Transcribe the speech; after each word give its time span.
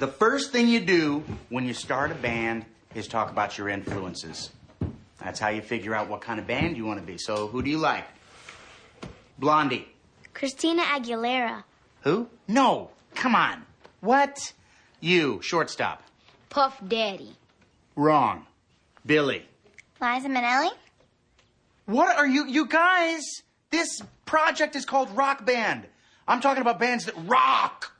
The 0.00 0.08
first 0.08 0.50
thing 0.50 0.68
you 0.68 0.80
do 0.80 1.22
when 1.50 1.66
you 1.66 1.74
start 1.74 2.10
a 2.10 2.14
band 2.14 2.64
is 2.94 3.06
talk 3.06 3.30
about 3.30 3.58
your 3.58 3.68
influences. 3.68 4.48
That's 5.18 5.38
how 5.38 5.48
you 5.48 5.60
figure 5.60 5.94
out 5.94 6.08
what 6.08 6.22
kind 6.22 6.40
of 6.40 6.46
band 6.46 6.78
you 6.78 6.86
want 6.86 7.00
to 7.00 7.04
be. 7.04 7.18
So, 7.18 7.48
who 7.48 7.60
do 7.60 7.68
you 7.68 7.76
like? 7.76 8.06
Blondie. 9.38 9.86
Christina 10.32 10.84
Aguilera. 10.84 11.64
Who? 12.00 12.28
No. 12.48 12.88
Come 13.14 13.34
on. 13.34 13.66
What? 14.00 14.54
You, 15.00 15.42
shortstop. 15.42 16.02
Puff 16.48 16.80
Daddy. 16.88 17.36
Wrong. 17.94 18.46
Billy. 19.04 19.44
Liza 20.00 20.28
Minnelli. 20.28 20.70
What 21.84 22.16
are 22.16 22.26
you, 22.26 22.46
you 22.46 22.64
guys? 22.64 23.20
This 23.68 24.00
project 24.24 24.76
is 24.76 24.86
called 24.86 25.14
Rock 25.14 25.44
Band. 25.44 25.86
I'm 26.26 26.40
talking 26.40 26.62
about 26.62 26.80
bands 26.80 27.04
that 27.04 27.16
rock. 27.26 27.92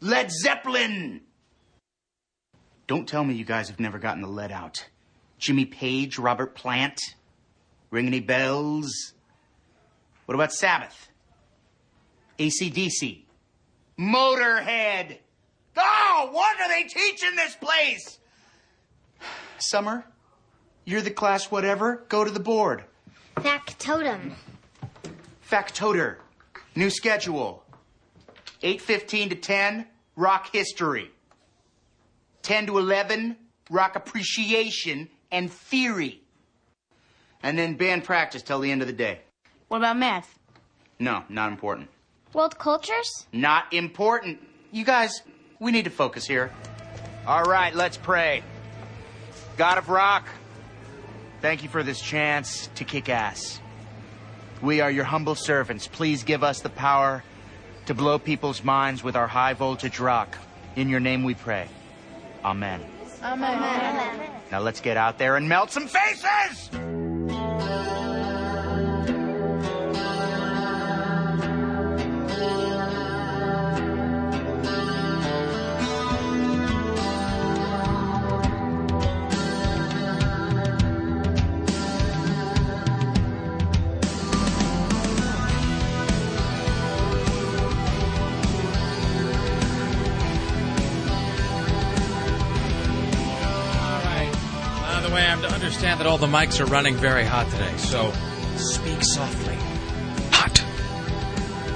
Led 0.00 0.30
Zeppelin. 0.30 1.22
Don't 2.86 3.06
tell 3.08 3.24
me 3.24 3.34
you 3.34 3.44
guys 3.44 3.68
have 3.68 3.80
never 3.80 3.98
gotten 3.98 4.22
the 4.22 4.28
lead 4.28 4.52
out. 4.52 4.86
Jimmy 5.38 5.64
Page, 5.64 6.18
Robert 6.18 6.54
Plant. 6.54 7.00
Ring 7.90 8.06
any 8.06 8.20
bells? 8.20 9.14
What 10.26 10.34
about 10.34 10.52
Sabbath? 10.52 11.08
ACDC. 12.38 13.24
Motorhead. 13.98 15.18
Oh, 15.76 16.28
what 16.32 16.60
are 16.60 16.68
they 16.68 16.84
teaching 16.84 17.34
this 17.36 17.56
place? 17.56 18.18
Summer, 19.58 20.04
you're 20.84 21.00
the 21.00 21.10
class 21.10 21.50
whatever. 21.50 22.04
Go 22.08 22.24
to 22.24 22.30
the 22.30 22.40
board. 22.40 22.84
Factotum. 23.36 24.34
Factotor. 25.40 26.18
New 26.76 26.90
schedule. 26.90 27.64
8.15 28.62 29.30
to 29.30 29.36
10, 29.36 29.86
rock 30.16 30.50
history. 30.52 31.10
10 32.42 32.66
to 32.66 32.78
11, 32.78 33.36
rock 33.70 33.96
appreciation 33.96 35.08
and 35.30 35.50
theory. 35.50 36.22
And 37.42 37.58
then 37.58 37.74
band 37.74 38.04
practice 38.04 38.42
till 38.42 38.60
the 38.60 38.70
end 38.70 38.82
of 38.82 38.88
the 38.88 38.94
day. 38.94 39.20
What 39.68 39.78
about 39.78 39.98
math? 39.98 40.38
No, 40.98 41.22
not 41.28 41.52
important. 41.52 41.88
World 42.32 42.58
cultures? 42.58 43.26
Not 43.32 43.72
important. 43.72 44.40
You 44.72 44.84
guys, 44.84 45.22
we 45.60 45.72
need 45.72 45.84
to 45.84 45.90
focus 45.90 46.26
here. 46.26 46.50
All 47.26 47.44
right, 47.44 47.74
let's 47.74 47.96
pray. 47.96 48.42
God 49.56 49.78
of 49.78 49.88
Rock, 49.88 50.26
thank 51.40 51.62
you 51.62 51.68
for 51.68 51.82
this 51.82 52.00
chance 52.00 52.68
to 52.76 52.84
kick 52.84 53.08
ass. 53.08 53.60
We 54.60 54.80
are 54.80 54.90
your 54.90 55.04
humble 55.04 55.34
servants. 55.34 55.86
Please 55.86 56.24
give 56.24 56.42
us 56.42 56.60
the 56.60 56.70
power 56.70 57.22
to 57.88 57.94
blow 57.94 58.18
people's 58.18 58.62
minds 58.62 59.02
with 59.02 59.16
our 59.16 59.26
high 59.26 59.54
voltage 59.54 59.98
rock. 59.98 60.36
In 60.76 60.90
your 60.90 61.00
name 61.00 61.24
we 61.24 61.32
pray. 61.32 61.66
Amen. 62.44 62.84
Amen. 63.22 64.30
Now 64.52 64.60
let's 64.60 64.82
get 64.82 64.98
out 64.98 65.16
there 65.16 65.36
and 65.36 65.48
melt 65.48 65.70
some 65.70 65.88
faces! 65.88 66.68
All 96.08 96.18
the 96.18 96.26
mics 96.26 96.58
are 96.58 96.64
running 96.64 96.96
very 96.96 97.22
hot 97.22 97.48
today, 97.50 97.76
so 97.76 98.12
speak 98.56 99.04
softly. 99.04 99.54
Hot. 100.32 100.54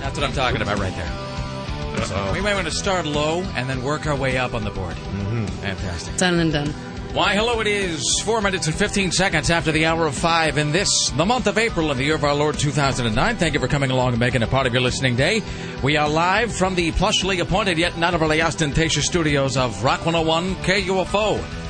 That's 0.01 0.19
what 0.19 0.27
I'm 0.27 0.33
talking 0.33 0.63
about 0.63 0.79
right 0.79 0.95
there. 0.95 2.07
So 2.07 2.33
we 2.33 2.41
might 2.41 2.55
want 2.55 2.67
to 2.67 2.73
start 2.73 3.05
low 3.05 3.43
and 3.55 3.69
then 3.69 3.83
work 3.83 4.07
our 4.07 4.17
way 4.17 4.39
up 4.39 4.55
on 4.55 4.65
the 4.65 4.71
board. 4.71 4.97
Mm-hmm. 4.97 5.45
Fantastic. 5.47 6.17
Done 6.17 6.41
and 6.41 6.51
done. 6.51 6.69
Why, 7.13 7.35
hello, 7.35 7.61
it 7.61 7.67
is 7.67 8.23
four 8.25 8.41
minutes 8.41 8.69
and 8.69 8.75
15 8.75 9.13
seconds 9.13 9.51
after 9.51 9.71
the 9.71 9.85
hour 9.85 10.07
of 10.07 10.15
five 10.15 10.57
in 10.57 10.73
this, 10.73 11.11
the 11.11 11.27
month 11.27 11.47
of 11.47 11.59
April 11.59 11.91
in 11.91 11.99
the 11.99 12.05
year 12.05 12.15
of 12.15 12.25
our 12.25 12.35
Lord 12.35 12.59
2009. 12.59 13.37
Thank 13.37 13.53
you 13.53 13.61
for 13.61 13.69
coming 13.69 13.91
along 13.91 14.13
and 14.13 14.19
making 14.19 14.43
a 14.43 14.47
part 14.47 14.67
of 14.67 14.73
your 14.73 14.81
listening 14.81 15.15
day. 15.15 15.43
We 15.83 15.99
are 15.99 16.09
live 16.09 16.55
from 16.55 16.75
the 16.75 16.91
plushly 16.93 17.41
appointed 17.41 17.77
yet 17.77 17.99
not 17.99 18.15
overly 18.15 18.41
ostentatious 18.41 19.05
studios 19.05 19.59
of 19.59 19.85
Rock 19.85 20.07
101 20.07 20.55
KUFO. 20.65 21.62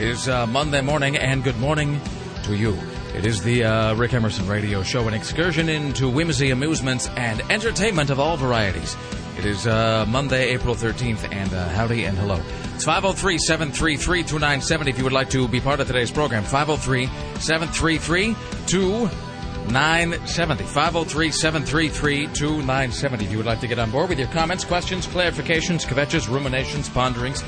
It 0.00 0.06
is 0.06 0.28
uh, 0.30 0.46
Monday 0.46 0.80
morning, 0.80 1.18
and 1.18 1.44
good 1.44 1.58
morning 1.58 2.00
to 2.44 2.56
you. 2.56 2.74
It 3.14 3.26
is 3.26 3.42
the 3.42 3.64
uh, 3.64 3.94
Rick 3.96 4.14
Emerson 4.14 4.48
Radio 4.48 4.82
Show, 4.82 5.06
an 5.06 5.12
excursion 5.12 5.68
into 5.68 6.08
whimsy, 6.08 6.52
amusements, 6.52 7.08
and 7.18 7.42
entertainment 7.50 8.08
of 8.08 8.18
all 8.18 8.38
varieties. 8.38 8.96
It 9.36 9.44
is 9.44 9.66
uh, 9.66 10.06
Monday, 10.08 10.54
April 10.54 10.74
13th, 10.74 11.30
and 11.30 11.52
uh, 11.52 11.68
howdy 11.68 12.04
and 12.06 12.16
hello. 12.16 12.40
It's 12.74 12.86
503 12.86 13.36
733 13.36 14.22
2970 14.22 14.90
if 14.90 14.96
you 14.96 15.04
would 15.04 15.12
like 15.12 15.28
to 15.28 15.46
be 15.46 15.60
part 15.60 15.80
of 15.80 15.86
today's 15.86 16.10
program. 16.10 16.44
503 16.44 17.04
733 17.38 18.34
2970. 18.68 20.64
503 20.64 21.30
733 21.30 22.26
2970 22.28 23.24
if 23.26 23.30
you 23.30 23.36
would 23.36 23.44
like 23.44 23.60
to 23.60 23.68
get 23.68 23.78
on 23.78 23.90
board 23.90 24.08
with 24.08 24.18
your 24.18 24.28
comments, 24.28 24.64
questions, 24.64 25.06
clarifications, 25.06 25.84
kvetches, 25.84 26.26
ruminations, 26.26 26.88
ponderings, 26.88 27.42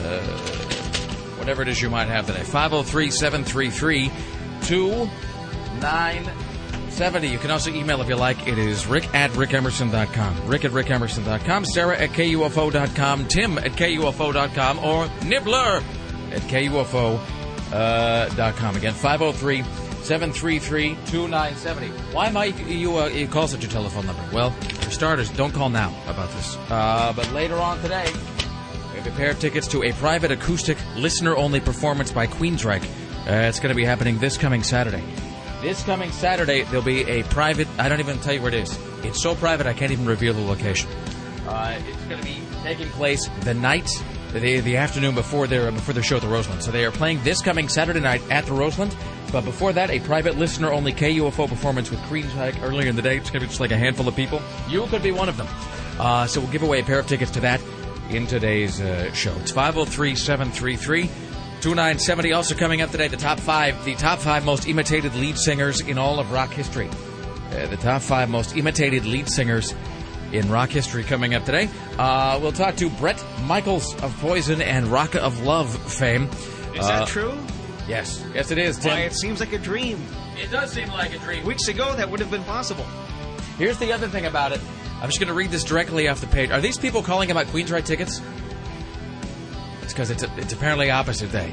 uh, 0.00 0.81
whatever 1.42 1.62
it 1.62 1.68
is 1.68 1.82
you 1.82 1.90
might 1.90 2.06
have 2.06 2.24
today. 2.24 2.44
503 2.44 3.10
733 3.10 4.12
2970. 4.60 7.26
You 7.26 7.38
can 7.38 7.50
also 7.50 7.72
email 7.72 8.00
if 8.00 8.08
you 8.08 8.14
like. 8.14 8.46
It 8.46 8.58
is 8.58 8.86
rick 8.86 9.12
at 9.12 9.32
rickemerson.com. 9.32 10.46
Rick 10.46 10.64
at 10.64 10.70
rickemerson.com. 10.70 11.64
Sarah 11.64 11.98
at 11.98 12.10
KUFO.com. 12.10 13.26
Tim 13.26 13.58
at 13.58 13.72
KUFO.com. 13.72 14.78
Or 14.78 15.08
Nibbler 15.24 15.82
at 16.30 16.42
KUFO.com. 16.42 17.26
Again, 18.76 18.94
503 18.94 19.62
733 20.04 20.94
2970. 21.06 21.88
Why 22.14 22.30
might 22.30 22.56
you, 22.68 22.98
uh, 22.98 23.06
you 23.08 23.26
call 23.26 23.48
such 23.48 23.64
a 23.64 23.68
telephone 23.68 24.06
number? 24.06 24.22
Well, 24.32 24.52
for 24.52 24.90
starters, 24.92 25.28
don't 25.30 25.52
call 25.52 25.70
now 25.70 25.92
about 26.06 26.30
this. 26.30 26.56
Uh, 26.70 27.12
but 27.16 27.28
later 27.32 27.56
on 27.56 27.82
today, 27.82 28.12
a 29.06 29.10
pair 29.12 29.30
of 29.30 29.40
tickets 29.40 29.66
to 29.68 29.82
a 29.82 29.92
private 29.92 30.30
acoustic 30.30 30.78
listener 30.96 31.36
only 31.36 31.60
performance 31.60 32.12
by 32.12 32.26
Queensryche. 32.26 32.84
Uh, 33.26 33.48
it's 33.48 33.60
going 33.60 33.70
to 33.70 33.76
be 33.76 33.84
happening 33.84 34.18
this 34.18 34.36
coming 34.36 34.62
Saturday. 34.62 35.02
This 35.60 35.82
coming 35.84 36.10
Saturday, 36.10 36.62
there'll 36.62 36.82
be 36.82 37.08
a 37.08 37.22
private. 37.24 37.68
I 37.78 37.88
don't 37.88 38.00
even 38.00 38.18
tell 38.18 38.34
you 38.34 38.42
where 38.42 38.52
it 38.52 38.60
is. 38.60 38.78
It's 39.04 39.22
so 39.22 39.34
private, 39.34 39.66
I 39.66 39.72
can't 39.72 39.92
even 39.92 40.06
reveal 40.06 40.34
the 40.34 40.40
location. 40.40 40.90
Uh, 41.46 41.78
it's 41.86 42.04
going 42.04 42.20
to 42.20 42.26
be 42.26 42.38
taking 42.62 42.88
place 42.88 43.28
the 43.42 43.54
night, 43.54 43.88
the, 44.32 44.60
the 44.60 44.76
afternoon 44.76 45.14
before 45.14 45.46
their 45.46 45.70
before 45.70 45.94
their 45.94 46.02
show 46.02 46.16
at 46.16 46.22
the 46.22 46.28
Roseland. 46.28 46.62
So 46.62 46.70
they 46.70 46.84
are 46.84 46.90
playing 46.90 47.22
this 47.22 47.42
coming 47.42 47.68
Saturday 47.68 48.00
night 48.00 48.22
at 48.30 48.46
the 48.46 48.52
Roseland. 48.52 48.96
But 49.30 49.44
before 49.44 49.72
that, 49.72 49.90
a 49.90 50.00
private 50.00 50.36
listener 50.36 50.72
only 50.72 50.92
KUFO 50.92 51.48
performance 51.48 51.90
with 51.90 52.00
Queensryche 52.00 52.60
earlier 52.62 52.88
in 52.88 52.96
the 52.96 53.02
day. 53.02 53.16
It's 53.16 53.30
going 53.30 53.40
to 53.40 53.46
be 53.46 53.48
just 53.48 53.60
like 53.60 53.70
a 53.70 53.78
handful 53.78 54.06
of 54.06 54.14
people. 54.16 54.42
You 54.68 54.86
could 54.86 55.02
be 55.02 55.12
one 55.12 55.28
of 55.28 55.36
them. 55.36 55.46
Uh, 55.98 56.26
so 56.26 56.40
we'll 56.40 56.50
give 56.50 56.62
away 56.62 56.80
a 56.80 56.84
pair 56.84 56.98
of 56.98 57.06
tickets 57.06 57.30
to 57.32 57.40
that 57.40 57.60
in 58.12 58.26
today's 58.26 58.80
uh, 58.80 59.12
show. 59.12 59.34
It's 59.40 59.50
503 59.50 60.14
733 60.16 61.02
2970. 61.60 62.32
Also 62.32 62.54
coming 62.54 62.80
up 62.82 62.90
today, 62.90 63.08
the 63.08 63.16
top 63.16 63.38
five, 63.40 63.84
the 63.84 63.94
top 63.94 64.18
five 64.18 64.44
most 64.44 64.66
imitated 64.66 65.14
lead 65.14 65.38
singers 65.38 65.80
in 65.80 65.98
all 65.98 66.18
of 66.18 66.30
rock 66.32 66.50
history. 66.50 66.88
Uh, 67.52 67.66
the 67.66 67.76
top 67.76 68.02
five 68.02 68.28
most 68.30 68.56
imitated 68.56 69.04
lead 69.04 69.28
singers 69.28 69.74
in 70.32 70.50
rock 70.50 70.70
history 70.70 71.04
coming 71.04 71.34
up 71.34 71.44
today. 71.44 71.68
Uh, 71.98 72.38
we'll 72.42 72.52
talk 72.52 72.76
to 72.76 72.88
Bret 72.90 73.22
Michaels 73.44 73.94
of 74.02 74.16
Poison 74.20 74.62
and 74.62 74.88
Rock 74.88 75.14
of 75.14 75.42
Love 75.42 75.74
fame. 75.92 76.24
Is 76.74 76.84
Uh, 76.84 77.00
that 77.00 77.08
true? 77.08 77.32
Yes. 77.86 78.24
Yes, 78.34 78.50
it 78.50 78.58
is, 78.58 78.78
Tim. 78.78 78.92
Why, 78.92 79.00
it 79.00 79.12
seems 79.14 79.40
like 79.40 79.52
a 79.52 79.58
dream. 79.58 80.00
It 80.40 80.50
does 80.50 80.72
seem 80.72 80.88
like 80.88 81.14
a 81.14 81.18
dream. 81.18 81.44
Weeks 81.44 81.68
ago, 81.68 81.94
that 81.96 82.10
would 82.10 82.20
have 82.20 82.30
been 82.30 82.44
possible. 82.44 82.84
Here's 83.58 83.78
the 83.78 83.92
other 83.92 84.08
thing 84.08 84.24
about 84.26 84.52
it. 84.52 84.60
I'm 85.02 85.08
just 85.08 85.18
going 85.18 85.28
to 85.28 85.34
read 85.34 85.50
this 85.50 85.64
directly 85.64 86.06
off 86.06 86.20
the 86.20 86.28
page. 86.28 86.52
Are 86.52 86.60
these 86.60 86.78
people 86.78 87.02
calling 87.02 87.32
about 87.32 87.46
Queensryche 87.46 87.84
tickets? 87.84 88.22
It's 89.82 89.92
because 89.92 90.10
it's, 90.10 90.22
it's 90.22 90.52
apparently 90.52 90.92
opposite 90.92 91.32
day. 91.32 91.50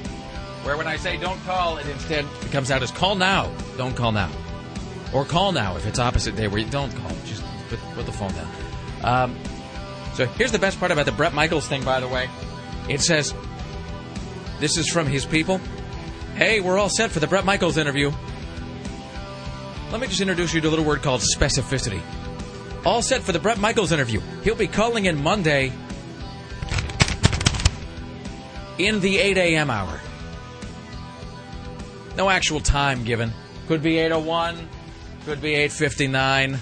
Where 0.62 0.78
when 0.78 0.86
I 0.86 0.98
say 0.98 1.18
don't 1.18 1.44
call, 1.46 1.78
it 1.78 1.88
instead 1.88 2.26
comes 2.52 2.70
out 2.70 2.84
as 2.84 2.92
call 2.92 3.16
now. 3.16 3.52
Don't 3.76 3.96
call 3.96 4.12
now. 4.12 4.30
Or 5.16 5.26
call 5.26 5.52
now 5.52 5.78
if 5.78 5.88
it's 5.88 5.98
opposite 5.98 6.36
day 6.36 6.48
where 6.48 6.60
you 6.60 6.70
don't 6.70 6.96
call. 6.96 7.10
Just 7.26 7.44
put, 7.70 7.80
put 7.96 8.06
the 8.06 8.12
phone 8.12 8.32
down. 8.34 8.52
Um, 9.02 9.36
so 10.14 10.28
here's 10.28 10.52
the 10.52 10.60
best 10.60 10.78
part 10.78 10.92
about 10.92 11.08
the 11.08 11.12
Bret 11.12 11.34
Michaels 11.34 11.68
thing, 11.68 11.84
by 11.84 12.00
the 12.00 12.08
way. 12.08 12.30
It 12.88 13.02
says, 13.02 13.34
this 14.60 14.78
is 14.78 14.88
from 14.90 15.08
his 15.08 15.26
people. 15.26 15.60
Hey, 16.36 16.60
we're 16.60 16.78
all 16.78 16.90
set 16.90 17.10
for 17.10 17.20
the 17.20 17.28
Bret 17.28 17.46
Michaels 17.46 17.78
interview. 17.78 18.12
Let 19.92 20.02
me 20.02 20.06
just 20.06 20.22
introduce 20.22 20.54
you 20.54 20.62
to 20.62 20.68
a 20.68 20.70
little 20.70 20.86
word 20.86 21.02
called 21.02 21.22
specificity. 21.22 22.04
All 22.86 23.02
set 23.02 23.22
for 23.22 23.32
the 23.32 23.40
Bret 23.40 23.60
Michaels 23.60 23.92
interview. 23.92 24.22
He'll 24.44 24.56
be 24.56 24.68
calling 24.68 25.06
in 25.06 25.22
Monday. 25.22 25.72
in 28.80 29.02
the 29.02 29.20
8 29.20 29.38
a.m. 29.38 29.70
hour. 29.70 30.00
No 32.16 32.30
actual 32.30 32.62
time 32.62 33.04
given. 33.04 33.32
Could 33.68 33.84
be 33.84 34.00
801, 34.00 34.68
could 35.26 35.42
be 35.42 35.54
859, 35.54 36.60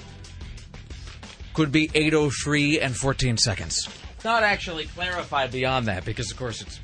could 1.54 1.72
be 1.72 1.90
803 1.94 2.82
and 2.82 2.96
14 2.96 3.38
seconds. 3.38 3.88
Not 4.26 4.44
actually 4.44 4.88
clarified 4.88 5.52
beyond 5.52 5.86
that 5.86 6.04
because, 6.04 6.32
of 6.32 6.38
course, 6.38 6.62
it's. 6.62 6.80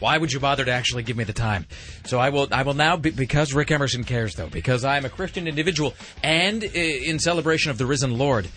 Why 0.00 0.18
would 0.18 0.32
you 0.32 0.40
bother 0.40 0.64
to 0.64 0.70
actually 0.72 1.02
give 1.02 1.16
me 1.16 1.24
the 1.24 1.32
time? 1.32 1.66
So 2.04 2.18
I 2.18 2.30
will. 2.30 2.48
I 2.52 2.62
will 2.62 2.74
now, 2.74 2.96
be, 2.96 3.10
because 3.10 3.52
Rick 3.54 3.70
Emerson 3.70 4.04
cares, 4.04 4.34
though, 4.34 4.48
because 4.48 4.84
I 4.84 4.96
am 4.96 5.04
a 5.04 5.08
Christian 5.10 5.48
individual, 5.48 5.94
and 6.22 6.62
uh, 6.62 6.68
in 6.68 7.18
celebration 7.18 7.70
of 7.70 7.78
the 7.78 7.86
risen 7.86 8.16
Lord, 8.18 8.48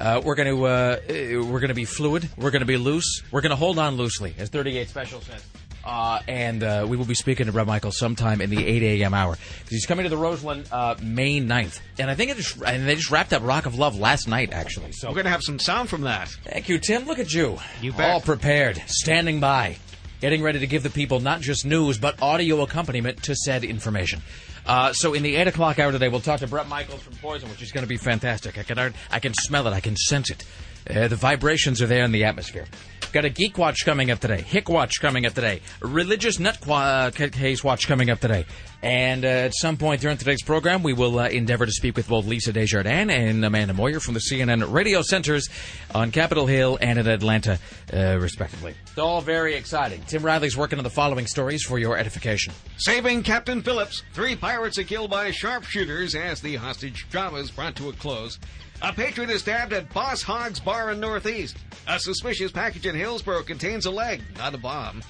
uh, 0.00 0.20
we're 0.24 0.34
going 0.34 0.56
to 0.56 0.66
uh, 0.66 0.68
uh, 0.68 1.44
we're 1.44 1.60
going 1.60 1.68
to 1.68 1.74
be 1.74 1.84
fluid. 1.84 2.28
We're 2.36 2.50
going 2.50 2.60
to 2.60 2.66
be 2.66 2.76
loose. 2.76 3.22
We're 3.30 3.40
going 3.40 3.50
to 3.50 3.56
hold 3.56 3.78
on 3.78 3.96
loosely, 3.96 4.34
as 4.38 4.48
38 4.48 4.88
Special 4.88 5.20
says. 5.20 5.44
Uh, 5.84 6.20
and 6.28 6.62
uh, 6.62 6.84
we 6.86 6.96
will 6.96 7.06
be 7.06 7.14
speaking 7.14 7.46
to 7.46 7.52
Bret 7.52 7.66
Michael 7.66 7.92
sometime 7.92 8.40
in 8.40 8.50
the 8.50 8.66
8 8.66 8.82
a.m. 9.00 9.14
hour 9.14 9.32
because 9.32 9.70
he's 9.70 9.86
coming 9.86 10.04
to 10.04 10.10
the 10.10 10.18
Roseland 10.18 10.68
uh, 10.70 10.96
May 11.00 11.40
9th, 11.40 11.80
and 11.98 12.10
I 12.10 12.14
think 12.14 12.30
it 12.30 12.36
just 12.36 12.60
and 12.60 12.86
they 12.86 12.94
just 12.94 13.10
wrapped 13.10 13.32
up 13.32 13.42
Rock 13.42 13.64
of 13.64 13.78
Love 13.78 13.98
last 13.98 14.28
night 14.28 14.52
actually. 14.52 14.92
So 14.92 15.08
We're 15.08 15.14
going 15.14 15.24
to 15.24 15.30
have 15.30 15.42
some 15.42 15.58
sound 15.58 15.88
from 15.88 16.02
that. 16.02 16.28
Thank 16.44 16.68
you, 16.68 16.78
Tim. 16.78 17.06
Look 17.06 17.18
at 17.18 17.32
you. 17.32 17.58
You 17.80 17.92
bet. 17.92 18.10
All 18.10 18.20
prepared, 18.20 18.82
standing 18.86 19.40
by, 19.40 19.78
getting 20.20 20.42
ready 20.42 20.58
to 20.58 20.66
give 20.66 20.82
the 20.82 20.90
people 20.90 21.20
not 21.20 21.40
just 21.40 21.64
news, 21.64 21.98
but 21.98 22.20
audio 22.22 22.62
accompaniment 22.62 23.22
to 23.24 23.34
said 23.34 23.64
information. 23.64 24.20
Uh, 24.66 24.92
so 24.92 25.14
in 25.14 25.22
the 25.22 25.36
8 25.36 25.48
o'clock 25.48 25.78
hour 25.78 25.92
today, 25.92 26.08
we'll 26.08 26.20
talk 26.20 26.40
to 26.40 26.46
Bret 26.46 26.68
Michaels 26.68 27.00
from 27.00 27.14
Poison, 27.16 27.48
which 27.48 27.62
is 27.62 27.72
going 27.72 27.84
to 27.84 27.88
be 27.88 27.96
fantastic. 27.96 28.58
I 28.58 28.62
can, 28.62 28.94
I 29.10 29.18
can 29.18 29.32
smell 29.34 29.66
it. 29.66 29.72
I 29.72 29.80
can 29.80 29.96
sense 29.96 30.30
it. 30.30 30.44
Uh, 30.88 31.08
the 31.08 31.16
vibrations 31.16 31.82
are 31.82 31.86
there 31.86 32.04
in 32.04 32.12
the 32.12 32.24
atmosphere. 32.24 32.66
Got 33.10 33.24
a 33.24 33.30
Geek 33.30 33.56
Watch 33.56 33.86
coming 33.86 34.10
up 34.10 34.20
today. 34.20 34.42
Hick 34.42 34.68
Watch 34.68 35.00
coming 35.00 35.24
up 35.24 35.32
today. 35.32 35.62
Religious 35.80 36.38
Nut 36.38 36.58
uh, 36.68 37.10
Case 37.10 37.64
Watch 37.64 37.88
coming 37.88 38.10
up 38.10 38.20
today. 38.20 38.44
And 38.82 39.24
uh, 39.24 39.28
at 39.28 39.54
some 39.56 39.78
point 39.78 40.02
during 40.02 40.18
today's 40.18 40.42
program, 40.42 40.82
we 40.82 40.92
will 40.92 41.18
uh, 41.18 41.28
endeavor 41.28 41.64
to 41.64 41.72
speak 41.72 41.96
with 41.96 42.06
both 42.06 42.26
Lisa 42.26 42.52
Desjardins 42.52 43.10
and 43.10 43.42
Amanda 43.42 43.72
Moyer 43.72 43.98
from 43.98 44.12
the 44.12 44.20
CNN 44.20 44.70
radio 44.70 45.00
centers 45.00 45.48
on 45.94 46.10
Capitol 46.10 46.46
Hill 46.46 46.76
and 46.82 46.98
in 46.98 47.06
Atlanta, 47.06 47.58
uh, 47.94 48.18
respectively. 48.18 48.74
It's 48.82 48.98
all 48.98 49.22
very 49.22 49.54
exciting. 49.54 50.02
Tim 50.06 50.22
Riley's 50.22 50.56
working 50.56 50.78
on 50.78 50.84
the 50.84 50.90
following 50.90 51.26
stories 51.26 51.62
for 51.64 51.78
your 51.78 51.96
edification. 51.96 52.52
Saving 52.76 53.22
Captain 53.22 53.62
Phillips. 53.62 54.02
Three 54.12 54.36
pirates 54.36 54.78
are 54.78 54.84
killed 54.84 55.10
by 55.10 55.30
sharpshooters 55.30 56.14
as 56.14 56.42
the 56.42 56.56
hostage 56.56 57.08
drama 57.10 57.38
is 57.38 57.50
brought 57.50 57.74
to 57.76 57.88
a 57.88 57.92
close. 57.94 58.38
A 58.80 58.92
patron 58.92 59.28
is 59.28 59.40
stabbed 59.40 59.72
at 59.72 59.92
Boss 59.92 60.22
Hogg's 60.22 60.60
Bar 60.60 60.92
in 60.92 61.00
Northeast. 61.00 61.56
A 61.88 61.98
suspicious 61.98 62.52
package 62.52 62.86
in 62.86 62.94
Hillsboro 62.94 63.42
contains 63.42 63.86
a 63.86 63.90
leg, 63.90 64.22
not 64.36 64.54
a 64.54 64.58
bomb. 64.58 65.02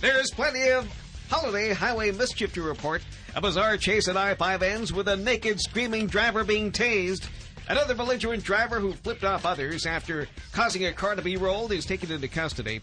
There's 0.00 0.30
plenty 0.30 0.70
of 0.70 0.88
holiday 1.28 1.72
highway 1.72 2.12
mischief 2.12 2.54
to 2.54 2.62
report. 2.62 3.02
A 3.34 3.40
bizarre 3.40 3.78
chase 3.78 4.06
at 4.06 4.16
I-5 4.16 4.62
ends 4.62 4.92
with 4.92 5.08
a 5.08 5.16
naked, 5.16 5.60
screaming 5.60 6.06
driver 6.06 6.44
being 6.44 6.70
tased. 6.70 7.28
Another 7.68 7.96
belligerent 7.96 8.44
driver 8.44 8.78
who 8.78 8.92
flipped 8.92 9.24
off 9.24 9.44
others 9.44 9.86
after 9.86 10.28
causing 10.52 10.86
a 10.86 10.92
car 10.92 11.16
to 11.16 11.22
be 11.22 11.36
rolled 11.36 11.72
is 11.72 11.84
taken 11.84 12.12
into 12.12 12.28
custody. 12.28 12.80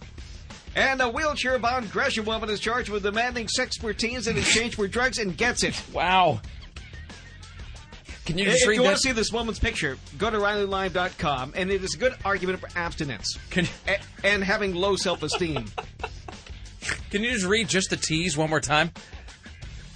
And 0.75 1.01
a 1.01 1.07
wheelchair-bound 1.07 1.89
Gresham 1.89 2.25
woman 2.25 2.49
is 2.49 2.59
charged 2.59 2.89
with 2.89 3.03
demanding 3.03 3.47
sex 3.47 3.77
for 3.77 3.93
teens 3.93 4.27
in 4.27 4.37
exchange 4.37 4.75
for 4.75 4.89
drugs 4.89 5.19
and 5.19 5.37
gets 5.37 5.63
it. 5.63 5.81
Wow. 5.93 6.41
Can 8.25 8.37
you 8.37 8.45
just 8.45 8.63
If 8.63 8.69
read 8.69 8.75
you 8.75 8.83
want 8.83 8.95
to 8.95 9.01
see 9.01 9.11
this 9.11 9.31
woman's 9.33 9.59
picture, 9.59 9.97
go 10.17 10.29
to 10.29 10.37
RileyLive.com, 10.37 11.53
and 11.57 11.69
it 11.69 11.83
is 11.83 11.93
a 11.93 11.97
good 11.97 12.15
argument 12.23 12.59
for 12.61 12.69
abstinence 12.77 13.37
Can, 13.49 13.67
a- 13.87 13.99
and 14.25 14.43
having 14.43 14.73
low 14.75 14.95
self-esteem. 14.95 15.65
can 17.09 17.23
you 17.23 17.31
just 17.31 17.45
read 17.45 17.67
just 17.67 17.89
the 17.89 17.97
tease 17.97 18.37
one 18.37 18.49
more 18.49 18.61
time? 18.61 18.91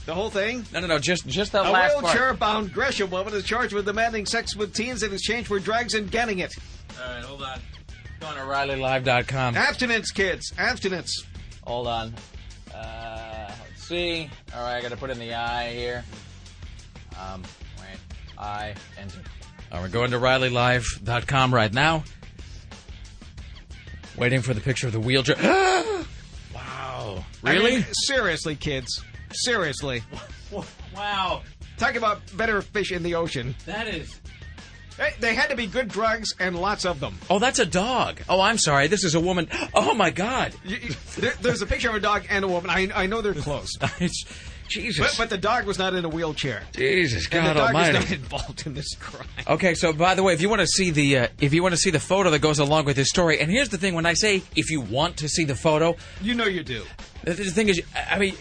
the 0.06 0.14
whole 0.16 0.30
thing. 0.30 0.66
No, 0.74 0.80
no, 0.80 0.88
no. 0.88 1.00
Just 1.00 1.28
just 1.28 1.52
that 1.52 1.66
A 1.66 1.70
last 1.70 1.94
part. 1.96 2.04
wheelchair-bound 2.06 2.72
Gresham 2.74 3.10
woman 3.10 3.34
is 3.34 3.44
charged 3.44 3.74
with 3.74 3.86
demanding 3.86 4.26
sex 4.26 4.56
with 4.56 4.74
teens 4.74 5.04
in 5.04 5.14
exchange 5.14 5.48
for 5.48 5.60
drugs 5.60 5.96
and 5.96 6.10
getting 6.10 6.40
it. 6.40 6.54
All 7.02 7.10
right, 7.14 7.24
hold 7.24 7.44
on. 7.44 7.60
Go 8.22 8.28
on 8.28 8.36
to 8.36 8.42
RileyLive.com. 8.42 9.56
Abstinence, 9.58 10.12
kids. 10.12 10.54
Abstinence. 10.58 11.26
Hold 11.66 11.88
on. 11.88 12.14
Uh, 12.74 13.52
let's 13.70 13.84
see. 13.84 14.30
All 14.56 14.64
right, 14.64 14.78
I 14.78 14.82
got 14.82 14.92
to 14.92 14.98
put 14.98 15.10
in 15.10 15.20
the 15.20 15.34
I 15.34 15.74
here. 15.74 16.04
Um. 17.20 17.44
I 18.40 18.76
enter. 19.00 19.20
All 19.72 19.80
right, 19.80 19.82
we're 19.82 19.90
going 19.90 20.12
to 20.12 20.18
RileyLive.com 20.20 21.54
right 21.54 21.74
now. 21.74 22.04
Waiting 24.18 24.42
for 24.42 24.54
the 24.54 24.62
picture 24.62 24.88
of 24.88 24.94
the 24.94 25.00
wheelchair. 25.00 25.36
wow. 26.54 27.24
I 27.44 27.52
Really? 27.54 27.72
mean, 27.78 27.86
seriously, 27.92 28.56
kids. 28.56 29.04
Seriously. 29.32 30.02
wow. 30.96 31.44
Talk 31.78 31.96
about 31.96 32.22
better 32.36 32.62
fish 32.62 32.92
in 32.92 33.04
the 33.04 33.16
ocean. 33.16 33.56
That 33.66 33.88
is. 33.88 34.20
Hey, 34.98 35.14
They 35.20 35.36
had 35.36 35.52
to 35.52 35.56
be 35.56 35.68
good 35.68 35.90
drugs 35.90 36.34
and 36.40 36.56
lots 36.60 36.84
of 36.86 37.00
them. 37.00 37.20
Oh, 37.30 37.38
that's 37.38 37.60
a 37.60 37.66
dog. 37.68 38.20
Oh, 38.28 38.42
I'm 38.42 38.58
sorry. 38.58 38.88
This 38.88 39.04
is 39.04 39.14
a 39.14 39.20
woman. 39.20 39.48
Oh 39.76 39.94
my 39.94 40.10
God. 40.10 40.54
You- 40.66 40.78
you- 40.78 40.96
there- 41.18 41.36
There's 41.42 41.62
a 41.62 41.68
picture 41.68 41.90
of 41.90 41.96
a 41.96 42.00
dog 42.00 42.26
and 42.30 42.44
a 42.44 42.48
woman. 42.48 42.72
I, 42.72 42.90
I 42.96 43.06
know 43.06 43.22
they're 43.22 43.34
close. 43.36 43.70
Jesus. 44.68 45.18
But, 45.18 45.24
but 45.24 45.30
the 45.30 45.38
dog 45.38 45.66
was 45.66 45.78
not 45.78 45.94
in 45.94 46.04
a 46.06 46.10
wheelchair. 46.10 46.64
Jesus 46.74 47.24
And 47.32 47.44
God 47.46 47.50
the 47.50 47.54
dog 47.60 47.68
Almighty. 47.68 47.98
is 47.98 48.04
not 48.10 48.12
involved 48.12 48.66
in 48.68 48.74
this 48.74 48.96
crime. 48.96 49.28
Okay, 49.48 49.74
so 49.74 49.94
by 49.94 50.16
the 50.16 50.24
way, 50.24 50.34
if 50.34 50.42
you 50.42 50.50
want 50.50 50.62
to 50.62 50.68
see 50.68 50.90
the 50.92 51.18
uh, 51.18 51.28
if 51.40 51.54
you 51.54 51.62
want 51.64 51.74
to 51.74 51.78
see 51.78 51.90
the 51.92 52.00
photo 52.00 52.30
that 52.32 52.40
goes 52.40 52.60
along 52.60 52.86
with 52.86 52.96
this 52.96 53.10
story, 53.10 53.40
and 53.40 53.50
here's 53.52 53.70
the 53.70 53.78
thing: 53.78 53.94
when 53.96 54.06
I 54.06 54.14
say 54.14 54.42
if 54.56 54.70
you 54.70 54.82
want 54.82 55.18
to 55.18 55.28
see 55.30 55.46
the 55.46 55.56
photo, 55.56 55.96
You 56.22 56.34
know 56.36 56.46
you 56.46 56.64
do. 56.64 56.84
the, 57.24 57.34
thing 57.34 57.70
is, 57.70 57.82
I 58.10 58.20
mean, 58.20 58.34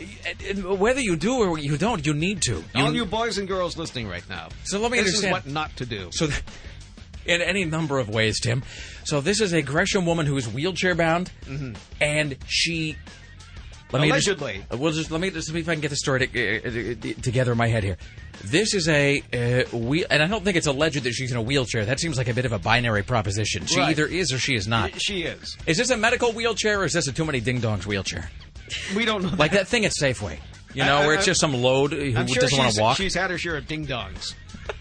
whether 0.78 1.00
you 1.00 1.16
do 1.16 1.38
or 1.38 1.58
you 1.58 1.76
don't, 1.76 2.04
you 2.06 2.14
need 2.14 2.42
to. 2.42 2.62
All 2.74 2.94
you 2.94 3.04
boys 3.06 3.38
and 3.38 3.48
girls 3.48 3.76
listening 3.76 4.08
right 4.08 4.28
now. 4.28 4.48
So 4.64 4.78
let 4.78 4.90
me 4.92 4.98
this 4.98 5.08
understand. 5.08 5.36
is 5.38 5.44
what 5.44 5.52
not 5.52 5.76
to 5.76 5.86
do. 5.86 6.08
So, 6.12 6.26
th- 6.26 6.42
in 7.24 7.42
any 7.42 7.64
number 7.64 7.98
of 7.98 8.08
ways, 8.08 8.38
Tim. 8.38 8.62
So 9.02 9.20
this 9.20 9.40
is 9.40 9.52
a 9.52 9.60
Gresham 9.62 10.06
woman 10.06 10.26
who 10.26 10.36
is 10.36 10.46
wheelchair 10.48 10.94
bound, 10.94 11.30
and 12.00 12.36
she. 12.46 12.96
Let 13.92 14.02
me 14.02 14.10
just-. 14.10 14.26
Allegedly. 14.28 14.64
uh, 14.72 14.76
we'll 14.76 14.92
just 14.92 15.10
let 15.10 15.20
me 15.20 15.30
just 15.30 15.48
see 15.48 15.58
if 15.58 15.68
I 15.68 15.74
can 15.74 15.80
get 15.80 15.90
the 15.90 15.96
story 15.96 16.26
to, 16.26 16.28
uh, 16.28 16.68
uh, 16.68 17.10
uh, 17.10 17.22
together 17.22 17.52
in 17.52 17.58
my 17.58 17.68
head 17.68 17.84
here. 17.84 17.96
This 18.44 18.74
is 18.74 18.88
a 18.88 19.22
uh, 19.32 19.76
wheel, 19.76 20.06
and 20.10 20.22
I 20.22 20.26
don't 20.26 20.44
think 20.44 20.56
it's 20.56 20.66
alleged 20.66 21.02
that 21.04 21.12
she's 21.12 21.30
in 21.30 21.36
a 21.36 21.42
wheelchair. 21.42 21.84
That 21.84 22.00
seems 22.00 22.18
like 22.18 22.28
a 22.28 22.34
bit 22.34 22.44
of 22.44 22.52
a 22.52 22.58
binary 22.58 23.02
proposition. 23.02 23.66
She 23.66 23.78
Right. 23.78 23.90
either 23.90 24.06
is 24.06 24.32
or 24.32 24.38
she 24.38 24.54
is 24.54 24.66
not. 24.66 25.00
she 25.00 25.22
is. 25.22 25.56
Is 25.66 25.76
this 25.78 25.90
a 25.90 25.96
medical 25.96 26.32
wheelchair 26.32 26.80
or 26.80 26.84
is 26.84 26.92
this 26.92 27.06
a 27.08 27.12
too 27.12 27.24
many 27.24 27.40
ding 27.40 27.60
dongs 27.60 27.86
wheelchair? 27.86 28.28
We 28.96 29.04
don't 29.04 29.22
know. 29.22 29.32
Like 29.38 29.52
that 29.52 29.68
thing 29.68 29.84
at 29.84 29.92
Safeway, 29.92 30.38
you 30.74 30.84
know, 30.84 30.98
I- 30.98 31.06
where 31.06 31.14
it's 31.14 31.24
just 31.24 31.40
some 31.40 31.54
load 31.54 31.92
who 31.92 32.16
I'm 32.16 32.26
sure 32.26 32.42
doesn't 32.42 32.58
want 32.58 32.74
to 32.74 32.80
walk, 32.82 32.96
she's 32.96 33.14
had 33.14 33.30
her 33.30 33.38
share 33.38 33.56
of 33.56 33.68
ding 33.68 33.86
dongs. 33.86 34.34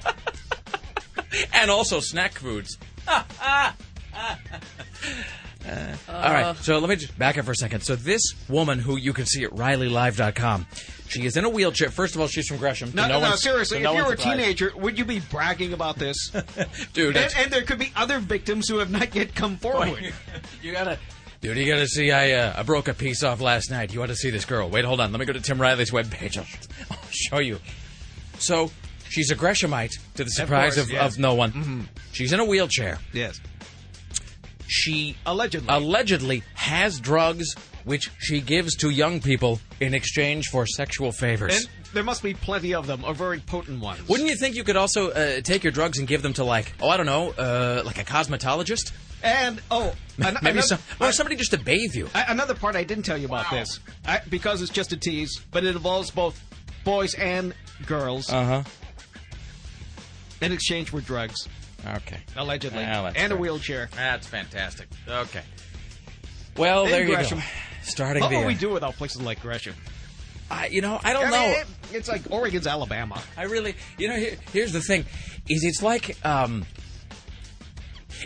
and 1.54 1.70
also 1.70 2.00
snack 2.00 2.34
foods. 2.34 2.78
All 5.68 6.34
right, 6.34 6.56
so 6.58 6.80
let 6.80 6.90
me 6.90 6.96
just 6.96 7.18
back 7.18 7.38
up 7.38 7.46
for 7.46 7.52
a 7.52 7.56
second. 7.56 7.82
So 7.82 7.96
this 7.96 8.22
woman, 8.48 8.80
who 8.80 8.98
you 8.98 9.14
can 9.14 9.26
see 9.26 9.44
at 9.44 9.52
RileyLive.com, 9.52 10.66
she 11.08 11.26
is 11.26 11.38
in 11.38 11.46
a 11.46 11.50
wheelchair. 11.50 11.90
First 11.90 12.16
of 12.16 12.22
all, 12.22 12.28
she's 12.28 12.48
from 12.48 12.58
Gresham. 12.58 12.92
to 12.92 12.96
No, 12.96 13.08
no, 13.08 13.20
no, 13.22 13.36
seriously. 13.36 13.80
no 13.80 13.92
if 13.92 13.98
you 13.98 14.06
were 14.06 14.14
a 14.14 14.18
teenager, 14.18 14.72
would 14.76 14.98
you 14.98 15.06
be 15.06 15.20
bragging 15.20 15.74
about 15.74 15.98
this? 15.98 16.18
dude, 16.94 17.16
and, 17.18 17.34
and 17.38 17.52
there 17.52 17.64
could 17.64 17.80
be 17.80 17.92
other 17.96 18.20
victims 18.20 18.68
who 18.68 18.80
have 18.80 18.90
not 18.92 19.14
yet 19.16 19.36
come 19.36 19.58
forward. 19.66 20.14
you 20.62 20.72
gotta, 20.72 20.98
dude, 21.42 21.58
you 21.58 21.68
gotta 21.68 21.88
see. 21.88 22.12
I 22.12 22.32
uh, 22.32 22.54
I 22.58 22.64
broke 22.64 22.88
a 22.88 22.94
piece 22.94 23.24
off 23.24 23.42
last 23.42 23.70
night. 23.72 23.94
You 23.94 24.02
ought 24.04 24.08
to 24.08 24.16
see 24.16 24.30
this 24.30 24.46
girl. 24.46 24.70
Wait, 24.70 24.86
hold 24.86 25.00
on. 25.00 25.12
Let 25.12 25.20
me 25.20 25.26
go 25.26 25.34
to 25.34 25.42
Tim 25.42 25.62
Riley's 25.62 25.92
webpage. 25.92 26.38
I'll, 26.38 26.46
I'll 26.92 27.08
show 27.10 27.40
you. 27.40 27.60
So 28.40 28.72
she's 29.10 29.32
a 29.32 29.36
Greshamite 29.36 29.94
to 30.16 30.24
the 30.24 30.30
surprise 30.30 30.78
of, 30.78 30.88
course, 30.88 30.94
yes. 30.94 31.14
of 31.14 31.20
no 31.20 31.36
one. 31.36 31.88
She's 32.12 32.34
in 32.34 32.40
a 32.40 32.46
wheelchair. 32.46 33.00
yes. 33.14 33.40
She 34.68 35.16
Allegedly. 35.26 35.68
allegedly 35.70 36.44
has 36.56 37.00
drugs 37.00 37.54
which 37.84 38.10
she 38.18 38.42
gives 38.42 38.76
to 38.78 38.90
young 38.90 39.22
people 39.22 39.60
in 39.80 39.94
exchange 39.94 40.48
for 40.48 40.66
sexual 40.66 41.12
favors. 41.12 41.56
and 41.56 41.68
there 41.94 42.04
must 42.04 42.24
be 42.24 42.34
plenty 42.34 42.74
of 42.74 42.88
them, 42.88 43.04
or 43.06 43.14
very 43.14 43.40
potent 43.40 43.80
ones. 43.80 44.08
Wouldn't 44.10 44.28
you 44.28 44.36
think 44.36 44.56
you 44.56 44.64
could 44.64 44.76
also 44.76 45.12
uh, 45.12 45.42
take 45.42 45.64
your 45.64 45.72
drugs 45.72 46.00
and 46.00 46.08
give 46.08 46.22
them 46.24 46.34
to 46.34 46.44
like, 46.44 46.74
oh, 46.82 46.90
I 46.90 46.98
don't 46.98 47.06
know, 47.06 47.30
uh, 47.32 47.84
like 47.86 48.00
a 48.00 48.04
cosmetologist? 48.04 48.92
And, 49.24 49.62
oh, 49.72 49.94
an- 50.18 50.34
Maybe 50.42 50.58
another, 50.58 50.62
some, 50.64 50.80
or 51.00 51.12
somebody 51.12 51.36
just 51.36 51.52
to 51.52 51.58
bathe 51.60 51.94
you. 51.96 52.10
I- 52.16 52.26
another 52.30 52.54
part 52.56 52.76
I 52.76 52.84
didn't 52.84 53.06
tell 53.06 53.18
you 53.18 53.28
about 53.28 53.52
Wow. 53.52 53.60
this, 53.60 53.80
I, 54.06 54.22
because 54.30 54.62
it's 54.62 54.72
just 54.72 54.92
a 54.92 54.98
tease, 54.98 55.40
but 55.52 55.64
it 55.64 55.76
involves 55.76 56.10
both 56.12 56.42
boys 56.84 57.14
and 57.14 57.54
girls 57.86 58.30
Uh 58.32 58.46
huh. 58.46 58.64
in 60.42 60.52
exchange 60.52 60.90
for 60.90 61.02
drugs, 61.02 61.48
Okay. 61.88 62.20
allegedly, 62.36 62.80
Well, 62.84 63.04
that's 63.04 63.18
and 63.18 63.32
a 63.32 63.36
wheelchair. 63.38 63.90
That's 63.96 64.26
fantastic. 64.28 64.88
Okay. 65.08 65.42
Well, 66.58 66.86
In 66.86 66.92
there 66.92 67.04
you 67.08 67.16
go. 67.18 67.40
Starting 67.84 68.22
What 68.24 68.30
the. 68.30 68.38
would 68.38 68.48
we 68.48 68.56
do 68.56 68.70
without 68.70 68.96
places 68.96 69.22
like 69.22 69.42
Gresham? 69.42 69.76
I, 70.50 70.68
you 70.68 70.82
know, 70.82 71.00
I 71.04 71.14
don't 71.14 71.26
I 71.26 71.30
know. 71.30 71.42
mean, 71.42 71.52
it- 71.60 71.68
it's 71.94 72.08
like 72.08 72.22
Oregon's 72.32 72.66
Alabama. 72.68 73.22
I 73.38 73.44
really, 73.44 73.76
you 73.98 74.08
know, 74.08 74.16
here, 74.16 74.36
here's 74.54 74.74
the 74.74 74.82
thing: 74.82 75.06
is 75.48 75.64
it's 75.64 75.82
like, 75.84 76.18
um, 76.26 76.66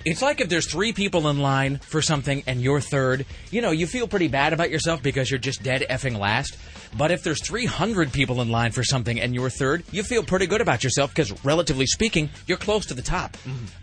It's 0.06 0.22
like 0.22 0.42
if 0.42 0.50
there's 0.50 0.70
three 0.70 0.94
people 0.94 1.28
in 1.30 1.40
line 1.40 1.78
for 1.78 2.02
something 2.02 2.44
and 2.48 2.62
you're 2.62 2.82
third, 2.82 3.26
you 3.52 3.62
know, 3.62 3.72
you 3.72 3.88
feel 3.88 4.08
pretty 4.08 4.28
bad 4.28 4.54
about 4.54 4.70
yourself 4.70 5.02
because 5.04 5.30
you're 5.30 5.40
just 5.40 5.64
dead 5.64 5.86
effing 5.90 6.18
last. 6.18 6.58
But 6.98 7.12
if 7.12 7.24
there's 7.24 7.46
300 7.46 8.12
people 8.12 8.42
in 8.42 8.50
line 8.50 8.72
for 8.72 8.84
something 8.84 9.20
and 9.20 9.34
you're 9.36 9.50
third, 9.50 9.84
you 9.92 10.04
feel 10.04 10.24
pretty 10.24 10.48
good 10.48 10.62
about 10.62 10.84
yourself 10.84 11.12
because, 11.12 11.32
relatively 11.44 11.86
speaking, 11.86 12.30
you're 12.48 12.58
close 12.58 12.86
to 12.88 12.94
the 12.94 13.02
top. 13.02 13.38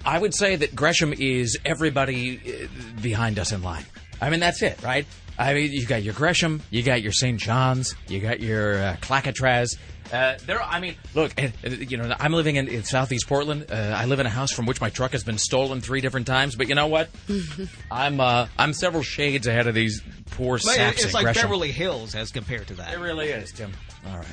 I 0.05 0.19
would 0.19 0.35
say 0.35 0.57
that 0.57 0.75
Gresham 0.75 1.13
is 1.17 1.59
everybody 1.65 2.41
uh, 2.65 3.01
behind 3.01 3.39
us 3.39 3.53
in 3.53 3.63
line. 3.63 3.85
I 4.21 4.31
mean, 4.31 4.41
that's 4.41 4.63
it, 4.63 4.83
right? 4.83 5.07
I 5.39 5.55
mean, 5.55 5.73
you 5.73 5.87
got 5.87 6.03
your 6.03 6.15
Gresham, 6.15 6.63
you 6.71 6.83
got 6.83 7.03
your 7.03 7.13
St. 7.13 7.39
John's, 7.39 7.95
you 8.09 8.21
got 8.21 8.41
your 8.41 8.79
uh, 8.79 8.97
Clacatraz. 9.01 9.77
Uh, 10.13 10.39
there, 10.47 10.63
I 10.63 10.79
mean, 10.81 10.95
look, 11.15 11.33
uh, 11.43 11.49
you 11.69 11.97
know, 11.97 12.15
I'm 12.21 12.33
living 12.33 12.57
in, 12.57 12.69
in 12.69 12.85
Southeast 12.85 13.27
Portland. 13.27 13.67
Uh, 13.71 13.75
I 13.75 14.05
live 14.07 14.21
in 14.21 14.27
a 14.27 14.31
house 14.31 14.53
from 14.53 14.65
which 14.67 14.81
my 14.81 14.89
truck 14.89 15.13
has 15.13 15.25
been 15.25 15.37
stolen 15.39 15.81
three 15.81 16.01
different 16.01 16.29
times. 16.29 16.55
But 16.55 16.69
you 16.69 16.75
know 16.77 16.87
what? 16.87 17.11
I'm 17.91 18.21
uh, 18.21 18.47
I'm 18.57 18.73
several 18.73 19.03
shades 19.03 19.49
ahead 19.49 19.67
of 19.67 19.75
these 19.75 20.01
poor 20.31 20.59
But 20.59 20.63
saps 20.63 20.97
it's 20.99 21.07
in 21.07 21.13
like 21.13 21.25
Gresham. 21.25 21.43
Beverly 21.43 21.73
Hills 21.73 22.15
as 22.15 22.31
compared 22.31 22.69
to 22.69 22.75
that. 22.75 22.95
It 22.95 22.99
really 22.99 23.29
is, 23.29 23.51
Tim. 23.51 23.73
All 24.07 24.17
right. 24.17 24.27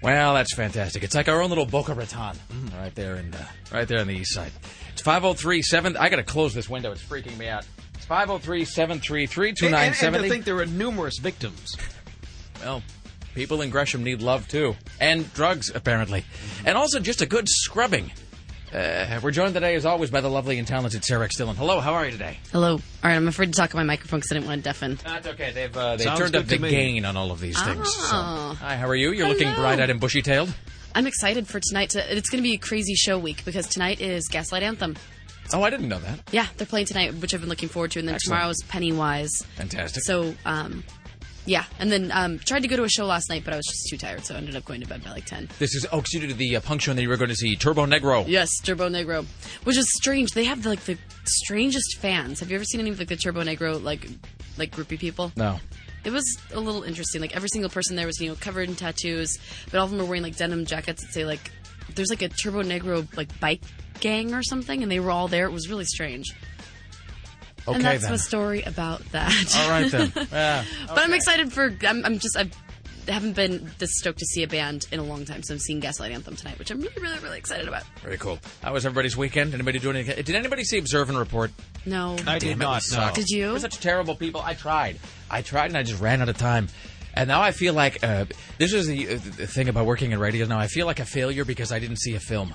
Well, 0.00 0.34
that's 0.34 0.54
fantastic. 0.54 1.02
It's 1.02 1.14
like 1.14 1.28
our 1.28 1.42
own 1.42 1.48
little 1.50 1.66
Boca 1.66 1.92
Raton, 1.92 2.36
right 2.78 2.94
there 2.94 3.16
in 3.16 3.30
the, 3.32 3.44
right 3.72 3.86
there 3.86 3.98
on 3.98 4.06
the 4.06 4.14
east 4.16 4.32
side. 4.32 4.52
It's 4.92 5.02
503-7. 5.02 5.96
I 5.96 6.08
got 6.08 6.16
to 6.16 6.22
close 6.22 6.54
this 6.54 6.68
window. 6.70 6.92
It's 6.92 7.02
freaking 7.02 7.36
me 7.36 7.48
out. 7.48 7.66
It's 8.10 8.76
503-733-2970. 8.76 9.66
And, 9.66 9.74
and, 9.74 10.02
and 10.02 10.24
to 10.24 10.28
think 10.28 10.44
there 10.44 10.58
are 10.58 10.66
numerous 10.66 11.18
victims. 11.18 11.76
Well, 12.60 12.82
people 13.34 13.60
in 13.62 13.70
Gresham 13.70 14.02
need 14.02 14.22
love 14.22 14.48
too, 14.48 14.76
and 15.00 15.32
drugs 15.34 15.70
apparently, 15.74 16.24
and 16.64 16.76
also 16.76 17.00
just 17.00 17.20
a 17.20 17.26
good 17.26 17.48
scrubbing. 17.48 18.10
Uh, 18.72 19.18
we're 19.22 19.30
joined 19.30 19.54
today, 19.54 19.74
as 19.76 19.86
always, 19.86 20.10
by 20.10 20.20
the 20.20 20.28
lovely 20.28 20.58
and 20.58 20.68
talented 20.68 21.02
Sarah 21.02 21.24
X. 21.24 21.36
Dillon. 21.36 21.56
Hello, 21.56 21.80
how 21.80 21.94
are 21.94 22.04
you 22.04 22.10
today? 22.10 22.38
Hello. 22.52 22.72
All 22.72 22.80
right, 23.02 23.14
I'm 23.14 23.26
afraid 23.26 23.46
to 23.46 23.52
talk 23.52 23.74
on 23.74 23.78
my 23.78 23.84
microphone 23.84 24.20
because 24.20 24.32
I 24.32 24.34
didn't 24.34 24.46
want 24.48 24.62
to 24.62 24.64
deafen. 24.64 24.98
That's 25.02 25.26
okay. 25.28 25.52
They've 25.52 25.74
uh, 25.74 25.96
they 25.96 26.04
Sounds 26.04 26.18
turned 26.18 26.36
up 26.36 26.46
the 26.46 26.58
me. 26.58 26.70
gain 26.70 27.04
on 27.06 27.16
all 27.16 27.30
of 27.30 27.40
these 27.40 27.60
things. 27.62 27.90
So. 27.94 28.10
Oh. 28.12 28.56
Hi, 28.60 28.76
how 28.76 28.88
are 28.88 28.94
you? 28.94 29.12
You're 29.12 29.28
looking 29.28 29.54
bright-eyed 29.54 29.88
and 29.88 30.00
bushy-tailed. 30.00 30.52
I'm 30.94 31.06
excited 31.06 31.46
for 31.46 31.60
tonight. 31.60 31.90
To, 31.90 32.14
it's 32.16 32.28
going 32.28 32.42
to 32.42 32.46
be 32.48 32.54
a 32.54 32.58
crazy 32.58 32.94
show 32.94 33.18
week 33.18 33.44
because 33.46 33.68
tonight 33.68 34.00
is 34.00 34.28
Gaslight 34.28 34.62
Anthem. 34.62 34.96
Oh, 35.52 35.62
I 35.62 35.70
didn't 35.70 35.88
know 35.88 35.98
that. 35.98 36.20
Yeah, 36.32 36.46
they're 36.56 36.66
playing 36.66 36.86
tonight, 36.86 37.14
which 37.14 37.34
I've 37.34 37.40
been 37.40 37.48
looking 37.48 37.68
forward 37.68 37.92
to, 37.92 37.98
and 37.98 38.08
then 38.08 38.16
Excellent. 38.16 38.38
tomorrow's 38.38 38.62
Pennywise. 38.68 39.30
Fantastic. 39.56 40.02
So, 40.04 40.34
um, 40.44 40.84
yeah, 41.46 41.64
and 41.78 41.90
then 41.90 42.10
um, 42.12 42.38
tried 42.38 42.60
to 42.60 42.68
go 42.68 42.76
to 42.76 42.84
a 42.84 42.88
show 42.90 43.06
last 43.06 43.30
night, 43.30 43.42
but 43.44 43.54
I 43.54 43.56
was 43.56 43.64
just 43.66 43.88
too 43.88 43.96
tired, 43.96 44.24
so 44.24 44.34
I 44.34 44.38
ended 44.38 44.54
up 44.54 44.66
going 44.66 44.82
to 44.82 44.86
bed 44.86 45.02
by 45.02 45.10
like 45.10 45.24
ten. 45.24 45.48
This 45.58 45.74
is 45.74 45.86
oh, 45.92 46.02
you 46.12 46.20
did 46.20 46.36
the 46.36 46.56
uh, 46.56 46.60
punk 46.60 46.82
show, 46.82 46.90
and 46.92 46.98
then 46.98 47.02
you 47.04 47.08
were 47.08 47.16
going 47.16 47.30
to 47.30 47.36
see 47.36 47.56
Turbonegro. 47.56 48.26
Yes, 48.28 48.50
Turbonegro, 48.62 49.24
which 49.64 49.78
is 49.78 49.90
strange. 49.96 50.32
They 50.32 50.44
have 50.44 50.66
like 50.66 50.84
the 50.84 50.98
strangest 51.24 51.98
fans. 51.98 52.40
Have 52.40 52.50
you 52.50 52.56
ever 52.56 52.64
seen 52.64 52.80
any 52.80 52.90
of 52.90 52.98
like 52.98 53.08
the 53.08 53.16
Turbonegro 53.16 53.82
like 53.82 54.06
like 54.58 54.72
groupie 54.72 54.98
people? 54.98 55.32
No. 55.36 55.58
It 56.04 56.10
was 56.10 56.24
a 56.52 56.60
little 56.60 56.82
interesting. 56.82 57.20
Like 57.20 57.34
every 57.34 57.48
single 57.48 57.70
person 57.70 57.96
there 57.96 58.06
was, 58.06 58.20
you 58.20 58.28
know, 58.28 58.36
covered 58.36 58.68
in 58.68 58.76
tattoos, 58.76 59.36
but 59.70 59.78
all 59.78 59.84
of 59.84 59.90
them 59.90 59.98
were 59.98 60.04
wearing 60.04 60.22
like 60.22 60.36
denim 60.36 60.64
jackets 60.66 61.02
that 61.02 61.12
say 61.12 61.24
like 61.24 61.50
there's 61.94 62.10
like 62.10 62.22
a 62.22 62.28
Turbonegro 62.28 63.16
like 63.16 63.40
bike 63.40 63.62
gang 64.00 64.34
or 64.34 64.42
something, 64.42 64.82
and 64.82 64.90
they 64.90 65.00
were 65.00 65.10
all 65.10 65.28
there. 65.28 65.46
It 65.46 65.52
was 65.52 65.68
really 65.68 65.84
strange. 65.84 66.34
Okay 67.66 67.76
and 67.76 67.84
that's 67.84 68.04
then. 68.04 68.14
a 68.14 68.18
story 68.18 68.62
about 68.62 69.04
that. 69.12 69.32
All 69.58 69.70
right 69.70 69.90
then. 69.90 70.12
Yeah. 70.32 70.64
But 70.88 70.98
I'm 70.98 71.12
excited 71.12 71.52
for. 71.52 71.74
I'm, 71.86 72.04
I'm 72.04 72.18
just. 72.18 72.36
I've, 72.36 72.52
I 73.06 73.12
haven't 73.12 73.36
been 73.36 73.70
this 73.78 73.90
stoked 73.94 74.18
to 74.18 74.26
see 74.26 74.42
a 74.42 74.48
band 74.48 74.86
in 74.92 75.00
a 75.00 75.02
long 75.02 75.24
time, 75.24 75.42
so 75.42 75.54
I'm 75.54 75.60
seeing 75.60 75.80
Gaslight 75.80 76.12
Anthem 76.12 76.36
tonight, 76.36 76.58
which 76.58 76.70
I'm 76.70 76.80
really, 76.80 77.00
really, 77.00 77.18
really 77.20 77.38
excited 77.38 77.66
about. 77.66 77.84
Very 78.02 78.18
cool. 78.18 78.38
How 78.62 78.74
was 78.74 78.84
everybody's 78.84 79.16
weekend? 79.16 79.54
Anybody 79.54 79.78
doing 79.78 79.96
anything? 79.96 80.22
Did 80.22 80.34
anybody 80.34 80.62
see 80.64 80.78
Observe 80.78 81.08
and 81.08 81.18
Report? 81.18 81.50
No, 81.86 82.16
I 82.26 82.38
did 82.38 82.48
Damn 82.48 82.60
it, 82.60 82.64
not 82.64 82.68
we 82.68 82.96
know. 82.96 83.02
suck. 83.04 83.14
Did 83.14 83.28
you? 83.30 83.52
We're 83.52 83.58
such 83.60 83.78
terrible 83.80 84.14
people. 84.14 84.42
I 84.42 84.52
tried. 84.54 84.98
I 85.30 85.40
tried, 85.42 85.66
and 85.66 85.76
I 85.76 85.82
just 85.82 86.00
ran 86.02 86.20
out 86.20 86.28
of 86.28 86.36
time. 86.36 86.68
And 87.14 87.28
now 87.28 87.40
I 87.40 87.50
feel 87.52 87.72
like 87.74 88.04
uh, 88.04 88.26
this 88.58 88.72
is 88.72 88.86
the, 88.86 89.08
uh, 89.08 89.12
the 89.12 89.46
thing 89.46 89.68
about 89.68 89.86
working 89.86 90.12
in 90.12 90.18
radio. 90.18 90.46
Now 90.46 90.58
I 90.58 90.66
feel 90.68 90.86
like 90.86 91.00
a 91.00 91.04
failure 91.06 91.44
because 91.44 91.72
I 91.72 91.78
didn't 91.78 91.96
see 91.98 92.14
a 92.14 92.20
film. 92.20 92.54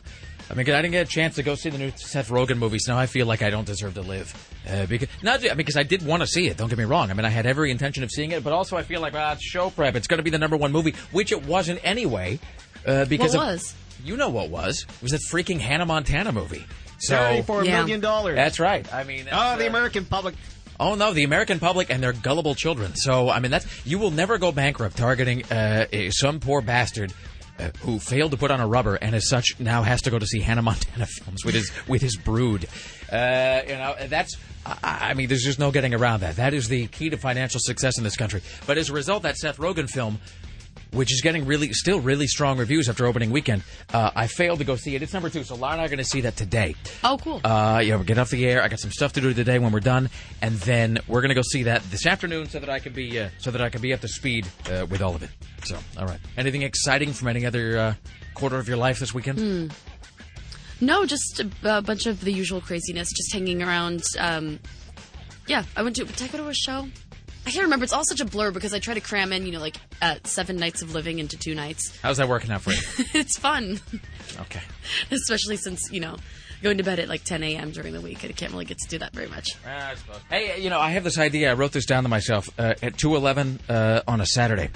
I 0.50 0.53
mean, 0.55 0.69
I 0.69 0.81
didn't 0.81 0.91
get 0.91 1.07
a 1.07 1.09
chance 1.09 1.35
to 1.35 1.43
go 1.43 1.55
see 1.55 1.69
the 1.69 1.77
new 1.77 1.91
Seth 1.95 2.29
Rogen 2.29 2.57
movies. 2.57 2.83
So 2.85 2.93
now 2.93 3.00
I 3.00 3.05
feel 3.05 3.25
like 3.25 3.41
I 3.41 3.50
don't 3.50 3.65
deserve 3.65 3.93
to 3.95 4.01
live. 4.01 4.33
Uh, 4.69 4.85
because 4.85 5.07
not 5.21 5.39
ju- 5.41 5.53
because 5.55 5.75
I 5.77 5.83
did 5.83 6.05
want 6.05 6.21
to 6.21 6.27
see 6.27 6.47
it. 6.47 6.57
Don't 6.57 6.69
get 6.69 6.77
me 6.77 6.83
wrong. 6.85 7.09
I 7.09 7.13
mean, 7.13 7.25
I 7.25 7.29
had 7.29 7.45
every 7.45 7.71
intention 7.71 8.03
of 8.03 8.12
seeing 8.12 8.31
it, 8.31 8.43
but 8.43 8.53
also 8.53 8.77
I 8.77 8.83
feel 8.83 9.01
like 9.01 9.13
ah, 9.15 9.33
it's 9.33 9.43
show 9.43 9.69
prep. 9.69 9.95
It's 9.95 10.07
going 10.07 10.17
to 10.19 10.23
be 10.23 10.29
the 10.29 10.38
number 10.39 10.57
one 10.57 10.71
movie, 10.71 10.93
which 11.12 11.31
it 11.31 11.45
wasn't 11.45 11.79
anyway. 11.83 12.39
Uh, 12.85 13.05
because 13.05 13.35
What 13.35 13.47
of- 13.47 13.53
was? 13.53 13.73
you 14.03 14.17
know 14.17 14.29
what 14.29 14.50
was? 14.50 14.85
It 14.88 15.01
was 15.01 15.12
that 15.12 15.21
freaking 15.31 15.59
Hannah 15.59 15.85
Montana 15.85 16.31
movie. 16.31 16.65
So 17.00 17.15
Thirty-four 17.17 17.65
Yeah. 17.65 17.79
million 17.79 18.00
dollars. 18.00 18.35
that's 18.35 18.59
right. 18.59 18.91
I 18.93 19.03
mean, 19.03 19.27
Oh, 19.31 19.57
the 19.57 19.65
uh, 19.65 19.69
American 19.69 20.05
public. 20.05 20.35
Oh 20.79 20.95
no, 20.95 21.13
the 21.13 21.23
American 21.23 21.59
public 21.59 21.89
and 21.89 22.01
their 22.01 22.13
gullible 22.13 22.55
children. 22.55 22.95
So 22.95 23.29
I 23.29 23.39
mean, 23.39 23.51
that's 23.51 23.65
you 23.85 24.00
will 24.00 24.12
never 24.12 24.38
go 24.38 24.51
bankrupt 24.51 24.97
targeting 24.97 25.43
uh, 25.51 25.85
some 26.12 26.39
poor 26.39 26.62
bastard 26.62 27.13
who 27.79 28.00
failed 28.00 28.31
to 28.31 28.38
put 28.38 28.51
on 28.51 28.60
a 28.60 28.67
rubber 28.67 28.95
and 28.95 29.15
as 29.15 29.29
such 29.29 29.60
now 29.60 29.83
has 29.83 30.01
to 30.03 30.12
go 30.12 30.19
to 30.19 30.25
see 30.25 30.39
Hannah 30.39 30.62
Montana 30.62 31.05
films 31.24 31.45
with 31.45 31.55
his 31.55 31.72
with 31.88 32.01
his 32.01 32.17
brood. 32.17 32.67
Uh, 33.12 33.62
you 33.67 33.74
know, 33.74 33.95
that's. 34.07 34.38
I, 34.65 35.10
I 35.10 35.13
mean, 35.13 35.27
there's 35.27 35.43
just 35.43 35.60
no 35.60 35.72
getting 35.72 35.93
around 35.93 36.22
that. 36.22 36.38
That 36.38 36.53
is 36.53 36.69
the 36.69 36.88
key 36.88 37.10
to 37.10 37.17
financial 37.17 37.60
success 37.62 37.98
in 37.98 38.03
this 38.03 38.15
country. 38.15 38.41
But 38.65 38.77
as 38.77 38.89
a 38.89 38.93
result, 38.93 39.24
that 39.24 39.36
Seth 39.38 39.57
Rogen 39.57 39.89
film 39.89 40.19
which 40.93 41.12
is 41.12 41.21
getting 41.21 41.45
really, 41.45 41.71
still 41.73 42.00
really 42.00 42.27
strong 42.27 42.57
reviews 42.57 42.88
after 42.88 43.05
opening 43.05 43.31
weekend. 43.31 43.63
Uh, 43.93 44.12
I 44.15 44.27
failed 44.27 44.59
to 44.59 44.65
go 44.65 44.75
see 44.75 44.95
it. 44.95 45.01
It's 45.01 45.13
number 45.13 45.29
two, 45.29 45.43
so 45.43 45.55
Laura 45.55 45.73
and 45.73 45.81
I 45.81 45.85
are 45.85 45.89
going 45.89 45.97
to 45.97 46.05
see 46.05 46.21
that 46.21 46.35
today. 46.35 46.75
Oh, 47.03 47.17
cool. 47.21 47.41
Uh, 47.43 47.81
yeah, 47.83 47.95
we'll 47.95 48.05
get 48.05 48.17
off 48.17 48.29
the 48.29 48.45
air. 48.47 48.63
I 48.63 48.67
got 48.67 48.79
some 48.79 48.91
stuff 48.91 49.13
to 49.13 49.21
do 49.21 49.33
today 49.33 49.59
when 49.59 49.71
we're 49.71 49.79
done, 49.79 50.09
and 50.41 50.55
then 50.59 51.00
we're 51.07 51.21
going 51.21 51.29
to 51.29 51.35
go 51.35 51.41
see 51.41 51.63
that 51.63 51.83
this 51.91 52.05
afternoon, 52.05 52.47
so 52.47 52.59
that 52.59 52.69
I 52.69 52.79
can 52.79 52.93
be, 52.93 53.19
uh, 53.19 53.29
so 53.39 53.51
that 53.51 53.62
I 53.62 53.69
can 53.69 53.81
be 53.81 53.93
up 53.93 54.01
to 54.01 54.07
speed 54.07 54.47
uh, 54.71 54.85
with 54.89 55.01
all 55.01 55.15
of 55.15 55.23
it. 55.23 55.29
So, 55.65 55.77
all 55.97 56.05
right. 56.05 56.19
Anything 56.38 56.62
exciting 56.62 57.13
from 57.13 57.27
any 57.27 57.45
other 57.45 57.77
uh, 57.77 57.93
quarter 58.33 58.57
of 58.57 58.67
your 58.67 58.77
life 58.77 59.00
this 59.00 59.13
weekend? 59.13 59.71
No, 60.81 61.05
just 61.05 61.39
a, 61.39 61.77
a 61.77 61.81
bunch 61.81 62.05
of 62.07 62.21
the 62.21 62.31
usual 62.31 62.59
craziness, 62.59 63.09
just 63.15 63.31
hanging 63.31 63.63
around. 63.63 64.03
Um, 64.19 64.59
yeah, 65.47 65.63
I 65.75 65.81
went 65.83 65.95
to. 65.97 66.05
Did 66.05 66.21
I 66.21 66.27
go 66.27 66.38
to 66.39 66.47
a 66.47 66.53
show? 66.53 66.88
I 67.45 67.51
can't 67.51 67.63
remember. 67.63 67.83
It's 67.83 67.93
all 67.93 68.05
such 68.05 68.21
a 68.21 68.25
blur 68.25 68.51
because 68.51 68.73
I 68.73 68.79
try 68.79 68.93
to 68.93 69.01
cram 69.01 69.33
in, 69.33 69.45
you 69.45 69.51
know, 69.51 69.59
like 69.59 69.77
uh, 70.01 70.15
seven 70.23 70.55
nights 70.55 70.81
of 70.81 70.93
living 70.93 71.19
into 71.19 71.38
two 71.38 71.53
nights. 71.55 71.97
How's 72.01 72.17
that 72.17 72.29
working 72.29 72.51
out 72.51 72.62
for 72.62 72.71
you? 72.71 72.79
it's 73.19 73.38
fun, 73.38 73.79
okay. 74.39 74.62
especially 75.12 75.57
since 75.57 75.91
you 75.91 76.00
know 76.00 76.15
going 76.62 76.77
to 76.77 76.83
bed 76.83 76.97
at 77.00 77.09
like 77.09 77.23
10 77.25 77.43
a.m. 77.43 77.71
during 77.71 77.93
the 77.93 78.00
week. 78.00 78.23
I 78.23 78.29
can't 78.29 78.53
really 78.53 78.63
get 78.65 78.77
to 78.79 78.88
do 78.88 78.97
that 79.00 79.13
very 79.13 79.27
much. 79.27 79.50
Hey, 80.29 80.62
you 80.62 80.69
know, 80.69 80.79
I 80.79 80.91
have 80.91 81.03
this 81.03 81.19
idea. 81.19 81.51
I 81.51 81.55
wrote 81.55 81.73
this 81.73 81.85
down 81.85 82.03
to 82.03 82.09
myself 82.09 82.50
uh, 82.57 82.75
at 82.81 82.97
two 82.97 83.15
eleven 83.15 83.59
uh, 83.67 84.01
on 84.07 84.21
a 84.21 84.25
Saturday. 84.25 84.69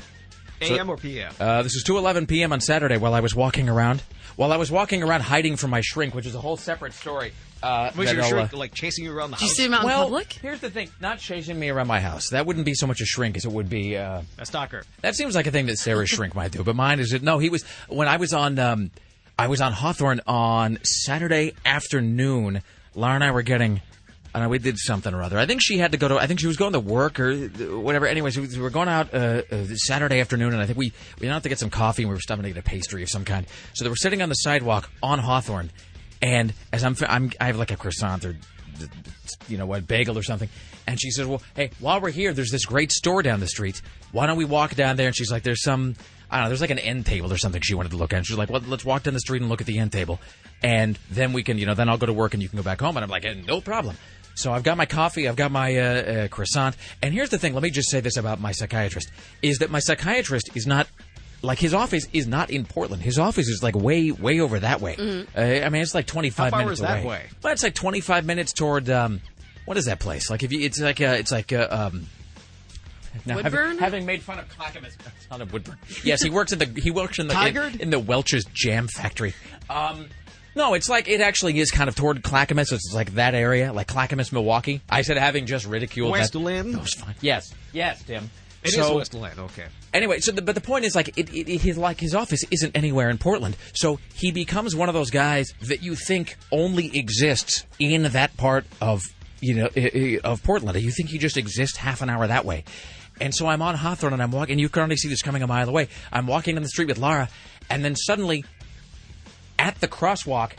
AM 0.61 0.89
or 0.89 0.97
PM? 0.97 1.31
Uh, 1.39 1.61
this 1.63 1.75
is 1.75 1.83
2:11 1.83 2.27
p.m. 2.27 2.51
on 2.51 2.59
Saturday 2.59 2.97
while 2.97 3.13
I 3.13 3.19
was 3.19 3.35
walking 3.35 3.69
around. 3.69 4.01
While 4.35 4.51
I 4.51 4.57
was 4.57 4.71
walking 4.71 5.01
around 5.01 5.21
hiding 5.21 5.55
from 5.55 5.71
my 5.71 5.81
shrink, 5.81 6.13
which 6.13 6.25
is 6.25 6.35
a 6.35 6.39
whole 6.39 6.57
separate 6.57 6.93
story. 6.93 7.31
Uh, 7.67 7.91
Was 7.97 8.07
that 8.07 8.15
your 8.15 8.23
I'll, 8.23 8.29
shrink 8.29 8.53
uh, 8.53 8.57
like 8.57 8.73
chasing 8.73 9.03
you 9.03 9.15
around 9.15 9.31
the 9.31 9.37
Did 9.37 9.49
you 9.49 9.53
see 9.53 9.65
him 9.65 9.73
out 9.73 9.83
well, 9.83 10.03
in 10.03 10.05
public? 10.05 10.33
here's 10.33 10.61
the 10.61 10.69
thing: 10.69 10.89
not 11.01 11.19
chasing 11.19 11.59
me 11.59 11.69
around 11.69 11.87
my 11.87 11.99
house. 11.99 12.29
That 12.29 12.45
wouldn't 12.45 12.65
be 12.65 12.73
so 12.73 12.87
much 12.87 13.01
a 13.01 13.05
shrink 13.05 13.35
as 13.35 13.45
it 13.45 13.51
would 13.51 13.69
be. 13.69 13.97
Uh, 13.97 14.21
a 14.37 14.45
stalker. 14.45 14.83
that 15.01 15.15
seems 15.15 15.35
like 15.35 15.47
a 15.47 15.51
thing 15.51 15.65
that 15.65 15.77
Sarah's 15.77 16.09
shrink 16.09 16.33
might 16.33 16.51
do, 16.51 16.63
but 16.63 16.75
mine 16.75 16.99
is 16.99 17.11
it. 17.13 17.23
No, 17.23 17.39
he 17.39 17.49
was 17.49 17.63
when 17.89 18.07
I 18.07 18.17
was 18.17 18.33
on. 18.33 18.57
Um, 18.57 18.91
I 19.37 19.47
was 19.47 19.61
on 19.61 19.71
Hawthorne 19.73 20.21
on 20.25 20.79
Saturday 20.83 21.53
afternoon. 21.65 22.61
Laura 22.95 23.15
and 23.15 23.23
I 23.23 23.31
were 23.31 23.43
getting. 23.43 23.81
I 24.33 24.39
don't 24.39 24.47
know, 24.47 24.49
we 24.49 24.59
did 24.59 24.77
something 24.77 25.13
or 25.13 25.23
other. 25.23 25.39
I 25.39 25.45
think 25.47 25.61
she 25.63 25.77
had 25.79 25.93
to 25.93 25.97
go 25.97 26.07
to. 26.09 26.17
I 26.19 26.27
think 26.27 26.39
she 26.39 26.47
was 26.47 26.57
going 26.57 26.73
to 26.73 26.79
work 26.79 27.19
or 27.19 27.33
whatever. 27.79 28.05
Anyways, 28.05 28.37
we 28.37 28.59
were 28.59 28.69
going 28.69 28.87
out 28.87 29.11
uh, 29.13 29.41
uh, 29.51 29.65
Saturday 29.75 30.19
afternoon, 30.19 30.53
and 30.53 30.61
I 30.61 30.65
think 30.65 30.77
we 30.77 30.91
we 31.19 31.27
went 31.27 31.35
out 31.35 31.43
to 31.43 31.49
get 31.49 31.59
some 31.59 31.69
coffee, 31.69 32.03
and 32.03 32.09
we 32.09 32.15
were 32.15 32.21
stopping 32.21 32.43
to 32.43 32.49
get 32.49 32.57
a 32.57 32.61
pastry 32.63 33.01
of 33.03 33.09
some 33.09 33.25
kind. 33.25 33.47
So 33.73 33.83
they 33.83 33.89
were 33.89 33.95
sitting 33.95 34.21
on 34.21 34.29
the 34.29 34.35
sidewalk 34.35 34.89
on 35.01 35.19
Hawthorne, 35.19 35.71
and 36.21 36.53
as 36.71 36.83
I'm, 36.83 36.95
I'm 37.07 37.31
I 37.39 37.47
have 37.47 37.57
like 37.57 37.71
a 37.71 37.77
croissant 37.77 38.25
or 38.25 38.35
you 39.47 39.57
know 39.57 39.65
what 39.65 39.87
bagel 39.87 40.17
or 40.17 40.23
something. 40.23 40.49
And 40.85 40.99
she 40.99 41.11
says 41.11 41.25
well 41.27 41.41
hey 41.55 41.71
while 41.79 42.01
we're 42.01 42.11
here 42.11 42.33
there's 42.33 42.51
this 42.51 42.65
great 42.65 42.91
store 42.91 43.21
down 43.21 43.39
the 43.39 43.47
street. 43.47 43.81
Why 44.11 44.27
don't 44.27 44.37
we 44.37 44.45
walk 44.45 44.75
down 44.75 44.95
there? 44.95 45.07
And 45.07 45.15
she's 45.15 45.31
like 45.31 45.43
there's 45.43 45.63
some 45.63 45.95
i 46.29 46.37
don't 46.37 46.45
know 46.45 46.49
there's 46.49 46.61
like 46.61 46.69
an 46.69 46.79
end 46.79 47.05
table 47.05 47.31
or 47.31 47.37
something 47.37 47.61
she 47.61 47.73
wanted 47.73 47.89
to 47.91 47.97
look 47.97 48.13
at. 48.13 48.17
And 48.17 48.25
she's 48.25 48.37
like 48.37 48.49
well 48.49 48.61
let's 48.67 48.85
walk 48.85 49.03
down 49.03 49.13
the 49.13 49.19
street 49.19 49.41
and 49.41 49.49
look 49.49 49.61
at 49.61 49.67
the 49.67 49.79
end 49.79 49.91
table. 49.91 50.19
And 50.63 50.97
then 51.09 51.33
we 51.33 51.43
can 51.43 51.57
you 51.57 51.65
know 51.65 51.73
then 51.73 51.89
i'll 51.89 51.97
go 51.97 52.05
to 52.05 52.13
work 52.13 52.33
and 52.33 52.43
you 52.43 52.49
can 52.49 52.57
go 52.57 52.63
back 52.63 52.81
home. 52.81 52.97
And 52.97 53.03
i'm 53.03 53.09
like 53.09 53.25
no 53.47 53.61
problem. 53.61 53.95
So 54.37 54.53
I've 54.53 54.63
got 54.63 54.77
my 54.77 54.85
coffee, 54.85 55.27
I've 55.27 55.35
got 55.35 55.51
my 55.51 55.75
uh, 55.75 55.81
uh, 55.81 56.27
croissant, 56.27 56.77
and 57.01 57.11
here's 57.11 57.31
the 57.31 57.39
thing. 57.39 57.55
Let 57.55 57.63
me 57.63 57.71
just 57.71 57.89
say 57.89 58.01
this 58.01 58.17
about 58.17 58.39
my 58.39 58.51
psychiatrist: 58.51 59.09
is 59.41 59.57
that 59.57 59.71
my 59.71 59.79
psychiatrist 59.79 60.51
is 60.55 60.67
not 60.67 60.87
like 61.41 61.59
his 61.59 61.73
office 61.73 62.07
is 62.13 62.27
not 62.27 62.49
in 62.49 62.65
Portland. 62.65 63.01
His 63.03 63.19
office 63.19 63.47
is 63.47 63.61
like 63.61 63.75
way, 63.75 64.11
way 64.11 64.39
over 64.39 64.59
that 64.59 64.81
way. 64.81 64.95
Uh, 65.35 65.39
I 65.41 65.69
mean, 65.69 65.81
it's 65.81 65.93
like 65.95 66.07
twenty 66.07 66.29
five 66.29 66.51
How 66.51 66.57
far 66.59 66.65
minutes 66.65 66.79
is 66.81 66.85
that 66.87 66.99
away. 67.03 67.07
way? 67.07 67.25
Well, 67.43 67.53
it's 67.53 67.63
like 67.63 67.75
twenty 67.75 67.99
five 68.01 68.25
minutes 68.25 68.53
toward 68.53 68.89
um, 68.89 69.21
what 69.65 69.77
is 69.77 69.85
that 69.85 69.99
place? 69.99 70.29
Like 70.29 70.43
if 70.43 70.51
you, 70.51 70.61
it's 70.61 70.79
like 70.79 70.99
uh, 71.01 71.15
it's 71.19 71.31
like 71.31 71.53
uh, 71.53 71.67
um. 71.69 72.07
Now, 73.25 73.37
having, 73.37 73.43
Woodburn? 73.51 73.77
having 73.79 74.05
made 74.05 74.21
fun 74.21 74.37
of 74.37 74.47
Clackamas, 74.49 74.95
not 75.31 75.41
a 75.41 75.45
Woodburn. 75.45 75.77
Yes, 76.03 76.21
he 76.21 76.29
works 76.29 76.51
in 76.53 76.59
the 76.59 76.79
he 76.79 76.91
works 76.91 77.17
in 77.17 77.27
the 77.27 77.47
in, 77.73 77.81
in 77.81 77.89
the 77.89 77.99
Welch's 77.99 78.45
Jam 78.53 78.87
Factory. 78.87 79.33
Um, 79.69 80.07
No, 80.55 80.73
it's 80.75 80.87
like 80.87 81.07
it 81.07 81.19
actually 81.21 81.59
is 81.59 81.71
kind 81.71 81.87
of 81.87 81.95
toward 81.95 82.21
Clackamas. 82.23 82.71
It's 82.71 82.93
like 82.93 83.13
that 83.15 83.33
area, 83.33 83.73
like 83.73 83.87
Clackamas, 83.87 84.29
Milwaukie. 84.29 84.81
I 84.89 85.01
said 85.01 85.17
having 85.17 85.45
just 85.47 85.65
ridiculed 85.65 86.11
West 86.11 86.33
that. 86.33 86.39
Linn? 86.39 86.71
That 86.73 86.81
was 86.81 86.93
fine. 86.93 87.15
Yes, 87.21 87.53
yes, 87.73 88.03
Tim. 88.03 88.29
It 88.63 88.69
is 88.69 88.75
so, 88.75 88.97
West 88.97 89.13
Linn. 89.15 89.39
Okay. 89.39 89.65
Anyway, 89.97 90.19
so 90.19 90.31
the, 90.31 90.43
but 90.43 90.53
the 90.53 90.61
point 90.61 90.85
is 90.85 90.95
like 90.95 91.17
it, 91.17 91.33
it, 91.33 91.47
his 91.59 91.75
like 91.75 91.99
his 91.99 92.13
office 92.13 92.43
isn't 92.51 92.77
anywhere 92.77 93.09
in 93.09 93.17
Portland, 93.17 93.57
so 93.73 93.99
he 94.13 94.31
becomes 94.31 94.75
one 94.75 94.89
of 94.89 94.93
those 94.93 95.09
guys 95.09 95.51
that 95.63 95.81
you 95.81 95.95
think 95.95 96.37
only 96.51 96.95
exists 96.95 97.65
in 97.79 98.03
that 98.03 98.37
part 98.37 98.67
of 98.79 99.01
you 99.41 99.55
know 99.55 99.69
of 100.23 100.43
Portland. 100.43 100.79
You 100.79 100.91
think 100.91 101.09
he 101.09 101.17
just 101.17 101.35
exists 101.35 101.77
half 101.77 102.03
an 102.03 102.11
hour 102.11 102.27
that 102.27 102.45
way. 102.45 102.63
And 103.19 103.33
so 103.33 103.47
I'm 103.47 103.63
on 103.63 103.73
Hawthorne 103.73 104.13
and 104.13 104.21
I'm 104.21 104.29
walking. 104.31 104.59
You 104.59 104.69
can 104.69 104.81
already 104.81 104.97
see 104.97 105.09
this 105.09 105.23
coming 105.23 105.41
a 105.41 105.47
mile 105.47 105.67
away. 105.67 105.87
I'm 106.13 106.27
walking 106.27 106.53
down 106.53 106.61
the 106.61 106.69
street 106.69 106.89
with 106.89 106.99
Lara, 106.99 107.27
and 107.67 107.83
then 107.83 107.95
suddenly 107.95 108.45
at 109.57 109.81
the 109.81 109.87
crosswalk, 109.87 110.51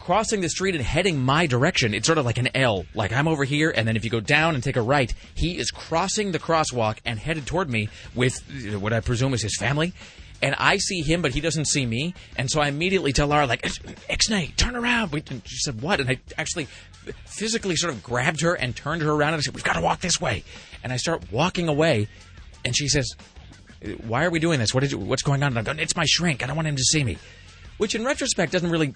crossing 0.00 0.40
the 0.40 0.48
street 0.48 0.74
and 0.74 0.82
heading 0.82 1.20
my 1.20 1.46
direction. 1.46 1.94
It's 1.94 2.06
sort 2.06 2.18
of 2.18 2.24
like 2.24 2.38
an 2.38 2.48
L. 2.54 2.84
Like 2.94 3.12
I'm 3.12 3.28
over 3.28 3.44
here, 3.44 3.70
and 3.70 3.86
then 3.86 3.96
if 3.96 4.04
you 4.04 4.10
go 4.10 4.20
down 4.20 4.54
and 4.54 4.64
take 4.64 4.76
a 4.76 4.82
right, 4.82 5.12
he 5.34 5.58
is 5.58 5.70
crossing 5.70 6.32
the 6.32 6.40
crosswalk 6.40 6.98
and 7.04 7.18
headed 7.18 7.46
toward 7.46 7.70
me 7.70 7.88
with 8.14 8.42
uh, 8.74 8.80
what 8.80 8.92
I 8.92 9.00
presume 9.00 9.34
is 9.34 9.42
his 9.42 9.56
family. 9.56 9.92
And 10.42 10.54
I 10.58 10.76
see 10.76 11.00
him, 11.00 11.22
but 11.22 11.32
he 11.32 11.40
doesn't 11.40 11.66
see 11.66 11.86
me. 11.86 12.14
And 12.36 12.50
so 12.50 12.60
I 12.60 12.68
immediately 12.68 13.12
tell 13.12 13.28
Laura, 13.28 13.46
like, 13.46 13.62
Ixnay, 13.62 14.54
turn 14.56 14.76
around. 14.76 15.14
And 15.14 15.40
She 15.46 15.56
said, 15.58 15.80
what? 15.80 15.98
And 15.98 16.10
I 16.10 16.18
actually 16.36 16.66
physically 17.24 17.74
sort 17.76 17.94
of 17.94 18.02
grabbed 18.02 18.42
her 18.42 18.54
and 18.54 18.76
turned 18.76 19.00
her 19.00 19.10
around 19.10 19.32
and 19.32 19.38
I 19.38 19.40
said, 19.40 19.54
we've 19.54 19.64
got 19.64 19.74
to 19.74 19.80
walk 19.80 20.00
this 20.00 20.20
way. 20.20 20.44
And 20.82 20.92
I 20.92 20.98
start 20.98 21.32
walking 21.32 21.68
away, 21.68 22.08
and 22.64 22.76
she 22.76 22.88
says, 22.88 23.14
why 24.06 24.24
are 24.24 24.30
we 24.30 24.38
doing 24.38 24.58
this? 24.58 24.74
What 24.74 24.90
you, 24.90 24.98
what's 24.98 25.22
going 25.22 25.42
on? 25.42 25.48
And 25.48 25.58
I'm 25.58 25.64
going, 25.64 25.78
it's 25.78 25.96
my 25.96 26.04
shrink. 26.06 26.42
I 26.42 26.46
don't 26.46 26.56
want 26.56 26.68
him 26.68 26.76
to 26.76 26.84
see 26.84 27.04
me. 27.04 27.18
Which 27.78 27.94
in 27.94 28.04
retrospect 28.04 28.52
doesn't 28.52 28.70
really. 28.70 28.94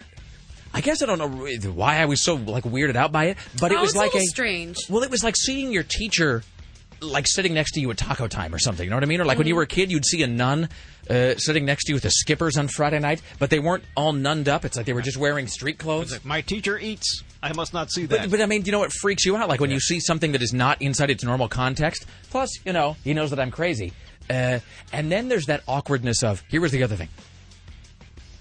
I 0.73 0.81
guess 0.81 1.03
I 1.03 1.07
don't 1.07 1.19
know 1.19 1.71
why 1.73 1.97
I 1.99 2.05
was 2.07 2.23
so 2.23 2.35
like 2.37 2.65
weirded 2.65 2.97
out 2.97 3.11
by 3.13 3.27
it, 3.27 3.37
but 3.61 3.73
it 3.73 3.79
Oh, 3.79 3.83
was 3.83 3.91
it's 3.91 3.97
a 3.97 4.03
like 4.03 4.13
strange. 4.29 4.77
Well, 4.89 5.03
it 5.03 5.11
was 5.11 5.25
like 5.25 5.37
seeing 5.37 5.73
your 5.73 5.83
teacher 5.83 6.43
like 7.03 7.27
sitting 7.27 7.55
next 7.55 7.73
to 7.73 7.81
you 7.81 7.91
at 7.91 7.97
taco 7.97 8.29
time 8.29 8.55
or 8.55 8.59
something. 8.59 8.85
You 8.85 8.91
know 8.91 8.97
what 8.97 9.03
I 9.03 9.07
mean? 9.07 9.21
Or 9.21 9.25
like 9.25 9.39
when 9.39 9.47
you 9.47 9.57
were 9.57 9.63
a 9.63 9.67
kid, 9.67 9.91
you'd 9.91 10.05
see 10.05 10.23
a 10.23 10.27
nun 10.27 10.69
uh, 11.09 11.35
sitting 11.37 11.65
next 11.65 11.85
to 11.85 11.93
you 11.93 11.95
with 11.97 12.03
the 12.03 12.11
skippers 12.11 12.57
on 12.59 12.69
Friday 12.69 12.99
night, 12.99 13.23
but 13.39 13.49
they 13.51 13.59
weren't 13.59 13.85
all 13.97 14.13
nunned 14.13 14.49
up. 14.49 14.65
It's 14.67 14.77
like 14.77 14.85
they 14.87 14.93
were 14.93 15.01
just 15.03 15.17
wearing 15.17 15.47
street 15.47 15.79
clothes. 15.79 16.13
Like, 16.13 16.25
My 16.27 16.41
teacher 16.43 16.79
eats. 16.79 17.25
I 17.43 17.55
must 17.55 17.73
not 17.73 17.91
see 17.91 18.05
that. 18.07 18.21
But, 18.21 18.31
but 18.33 18.41
I 18.43 18.47
mean, 18.47 18.67
you 18.67 18.73
know 18.73 18.81
what 18.81 18.93
freaks 18.93 19.25
you 19.25 19.35
out? 19.35 19.49
Like 19.49 19.61
when 19.61 19.71
you 19.71 19.81
see 19.81 19.99
something 19.99 20.33
that 20.33 20.43
is 20.43 20.53
not 20.53 20.83
inside 20.83 21.09
its 21.11 21.25
normal 21.25 21.49
context. 21.49 22.05
Plus, 22.29 22.51
you 22.67 22.73
know, 22.75 22.97
he 23.03 23.15
knows 23.15 23.31
that 23.31 23.41
I'm 23.41 23.51
crazy. 23.51 23.93
Uh, 24.29 24.61
and 24.93 25.11
then 25.11 25.29
there's 25.29 25.47
that 25.47 25.63
awkwardness 25.67 26.23
of 26.23 26.43
here 26.49 26.61
was 26.61 26.71
the 26.71 26.83
other 26.83 26.97
thing. 26.97 27.09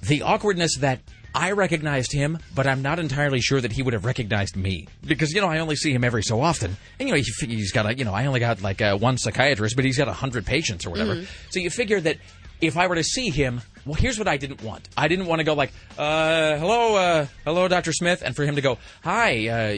The 0.01 0.21
awkwardness 0.21 0.77
that 0.79 0.99
I 1.33 1.51
recognized 1.51 2.11
him, 2.11 2.39
but 2.55 2.65
I'm 2.65 2.81
not 2.81 2.99
entirely 2.99 3.39
sure 3.39 3.61
that 3.61 3.71
he 3.71 3.83
would 3.83 3.93
have 3.93 4.05
recognized 4.05 4.55
me. 4.55 4.87
Because 5.05 5.31
you 5.31 5.41
know 5.41 5.47
I 5.47 5.59
only 5.59 5.75
see 5.75 5.93
him 5.93 6.03
every 6.03 6.23
so 6.23 6.41
often, 6.41 6.75
and 6.99 7.07
you 7.09 7.15
know 7.15 7.21
he, 7.21 7.45
he's 7.47 7.71
got 7.71 7.85
a 7.85 7.95
you 7.95 8.03
know 8.05 8.13
I 8.13 8.25
only 8.25 8.39
got 8.39 8.61
like 8.61 8.81
uh, 8.81 8.97
one 8.97 9.17
psychiatrist, 9.17 9.75
but 9.75 9.85
he's 9.85 9.97
got 9.97 10.07
a 10.07 10.13
hundred 10.13 10.45
patients 10.45 10.85
or 10.85 10.89
whatever. 10.89 11.15
So 11.51 11.59
you 11.59 11.69
figure 11.69 12.01
that 12.01 12.17
if 12.61 12.77
I 12.77 12.87
were 12.87 12.95
to 12.95 13.03
see 13.03 13.29
him, 13.29 13.61
well, 13.85 13.95
here's 13.95 14.17
what 14.17 14.27
I 14.27 14.37
didn't 14.37 14.63
want. 14.63 14.89
I 14.97 15.07
didn't 15.07 15.27
want 15.27 15.39
to 15.39 15.43
go 15.45 15.53
like, 15.53 15.71
uh, 15.97 16.57
hello, 16.57 16.95
uh, 16.95 17.27
hello, 17.45 17.67
Doctor 17.67 17.93
Smith, 17.93 18.21
and 18.23 18.35
for 18.35 18.43
him 18.43 18.55
to 18.55 18.61
go, 18.61 18.77
hi, 19.01 19.47
uh, 19.47 19.77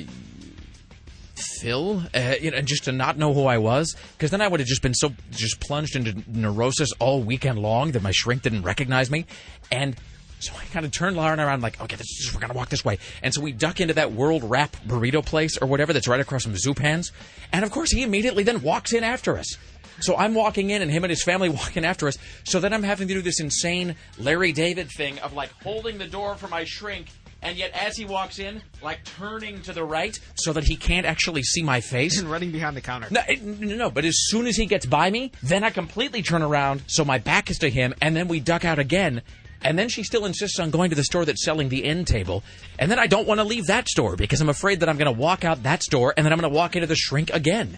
Phil, 1.60 2.04
uh, 2.14 2.36
you 2.42 2.52
know, 2.52 2.58
and 2.58 2.68
just 2.68 2.86
to 2.86 2.92
not 2.92 3.18
know 3.18 3.34
who 3.34 3.46
I 3.46 3.58
was, 3.58 3.96
because 4.18 4.32
then 4.32 4.42
I 4.42 4.48
would 4.48 4.60
have 4.60 4.68
just 4.68 4.82
been 4.82 4.94
so 4.94 5.12
just 5.32 5.60
plunged 5.60 5.96
into 5.96 6.24
neurosis 6.28 6.92
all 7.00 7.22
weekend 7.22 7.60
long 7.60 7.92
that 7.92 8.02
my 8.02 8.12
shrink 8.12 8.42
didn't 8.42 8.64
recognize 8.64 9.12
me, 9.12 9.26
and 9.72 9.96
so 10.42 10.54
I 10.56 10.66
kind 10.66 10.86
of 10.86 10.92
turned 10.92 11.16
Lauren 11.16 11.40
around 11.40 11.62
like, 11.62 11.80
okay, 11.82 11.96
this 11.96 12.08
is, 12.08 12.34
we're 12.34 12.42
gonna 12.42 12.54
walk 12.54 12.70
this 12.70 12.84
way, 12.86 12.98
and 13.22 13.34
so 13.34 13.42
we 13.42 13.52
duck 13.52 13.80
into 13.80 13.94
that 13.96 14.12
World 14.12 14.44
Wrap 14.44 14.76
burrito 14.88 15.26
place 15.26 15.58
or 15.58 15.68
whatever 15.68 15.94
that's 15.94 16.08
right 16.08 16.20
across 16.20 16.44
from 16.44 16.54
Zupan's, 16.54 17.12
and 17.52 17.64
of 17.64 17.72
course 17.72 17.92
he 17.92 18.04
immediately 18.04 18.44
then 18.44 18.62
walks 18.62 18.94
in 18.94 19.04
after 19.04 19.38
us. 19.38 19.58
So 20.00 20.16
I'm 20.18 20.34
walking 20.34 20.72
in, 20.72 20.82
and 20.82 20.90
him 20.90 21.04
and 21.04 21.12
his 21.12 21.24
family 21.24 21.50
walking 21.62 21.86
after 21.86 22.08
us. 22.08 22.18
So 22.44 22.60
then 22.60 22.74
I'm 22.74 22.84
having 22.84 23.08
to 23.08 23.14
do 23.14 23.22
this 23.22 23.40
insane 23.40 23.96
Larry 24.18 24.52
David 24.52 24.90
thing 24.90 25.20
of 25.20 25.34
like 25.34 25.52
holding 25.62 25.98
the 25.98 26.08
door 26.08 26.36
for 26.36 26.48
my 26.48 26.64
shrink 26.64 27.08
and 27.42 27.58
yet 27.58 27.72
as 27.74 27.98
he 27.98 28.06
walks 28.06 28.40
in, 28.40 28.62
like 28.82 29.04
turning 29.04 29.62
to 29.64 29.74
the 29.74 29.84
right 29.84 30.18
so 30.36 30.54
that 30.54 30.64
he 30.64 30.76
can't 30.76 31.06
actually 31.06 31.44
see 31.44 31.64
my 31.64 31.82
face. 31.82 32.20
and 32.20 32.30
running 32.30 32.52
behind 32.52 32.78
the 32.78 32.82
counter. 32.82 33.08
No, 33.10 33.22
no, 33.42 33.76
no, 33.76 33.90
but 33.90 34.06
as 34.06 34.16
soon 34.28 34.48
as 34.48 34.56
he 34.56 34.66
gets 34.66 34.86
by 34.86 35.10
me, 35.10 35.32
then 35.42 35.64
I 35.64 35.70
completely 35.70 36.22
turn 36.22 36.42
around 36.42 36.84
so 36.88 37.04
my 37.04 37.18
back 37.18 37.50
is 37.50 37.58
to 37.60 37.70
him, 37.70 37.94
and 38.02 38.16
then 38.16 38.28
we 38.28 38.40
duck 38.40 38.66
out 38.66 38.80
again. 38.80 39.22
And 39.64 39.78
then 39.78 39.90
she 39.90 40.04
still 40.04 40.26
insists 40.26 40.60
on 40.60 40.72
going 40.72 40.90
to 40.90 40.96
the 40.96 41.04
store 41.04 41.24
that's 41.26 41.44
selling 41.46 41.70
the 41.70 41.86
end 41.86 42.08
table. 42.08 42.44
And 42.80 42.90
then 42.90 42.98
I 43.00 43.08
don't 43.08 43.28
want 43.28 43.40
to 43.40 43.44
leave 43.44 43.68
that 43.68 43.88
store 43.88 44.16
because 44.16 44.42
I'm 44.42 44.50
afraid 44.50 44.80
that 44.80 44.90
I'm 44.90 44.98
going 44.98 45.14
to 45.14 45.20
walk 45.20 45.44
out 45.44 45.64
that 45.64 45.84
store 45.84 46.14
and 46.18 46.26
then 46.26 46.34
I'm 46.34 46.40
going 46.40 46.52
to 46.52 46.56
walk 46.56 46.76
into 46.76 46.88
the 46.88 46.96
shrink 46.96 47.30
again. 47.32 47.78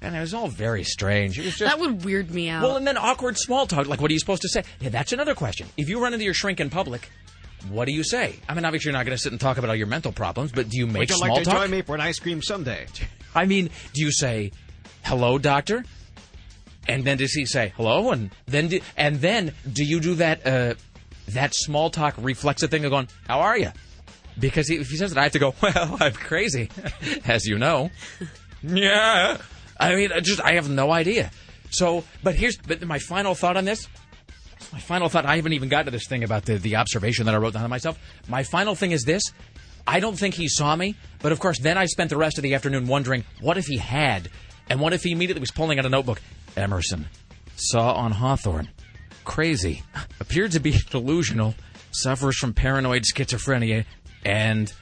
And 0.00 0.16
it 0.16 0.20
was 0.20 0.34
all 0.34 0.48
very 0.48 0.82
strange. 0.84 1.38
It 1.38 1.44
was 1.44 1.56
just 1.56 1.70
That 1.70 1.78
would 1.78 2.04
weird 2.04 2.30
me 2.32 2.48
out. 2.48 2.62
well, 2.62 2.76
and 2.76 2.86
then 2.86 2.96
awkward 2.96 3.36
small 3.38 3.66
talk. 3.66 3.86
Like, 3.86 4.00
what 4.00 4.10
are 4.10 4.14
you 4.14 4.18
supposed 4.18 4.42
to 4.42 4.48
say? 4.48 4.64
Yeah, 4.80 4.88
that's 4.88 5.12
another 5.12 5.34
question. 5.34 5.68
If 5.76 5.88
you 5.88 6.02
run 6.02 6.12
into 6.12 6.24
your 6.24 6.34
shrink 6.34 6.58
in 6.58 6.70
public, 6.70 7.08
what 7.68 7.84
do 7.86 7.92
you 7.92 8.02
say? 8.02 8.34
I 8.48 8.54
mean, 8.54 8.64
obviously, 8.64 8.88
you're 8.90 8.98
not 8.98 9.06
going 9.06 9.16
to 9.16 9.22
sit 9.22 9.30
and 9.30 9.40
talk 9.40 9.58
about 9.58 9.70
all 9.70 9.76
your 9.76 9.86
mental 9.86 10.10
problems, 10.10 10.50
but 10.50 10.68
do 10.68 10.76
you 10.76 10.88
make 10.88 10.98
Would 11.00 11.10
you 11.10 11.16
small 11.16 11.28
like 11.36 11.44
to 11.44 11.50
talk? 11.50 11.58
join 11.60 11.70
me 11.70 11.82
for 11.82 11.94
an 11.94 12.00
ice 12.00 12.18
cream 12.18 12.42
someday? 12.42 12.86
I 13.36 13.44
mean, 13.46 13.70
do 13.94 14.02
you 14.04 14.10
say, 14.10 14.50
"Hello, 15.04 15.38
doctor," 15.38 15.84
and 16.88 17.04
then 17.04 17.18
does 17.18 17.32
he 17.32 17.46
say 17.46 17.72
hello, 17.76 18.10
and 18.10 18.30
then 18.46 18.66
do, 18.68 18.80
and 18.96 19.20
then 19.20 19.52
do 19.72 19.84
you 19.84 20.00
do 20.00 20.16
that 20.16 20.44
uh, 20.44 20.74
that 21.28 21.54
small 21.54 21.90
talk 21.90 22.14
reflexive 22.18 22.70
thing 22.70 22.84
of 22.84 22.90
going, 22.90 23.08
"How 23.26 23.40
are 23.40 23.58
you?" 23.58 23.72
Because 24.38 24.70
if 24.70 24.88
he 24.88 24.96
says 24.96 25.12
it, 25.12 25.18
I 25.18 25.24
have 25.24 25.32
to 25.32 25.38
go, 25.38 25.54
"Well, 25.62 25.96
I'm 26.00 26.12
crazy," 26.12 26.70
as 27.24 27.46
you 27.46 27.58
know. 27.58 27.90
yeah, 28.62 29.38
I 29.78 29.94
mean, 29.94 30.12
I 30.12 30.20
just 30.20 30.40
I 30.40 30.54
have 30.54 30.68
no 30.68 30.90
idea. 30.90 31.30
So, 31.70 32.04
but 32.22 32.34
here's 32.34 32.56
but 32.56 32.82
my 32.82 32.98
final 32.98 33.34
thought 33.34 33.56
on 33.56 33.64
this. 33.64 33.86
My 34.72 34.78
final 34.78 35.08
thought, 35.08 35.26
I 35.26 35.36
haven't 35.36 35.54
even 35.54 35.68
got 35.68 35.86
to 35.86 35.90
this 35.90 36.06
thing 36.06 36.22
about 36.22 36.44
the, 36.44 36.56
the 36.56 36.76
observation 36.76 37.26
that 37.26 37.34
I 37.34 37.38
wrote 37.38 37.54
down 37.54 37.68
myself. 37.68 37.98
My 38.28 38.42
final 38.44 38.74
thing 38.74 38.92
is 38.92 39.02
this. 39.02 39.22
I 39.86 39.98
don't 40.00 40.16
think 40.16 40.34
he 40.34 40.48
saw 40.48 40.76
me, 40.76 40.94
but 41.20 41.32
of 41.32 41.40
course, 41.40 41.58
then 41.58 41.76
I 41.76 41.86
spent 41.86 42.10
the 42.10 42.16
rest 42.16 42.38
of 42.38 42.42
the 42.42 42.54
afternoon 42.54 42.86
wondering, 42.86 43.24
what 43.40 43.58
if 43.58 43.66
he 43.66 43.76
had? 43.76 44.28
And 44.70 44.80
what 44.80 44.92
if 44.92 45.02
he 45.02 45.10
immediately 45.10 45.40
was 45.40 45.50
pulling 45.50 45.78
out 45.78 45.86
a 45.86 45.88
notebook? 45.88 46.20
Emerson. 46.56 47.06
Saw 47.56 47.92
on 47.94 48.12
Hawthorne. 48.12 48.68
Crazy. 49.24 49.82
Appeared 50.20 50.52
to 50.52 50.60
be 50.60 50.72
delusional. 50.90 51.54
Suffers 51.90 52.38
from 52.38 52.54
paranoid 52.54 53.02
schizophrenia 53.02 53.84
and 54.24 54.72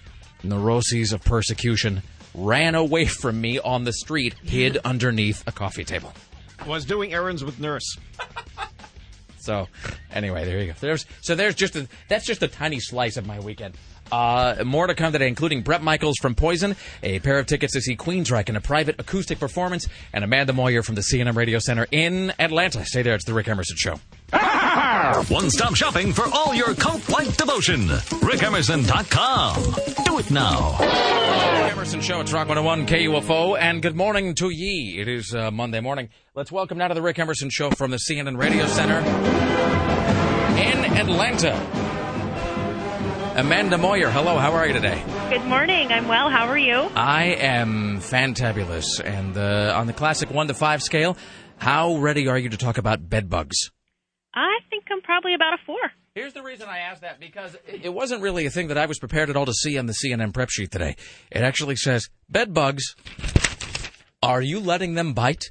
neuroses 0.43 1.13
of 1.13 1.23
persecution. 1.23 2.03
Ran 2.35 2.75
away 2.75 3.07
from 3.07 3.41
me 3.41 3.59
on 3.59 3.85
the 3.85 3.93
street, 3.93 4.35
hid 4.45 4.79
underneath 4.85 5.43
a 5.47 5.53
coffee 5.53 5.85
table. 5.85 6.13
Was 6.67 6.85
doing 6.85 7.13
errands 7.13 7.43
with 7.43 7.59
nurse. 7.59 7.97
So, 9.39 9.67
anyway, 10.13 10.45
there 10.45 10.61
you 10.61 10.67
go. 10.69 10.75
There's 10.79 11.07
so 11.23 11.35
there's 11.35 11.55
just 11.55 11.75
a 11.75 11.89
that's 12.09 12.27
just 12.27 12.43
a 12.43 12.49
tiny 12.49 12.79
slice 12.79 13.17
of 13.17 13.27
my 13.27 13.41
weekend. 13.41 13.77
Uh, 14.11 14.63
more 14.65 14.87
to 14.87 14.95
come 14.95 15.13
today, 15.13 15.29
including 15.29 15.63
Bret 15.63 15.83
Michaels 15.83 16.17
from 16.21 16.35
Poison, 16.35 16.77
a 17.03 17.19
pair 17.21 17.39
of 17.39 17.47
tickets 17.47 17.73
to 17.75 17.81
see 17.81 17.97
Queensryche 17.97 18.49
in 18.49 18.57
a 18.57 18.61
private 18.61 18.97
acoustic 18.99 19.39
performance, 19.39 19.89
and 20.13 20.25
Amanda 20.25 20.53
Moyer 20.53 20.83
from 20.83 20.95
the 20.95 21.03
CNN 21.03 21.37
Radio 21.37 21.59
Center 21.59 21.87
in 21.91 22.33
Atlanta. 22.39 22.85
Stay 22.85 23.03
there. 23.03 23.15
It's 23.15 23.25
the 23.25 23.35
Rick 23.35 23.49
Emerson 23.49 23.77
Show. 23.77 24.01
One 25.29 25.51
stop 25.51 25.75
shopping 25.75 26.13
for 26.13 26.25
all 26.33 26.55
your 26.55 26.75
cult 26.75 27.09
like 27.09 27.37
devotion. 27.37 27.89
RickEmerson.com. 27.89 30.05
Do 30.05 30.19
it 30.19 30.31
now. 30.31 30.79
Rick 31.63 31.73
Emerson 31.73 32.01
Show. 32.01 32.21
It's 32.21 32.33
Rock 32.33 32.49
101 32.49 32.87
KUFO, 32.87 33.59
and 33.59 33.83
good 33.83 33.97
morning 33.97 34.35
to 34.37 34.51
ye. 34.51 34.99
It 35.01 35.09
is 35.09 35.35
uh, 35.35 35.51
Monday 35.51 35.81
morning. 35.81 36.09
Let's 36.35 36.53
welcome 36.53 36.79
now 36.79 36.89
to 36.89 36.95
the 36.95 37.03
Rick 37.03 37.19
Emerson 37.19 37.51
Show 37.51 37.71
from 37.71 37.91
the 37.91 37.99
CNN 37.99 38.39
Radio 38.39 38.67
Center 38.67 38.99
in 40.61 40.85
Atlanta. 40.97 41.90
Amanda 43.37 43.79
Moyer, 43.79 44.11
hello. 44.11 44.37
How 44.39 44.53
are 44.53 44.67
you 44.67 44.73
today? 44.73 45.03
Good 45.31 45.45
morning. 45.47 45.93
I'm 45.93 46.09
well. 46.09 46.29
How 46.31 46.47
are 46.49 46.59
you? 46.59 46.75
I 46.97 47.27
am 47.39 47.99
fantabulous. 47.99 49.01
And 49.03 49.37
uh, 49.37 49.75
on 49.77 49.87
the 49.87 49.93
classic 49.93 50.31
one 50.31 50.49
to 50.49 50.55
five 50.55 50.83
scale, 50.83 51.17
how 51.57 51.97
ready 51.97 52.27
are 52.29 52.37
you 52.39 52.49
to 52.51 52.57
talk 52.57 52.77
about 52.77 53.09
bed 53.09 53.31
bugs? 53.31 53.71
I 54.35 54.59
think 54.69 54.85
I'm 54.91 55.01
probably 55.03 55.35
about 55.35 55.55
a 55.55 55.59
four. 55.65 55.79
Here's 56.15 56.33
the 56.33 56.43
reason 56.43 56.69
I 56.69 56.79
asked 56.81 57.03
that 57.03 57.21
because 57.21 57.55
it 57.67 57.85
it 57.85 57.95
wasn't 57.95 58.21
really 58.23 58.47
a 58.47 58.51
thing 58.51 58.69
that 58.69 58.79
I 58.79 58.87
was 58.87 58.99
prepared 58.99 59.31
at 59.31 59.37
all 59.37 59.47
to 59.47 59.55
see 59.55 59.79
on 59.79 59.87
the 59.87 59.95
CNN 59.95 60.35
prep 60.35 60.51
sheet 60.51 60.73
today. 60.73 60.97
It 61.31 61.43
actually 61.43 61.77
says 61.77 62.11
bed 62.29 62.53
bugs. 62.53 62.95
Are 64.23 64.43
you 64.43 64.61
letting 64.61 64.95
them 64.95 65.15
bite? 65.15 65.51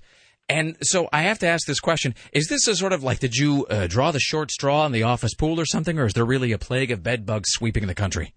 And 0.49 0.75
so 0.81 1.07
I 1.13 1.21
have 1.23 1.39
to 1.39 1.47
ask 1.47 1.67
this 1.67 1.79
question: 1.79 2.15
Is 2.33 2.47
this 2.47 2.67
a 2.67 2.75
sort 2.75 2.91
of 2.91 3.03
like 3.03 3.19
did 3.19 3.35
you 3.35 3.67
uh, 3.67 3.87
draw 3.87 4.11
the 4.11 4.19
short 4.19 4.51
straw 4.51 4.85
in 4.85 4.91
the 4.91 5.03
office 5.03 5.35
pool 5.35 5.59
or 5.59 5.65
something, 5.65 5.99
or 5.99 6.05
is 6.05 6.13
there 6.13 6.25
really 6.25 6.51
a 6.51 6.57
plague 6.57 6.91
of 6.91 7.03
bed 7.03 7.25
bugs 7.25 7.49
sweeping 7.51 7.87
the 7.87 7.95
country? 7.95 8.33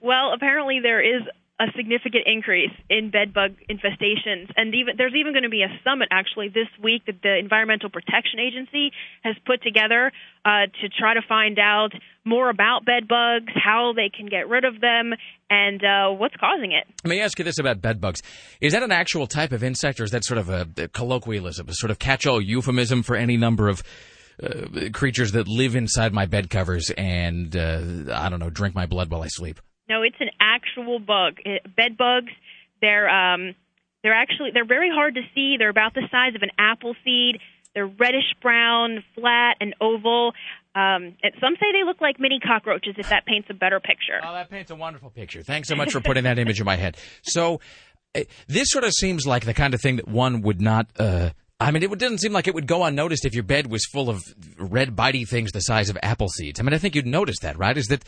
Well, 0.00 0.32
apparently 0.34 0.80
there 0.82 1.00
is 1.00 1.22
a 1.62 1.70
significant 1.76 2.24
increase 2.26 2.74
in 2.90 3.10
bed 3.10 3.32
bug 3.32 3.52
infestations, 3.70 4.50
and 4.56 4.74
even 4.74 4.94
there's 4.98 5.14
even 5.14 5.32
going 5.32 5.44
to 5.44 5.48
be 5.48 5.62
a 5.62 5.70
summit 5.84 6.08
actually 6.10 6.48
this 6.48 6.66
week 6.82 7.06
that 7.06 7.22
the 7.22 7.38
Environmental 7.38 7.88
Protection 7.88 8.40
Agency 8.40 8.90
has 9.22 9.36
put 9.46 9.62
together 9.62 10.10
uh, 10.44 10.66
to 10.80 10.88
try 10.88 11.14
to 11.14 11.22
find 11.28 11.58
out 11.60 11.92
more 12.24 12.50
about 12.50 12.84
bed 12.84 13.06
bugs, 13.06 13.52
how 13.54 13.92
they 13.94 14.10
can 14.10 14.26
get 14.26 14.48
rid 14.48 14.64
of 14.64 14.80
them, 14.80 15.12
and 15.50 15.84
uh, 15.84 16.10
what's 16.10 16.34
causing 16.36 16.72
it. 16.72 16.84
Let 17.04 17.10
me 17.10 17.20
ask 17.20 17.38
you 17.38 17.44
this 17.44 17.60
about 17.60 17.80
bed 17.80 18.00
bugs: 18.00 18.22
Is 18.60 18.72
that 18.72 18.82
an 18.82 18.92
actual 18.92 19.28
type 19.28 19.52
of 19.52 19.62
insect, 19.62 20.00
or 20.00 20.04
is 20.04 20.10
that 20.10 20.24
sort 20.24 20.38
of 20.38 20.48
a, 20.48 20.66
a 20.76 20.88
colloquialism, 20.88 21.68
a 21.68 21.74
sort 21.74 21.92
of 21.92 22.00
catch-all 22.00 22.42
euphemism 22.42 23.04
for 23.04 23.14
any 23.14 23.36
number 23.36 23.68
of 23.68 23.84
uh, 24.42 24.88
creatures 24.92 25.30
that 25.32 25.46
live 25.46 25.76
inside 25.76 26.12
my 26.12 26.26
bed 26.26 26.50
covers 26.50 26.90
and 26.96 27.54
uh, 27.54 27.82
I 28.12 28.28
don't 28.28 28.40
know, 28.40 28.50
drink 28.50 28.74
my 28.74 28.86
blood 28.86 29.10
while 29.10 29.22
I 29.22 29.28
sleep? 29.28 29.60
No, 29.88 30.02
it's 30.02 30.16
an 30.20 30.30
actual 30.72 30.98
bug. 30.98 31.36
Bed 31.76 31.96
bugs. 31.96 32.32
They're 32.80 33.08
um, 33.08 33.54
they're 34.02 34.14
actually 34.14 34.50
they're 34.52 34.66
very 34.66 34.90
hard 34.90 35.14
to 35.14 35.22
see. 35.34 35.56
They're 35.58 35.70
about 35.70 35.94
the 35.94 36.02
size 36.10 36.34
of 36.34 36.42
an 36.42 36.50
apple 36.58 36.94
seed. 37.04 37.38
They're 37.74 37.86
reddish 37.86 38.34
brown, 38.42 39.02
flat, 39.14 39.56
and 39.60 39.74
oval. 39.80 40.32
Um, 40.74 41.16
and 41.22 41.32
some 41.40 41.54
say 41.60 41.72
they 41.72 41.84
look 41.84 42.00
like 42.00 42.18
mini 42.18 42.40
cockroaches. 42.40 42.94
If 42.98 43.08
that 43.10 43.24
paints 43.24 43.48
a 43.50 43.54
better 43.54 43.80
picture. 43.80 44.20
Oh, 44.22 44.32
that 44.34 44.50
paints 44.50 44.70
a 44.70 44.74
wonderful 44.74 45.10
picture. 45.10 45.42
Thanks 45.42 45.68
so 45.68 45.76
much 45.76 45.92
for 45.92 46.00
putting 46.00 46.24
that 46.24 46.38
image 46.38 46.60
in 46.60 46.66
my 46.66 46.76
head. 46.76 46.96
So, 47.22 47.60
uh, 48.14 48.22
this 48.48 48.70
sort 48.70 48.84
of 48.84 48.92
seems 48.92 49.26
like 49.26 49.44
the 49.44 49.54
kind 49.54 49.74
of 49.74 49.80
thing 49.80 49.96
that 49.96 50.08
one 50.08 50.42
would 50.42 50.60
not. 50.60 50.88
Uh, 50.98 51.30
I 51.60 51.70
mean, 51.70 51.84
it 51.84 51.98
doesn't 51.98 52.18
seem 52.18 52.32
like 52.32 52.48
it 52.48 52.54
would 52.54 52.66
go 52.66 52.82
unnoticed 52.82 53.24
if 53.24 53.34
your 53.34 53.44
bed 53.44 53.68
was 53.68 53.86
full 53.86 54.10
of 54.10 54.20
red 54.58 54.96
bitey 54.96 55.28
things 55.28 55.52
the 55.52 55.60
size 55.60 55.88
of 55.88 55.98
apple 56.02 56.28
seeds. 56.28 56.58
I 56.58 56.64
mean, 56.64 56.74
I 56.74 56.78
think 56.78 56.96
you'd 56.96 57.06
notice 57.06 57.38
that, 57.42 57.56
right? 57.56 57.76
Is 57.76 57.86
that 57.86 58.04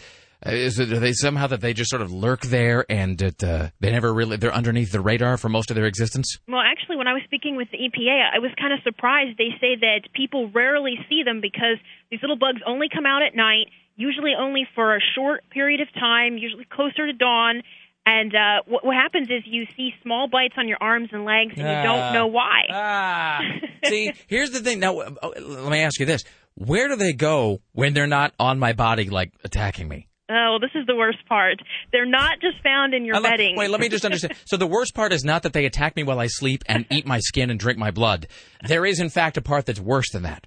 is 0.47 0.79
it 0.79 0.93
are 0.93 0.99
they 1.01 1.13
somehow 1.13 1.47
that 1.49 1.61
they 1.61 1.73
just 1.73 1.91
sort 1.91 2.03
of 2.03 2.13
lurk 2.13 2.43
there 2.43 2.85
and 2.89 3.21
it, 3.23 3.43
uh, 3.43 3.69
they 3.81 3.91
never 3.91 4.13
really 4.13 4.37
they're 4.37 4.53
underneath 4.55 4.93
the 4.93 5.01
radar 5.01 5.37
for 5.37 5.49
most 5.49 5.71
of 5.71 5.75
their 5.77 5.87
existence? 5.87 6.39
Well, 6.49 6.61
actually, 6.61 6.97
when 6.97 7.07
I 7.09 7.13
was 7.15 7.23
speaking 7.25 7.57
with 7.57 7.69
the 7.71 7.79
EPA, 7.79 8.31
I 8.35 8.39
was 8.41 8.51
kind 8.61 8.73
of 8.73 8.81
surprised. 8.83 9.39
They 9.39 9.51
say 9.61 9.77
that 9.81 10.13
people 10.15 10.51
rarely 10.51 10.95
see 11.09 11.23
them 11.25 11.41
because 11.41 11.79
these 12.11 12.21
little 12.23 12.39
bugs 12.39 12.61
only 12.67 12.89
come 12.93 13.07
out 13.07 13.23
at 13.23 13.35
night, 13.35 13.67
usually 13.97 14.33
only 14.39 14.67
for 14.75 14.95
a 14.97 15.01
short 15.15 15.49
period 15.51 15.81
of 15.81 15.89
time, 15.95 16.37
usually 16.39 16.67
closer 16.71 17.07
to 17.07 17.13
dawn. 17.13 17.63
And 18.07 18.35
uh, 18.35 18.63
what, 18.67 18.85
what 18.85 18.95
happens 18.95 19.29
is 19.31 19.45
you 19.47 19.65
see 19.79 19.93
small 20.03 20.29
bites 20.29 20.55
on 20.59 20.69
your 20.69 20.77
arms 20.79 21.09
and 21.13 21.25
legs, 21.25 21.55
and 21.57 21.67
you 21.67 21.83
don't 21.83 22.01
Ah. 22.01 22.13
know 22.13 22.27
why. 22.27 22.61
Ah, 22.71 23.41
see, 23.87 24.13
here's 24.27 24.51
the 24.51 24.61
thing. 24.61 24.79
Now, 24.79 24.99
uh, 24.99 25.11
let 25.41 25.71
me 25.73 25.81
ask 25.81 25.99
you 25.99 26.05
this: 26.05 26.23
Where 26.55 26.89
do 26.89 26.97
they 26.97 27.15
go 27.15 27.63
when 27.73 27.95
they're 27.95 28.07
not 28.07 28.35
on 28.39 28.59
my 28.59 28.75
body, 28.75 29.09
like 29.09 29.33
attacking 29.43 29.89
me? 29.89 30.07
Oh, 30.31 30.57
this 30.59 30.71
is 30.75 30.87
the 30.87 30.97
worst 30.97 31.19
part. 31.29 31.61
They're 31.93 32.07
not 32.07 32.41
just 32.41 32.63
found 32.63 32.95
in 32.95 33.05
your 33.05 33.21
bedding. 33.21 33.57
Wait, 33.57 33.69
let 33.69 33.81
me 33.81 33.89
just 33.89 34.05
understand. 34.05 34.35
So 34.47 34.57
the 34.57 34.67
worst 34.67 34.95
part 34.95 35.13
is 35.13 35.25
not 35.25 35.43
that 35.43 35.53
they 35.53 35.65
attack 35.65 35.97
me 35.97 36.03
while 36.03 36.19
I 36.19 36.29
sleep 36.29 36.63
and 36.67 36.87
eat 36.91 37.07
my 37.07 37.19
skin 37.19 37.51
and 37.51 37.59
drink 37.59 37.79
my 37.79 37.91
blood. 37.91 38.27
There 38.67 38.87
is, 38.87 39.01
in 39.01 39.11
fact, 39.11 39.37
a 39.37 39.43
part 39.43 39.67
that's 39.67 39.81
worse 39.81 40.11
than 40.13 40.23
that. 40.23 40.47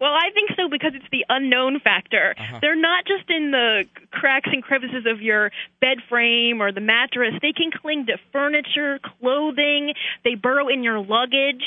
Well, 0.00 0.12
I 0.12 0.30
think 0.34 0.50
so 0.56 0.68
because 0.70 0.92
it's 0.94 1.06
the 1.12 1.24
unknown 1.28 1.80
factor. 1.80 2.34
Uh-huh. 2.38 2.58
They're 2.60 2.80
not 2.80 3.04
just 3.06 3.30
in 3.30 3.50
the 3.52 3.84
cracks 4.10 4.48
and 4.52 4.62
crevices 4.62 5.06
of 5.06 5.22
your 5.22 5.50
bed 5.80 5.98
frame 6.08 6.60
or 6.60 6.72
the 6.72 6.80
mattress. 6.80 7.34
They 7.40 7.52
can 7.52 7.70
cling 7.70 8.06
to 8.06 8.18
furniture, 8.32 8.98
clothing. 9.20 9.94
They 10.24 10.34
burrow 10.34 10.68
in 10.68 10.82
your 10.82 10.98
luggage. 10.98 11.64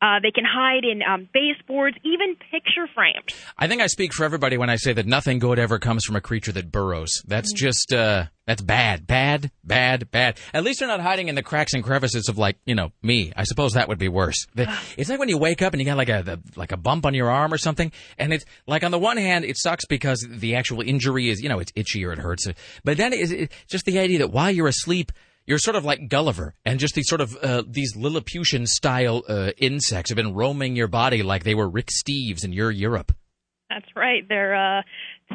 Uh, 0.00 0.20
they 0.22 0.30
can 0.30 0.44
hide 0.44 0.84
in 0.84 1.02
um, 1.02 1.28
baseboards, 1.34 1.96
even 2.04 2.36
picture 2.52 2.86
frames. 2.94 3.32
I 3.58 3.66
think 3.66 3.82
I 3.82 3.88
speak 3.88 4.12
for 4.14 4.24
everybody 4.24 4.56
when 4.56 4.70
I 4.70 4.76
say 4.76 4.92
that 4.92 5.06
nothing 5.06 5.40
good 5.40 5.58
ever 5.58 5.80
comes 5.80 6.04
from 6.04 6.14
a 6.14 6.20
creature 6.20 6.52
that 6.52 6.70
burrows. 6.70 7.10
That's 7.26 7.52
just 7.52 7.92
uh 7.92 8.26
that's 8.46 8.62
bad, 8.62 9.06
bad, 9.06 9.50
bad, 9.64 10.10
bad. 10.10 10.38
At 10.54 10.62
least 10.64 10.78
they're 10.78 10.88
not 10.88 11.00
hiding 11.00 11.28
in 11.28 11.34
the 11.34 11.42
cracks 11.42 11.74
and 11.74 11.82
crevices 11.82 12.28
of 12.28 12.38
like 12.38 12.58
you 12.64 12.76
know 12.76 12.92
me. 13.02 13.32
I 13.36 13.42
suppose 13.42 13.72
that 13.72 13.88
would 13.88 13.98
be 13.98 14.08
worse. 14.08 14.46
The- 14.54 14.72
It's 14.96 15.10
like 15.10 15.18
when 15.18 15.28
you 15.28 15.36
wake 15.38 15.62
up 15.62 15.72
and 15.74 15.80
you 15.80 15.84
got 15.86 15.96
like 15.96 16.08
a 16.10 16.22
the, 16.22 16.40
like 16.54 16.70
a 16.70 16.76
bump 16.76 17.04
on 17.04 17.12
your 17.14 17.28
arm 17.28 17.52
or 17.52 17.58
something, 17.58 17.90
and 18.18 18.32
it's 18.32 18.44
like 18.68 18.84
on 18.84 18.92
the 18.92 18.98
one 19.00 19.16
hand 19.16 19.44
it 19.44 19.58
sucks 19.58 19.84
because 19.84 20.24
the 20.30 20.54
actual 20.54 20.80
injury 20.80 21.28
is 21.28 21.40
you 21.42 21.48
know 21.48 21.58
it's 21.58 21.72
itchy 21.74 22.04
or 22.04 22.12
it 22.12 22.20
hurts, 22.20 22.46
but 22.84 22.96
then 22.98 23.12
it's 23.12 23.32
it's 23.32 23.54
just 23.68 23.84
the 23.84 23.98
idea 23.98 24.18
that 24.18 24.30
while 24.30 24.50
you're 24.52 24.68
asleep. 24.68 25.10
You're 25.48 25.58
sort 25.58 25.76
of 25.76 25.84
like 25.86 26.10
Gulliver, 26.10 26.54
and 26.66 26.78
just 26.78 26.94
these 26.94 27.08
sort 27.08 27.22
of 27.22 27.34
uh, 27.38 27.62
these 27.66 27.96
Lilliputian 27.96 28.66
style 28.66 29.22
uh, 29.26 29.52
insects 29.56 30.10
have 30.10 30.16
been 30.16 30.34
roaming 30.34 30.76
your 30.76 30.88
body 30.88 31.22
like 31.22 31.42
they 31.42 31.54
were 31.54 31.66
Rick 31.66 31.88
Steves 31.88 32.44
in 32.44 32.52
your 32.52 32.70
Europe. 32.70 33.12
That's 33.70 33.86
right. 33.96 34.28
They're 34.28 34.54
uh, 34.54 34.82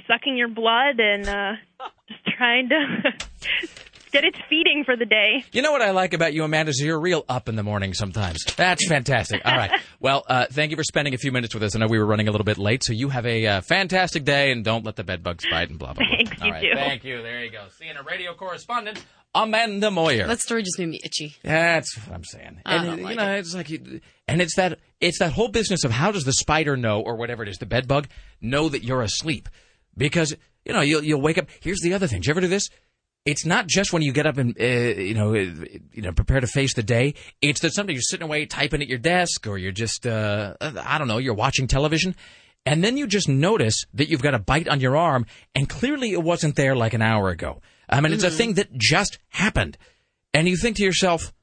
sucking 0.07 0.37
your 0.37 0.49
blood 0.49 0.99
and 0.99 1.27
uh, 1.27 1.53
just 2.07 2.37
trying 2.37 2.69
to 2.69 3.11
get 4.13 4.23
its 4.23 4.37
feeding 4.49 4.83
for 4.85 4.95
the 4.95 5.05
day. 5.05 5.43
You 5.51 5.61
know 5.61 5.73
what 5.73 5.81
I 5.81 5.91
like 5.91 6.13
about 6.13 6.33
you, 6.33 6.43
Amanda, 6.45 6.69
is 6.69 6.79
you're 6.79 6.99
real 6.99 7.25
up 7.27 7.49
in 7.49 7.55
the 7.57 7.63
morning 7.63 7.93
sometimes. 7.93 8.45
That's 8.55 8.87
fantastic. 8.87 9.41
All 9.43 9.57
right. 9.57 9.71
Well, 9.99 10.25
uh, 10.27 10.47
thank 10.51 10.71
you 10.71 10.75
for 10.75 10.83
spending 10.83 11.13
a 11.13 11.17
few 11.17 11.31
minutes 11.31 11.53
with 11.53 11.63
us. 11.63 11.77
I 11.77 11.79
know 11.79 11.87
we 11.87 11.97
were 11.97 12.05
running 12.05 12.27
a 12.27 12.31
little 12.31 12.43
bit 12.43 12.57
late, 12.57 12.83
so 12.83 12.91
you 12.91 13.07
have 13.07 13.25
a 13.25 13.47
uh, 13.47 13.61
fantastic 13.61 14.25
day, 14.25 14.51
and 14.51 14.61
don't 14.65 14.83
let 14.83 14.97
the 14.97 15.03
bed 15.05 15.23
bugs 15.23 15.45
bite 15.49 15.69
and 15.69 15.79
blah, 15.79 15.93
blah, 15.93 16.05
blah. 16.05 16.17
Thanks, 16.17 16.41
All 16.41 16.47
you 16.47 16.53
right. 16.53 16.61
too. 16.61 16.71
Thank 16.75 17.03
you. 17.05 17.21
There 17.21 17.41
you 17.41 17.49
go. 17.49 17.67
CNN 17.81 18.05
radio 18.05 18.33
correspondent, 18.33 19.01
Amanda 19.33 19.91
Moyer. 19.91 20.27
That 20.27 20.41
story 20.41 20.61
just 20.63 20.77
made 20.77 20.89
me 20.89 20.99
itchy. 21.05 21.37
That's 21.41 21.95
what 22.05 22.13
I'm 22.13 22.25
saying. 22.25 22.59
I 22.65 22.75
and 22.75 22.85
don't 22.85 22.97
you 22.97 23.03
like 23.05 23.15
know, 23.15 23.33
it. 23.33 23.39
it's 23.39 23.55
like, 23.55 23.69
you- 23.69 24.01
and 24.27 24.41
it's 24.41 24.57
that 24.57 24.79
it's 24.99 25.19
that 25.19 25.31
whole 25.31 25.47
business 25.47 25.85
of 25.85 25.91
how 25.91 26.11
does 26.11 26.25
the 26.25 26.33
spider 26.33 26.75
know 26.75 26.99
or 26.99 27.15
whatever 27.15 27.41
it 27.43 27.47
is, 27.47 27.57
the 27.59 27.65
bed 27.65 27.87
bug 27.87 28.09
know 28.41 28.67
that 28.67 28.83
you're 28.83 29.03
asleep? 29.03 29.47
Because 29.95 30.35
you 30.65 30.73
know 30.73 30.81
you'll 30.81 31.01
you'll 31.03 31.21
wake 31.21 31.37
up. 31.37 31.47
Here's 31.61 31.79
the 31.79 31.93
other 31.93 32.07
thing. 32.07 32.19
Did 32.19 32.27
you 32.27 32.31
ever 32.31 32.41
do 32.41 32.47
this? 32.49 32.67
It's 33.25 33.45
not 33.45 33.67
just 33.67 33.93
when 33.93 34.01
you 34.01 34.11
get 34.11 34.25
up 34.25 34.37
and 34.37 34.55
uh, 34.59 34.63
you 34.63 35.13
know 35.13 35.33
uh, 35.33 35.45
you 35.93 36.01
know 36.01 36.11
prepare 36.11 36.41
to 36.41 36.47
face 36.47 36.73
the 36.73 36.83
day. 36.83 37.13
It's 37.41 37.61
that 37.61 37.73
somebody 37.73 37.93
you're 37.93 38.01
sitting 38.01 38.25
away 38.25 38.45
typing 38.45 38.81
at 38.81 38.89
your 38.89 38.97
desk, 38.97 39.47
or 39.47 39.57
you're 39.57 39.71
just 39.71 40.05
uh, 40.05 40.55
I 40.59 40.97
don't 40.97 41.07
know, 41.07 41.19
you're 41.19 41.33
watching 41.33 41.67
television, 41.67 42.15
and 42.65 42.83
then 42.83 42.97
you 42.97 43.07
just 43.07 43.29
notice 43.29 43.85
that 43.93 44.09
you've 44.09 44.21
got 44.21 44.33
a 44.33 44.39
bite 44.39 44.67
on 44.67 44.81
your 44.81 44.97
arm, 44.97 45.25
and 45.55 45.69
clearly 45.69 46.11
it 46.11 46.21
wasn't 46.21 46.55
there 46.57 46.75
like 46.75 46.93
an 46.93 47.01
hour 47.01 47.29
ago. 47.29 47.61
I 47.89 48.01
mean, 48.01 48.11
it's 48.11 48.23
a 48.23 48.31
thing 48.31 48.55
that 48.55 48.77
just 48.77 49.19
happened, 49.29 49.77
and 50.33 50.47
you 50.47 50.57
think 50.57 50.77
to 50.77 50.83
yourself. 50.83 51.33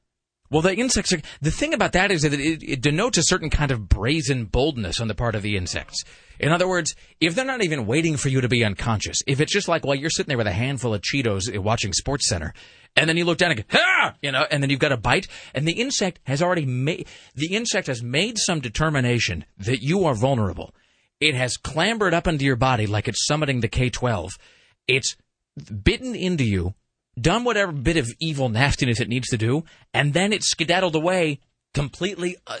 Well, 0.51 0.61
the 0.61 0.75
insects 0.75 1.13
are. 1.13 1.21
The 1.41 1.49
thing 1.49 1.73
about 1.73 1.93
that 1.93 2.11
is 2.11 2.23
that 2.23 2.33
it, 2.33 2.61
it 2.61 2.81
denotes 2.81 3.17
a 3.17 3.23
certain 3.23 3.49
kind 3.49 3.71
of 3.71 3.87
brazen 3.87 4.45
boldness 4.45 4.99
on 4.99 5.07
the 5.07 5.15
part 5.15 5.33
of 5.33 5.41
the 5.41 5.55
insects. 5.55 6.03
In 6.39 6.51
other 6.51 6.67
words, 6.67 6.93
if 7.21 7.35
they're 7.35 7.45
not 7.45 7.63
even 7.63 7.85
waiting 7.85 8.17
for 8.17 8.27
you 8.27 8.41
to 8.41 8.49
be 8.49 8.65
unconscious, 8.65 9.19
if 9.27 9.39
it's 9.39 9.53
just 9.53 9.69
like, 9.69 9.85
well, 9.85 9.95
you're 9.95 10.09
sitting 10.09 10.27
there 10.27 10.37
with 10.37 10.47
a 10.47 10.51
handful 10.51 10.93
of 10.93 11.01
Cheetos 11.01 11.57
watching 11.57 11.93
Sports 11.93 12.27
Center, 12.27 12.53
and 12.97 13.07
then 13.07 13.15
you 13.15 13.23
look 13.23 13.37
down 13.37 13.51
and 13.51 13.65
go, 13.65 13.79
ah, 13.79 14.15
you 14.21 14.31
know, 14.31 14.45
and 14.51 14.61
then 14.61 14.69
you've 14.69 14.79
got 14.79 14.91
a 14.91 14.97
bite, 14.97 15.27
and 15.53 15.65
the 15.65 15.79
insect 15.79 16.19
has 16.23 16.41
already 16.41 16.65
made, 16.65 17.07
the 17.33 17.55
insect 17.55 17.87
has 17.87 18.03
made 18.03 18.37
some 18.37 18.59
determination 18.59 19.45
that 19.57 19.81
you 19.81 20.03
are 20.03 20.15
vulnerable. 20.15 20.75
It 21.21 21.35
has 21.35 21.55
clambered 21.55 22.13
up 22.13 22.27
into 22.27 22.43
your 22.43 22.57
body 22.57 22.87
like 22.87 23.07
it's 23.07 23.25
summiting 23.29 23.61
the 23.61 23.69
K-12. 23.69 24.31
It's 24.87 25.15
bitten 25.83 26.15
into 26.15 26.43
you, 26.43 26.73
done 27.19 27.43
whatever 27.43 27.71
bit 27.71 27.97
of 27.97 28.09
evil 28.19 28.49
nastiness 28.49 28.99
it 28.99 29.09
needs 29.09 29.27
to 29.29 29.37
do, 29.37 29.63
and 29.93 30.13
then 30.13 30.33
it 30.33 30.43
skedaddled 30.43 30.95
away 30.95 31.39
completely 31.73 32.37
uh, 32.47 32.57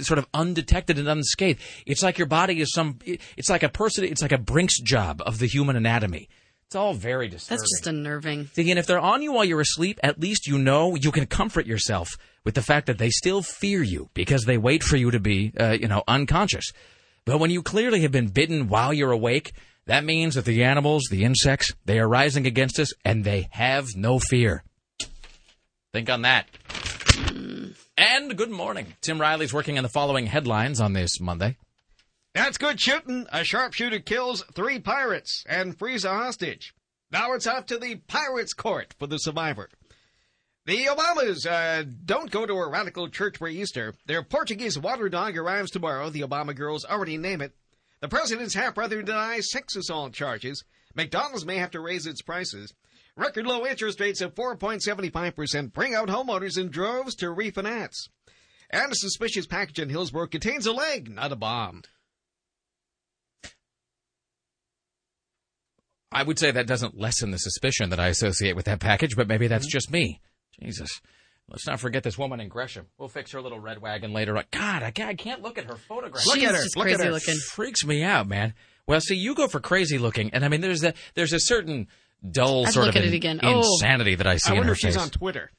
sort 0.00 0.18
of 0.18 0.26
undetected 0.32 0.98
and 0.98 1.08
unscathed. 1.08 1.60
It's 1.86 2.02
like 2.02 2.18
your 2.18 2.26
body 2.26 2.60
is 2.60 2.72
some, 2.72 2.98
it's 3.04 3.50
like 3.50 3.62
a 3.62 3.68
person, 3.68 4.04
it's 4.04 4.22
like 4.22 4.32
a 4.32 4.38
Brinks 4.38 4.80
job 4.80 5.22
of 5.24 5.38
the 5.38 5.46
human 5.46 5.76
anatomy. 5.76 6.28
It's 6.66 6.76
all 6.76 6.92
very 6.92 7.28
disturbing. 7.28 7.58
That's 7.58 7.70
just 7.70 7.86
unnerving. 7.86 8.50
See, 8.52 8.70
and 8.70 8.78
if 8.78 8.86
they're 8.86 9.00
on 9.00 9.22
you 9.22 9.32
while 9.32 9.44
you're 9.44 9.60
asleep, 9.60 9.98
at 10.02 10.20
least 10.20 10.46
you 10.46 10.58
know 10.58 10.96
you 10.96 11.10
can 11.10 11.24
comfort 11.24 11.66
yourself 11.66 12.18
with 12.44 12.54
the 12.54 12.62
fact 12.62 12.86
that 12.86 12.98
they 12.98 13.08
still 13.08 13.40
fear 13.40 13.82
you 13.82 14.10
because 14.12 14.44
they 14.44 14.58
wait 14.58 14.82
for 14.82 14.96
you 14.96 15.10
to 15.10 15.18
be, 15.18 15.54
uh, 15.58 15.76
you 15.80 15.88
know, 15.88 16.04
unconscious. 16.06 16.72
But 17.24 17.40
when 17.40 17.50
you 17.50 17.62
clearly 17.62 18.02
have 18.02 18.12
been 18.12 18.28
bitten 18.28 18.68
while 18.68 18.92
you're 18.92 19.12
awake, 19.12 19.52
that 19.88 20.04
means 20.04 20.34
that 20.34 20.44
the 20.44 20.64
animals, 20.64 21.08
the 21.10 21.24
insects, 21.24 21.72
they 21.86 21.98
are 21.98 22.08
rising 22.08 22.46
against 22.46 22.78
us 22.78 22.92
and 23.04 23.24
they 23.24 23.48
have 23.50 23.96
no 23.96 24.18
fear. 24.18 24.62
Think 25.92 26.10
on 26.10 26.22
that. 26.22 26.46
And 27.96 28.36
good 28.36 28.50
morning. 28.50 28.94
Tim 29.00 29.18
Riley's 29.18 29.54
working 29.54 29.78
on 29.78 29.82
the 29.82 29.88
following 29.88 30.26
headlines 30.26 30.78
on 30.78 30.92
this 30.92 31.18
Monday. 31.20 31.56
That's 32.34 32.58
good 32.58 32.78
shooting. 32.78 33.26
A 33.32 33.42
sharpshooter 33.44 34.00
kills 34.00 34.44
three 34.54 34.78
pirates 34.78 35.42
and 35.48 35.76
frees 35.76 36.04
a 36.04 36.10
hostage. 36.10 36.74
Now 37.10 37.32
it's 37.32 37.46
off 37.46 37.64
to 37.66 37.78
the 37.78 37.96
pirates' 37.96 38.52
court 38.52 38.94
for 38.98 39.06
the 39.06 39.16
survivor. 39.16 39.70
The 40.66 40.84
Obamas 40.84 41.46
uh, 41.46 41.84
don't 42.04 42.30
go 42.30 42.44
to 42.44 42.52
a 42.52 42.68
radical 42.68 43.08
church 43.08 43.38
for 43.38 43.48
Easter. 43.48 43.94
Their 44.04 44.22
Portuguese 44.22 44.78
water 44.78 45.08
dog 45.08 45.38
arrives 45.38 45.70
tomorrow. 45.70 46.10
The 46.10 46.20
Obama 46.20 46.54
girls 46.54 46.84
already 46.84 47.16
name 47.16 47.40
it. 47.40 47.54
The 48.00 48.08
president's 48.08 48.54
half 48.54 48.74
brother 48.74 49.02
denies 49.02 49.50
sex 49.50 49.74
assault 49.76 50.12
charges. 50.12 50.64
McDonald's 50.94 51.44
may 51.44 51.56
have 51.56 51.72
to 51.72 51.80
raise 51.80 52.06
its 52.06 52.22
prices. 52.22 52.72
Record 53.16 53.46
low 53.46 53.66
interest 53.66 53.98
rates 53.98 54.20
of 54.20 54.34
4.75% 54.34 55.72
bring 55.72 55.94
out 55.94 56.08
homeowners 56.08 56.56
in 56.56 56.68
droves 56.68 57.16
to 57.16 57.26
refinance. 57.26 58.08
And 58.70 58.92
a 58.92 58.94
suspicious 58.94 59.46
package 59.46 59.80
in 59.80 59.88
Hillsboro 59.88 60.28
contains 60.28 60.66
a 60.66 60.72
leg, 60.72 61.10
not 61.10 61.32
a 61.32 61.36
bomb. 61.36 61.82
I 66.12 66.22
would 66.22 66.38
say 66.38 66.50
that 66.50 66.66
doesn't 66.66 66.98
lessen 66.98 67.32
the 67.32 67.38
suspicion 67.38 67.90
that 67.90 68.00
I 68.00 68.08
associate 68.08 68.56
with 68.56 68.66
that 68.66 68.80
package, 68.80 69.16
but 69.16 69.28
maybe 69.28 69.46
that's 69.46 69.66
mm-hmm. 69.66 69.72
just 69.72 69.90
me. 69.90 70.20
Jesus. 70.62 71.00
Let's 71.50 71.66
not 71.66 71.80
forget 71.80 72.02
this 72.02 72.18
woman 72.18 72.40
in 72.40 72.48
Gresham. 72.48 72.86
We'll 72.98 73.08
fix 73.08 73.32
her 73.32 73.40
little 73.40 73.58
red 73.58 73.80
wagon 73.80 74.12
later 74.12 74.36
on. 74.36 74.44
God, 74.50 74.82
I 74.82 74.90
can't, 74.90 75.08
I 75.08 75.14
can't 75.14 75.40
look 75.42 75.56
at 75.56 75.64
her 75.64 75.76
photograph. 75.76 76.22
She 76.34 76.44
at 76.44 76.54
her. 76.54 76.62
just 76.62 76.76
Look 76.76 76.86
at 76.88 76.96
crazy 76.96 77.04
her. 77.06 77.12
looking. 77.12 77.34
freaks 77.36 77.84
me 77.86 78.02
out, 78.02 78.28
man. 78.28 78.52
Well, 78.86 79.00
see, 79.00 79.16
you 79.16 79.34
go 79.34 79.48
for 79.48 79.58
crazy 79.60 79.96
looking, 79.98 80.30
and 80.34 80.44
I 80.44 80.48
mean, 80.48 80.60
there's 80.60 80.84
a 80.84 80.92
there's 81.14 81.32
a 81.32 81.40
certain 81.40 81.88
dull 82.30 82.66
I'd 82.66 82.72
sort 82.72 82.88
of 82.88 82.96
at 82.96 83.02
it 83.04 83.08
in- 83.08 83.14
again. 83.14 83.40
Oh. 83.42 83.58
insanity 83.60 84.14
that 84.16 84.26
I 84.26 84.36
see 84.36 84.52
I 84.52 84.56
in 84.56 84.62
her 84.64 84.74
face. 84.74 84.84
I 84.84 84.86
wonder 84.88 84.88
if 84.90 84.94
she's 84.94 84.96
on 84.96 85.10
Twitter. 85.10 85.50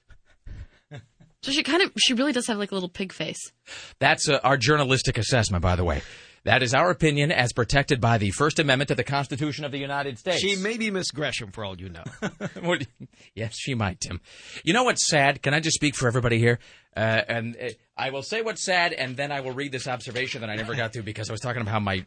So 1.41 1.53
she 1.53 1.63
kind 1.63 1.81
of, 1.81 1.93
she 1.97 2.13
really 2.13 2.33
does 2.33 2.47
have 2.47 2.57
like 2.57 2.71
a 2.71 2.73
little 2.73 2.89
pig 2.89 3.13
face. 3.13 3.39
That's 3.99 4.27
uh, 4.27 4.39
our 4.43 4.57
journalistic 4.57 5.17
assessment, 5.17 5.61
by 5.61 5.77
the 5.77 5.85
way. 5.85 6.01
That 6.45 6.63
is 6.63 6.73
our 6.73 6.89
opinion 6.89 7.31
as 7.31 7.51
protected 7.53 7.99
by 7.99 8.17
the 8.17 8.31
First 8.31 8.59
Amendment 8.59 8.87
to 8.89 8.95
the 8.95 9.03
Constitution 9.03 9.65
of 9.65 9.71
the 9.71 9.77
United 9.77 10.17
States. 10.19 10.39
She 10.39 10.55
may 10.55 10.77
be 10.77 10.89
Miss 10.91 11.11
Gresham 11.11 11.51
for 11.51 11.65
all 11.65 11.79
you 11.79 11.89
know. 11.89 12.03
What- 12.61 12.87
yes, 13.35 13.55
she 13.57 13.73
might, 13.75 13.99
Tim. 13.99 14.21
You 14.63 14.73
know 14.73 14.83
what's 14.83 15.07
sad? 15.07 15.41
Can 15.41 15.53
I 15.53 15.59
just 15.59 15.75
speak 15.75 15.95
for 15.95 16.07
everybody 16.07 16.39
here? 16.39 16.59
Uh, 16.95 17.21
and 17.27 17.57
uh, 17.61 17.69
I 17.97 18.09
will 18.09 18.23
say 18.23 18.41
what's 18.41 18.63
sad, 18.65 18.93
and 18.93 19.15
then 19.15 19.31
I 19.31 19.41
will 19.41 19.51
read 19.51 19.71
this 19.71 19.87
observation 19.87 20.41
that 20.41 20.49
I 20.49 20.55
never 20.55 20.75
got 20.75 20.93
to 20.93 21.01
because 21.03 21.29
I 21.29 21.33
was 21.33 21.41
talking 21.41 21.61
about 21.61 21.71
how 21.71 21.79
my 21.79 21.93
I 21.93 22.05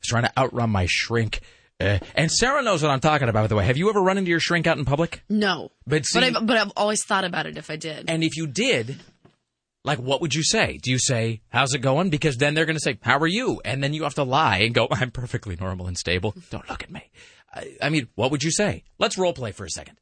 was 0.00 0.06
trying 0.08 0.24
to 0.24 0.32
outrun 0.38 0.70
my 0.70 0.86
shrink. 0.88 1.40
Uh, 1.80 1.98
and 2.14 2.30
Sarah 2.30 2.62
knows 2.62 2.82
what 2.82 2.90
I'm 2.90 3.00
talking 3.00 3.28
about. 3.28 3.42
By 3.44 3.46
the 3.48 3.56
way, 3.56 3.64
have 3.64 3.76
you 3.78 3.88
ever 3.88 4.02
run 4.02 4.18
into 4.18 4.30
your 4.30 4.40
shrink 4.40 4.66
out 4.66 4.76
in 4.78 4.84
public? 4.84 5.22
No. 5.28 5.70
But 5.86 6.04
see- 6.06 6.20
but 6.20 6.24
I've, 6.36 6.46
but 6.46 6.56
I've 6.58 6.72
always 6.76 7.02
thought 7.04 7.24
about 7.24 7.46
it 7.46 7.56
if 7.56 7.70
I 7.70 7.76
did. 7.76 8.10
And 8.10 8.22
if 8.22 8.36
you 8.36 8.46
did, 8.46 8.98
like, 9.84 9.98
what 9.98 10.20
would 10.20 10.34
you 10.34 10.42
say? 10.42 10.78
Do 10.82 10.90
you 10.90 10.98
say, 10.98 11.40
"How's 11.48 11.74
it 11.74 11.78
going?" 11.78 12.10
Because 12.10 12.36
then 12.36 12.54
they're 12.54 12.66
going 12.66 12.76
to 12.76 12.80
say, 12.80 12.98
"How 13.02 13.18
are 13.18 13.26
you?" 13.26 13.60
And 13.64 13.82
then 13.82 13.94
you 13.94 14.02
have 14.04 14.14
to 14.14 14.24
lie 14.24 14.58
and 14.58 14.74
go, 14.74 14.88
"I'm 14.90 15.10
perfectly 15.10 15.56
normal 15.58 15.86
and 15.86 15.96
stable." 15.96 16.34
Don't 16.50 16.68
look 16.68 16.82
at 16.82 16.90
me. 16.90 17.10
I, 17.54 17.76
I 17.82 17.88
mean, 17.90 18.08
what 18.14 18.30
would 18.30 18.42
you 18.42 18.50
say? 18.50 18.84
Let's 18.98 19.18
role 19.18 19.32
play 19.32 19.52
for 19.52 19.64
a 19.64 19.70
second. 19.70 19.98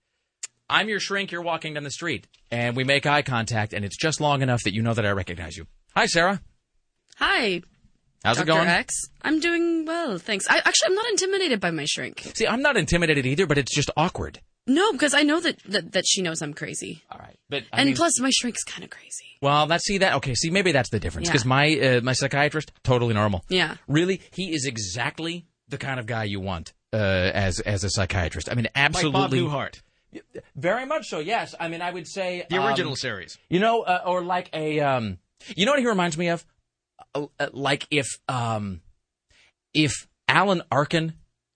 I'm 0.70 0.88
your 0.88 1.00
shrink. 1.00 1.32
You're 1.32 1.42
walking 1.42 1.74
down 1.74 1.84
the 1.84 1.90
street, 1.90 2.26
and 2.50 2.76
we 2.76 2.84
make 2.84 3.06
eye 3.06 3.22
contact, 3.22 3.72
and 3.72 3.84
it's 3.84 3.96
just 3.96 4.20
long 4.20 4.42
enough 4.42 4.62
that 4.64 4.74
you 4.74 4.82
know 4.82 4.94
that 4.94 5.06
I 5.06 5.10
recognize 5.10 5.56
you. 5.56 5.66
Hi, 5.94 6.06
Sarah. 6.06 6.42
Hi, 7.16 7.62
How's 8.24 8.36
Dr. 8.36 8.50
it 8.50 8.52
going? 8.54 8.68
X. 8.68 8.94
I'm 9.22 9.40
doing 9.40 9.84
well, 9.86 10.18
thanks. 10.18 10.46
I 10.48 10.58
actually 10.58 10.88
I'm 10.88 10.94
not 10.94 11.08
intimidated 11.10 11.60
by 11.60 11.70
my 11.70 11.84
shrink. 11.84 12.20
See, 12.34 12.46
I'm 12.46 12.62
not 12.62 12.76
intimidated 12.76 13.26
either, 13.26 13.46
but 13.46 13.58
it's 13.58 13.74
just 13.74 13.90
awkward. 13.96 14.40
No, 14.68 14.92
because 14.92 15.14
I 15.14 15.22
know 15.22 15.40
that 15.40 15.58
that, 15.64 15.92
that 15.92 16.04
she 16.06 16.22
knows 16.22 16.42
I'm 16.42 16.54
crazy. 16.54 17.02
All 17.10 17.18
right, 17.18 17.36
but 17.48 17.64
I 17.72 17.80
and 17.80 17.86
mean- 17.88 17.96
plus 17.96 18.20
my 18.20 18.30
shrink's 18.30 18.62
kind 18.64 18.84
of 18.84 18.90
crazy. 18.90 19.24
Well, 19.40 19.66
that's 19.66 19.84
see 19.84 19.98
that 19.98 20.14
okay. 20.16 20.34
See, 20.34 20.50
maybe 20.50 20.72
that's 20.72 20.90
the 20.90 21.00
difference 21.00 21.26
Yeah. 21.28 21.32
because 21.32 21.44
my 21.46 21.78
uh, 21.78 22.00
my 22.02 22.12
psychiatrist 22.12 22.72
totally 22.84 23.14
normal. 23.14 23.44
Yeah. 23.48 23.76
really, 23.86 24.20
he 24.32 24.52
is 24.54 24.66
exactly 24.66 25.46
the 25.68 25.78
kind 25.78 25.98
of 26.00 26.06
guy 26.06 26.24
you 26.24 26.40
want 26.40 26.72
uh, 26.92 26.96
as 26.96 27.60
as 27.60 27.84
a 27.84 27.90
psychiatrist. 27.90 28.50
I 28.50 28.54
mean, 28.54 28.68
absolutely. 28.74 29.10
Like 29.20 29.30
Bob 29.30 29.32
absolutely, 29.34 30.20
Newhart, 30.20 30.24
very 30.56 30.86
much 30.86 31.06
so. 31.06 31.18
Yes, 31.20 31.54
I 31.58 31.68
mean, 31.68 31.82
I 31.82 31.90
would 31.92 32.06
say 32.08 32.46
the 32.50 32.58
um, 32.58 32.66
original 32.66 32.96
series. 32.96 33.38
You 33.48 33.60
know, 33.60 33.82
uh, 33.82 34.02
or 34.04 34.22
like 34.22 34.50
a 34.52 34.80
um, 34.80 35.18
you 35.56 35.66
know 35.66 35.72
what 35.72 35.80
he 35.80 35.86
reminds 35.86 36.18
me 36.18 36.28
of? 36.28 36.44
Uh, 37.14 37.26
uh, 37.38 37.48
like 37.52 37.86
if 37.90 38.06
um, 38.28 38.80
if 39.72 39.92
Alan 40.28 40.62
Arkin 40.70 41.14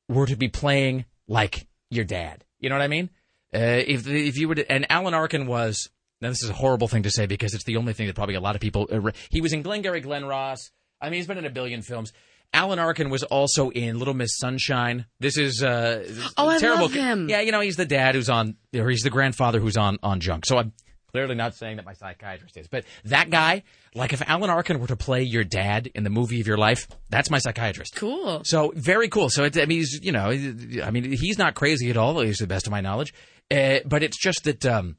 were 0.09 0.27
to 0.27 0.37
be 0.37 0.49
playing 0.49 1.05
like 1.27 1.67
your 1.91 2.05
dad. 2.05 2.45
You 2.63 2.71
know 2.71 2.77
what 2.77 2.83
I 2.83 2.89
mean? 2.89 3.11
Uh, 3.55 3.59
if 3.87 4.07
if 4.09 4.39
you 4.39 4.49
were 4.49 4.55
to, 4.55 4.73
and 4.73 4.87
Alan 4.91 5.13
Arkin 5.13 5.47
was 5.47 5.91
now 6.23 6.31
this 6.31 6.43
is 6.43 6.49
a 6.49 6.55
horrible 6.55 6.89
thing 6.89 7.03
to 7.03 7.11
say 7.11 7.27
because 7.27 7.53
it's 7.53 7.65
the 7.65 7.77
only 7.77 7.93
thing 7.93 8.07
that 8.07 8.15
probably 8.17 8.35
a 8.37 8.41
lot 8.41 8.55
of 8.55 8.63
people 8.63 8.89
uh, 8.91 9.11
he 9.29 9.43
was 9.43 9.53
in 9.53 9.61
Glengarry 9.61 10.01
Glen 10.01 10.25
Ross. 10.25 10.71
I 11.01 11.07
mean, 11.11 11.19
he's 11.19 11.27
been 11.27 11.37
in 11.37 11.45
a 11.45 11.51
billion 11.51 11.83
films. 11.83 12.13
Alan 12.55 12.79
Arkin 12.79 13.11
was 13.11 13.23
also 13.25 13.71
in 13.71 13.99
Little 13.99 14.15
Miss 14.15 14.39
Sunshine. 14.39 15.07
This 15.21 15.37
is 15.37 15.63
uh, 15.63 16.05
Oh, 16.37 16.49
I 16.49 16.59
terrible. 16.59 16.83
love 16.83 16.93
him. 16.93 17.29
Yeah, 17.29 17.41
you 17.41 17.51
know, 17.51 17.61
he's 17.61 17.77
the 17.77 17.87
dad 17.87 18.15
who's 18.15 18.29
on, 18.29 18.57
or 18.75 18.89
he's 18.91 19.01
the 19.03 19.11
grandfather 19.11 19.59
who's 19.59 19.77
on 19.77 19.99
on 20.03 20.21
junk. 20.21 20.47
So 20.47 20.59
I'm 20.59 20.73
clearly 21.13 21.35
not 21.35 21.55
saying 21.55 21.77
that 21.77 21.85
my 21.85 21.93
psychiatrist 21.93 22.57
is, 22.57 22.69
but 22.69 22.85
that 23.05 23.29
guy, 23.29 23.63
like 23.95 24.15
if 24.15 24.23
Alan 24.27 24.49
Arkin 24.49 24.81
were 24.81 24.87
to 24.87 24.97
play 24.97 25.23
your 25.23 25.45
dad 25.45 25.91
in 25.95 26.05
the 26.05 26.11
movie 26.11 26.41
of 26.41 26.47
your 26.47 26.57
life, 26.57 26.89
that's 27.11 27.31
my 27.31 27.39
psychiatrist. 27.39 27.95
Cool. 27.97 28.41
So 28.45 28.73
very 28.75 29.09
cool. 29.09 29.29
So 29.29 29.45
it, 29.45 29.57
I 29.59 29.67
mean, 29.67 29.79
he's 29.79 30.01
you 30.03 30.13
know, 30.13 30.31
I 30.31 30.91
mean, 30.91 31.13
he's 31.13 31.37
not 31.39 31.55
crazy 31.55 31.91
at 31.91 31.99
all, 31.99 32.19
at 32.19 32.27
least 32.27 32.39
to 32.39 32.45
the 32.45 32.49
best 32.49 32.67
of 32.67 32.71
my 32.71 32.81
knowledge. 32.81 33.13
Uh, 33.51 33.81
but 33.85 34.03
it's 34.03 34.19
just 34.19 34.45
that, 34.45 34.65
um, 34.65 34.97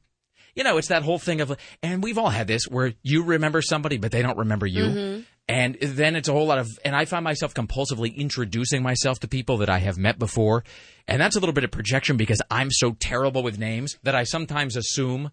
you 0.56 0.64
know, 0.64 0.78
it's 0.78 0.90
that 0.90 1.02
whole 1.02 1.18
thing 1.18 1.42
of, 1.42 1.58
and 1.82 2.04
we've 2.04 2.20
all 2.20 2.30
had 2.30 2.46
this 2.46 2.68
where 2.68 2.94
you 3.02 3.24
remember 3.24 3.64
somebody, 3.64 3.98
but 3.98 4.12
they 4.12 4.22
don't 4.22 4.38
remember 4.38 4.68
you. 4.68 5.24
And 5.50 5.78
then 5.82 6.16
it's 6.16 6.30
a 6.30 6.32
whole 6.32 6.46
lot 6.46 6.60
of, 6.60 6.70
and 6.86 6.96
I 6.96 7.06
find 7.06 7.24
myself 7.24 7.56
compulsively 7.56 8.16
introducing 8.16 8.84
myself 8.84 9.20
to 9.22 9.28
people 9.28 9.58
that 9.58 9.70
I 9.70 9.80
have 9.80 9.98
met 9.98 10.20
before. 10.20 10.64
And 11.08 11.20
that's 11.20 11.36
a 11.36 11.40
little 11.40 11.54
bit 11.54 11.64
of 11.64 11.72
projection 11.72 12.16
because 12.18 12.42
I'm 12.52 12.70
so 12.70 12.96
terrible 13.00 13.42
with 13.42 13.58
names 13.58 13.98
that 14.04 14.14
I 14.16 14.24
sometimes 14.24 14.78
assume 14.78 15.32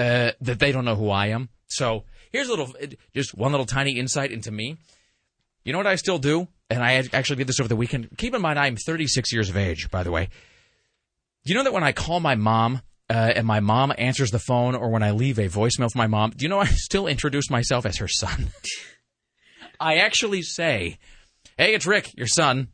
uh, 0.00 0.32
that 0.40 0.58
they 0.58 0.72
don't 0.72 0.86
know 0.86 0.96
who 0.96 1.10
I 1.10 1.26
am. 1.26 1.50
So 1.68 2.04
here's 2.32 2.48
a 2.48 2.50
little, 2.50 2.74
just 3.14 3.36
one 3.36 3.52
little 3.52 3.66
tiny 3.66 3.98
insight 3.98 4.32
into 4.32 4.50
me. 4.50 4.78
You 5.62 5.72
know 5.72 5.78
what 5.78 5.86
I 5.86 5.96
still 5.96 6.18
do? 6.18 6.48
And 6.70 6.82
I 6.82 6.94
actually 7.12 7.36
did 7.36 7.46
this 7.46 7.60
over 7.60 7.68
the 7.68 7.76
weekend. 7.76 8.08
Keep 8.16 8.34
in 8.34 8.40
mind, 8.40 8.58
I'm 8.58 8.76
36 8.76 9.30
years 9.32 9.50
of 9.50 9.56
age, 9.56 9.90
by 9.90 10.02
the 10.02 10.10
way. 10.10 10.30
Do 11.44 11.52
you 11.52 11.54
know 11.54 11.64
that 11.64 11.72
when 11.72 11.84
I 11.84 11.92
call 11.92 12.18
my 12.20 12.34
mom 12.34 12.80
uh, 13.10 13.32
and 13.34 13.46
my 13.46 13.60
mom 13.60 13.92
answers 13.98 14.30
the 14.30 14.38
phone, 14.38 14.74
or 14.74 14.88
when 14.88 15.02
I 15.02 15.10
leave 15.10 15.38
a 15.38 15.48
voicemail 15.48 15.90
for 15.90 15.98
my 15.98 16.06
mom, 16.06 16.30
do 16.30 16.44
you 16.44 16.48
know 16.48 16.60
I 16.60 16.66
still 16.70 17.06
introduce 17.06 17.50
myself 17.50 17.84
as 17.84 17.98
her 17.98 18.08
son? 18.08 18.48
I 19.80 19.96
actually 19.96 20.42
say, 20.42 20.98
"Hey, 21.56 21.74
it's 21.74 21.86
Rick, 21.86 22.16
your 22.16 22.26
son." 22.26 22.68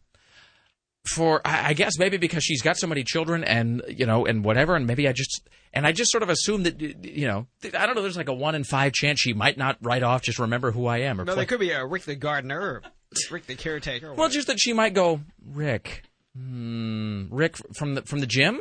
For 1.15 1.41
I 1.45 1.73
guess 1.73 1.99
maybe 2.01 2.17
because 2.17 2.43
she's 2.43 2.63
got 2.63 2.77
so 2.77 2.89
many 2.89 3.05
children 3.05 3.45
and 3.45 3.81
you 3.89 4.07
know 4.07 4.27
and 4.27 4.45
whatever, 4.45 4.75
and 4.75 4.89
maybe 4.89 5.07
I 5.07 5.13
just 5.13 5.49
and 5.77 5.87
I 5.87 5.93
just 5.93 6.11
sort 6.11 6.23
of 6.25 6.29
assume 6.31 6.65
that 6.65 6.81
you 6.81 7.27
know 7.29 7.47
I 7.63 7.87
don't 7.87 7.95
know. 7.95 8.03
There's 8.03 8.17
like 8.17 8.29
a 8.29 8.35
one 8.35 8.55
in 8.57 8.65
five 8.65 8.93
chance 8.93 9.21
she 9.21 9.33
might 9.33 9.57
not 9.57 9.77
write 9.81 10.03
off, 10.03 10.23
just 10.23 10.39
remember 10.41 10.73
who 10.73 10.87
I 10.87 10.99
am, 11.03 11.21
or 11.21 11.25
No, 11.25 11.33
play- 11.35 11.41
there 11.43 11.47
could 11.47 11.61
be 11.61 11.71
a 11.71 11.85
Rick 11.87 12.03
the 12.05 12.17
gardener, 12.17 12.61
or 12.61 12.83
Rick 13.31 13.47
the 13.47 13.55
caretaker. 13.55 14.13
well, 14.15 14.29
just 14.29 14.49
that 14.49 14.59
she 14.59 14.73
might 14.73 14.95
go, 14.95 15.21
Rick, 15.45 16.03
hmm, 16.37 17.27
Rick 17.31 17.57
from 17.77 17.95
the 17.95 18.03
from 18.03 18.19
the 18.21 18.27
gym. 18.27 18.61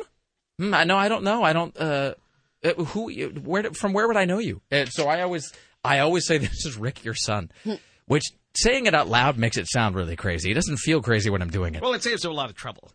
Hmm, 0.58 0.72
I 0.74 0.84
no, 0.84 0.96
I 0.96 1.08
don't 1.08 1.24
know. 1.24 1.42
I 1.42 1.52
don't. 1.52 1.76
Uh, 1.76 2.14
uh, 2.64 2.72
who? 2.84 3.10
Where? 3.44 3.64
From 3.72 3.92
where 3.92 4.06
would 4.06 4.16
I 4.16 4.24
know 4.24 4.38
you? 4.38 4.62
And 4.70 4.88
so 4.92 5.08
I 5.08 5.22
always, 5.22 5.52
I 5.84 5.98
always 6.00 6.26
say 6.26 6.38
this 6.38 6.64
is 6.64 6.76
Rick, 6.76 7.04
your 7.04 7.14
son, 7.14 7.50
which 8.06 8.24
saying 8.54 8.86
it 8.86 8.94
out 8.94 9.08
loud 9.08 9.36
makes 9.36 9.58
it 9.58 9.66
sound 9.68 9.94
really 9.94 10.16
crazy. 10.16 10.50
It 10.50 10.54
doesn't 10.54 10.78
feel 10.78 11.02
crazy 11.02 11.28
when 11.28 11.42
I'm 11.42 11.50
doing 11.50 11.74
it. 11.74 11.82
well, 11.82 11.92
it 11.92 12.02
saves 12.02 12.22
her 12.24 12.30
a 12.30 12.34
lot 12.34 12.48
of 12.48 12.56
trouble. 12.56 12.90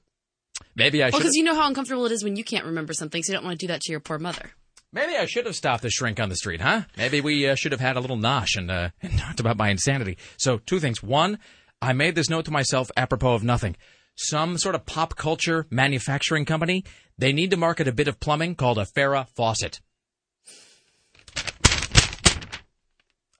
Maybe 0.76 1.02
I 1.04 1.08
Well, 1.08 1.12
should. 1.12 1.18
because 1.20 1.36
you 1.36 1.44
know 1.44 1.56
how 1.56 1.68
uncomfortable 1.68 2.06
it 2.06 2.12
is 2.12 2.24
when 2.24 2.36
you 2.36 2.44
can't 2.44 2.66
remember 2.66 2.94
something, 2.94 3.22
so 3.24 3.32
you 3.32 3.38
don't 3.38 3.46
want 3.46 3.60
to 3.60 3.66
do 3.66 3.72
that 3.72 3.82
to 3.82 3.92
your 3.92 4.00
poor 4.00 4.20
mother. 4.20 4.52
Maybe 4.94 5.16
I 5.16 5.26
should 5.26 5.46
have 5.46 5.56
stopped 5.56 5.84
the 5.84 5.90
shrink 5.90 6.20
on 6.20 6.30
the 6.30 6.36
street, 6.36 6.60
huh? 6.62 6.82
Maybe 6.98 7.22
we 7.22 7.48
uh, 7.48 7.56
should 7.56 7.72
have 7.72 7.80
had 7.82 7.96
a 7.96 8.00
little 8.02 8.18
nosh 8.18 8.58
and, 8.58 8.70
uh, 8.70 8.90
and 9.02 9.18
talked 9.18 9.40
about 9.40 9.58
my 9.58 9.70
insanity. 9.70 10.18
So, 10.38 10.58
two 10.60 10.80
things. 10.80 11.02
One, 11.02 11.40
I 11.82 11.94
made 11.94 12.16
this 12.16 12.30
note 12.30 12.46
to 12.46 12.52
myself 12.52 12.92
apropos 12.98 13.34
of 13.34 13.44
nothing. 13.44 13.76
Some 14.16 14.58
sort 14.58 14.76
of 14.76 14.86
pop 14.86 15.16
culture 15.16 15.66
manufacturing 15.70 16.46
company, 16.46 16.84
they 17.18 17.32
need 17.32 17.52
to 17.52 17.58
market 17.58 17.88
a 17.88 17.94
bit 17.94 18.08
of 18.10 18.20
plumbing 18.20 18.56
called 18.56 18.78
a 18.78 18.86
Farrah 18.86 19.28
faucet. 19.36 19.80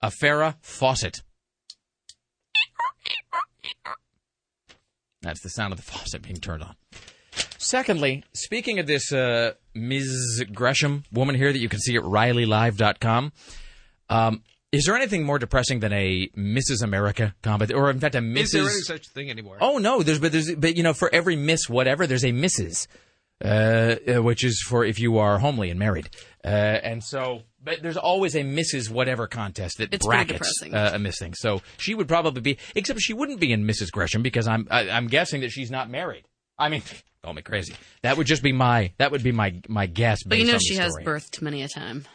A 0.02 0.10
Farrah 0.10 0.56
faucet. 0.62 1.22
That's 5.22 5.42
the 5.42 5.50
sound 5.50 5.72
of 5.74 5.78
the 5.78 5.84
faucet 5.84 6.24
being 6.24 6.38
turned 6.38 6.64
on. 6.64 6.76
Secondly, 7.72 8.26
speaking 8.34 8.80
of 8.80 8.86
this 8.86 9.14
uh, 9.14 9.54
Ms. 9.74 10.44
Gresham 10.54 11.06
woman 11.14 11.36
here 11.36 11.54
that 11.54 11.60
you 11.60 11.70
can 11.70 11.80
see 11.80 11.96
at 11.96 12.04
RileyLive.com, 12.04 13.32
um, 14.10 14.44
is 14.74 14.84
there 14.84 14.98
anything 14.98 15.24
more 15.24 15.40
depressing 15.40 15.80
than 15.80 15.94
a 15.94 16.28
Mrs. 16.36 16.84
America 16.84 17.34
competition, 17.42 17.82
or 17.82 17.90
in 17.90 18.02
fact 18.02 18.16
a 18.16 18.20
Mrs. 18.20 18.42
Is 18.42 18.52
there 18.52 18.64
any 18.64 18.82
such 18.82 19.08
thing 19.08 19.30
anymore? 19.30 19.56
Oh 19.62 19.78
no, 19.78 20.04
there's 20.04 20.20
but 20.20 20.34
there's 20.34 20.54
but 20.54 20.76
you 20.76 20.84
know 20.84 20.94
for 20.94 21.10
every 21.16 21.38
Miss 21.38 21.70
whatever 21.70 22.06
there's 22.06 22.26
a 22.26 22.34
Mrs. 22.34 22.88
Uh, 23.42 23.96
uh, 24.06 24.22
which 24.22 24.44
is 24.44 24.62
for 24.68 24.84
if 24.84 25.00
you 25.00 25.18
are 25.20 25.40
homely 25.40 25.70
and 25.70 25.80
married, 25.80 26.10
uh, 26.44 26.48
and 26.48 27.02
so 27.02 27.44
but 27.64 27.82
there's 27.82 27.96
always 27.96 28.36
a 28.36 28.44
Mrs. 28.44 28.90
whatever 28.90 29.28
contest 29.28 29.78
that 29.78 29.94
It's 29.94 30.06
brackets 30.06 30.62
uh, 30.64 30.92
a 30.94 31.00
Miss 31.00 31.18
thing. 31.20 31.34
So 31.36 31.62
she 31.78 31.96
would 31.96 32.10
probably 32.10 32.42
be, 32.42 32.58
except 32.76 33.00
she 33.00 33.14
wouldn't 33.14 33.40
be 33.40 33.54
in 33.54 33.66
Mrs. 33.66 33.92
Gresham 33.94 34.22
because 34.22 34.46
I'm 34.46 34.68
I, 34.70 34.90
I'm 34.90 35.08
guessing 35.08 35.40
that 35.40 35.52
she's 35.52 35.72
not 35.72 35.90
married. 35.90 36.26
I 36.60 36.70
mean, 36.70 36.84
call 37.24 37.34
me 37.34 37.42
crazy. 37.42 37.76
That 38.04 38.18
would 38.18 38.28
just 38.28 38.44
be 38.44 38.52
my 38.52 38.94
that 38.98 39.12
would 39.12 39.24
be 39.24 39.32
my 39.32 39.62
my 39.68 39.86
guess. 39.86 40.24
But 40.24 40.38
you 40.40 40.46
know 40.46 40.58
she 40.58 40.76
has 40.76 40.96
birthed 41.04 41.42
many 41.42 41.62
a 41.64 41.68
time. 41.68 42.06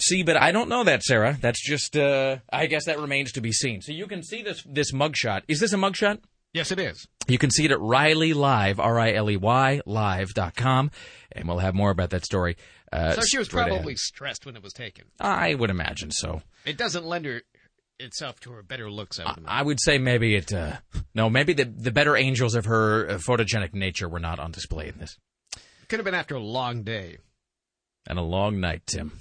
See, 0.00 0.22
but 0.22 0.36
I 0.36 0.52
don't 0.52 0.68
know 0.68 0.84
that, 0.84 1.02
Sarah. 1.02 1.38
That's 1.40 1.62
just 1.66 1.96
uh, 1.96 2.38
I 2.52 2.66
guess 2.66 2.84
that 2.86 2.98
remains 2.98 3.32
to 3.32 3.40
be 3.40 3.52
seen. 3.52 3.80
So 3.80 3.92
you 3.92 4.06
can 4.06 4.22
see 4.22 4.42
this 4.42 4.62
this 4.66 4.92
mugshot. 4.92 5.42
Is 5.48 5.60
this 5.60 5.72
a 5.72 5.76
mugshot? 5.76 6.20
Yes, 6.52 6.70
it 6.70 6.78
is. 6.78 7.06
You 7.28 7.38
can 7.38 7.50
see 7.50 7.64
it 7.66 7.70
at 7.70 7.80
Riley 7.80 8.32
Live, 8.32 8.78
R 8.80 8.98
I 8.98 9.12
L 9.12 9.30
E 9.30 9.36
Y 9.36 9.80
live.com, 9.86 10.90
and 11.32 11.48
we'll 11.48 11.58
have 11.58 11.74
more 11.74 11.90
about 11.90 12.10
that 12.10 12.24
story. 12.24 12.56
Uh, 12.92 13.12
So 13.12 13.22
she 13.22 13.36
was 13.38 13.48
probably 13.48 13.76
ahead. 13.78 13.98
stressed 13.98 14.46
when 14.46 14.56
it 14.56 14.62
was 14.62 14.72
taken. 14.72 15.04
I 15.20 15.54
would 15.54 15.70
imagine 15.70 16.10
so. 16.12 16.42
It 16.64 16.76
doesn't 16.78 17.04
lend 17.04 17.24
her 17.26 17.42
itself 17.98 18.40
to 18.40 18.52
her 18.52 18.62
better 18.62 18.90
looks. 18.90 19.18
I 19.18 19.24
would 19.24 19.38
imagine. 19.38 19.48
I 19.48 19.62
would 19.62 19.80
say 19.80 19.98
maybe 19.98 20.34
it. 20.34 20.52
Uh, 20.52 20.76
no, 21.14 21.30
maybe 21.30 21.52
the 21.52 21.64
the 21.64 21.90
better 21.90 22.16
angels 22.16 22.54
of 22.54 22.64
her 22.66 23.08
uh, 23.08 23.14
photogenic 23.14 23.74
nature 23.74 24.08
were 24.08 24.20
not 24.20 24.38
on 24.38 24.50
display 24.50 24.88
in 24.88 24.98
this. 24.98 25.16
Could 25.88 25.98
have 25.98 26.04
been 26.04 26.14
after 26.14 26.34
a 26.34 26.40
long 26.40 26.82
day. 26.82 27.18
And 28.08 28.18
a 28.18 28.22
long 28.22 28.60
night, 28.60 28.82
Tim. 28.86 29.18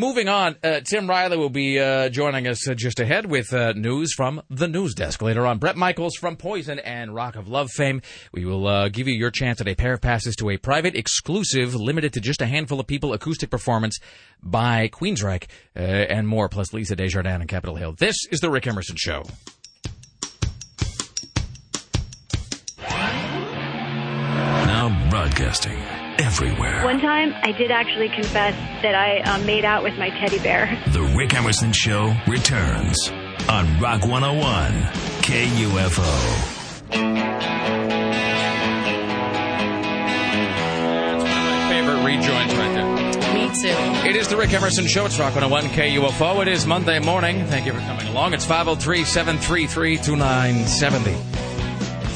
Moving 0.00 0.28
on, 0.28 0.54
uh, 0.62 0.78
Tim 0.78 1.10
Riley 1.10 1.36
will 1.36 1.50
be 1.50 1.80
uh, 1.80 2.08
joining 2.08 2.46
us 2.46 2.68
uh, 2.68 2.74
just 2.74 3.00
ahead 3.00 3.26
with 3.26 3.52
uh, 3.52 3.72
news 3.72 4.14
from 4.14 4.40
the 4.48 4.68
news 4.68 4.94
desk. 4.94 5.20
Later 5.20 5.44
on, 5.44 5.58
Bret 5.58 5.76
Michaels 5.76 6.14
from 6.14 6.36
Poison 6.36 6.78
and 6.78 7.12
Rock 7.12 7.34
of 7.34 7.48
Love 7.48 7.68
fame. 7.72 8.00
We 8.32 8.44
will 8.44 8.68
uh, 8.68 8.90
give 8.90 9.08
you 9.08 9.14
your 9.14 9.32
chance 9.32 9.60
at 9.60 9.66
a 9.66 9.74
pair 9.74 9.94
of 9.94 10.00
passes 10.00 10.36
to 10.36 10.50
a 10.50 10.56
private, 10.56 10.94
exclusive, 10.94 11.74
limited 11.74 12.12
to 12.12 12.20
just 12.20 12.40
a 12.40 12.46
handful 12.46 12.78
of 12.78 12.86
people 12.86 13.12
acoustic 13.12 13.50
performance 13.50 13.98
by 14.40 14.86
Queensryche 14.86 15.48
uh, 15.74 15.80
and 15.80 16.28
more, 16.28 16.48
plus 16.48 16.72
Lisa 16.72 16.94
Desjardins 16.94 17.40
and 17.40 17.48
Capitol 17.48 17.74
Hill. 17.74 17.96
This 17.98 18.24
is 18.30 18.38
the 18.38 18.50
Rick 18.50 18.68
Emerson 18.68 18.94
Show. 18.96 19.24
Now 24.68 25.08
broadcasting 25.10 25.76
everywhere. 26.18 26.84
One 26.84 27.00
time, 27.00 27.32
I 27.42 27.52
did 27.52 27.70
actually 27.70 28.08
confess 28.08 28.54
that 28.82 28.94
I 28.94 29.20
uh, 29.20 29.38
made 29.44 29.64
out 29.64 29.82
with 29.82 29.96
my 29.98 30.10
teddy 30.10 30.38
bear. 30.38 30.66
The 30.88 31.02
Rick 31.16 31.34
Emerson 31.34 31.72
Show 31.72 32.14
returns 32.26 33.08
on 33.48 33.80
Rock 33.80 34.02
101 34.06 34.72
KUFO. 35.22 36.58
That's 39.88 41.22
one 41.24 41.32
of 41.32 41.44
my 41.44 41.68
favorite 41.70 42.04
rejoins 42.04 42.54
right 42.56 42.74
there. 42.74 43.08
Me 43.34 43.48
too. 43.54 44.08
It 44.08 44.16
is 44.16 44.28
the 44.28 44.36
Rick 44.36 44.52
Emerson 44.52 44.86
Show. 44.86 45.06
It's 45.06 45.18
Rock 45.18 45.34
101 45.34 45.64
KUFO. 45.74 46.42
It 46.42 46.48
is 46.48 46.66
Monday 46.66 46.98
morning. 46.98 47.44
Thank 47.46 47.66
you 47.66 47.72
for 47.72 47.80
coming 47.80 48.06
along. 48.08 48.34
It's 48.34 48.44
503 48.44 49.04
733 49.04 49.96
2970. 49.98 51.37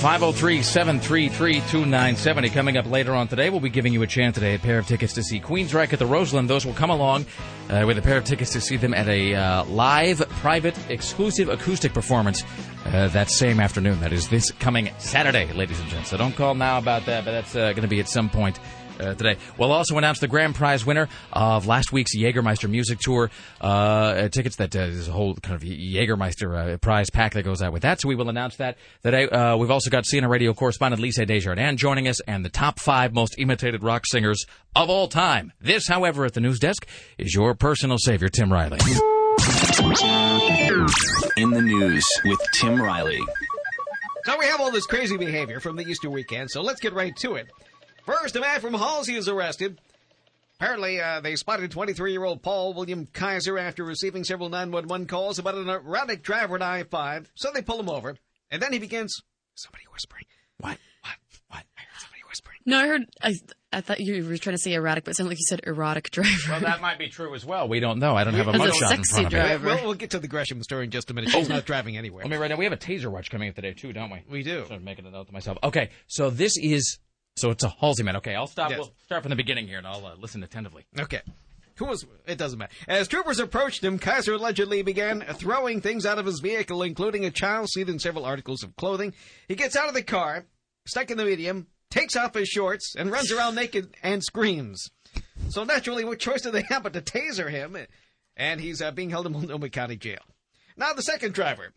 503 0.02 0.62
733 0.62 1.54
2970. 1.60 2.50
Coming 2.50 2.76
up 2.76 2.86
later 2.86 3.14
on 3.14 3.28
today, 3.28 3.50
we'll 3.50 3.60
be 3.60 3.70
giving 3.70 3.92
you 3.92 4.02
a 4.02 4.06
chance 4.08 4.34
today, 4.34 4.56
a 4.56 4.58
pair 4.58 4.80
of 4.80 4.86
tickets 4.88 5.12
to 5.12 5.22
see 5.22 5.38
Queensryche 5.38 5.92
at 5.92 6.00
the 6.00 6.06
Roseland. 6.06 6.50
Those 6.50 6.66
will 6.66 6.74
come 6.74 6.90
along 6.90 7.24
uh, 7.70 7.84
with 7.86 7.98
a 7.98 8.02
pair 8.02 8.16
of 8.16 8.24
tickets 8.24 8.50
to 8.54 8.60
see 8.60 8.76
them 8.76 8.94
at 8.94 9.06
a 9.06 9.36
uh, 9.36 9.64
live, 9.66 10.18
private, 10.40 10.76
exclusive 10.90 11.48
acoustic 11.48 11.94
performance 11.94 12.42
uh, 12.86 13.06
that 13.08 13.30
same 13.30 13.60
afternoon. 13.60 14.00
That 14.00 14.12
is 14.12 14.28
this 14.28 14.50
coming 14.50 14.90
Saturday, 14.98 15.52
ladies 15.52 15.78
and 15.78 15.88
gents. 15.88 16.10
So 16.10 16.16
don't 16.16 16.34
call 16.34 16.56
now 16.56 16.78
about 16.78 17.06
that, 17.06 17.24
but 17.24 17.30
that's 17.30 17.54
uh, 17.54 17.70
going 17.70 17.82
to 17.82 17.88
be 17.88 18.00
at 18.00 18.08
some 18.08 18.28
point 18.28 18.58
uh, 19.00 19.14
today. 19.14 19.36
We'll 19.58 19.72
also 19.72 19.96
announce 19.98 20.18
the 20.20 20.28
grand 20.28 20.54
prize 20.54 20.84
winner 20.84 21.08
of 21.32 21.66
last 21.66 21.92
week's 21.92 22.16
Jägermeister 22.16 22.68
music 22.68 22.98
tour 23.00 23.30
uh, 23.60 23.64
uh, 23.64 24.28
tickets. 24.28 24.56
That 24.56 24.74
uh, 24.74 24.80
is 24.80 25.08
a 25.08 25.12
whole 25.12 25.34
kind 25.34 25.54
of 25.54 25.62
Jägermeister 25.62 26.74
uh, 26.74 26.76
prize 26.78 27.10
pack 27.10 27.34
that 27.34 27.42
goes 27.42 27.62
out 27.62 27.72
with 27.72 27.82
that. 27.82 28.00
So 28.00 28.08
we 28.08 28.14
will 28.14 28.28
announce 28.28 28.56
that 28.56 28.76
today. 29.02 29.28
Uh, 29.28 29.56
we've 29.56 29.70
also 29.70 29.90
got 29.90 30.04
CNN 30.04 30.28
radio 30.28 30.54
correspondent 30.54 31.00
Lisa 31.00 31.26
Desjardins 31.26 31.80
joining 31.80 32.08
us, 32.08 32.20
and 32.22 32.44
the 32.44 32.50
top 32.50 32.78
five 32.78 33.12
most 33.12 33.36
imitated 33.38 33.82
rock 33.82 34.04
singers 34.06 34.44
of 34.74 34.88
all 34.88 35.08
time. 35.08 35.52
This, 35.60 35.86
however, 35.88 36.24
at 36.24 36.34
the 36.34 36.40
news 36.40 36.58
desk 36.58 36.86
is 37.18 37.34
your 37.34 37.54
personal 37.54 37.98
savior, 37.98 38.28
Tim 38.28 38.52
Riley. 38.52 38.78
In 41.36 41.50
the 41.50 41.62
news 41.62 42.04
with 42.24 42.40
Tim 42.60 42.80
Riley. 42.80 43.20
So 44.24 44.38
we 44.38 44.46
have 44.46 44.60
all 44.60 44.70
this 44.70 44.86
crazy 44.86 45.16
behavior 45.16 45.58
from 45.58 45.76
the 45.76 45.82
Easter 45.82 46.08
weekend, 46.08 46.50
so 46.50 46.62
let's 46.62 46.80
get 46.80 46.92
right 46.92 47.14
to 47.16 47.34
it. 47.34 47.48
First, 48.04 48.36
a 48.36 48.40
man 48.40 48.60
from 48.60 48.74
Halsey 48.74 49.14
is 49.14 49.28
arrested. 49.28 49.80
Apparently, 50.58 51.00
uh, 51.00 51.20
they 51.20 51.34
spotted 51.36 51.70
23-year-old 51.72 52.42
Paul 52.42 52.74
William 52.74 53.06
Kaiser 53.06 53.58
after 53.58 53.84
receiving 53.84 54.22
several 54.24 54.48
911 54.48 55.06
calls 55.08 55.38
about 55.38 55.54
an 55.56 55.68
erratic 55.68 56.22
driver 56.22 56.56
at 56.56 56.62
I-5. 56.62 57.26
So 57.34 57.50
they 57.52 57.62
pull 57.62 57.80
him 57.80 57.88
over, 57.88 58.16
and 58.50 58.62
then 58.62 58.72
he 58.72 58.78
begins, 58.78 59.22
somebody 59.54 59.84
whispering. 59.92 60.24
What? 60.58 60.78
What? 61.02 61.14
What? 61.48 61.64
I 61.76 61.80
heard 61.80 62.00
somebody 62.00 62.22
whispering. 62.28 62.58
No, 62.64 62.78
I 62.78 62.86
heard. 62.86 63.02
I 63.20 63.34
I 63.74 63.80
thought 63.80 64.00
you 64.00 64.24
were 64.24 64.36
trying 64.36 64.54
to 64.54 64.62
say 64.62 64.74
erratic, 64.74 65.04
but 65.04 65.12
it 65.12 65.16
sounded 65.16 65.30
like 65.30 65.38
you 65.38 65.46
said 65.48 65.62
erotic 65.66 66.10
driver. 66.10 66.30
Well, 66.48 66.60
that 66.60 66.80
might 66.80 66.98
be 66.98 67.08
true 67.08 67.34
as 67.34 67.44
well. 67.44 67.68
We 67.68 67.80
don't 67.80 67.98
know. 67.98 68.14
I 68.14 68.22
don't 68.22 68.34
have 68.34 68.46
a 68.48 68.50
As 68.50 68.60
a 68.60 68.64
mugshot 68.64 68.72
in 68.96 69.02
sexy 69.04 69.12
front 69.22 69.26
of 69.26 69.32
me. 69.32 69.38
driver. 69.38 69.66
Well, 69.66 69.84
we'll 69.84 69.94
get 69.94 70.10
to 70.10 70.18
the 70.20 70.28
Gresham 70.28 70.62
story 70.62 70.84
in 70.84 70.90
just 70.90 71.10
a 71.10 71.14
minute. 71.14 71.30
She's 71.30 71.48
not 71.48 71.64
driving 71.64 71.96
anywhere. 71.96 72.22
Let 72.24 72.30
me 72.30 72.36
write 72.36 72.48
down. 72.48 72.58
We 72.58 72.64
have 72.66 72.72
a 72.72 72.76
taser 72.76 73.10
watch 73.10 73.30
coming 73.30 73.48
up 73.48 73.54
today 73.56 73.72
too, 73.72 73.92
don't 73.92 74.10
we? 74.10 74.22
We 74.30 74.42
do. 74.42 74.64
So 74.68 74.74
I'm 74.74 74.84
making 74.84 75.06
a 75.06 75.10
note 75.10 75.26
to 75.28 75.32
myself. 75.32 75.58
Okay, 75.64 75.90
so 76.06 76.28
this 76.30 76.56
is 76.58 76.98
so 77.36 77.50
it's 77.50 77.64
a 77.64 77.68
Halsey 77.68 78.02
man. 78.02 78.16
Okay, 78.16 78.34
I'll 78.34 78.46
stop. 78.46 78.70
Yes. 78.70 78.78
We'll 78.78 78.92
start 79.04 79.22
from 79.22 79.30
the 79.30 79.36
beginning 79.36 79.66
here, 79.66 79.78
and 79.78 79.86
I'll 79.86 80.04
uh, 80.06 80.14
listen 80.16 80.42
attentively. 80.42 80.84
Okay. 80.98 81.20
Who 81.76 81.86
was? 81.86 82.04
It 82.26 82.38
doesn't 82.38 82.58
matter. 82.58 82.72
As 82.86 83.08
troopers 83.08 83.38
approached 83.38 83.82
him, 83.82 83.98
Kaiser 83.98 84.34
allegedly 84.34 84.82
began 84.82 85.22
throwing 85.22 85.80
things 85.80 86.04
out 86.04 86.18
of 86.18 86.26
his 86.26 86.40
vehicle, 86.40 86.82
including 86.82 87.24
a 87.24 87.30
child 87.30 87.68
seat 87.70 87.88
and 87.88 88.00
several 88.00 88.24
articles 88.24 88.62
of 88.62 88.76
clothing. 88.76 89.14
He 89.48 89.54
gets 89.54 89.74
out 89.74 89.88
of 89.88 89.94
the 89.94 90.02
car, 90.02 90.44
stuck 90.86 91.10
in 91.10 91.16
the 91.16 91.24
medium, 91.24 91.66
takes 91.90 92.14
off 92.14 92.34
his 92.34 92.48
shorts, 92.48 92.94
and 92.96 93.10
runs 93.10 93.32
around 93.32 93.54
naked 93.54 93.96
and 94.02 94.22
screams. 94.22 94.90
So 95.48 95.64
naturally, 95.64 96.04
what 96.04 96.18
choice 96.18 96.42
do 96.42 96.50
they 96.50 96.62
have 96.68 96.82
but 96.82 96.92
to 96.92 97.00
taser 97.00 97.50
him? 97.50 97.76
And 98.36 98.60
he's 98.60 98.80
uh, 98.80 98.90
being 98.90 99.10
held 99.10 99.26
in 99.26 99.32
Multnomah 99.32 99.70
County 99.70 99.96
Jail. 99.96 100.22
Now, 100.76 100.92
the 100.92 101.02
second 101.02 101.34
driver. 101.34 101.72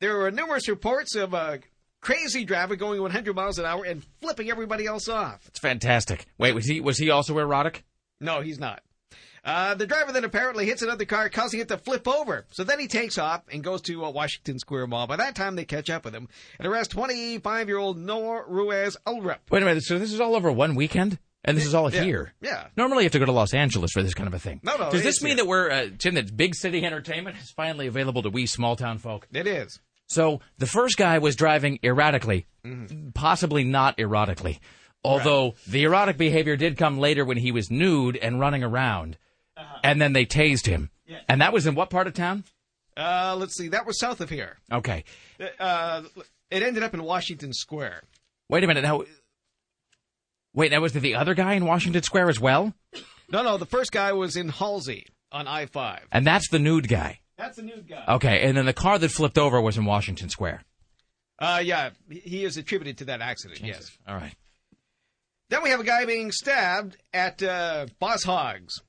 There 0.00 0.18
were 0.18 0.30
numerous 0.30 0.68
reports 0.68 1.14
of 1.14 1.32
a 1.32 1.60
crazy 2.04 2.44
driver 2.44 2.76
going 2.76 3.00
100 3.00 3.34
miles 3.34 3.58
an 3.58 3.64
hour 3.64 3.84
and 3.84 4.04
flipping 4.20 4.50
everybody 4.50 4.86
else 4.86 5.08
off. 5.08 5.40
It's 5.48 5.58
fantastic. 5.58 6.26
Wait, 6.38 6.54
was 6.54 6.66
he 6.66 6.80
was 6.80 6.98
he 6.98 7.10
also 7.10 7.36
erotic? 7.38 7.84
No, 8.20 8.40
he's 8.42 8.58
not. 8.58 8.82
Uh, 9.44 9.74
the 9.74 9.86
driver 9.86 10.10
then 10.12 10.24
apparently 10.24 10.64
hits 10.64 10.80
another 10.80 11.04
car, 11.04 11.28
causing 11.28 11.60
it 11.60 11.68
to 11.68 11.76
flip 11.76 12.08
over. 12.08 12.46
So 12.50 12.64
then 12.64 12.78
he 12.80 12.86
takes 12.88 13.18
off 13.18 13.42
and 13.52 13.62
goes 13.62 13.82
to 13.82 14.02
uh, 14.04 14.10
Washington 14.10 14.58
Square 14.58 14.86
Mall. 14.86 15.06
By 15.06 15.16
that 15.16 15.34
time, 15.34 15.54
they 15.54 15.66
catch 15.66 15.90
up 15.90 16.04
with 16.06 16.14
him 16.14 16.28
and 16.58 16.66
arrest 16.66 16.92
25-year-old 16.96 17.98
Noah 17.98 18.44
Ruiz 18.48 18.96
Ulrup. 19.06 19.40
Wait 19.50 19.62
a 19.62 19.66
minute. 19.66 19.84
So 19.84 19.98
this 19.98 20.12
is 20.14 20.20
all 20.20 20.34
over 20.34 20.50
one 20.50 20.74
weekend, 20.74 21.18
and 21.44 21.58
this 21.58 21.66
is 21.66 21.74
all 21.74 21.92
Yeah. 21.92 22.04
here. 22.04 22.32
Yeah. 22.40 22.68
Normally, 22.76 23.02
you 23.02 23.06
have 23.06 23.12
to 23.12 23.18
go 23.18 23.26
to 23.26 23.32
Los 23.32 23.52
Angeles 23.52 23.90
for 23.92 24.02
this 24.02 24.14
kind 24.14 24.28
of 24.28 24.32
a 24.32 24.38
thing. 24.38 24.60
No, 24.62 24.76
no, 24.78 24.90
Does 24.90 25.02
this 25.02 25.20
mean 25.22 25.36
here. 25.36 25.44
that 25.44 25.46
we're 25.46 25.70
uh, 25.70 25.86
Tim? 25.98 26.14
That 26.14 26.34
big 26.34 26.54
city 26.54 26.82
entertainment 26.82 27.36
is 27.42 27.50
finally 27.50 27.86
available 27.86 28.22
to 28.22 28.30
we 28.30 28.46
small 28.46 28.76
town 28.76 28.96
folk? 28.96 29.28
It 29.30 29.46
is. 29.46 29.78
So 30.08 30.40
the 30.58 30.66
first 30.66 30.96
guy 30.96 31.18
was 31.18 31.36
driving 31.36 31.78
erratically, 31.82 32.46
Mm-hmm. 32.64 33.10
possibly 33.10 33.62
not 33.64 33.96
erotically. 33.98 34.58
Although 35.04 35.54
the 35.66 35.84
erotic 35.84 36.16
behavior 36.16 36.56
did 36.56 36.78
come 36.78 36.98
later 36.98 37.24
when 37.26 37.36
he 37.36 37.52
was 37.52 37.70
nude 37.70 38.16
and 38.16 38.40
running 38.40 38.64
around, 38.64 39.18
Uh-huh. 39.56 39.78
and 39.84 40.00
then 40.00 40.14
they 40.14 40.24
tased 40.24 40.66
him. 40.66 40.90
And 41.28 41.40
that 41.42 41.52
was 41.52 41.66
in 41.66 41.74
what 41.74 41.90
part 41.90 42.06
of 42.06 42.14
town? 42.14 42.44
Uh, 42.96 43.36
let's 43.38 43.54
see. 43.56 43.68
That 43.68 43.86
was 43.86 43.98
south 43.98 44.20
of 44.22 44.30
here. 44.30 44.56
Okay. 44.72 45.04
Uh, 45.60 46.02
it 46.50 46.62
ended 46.62 46.82
up 46.82 46.94
in 46.94 47.02
Washington 47.02 47.52
Square. 47.52 48.04
Wait 48.48 48.64
a 48.64 48.66
minute. 48.66 48.82
Now, 48.82 49.02
wait. 50.54 50.70
Now 50.70 50.80
was 50.80 50.92
there 50.92 51.02
the 51.02 51.14
other 51.16 51.34
guy 51.34 51.54
in 51.54 51.66
Washington 51.66 52.02
Square 52.02 52.30
as 52.30 52.40
well? 52.40 52.72
No, 53.30 53.42
no. 53.42 53.58
The 53.58 53.66
first 53.66 53.92
guy 53.92 54.12
was 54.12 54.36
in 54.36 54.48
Halsey 54.48 55.06
on 55.32 55.46
I-5. 55.46 56.00
And 56.12 56.26
that's 56.26 56.48
the 56.48 56.58
nude 56.58 56.88
guy. 56.88 57.20
That's 57.36 57.58
a 57.58 57.62
nude 57.62 57.88
guy. 57.88 58.04
Okay. 58.08 58.42
And 58.42 58.56
then 58.56 58.66
the 58.66 58.72
car 58.72 58.98
that 58.98 59.10
flipped 59.10 59.38
over 59.38 59.60
was 59.60 59.76
in 59.76 59.84
Washington 59.84 60.28
Square. 60.28 60.62
Uh, 61.38 61.60
yeah. 61.64 61.90
He 62.08 62.44
is 62.44 62.56
attributed 62.56 62.98
to 62.98 63.04
that 63.06 63.20
accident. 63.20 63.60
Yes. 63.60 63.90
All 64.06 64.14
right. 64.14 64.34
Then 65.50 65.62
we 65.62 65.70
have 65.70 65.80
a 65.80 65.84
guy 65.84 66.04
being 66.04 66.32
stabbed 66.32 66.96
at 67.12 67.42
uh, 67.42 67.86
Boss 67.98 68.22
Hogs. 68.24 68.80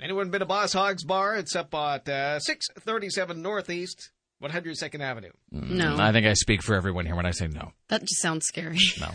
Anyone 0.00 0.30
been 0.30 0.40
to 0.40 0.46
Boss 0.46 0.72
Hogs 0.72 1.04
Bar? 1.04 1.36
It's 1.36 1.54
up 1.54 1.74
at 1.74 2.08
uh, 2.08 2.38
637 2.40 3.40
Northeast, 3.42 4.10
102nd 4.42 5.00
Avenue. 5.00 5.30
no, 5.52 5.96
I 5.98 6.12
think 6.12 6.26
I 6.26 6.34
speak 6.34 6.62
for 6.62 6.74
everyone 6.74 7.06
here 7.06 7.14
when 7.14 7.26
I 7.26 7.30
say 7.30 7.46
no. 7.48 7.72
that 7.88 8.00
just 8.00 8.20
sounds 8.20 8.44
scary. 8.46 8.78
No. 9.00 9.10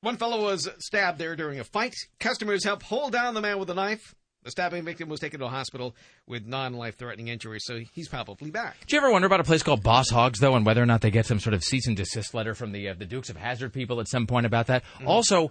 One 0.00 0.16
fellow 0.16 0.42
was 0.42 0.68
stabbed 0.78 1.18
there 1.18 1.34
during 1.34 1.58
a 1.58 1.64
fight. 1.64 1.94
Customers 2.20 2.62
helped 2.64 2.84
hold 2.84 3.12
down 3.12 3.34
the 3.34 3.40
man 3.40 3.58
with 3.58 3.70
a 3.70 3.74
knife. 3.74 4.14
The 4.48 4.52
stabbing 4.52 4.82
victim 4.82 5.10
was 5.10 5.20
taken 5.20 5.40
to 5.40 5.44
a 5.44 5.50
hospital 5.50 5.94
with 6.26 6.46
non-life-threatening 6.46 7.28
injuries, 7.28 7.64
so 7.66 7.80
he's 7.92 8.08
probably 8.08 8.50
back. 8.50 8.78
Do 8.86 8.96
you 8.96 9.02
ever 9.02 9.12
wonder 9.12 9.26
about 9.26 9.40
a 9.40 9.44
place 9.44 9.62
called 9.62 9.82
Boss 9.82 10.08
Hogs, 10.08 10.38
though, 10.38 10.56
and 10.56 10.64
whether 10.64 10.82
or 10.82 10.86
not 10.86 11.02
they 11.02 11.10
get 11.10 11.26
some 11.26 11.38
sort 11.38 11.52
of 11.52 11.62
cease 11.62 11.86
and 11.86 11.94
desist 11.94 12.32
letter 12.32 12.54
from 12.54 12.72
the 12.72 12.88
uh, 12.88 12.94
the 12.94 13.04
Dukes 13.04 13.28
of 13.28 13.36
Hazzard 13.36 13.74
people 13.74 14.00
at 14.00 14.08
some 14.08 14.26
point 14.26 14.46
about 14.46 14.68
that? 14.68 14.84
Also, 15.04 15.50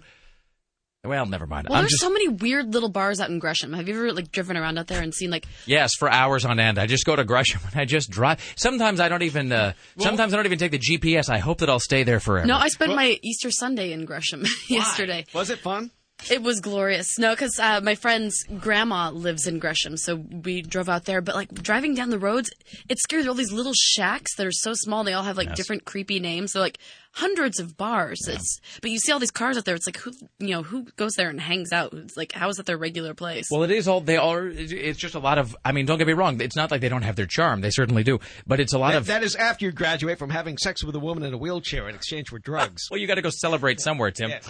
well, 1.04 1.26
never 1.26 1.46
mind. 1.46 1.68
Well, 1.68 1.78
I'm 1.78 1.82
there's 1.82 1.92
just 1.92 2.02
so 2.02 2.10
many 2.10 2.26
weird 2.26 2.74
little 2.74 2.88
bars 2.88 3.20
out 3.20 3.30
in 3.30 3.38
Gresham. 3.38 3.72
Have 3.72 3.86
you 3.86 3.94
ever 3.94 4.12
like 4.12 4.32
driven 4.32 4.56
around 4.56 4.78
out 4.78 4.88
there 4.88 5.00
and 5.00 5.14
seen 5.14 5.30
like 5.30 5.46
yes 5.64 5.92
for 5.96 6.10
hours 6.10 6.44
on 6.44 6.58
end. 6.58 6.76
I 6.76 6.86
just 6.86 7.06
go 7.06 7.14
to 7.14 7.22
Gresham 7.22 7.60
and 7.70 7.80
I 7.80 7.84
just 7.84 8.10
drive. 8.10 8.40
Sometimes 8.56 8.98
I 8.98 9.08
don't 9.08 9.22
even. 9.22 9.52
Uh, 9.52 9.74
sometimes 10.00 10.34
I 10.34 10.38
don't 10.38 10.46
even 10.46 10.58
take 10.58 10.72
the 10.72 10.80
GPS. 10.80 11.30
I 11.30 11.38
hope 11.38 11.58
that 11.58 11.70
I'll 11.70 11.78
stay 11.78 12.02
there 12.02 12.18
forever. 12.18 12.48
No, 12.48 12.56
I 12.56 12.66
spent 12.66 12.96
my 12.96 13.16
Easter 13.22 13.52
Sunday 13.52 13.92
in 13.92 14.06
Gresham 14.06 14.44
yesterday. 14.68 15.24
Was 15.32 15.50
it 15.50 15.60
fun? 15.60 15.92
It 16.30 16.42
was 16.42 16.60
glorious. 16.60 17.18
No, 17.18 17.30
because 17.32 17.58
uh, 17.58 17.80
my 17.80 17.94
friend's 17.94 18.42
grandma 18.58 19.10
lives 19.10 19.46
in 19.46 19.58
Gresham, 19.58 19.96
so 19.96 20.16
we 20.16 20.62
drove 20.62 20.88
out 20.88 21.04
there. 21.04 21.20
But 21.20 21.34
like 21.36 21.54
driving 21.54 21.94
down 21.94 22.10
the 22.10 22.18
roads, 22.18 22.50
it's 22.88 23.02
scary. 23.02 23.26
All 23.26 23.34
these 23.34 23.52
little 23.52 23.72
shacks 23.74 24.34
that 24.36 24.46
are 24.46 24.52
so 24.52 24.72
small. 24.74 25.04
They 25.04 25.12
all 25.12 25.22
have 25.22 25.36
like 25.36 25.54
different 25.54 25.84
creepy 25.84 26.18
names. 26.20 26.52
They're 26.52 26.62
like 26.62 26.78
hundreds 27.12 27.58
of 27.60 27.76
bars. 27.76 28.18
It's 28.28 28.60
but 28.82 28.90
you 28.90 28.98
see 28.98 29.12
all 29.12 29.18
these 29.20 29.30
cars 29.30 29.56
out 29.56 29.64
there. 29.64 29.74
It's 29.76 29.86
like 29.86 29.96
who 29.98 30.12
you 30.40 30.48
know 30.50 30.62
who 30.62 30.84
goes 30.96 31.12
there 31.14 31.30
and 31.30 31.40
hangs 31.40 31.72
out. 31.72 31.92
It's 31.94 32.16
like 32.16 32.32
how 32.32 32.48
is 32.48 32.56
that 32.56 32.66
their 32.66 32.76
regular 32.76 33.14
place? 33.14 33.46
Well, 33.50 33.62
it 33.62 33.70
is 33.70 33.86
all 33.86 34.00
they 34.00 34.16
are. 34.16 34.46
It's 34.48 34.98
just 34.98 35.14
a 35.14 35.20
lot 35.20 35.38
of. 35.38 35.56
I 35.64 35.70
mean, 35.72 35.86
don't 35.86 35.98
get 35.98 36.06
me 36.06 36.12
wrong. 36.14 36.40
It's 36.40 36.56
not 36.56 36.70
like 36.70 36.80
they 36.80 36.88
don't 36.88 37.02
have 37.02 37.16
their 37.16 37.26
charm. 37.26 37.60
They 37.60 37.70
certainly 37.70 38.02
do. 38.02 38.18
But 38.46 38.58
it's 38.60 38.72
a 38.72 38.78
lot 38.78 38.92
That, 38.92 38.98
of. 38.98 39.06
that 39.06 39.22
is 39.22 39.36
after 39.36 39.64
you 39.66 39.72
graduate 39.72 40.18
from 40.18 40.30
having 40.30 40.58
sex 40.58 40.82
with 40.82 40.96
a 40.96 41.00
woman 41.00 41.22
in 41.22 41.32
a 41.32 41.38
wheelchair 41.38 41.88
in 41.88 41.94
exchange 41.94 42.28
for 42.28 42.38
drugs. 42.40 42.82
well, 42.90 42.98
you 42.98 43.06
got 43.06 43.14
to 43.14 43.22
go 43.22 43.30
celebrate 43.30 43.80
somewhere, 43.80 44.10
Tim. 44.10 44.30
Yes. 44.30 44.48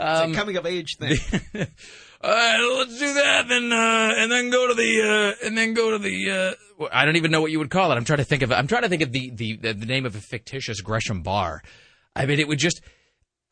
It's 0.00 0.32
a 0.32 0.34
coming 0.34 0.56
of 0.56 0.66
age 0.66 0.96
thing. 0.98 1.18
All 2.20 2.30
right, 2.30 2.76
let's 2.78 2.98
do 2.98 3.14
that, 3.14 3.46
then, 3.48 3.70
uh, 3.72 4.14
and 4.16 4.30
then 4.32 4.50
go 4.50 4.66
to 4.66 4.74
the, 4.74 5.36
uh, 5.40 5.46
and 5.46 5.56
then 5.56 5.72
go 5.72 5.92
to 5.92 5.98
the. 5.98 6.56
Uh, 6.80 6.86
I 6.90 7.04
don't 7.04 7.14
even 7.14 7.30
know 7.30 7.40
what 7.40 7.52
you 7.52 7.60
would 7.60 7.70
call 7.70 7.92
it. 7.92 7.94
I'm 7.94 8.04
trying 8.04 8.18
to 8.18 8.24
think 8.24 8.42
of. 8.42 8.50
I'm 8.50 8.66
trying 8.66 8.82
to 8.82 8.88
think 8.88 9.02
of 9.02 9.12
the 9.12 9.30
the 9.30 9.56
the, 9.56 9.72
the 9.72 9.86
name 9.86 10.04
of 10.04 10.16
a 10.16 10.20
fictitious 10.20 10.80
Gresham 10.80 11.22
bar. 11.22 11.62
I 12.16 12.26
mean, 12.26 12.40
it 12.40 12.48
would 12.48 12.58
just. 12.58 12.80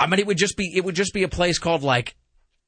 I 0.01 0.07
mean, 0.09 0.19
it 0.19 0.27
would 0.27 0.37
just 0.37 0.57
be. 0.57 0.73
It 0.75 0.85
would 0.85 0.97
just 0.97 1.15
be 1.15 1.23
a 1.23 1.29
place 1.29 1.59
called 1.59 1.83
like. 1.83 2.17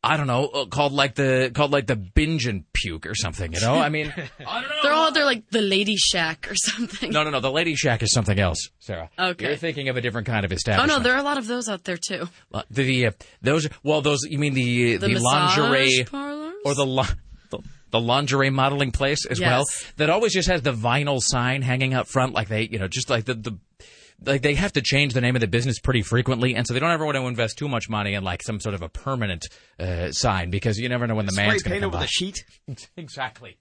I 0.00 0.16
don't 0.16 0.28
know, 0.28 0.46
uh, 0.46 0.66
called 0.66 0.92
like 0.92 1.16
the 1.16 1.50
called 1.52 1.72
like 1.72 1.88
the 1.88 1.96
binge 1.96 2.46
and 2.46 2.64
puke 2.72 3.04
or 3.04 3.16
something. 3.16 3.52
You 3.52 3.60
know, 3.60 3.74
I 3.74 3.88
mean, 3.88 4.12
I 4.46 4.60
don't 4.60 4.70
know. 4.70 4.76
They're 4.82 4.92
all 4.92 5.10
they're 5.12 5.24
like 5.24 5.50
the 5.50 5.60
Lady 5.60 5.96
Shack 5.96 6.48
or 6.50 6.54
something. 6.54 7.10
No, 7.10 7.24
no, 7.24 7.30
no. 7.30 7.40
The 7.40 7.50
Lady 7.50 7.74
Shack 7.74 8.02
is 8.04 8.12
something 8.12 8.38
else, 8.38 8.70
Sarah. 8.78 9.10
Okay. 9.18 9.46
You're 9.48 9.56
thinking 9.56 9.88
of 9.88 9.96
a 9.96 10.00
different 10.00 10.28
kind 10.28 10.44
of 10.44 10.52
establishment. 10.52 10.92
Oh 10.92 10.96
no, 10.98 11.02
there 11.02 11.14
are 11.14 11.18
a 11.18 11.24
lot 11.24 11.36
of 11.36 11.48
those 11.48 11.68
out 11.68 11.82
there 11.82 11.96
too. 11.98 12.28
Uh, 12.54 12.62
the, 12.70 12.84
the 12.84 13.06
uh, 13.08 13.10
those 13.42 13.68
well 13.82 14.00
those 14.00 14.22
you 14.22 14.38
mean 14.38 14.54
the 14.54 14.98
The 14.98 15.08
the, 15.08 15.18
lingerie 15.18 16.04
parlors? 16.08 16.54
or 16.64 16.74
the, 16.76 16.86
li- 16.86 17.04
the 17.50 17.58
the 17.90 18.00
lingerie 18.00 18.50
modeling 18.50 18.92
place 18.92 19.26
as 19.26 19.40
Yes. 19.40 19.48
well 19.50 19.64
that 19.96 20.10
always 20.10 20.32
just 20.32 20.48
has 20.48 20.62
the 20.62 20.72
vinyl 20.72 21.18
sign 21.20 21.62
hanging 21.62 21.92
out 21.92 22.06
front 22.06 22.34
like 22.34 22.46
they 22.48 22.62
you 22.62 22.78
know 22.78 22.86
just 22.86 23.10
like 23.10 23.24
the 23.24 23.34
the 23.34 23.58
like 24.24 24.42
they 24.42 24.54
have 24.54 24.72
to 24.72 24.82
change 24.82 25.14
the 25.14 25.20
name 25.20 25.36
of 25.36 25.40
the 25.40 25.46
business 25.46 25.78
pretty 25.78 26.02
frequently 26.02 26.54
and 26.54 26.66
so 26.66 26.74
they 26.74 26.80
don't 26.80 26.90
ever 26.90 27.04
want 27.04 27.16
to 27.16 27.26
invest 27.26 27.58
too 27.58 27.68
much 27.68 27.88
money 27.88 28.14
in 28.14 28.24
like 28.24 28.42
some 28.42 28.60
sort 28.60 28.74
of 28.74 28.82
a 28.82 28.88
permanent 28.88 29.46
uh, 29.78 30.10
sign 30.10 30.50
because 30.50 30.78
you 30.78 30.88
never 30.88 31.06
know 31.06 31.14
when 31.14 31.26
the 31.26 31.32
Spray 31.32 31.46
man's 31.46 31.62
going 31.62 31.72
paint 31.72 31.82
to 31.82 31.86
over 31.86 31.92
come 31.92 32.00
by. 32.00 32.04
the 32.04 32.08
sheet. 32.08 32.88
exactly 32.96 33.58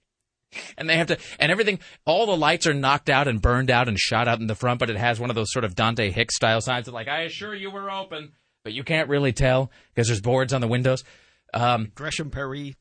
and 0.76 0.88
they 0.88 0.96
have 0.96 1.08
to, 1.08 1.18
and 1.38 1.52
everything, 1.52 1.78
all 2.04 2.26
the 2.26 2.36
lights 2.36 2.66
are 2.66 2.74
knocked 2.74 3.10
out 3.10 3.28
and 3.28 3.40
burned 3.42 3.70
out 3.70 3.88
and 3.88 3.98
shot 3.98 4.28
out 4.28 4.40
in 4.40 4.46
the 4.46 4.54
front, 4.54 4.80
but 4.80 4.90
it 4.90 4.96
has 4.96 5.20
one 5.20 5.30
of 5.30 5.36
those 5.36 5.52
sort 5.52 5.64
of 5.64 5.74
Dante 5.74 6.10
Hicks 6.10 6.36
style 6.36 6.60
signs 6.60 6.86
that, 6.86 6.92
like, 6.94 7.08
I 7.08 7.22
assure 7.22 7.54
you 7.54 7.70
we're 7.70 7.90
open, 7.90 8.32
but 8.64 8.72
you 8.72 8.82
can't 8.84 9.08
really 9.08 9.32
tell 9.32 9.70
because 9.94 10.08
there's 10.08 10.20
boards 10.20 10.52
on 10.52 10.60
the 10.60 10.68
windows. 10.68 11.04
Um, 11.52 11.92
Gresham 11.94 12.30
Perry. 12.30 12.76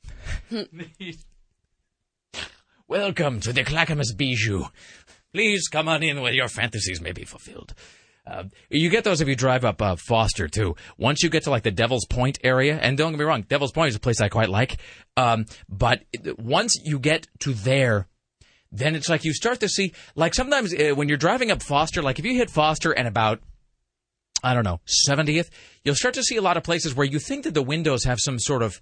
Welcome 2.88 3.42
to 3.42 3.52
the 3.52 3.66
Clackamas 3.66 4.14
Bijou. 4.14 4.66
Please 5.38 5.68
come 5.68 5.88
on 5.88 6.02
in 6.02 6.20
where 6.20 6.34
your 6.34 6.48
fantasies 6.48 7.00
may 7.00 7.12
be 7.12 7.24
fulfilled. 7.24 7.76
Uh, 8.26 8.46
you 8.72 8.90
get 8.90 9.04
those 9.04 9.22
if 9.22 9.28
you 9.28 9.36
drive 9.36 9.64
up 9.64 9.80
uh, 9.84 9.96
Foster 9.96 10.48
too. 10.48 10.76
Once 10.98 11.22
you 11.22 11.30
get 11.30 11.44
to 11.44 11.52
like 11.52 11.62
the 11.62 11.70
Devil's 11.70 12.08
Point 12.08 12.40
area, 12.44 12.80
and 12.82 12.98
don't 12.98 13.12
get 13.12 13.20
me 13.20 13.24
wrong, 13.24 13.44
Devil's 13.44 13.72
Point 13.72 13.90
is 13.90 13.96
a 13.96 14.00
place 14.00 14.20
I 14.20 14.30
quite 14.30 14.50
like. 14.50 14.78
Um, 15.16 15.46
but 15.70 16.02
once 16.40 16.76
you 16.84 16.98
get 16.98 17.28
to 17.42 17.54
there, 17.54 18.08
then 18.72 18.96
it's 18.96 19.10
like 19.10 19.26
you 19.26 19.32
start 19.32 19.60
to 19.60 19.70
see 19.70 19.94
like 20.16 20.34
sometimes 20.34 20.74
uh, 20.74 20.96
when 20.96 21.08
you're 21.08 21.20
driving 21.20 21.52
up 21.52 21.62
Foster, 21.62 22.02
like 22.02 22.18
if 22.18 22.26
you 22.26 22.34
hit 22.36 22.50
Foster 22.50 22.92
and 22.92 23.08
about 23.08 23.40
I 24.42 24.56
don't 24.56 24.64
know 24.64 24.82
70th, 25.08 25.52
you'll 25.84 25.94
start 25.94 26.16
to 26.16 26.24
see 26.24 26.38
a 26.38 26.42
lot 26.42 26.58
of 26.58 26.64
places 26.64 26.96
where 26.96 27.06
you 27.06 27.20
think 27.20 27.44
that 27.44 27.54
the 27.54 27.62
windows 27.62 28.06
have 28.06 28.18
some 28.20 28.40
sort 28.40 28.64
of 28.64 28.82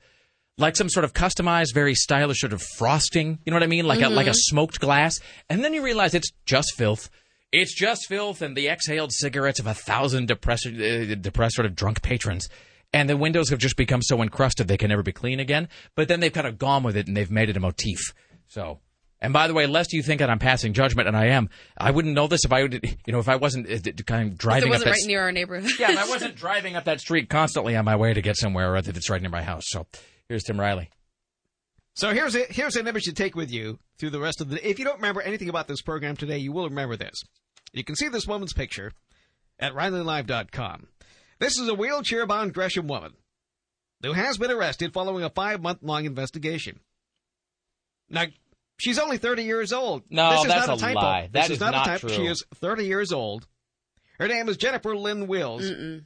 like 0.57 0.75
some 0.75 0.89
sort 0.89 1.03
of 1.03 1.13
customized, 1.13 1.73
very 1.73 1.95
stylish 1.95 2.39
sort 2.39 2.53
of 2.53 2.61
frosting. 2.77 3.39
You 3.45 3.51
know 3.51 3.55
what 3.55 3.63
I 3.63 3.67
mean? 3.67 3.85
Like 3.85 4.01
a 4.01 4.09
like 4.09 4.27
a 4.27 4.33
smoked 4.33 4.79
glass, 4.79 5.19
and 5.49 5.63
then 5.63 5.73
you 5.73 5.83
realize 5.83 6.13
it's 6.13 6.31
just 6.45 6.73
filth. 6.75 7.09
It's 7.51 7.73
just 7.73 8.07
filth 8.07 8.41
and 8.41 8.55
the 8.55 8.67
exhaled 8.67 9.13
cigarettes 9.13 9.59
of 9.59 9.67
a 9.67 9.73
thousand 9.73 10.27
depressed, 10.27 10.67
uh, 10.67 11.15
depressed 11.15 11.55
sort 11.55 11.65
of 11.65 11.75
drunk 11.75 12.01
patrons. 12.01 12.49
And 12.93 13.09
the 13.09 13.15
windows 13.17 13.49
have 13.49 13.59
just 13.59 13.77
become 13.77 14.01
so 14.01 14.21
encrusted 14.21 14.67
they 14.67 14.77
can 14.77 14.89
never 14.89 15.03
be 15.03 15.11
clean 15.13 15.39
again. 15.39 15.69
But 15.95 16.07
then 16.07 16.19
they've 16.19 16.33
kind 16.33 16.47
of 16.47 16.57
gone 16.57 16.83
with 16.83 16.97
it 16.97 17.07
and 17.07 17.15
they've 17.15 17.31
made 17.31 17.49
it 17.49 17.55
a 17.57 17.59
motif. 17.59 18.13
So, 18.47 18.79
and 19.21 19.31
by 19.33 19.47
the 19.47 19.53
way, 19.53 19.67
lest 19.67 19.93
you 19.93 20.01
think 20.03 20.19
that 20.19 20.29
I'm 20.29 20.39
passing 20.39 20.73
judgment, 20.73 21.07
and 21.07 21.15
I 21.15 21.27
am, 21.27 21.49
I 21.77 21.91
wouldn't 21.91 22.13
know 22.13 22.27
this 22.27 22.43
if 22.45 22.51
I 22.51 22.63
would, 22.63 22.73
you 23.05 23.13
know, 23.13 23.19
if 23.19 23.29
I 23.29 23.35
wasn't 23.37 23.69
uh, 23.69 23.91
kind 24.05 24.27
of 24.27 24.33
It 24.33 24.37
driving 24.37 24.69
up 24.69 24.71
wasn't 24.71 24.85
that 24.85 24.91
right 24.91 25.07
near 25.07 25.21
our 25.21 25.31
neighborhood. 25.31 25.71
yeah, 25.79 25.95
I 25.97 26.09
wasn't 26.09 26.35
driving 26.35 26.75
up 26.75 26.85
that 26.85 26.99
street 26.99 27.29
constantly 27.29 27.75
on 27.75 27.85
my 27.85 27.95
way 27.95 28.13
to 28.13 28.21
get 28.21 28.37
somewhere 28.37 28.71
or 28.71 28.77
other 28.77 28.91
that's 28.91 29.09
right 29.09 29.21
near 29.21 29.31
my 29.31 29.43
house. 29.43 29.63
So 29.67 29.87
here's 30.29 30.43
Tim 30.43 30.59
Riley. 30.59 30.89
So 31.93 32.13
here's 32.13 32.35
a, 32.35 32.45
here's 32.49 32.75
an 32.75 32.87
image 32.87 33.03
to 33.03 33.13
take 33.13 33.35
with 33.35 33.51
you 33.51 33.79
through 33.97 34.09
the 34.09 34.19
rest 34.19 34.41
of 34.41 34.49
the. 34.49 34.67
If 34.67 34.79
you 34.79 34.85
don't 34.85 34.97
remember 34.97 35.21
anything 35.21 35.49
about 35.49 35.67
this 35.67 35.81
program 35.81 36.17
today, 36.17 36.37
you 36.37 36.51
will 36.51 36.67
remember 36.67 36.97
this. 36.97 37.15
You 37.71 37.83
can 37.83 37.95
see 37.95 38.09
this 38.09 38.27
woman's 38.27 38.53
picture 38.53 38.91
at 39.59 39.73
RileyLive.com. 39.73 40.87
This 41.39 41.57
is 41.57 41.67
a 41.67 41.73
wheelchair-bound 41.73 42.53
Gresham 42.53 42.87
woman 42.87 43.13
who 44.01 44.13
has 44.13 44.37
been 44.37 44.51
arrested 44.51 44.93
following 44.93 45.23
a 45.23 45.29
five-month-long 45.29 46.05
investigation. 46.05 46.79
Now, 48.09 48.25
she's 48.77 48.99
only 48.99 49.17
30 49.17 49.43
years 49.43 49.73
old. 49.73 50.03
No, 50.09 50.31
this 50.31 50.41
is 50.41 50.47
that's 50.47 50.67
not 50.67 50.69
a, 50.69 50.77
a 50.77 50.79
typo. 50.79 50.99
lie. 50.99 51.21
That 51.21 51.33
this 51.33 51.45
is 51.45 51.51
is 51.51 51.59
not, 51.59 51.71
not 51.71 51.87
a 51.87 51.89
typo. 51.91 52.07
true. 52.07 52.15
She 52.17 52.25
is 52.25 52.43
30 52.55 52.85
years 52.85 53.11
old. 53.11 53.47
Her 54.19 54.27
name 54.27 54.47
is 54.47 54.57
Jennifer 54.57 54.95
Lynn 54.95 55.27
Wills. 55.27 55.63
Mm-mm. 55.69 56.03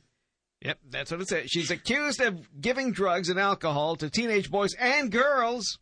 Yep, 0.62 0.80
that's 0.89 1.12
what 1.12 1.22
it 1.22 1.30
says. 1.30 1.49
She's 1.49 1.72
accused 1.72 2.20
of 2.22 2.62
giving 2.62 2.91
drugs 2.91 3.30
and 3.30 3.39
alcohol 3.39 3.95
to 3.97 4.10
teenage 4.10 4.51
boys 4.51 4.74
and 4.78 5.10
girls 5.10 5.80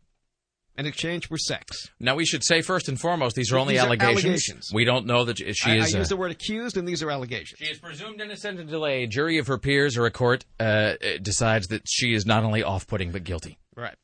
in 0.76 0.86
exchange 0.86 1.26
for 1.26 1.36
sex. 1.36 1.90
Now 1.98 2.14
we 2.14 2.24
should 2.24 2.44
say 2.44 2.62
first 2.62 2.88
and 2.88 2.98
foremost, 2.98 3.34
these 3.34 3.52
are 3.52 3.58
only 3.58 3.74
These 3.74 3.82
are 3.82 3.86
allegations. 3.86 4.24
allegations. 4.24 4.70
We 4.72 4.84
don't 4.84 5.06
know 5.06 5.24
that 5.24 5.38
she 5.38 5.70
I, 5.72 5.76
is. 5.78 5.92
I 5.92 5.98
uh, 5.98 6.00
use 6.00 6.08
the 6.08 6.16
word 6.16 6.30
accused, 6.30 6.76
and 6.76 6.86
these 6.86 7.02
are 7.02 7.10
allegations. 7.10 7.58
She 7.58 7.64
is 7.66 7.78
presumed 7.80 8.20
innocent 8.20 8.60
until 8.60 8.86
a 8.86 9.06
jury 9.08 9.38
of 9.38 9.48
her 9.48 9.58
peers 9.58 9.96
or 9.96 10.06
a 10.06 10.12
court 10.12 10.44
uh, 10.60 10.62
uh, 10.62 10.94
decides 11.20 11.66
that 11.68 11.82
she 11.88 12.14
is 12.14 12.24
not 12.24 12.44
only 12.44 12.62
off-putting 12.62 13.10
but 13.10 13.24
guilty. 13.24 13.58
Right. 13.74 13.96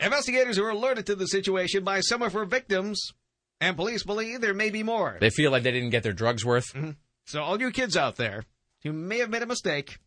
Investigators 0.00 0.58
were 0.58 0.70
alerted 0.70 1.04
to 1.06 1.14
the 1.14 1.26
situation 1.26 1.84
by 1.84 2.00
some 2.00 2.22
of 2.22 2.32
her 2.32 2.46
victims, 2.46 3.12
and 3.60 3.76
police 3.76 4.02
believe 4.04 4.40
there 4.40 4.54
may 4.54 4.70
be 4.70 4.82
more. 4.82 5.18
They 5.20 5.30
feel 5.30 5.50
like 5.50 5.62
they 5.62 5.70
didn't 5.72 5.90
get 5.90 6.02
their 6.02 6.14
drugs 6.14 6.44
worth. 6.44 6.64
So, 7.26 7.42
all 7.42 7.60
you 7.60 7.70
kids 7.70 7.96
out 7.96 8.16
there 8.16 8.44
who 8.82 8.92
may 8.92 9.18
have 9.18 9.30
made 9.30 9.42
a 9.42 9.46
mistake, 9.46 9.98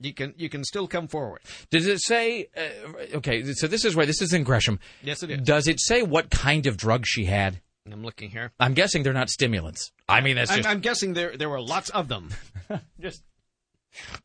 you 0.00 0.14
can 0.14 0.34
you 0.36 0.48
can 0.48 0.64
still 0.64 0.86
come 0.86 1.08
forward. 1.08 1.40
Does 1.70 1.86
it 1.86 2.00
say? 2.00 2.48
Uh, 2.56 3.16
okay, 3.16 3.44
so 3.52 3.66
this 3.66 3.84
is 3.84 3.96
where 3.96 4.06
this 4.06 4.22
is 4.22 4.32
in 4.32 4.44
Gresham. 4.44 4.78
Yes, 5.02 5.22
it 5.22 5.30
is. 5.30 5.40
Does 5.42 5.68
it 5.68 5.80
say 5.80 6.02
what 6.02 6.30
kind 6.30 6.66
of 6.66 6.76
drugs 6.76 7.08
she 7.08 7.24
had? 7.24 7.60
I'm 7.90 8.02
looking 8.04 8.28
here. 8.28 8.52
I'm 8.60 8.74
guessing 8.74 9.02
they're 9.02 9.14
not 9.14 9.30
stimulants. 9.30 9.92
I 10.06 10.20
mean, 10.20 10.36
that's 10.36 10.50
I'm, 10.50 10.58
just. 10.58 10.68
I'm 10.68 10.80
guessing 10.80 11.14
there 11.14 11.36
there 11.36 11.48
were 11.48 11.60
lots 11.60 11.88
of 11.90 12.08
them. 12.08 12.30
just 13.00 13.22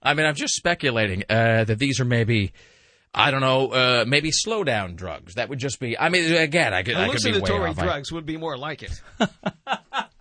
I 0.01 0.13
mean, 0.13 0.25
I'm 0.25 0.35
just 0.35 0.55
speculating 0.55 1.23
uh, 1.29 1.63
that 1.63 1.79
these 1.79 1.99
are 1.99 2.05
maybe, 2.05 2.53
I 3.13 3.31
don't 3.31 3.41
know, 3.41 3.69
uh, 3.69 4.05
maybe 4.07 4.31
slow 4.31 4.63
down 4.63 4.95
drugs. 4.95 5.35
That 5.35 5.49
would 5.49 5.59
just 5.59 5.79
be. 5.79 5.97
I 5.97 6.09
mean, 6.09 6.33
again, 6.35 6.73
I 6.73 6.83
could, 6.83 6.95
I 6.95 7.09
could 7.09 7.23
be 7.23 7.31
way 7.31 7.39
Hallucinatory 7.39 7.69
off. 7.69 7.77
Drugs 7.77 8.11
would 8.11 8.25
be 8.25 8.37
more 8.37 8.57
like 8.57 8.83
it. 8.83 9.01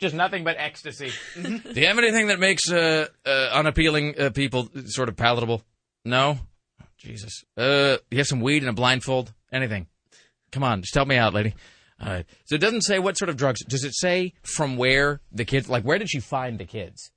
just 0.00 0.14
nothing 0.14 0.44
but 0.44 0.56
ecstasy. 0.58 1.12
Do 1.42 1.60
you 1.80 1.86
have 1.86 1.98
anything 1.98 2.28
that 2.28 2.40
makes 2.40 2.70
uh, 2.70 3.06
uh, 3.24 3.28
unappealing 3.52 4.18
uh, 4.18 4.30
people 4.30 4.68
sort 4.86 5.08
of 5.08 5.16
palatable? 5.16 5.62
No. 6.04 6.38
Jesus. 6.98 7.44
Uh, 7.56 7.98
you 8.10 8.18
have 8.18 8.26
some 8.26 8.40
weed 8.40 8.62
and 8.62 8.70
a 8.70 8.72
blindfold? 8.72 9.32
Anything? 9.52 9.86
Come 10.52 10.64
on, 10.64 10.80
just 10.82 10.94
help 10.94 11.06
me 11.06 11.16
out, 11.16 11.34
lady. 11.34 11.54
All 12.00 12.08
right. 12.08 12.26
So 12.46 12.54
it 12.54 12.60
doesn't 12.60 12.82
say 12.82 12.98
what 12.98 13.18
sort 13.18 13.28
of 13.28 13.36
drugs. 13.36 13.64
Does 13.64 13.84
it 13.84 13.94
say 13.94 14.32
from 14.42 14.76
where 14.76 15.20
the 15.30 15.44
kids? 15.44 15.68
Like, 15.68 15.84
where 15.84 15.98
did 15.98 16.10
she 16.10 16.20
find 16.20 16.58
the 16.58 16.64
kids? 16.64 17.10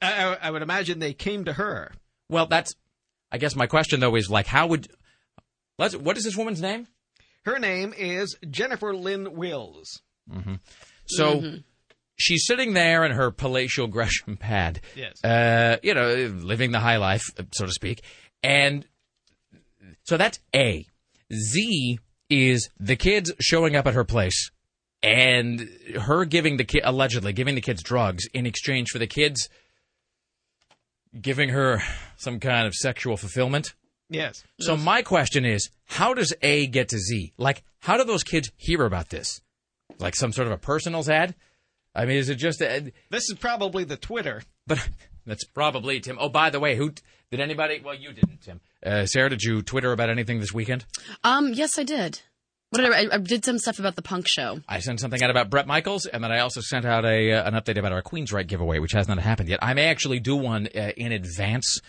I, 0.00 0.24
I, 0.24 0.38
I 0.42 0.50
would 0.50 0.62
imagine 0.62 1.00
they 1.00 1.12
came 1.12 1.44
to 1.44 1.52
her. 1.54 1.92
Well, 2.28 2.46
that's. 2.46 2.74
I 3.30 3.38
guess 3.38 3.54
my 3.56 3.66
question 3.66 4.00
though 4.00 4.14
is 4.14 4.30
like, 4.30 4.46
how 4.46 4.68
would? 4.68 4.88
Let's. 5.78 5.96
What 5.96 6.16
is 6.16 6.24
this 6.24 6.36
woman's 6.36 6.62
name? 6.62 6.86
Her 7.44 7.58
name 7.58 7.92
is 7.96 8.36
Jennifer 8.48 8.94
Lynn 8.94 9.34
Wills. 9.34 10.02
So 11.06 11.54
she's 12.18 12.44
sitting 12.46 12.74
there 12.74 13.04
in 13.04 13.12
her 13.12 13.30
palatial 13.30 13.86
Gresham 13.88 14.36
pad. 14.36 14.80
Yes. 14.94 15.22
Uh, 15.24 15.78
you 15.82 15.94
know, 15.94 16.32
living 16.42 16.72
the 16.72 16.80
high 16.80 16.98
life, 16.98 17.24
so 17.52 17.66
to 17.66 17.72
speak. 17.72 18.02
And 18.42 18.86
so 20.04 20.16
that's 20.16 20.40
A. 20.54 20.86
Z 21.32 21.98
is 22.30 22.68
the 22.78 22.96
kids 22.96 23.32
showing 23.40 23.76
up 23.76 23.86
at 23.86 23.94
her 23.94 24.04
place 24.04 24.50
and 25.02 25.68
her 26.00 26.24
giving 26.24 26.56
the 26.56 26.64
kid, 26.64 26.82
allegedly 26.84 27.32
giving 27.32 27.54
the 27.54 27.60
kids 27.60 27.82
drugs 27.82 28.24
in 28.34 28.46
exchange 28.46 28.90
for 28.90 28.98
the 28.98 29.06
kids 29.06 29.48
giving 31.18 31.50
her 31.50 31.82
some 32.16 32.40
kind 32.40 32.66
of 32.66 32.74
sexual 32.74 33.16
fulfillment. 33.16 33.74
Yes. 34.10 34.44
So 34.60 34.76
my 34.76 35.02
question 35.02 35.44
is, 35.44 35.70
how 35.84 36.14
does 36.14 36.34
A 36.42 36.66
get 36.66 36.88
to 36.90 36.98
Z? 36.98 37.32
Like, 37.36 37.62
how 37.80 37.96
do 37.96 38.04
those 38.04 38.22
kids 38.22 38.50
hear 38.56 38.84
about 38.84 39.10
this? 39.10 39.40
Like 39.98 40.14
some 40.16 40.32
sort 40.32 40.46
of 40.46 40.52
a 40.52 40.58
personals 40.58 41.08
ad? 41.08 41.34
I 41.98 42.06
mean, 42.06 42.16
is 42.16 42.28
it 42.28 42.36
just? 42.36 42.60
A, 42.62 42.92
This 43.10 43.24
is 43.28 43.36
probably 43.38 43.84
the 43.84 43.96
Twitter. 43.96 44.42
but 44.66 44.88
that's 45.26 45.44
probably 45.44 46.00
Tim. 46.00 46.16
Oh, 46.20 46.28
by 46.28 46.50
the 46.50 46.60
way, 46.60 46.76
who 46.76 46.92
did 47.30 47.40
anybody? 47.40 47.80
Well, 47.84 47.94
you 47.94 48.12
didn't, 48.12 48.40
Tim. 48.40 48.60
Uh, 48.84 49.06
Sarah, 49.06 49.30
did 49.30 49.42
you 49.42 49.62
Twitter 49.62 49.92
about 49.92 50.08
anything 50.08 50.40
this 50.40 50.52
weekend? 50.54 50.84
Um, 51.24 51.52
yes, 51.52 51.78
I 51.78 51.82
did. 51.82 52.20
What 52.70 52.82
did 52.82 52.92
I, 52.92 53.00
I, 53.00 53.14
I 53.14 53.18
did 53.18 53.44
some 53.44 53.58
stuff 53.58 53.78
about 53.78 53.96
the 53.96 54.02
punk 54.02 54.26
show. 54.28 54.60
I 54.68 54.80
sent 54.80 55.00
something 55.00 55.22
out 55.22 55.30
about 55.30 55.48
Bret 55.50 55.66
Michaels, 55.66 56.04
and 56.06 56.22
then 56.22 56.30
I 56.30 56.40
also 56.40 56.60
sent 56.60 56.84
out 56.84 57.04
a 57.04 57.32
uh, 57.32 57.48
an 57.48 57.54
update 57.54 57.78
about 57.78 57.92
our 57.92 58.02
Queensryche 58.02 58.46
giveaway, 58.46 58.78
which 58.78 58.92
has 58.92 59.08
not 59.08 59.18
happened 59.18 59.48
yet. 59.48 59.58
I 59.62 59.74
may 59.74 59.86
actually 59.86 60.20
do 60.20 60.36
one 60.36 60.68
uh, 60.74 60.92
in 60.96 61.12
advance. 61.12 61.80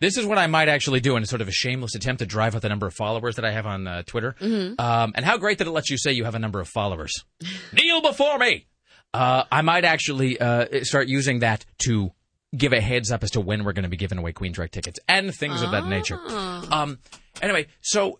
This 0.00 0.16
is 0.16 0.24
what 0.24 0.38
I 0.38 0.46
might 0.46 0.68
actually 0.68 1.00
do 1.00 1.16
in 1.16 1.24
sort 1.24 1.40
of 1.42 1.48
a 1.48 1.52
shameless 1.52 1.96
attempt 1.96 2.20
to 2.20 2.26
drive 2.26 2.54
up 2.54 2.62
the 2.62 2.68
number 2.68 2.86
of 2.86 2.94
followers 2.94 3.34
that 3.34 3.44
I 3.44 3.50
have 3.50 3.66
on 3.66 3.88
uh, 3.88 4.02
Twitter. 4.04 4.36
Um, 4.40 5.12
and 5.16 5.24
how 5.24 5.38
great 5.38 5.58
that 5.58 5.66
it 5.66 5.72
lets 5.72 5.90
you 5.90 5.98
say 5.98 6.12
you 6.12 6.22
have 6.22 6.36
a 6.36 6.38
number 6.38 6.60
of 6.60 6.68
followers. 6.68 7.24
Kneel 7.72 8.00
before 8.02 8.38
me. 8.38 8.67
Uh, 9.14 9.44
I 9.50 9.62
might 9.62 9.84
actually 9.84 10.38
uh, 10.38 10.84
start 10.84 11.08
using 11.08 11.40
that 11.40 11.64
to 11.84 12.12
give 12.56 12.72
a 12.72 12.80
heads 12.80 13.10
up 13.10 13.22
as 13.22 13.30
to 13.32 13.40
when 13.40 13.64
we're 13.64 13.72
going 13.72 13.84
to 13.84 13.88
be 13.88 13.96
giving 13.96 14.18
away 14.18 14.32
Queensryche 14.32 14.70
tickets 14.70 14.98
and 15.08 15.34
things 15.34 15.62
of 15.62 15.70
that 15.70 15.86
nature. 15.86 16.18
Um, 16.28 16.98
anyway, 17.42 17.66
so 17.80 18.18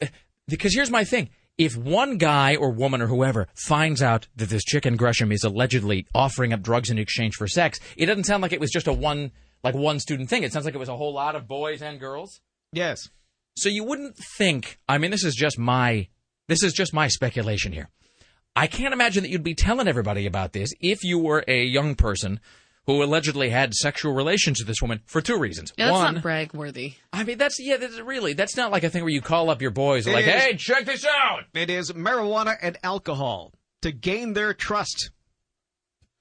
because 0.49 0.75
here's 0.75 0.91
my 0.91 1.05
thing. 1.05 1.31
If 1.57 1.77
one 1.77 2.19
guy 2.19 2.55
or 2.55 2.71
woman 2.71 3.03
or 3.03 3.09
whoever 3.09 3.49
finds 3.55 4.01
out 4.01 4.29
that 4.37 4.49
this 4.49 4.63
chick 4.63 4.87
in 4.87 4.97
Gresham 4.97 5.33
is 5.33 5.43
allegedly 5.43 6.07
offering 6.15 6.53
up 6.53 6.63
drugs 6.63 6.89
in 6.89 6.99
exchange 6.99 7.35
for 7.35 7.49
sex, 7.49 7.81
it 7.97 8.07
doesn't 8.07 8.25
sound 8.25 8.43
like 8.43 8.53
it 8.53 8.61
was 8.61 8.71
just 8.71 8.87
a 8.87 8.93
one 8.93 9.33
like 9.65 9.75
one 9.75 9.99
student 9.99 10.31
thing. 10.31 10.45
It 10.45 10.53
sounds 10.53 10.65
like 10.65 10.75
it 10.75 10.79
was 10.79 10.89
a 10.89 10.97
whole 10.97 11.13
lot 11.13 11.35
of 11.35 11.49
boys 11.49 11.83
and 11.83 11.99
girls. 11.99 12.41
Yes. 12.73 13.09
So 13.57 13.69
you 13.69 13.83
wouldn't 13.83 14.17
think. 14.37 14.79
I 14.89 14.99
mean, 14.99 15.11
this 15.11 15.25
is 15.25 15.35
just 15.35 15.59
my 15.59 16.07
this 16.47 16.63
is 16.63 16.73
just 16.73 16.95
my 16.95 17.09
speculation 17.09 17.73
here. 17.73 17.89
I 18.59 18.67
can't 18.67 18.93
imagine 18.93 19.23
that 19.23 19.31
you'd 19.31 19.43
be 19.43 19.55
telling 19.55 19.89
everybody 19.89 20.27
about 20.27 20.53
this 20.53 20.73
if 20.81 21.05
you 21.05 21.19
were 21.19 21.45
a 21.47 21.65
young 21.65 21.95
person 21.95 22.41
who 22.87 23.03
allegedly 23.03 23.51
had 23.51 23.75
sexual 23.75 24.15
relations 24.15 24.59
with 24.61 24.67
this 24.67 24.81
woman 24.81 25.01
for 25.05 25.21
two 25.21 25.39
reasons. 25.39 25.73
Yeah, 25.77 25.87
that's 25.87 25.99
One, 25.99 26.15
not 26.15 26.23
brag 26.23 26.55
worthy. 26.55 26.95
I 27.13 27.23
mean, 27.23 27.37
that's 27.39 27.59
yeah, 27.61 27.77
that's 27.77 28.01
really 28.01 28.33
that's 28.33 28.57
not 28.57 28.71
like 28.73 28.83
a 28.83 28.91
thing 28.91 29.03
where 29.03 29.13
you 29.13 29.21
call 29.21 29.51
up 29.51 29.61
your 29.61 29.71
boys 29.71 30.07
It 30.07 30.13
like, 30.15 30.27
is. 30.27 30.33
hey, 30.33 30.57
check 30.57 30.87
this 30.87 31.05
out. 31.07 31.45
It 31.55 31.69
is 31.71 31.93
marijuana 31.93 32.57
and 32.61 32.79
alcohol 32.83 33.53
to 33.83 33.93
gain 33.93 34.33
their 34.33 34.55
trust. 34.55 35.11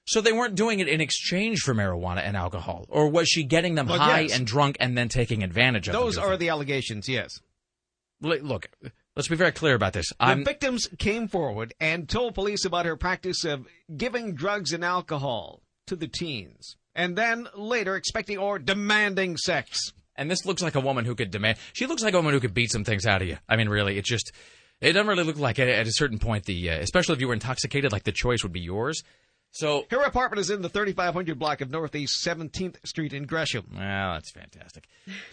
So 0.06 0.20
they 0.22 0.32
weren't 0.32 0.54
doing 0.54 0.80
it 0.80 0.88
in 0.88 1.00
exchange 1.02 1.60
for 1.60 1.74
marijuana 1.74 2.22
and 2.24 2.36
alcohol, 2.36 2.86
or 2.88 3.08
was 3.10 3.28
she 3.28 3.44
getting 3.44 3.74
them 3.74 3.88
Well, 3.88 3.98
high 3.98 4.20
yes. 4.20 4.36
and 4.38 4.46
drunk 4.46 4.76
and 4.80 4.96
then 4.96 5.08
taking 5.08 5.42
advantage 5.42 5.88
of 5.88 5.92
them? 5.92 6.02
Those 6.02 6.16
are 6.16 6.36
the 6.36 6.48
allegations, 6.48 7.08
yes. 7.08 7.40
L- 8.24 8.38
look. 8.40 8.70
Let's 9.18 9.26
be 9.26 9.34
very 9.34 9.50
clear 9.50 9.74
about 9.74 9.94
this. 9.94 10.10
The 10.10 10.16
I'm 10.20 10.44
victims 10.44 10.86
came 10.96 11.26
forward 11.26 11.74
and 11.80 12.08
told 12.08 12.36
police 12.36 12.64
about 12.64 12.86
her 12.86 12.94
practice 12.96 13.42
of 13.42 13.66
giving 13.96 14.36
drugs 14.36 14.72
and 14.72 14.84
alcohol 14.84 15.60
to 15.88 15.96
the 15.96 16.06
teens, 16.06 16.76
and 16.94 17.18
then 17.18 17.48
later 17.56 17.96
expecting 17.96 18.38
or 18.38 18.60
demanding 18.60 19.36
sex. 19.36 19.92
And 20.14 20.30
this 20.30 20.46
looks 20.46 20.62
like 20.62 20.76
a 20.76 20.80
woman 20.80 21.04
who 21.04 21.16
could 21.16 21.32
demand. 21.32 21.58
She 21.72 21.86
looks 21.86 22.04
like 22.04 22.14
a 22.14 22.18
woman 22.18 22.32
who 22.32 22.38
could 22.38 22.54
beat 22.54 22.70
some 22.70 22.84
things 22.84 23.06
out 23.06 23.20
of 23.20 23.26
you. 23.26 23.38
I 23.48 23.56
mean, 23.56 23.68
really, 23.68 23.98
it's 23.98 24.08
just. 24.08 24.30
It 24.80 24.92
doesn't 24.92 25.08
really 25.08 25.24
look 25.24 25.36
like 25.36 25.58
at, 25.58 25.66
at 25.66 25.88
a 25.88 25.92
certain 25.92 26.20
point 26.20 26.44
the, 26.44 26.70
uh, 26.70 26.78
especially 26.78 27.16
if 27.16 27.20
you 27.20 27.26
were 27.26 27.34
intoxicated, 27.34 27.90
like 27.90 28.04
the 28.04 28.12
choice 28.12 28.44
would 28.44 28.52
be 28.52 28.60
yours. 28.60 29.02
So, 29.50 29.86
Her 29.90 30.02
apartment 30.04 30.40
is 30.40 30.50
in 30.50 30.62
the 30.62 30.68
3500 30.68 31.38
block 31.38 31.60
of 31.60 31.70
Northeast 31.70 32.24
17th 32.24 32.76
Street 32.86 33.12
in 33.12 33.24
Gresham. 33.24 33.66
well, 33.74 34.12
that's 34.12 34.30
fantastic. 34.30 34.86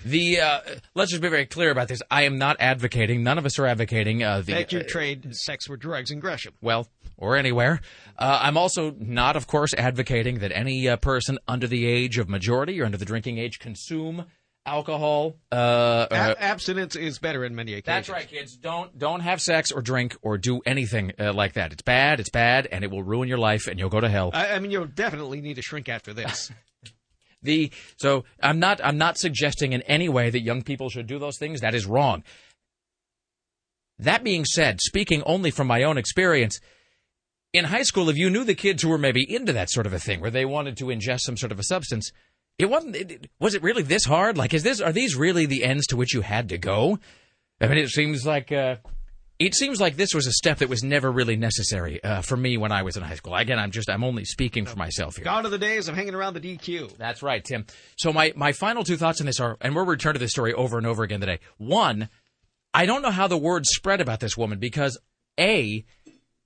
The 0.04 0.40
uh, 0.40 0.60
let's 0.96 1.12
just 1.12 1.22
be 1.22 1.28
very 1.28 1.46
clear 1.46 1.70
about 1.70 1.90
this. 1.90 2.02
I 2.10 2.24
am 2.24 2.38
not 2.38 2.58
advocating. 2.60 3.24
None 3.24 3.38
of 3.38 3.46
us 3.46 3.60
are 3.60 3.66
advocating 3.68 4.24
uh, 4.24 4.42
the. 4.42 4.54
That 4.54 4.72
you 4.72 4.80
uh, 4.80 4.84
trade 4.88 5.36
sex 5.36 5.68
for 5.68 5.78
drugs 5.78 6.12
in 6.12 6.20
Gresham. 6.20 6.54
well, 6.62 6.88
or 7.18 7.36
anywhere. 7.36 7.82
Uh, 8.18 8.40
I'm 8.42 8.58
also 8.58 8.96
not, 9.00 9.36
of 9.36 9.48
course, 9.48 9.74
advocating 9.74 10.40
that 10.40 10.52
any 10.52 10.88
uh, 10.88 10.98
person 10.98 11.38
under 11.48 11.68
the 11.68 11.86
age 11.86 12.18
of 12.18 12.30
majority 12.30 12.82
or 12.82 12.86
under 12.86 12.98
the 12.98 13.06
drinking 13.06 13.38
age 13.38 13.60
consume 13.60 14.26
alcohol. 14.66 15.36
Uh, 15.52 15.56
uh, 15.56 16.08
A- 16.38 16.44
abstinence 16.44 16.96
is 16.96 17.20
better 17.20 17.46
in 17.46 17.56
many 17.56 17.74
occasions. 17.74 17.86
That's 17.86 18.10
right, 18.10 18.28
kids. 18.28 18.56
Don't 18.58 18.98
don't 18.98 19.22
have 19.22 19.42
sex 19.42 19.72
or 19.72 19.82
drink 19.82 20.16
or 20.22 20.38
do 20.38 20.62
anything 20.66 21.14
uh, 21.20 21.34
like 21.34 21.54
that. 21.54 21.72
It's 21.72 21.82
bad. 21.82 22.20
It's 22.20 22.30
bad, 22.30 22.68
and 22.72 22.84
it 22.84 22.92
will 22.92 23.04
ruin 23.04 23.30
your 23.30 23.38
life, 23.38 23.68
and 23.68 23.80
you'll 23.80 23.90
go 23.90 24.00
to 24.00 24.10
hell. 24.10 24.32
I, 24.34 24.54
I 24.54 24.60
mean, 24.60 24.72
you'll 24.72 24.86
definitely 24.86 25.42
need 25.42 25.56
to 25.56 25.62
shrink 25.62 25.90
after 25.90 26.14
this. 26.14 26.52
The 27.46 27.72
so 27.98 28.26
I'm 28.42 28.60
not 28.60 28.82
I'm 28.84 28.98
not 28.98 29.20
suggesting 29.20 29.74
in 29.74 29.84
any 29.84 30.10
way 30.10 30.32
that 30.32 30.42
young 30.42 30.64
people 30.64 30.90
should 30.90 31.06
do 31.06 31.20
those 31.20 31.38
things. 31.38 31.62
That 31.62 31.76
is 31.76 31.86
wrong. 31.86 32.24
That 34.00 34.24
being 34.24 34.46
said, 34.46 34.82
speaking 34.82 35.22
only 35.28 35.52
from 35.52 35.68
my 35.68 35.84
own 35.84 35.98
experience, 35.98 36.60
in 37.54 37.66
high 37.66 37.84
school, 37.84 38.10
if 38.10 38.18
you 38.18 38.30
knew 38.30 38.44
the 38.44 38.56
kids 38.56 38.84
who 38.84 38.90
were 38.90 38.98
maybe 38.98 39.24
into 39.32 39.54
that 39.54 39.70
sort 39.70 39.86
of 39.86 39.94
a 39.94 40.00
thing, 40.00 40.20
where 40.20 40.32
they 40.32 40.44
wanted 40.44 40.76
to 40.78 40.86
ingest 40.86 41.22
some 41.22 41.38
sort 41.38 41.54
of 41.54 41.60
a 41.60 41.64
substance, 41.64 42.12
it 42.58 42.70
wasn't. 42.70 42.96
It, 42.96 43.30
was 43.40 43.56
it 43.56 43.64
really 43.64 43.84
this 43.84 44.06
hard? 44.06 44.38
Like, 44.38 44.54
is 44.54 44.64
this 44.64 44.82
are 44.82 44.92
these 44.92 45.16
really 45.16 45.46
the 45.46 45.64
ends 45.64 45.88
to 45.88 45.98
which 45.98 46.14
you 46.14 46.22
had 46.22 46.50
to 46.50 46.58
go? 46.58 47.00
I 47.60 47.68
mean, 47.68 47.78
it 47.78 47.90
seems 47.90 48.26
like 48.26 48.52
uh, 48.52 48.78
it 49.38 49.54
seems 49.54 49.82
like 49.82 49.98
this 49.98 50.14
was 50.14 50.28
a 50.28 50.32
step 50.32 50.60
that 50.60 50.70
was 50.70 50.84
never 50.84 51.12
really 51.12 51.36
necessary 51.36 52.02
uh, 52.04 52.22
for 52.22 52.38
me 52.38 52.58
when 52.58 52.72
I 52.72 52.84
was 52.84 52.96
in 52.96 53.04
high 53.04 53.16
school. 53.16 53.36
Again, 53.36 53.60
I'm 53.60 53.72
just 53.72 53.90
I'm 53.90 54.04
only 54.04 54.24
speaking 54.24 54.66
for 54.66 54.78
myself 54.78 55.18
here. 55.18 55.26
Gone 55.26 55.46
are 55.46 55.50
the 55.50 55.58
days 55.58 55.88
of 55.88 55.96
hanging 55.96 56.16
around 56.16 56.36
the 56.36 56.40
DQ. 56.40 56.98
That's 56.98 57.22
right, 57.22 57.44
Tim. 57.44 57.66
So 57.98 58.14
my 58.14 58.32
my 58.36 58.54
final 58.54 58.84
two 58.84 58.98
thoughts 58.98 59.20
on 59.20 59.28
this 59.28 59.40
are, 59.40 59.58
and 59.60 59.76
we'll 59.76 59.86
return 59.86 60.14
to 60.14 60.20
this 60.20 60.32
story 60.32 60.54
over 60.54 60.78
and 60.78 60.88
over 60.88 61.04
again 61.04 61.20
today. 61.20 61.40
One, 61.58 62.10
I 62.74 62.86
don't 62.86 63.02
know 63.02 63.12
how 63.12 63.28
the 63.28 63.38
word 63.38 63.66
spread 63.66 64.00
about 64.00 64.22
this 64.22 64.38
woman 64.38 64.60
because 64.60 64.98
a, 65.38 65.84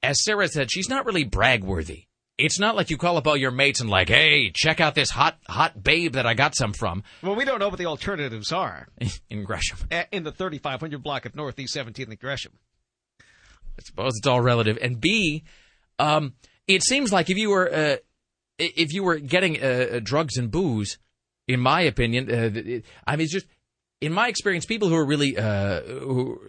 as 0.01 0.23
Sarah 0.23 0.47
said, 0.47 0.71
she's 0.71 0.89
not 0.89 1.05
really 1.05 1.23
brag 1.23 1.63
worthy. 1.63 2.05
It's 2.39 2.59
not 2.59 2.75
like 2.75 2.89
you 2.89 2.97
call 2.97 3.17
up 3.17 3.27
all 3.27 3.35
your 3.37 3.51
mates 3.51 3.81
and 3.81 3.89
like, 3.89 4.09
hey, 4.09 4.51
check 4.53 4.79
out 4.79 4.95
this 4.95 5.09
hot 5.09 5.37
hot 5.47 5.83
babe 5.83 6.13
that 6.13 6.25
I 6.25 6.33
got 6.33 6.55
some 6.55 6.73
from 6.73 7.03
Well, 7.21 7.35
we 7.35 7.45
don't 7.45 7.59
know 7.59 7.69
what 7.69 7.77
the 7.77 7.85
alternatives 7.85 8.51
are 8.51 8.87
in 9.29 9.43
Gresham. 9.43 9.77
In 10.11 10.23
the 10.23 10.31
3500 10.31 11.03
block 11.03 11.25
of 11.25 11.35
Northeast 11.35 11.75
17th 11.75 12.09
in 12.09 12.15
Gresham. 12.15 12.53
I 13.19 13.81
suppose 13.83 14.13
it's 14.17 14.27
all 14.27 14.41
relative. 14.41 14.77
And 14.81 14.99
B, 14.99 15.43
um, 15.99 16.33
it 16.67 16.83
seems 16.83 17.11
like 17.11 17.29
if 17.29 17.37
you 17.37 17.49
were 17.49 17.73
uh, 17.73 17.97
if 18.57 18.93
you 18.93 19.03
were 19.03 19.19
getting 19.19 19.61
uh, 19.61 19.67
uh, 19.67 19.99
drugs 20.01 20.37
and 20.37 20.51
booze, 20.51 20.97
in 21.47 21.59
my 21.59 21.81
opinion, 21.81 22.29
uh, 22.29 22.81
I 23.07 23.15
mean, 23.15 23.23
it's 23.23 23.33
just 23.33 23.47
in 24.01 24.13
my 24.13 24.27
experience, 24.29 24.65
people 24.65 24.87
who 24.87 24.95
are 24.95 25.05
really 25.05 25.37
uh, 25.37 25.81
who 25.81 26.39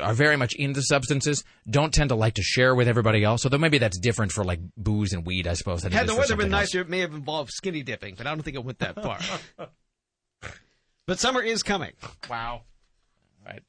are 0.00 0.14
very 0.14 0.36
much 0.36 0.54
into 0.54 0.82
substances 0.82 1.44
don't 1.68 1.92
tend 1.92 2.08
to 2.08 2.14
like 2.14 2.34
to 2.34 2.42
share 2.42 2.74
with 2.74 2.88
everybody 2.88 3.22
else. 3.22 3.42
So 3.42 3.48
though 3.48 3.58
maybe 3.58 3.78
that's 3.78 3.98
different 3.98 4.32
for 4.32 4.44
like 4.44 4.60
booze 4.76 5.12
and 5.12 5.26
weed, 5.26 5.46
I 5.46 5.54
suppose. 5.54 5.82
Had 5.82 6.06
the 6.06 6.14
weather 6.14 6.36
been 6.36 6.52
else. 6.52 6.72
nicer, 6.72 6.80
it 6.80 6.88
may 6.88 7.00
have 7.00 7.12
involved 7.12 7.50
skinny 7.50 7.82
dipping, 7.82 8.14
but 8.14 8.26
I 8.26 8.30
don't 8.30 8.42
think 8.42 8.56
it 8.56 8.64
went 8.64 8.78
that 8.78 8.94
far. 8.94 9.18
but 11.06 11.18
summer 11.18 11.42
is 11.42 11.62
coming. 11.62 11.92
Wow. 12.30 12.62
Right. 13.44 13.62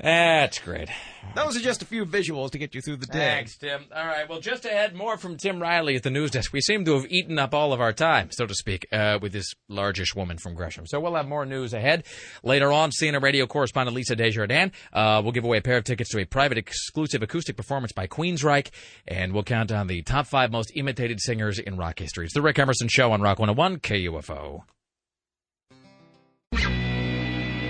That's 0.00 0.60
great. 0.60 0.88
Those 1.34 1.56
are 1.56 1.60
just 1.60 1.82
a 1.82 1.84
few 1.84 2.06
visuals 2.06 2.52
to 2.52 2.58
get 2.58 2.72
you 2.72 2.80
through 2.80 2.98
the 2.98 3.06
day. 3.06 3.18
Thanks, 3.18 3.58
Tim. 3.58 3.84
All 3.94 4.06
right. 4.06 4.28
Well, 4.28 4.40
just 4.40 4.64
ahead, 4.64 4.94
more 4.94 5.16
from 5.18 5.36
Tim 5.36 5.60
Riley 5.60 5.96
at 5.96 6.04
the 6.04 6.10
news 6.10 6.30
desk. 6.30 6.52
We 6.52 6.60
seem 6.60 6.84
to 6.84 6.94
have 6.94 7.06
eaten 7.10 7.36
up 7.36 7.52
all 7.52 7.72
of 7.72 7.80
our 7.80 7.92
time, 7.92 8.30
so 8.30 8.46
to 8.46 8.54
speak, 8.54 8.86
uh, 8.92 9.18
with 9.20 9.32
this 9.32 9.52
largish 9.68 10.14
woman 10.14 10.38
from 10.38 10.54
Gresham. 10.54 10.86
So 10.86 11.00
we'll 11.00 11.16
have 11.16 11.26
more 11.26 11.44
news 11.44 11.74
ahead. 11.74 12.04
Later 12.44 12.72
on, 12.72 12.90
CNN 12.90 13.22
radio 13.22 13.46
correspondent 13.46 13.96
Lisa 13.96 14.14
Desjardins 14.14 14.72
uh, 14.92 15.20
will 15.24 15.32
give 15.32 15.44
away 15.44 15.58
a 15.58 15.62
pair 15.62 15.76
of 15.76 15.84
tickets 15.84 16.10
to 16.10 16.20
a 16.20 16.24
private 16.24 16.58
exclusive 16.58 17.22
acoustic 17.22 17.56
performance 17.56 17.90
by 17.90 18.06
Queensryche, 18.06 18.68
and 19.08 19.32
we'll 19.32 19.42
count 19.42 19.68
down 19.68 19.88
the 19.88 20.02
top 20.02 20.28
five 20.28 20.52
most 20.52 20.70
imitated 20.76 21.20
singers 21.20 21.58
in 21.58 21.76
rock 21.76 21.98
history. 21.98 22.24
It's 22.26 22.34
the 22.34 22.42
Rick 22.42 22.60
Emerson 22.60 22.86
Show 22.88 23.10
on 23.10 23.20
Rock 23.20 23.40
101 23.40 23.78
KUFO. 23.80 24.62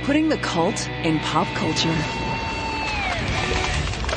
Putting 0.08 0.30
the 0.30 0.38
cult 0.38 0.88
in 1.04 1.18
pop 1.18 1.46
culture. 1.48 1.90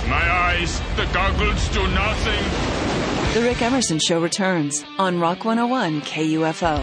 My 0.07 0.23
eyes, 0.25 0.79
the 0.95 1.05
goggles 1.11 1.67
do 1.67 1.85
nothing. 1.89 3.33
The 3.33 3.41
Rick 3.41 3.61
Emerson 3.61 3.99
Show 3.99 4.21
returns 4.21 4.85
on 4.97 5.19
Rock 5.19 5.43
101 5.43 5.99
KUFO. 6.03 6.81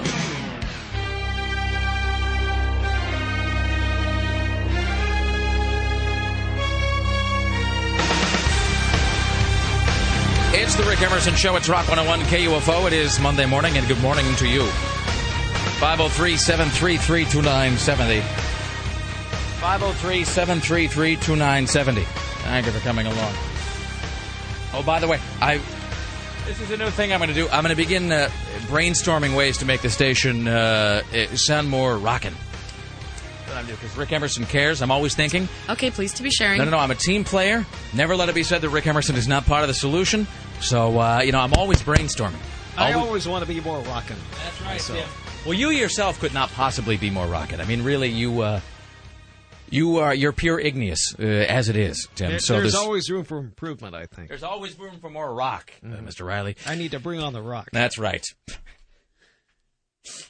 It's 10.52 10.74
the 10.74 10.84
Rick 10.84 11.00
Emerson 11.00 11.34
Show. 11.34 11.56
It's 11.56 11.70
Rock 11.70 11.88
101 11.88 12.20
KUFO. 12.28 12.86
It 12.88 12.92
is 12.92 13.18
Monday 13.18 13.46
morning, 13.46 13.78
and 13.78 13.88
good 13.88 14.02
morning 14.02 14.26
to 14.34 14.46
you. 14.46 14.66
503 15.80 16.36
733 16.36 17.24
2970. 17.24 18.47
503 19.60 20.24
733 20.24 21.16
2970. 21.16 22.02
Thank 22.04 22.66
you 22.66 22.72
for 22.72 22.78
coming 22.80 23.06
along. 23.06 23.32
Oh, 24.72 24.82
by 24.84 25.00
the 25.00 25.08
way, 25.08 25.18
I. 25.40 25.60
This 26.46 26.60
is 26.60 26.70
a 26.70 26.76
new 26.76 26.88
thing 26.90 27.12
I'm 27.12 27.18
going 27.18 27.28
to 27.28 27.34
do. 27.34 27.46
I'm 27.48 27.62
going 27.64 27.74
to 27.74 27.76
begin 27.76 28.10
uh, 28.10 28.30
brainstorming 28.68 29.36
ways 29.36 29.58
to 29.58 29.66
make 29.66 29.82
the 29.82 29.90
station 29.90 30.48
uh, 30.48 31.02
uh, 31.12 31.26
sound 31.36 31.68
more 31.68 31.98
rockin'. 31.98 32.34
Because 33.66 33.96
Rick 33.96 34.12
Emerson 34.12 34.46
cares. 34.46 34.80
I'm 34.80 34.92
always 34.92 35.16
thinking. 35.16 35.48
Okay, 35.68 35.90
pleased 35.90 36.16
to 36.18 36.22
be 36.22 36.30
sharing. 36.30 36.58
No, 36.58 36.64
no, 36.64 36.70
no. 36.70 36.78
I'm 36.78 36.92
a 36.92 36.94
team 36.94 37.24
player. 37.24 37.66
Never 37.92 38.14
let 38.14 38.28
it 38.28 38.34
be 38.36 38.44
said 38.44 38.60
that 38.60 38.68
Rick 38.68 38.86
Emerson 38.86 39.16
is 39.16 39.26
not 39.26 39.44
part 39.46 39.62
of 39.62 39.68
the 39.68 39.74
solution. 39.74 40.28
So, 40.60 41.00
uh, 41.00 41.20
you 41.22 41.32
know, 41.32 41.40
I'm 41.40 41.52
always 41.54 41.82
brainstorming. 41.82 42.36
I 42.76 42.92
Always- 42.92 43.06
always 43.08 43.28
want 43.28 43.44
to 43.44 43.52
be 43.52 43.60
more 43.60 43.80
rockin'. 43.80 44.16
That's 44.44 44.62
right, 44.62 44.80
Tim. 44.80 45.08
Well, 45.44 45.54
you 45.54 45.70
yourself 45.70 46.20
could 46.20 46.32
not 46.32 46.50
possibly 46.52 46.96
be 46.96 47.10
more 47.10 47.26
rocket. 47.26 47.58
I 47.58 47.64
mean, 47.64 47.82
really, 47.82 48.08
you 48.08 48.40
uh, 48.42 48.60
you 49.70 49.98
are 49.98 50.14
you're 50.14 50.32
pure 50.32 50.58
igneous 50.58 51.14
uh, 51.18 51.22
as 51.22 51.68
it 51.68 51.76
is, 51.76 52.08
Tim. 52.14 52.30
There- 52.30 52.38
so 52.38 52.54
there's 52.54 52.72
this- 52.72 52.74
always 52.74 53.10
room 53.10 53.24
for 53.24 53.38
improvement, 53.38 53.94
I 53.94 54.06
think. 54.06 54.28
there's 54.28 54.42
always 54.42 54.78
room 54.78 54.98
for 55.00 55.10
more 55.10 55.32
rock, 55.34 55.72
uh, 55.84 55.88
Mr. 55.96 56.26
Riley. 56.26 56.56
I 56.66 56.74
need 56.74 56.90
to 56.92 57.00
bring 57.00 57.20
on 57.20 57.32
the 57.32 57.42
rock. 57.42 57.68
That's 57.72 57.98
right. 57.98 58.24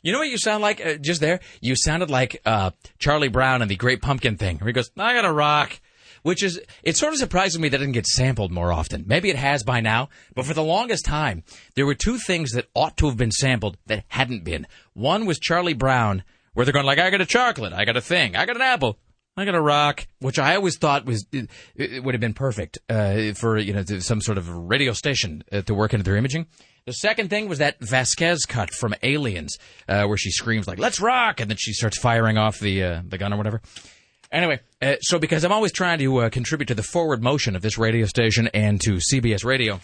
You 0.02 0.12
know 0.12 0.18
what 0.18 0.28
you 0.28 0.38
sound 0.38 0.62
like 0.62 0.84
uh, 0.84 0.94
just 0.96 1.20
there? 1.20 1.38
You 1.60 1.76
sounded 1.76 2.10
like 2.10 2.40
uh, 2.44 2.72
Charlie 2.98 3.28
Brown 3.28 3.62
in 3.62 3.68
the 3.68 3.76
Great 3.76 4.02
Pumpkin 4.02 4.36
thing. 4.36 4.58
Where 4.58 4.66
he 4.66 4.72
goes, 4.72 4.90
"I 4.96 5.14
got 5.14 5.24
a 5.24 5.32
rock." 5.32 5.80
which 6.24 6.42
is 6.42 6.60
it 6.82 6.96
sort 6.96 7.12
of 7.12 7.18
surprises 7.20 7.60
me 7.60 7.68
that 7.68 7.76
it 7.76 7.78
didn't 7.78 7.92
get 7.94 8.04
sampled 8.06 8.50
more 8.50 8.72
often. 8.72 9.04
Maybe 9.06 9.30
it 9.30 9.36
has 9.36 9.62
by 9.62 9.78
now, 9.80 10.08
but 10.34 10.44
for 10.44 10.52
the 10.52 10.64
longest 10.64 11.04
time, 11.04 11.44
there 11.76 11.86
were 11.86 11.94
two 11.94 12.18
things 12.18 12.50
that 12.52 12.66
ought 12.74 12.96
to 12.96 13.06
have 13.06 13.16
been 13.16 13.30
sampled 13.30 13.76
that 13.86 14.04
hadn't 14.08 14.42
been. 14.42 14.66
One 14.94 15.26
was 15.26 15.38
Charlie 15.38 15.74
Brown, 15.74 16.24
where 16.54 16.66
they're 16.66 16.72
going 16.72 16.84
like, 16.86 16.98
"I 16.98 17.10
got 17.10 17.20
a 17.20 17.26
chocolate, 17.26 17.72
I 17.72 17.84
got 17.84 17.96
a 17.96 18.00
thing, 18.00 18.34
I 18.34 18.46
got 18.46 18.56
an 18.56 18.62
apple." 18.62 18.98
I 19.38 19.44
got 19.44 19.54
a 19.54 19.60
rock, 19.60 20.06
which 20.18 20.38
I 20.38 20.56
always 20.56 20.76
thought 20.78 21.04
was 21.04 21.24
it, 21.32 21.48
it 21.76 22.02
would 22.02 22.14
have 22.14 22.20
been 22.20 22.34
perfect 22.34 22.78
uh, 22.88 23.32
for 23.34 23.56
you 23.56 23.72
know 23.72 23.84
some 23.84 24.20
sort 24.20 24.36
of 24.36 24.48
radio 24.48 24.92
station 24.92 25.44
uh, 25.52 25.62
to 25.62 25.74
work 25.74 25.94
into 25.94 26.02
their 26.02 26.16
imaging. 26.16 26.46
The 26.86 26.92
second 26.92 27.28
thing 27.30 27.48
was 27.48 27.58
that 27.58 27.78
Vasquez 27.80 28.46
cut 28.46 28.70
from 28.70 28.94
Aliens, 29.02 29.56
uh, 29.88 30.04
where 30.06 30.16
she 30.16 30.30
screams 30.30 30.66
like 30.66 30.78
"Let's 30.78 31.00
rock!" 31.00 31.40
and 31.40 31.50
then 31.50 31.56
she 31.56 31.72
starts 31.72 31.98
firing 31.98 32.36
off 32.36 32.58
the 32.58 32.82
uh, 32.82 33.02
the 33.06 33.18
gun 33.18 33.32
or 33.32 33.36
whatever. 33.36 33.62
Anyway, 34.32 34.60
uh, 34.82 34.96
so 35.00 35.18
because 35.18 35.44
I'm 35.44 35.52
always 35.52 35.72
trying 35.72 35.98
to 36.00 36.16
uh, 36.18 36.30
contribute 36.30 36.66
to 36.66 36.74
the 36.74 36.82
forward 36.82 37.22
motion 37.22 37.56
of 37.56 37.62
this 37.62 37.78
radio 37.78 38.06
station 38.06 38.48
and 38.52 38.80
to 38.80 38.98
CBS 39.12 39.44
Radio, 39.44 39.80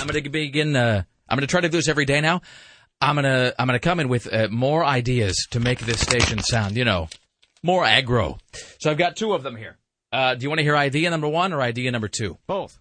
I'm 0.00 0.06
going 0.06 0.22
to 0.22 0.30
begin. 0.30 0.76
Uh, 0.76 1.02
I'm 1.28 1.36
going 1.36 1.46
to 1.46 1.50
try 1.50 1.60
to 1.60 1.68
do 1.68 1.78
this 1.78 1.88
every 1.88 2.04
day 2.04 2.20
now. 2.20 2.42
I'm 3.00 3.14
gonna 3.14 3.52
I'm 3.58 3.66
gonna 3.66 3.78
come 3.78 4.00
in 4.00 4.08
with 4.08 4.32
uh, 4.32 4.48
more 4.50 4.84
ideas 4.84 5.46
to 5.52 5.60
make 5.60 5.78
this 5.78 6.00
station 6.00 6.40
sound, 6.40 6.76
you 6.76 6.84
know, 6.84 7.08
more 7.62 7.84
aggro. 7.84 8.38
So 8.80 8.90
I've 8.90 8.98
got 8.98 9.16
two 9.16 9.32
of 9.32 9.42
them 9.42 9.56
here. 9.56 9.76
Uh, 10.12 10.34
do 10.34 10.42
you 10.42 10.48
want 10.48 10.58
to 10.58 10.64
hear 10.64 10.76
idea 10.76 11.10
number 11.10 11.28
one 11.28 11.52
or 11.52 11.60
idea 11.60 11.90
number 11.90 12.08
two? 12.08 12.38
Both. 12.46 12.78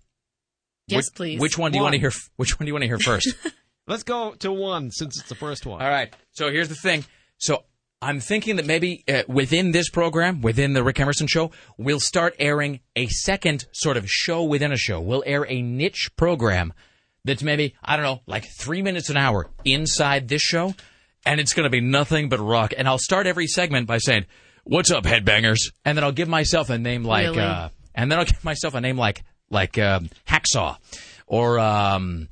Yes, 0.88 1.06
which, 1.06 1.16
please. 1.16 1.40
Which 1.40 1.58
one 1.58 1.72
do 1.72 1.78
you 1.78 1.84
want 1.84 1.94
to 1.94 2.00
hear? 2.00 2.12
Which 2.38 2.60
one 2.60 2.66
do 2.66 2.70
you 2.70 2.74
want 2.74 2.84
to 2.84 2.88
hear 2.88 3.00
first? 3.00 3.34
Let's 3.88 4.04
go 4.04 4.34
to 4.36 4.52
one 4.52 4.92
since 4.92 5.20
it's 5.20 5.30
the 5.30 5.36
first 5.36 5.66
one. 5.66 5.82
All 5.82 5.90
right. 5.90 6.14
So 6.32 6.50
here's 6.50 6.70
the 6.70 6.76
thing. 6.76 7.06
So 7.38 7.64
I'm 8.02 8.20
thinking 8.20 8.58
that 8.58 8.66
maybe 8.66 9.04
uh, 9.08 9.24
within 9.28 9.72
this 9.72 9.90
program, 9.90 10.42
within 10.42 10.74
the 10.74 10.84
Rick 10.84 11.00
Emerson 11.00 11.28
show, 11.28 11.52
we'll 11.78 12.00
start 12.00 12.36
airing 12.38 12.82
a 12.96 13.08
second 13.08 13.66
sort 13.72 13.98
of 13.98 14.10
show 14.10 14.44
within 14.44 14.72
a 14.72 14.78
show. 14.78 15.02
We'll 15.02 15.24
air 15.26 15.46
a 15.48 15.62
niche 15.62 16.10
program 16.16 16.74
that's 17.26 17.44
maybe, 17.44 17.76
I 17.84 17.96
don't 17.96 18.06
know, 18.06 18.22
like 18.28 18.46
three 18.60 18.82
minutes 18.82 19.10
an 19.10 19.18
hour 19.18 19.50
inside 19.66 20.28
this 20.28 20.42
show. 20.42 20.76
And 21.26 21.40
it's 21.42 21.54
going 21.54 21.66
to 21.66 21.70
be 21.70 21.82
nothing 21.82 22.30
but 22.30 22.40
rock. 22.40 22.74
And 22.78 22.88
I'll 22.88 23.00
start 23.00 23.28
every 23.28 23.48
segment 23.48 23.88
by 23.88 23.98
saying, 23.98 24.26
What's 24.70 24.92
up, 24.92 25.06
headbangers? 25.06 25.72
And 25.86 25.98
then 25.98 26.04
I'll 26.04 26.12
give 26.12 26.28
myself 26.28 26.70
a 26.70 26.78
name 26.78 27.04
like, 27.04 27.28
Really? 27.28 27.40
uh, 27.40 27.70
and 27.96 28.12
then 28.12 28.20
I'll 28.20 28.26
give 28.26 28.44
myself 28.44 28.74
a 28.76 28.82
name 28.82 28.98
like, 28.98 29.24
like, 29.50 29.78
um, 29.78 30.10
Hacksaw 30.28 30.76
or, 31.26 31.58
um, 31.58 32.28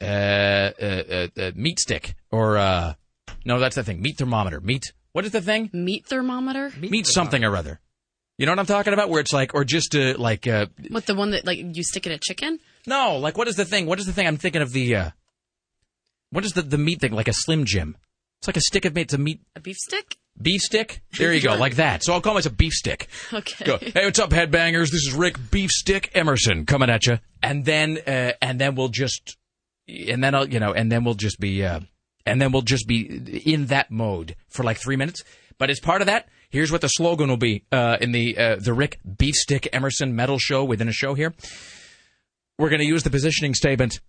uh, 0.00 0.04
uh, 0.04 0.68
uh, 0.80 1.26
uh, 1.40 1.50
meat 1.54 1.78
stick 1.78 2.14
or 2.30 2.58
uh, 2.58 2.94
no, 3.46 3.58
that's 3.58 3.76
the 3.76 3.84
thing. 3.84 4.02
Meat 4.02 4.18
thermometer. 4.18 4.60
Meat. 4.60 4.92
What 5.12 5.24
is 5.24 5.30
the 5.32 5.40
thing? 5.40 5.70
Meat 5.72 6.06
thermometer? 6.06 6.72
Meat, 6.78 7.06
something 7.06 7.42
or 7.44 7.56
other. 7.56 7.80
You 8.38 8.46
know 8.46 8.52
what 8.52 8.58
I'm 8.58 8.66
talking 8.66 8.92
about? 8.92 9.08
Where 9.10 9.20
it's 9.20 9.32
like, 9.32 9.54
or 9.54 9.64
just 9.64 9.94
uh, 9.94 10.14
like, 10.18 10.46
uh, 10.46 10.66
What 10.90 11.06
the 11.06 11.14
one 11.14 11.30
that 11.30 11.46
like 11.46 11.58
you 11.58 11.82
stick 11.84 12.06
in 12.06 12.12
a 12.12 12.18
chicken? 12.18 12.58
no, 12.86 13.16
like 13.18 13.38
what 13.38 13.48
is 13.48 13.56
the 13.56 13.64
thing? 13.64 13.86
What 13.86 13.98
is 14.00 14.06
the 14.06 14.12
thing? 14.12 14.26
I'm 14.26 14.36
thinking 14.36 14.62
of 14.62 14.72
the. 14.72 14.96
Uh, 14.96 15.10
what 16.30 16.44
is 16.44 16.52
the 16.52 16.62
the 16.62 16.78
meat 16.78 17.00
thing? 17.00 17.12
Like 17.12 17.28
a 17.28 17.32
Slim 17.32 17.64
Jim. 17.64 17.96
It's 18.40 18.48
like 18.48 18.56
a 18.56 18.60
stick 18.60 18.84
of 18.84 18.94
meat. 18.94 19.02
It's 19.02 19.14
a 19.14 19.18
meat 19.18 19.40
A 19.54 19.60
beef 19.60 19.76
stick? 19.76 20.16
Beef 20.40 20.60
stick. 20.60 21.02
There 21.18 21.32
you 21.32 21.40
go, 21.40 21.54
like 21.56 21.76
that. 21.76 22.02
So 22.02 22.12
I'll 22.12 22.20
call 22.20 22.34
myself 22.34 22.56
beef 22.56 22.72
stick. 22.72 23.08
Okay. 23.32 23.64
Go. 23.64 23.78
Hey, 23.78 24.04
what's 24.04 24.18
up, 24.18 24.30
headbangers? 24.30 24.90
This 24.90 25.06
is 25.06 25.12
Rick 25.12 25.50
Beef 25.50 25.70
Stick 25.70 26.10
Emerson 26.14 26.66
coming 26.66 26.90
at 26.90 27.06
you. 27.06 27.18
And 27.42 27.64
then, 27.64 27.98
uh, 28.06 28.32
and 28.40 28.60
then 28.60 28.74
we'll 28.74 28.88
just, 28.88 29.36
and 29.88 30.22
then 30.22 30.34
I'll, 30.34 30.48
you 30.48 30.60
know, 30.60 30.72
and 30.72 30.90
then 30.90 31.04
we'll 31.04 31.14
just 31.14 31.38
be, 31.38 31.64
uh, 31.64 31.80
and 32.24 32.40
then 32.40 32.52
we'll 32.52 32.62
just 32.62 32.86
be 32.86 33.00
in 33.44 33.66
that 33.66 33.90
mode 33.90 34.36
for 34.48 34.62
like 34.62 34.78
three 34.78 34.96
minutes. 34.96 35.22
But 35.58 35.70
as 35.70 35.80
part 35.80 36.00
of 36.00 36.06
that, 36.06 36.28
here's 36.50 36.72
what 36.72 36.80
the 36.80 36.88
slogan 36.88 37.28
will 37.28 37.36
be 37.36 37.64
uh, 37.70 37.96
in 38.00 38.12
the 38.12 38.36
uh, 38.36 38.56
the 38.56 38.72
Rick 38.72 38.98
Beef 39.18 39.34
Stick 39.34 39.68
Emerson 39.72 40.14
Metal 40.16 40.38
Show 40.38 40.64
within 40.64 40.88
a 40.88 40.92
show 40.92 41.14
here. 41.14 41.34
We're 42.58 42.68
going 42.68 42.80
to 42.80 42.86
use 42.86 43.02
the 43.02 43.10
positioning 43.10 43.54
statement. 43.54 44.00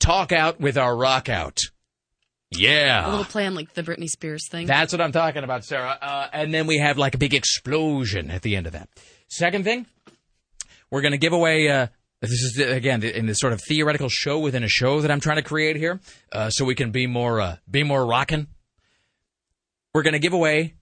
Talk 0.00 0.32
out 0.32 0.60
with 0.60 0.78
our 0.78 0.96
rock 0.96 1.28
out. 1.28 1.58
Yeah. 2.50 3.06
A 3.06 3.10
little 3.10 3.24
play 3.24 3.46
on 3.46 3.54
like 3.54 3.74
the 3.74 3.82
Britney 3.82 4.08
Spears 4.08 4.48
thing. 4.50 4.66
That's 4.66 4.92
what 4.92 5.00
I'm 5.00 5.12
talking 5.12 5.44
about, 5.44 5.64
Sarah. 5.64 5.98
Uh, 6.00 6.28
and 6.32 6.52
then 6.52 6.66
we 6.66 6.78
have 6.78 6.96
like 6.96 7.14
a 7.14 7.18
big 7.18 7.34
explosion 7.34 8.30
at 8.30 8.42
the 8.42 8.56
end 8.56 8.66
of 8.66 8.72
that. 8.72 8.88
Second 9.28 9.64
thing, 9.64 9.86
we're 10.90 11.02
going 11.02 11.12
to 11.12 11.18
give 11.18 11.32
away. 11.32 11.68
Uh, 11.68 11.88
this 12.20 12.30
is 12.30 12.58
again 12.58 13.02
in 13.04 13.26
this 13.26 13.38
sort 13.38 13.52
of 13.52 13.60
theoretical 13.68 14.08
show 14.08 14.40
within 14.40 14.64
a 14.64 14.68
show 14.68 15.02
that 15.02 15.10
I'm 15.10 15.20
trying 15.20 15.36
to 15.36 15.42
create 15.42 15.76
here, 15.76 16.00
uh, 16.32 16.50
so 16.50 16.64
we 16.64 16.74
can 16.74 16.90
be 16.90 17.06
more 17.06 17.40
uh, 17.40 17.56
be 17.70 17.84
more 17.84 18.04
rockin'. 18.04 18.48
We're 19.94 20.02
going 20.02 20.14
to 20.14 20.18
give 20.18 20.32
away 20.32 20.74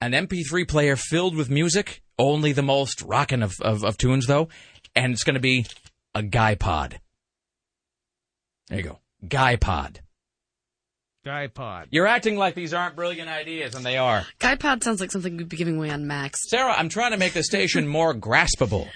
an 0.00 0.12
MP3 0.12 0.66
player 0.66 0.96
filled 0.96 1.36
with 1.36 1.50
music, 1.50 2.02
only 2.18 2.52
the 2.52 2.62
most 2.62 3.00
rocking 3.02 3.42
of, 3.42 3.54
of, 3.60 3.84
of 3.84 3.96
tunes 3.96 4.26
though, 4.26 4.48
and 4.96 5.12
it's 5.12 5.24
going 5.24 5.34
to 5.34 5.40
be 5.40 5.66
a 6.14 6.22
guy 6.22 6.54
pod. 6.54 7.00
There 8.68 8.78
you 8.78 8.84
go, 8.84 8.98
guy 9.28 9.56
pod. 9.56 10.00
Guy 11.24 11.46
pod. 11.46 11.88
You're 11.90 12.06
acting 12.06 12.36
like 12.36 12.54
these 12.54 12.74
aren't 12.74 12.96
brilliant 12.96 13.30
ideas, 13.30 13.74
and 13.74 13.84
they 13.84 13.96
are. 13.96 14.26
Guy 14.40 14.56
pod 14.56 14.84
sounds 14.84 15.00
like 15.00 15.10
something 15.10 15.36
we'd 15.36 15.48
be 15.48 15.56
giving 15.56 15.78
away 15.78 15.88
on 15.88 16.06
Max. 16.06 16.38
Sarah, 16.50 16.74
I'm 16.74 16.90
trying 16.90 17.12
to 17.12 17.16
make 17.16 17.32
the 17.32 17.42
station 17.42 17.88
more 17.88 18.14
graspable. 18.14 18.88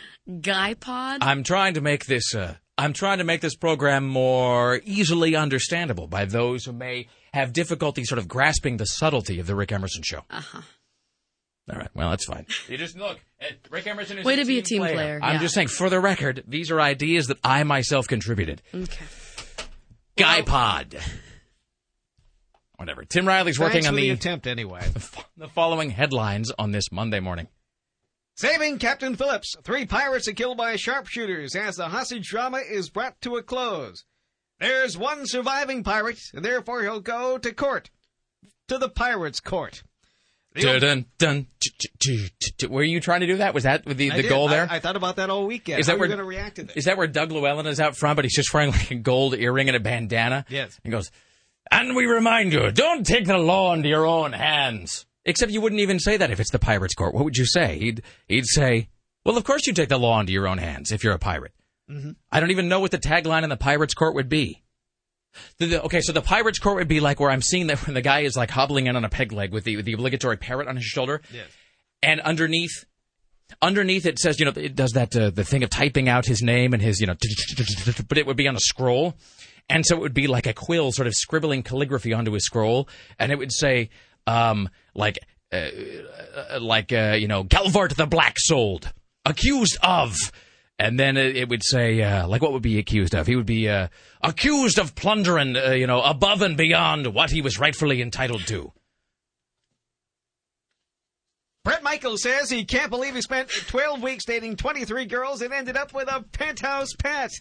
Guy 0.42 0.74
pod? 0.74 1.20
I'm 1.22 1.42
trying 1.42 1.74
to 1.74 1.80
make 1.80 2.04
this 2.04 2.34
uh, 2.34 2.56
I'm 2.76 2.92
trying 2.92 3.18
to 3.18 3.24
make 3.24 3.40
this 3.40 3.56
program 3.56 4.06
more 4.06 4.80
easily 4.84 5.34
understandable 5.34 6.06
by 6.06 6.26
those 6.26 6.66
who 6.66 6.72
may 6.72 7.08
have 7.32 7.52
difficulty 7.52 8.04
sort 8.04 8.18
of 8.18 8.28
grasping 8.28 8.76
the 8.76 8.84
subtlety 8.84 9.40
of 9.40 9.46
the 9.46 9.56
Rick 9.56 9.72
Emerson 9.72 10.02
show. 10.02 10.22
Uh-huh. 10.30 10.60
All 11.70 11.78
right, 11.78 11.88
well, 11.94 12.10
that's 12.10 12.24
fine. 12.24 12.46
You 12.68 12.78
just 12.78 12.96
look. 12.96 13.18
uh, 13.42 13.46
Rick 13.70 13.86
Emerson 13.86 14.18
is 14.18 14.24
Way 14.24 14.36
to 14.36 14.44
be 14.44 14.58
a 14.58 14.62
team 14.62 14.82
player, 14.82 15.18
I'm 15.22 15.34
yeah. 15.34 15.40
just 15.40 15.54
saying, 15.54 15.68
for 15.68 15.90
the 15.90 16.00
record, 16.00 16.44
these 16.46 16.70
are 16.70 16.80
ideas 16.80 17.26
that 17.26 17.38
I 17.42 17.62
myself 17.64 18.06
contributed. 18.06 18.62
Okay. 18.74 19.04
Guy 20.16 20.42
Pod. 20.42 20.98
Whatever. 22.78 23.04
Tim 23.04 23.26
Riley's 23.26 23.58
working 23.58 23.82
Thanks 23.82 23.88
on 23.88 23.96
the, 23.96 24.02
the 24.02 24.10
attempt 24.10 24.46
anyway. 24.46 24.80
the 25.36 25.48
following 25.48 25.90
headlines 25.90 26.52
on 26.58 26.70
this 26.70 26.92
Monday 26.92 27.18
morning. 27.18 27.48
Saving 28.36 28.78
Captain 28.78 29.16
Phillips. 29.16 29.56
Three 29.64 29.84
pirates 29.84 30.28
are 30.28 30.32
killed 30.32 30.58
by 30.58 30.76
sharpshooters 30.76 31.56
as 31.56 31.74
the 31.74 31.88
hostage 31.88 32.28
drama 32.28 32.58
is 32.58 32.88
brought 32.88 33.20
to 33.22 33.36
a 33.36 33.42
close. 33.42 34.04
There's 34.60 34.96
one 34.96 35.26
surviving 35.26 35.82
pirate, 35.82 36.20
and 36.32 36.44
therefore 36.44 36.82
he'll 36.82 37.00
go 37.00 37.36
to 37.36 37.52
court. 37.52 37.90
To 38.68 38.78
the 38.78 38.88
pirates' 38.88 39.40
court. 39.40 39.82
Dun, 40.54 41.06
dun, 41.18 41.46
ch- 41.60 42.64
Were 42.68 42.82
you 42.84 43.00
trying 43.00 43.20
to 43.20 43.26
do 43.26 43.38
that? 43.38 43.54
Was 43.54 43.64
that 43.64 43.84
the, 43.84 43.94
the 43.94 44.10
did. 44.10 44.28
goal 44.28 44.48
there? 44.48 44.68
I, 44.70 44.78
thought 44.78 44.96
about 44.96 45.16
that 45.16 45.30
all 45.30 45.46
weekend. 45.46 45.80
Is 45.80 45.86
How 45.86 45.92
that 45.92 45.96
are 45.96 46.00
where 46.00 46.08
going 46.08 46.18
to 46.18 46.24
react 46.24 46.56
to 46.56 46.64
this? 46.64 46.76
Is 46.76 46.84
that 46.84 46.96
where 46.96 47.06
Doug 47.06 47.32
Llewellyn 47.32 47.66
is 47.66 47.80
out 47.80 47.96
front, 47.96 48.16
but 48.16 48.24
he's 48.24 48.34
just 48.34 48.52
wearing 48.54 48.70
like 48.70 48.90
a 48.90 48.96
gold 48.96 49.34
earring 49.34 49.68
and 49.68 49.76
a 49.76 49.80
bandana? 49.80 50.44
Yes. 50.48 50.78
He 50.84 50.90
goes, 50.90 51.10
and 51.70 51.94
we 51.96 52.06
remind 52.06 52.52
you, 52.52 52.70
don't 52.70 53.06
take 53.06 53.26
the 53.26 53.38
law 53.38 53.72
into 53.74 53.88
your 53.88 54.06
own 54.06 54.32
hands. 54.32 55.06
Except 55.24 55.52
you 55.52 55.60
wouldn't 55.60 55.80
even 55.82 55.98
say 55.98 56.16
that 56.16 56.30
if 56.30 56.40
it's 56.40 56.50
the 56.50 56.58
pirate's 56.58 56.94
court. 56.94 57.14
What 57.14 57.24
would 57.24 57.36
you 57.36 57.44
say? 57.46 57.78
He'd 57.78 58.02
he'd 58.28 58.46
say, 58.46 58.88
well, 59.24 59.36
of 59.36 59.44
course 59.44 59.66
you 59.66 59.74
take 59.74 59.90
the 59.90 59.98
law 59.98 60.18
into 60.20 60.32
your 60.32 60.48
own 60.48 60.58
hands 60.58 60.90
if 60.92 61.04
you're 61.04 61.12
a 61.12 61.18
pirate. 61.18 61.52
Mhm. 61.90 62.16
I 62.32 62.40
don't 62.40 62.50
even 62.50 62.68
know 62.68 62.80
what 62.80 62.90
the 62.92 62.98
tagline 62.98 63.42
in 63.42 63.50
the 63.50 63.56
pirate's 63.56 63.94
court 63.94 64.14
would 64.14 64.28
be. 64.28 64.62
The- 65.58 65.66
the- 65.66 65.82
okay, 65.82 66.00
so 66.00 66.12
the 66.12 66.22
pirate's 66.22 66.58
court 66.58 66.76
would 66.76 66.88
be 66.88 67.00
like 67.00 67.20
where 67.20 67.30
I'm 67.30 67.42
seeing 67.42 67.66
that 67.66 67.86
when 67.86 67.92
the 67.94 68.00
guy 68.02 68.20
is 68.20 68.36
like 68.36 68.50
hobbling 68.50 68.86
in 68.86 68.96
on 68.96 69.04
a 69.04 69.08
peg 69.10 69.32
leg 69.32 69.52
with 69.52 69.64
the 69.64 69.76
with 69.76 69.84
the 69.84 69.92
obligatory 69.92 70.38
parrot 70.38 70.66
on 70.68 70.76
his 70.76 70.84
shoulder. 70.86 71.20
Yes. 71.32 71.46
And 72.02 72.20
underneath, 72.22 72.84
underneath 73.60 74.06
it 74.06 74.18
says, 74.18 74.38
you 74.38 74.46
know, 74.46 74.52
it 74.56 74.74
does 74.74 74.92
that 74.92 75.14
uh, 75.16 75.30
the 75.30 75.44
thing 75.44 75.62
of 75.62 75.70
typing 75.70 76.08
out 76.08 76.24
his 76.26 76.40
name 76.42 76.72
and 76.72 76.82
his, 76.82 77.00
you 77.00 77.06
know, 77.06 77.14
but 78.08 78.16
it 78.18 78.26
would 78.26 78.36
be 78.36 78.48
on 78.48 78.56
a 78.56 78.60
scroll, 78.60 79.14
and 79.68 79.84
so 79.84 79.96
it 79.96 80.00
would 80.00 80.14
be 80.14 80.26
like 80.26 80.46
a 80.46 80.54
quill, 80.54 80.92
sort 80.92 81.06
of 81.06 81.14
scribbling 81.14 81.62
calligraphy 81.62 82.12
onto 82.12 82.32
his 82.32 82.44
scroll, 82.44 82.88
and 83.18 83.30
it 83.32 83.38
would 83.38 83.52
say, 83.52 83.90
um, 84.26 84.68
like, 84.94 85.18
uh, 85.52 85.68
uh, 86.52 86.60
like, 86.60 86.92
uh, 86.92 87.16
you 87.18 87.28
know, 87.28 87.44
Galvart 87.44 87.94
the 87.96 88.06
Black 88.06 88.36
Souled, 88.38 88.92
accused 89.24 89.76
of. 89.82 90.16
And 90.80 90.98
then 90.98 91.16
it, 91.16 91.48
would 91.48 91.64
say, 91.64 92.00
uh, 92.02 92.28
like, 92.28 92.40
what 92.40 92.52
would 92.52 92.62
be 92.62 92.78
accused 92.78 93.12
of? 93.12 93.26
He 93.26 93.34
would 93.34 93.46
be 93.46 93.68
uh, 93.68 93.88
accused 94.22 94.78
of 94.78 94.94
plundering, 94.94 95.56
uh, 95.56 95.70
you 95.70 95.88
know, 95.88 96.00
above 96.02 96.40
and 96.40 96.56
beyond 96.56 97.12
what 97.14 97.30
he 97.30 97.42
was 97.42 97.58
rightfully 97.58 98.00
entitled 98.00 98.46
to. 98.46 98.72
Bret 101.64 101.82
Michaels 101.82 102.22
says 102.22 102.48
he 102.48 102.64
can't 102.64 102.90
believe 102.90 103.16
he 103.16 103.22
spent 103.22 103.50
12 103.50 104.02
weeks 104.02 104.24
dating 104.24 104.54
23 104.54 105.04
girls 105.06 105.42
and 105.42 105.52
ended 105.52 105.76
up 105.76 105.92
with 105.92 106.08
a 106.08 106.22
penthouse 106.22 106.94
pet. 106.96 107.32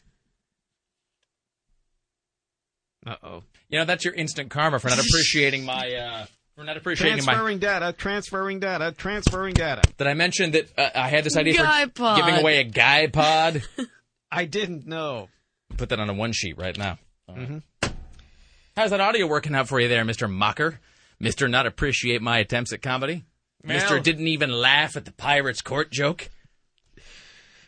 Uh 3.07 3.15
oh. 3.23 3.43
You 3.69 3.79
know, 3.79 3.85
that's 3.85 4.03
your 4.03 4.13
instant 4.13 4.49
karma 4.49 4.79
for 4.79 4.89
not 4.89 4.99
appreciating 4.99 5.63
my, 5.65 5.93
uh, 5.93 6.25
for 6.55 6.63
not 6.63 6.75
appreciating 6.77 7.23
my. 7.25 7.33
Transferring 7.33 7.59
data, 7.59 7.93
transferring 7.97 8.59
data, 8.59 8.93
transferring 8.97 9.53
data. 9.53 9.81
Did 9.97 10.07
I 10.07 10.13
mention 10.13 10.51
that 10.51 10.67
uh, 10.77 10.89
I 10.93 11.07
had 11.07 11.23
this 11.23 11.37
idea 11.37 11.53
Guy 11.55 11.85
for 11.85 11.91
pod. 11.91 12.17
giving 12.17 12.35
away 12.41 12.59
a 12.59 12.63
guy 12.65 13.07
pod? 13.07 13.63
I 14.31 14.45
didn't 14.45 14.85
know. 14.85 15.29
Put 15.77 15.89
that 15.89 15.99
on 15.99 16.09
a 16.09 16.13
one 16.13 16.33
sheet 16.33 16.57
right 16.57 16.77
now. 16.77 16.97
Mhm. 17.29 17.63
How's 18.75 18.89
that 18.91 18.99
audio 18.99 19.25
working 19.25 19.55
out 19.55 19.67
for 19.67 19.79
you 19.79 19.87
there, 19.87 20.03
Mr. 20.03 20.29
Mocker? 20.29 20.79
Mr. 21.21 21.49
Not 21.49 21.65
Appreciate 21.65 22.21
My 22.21 22.39
Attempts 22.39 22.73
at 22.73 22.81
Comedy? 22.81 23.23
Mister 23.63 23.99
didn't 23.99 24.27
even 24.27 24.51
laugh 24.51 24.95
at 24.95 25.05
the 25.05 25.11
pirates 25.13 25.61
court 25.61 25.91
joke. 25.91 26.29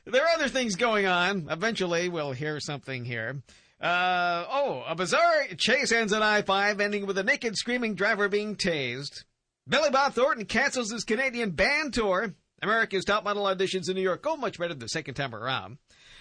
There 0.06 0.22
are 0.24 0.30
other 0.36 0.48
things 0.48 0.76
going 0.76 1.06
on. 1.06 1.48
Eventually, 1.50 2.10
we'll 2.10 2.32
hear 2.32 2.60
something 2.60 3.06
here. 3.06 3.42
Uh, 3.82 4.46
oh, 4.50 4.84
a 4.88 4.96
bizarre 4.96 5.46
chase 5.58 5.92
ends 5.92 6.12
on 6.12 6.22
I-5, 6.22 6.82
ending 6.82 7.06
with 7.06 7.18
a 7.18 7.24
naked 7.24 7.56
screaming 7.56 7.96
driver 7.96 8.28
being 8.28 8.56
tased. 8.56 9.24
Billy 9.68 9.90
Bob 9.90 10.14
Thornton 10.14 10.46
cancels 10.46 10.92
his 10.92 11.04
Canadian 11.04 11.52
band 11.52 11.94
tour. 11.94 12.34
America's 12.62 13.06
top 13.06 13.24
model 13.24 13.46
auditions 13.46 13.88
in 13.88 13.96
New 13.96 14.02
York 14.02 14.22
go 14.22 14.36
much 14.36 14.60
better 14.60 14.74
the 14.74 14.90
second 14.90 15.14
time 15.14 15.34
around. 15.34 15.78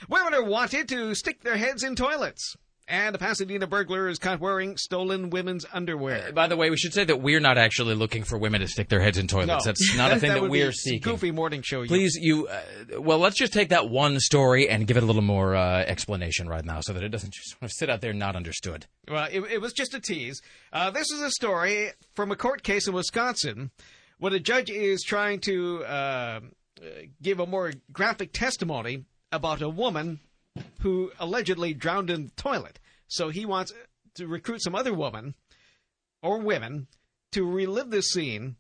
Women 0.09 0.35
are 0.35 0.45
wanted 0.45 0.89
to 0.91 1.15
stick 1.15 1.43
their 1.43 1.57
heads 1.57 1.83
in 1.83 1.97
toilets. 1.97 2.57
And 2.91 3.15
a 3.15 3.19
Pasadena 3.19 3.67
burglar 3.67 4.09
is 4.09 4.19
caught 4.19 4.41
wearing 4.41 4.79
stolen 4.79 5.29
women's 5.29 5.67
underwear. 5.75 6.33
By 6.33 6.47
the 6.47 6.57
way, 6.57 6.71
we 6.71 6.79
should 6.79 6.95
say 6.95 7.05
that 7.05 7.21
we're 7.21 7.39
not 7.39 7.59
actually 7.59 7.95
looking 7.95 8.25
for 8.25 8.39
women 8.39 8.63
to 8.63 8.67
stick 8.67 8.89
their 8.89 9.01
heads 9.01 9.19
in 9.19 9.27
toilets. 9.29 9.67
No. 9.67 9.73
That's 9.73 9.95
not 9.95 10.11
a 10.11 10.17
thing 10.21 10.33
that, 10.33 10.43
be 10.43 10.49
we're 10.49 10.73
seeking. 10.73 11.03
Goofy 11.03 11.31
morning 11.31 11.61
show. 11.61 11.83
you. 11.83 11.89
Please, 11.89 12.17
you. 12.19 12.47
Uh, 12.49 12.63
well, 12.99 13.19
let's 13.19 13.37
just 13.37 13.53
take 13.53 13.69
that 13.69 13.91
one 13.91 14.19
story 14.21 14.71
and 14.71 14.87
give 14.87 14.97
it 14.97 15.03
a 15.03 15.07
little 15.07 15.21
more 15.21 15.55
uh, 15.55 15.81
explanation 15.81 16.49
right 16.49 16.65
now, 16.65 16.81
so 16.81 16.95
that 16.95 17.03
it 17.03 17.11
doesn't 17.11 17.31
just 17.35 17.51
sort 17.51 17.65
of 17.65 17.73
sit 17.73 17.91
out 17.91 18.01
there 18.01 18.15
not 18.15 18.35
understood. 18.35 18.87
Well, 19.07 19.29
it, 19.31 19.41
it 19.53 19.61
was 19.61 19.75
just 19.75 19.93
a 19.93 20.01
tease. 20.01 20.41
Uh, 20.73 20.91
this 20.91 21.11
is 21.11 21.21
a 21.21 21.31
story 21.31 21.91
from 22.15 22.33
a 22.33 22.37
court 22.37 22.63
case 22.63 22.89
in 22.89 22.95
Wisconsin 22.95 23.71
when 24.19 24.33
a 24.33 24.41
judge 24.41 24.71
is 24.71 25.03
trying 25.03 25.41
to 25.41 25.85
uh, 25.85 25.89
uh, 25.89 26.41
give 27.21 27.39
a 27.39 27.47
more 27.47 27.73
graphic 27.93 28.33
testimony 28.33 29.05
about 29.31 29.61
a 29.61 29.69
woman 29.69 30.21
who 30.81 31.13
allegedly 31.19 31.75
drowned 31.75 32.11
in 32.11 32.27
the 32.27 32.31
toilet. 32.33 32.79
So 33.07 33.29
he 33.29 33.47
wants 33.47 33.73
to 34.15 34.27
recruit 34.27 34.63
some 34.63 34.75
other 34.75 34.95
woman 34.95 35.35
or 36.23 36.39
women 36.39 36.89
to 37.33 37.45
relive 37.45 37.91
this 37.91 38.09
scene 38.09 38.57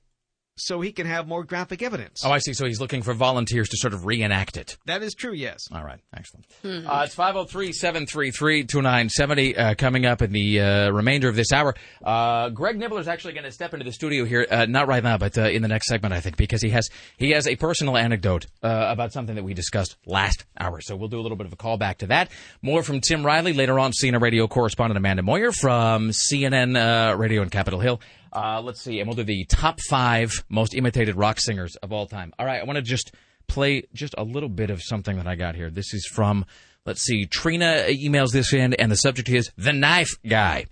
so 0.58 0.80
he 0.80 0.92
can 0.92 1.06
have 1.06 1.26
more 1.26 1.44
graphic 1.44 1.82
evidence. 1.82 2.22
Oh, 2.24 2.30
I 2.30 2.38
see. 2.38 2.52
So 2.52 2.66
he's 2.66 2.80
looking 2.80 3.02
for 3.02 3.14
volunteers 3.14 3.68
to 3.70 3.76
sort 3.76 3.94
of 3.94 4.04
reenact 4.06 4.56
it. 4.56 4.76
That 4.86 5.02
is 5.02 5.14
true, 5.14 5.32
yes. 5.32 5.60
All 5.72 5.84
right, 5.84 6.00
excellent. 6.16 6.46
Uh, 6.64 7.02
it's 7.04 7.14
503 7.14 7.72
733 7.72 8.64
2970 8.64 9.56
uh, 9.56 9.74
coming 9.74 10.06
up 10.06 10.22
in 10.22 10.32
the 10.32 10.60
uh, 10.60 10.90
remainder 10.90 11.28
of 11.28 11.36
this 11.36 11.52
hour. 11.52 11.74
Uh, 12.04 12.48
Greg 12.50 12.78
Nibler 12.78 13.00
is 13.00 13.08
actually 13.08 13.32
going 13.34 13.44
to 13.44 13.52
step 13.52 13.72
into 13.74 13.84
the 13.84 13.92
studio 13.92 14.24
here, 14.24 14.46
uh, 14.50 14.66
not 14.66 14.88
right 14.88 15.02
now, 15.02 15.18
but 15.18 15.36
uh, 15.38 15.42
in 15.42 15.62
the 15.62 15.68
next 15.68 15.86
segment, 15.88 16.12
I 16.14 16.20
think, 16.20 16.36
because 16.36 16.62
he 16.62 16.70
has 16.70 16.88
he 17.16 17.30
has 17.30 17.46
a 17.46 17.56
personal 17.56 17.96
anecdote 17.96 18.46
uh, 18.62 18.86
about 18.88 19.12
something 19.12 19.34
that 19.36 19.44
we 19.44 19.54
discussed 19.54 19.96
last 20.06 20.44
hour. 20.58 20.80
So 20.80 20.96
we'll 20.96 21.08
do 21.08 21.20
a 21.20 21.22
little 21.22 21.36
bit 21.36 21.46
of 21.46 21.52
a 21.52 21.56
callback 21.56 21.98
to 21.98 22.06
that. 22.08 22.30
More 22.62 22.82
from 22.82 23.00
Tim 23.00 23.24
Riley 23.24 23.52
later 23.52 23.78
on, 23.78 23.92
CNN 23.92 24.20
radio 24.20 24.46
correspondent 24.48 24.96
Amanda 24.96 25.22
Moyer 25.22 25.52
from 25.52 26.10
CNN 26.10 26.76
uh, 26.76 27.16
Radio 27.16 27.42
in 27.42 27.50
Capitol 27.50 27.80
Hill. 27.80 28.00
Uh, 28.32 28.60
let's 28.62 28.80
see, 28.82 29.00
and 29.00 29.08
we'll 29.08 29.16
do 29.16 29.24
the 29.24 29.44
top 29.46 29.80
five 29.88 30.32
most 30.48 30.74
imitated 30.74 31.16
rock 31.16 31.38
singers 31.40 31.76
of 31.76 31.92
all 31.92 32.06
time. 32.06 32.32
All 32.38 32.46
right, 32.46 32.60
I 32.60 32.64
want 32.64 32.76
to 32.76 32.82
just 32.82 33.12
play 33.46 33.84
just 33.94 34.14
a 34.18 34.24
little 34.24 34.48
bit 34.48 34.70
of 34.70 34.82
something 34.82 35.16
that 35.16 35.26
I 35.26 35.34
got 35.34 35.54
here. 35.54 35.70
This 35.70 35.94
is 35.94 36.06
from, 36.06 36.44
let's 36.84 37.02
see, 37.02 37.26
Trina 37.26 37.84
emails 37.88 38.32
this 38.32 38.52
in, 38.52 38.74
and 38.74 38.90
the 38.92 38.96
subject 38.96 39.28
is 39.28 39.50
The 39.56 39.72
Knife 39.72 40.10
Guy. 40.28 40.66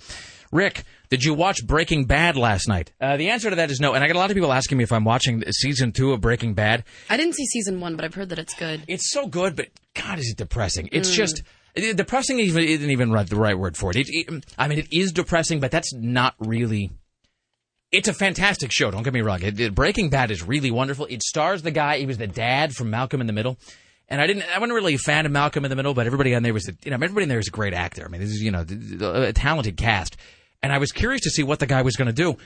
Rick, 0.53 0.85
did 1.09 1.25
you 1.25 1.35
watch 1.35 1.67
Breaking 1.67 2.05
Bad 2.05 2.37
last 2.37 2.69
night? 2.69 2.93
Uh, 3.01 3.17
the 3.17 3.31
answer 3.31 3.51
to 3.51 3.57
that 3.57 3.71
is 3.71 3.81
no, 3.81 3.95
and 3.95 4.05
I 4.05 4.07
got 4.07 4.17
a 4.17 4.19
lot 4.19 4.31
of 4.31 4.35
people 4.37 4.53
asking 4.53 4.79
me 4.79 4.85
if 4.85 4.93
I'm 4.93 5.05
watching 5.05 5.43
season 5.51 5.93
two 5.93 6.13
of 6.13 6.21
Breaking 6.21 6.55
Bad. 6.55 6.85
I 7.11 7.17
didn't 7.17 7.35
see 7.35 7.47
season 7.47 7.81
one, 7.81 7.97
but 7.97 8.05
I've 8.05 8.15
heard 8.15 8.29
that 8.29 8.39
it's 8.39 8.55
good. 8.55 8.83
It's 8.89 9.11
so 9.13 9.27
good, 9.27 9.57
but 9.57 9.69
God, 9.95 10.19
is 10.19 10.31
it 10.31 10.37
depressing? 10.37 10.89
It's 10.93 11.11
Mm. 11.11 11.15
just. 11.15 11.43
Depressing 11.95 12.41
even 12.41 12.65
isn't 12.65 12.91
even 12.91 13.11
the 13.11 13.37
right 13.37 13.59
word 13.59 13.77
for 13.77 13.91
it. 13.91 13.97
It, 13.97 14.07
it. 14.09 14.47
I 14.57 14.67
mean, 14.67 14.79
it 14.79 14.89
is 14.91 15.13
depressing, 15.13 15.61
but 15.61 15.71
that's 15.71 15.93
not 15.93 16.35
really 16.39 16.91
it's 17.97 18.09
a 18.09 18.14
fantastic 18.14 18.70
show. 18.72 18.90
Don't 18.90 19.03
get 19.03 19.12
me 19.14 19.20
wrong. 19.22 19.42
It, 19.42 19.59
it- 19.59 19.74
Breaking 19.74 20.11
Bad 20.11 20.30
is 20.30 20.42
really 20.42 20.70
wonderful. 20.70 21.07
It 21.07 21.22
stars 21.22 21.62
the 21.62 21.70
guy. 21.70 21.99
He 21.99 22.07
was 22.07 22.18
the 22.18 22.26
dad 22.26 22.74
from 22.74 22.90
Malcolm 22.90 23.20
in 23.20 23.26
the 23.26 23.32
Middle. 23.32 23.59
And 24.09 24.20
I 24.20 24.26
didn't. 24.28 24.44
I 24.55 24.59
wasn't 24.61 24.74
really 24.74 24.94
a 24.94 24.99
fan 24.99 25.26
of 25.26 25.32
Malcolm 25.32 25.64
in 25.64 25.68
the 25.70 25.74
Middle, 25.76 25.92
but 25.92 26.07
everybody 26.07 26.34
on 26.34 26.42
there 26.44 26.55
was, 26.55 26.68
a, 26.68 26.72
you 26.84 26.90
know, 26.92 26.94
everybody 26.94 27.24
in 27.24 27.28
there 27.28 27.40
is 27.40 27.49
a 27.49 27.51
great 27.51 27.74
actor. 27.74 28.05
I 28.05 28.09
mean, 28.09 28.20
this 28.20 28.30
is, 28.30 28.40
you 28.40 28.53
know, 28.53 28.64
a 29.03 29.32
talented 29.32 29.76
cast. 29.76 30.16
And 30.62 30.72
I 30.72 30.78
was 30.78 30.92
curious 30.92 31.22
to 31.22 31.30
see 31.30 31.42
what 31.42 31.59
the 31.59 31.66
guy 31.66 31.82
was 31.82 31.97
going 31.97 32.07
to 32.07 32.12
do. 32.12 32.36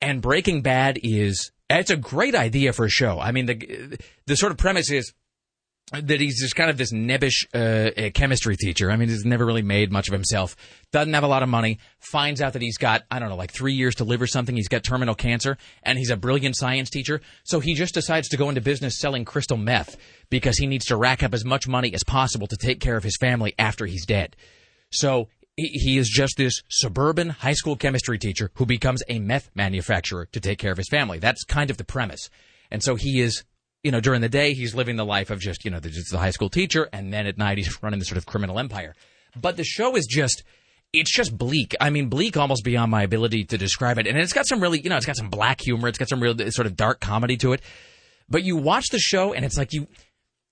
And 0.00 0.22
Breaking 0.22 0.62
Bad 0.62 0.98
is, 1.02 1.50
it's 1.68 1.90
a 1.90 1.96
great 1.96 2.34
idea 2.36 2.72
for 2.72 2.84
a 2.84 2.90
show. 2.90 3.18
I 3.18 3.32
mean, 3.32 3.46
the 3.46 3.98
the 4.26 4.36
sort 4.36 4.52
of 4.52 4.58
premise 4.58 4.90
is 4.90 5.12
that 5.92 6.20
he's 6.20 6.40
just 6.40 6.56
kind 6.56 6.70
of 6.70 6.78
this 6.78 6.92
nebbish 6.92 7.46
uh, 7.54 8.06
uh, 8.06 8.10
chemistry 8.10 8.56
teacher. 8.56 8.90
I 8.90 8.96
mean, 8.96 9.08
he's 9.08 9.24
never 9.24 9.44
really 9.44 9.62
made 9.62 9.92
much 9.92 10.08
of 10.08 10.12
himself. 10.12 10.56
Doesn't 10.92 11.12
have 11.12 11.24
a 11.24 11.28
lot 11.28 11.42
of 11.42 11.48
money. 11.48 11.78
Finds 11.98 12.40
out 12.40 12.54
that 12.54 12.62
he's 12.62 12.78
got 12.78 13.02
I 13.10 13.18
don't 13.18 13.28
know, 13.28 13.36
like 13.36 13.52
three 13.52 13.74
years 13.74 13.96
to 13.96 14.04
live 14.04 14.22
or 14.22 14.26
something. 14.26 14.56
He's 14.56 14.68
got 14.68 14.82
terminal 14.82 15.14
cancer, 15.14 15.58
and 15.82 15.98
he's 15.98 16.10
a 16.10 16.16
brilliant 16.16 16.56
science 16.56 16.88
teacher. 16.88 17.20
So 17.44 17.60
he 17.60 17.74
just 17.74 17.94
decides 17.94 18.28
to 18.28 18.36
go 18.36 18.48
into 18.48 18.60
business 18.60 18.98
selling 18.98 19.24
crystal 19.24 19.58
meth 19.58 19.96
because 20.30 20.56
he 20.56 20.66
needs 20.66 20.86
to 20.86 20.96
rack 20.96 21.22
up 21.22 21.34
as 21.34 21.44
much 21.44 21.68
money 21.68 21.92
as 21.92 22.02
possible 22.02 22.46
to 22.46 22.56
take 22.56 22.80
care 22.80 22.96
of 22.96 23.04
his 23.04 23.16
family 23.18 23.54
after 23.58 23.84
he's 23.84 24.06
dead. 24.06 24.36
So 24.90 25.28
he, 25.56 25.68
he 25.68 25.98
is 25.98 26.08
just 26.08 26.36
this 26.38 26.62
suburban 26.68 27.28
high 27.28 27.52
school 27.52 27.76
chemistry 27.76 28.18
teacher 28.18 28.50
who 28.54 28.64
becomes 28.64 29.02
a 29.08 29.18
meth 29.18 29.50
manufacturer 29.54 30.26
to 30.32 30.40
take 30.40 30.58
care 30.58 30.72
of 30.72 30.78
his 30.78 30.88
family. 30.88 31.18
That's 31.18 31.44
kind 31.44 31.70
of 31.70 31.76
the 31.76 31.84
premise. 31.84 32.30
And 32.70 32.82
so 32.82 32.94
he 32.94 33.20
is 33.20 33.44
you 33.84 33.90
know, 33.90 34.00
during 34.00 34.22
the 34.22 34.28
day, 34.28 34.54
he's 34.54 34.74
living 34.74 34.96
the 34.96 35.04
life 35.04 35.30
of 35.30 35.38
just, 35.38 35.64
you 35.64 35.70
know, 35.70 35.78
the, 35.78 35.90
just 35.90 36.10
the 36.10 36.18
high 36.18 36.30
school 36.30 36.48
teacher, 36.48 36.88
and 36.92 37.12
then 37.12 37.26
at 37.26 37.38
night, 37.38 37.58
he's 37.58 37.82
running 37.82 37.98
the 38.00 38.04
sort 38.04 38.18
of 38.18 38.26
criminal 38.26 38.58
empire. 38.58 38.94
But 39.40 39.56
the 39.56 39.64
show 39.64 39.94
is 39.94 40.06
just, 40.06 40.42
it's 40.92 41.12
just 41.12 41.36
bleak. 41.36 41.74
I 41.80 41.90
mean, 41.90 42.08
bleak 42.08 42.36
almost 42.36 42.64
beyond 42.64 42.90
my 42.90 43.02
ability 43.02 43.44
to 43.44 43.58
describe 43.58 43.98
it. 43.98 44.06
And 44.06 44.18
it's 44.18 44.32
got 44.32 44.48
some 44.48 44.60
really, 44.60 44.80
you 44.80 44.88
know, 44.88 44.96
it's 44.96 45.06
got 45.06 45.16
some 45.16 45.28
black 45.28 45.60
humor, 45.60 45.86
it's 45.86 45.98
got 45.98 46.08
some 46.08 46.20
real 46.20 46.34
sort 46.50 46.66
of 46.66 46.76
dark 46.76 47.00
comedy 47.00 47.36
to 47.38 47.52
it. 47.52 47.60
But 48.28 48.42
you 48.42 48.56
watch 48.56 48.88
the 48.90 48.98
show, 48.98 49.34
and 49.34 49.44
it's 49.44 49.58
like 49.58 49.74
you, 49.74 49.86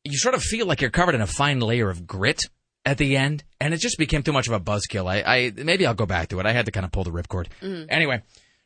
you 0.04 0.18
sort 0.18 0.34
of 0.34 0.42
feel 0.42 0.66
like 0.66 0.82
you're 0.82 0.90
covered 0.90 1.14
in 1.14 1.22
a 1.22 1.26
fine 1.26 1.60
layer 1.60 1.88
of 1.88 2.06
grit 2.06 2.42
at 2.84 2.98
the 2.98 3.16
end, 3.16 3.44
and 3.60 3.72
it 3.72 3.78
just 3.78 3.96
became 3.96 4.22
too 4.22 4.32
much 4.32 4.46
of 4.46 4.52
a 4.52 4.60
buzzkill. 4.60 5.10
I, 5.10 5.22
I 5.22 5.52
maybe 5.56 5.86
I'll 5.86 5.94
go 5.94 6.06
back 6.06 6.28
to 6.28 6.40
it. 6.40 6.46
I 6.46 6.52
had 6.52 6.66
to 6.66 6.72
kind 6.72 6.84
of 6.84 6.92
pull 6.92 7.04
the 7.04 7.12
ripcord. 7.12 7.46
Mm. 7.62 7.86
Anyway, 7.88 8.22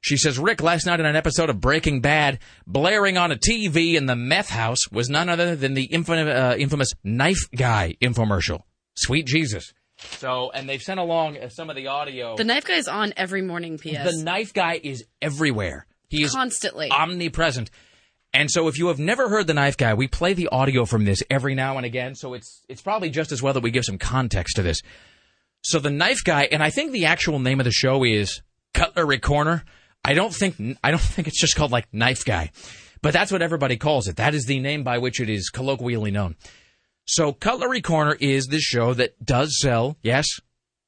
she 0.06 0.16
says 0.16 0.38
Rick 0.38 0.62
last 0.62 0.86
night 0.86 1.00
in 1.00 1.06
an 1.06 1.16
episode 1.16 1.50
of 1.50 1.60
Breaking 1.60 2.00
Bad, 2.00 2.38
blaring 2.64 3.18
on 3.18 3.32
a 3.32 3.34
TV 3.34 3.94
in 3.94 4.06
the 4.06 4.14
meth 4.14 4.48
house 4.50 4.88
was 4.92 5.10
none 5.10 5.28
other 5.28 5.56
than 5.56 5.74
the 5.74 5.82
infamous, 5.82 6.28
uh, 6.28 6.54
infamous 6.56 6.92
knife 7.02 7.50
guy 7.56 7.96
infomercial. 8.00 8.60
Sweet 8.94 9.26
Jesus. 9.26 9.72
So, 9.98 10.52
and 10.52 10.68
they've 10.68 10.80
sent 10.80 11.00
along 11.00 11.38
uh, 11.38 11.48
some 11.48 11.70
of 11.70 11.74
the 11.76 11.88
audio. 11.88 12.36
The 12.36 12.44
knife 12.44 12.64
guy 12.66 12.74
is 12.74 12.86
on 12.86 13.14
every 13.16 13.42
morning. 13.42 13.78
P.S. 13.78 14.14
The 14.14 14.22
knife 14.22 14.54
guy 14.54 14.80
is 14.80 15.04
everywhere. 15.20 15.86
He 16.08 16.22
is 16.22 16.32
Constantly. 16.32 16.88
omnipresent. 16.88 17.70
And 18.32 18.48
so 18.48 18.68
if 18.68 18.78
you 18.78 18.86
have 18.86 19.00
never 19.00 19.28
heard 19.28 19.48
the 19.48 19.54
knife 19.54 19.76
guy, 19.76 19.94
we 19.94 20.06
play 20.06 20.34
the 20.34 20.46
audio 20.48 20.84
from 20.84 21.04
this 21.04 21.20
every 21.28 21.56
now 21.56 21.78
and 21.78 21.86
again, 21.86 22.14
so 22.14 22.34
it's 22.34 22.62
it's 22.68 22.80
probably 22.80 23.10
just 23.10 23.32
as 23.32 23.42
well 23.42 23.54
that 23.54 23.62
we 23.64 23.72
give 23.72 23.84
some 23.84 23.98
context 23.98 24.54
to 24.54 24.62
this. 24.62 24.82
So 25.62 25.80
the 25.80 25.90
knife 25.90 26.22
guy, 26.22 26.44
and 26.52 26.62
I 26.62 26.70
think 26.70 26.92
the 26.92 27.06
actual 27.06 27.40
name 27.40 27.58
of 27.58 27.64
the 27.64 27.72
show 27.72 28.04
is 28.04 28.40
Cutlery 28.72 29.18
Corner. 29.18 29.64
I 30.04 30.14
don't 30.14 30.34
think 30.34 30.78
I 30.82 30.90
don't 30.90 31.00
think 31.14 31.28
it's 31.28 31.40
just 31.40 31.56
called 31.56 31.72
like 31.72 31.92
Knife 31.92 32.24
Guy. 32.24 32.50
But 33.02 33.12
that's 33.12 33.30
what 33.30 33.42
everybody 33.42 33.76
calls 33.76 34.08
it. 34.08 34.16
That 34.16 34.34
is 34.34 34.46
the 34.46 34.58
name 34.58 34.82
by 34.82 34.98
which 34.98 35.20
it 35.20 35.28
is 35.28 35.50
colloquially 35.50 36.10
known. 36.10 36.34
So 37.04 37.32
Cutlery 37.32 37.80
Corner 37.80 38.16
is 38.18 38.46
this 38.46 38.62
show 38.62 38.94
that 38.94 39.24
does 39.24 39.60
sell, 39.60 39.96
yes, 40.02 40.26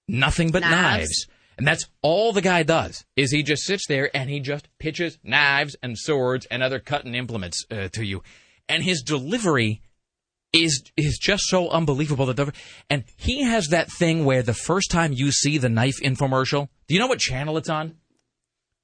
nothing 0.08 0.50
but 0.50 0.62
Knives. 0.62 0.72
knives. 0.72 1.26
And 1.58 1.66
that's 1.66 1.86
all 2.02 2.32
the 2.32 2.40
guy 2.40 2.62
does 2.62 3.04
is 3.16 3.32
he 3.32 3.42
just 3.42 3.64
sits 3.64 3.86
there 3.88 4.14
and 4.16 4.30
he 4.30 4.38
just 4.40 4.68
pitches 4.78 5.18
knives 5.24 5.76
and 5.82 5.98
swords 5.98 6.46
and 6.46 6.62
other 6.62 6.78
cutting 6.78 7.14
implements 7.14 7.64
uh, 7.70 7.88
to 7.92 8.04
you. 8.04 8.22
And 8.68 8.82
his 8.82 9.02
delivery 9.02 9.82
is 10.52 10.82
is 10.96 11.18
just 11.18 11.44
so 11.48 11.68
unbelievable 11.68 12.26
that 12.26 12.36
the, 12.36 12.52
and 12.88 13.04
he 13.16 13.42
has 13.42 13.68
that 13.68 13.90
thing 13.90 14.24
where 14.24 14.42
the 14.42 14.54
first 14.54 14.90
time 14.90 15.12
you 15.12 15.30
see 15.30 15.58
the 15.58 15.68
knife 15.68 16.00
infomercial, 16.02 16.68
do 16.86 16.94
you 16.94 17.00
know 17.00 17.06
what 17.08 17.18
channel 17.18 17.56
it's 17.58 17.68
on? 17.68 17.96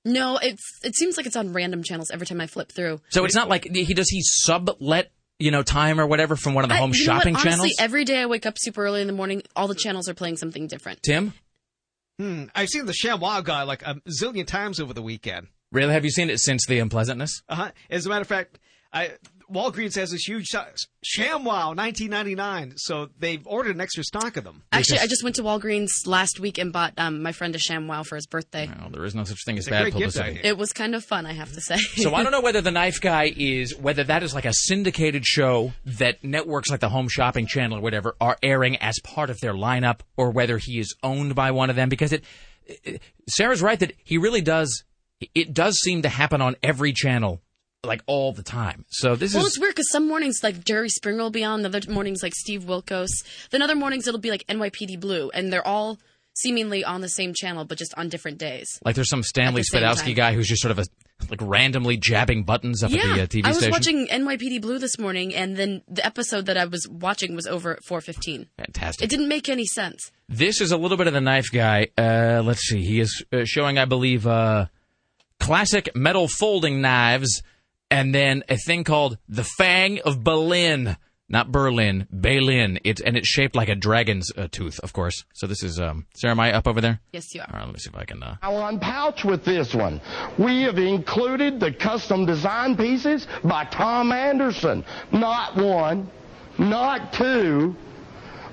No, 0.04 0.36
it's 0.38 0.62
it 0.82 0.94
seems 0.94 1.16
like 1.16 1.26
it's 1.26 1.36
on 1.36 1.52
random 1.52 1.82
channels 1.82 2.10
every 2.10 2.26
time 2.26 2.40
I 2.40 2.46
flip 2.46 2.70
through. 2.70 3.00
So 3.08 3.24
it's 3.24 3.34
not 3.34 3.48
like 3.48 3.64
he 3.64 3.94
does 3.94 4.08
he 4.10 4.20
sublet, 4.22 5.10
you 5.38 5.50
know, 5.50 5.62
time 5.62 5.98
or 5.98 6.06
whatever 6.06 6.36
from 6.36 6.54
one 6.54 6.64
of 6.64 6.68
the 6.70 6.74
I- 6.76 6.78
home 6.78 6.92
you 6.94 7.06
know 7.06 7.12
what? 7.14 7.20
shopping 7.22 7.36
Honestly, 7.36 7.50
channels. 7.50 7.76
every 7.78 8.04
day 8.04 8.20
I 8.20 8.26
wake 8.26 8.44
up 8.46 8.54
super 8.58 8.84
early 8.84 9.00
in 9.00 9.06
the 9.06 9.12
morning. 9.14 9.42
All 9.56 9.66
the 9.68 9.74
channels 9.74 10.08
are 10.08 10.14
playing 10.14 10.36
something 10.36 10.66
different. 10.66 11.02
Tim, 11.02 11.32
Hmm. 12.18 12.44
I've 12.54 12.68
seen 12.68 12.86
the 12.86 12.92
ShamWow 12.92 13.42
guy 13.42 13.62
like 13.64 13.82
a 13.82 13.96
zillion 14.08 14.46
times 14.46 14.78
over 14.78 14.92
the 14.94 15.02
weekend. 15.02 15.48
really 15.72 15.92
have 15.92 16.04
you 16.04 16.10
seen 16.10 16.30
it 16.30 16.38
since 16.38 16.64
the 16.66 16.78
unpleasantness? 16.78 17.42
Uh-huh. 17.48 17.70
As 17.90 18.06
a 18.06 18.08
matter 18.08 18.20
of 18.20 18.28
fact, 18.28 18.60
I 18.92 19.12
Walgreens 19.52 19.94
has 19.96 20.10
this 20.10 20.24
huge 20.26 20.46
si- 20.46 20.58
ShamWow 21.18 21.76
1999, 21.76 22.74
so 22.76 23.08
they've 23.18 23.46
ordered 23.46 23.74
an 23.74 23.80
extra 23.80 24.02
stock 24.04 24.36
of 24.36 24.44
them. 24.44 24.62
Actually, 24.72 25.00
I 25.00 25.06
just 25.06 25.22
went 25.22 25.36
to 25.36 25.42
Walgreens 25.42 25.90
last 26.06 26.40
week 26.40 26.58
and 26.58 26.72
bought 26.72 26.94
um, 26.98 27.22
my 27.22 27.32
friend 27.32 27.54
a 27.54 27.58
ShamWow 27.58 28.06
for 28.06 28.16
his 28.16 28.26
birthday. 28.26 28.68
Well, 28.80 28.90
there 28.90 29.04
is 29.04 29.14
no 29.14 29.24
such 29.24 29.44
thing 29.44 29.58
as 29.58 29.66
It's 29.66 29.70
bad 29.70 29.82
great 29.82 29.92
publicity. 29.92 30.40
It 30.42 30.56
was 30.56 30.72
kind 30.72 30.94
of 30.94 31.04
fun, 31.04 31.26
I 31.26 31.32
have 31.32 31.52
to 31.52 31.60
say. 31.60 31.76
So 31.76 32.14
I 32.14 32.22
don't 32.22 32.32
know 32.32 32.40
whether 32.42 32.60
the 32.60 32.70
Knife 32.70 33.00
Guy 33.00 33.32
is 33.36 33.76
whether 33.76 34.04
that 34.04 34.22
is 34.22 34.34
like 34.34 34.44
a 34.44 34.52
syndicated 34.52 35.24
show 35.26 35.72
that 35.84 36.24
networks 36.24 36.70
like 36.70 36.80
the 36.80 36.88
Home 36.88 37.08
Shopping 37.08 37.46
Channel 37.46 37.78
or 37.78 37.80
whatever 37.80 38.16
are 38.20 38.36
airing 38.42 38.76
as 38.76 38.98
part 39.04 39.30
of 39.30 39.40
their 39.40 39.54
lineup, 39.54 40.00
or 40.16 40.30
whether 40.30 40.58
he 40.58 40.78
is 40.78 40.94
owned 41.02 41.34
by 41.34 41.50
one 41.50 41.70
of 41.70 41.76
them. 41.76 41.88
Because 41.88 42.12
it, 42.12 42.24
it- 42.66 43.02
Sarah's 43.28 43.62
right 43.62 43.78
that 43.80 43.92
he 44.04 44.18
really 44.18 44.40
does. 44.42 44.84
It 45.34 45.54
does 45.54 45.78
seem 45.80 46.02
to 46.02 46.08
happen 46.08 46.40
on 46.42 46.56
every 46.62 46.92
channel 46.92 47.40
like 47.86 48.02
all 48.06 48.32
the 48.32 48.42
time. 48.42 48.84
So 48.88 49.16
this 49.16 49.34
Well, 49.34 49.40
is 49.40 49.42
Well, 49.44 49.46
it's 49.46 49.58
weird 49.60 49.74
because 49.74 49.90
some 49.90 50.06
mornings 50.08 50.40
like 50.42 50.64
Jerry 50.64 50.88
Springer 50.88 51.22
will 51.22 51.30
be 51.30 51.44
on, 51.44 51.62
the 51.62 51.68
other 51.68 51.80
mornings 51.90 52.22
like 52.22 52.34
Steve 52.34 52.64
Wilkos. 52.64 53.10
Then 53.50 53.62
other 53.62 53.74
mornings 53.76 54.06
it'll 54.06 54.20
be 54.20 54.30
like 54.30 54.46
NYPD 54.48 55.00
Blue, 55.00 55.30
and 55.30 55.52
they're 55.52 55.66
all 55.66 55.98
seemingly 56.36 56.82
on 56.84 57.00
the 57.00 57.08
same 57.08 57.32
channel 57.32 57.64
but 57.64 57.78
just 57.78 57.94
on 57.96 58.08
different 58.08 58.38
days. 58.38 58.66
like 58.84 58.96
there's 58.96 59.08
some 59.08 59.22
Stanley 59.22 59.62
Spadowski 59.62 60.16
guy 60.16 60.34
who's 60.34 60.48
just 60.48 60.60
sort 60.62 60.72
of 60.72 60.80
a 60.80 60.84
like 61.30 61.40
randomly 61.40 61.96
jabbing 61.96 62.42
buttons 62.42 62.82
up 62.82 62.90
yeah, 62.90 63.02
at 63.02 63.04
the 63.04 63.22
uh, 63.22 63.26
TV 63.26 63.28
station. 63.28 63.46
I 63.46 63.48
was 63.50 63.58
station. 63.58 63.72
watching 63.72 64.06
NYPD 64.08 64.60
Blue 64.60 64.78
this 64.80 64.98
morning, 64.98 65.32
and 65.32 65.56
then 65.56 65.82
the 65.88 66.04
episode 66.04 66.46
that 66.46 66.56
I 66.56 66.64
was 66.64 66.88
watching 66.88 67.36
was 67.36 67.46
over 67.46 67.72
at 67.72 67.84
4:15. 67.88 68.48
Fantastic. 68.58 69.04
It 69.04 69.10
didn't 69.10 69.28
make 69.28 69.48
any 69.48 69.64
sense. 69.64 70.10
This 70.28 70.60
is 70.60 70.72
a 70.72 70.76
little 70.76 70.96
bit 70.96 71.06
of 71.06 71.12
the 71.12 71.20
knife 71.20 71.46
guy. 71.52 71.86
Uh, 71.96 72.42
let's 72.44 72.62
see. 72.66 72.82
He 72.84 72.98
is 72.98 73.24
uh, 73.32 73.44
showing, 73.44 73.78
I 73.78 73.84
believe, 73.84 74.26
uh, 74.26 74.66
classic 75.38 75.94
metal 75.94 76.26
folding 76.28 76.80
knives, 76.80 77.42
and 77.94 78.12
then 78.12 78.42
a 78.48 78.56
thing 78.56 78.82
called 78.82 79.18
the 79.28 79.44
Fang 79.44 80.00
of 80.00 80.24
Berlin. 80.24 80.96
Not 81.28 81.52
Berlin, 81.52 82.06
Berlin. 82.10 82.80
It's 82.84 83.00
and 83.00 83.16
it's 83.16 83.28
shaped 83.28 83.54
like 83.56 83.68
a 83.68 83.74
dragon's 83.74 84.30
uh, 84.36 84.48
tooth, 84.50 84.78
of 84.80 84.92
course. 84.92 85.24
So 85.32 85.46
this 85.46 85.62
is 85.62 85.80
um, 85.80 86.06
Sarah. 86.14 86.32
Am 86.32 86.40
I 86.40 86.52
up 86.52 86.66
over 86.66 86.80
there? 86.80 87.00
Yes, 87.12 87.34
you 87.34 87.40
are. 87.40 87.46
All 87.50 87.58
right, 87.58 87.64
let 87.64 87.72
me 87.72 87.78
see 87.78 87.88
if 87.88 87.96
I 87.96 88.04
can. 88.04 88.22
Uh, 88.22 88.36
I'll 88.42 88.70
unpouch 88.70 89.24
with 89.24 89.44
this 89.44 89.74
one. 89.74 90.00
We 90.38 90.62
have 90.62 90.76
included 90.76 91.60
the 91.60 91.72
custom 91.72 92.26
design 92.26 92.76
pieces 92.76 93.26
by 93.42 93.64
Tom 93.66 94.12
Anderson. 94.12 94.84
Not 95.12 95.56
one, 95.56 96.10
not 96.58 97.12
two, 97.12 97.74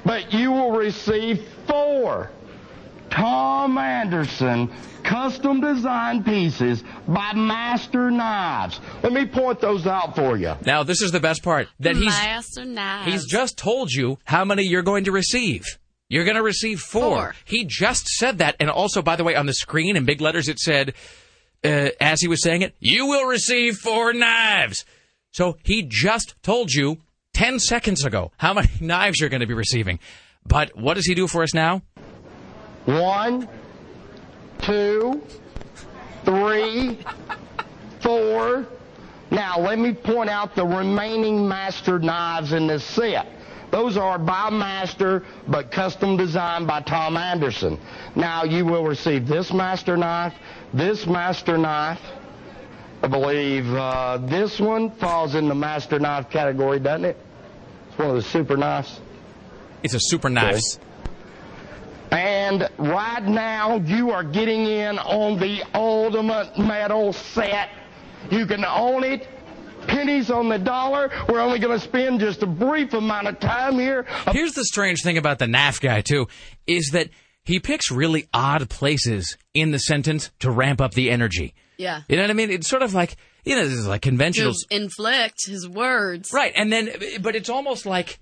but 0.06 0.32
you 0.32 0.52
will 0.52 0.72
receive 0.72 1.46
four 1.68 2.32
Tom 3.10 3.78
Anderson 3.78 4.72
custom 5.04 5.62
design 5.62 6.24
pieces 6.24 6.84
by 7.08 7.34
Master 7.34 8.10
Knives. 8.12 8.80
Let 9.04 9.14
me 9.14 9.26
point 9.26 9.60
those 9.60 9.86
out 9.88 10.16
for 10.16 10.38
you. 10.38 10.56
now 10.66 10.84
this 10.84 11.02
is 11.02 11.12
the 11.12 11.20
best 11.20 11.44
part 11.44 11.68
that 11.80 11.96
he's 11.96 12.06
Master 12.06 12.66
Knives. 12.66 13.12
He's 13.12 13.26
just 13.26 13.58
told 13.58 13.92
you 13.92 14.18
how 14.26 14.46
many 14.46 14.64
you're 14.64 14.82
going 14.84 15.06
to 15.06 15.12
receive. 15.12 15.64
You're 16.10 16.26
going 16.26 16.36
to 16.36 16.44
receive 16.44 16.80
four. 16.80 17.02
Four. 17.02 17.36
He 17.46 17.64
just 17.66 18.06
said 18.08 18.40
that. 18.40 18.58
And 18.60 18.70
also, 18.70 19.02
by 19.02 19.16
the 19.16 19.24
way, 19.24 19.36
on 19.36 19.46
the 19.46 19.54
screen 19.54 19.96
in 19.96 20.04
big 20.04 20.20
letters, 20.20 20.50
it 20.50 20.60
said, 20.60 20.94
uh, 21.64 21.90
as 22.02 22.20
he 22.20 22.28
was 22.28 22.44
saying 22.44 22.64
it, 22.64 22.76
you 22.80 23.06
will 23.06 23.26
receive 23.28 23.78
four 23.78 24.12
knives. 24.12 24.84
So 25.32 25.58
he 25.64 25.88
just 25.90 26.36
told 26.44 26.74
you 26.74 26.98
10 27.34 27.60
seconds 27.60 28.04
ago 28.04 28.32
how 28.38 28.54
many 28.54 28.68
knives 28.82 29.22
you're 29.22 29.30
going 29.30 29.40
to 29.40 29.48
be 29.48 29.54
receiving. 29.54 30.00
But 30.46 30.76
what 30.78 30.96
does 30.96 31.06
he 31.06 31.16
do 31.16 31.28
for 31.28 31.44
us 31.44 31.54
now? 31.54 31.82
One, 32.86 33.48
two, 34.62 35.22
three, 36.26 37.00
four. 38.02 38.68
Now, 39.30 39.60
let 39.60 39.80
me 39.80 39.94
point 39.94 40.30
out 40.30 40.56
the 40.56 40.66
remaining 40.66 41.48
master 41.48 42.00
knives 42.00 42.54
in 42.54 42.68
this 42.68 42.84
set. 42.84 43.28
Those 43.72 43.96
are 43.96 44.20
by 44.20 44.50
Master, 44.50 45.24
but 45.48 45.72
custom 45.72 46.18
designed 46.18 46.68
by 46.68 46.82
Tom 46.82 47.16
Anderson. 47.16 47.80
Now, 48.16 48.44
you 48.44 48.66
will 48.66 48.84
receive 48.84 49.28
this 49.28 49.54
master 49.54 49.96
knife, 49.96 50.34
this 50.74 51.08
master 51.08 51.58
knife. 51.58 52.02
I 53.02 53.08
believe 53.08 53.74
uh, 53.74 54.18
this 54.18 54.60
one 54.60 54.92
falls 54.92 55.36
in 55.36 55.48
the 55.48 55.56
master 55.56 56.00
knife 56.00 56.30
category, 56.30 56.80
doesn't 56.80 57.06
it? 57.06 57.18
It's 57.90 57.98
one 57.98 58.10
of 58.10 58.16
the 58.16 58.22
super 58.22 58.58
knives. 58.58 59.00
It's 59.84 59.94
a 59.94 60.00
super 60.02 60.30
knives. 60.30 60.78
And 62.12 62.70
right 62.78 63.24
now, 63.24 63.78
you 63.78 64.12
are 64.12 64.24
getting 64.24 64.66
in 64.66 65.00
on 65.00 65.40
the 65.40 65.64
ultimate 65.74 66.58
metal 66.58 67.14
set. 67.14 67.70
You 68.30 68.46
can 68.46 68.66
own 68.66 69.04
it. 69.04 69.28
Pennies 69.88 70.30
on 70.30 70.50
the 70.50 70.60
dollar. 70.60 71.10
We're 71.28 71.40
only 71.40 71.58
going 71.58 71.80
to 71.80 71.84
spend 71.84 72.20
just 72.20 72.44
a 72.44 72.46
brief 72.46 72.94
amount 72.94 73.28
of 73.28 73.40
time 73.40 73.80
here. 73.80 74.06
Here's 74.32 74.54
the 74.54 74.66
strange 74.66 75.02
thing 75.02 75.18
about 75.18 75.40
the 75.40 75.46
NAF 75.46 75.82
guy, 75.82 76.02
too, 76.02 76.28
is 76.68 76.90
that 76.92 77.10
he 77.44 77.60
picks 77.60 77.90
really 77.90 78.28
odd 78.34 78.70
places 78.70 79.38
in 79.54 79.72
the 79.72 79.80
sentence 79.80 80.30
to 80.40 80.52
ramp 80.52 80.82
up 80.82 80.94
the 80.94 81.10
energy. 81.10 81.56
Yeah. 81.78 82.02
You 82.08 82.18
know 82.18 82.24
what 82.24 82.30
I 82.30 82.34
mean? 82.34 82.52
It's 82.52 82.68
sort 82.68 82.84
of 82.84 82.94
like, 82.94 83.16
you 83.44 83.56
know, 83.56 83.64
this 83.64 83.80
is 83.80 83.88
like 83.88 84.04
conventional. 84.04 84.54
To 84.54 84.76
inflict 84.76 85.48
his 85.48 85.68
words. 85.68 86.30
Right. 86.32 86.54
And 86.56 86.72
then, 86.72 86.92
but 87.22 87.36
it's 87.36 87.50
almost 87.50 87.88
like, 87.88 88.20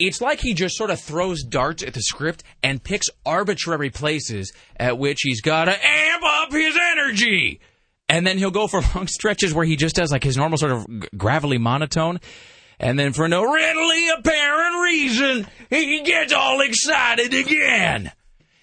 it's 0.00 0.20
like 0.20 0.40
he 0.40 0.54
just 0.54 0.76
sort 0.76 0.90
of 0.90 0.98
throws 0.98 1.42
darts 1.44 1.82
at 1.82 1.94
the 1.94 2.00
script 2.00 2.42
and 2.62 2.82
picks 2.82 3.08
arbitrary 3.24 3.90
places 3.90 4.52
at 4.76 4.98
which 4.98 5.20
he's 5.22 5.42
got 5.42 5.66
to 5.66 5.86
amp 5.86 6.22
up 6.24 6.52
his 6.52 6.76
energy. 6.92 7.60
And 8.08 8.26
then 8.26 8.38
he'll 8.38 8.50
go 8.50 8.66
for 8.66 8.80
long 8.94 9.06
stretches 9.06 9.54
where 9.54 9.66
he 9.66 9.76
just 9.76 9.94
does 9.94 10.10
like 10.10 10.24
his 10.24 10.36
normal 10.36 10.58
sort 10.58 10.72
of 10.72 10.86
gravelly 11.16 11.58
monotone. 11.58 12.18
And 12.80 12.98
then 12.98 13.12
for 13.12 13.28
no 13.28 13.44
readily 13.44 14.08
apparent 14.08 14.82
reason, 14.82 15.46
he 15.68 16.00
gets 16.00 16.32
all 16.32 16.62
excited 16.62 17.34
again. 17.34 18.10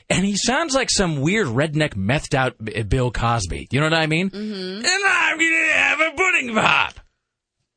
And 0.09 0.25
he 0.25 0.35
sounds 0.35 0.73
like 0.73 0.89
some 0.89 1.21
weird 1.21 1.47
redneck 1.47 1.93
methed 1.93 2.33
out 2.33 2.55
Bill 2.89 3.11
Cosby. 3.11 3.67
You 3.71 3.79
know 3.79 3.85
what 3.85 3.93
I 3.93 4.07
mean? 4.07 4.31
Mm-hmm. 4.31 4.85
And 4.85 4.88
I'm 4.88 5.38
gonna 5.38 5.73
have 5.73 5.99
a 5.99 6.11
pudding 6.15 6.55
pop. 6.55 6.99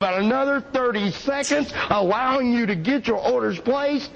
About 0.03 0.22
another 0.22 0.62
30 0.62 1.11
seconds, 1.11 1.74
allowing 1.90 2.55
you 2.55 2.64
to 2.64 2.74
get 2.74 3.07
your 3.07 3.18
orders 3.18 3.61
placed 3.61 4.11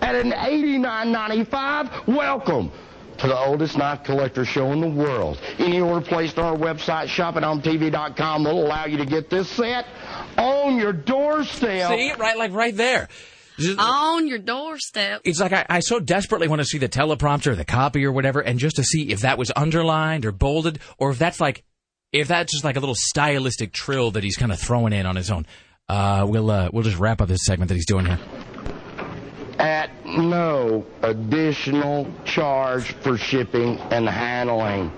at 0.00 0.14
an 0.14 0.30
$89.95. 0.30 2.06
Welcome 2.06 2.72
to 3.18 3.26
the 3.26 3.36
oldest 3.36 3.76
knife 3.76 4.04
collector 4.04 4.46
show 4.46 4.72
in 4.72 4.80
the 4.80 4.88
world. 4.88 5.38
Any 5.58 5.82
order 5.82 6.00
placed 6.00 6.38
on 6.38 6.46
our 6.46 6.56
website, 6.56 7.08
shoppinghometv.com, 7.08 8.44
will 8.44 8.66
allow 8.66 8.86
you 8.86 8.96
to 8.96 9.04
get 9.04 9.28
this 9.28 9.50
set 9.50 9.84
on 10.38 10.78
your 10.78 10.94
doorstep. 10.94 11.90
See, 11.90 12.14
right, 12.14 12.38
like 12.38 12.52
right 12.52 12.74
there. 12.74 13.10
On 13.78 14.26
your 14.26 14.38
doorstep. 14.38 15.20
It's 15.24 15.40
like 15.40 15.52
I, 15.52 15.66
I 15.68 15.80
so 15.80 16.00
desperately 16.00 16.48
want 16.48 16.60
to 16.62 16.66
see 16.66 16.78
the 16.78 16.88
teleprompter, 16.88 17.48
or 17.48 17.54
the 17.54 17.66
copy, 17.66 18.02
or 18.06 18.12
whatever, 18.12 18.40
and 18.40 18.58
just 18.58 18.76
to 18.76 18.82
see 18.82 19.10
if 19.10 19.20
that 19.20 19.36
was 19.36 19.52
underlined 19.54 20.24
or 20.24 20.32
bolded, 20.32 20.78
or 20.96 21.10
if 21.10 21.18
that's 21.18 21.38
like, 21.38 21.64
if 22.20 22.28
that's 22.28 22.52
just 22.52 22.64
like 22.64 22.76
a 22.76 22.80
little 22.80 22.94
stylistic 22.96 23.72
trill 23.72 24.10
that 24.12 24.24
he's 24.24 24.36
kind 24.36 24.52
of 24.52 24.58
throwing 24.58 24.92
in 24.92 25.06
on 25.06 25.16
his 25.16 25.30
own. 25.30 25.46
Uh, 25.88 26.26
we'll 26.28 26.50
uh, 26.50 26.68
we'll 26.72 26.82
just 26.82 26.98
wrap 26.98 27.20
up 27.20 27.28
this 27.28 27.44
segment 27.44 27.68
that 27.68 27.74
he's 27.76 27.86
doing 27.86 28.06
here. 28.06 28.18
at 29.58 29.90
no 30.04 30.84
additional 31.02 32.06
charge 32.24 32.92
for 33.02 33.16
shipping 33.16 33.78
and 33.90 34.08
handling. 34.08 34.90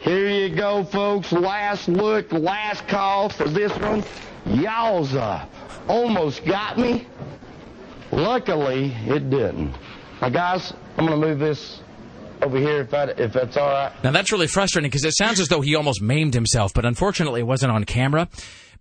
Here 0.00 0.28
you 0.30 0.54
go, 0.54 0.82
folks. 0.84 1.30
Last 1.32 1.88
look, 1.88 2.32
last 2.32 2.86
call 2.88 3.28
for 3.28 3.48
this 3.48 3.72
one. 3.78 4.02
Yowza. 4.46 5.46
Almost 5.88 6.44
got 6.46 6.78
me. 6.78 7.06
Luckily, 8.10 8.92
it 9.06 9.28
didn't. 9.30 9.74
Now, 10.20 10.30
guys, 10.30 10.72
I'm 10.96 11.06
going 11.06 11.20
to 11.20 11.26
move 11.26 11.38
this 11.38 11.79
over 12.42 12.58
here 12.58 12.80
if, 12.80 12.90
that, 12.90 13.18
if 13.20 13.32
that's 13.32 13.56
all 13.56 13.68
right. 13.68 13.92
Now 14.04 14.10
that's 14.10 14.32
really 14.32 14.46
frustrating 14.46 14.88
because 14.90 15.04
it 15.04 15.16
sounds 15.16 15.40
as 15.40 15.48
though 15.48 15.60
he 15.60 15.74
almost 15.74 16.00
maimed 16.00 16.34
himself, 16.34 16.72
but 16.74 16.84
unfortunately 16.84 17.40
it 17.40 17.46
wasn't 17.46 17.72
on 17.72 17.84
camera 17.84 18.28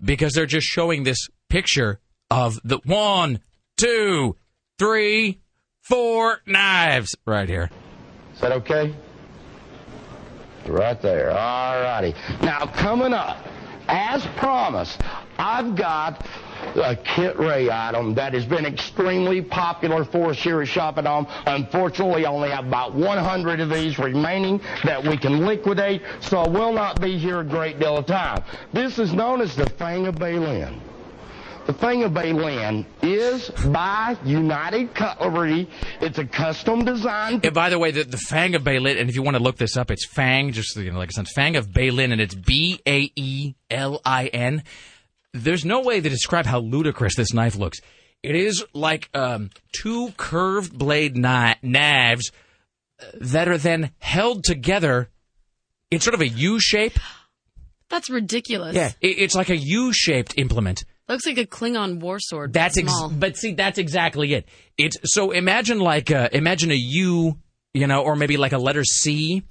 because 0.01 0.34
they're 0.34 0.45
just 0.45 0.68
showing 0.68 1.03
this 1.03 1.28
picture 1.49 1.99
of 2.32 2.60
the 2.64 2.80
one, 2.86 3.39
two, 3.78 4.36
three, 4.78 5.39
four 5.82 6.41
knives 6.45 7.16
right 7.26 7.49
here. 7.49 7.70
Is 8.34 8.41
that 8.41 8.51
okay? 8.53 8.95
Right 10.66 11.01
there. 11.01 11.32
All 11.32 11.82
righty. 11.82 12.14
Now, 12.41 12.68
coming 12.68 13.14
up, 13.14 13.43
as 13.88 14.26
promised, 14.38 15.01
I've 15.38 15.76
got 15.76 16.26
a 16.76 16.95
Kit 16.95 17.38
Rae 17.38 17.70
item 17.70 18.14
that 18.16 18.34
has 18.34 18.45
been 18.45 18.66
extremely 18.66 19.41
popular 19.41 20.03
for 20.03 20.32
us 20.32 20.38
here 20.38 20.62
at 20.62 20.68
Shop 20.68 20.97
At 20.97 21.05
Home. 21.05 21.28
Unfortunately, 21.45 22.26
I 22.26 22.32
only 22.32 22.49
have 22.49 22.68
about 22.68 22.93
100 22.93 23.60
of 23.60 23.70
these 23.70 23.99
remaining 23.99 24.62
that 24.84 25.03
we 25.03 25.18
can 25.18 25.45
liquidate, 25.45 26.01
so 26.22 26.39
I 26.39 26.47
will 26.47 26.74
not 26.74 27.01
be 27.01 27.18
here 27.18 27.39
a 27.39 27.43
great 27.43 27.80
deal 27.80 27.97
of 27.97 28.05
time. 28.05 28.43
This 28.74 28.99
is 28.99 29.14
known 29.14 29.41
as 29.41 29.55
the 29.55 29.70
Fang 29.70 30.07
of 30.07 30.16
Baelin. 30.16 30.80
The 31.70 31.74
Fang 31.74 32.01
of 32.03 32.14
Baelin 32.14 32.84
is 33.03 33.49
by 33.72 34.18
United 34.26 34.95
Cutlery. 34.95 35.70
It's 36.01 36.18
a 36.18 36.26
custom 36.26 36.84
design 36.84 37.41
And 37.43 37.53
by 37.53 37.70
the 37.70 37.78
way, 37.78 37.91
the, 37.91 38.05
the 38.05 38.18
Fang 38.18 38.55
of 38.55 38.64
Baelin, 38.64 38.99
and 38.99 39.07
if 39.07 39.16
you 39.16 39.22
want 39.22 39.38
to 39.38 39.43
look 39.43 39.57
this 39.57 39.78
up, 39.78 39.91
it's 39.91 40.03
Fang, 40.03 40.51
just 40.51 40.76
you 40.78 40.91
know, 40.91 40.97
like 40.97 41.10
it 41.10 41.14
sounds, 41.14 41.32
Fang 41.32 41.55
of 41.57 41.68
Baelin, 41.68 42.12
and 42.12 42.20
it's 42.20 42.34
B 42.34 42.82
A 42.88 43.12
E 43.16 43.53
L 43.70 44.01
I 44.03 44.28
N. 44.28 44.64
There's 45.34 45.65
no 45.65 45.82
way 45.82 46.01
to 46.01 46.09
describe 46.09 46.45
how 46.45 46.59
ludicrous 46.59 47.15
this 47.15 47.34
knife 47.34 47.55
looks. 47.55 47.80
It 48.23 48.36
is 48.36 48.65
like 48.73 49.09
um, 49.13 49.49
two 49.71 50.11
curved 50.17 50.77
blade 50.77 51.15
kni- 51.15 51.61
knives 51.61 52.32
that 53.19 53.47
are 53.47 53.57
then 53.57 53.91
held 53.99 54.43
together. 54.43 55.09
in 55.91 55.99
sort 55.99 56.15
of 56.15 56.21
a 56.21 56.27
U 56.27 56.59
shape. 56.59 56.99
That's 57.89 58.09
ridiculous. 58.09 58.75
Yeah, 58.75 58.91
it, 59.01 59.19
it's 59.19 59.36
like 59.36 59.49
a 59.49 59.57
U 59.57 59.93
shaped 59.93 60.34
implement. 60.38 60.84
Looks 61.07 61.25
like 61.25 61.38
a 61.39 61.45
Klingon 61.45 61.99
war 62.01 62.19
sword. 62.19 62.53
That's 62.53 62.77
ex- 62.77 62.91
small. 62.91 63.09
but 63.09 63.36
see, 63.36 63.53
that's 63.53 63.80
exactly 63.80 64.34
it. 64.34 64.47
It's 64.77 64.97
so 65.05 65.32
imagine 65.32 65.80
like 65.80 66.11
uh, 66.11 66.30
imagine 66.32 66.71
a 66.71 66.77
U 66.77 67.38
you 67.73 67.88
know, 67.88 68.01
or 68.01 68.15
maybe 68.15 68.38
like 68.38 68.51
a 68.51 68.57
letter 68.57 68.84
C, 68.84 69.43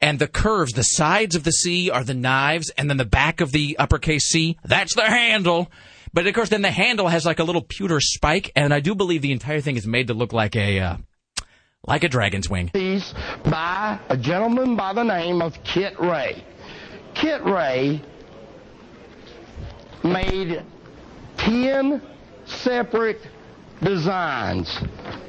and 0.00 0.18
the 0.18 0.28
curves, 0.28 0.72
the 0.72 0.82
sides 0.82 1.34
of 1.34 1.44
the 1.44 1.52
C 1.52 1.90
are 1.90 2.04
the 2.04 2.14
knives, 2.14 2.70
and 2.70 2.88
then 2.90 2.96
the 2.96 3.04
back 3.04 3.40
of 3.40 3.52
the 3.52 3.76
uppercase 3.78 4.24
C, 4.24 4.58
that's 4.64 4.94
the 4.94 5.04
handle. 5.04 5.70
But 6.12 6.26
of 6.26 6.34
course, 6.34 6.48
then 6.48 6.62
the 6.62 6.70
handle 6.70 7.08
has 7.08 7.24
like 7.24 7.38
a 7.38 7.44
little 7.44 7.62
pewter 7.62 8.00
spike, 8.00 8.52
and 8.56 8.72
I 8.72 8.80
do 8.80 8.94
believe 8.94 9.22
the 9.22 9.32
entire 9.32 9.60
thing 9.60 9.76
is 9.76 9.86
made 9.86 10.08
to 10.08 10.14
look 10.14 10.32
like 10.32 10.56
a 10.56 10.80
uh, 10.80 10.96
like 11.86 12.04
a 12.04 12.08
dragon's 12.08 12.48
wing. 12.48 12.70
Piece 12.70 13.14
by 13.44 13.98
a 14.08 14.16
gentleman 14.16 14.76
by 14.76 14.92
the 14.92 15.02
name 15.02 15.40
of 15.40 15.62
Kit 15.64 15.98
Rae. 16.00 16.42
Kit 17.14 17.44
Rae 17.44 18.02
made 20.04 20.62
10 21.38 22.02
separate 22.44 23.20
designs 23.82 24.78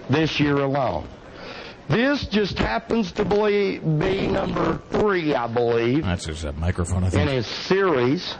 this 0.09 0.39
year 0.39 0.57
alone. 0.57 1.07
This 1.89 2.25
just 2.27 2.59
happens 2.59 3.11
to 3.13 3.23
be, 3.23 3.79
be 3.79 4.27
number 4.27 4.79
three, 4.91 5.33
I 5.33 5.47
believe. 5.47 6.03
That's 6.03 6.25
his 6.25 6.43
uh, 6.43 6.51
microphone, 6.53 7.03
I 7.05 7.09
think. 7.09 7.29
In 7.29 7.35
his 7.35 7.47
series. 7.47 8.35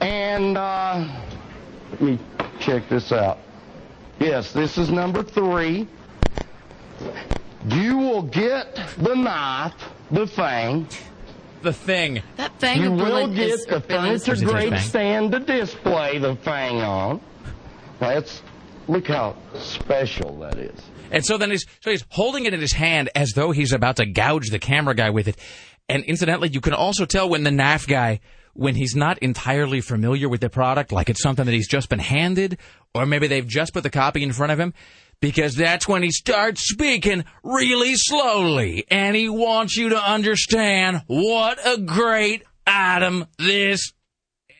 And 0.00 0.58
uh, 0.58 1.08
let 1.92 2.00
me 2.00 2.18
check 2.60 2.88
this 2.88 3.10
out. 3.12 3.38
Yes, 4.18 4.52
this 4.52 4.76
is 4.76 4.90
number 4.90 5.22
three. 5.22 5.88
You 7.68 7.96
will 7.98 8.22
get 8.22 8.74
the 8.98 9.14
knife, 9.14 9.74
the 10.10 10.26
fang. 10.26 10.86
The 11.62 11.72
thing. 11.72 12.22
That 12.36 12.58
thing 12.58 12.82
You 12.82 12.92
of 12.92 12.98
will 12.98 13.04
brilliant 13.04 13.34
get 13.36 13.50
is 13.50 13.64
the 13.64 13.80
brilliant. 13.80 14.24
furniture 14.24 14.32
Is 14.32 14.42
it 14.42 14.44
just 14.44 14.52
grade 14.52 14.80
stand 14.80 15.32
to 15.32 15.38
display 15.38 16.18
the 16.18 16.34
fang 16.36 16.82
on. 16.82 17.20
That's 18.00 18.42
look 18.88 19.06
how 19.06 19.36
special 19.54 20.40
that 20.40 20.58
is. 20.58 20.80
And 21.12 21.24
so 21.24 21.38
then 21.38 21.50
he's 21.50 21.64
so 21.80 21.90
he's 21.90 22.04
holding 22.08 22.46
it 22.46 22.54
in 22.54 22.60
his 22.60 22.72
hand 22.72 23.10
as 23.14 23.32
though 23.36 23.52
he's 23.52 23.72
about 23.72 23.96
to 23.96 24.06
gouge 24.06 24.50
the 24.50 24.58
camera 24.58 24.94
guy 24.94 25.10
with 25.10 25.28
it. 25.28 25.36
And 25.88 26.02
incidentally, 26.04 26.48
you 26.48 26.60
can 26.60 26.74
also 26.74 27.04
tell 27.04 27.28
when 27.28 27.44
the 27.44 27.50
knife 27.52 27.86
guy 27.86 28.20
when 28.54 28.74
he's 28.74 28.94
not 28.94 29.18
entirely 29.18 29.80
familiar 29.80 30.28
with 30.28 30.40
the 30.40 30.50
product, 30.50 30.92
like 30.92 31.08
it's 31.08 31.22
something 31.22 31.44
that 31.46 31.52
he's 31.52 31.68
just 31.68 31.88
been 31.88 31.98
handed, 31.98 32.58
or 32.94 33.06
maybe 33.06 33.26
they've 33.26 33.48
just 33.48 33.72
put 33.72 33.82
the 33.82 33.90
copy 33.90 34.22
in 34.22 34.32
front 34.32 34.52
of 34.52 34.60
him, 34.60 34.74
because 35.20 35.54
that's 35.54 35.88
when 35.88 36.02
he 36.02 36.10
starts 36.10 36.68
speaking 36.68 37.24
really 37.42 37.94
slowly, 37.94 38.84
and 38.90 39.16
he 39.16 39.28
wants 39.28 39.76
you 39.76 39.90
to 39.90 39.98
understand 39.98 41.02
what 41.06 41.58
a 41.64 41.78
great 41.78 42.42
item 42.66 43.26
this 43.38 43.92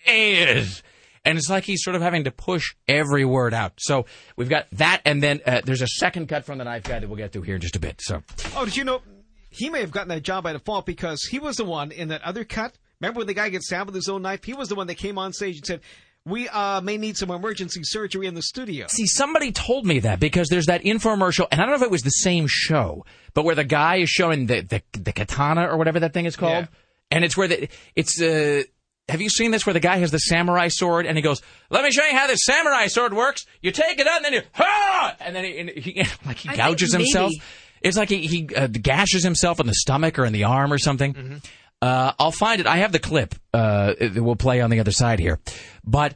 is. 0.07 0.83
And 1.25 1.39
it's 1.39 1.49
like 1.49 1.65
he's 1.65 1.85
sort 1.85 1.95
of 1.95 2.03
having 2.03 2.25
to 2.25 2.31
push 2.31 2.75
every 2.89 3.25
word 3.25 3.55
out. 3.55 3.75
So 3.79 4.07
we've 4.37 4.49
got 4.49 4.67
that, 4.73 5.03
and 5.05 5.23
then 5.23 5.41
uh, 5.47 5.61
there's 5.65 5.83
a 5.83 5.87
second 5.87 6.29
cut 6.29 6.45
from 6.45 6.59
the 6.59 6.65
knife 6.65 6.83
guy 6.85 6.99
that 6.99 7.09
we'll 7.09 7.17
get 7.17 7.33
to 7.33 7.43
here 7.43 7.55
in 7.55 7.61
just 7.61 7.77
a 7.77 7.81
bit. 7.81 8.01
So 8.01 8.23
Oh, 8.57 8.65
did 8.65 8.77
you 8.77 8.85
know 8.85 9.03
he 9.51 9.71
may 9.71 9.81
have 9.81 9.91
gotten 9.93 10.09
that 10.09 10.23
job 10.23 10.45
by 10.45 10.53
default 10.53 10.87
because 10.87 11.23
he 11.25 11.39
was 11.39 11.57
the 11.57 11.65
one 11.65 11.93
in 11.93 12.09
that 12.09 12.23
other 12.23 12.43
cut. 12.45 12.75
Remember 13.01 13.19
when 13.19 13.27
the 13.27 13.35
guy 13.35 13.51
gets 13.51 13.67
stabbed 13.67 13.87
with 13.87 13.95
his 13.95 14.09
own 14.09 14.23
knife? 14.23 14.45
He 14.45 14.55
was 14.55 14.69
the 14.69 14.75
one 14.75 14.87
that 14.87 14.95
came 14.97 15.19
on 15.19 15.33
stage 15.33 15.57
and 15.57 15.67
said, 15.67 15.81
"We 16.25 16.49
uh, 16.49 16.81
may 16.81 16.97
need 16.97 17.17
some 17.17 17.31
emergency 17.31 17.81
surgery 17.85 18.27
in 18.27 18.35
the 18.35 18.43
studio." 18.43 18.87
See, 18.89 19.07
somebody 19.07 19.53
told 19.53 19.85
me 19.87 19.99
that 20.01 20.19
because 20.21 20.49
there's 20.49 20.67
that 20.67 20.83
infomercial, 20.83 21.47
and 21.51 21.61
I 21.61 21.65
don't 21.65 21.71
know 21.73 21.77
if 21.77 21.83
it 21.83 21.91
was 21.91 22.03
the 22.03 22.11
same 22.11 22.47
show, 22.49 23.05
but 23.35 23.45
where 23.45 23.55
the 23.57 23.65
guy 23.65 23.97
is 23.97 24.09
showing 24.09 24.47
the 24.47 24.61
the, 24.61 24.83
the 24.93 25.13
katana 25.13 25.69
or 25.69 25.77
whatever 25.77 26.01
that 26.01 26.13
thing 26.15 26.27
is 26.27 26.35
called, 26.37 26.69
and 27.11 27.25
it's 27.25 27.37
where 27.37 27.49
the 27.49 27.69
it's. 27.95 28.21
Uh, 28.21 28.63
have 29.09 29.21
you 29.21 29.29
seen 29.29 29.51
this 29.51 29.67
where 29.67 29.73
the 29.75 29.81
guy 29.81 29.97
has 29.99 30.11
the 30.11 30.19
samurai 30.19 30.69
sword 30.69 31.07
and 31.07 31.17
he 31.17 31.23
goes, 31.23 31.43
"Let 31.71 31.85
me 31.85 31.91
show 31.91 32.05
you 32.05 32.17
how 32.17 32.27
this 32.27 32.41
samurai 32.45 32.87
sword 32.87 33.15
works. 33.15 33.45
You 33.61 33.73
take 33.73 33.99
it 33.99 34.07
out 34.07 34.17
and 34.17 34.25
then 34.25 34.33
you 34.35 34.43
ha, 34.53 35.17
and 35.21 35.35
then 35.35 35.45
he, 35.45 35.59
and 35.59 35.71
he 35.71 36.07
like 36.27 36.39
he 36.39 36.49
I 36.49 36.57
gouges 36.57 36.93
himself. 36.93 37.33
It's 37.81 37.97
like 37.97 38.09
he, 38.09 38.27
he 38.27 38.49
uh, 38.55 38.69
gashes 38.69 39.25
himself 39.25 39.59
in 39.59 39.67
the 39.67 39.75
stomach 39.75 40.19
or 40.19 40.25
in 40.25 40.33
the 40.33 40.45
arm 40.45 40.73
or 40.73 40.79
something. 40.79 41.15
Mm-hmm. 41.15 41.37
Uh, 41.81 42.13
I'll 42.17 42.31
find 42.31 42.61
it. 42.61 42.67
I 42.69 42.77
have 42.77 42.93
the 42.93 43.01
clip. 43.01 43.35
Uh, 43.53 43.95
that 43.99 44.23
we'll 44.23 44.37
play 44.37 44.61
on 44.61 44.71
the 44.71 44.79
other 44.79 44.93
side 44.93 45.19
here, 45.19 45.41
but 45.85 46.15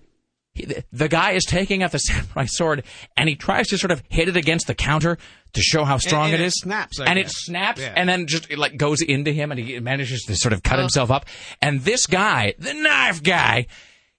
he- 0.55 0.72
the 0.93 1.09
guy 1.09 1.32
is 1.32 1.45
taking 1.45 1.82
out 1.82 1.91
the 1.93 1.99
samurai 1.99 2.47
sword 2.47 2.84
and 3.16 3.28
he 3.28 3.34
tries 3.34 3.66
to 3.68 3.78
sort 3.78 3.91
of 3.91 4.03
hit 4.09 4.28
it 4.28 4.37
against 4.37 4.68
the 4.68 4.74
counter 4.74 5.18
to 5.57 5.62
show 5.62 5.84
how 5.84 5.98
strong 5.98 6.26
and 6.26 6.34
it 6.34 6.40
it 6.40 6.46
is. 6.46 6.54
snaps, 6.61 7.00
I 7.00 7.07
and 7.07 7.18
it 7.18 7.28
snaps, 7.30 7.80
Yeah. 7.80 7.92
and 7.96 8.09
then 8.09 8.26
just 8.26 8.50
it, 8.50 8.59
like 8.59 8.76
goes 8.76 9.02
into 9.02 9.32
him, 9.32 9.50
and 9.50 9.61
he 9.61 9.78
manages 9.80 10.22
to 10.28 10.36
sort 10.36 10.52
of 10.52 10.62
cut 10.62 10.78
himself 10.78 11.11
up. 11.11 11.26
And 11.61 11.80
this 11.82 12.07
guy, 12.07 12.54
the 12.59 12.74
knife 12.74 13.22
guy. 13.22 13.66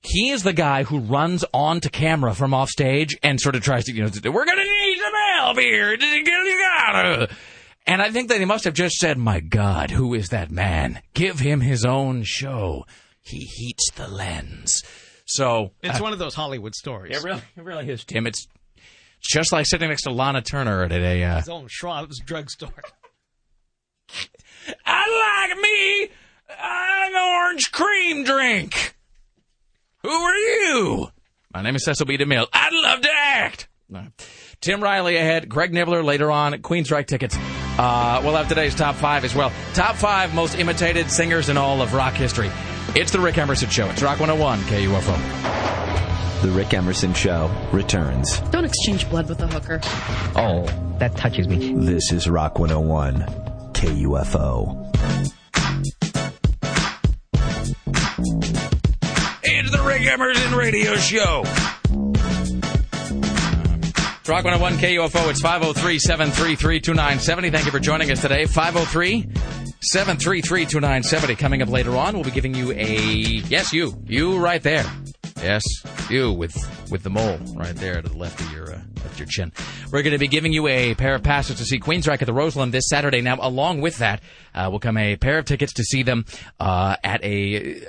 He 0.01 0.29
is 0.29 0.43
the 0.43 0.53
guy 0.53 0.83
who 0.83 0.99
runs 0.99 1.43
onto 1.51 1.89
camera 1.89 2.33
from 2.35 2.53
off 2.53 2.69
stage 2.69 3.17
and 3.23 3.41
sort 3.41 3.55
of 3.55 3.63
tries 3.63 3.85
to, 3.85 3.93
you 3.93 4.03
know, 4.03 4.11
we're 4.31 4.45
gonna 4.45 4.63
need 4.63 4.99
some 4.99 5.13
help 5.39 5.57
here. 5.59 5.97
And 7.87 8.01
I 8.01 8.11
think 8.11 8.29
that 8.29 8.39
he 8.39 8.45
must 8.45 8.63
have 8.65 8.75
just 8.75 8.97
said, 8.97 9.17
"My 9.17 9.39
God, 9.39 9.91
who 9.91 10.13
is 10.13 10.29
that 10.29 10.51
man? 10.51 11.01
Give 11.13 11.39
him 11.39 11.61
his 11.61 11.83
own 11.83 12.23
show. 12.23 12.85
He 13.21 13.39
heats 13.39 13.89
the 13.95 14.07
lens." 14.07 14.83
So 15.25 15.71
It's 15.81 15.99
uh, 15.99 16.03
one 16.03 16.13
of 16.13 16.19
those 16.19 16.35
Hollywood 16.35 16.75
stories. 16.75 17.17
it 17.17 17.23
really, 17.23 17.41
it 17.57 17.63
really 17.63 17.89
is, 17.89 18.05
Tim. 18.05 18.27
It's 18.27 18.47
just 19.21 19.51
like 19.51 19.65
sitting 19.65 19.89
next 19.89 20.03
to 20.03 20.11
Lana 20.11 20.41
Turner 20.41 20.83
at 20.83 20.91
a. 20.91 21.23
Uh, 21.23 21.37
His 21.37 21.49
own 21.49 21.67
Schwab's 21.67 22.19
drugstore. 22.19 22.69
I 24.85 25.47
like 25.49 25.57
me 25.59 26.09
an 26.59 27.15
orange 27.15 27.71
cream 27.71 28.23
drink. 28.23 28.95
Who 30.03 30.09
are 30.09 30.35
you? 30.35 31.07
My 31.53 31.61
name 31.61 31.75
is 31.75 31.83
Cecil 31.85 32.05
B. 32.05 32.17
DeMille. 32.17 32.47
I'd 32.53 32.73
love 32.73 33.01
to 33.01 33.09
act. 33.13 33.67
No. 33.89 34.07
Tim 34.61 34.81
Riley 34.81 35.15
ahead. 35.17 35.47
Greg 35.49 35.71
Nibler 35.71 36.03
later 36.03 36.31
on. 36.31 36.53
Queensryche 36.53 37.07
tickets. 37.07 37.37
Uh, 37.37 38.21
we'll 38.23 38.35
have 38.35 38.47
today's 38.49 38.75
top 38.75 38.95
five 38.95 39.23
as 39.23 39.35
well. 39.35 39.51
Top 39.73 39.95
five 39.95 40.33
most 40.33 40.57
imitated 40.57 41.09
singers 41.11 41.49
in 41.49 41.57
all 41.57 41.81
of 41.81 41.93
rock 41.93 42.13
history. 42.13 42.49
It's 42.95 43.11
the 43.11 43.19
Rick 43.19 43.37
Emerson 43.37 43.69
Show. 43.69 43.89
It's 43.89 44.01
Rock 44.01 44.19
101 44.19 44.59
KUFO. 44.61 46.06
The 46.41 46.49
Rick 46.49 46.73
Emerson 46.73 47.13
Show 47.13 47.49
returns. 47.71 48.39
Don't 48.51 48.63
exchange 48.63 49.09
blood 49.09 49.27
with 49.27 49.41
a 49.41 49.47
hooker. 49.47 49.79
Oh, 50.35 50.65
that 50.99 51.15
touches 51.17 51.47
me. 51.47 51.73
This 51.73 52.11
is 52.11 52.29
Rock 52.29 52.59
101 52.59 53.21
KUFO. 53.73 54.83
It's 59.43 59.71
the 59.71 59.83
Rick 59.83 60.05
Emerson 60.05 60.55
Radio 60.55 60.95
Show. 60.97 61.43
Oh 61.43 61.67
it's 64.27 64.29
Rock 64.29 64.43
101 64.43 64.73
KUFO. 64.73 65.29
It's 65.29 65.41
503 65.41 65.99
733 65.99 66.81
2970. 66.81 67.49
Thank 67.49 67.65
you 67.65 67.71
for 67.71 67.79
joining 67.79 68.11
us 68.11 68.21
today. 68.21 68.45
503 68.45 69.21
733 69.81 70.65
2970. 70.65 71.35
Coming 71.35 71.61
up 71.61 71.69
later 71.69 71.95
on, 71.95 72.13
we'll 72.13 72.25
be 72.25 72.31
giving 72.31 72.53
you 72.53 72.73
a. 72.73 72.87
Yes, 73.47 73.71
you. 73.71 73.93
You 74.05 74.37
right 74.37 74.61
there. 74.61 74.85
Yes, 75.41 75.63
you 76.09 76.33
with 76.33 76.55
with 76.89 77.03
the 77.03 77.09
mole 77.09 77.37
right 77.55 77.75
there 77.75 78.01
to 78.01 78.09
the 78.09 78.17
left 78.17 78.39
of 78.41 78.51
your 78.51 78.73
uh, 78.73 78.81
left 79.03 79.19
your 79.19 79.27
chin. 79.27 79.51
We're 79.91 80.01
going 80.01 80.13
to 80.13 80.19
be 80.19 80.27
giving 80.27 80.51
you 80.51 80.67
a 80.67 80.95
pair 80.95 81.15
of 81.15 81.23
passes 81.23 81.57
to 81.57 81.65
see 81.65 81.79
Queensryche 81.79 82.21
at 82.21 82.25
the 82.25 82.33
Roseland 82.33 82.73
this 82.73 82.89
Saturday. 82.89 83.21
Now, 83.21 83.37
along 83.39 83.81
with 83.81 83.97
that, 83.99 84.21
uh, 84.55 84.69
will 84.71 84.79
come 84.79 84.97
a 84.97 85.15
pair 85.15 85.37
of 85.37 85.45
tickets 85.45 85.73
to 85.73 85.83
see 85.83 86.03
them 86.03 86.25
uh, 86.59 86.95
at 87.03 87.23
a 87.23 87.81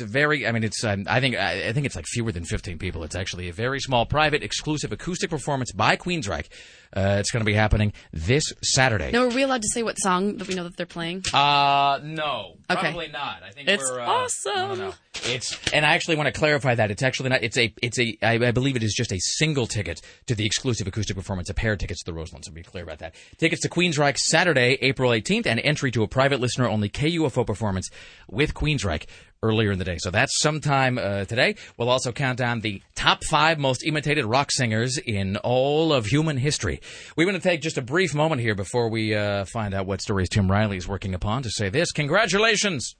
very 0.00 0.46
i 0.46 0.52
mean 0.52 0.64
it's 0.64 0.82
um, 0.84 1.04
i 1.08 1.20
think 1.20 1.36
I, 1.36 1.68
I 1.68 1.72
think 1.72 1.86
it's 1.86 1.96
like 1.96 2.06
fewer 2.06 2.32
than 2.32 2.44
15 2.44 2.78
people. 2.78 3.04
It's 3.04 3.14
actually 3.16 3.48
a 3.48 3.52
very 3.52 3.80
small 3.80 4.06
private 4.06 4.42
exclusive 4.42 4.92
acoustic 4.92 5.30
performance 5.30 5.72
by 5.72 5.96
queensryche 5.96 6.48
uh, 6.92 7.18
it's 7.20 7.30
going 7.30 7.40
to 7.40 7.44
be 7.46 7.54
happening 7.54 7.92
this 8.12 8.52
saturday. 8.64 9.12
Now, 9.12 9.22
are 9.26 9.28
we 9.28 9.42
allowed 9.42 9.62
to 9.62 9.68
say 9.68 9.84
what 9.84 9.96
song 9.96 10.38
that 10.38 10.48
we 10.48 10.54
know 10.54 10.64
that 10.64 10.76
they're 10.76 10.86
playing? 10.86 11.24
uh 11.32 12.00
no. 12.02 12.56
Okay. 12.68 12.80
probably 12.80 13.08
not. 13.08 13.42
I 13.44 13.50
think 13.50 13.68
It's 13.68 13.88
we're 13.88 14.00
uh, 14.00 14.06
awesome. 14.06 14.92
it's 15.26 15.56
and 15.72 15.84
i 15.84 15.94
actually 15.94 16.16
want 16.16 16.26
to 16.32 16.38
clarify 16.38 16.74
that. 16.74 16.90
It's 16.90 17.02
actually 17.02 17.28
not 17.28 17.42
it's 17.42 17.56
a 17.58 17.72
it's 17.82 17.98
a 17.98 18.18
I, 18.22 18.32
I 18.48 18.50
believe 18.50 18.76
it 18.76 18.82
is 18.82 18.92
just 18.94 19.12
a 19.12 19.18
single 19.20 19.66
ticket 19.66 20.00
to 20.26 20.34
the 20.34 20.44
exclusive 20.46 20.86
acoustic 20.86 21.16
performance 21.16 21.48
a 21.50 21.54
pair 21.54 21.72
of 21.72 21.78
tickets 21.78 22.02
to 22.02 22.10
the 22.10 22.14
roseland 22.16 22.44
so 22.44 22.52
be 22.52 22.62
clear 22.62 22.84
about 22.84 22.98
that. 22.98 23.14
Tickets 23.38 23.62
to 23.62 23.68
queensryche 23.68 24.16
saturday 24.18 24.78
april 24.82 25.10
18th 25.10 25.46
and 25.46 25.60
entry 25.60 25.90
to 25.92 26.02
a 26.02 26.08
private 26.08 26.40
listener 26.40 26.68
only 26.68 26.88
kufo 26.88 27.46
performance 27.46 27.88
with 28.28 28.54
queensryche 28.54 29.06
earlier 29.42 29.72
in 29.72 29.78
the 29.78 29.84
day. 29.84 29.96
So 29.98 30.10
that's 30.10 30.38
sometime 30.40 30.98
uh, 30.98 31.24
today. 31.24 31.56
We'll 31.78 31.88
also 31.88 32.12
count 32.12 32.38
down 32.38 32.60
the 32.60 32.82
top 32.94 33.24
five 33.24 33.58
most 33.58 33.84
imitated 33.86 34.26
rock 34.26 34.50
singers 34.50 34.98
in 34.98 35.38
all 35.38 35.92
of 35.92 36.06
human 36.06 36.36
history. 36.36 36.80
We 37.16 37.24
want 37.24 37.36
to 37.36 37.42
take 37.42 37.62
just 37.62 37.78
a 37.78 37.82
brief 37.82 38.14
moment 38.14 38.42
here 38.42 38.54
before 38.54 38.90
we 38.90 39.14
uh, 39.14 39.46
find 39.46 39.72
out 39.72 39.86
what 39.86 40.02
stories 40.02 40.28
Tim 40.28 40.50
Riley 40.50 40.76
is 40.76 40.86
working 40.86 41.14
upon 41.14 41.42
to 41.44 41.50
say 41.50 41.70
this. 41.70 41.90
Congratulations, 41.92 42.96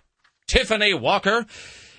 Tiffany 0.47 0.95
Walker. 0.95 1.45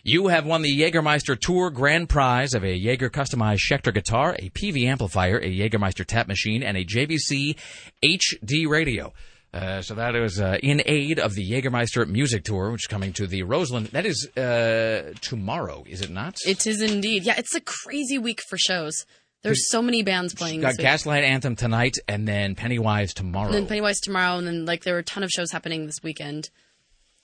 You 0.04 0.30
have 0.30 0.48
won 0.48 0.64
the 0.64 0.76
Jägermeister 0.76 1.40
Tour 1.40 1.70
Grand 1.70 2.10
Prize 2.10 2.56
of 2.56 2.64
a 2.64 2.76
Jaeger 2.76 3.12
customized 3.12 3.60
Schecter 3.60 3.94
guitar, 3.94 4.36
a 4.40 4.50
Peavey 4.50 4.88
amplifier, 4.88 5.38
a 5.38 5.46
Jägermeister 5.46 6.04
tap 6.04 6.28
machine, 6.28 6.64
and 6.64 6.76
a 6.76 6.84
JVC 6.84 7.56
HD 8.04 8.68
radio. 8.68 9.14
Uh, 9.54 9.82
so 9.82 9.96
that 9.96 10.16
is 10.16 10.40
uh, 10.40 10.58
in 10.64 10.82
aid 10.86 11.20
of 11.20 11.34
the 11.36 11.50
Jägermeister 11.50 12.08
Music 12.08 12.44
Tour, 12.46 12.72
which 12.72 12.84
is 12.84 12.88
coming 12.88 13.12
to 13.14 13.28
the 13.28 13.44
Roseland. 13.44 13.88
That 13.88 14.06
is 14.06 14.30
uh, 14.38 15.14
tomorrow, 15.20 15.84
is 15.88 16.02
it 16.02 16.10
not? 16.10 16.38
It 16.46 16.66
is 16.66 16.82
indeed. 16.82 17.24
Yeah, 17.26 17.36
it's 17.38 17.54
a 17.54 17.62
crazy 17.62 18.18
week 18.18 18.40
for 18.48 18.58
shows. 18.58 19.06
There's 19.44 19.70
so 19.70 19.82
many 19.82 20.04
bands 20.04 20.34
playing. 20.36 20.62
Got 20.62 20.70
this 20.70 20.78
week. 20.78 20.86
Gaslight 20.86 21.24
Anthem 21.24 21.56
tonight, 21.56 21.98
and 22.08 22.28
then 22.28 22.56
Pennywise 22.56 23.14
tomorrow. 23.14 23.48
And 23.48 23.56
then 23.56 23.68
Pennywise 23.68 24.00
tomorrow, 24.00 24.38
and 24.38 24.48
then 24.48 24.66
like 24.66 24.84
there 24.84 24.94
were 24.94 25.00
a 25.00 25.04
ton 25.04 25.24
of 25.24 25.30
shows 25.32 25.52
happening 25.52 25.86
this 25.86 26.02
weekend 26.04 26.50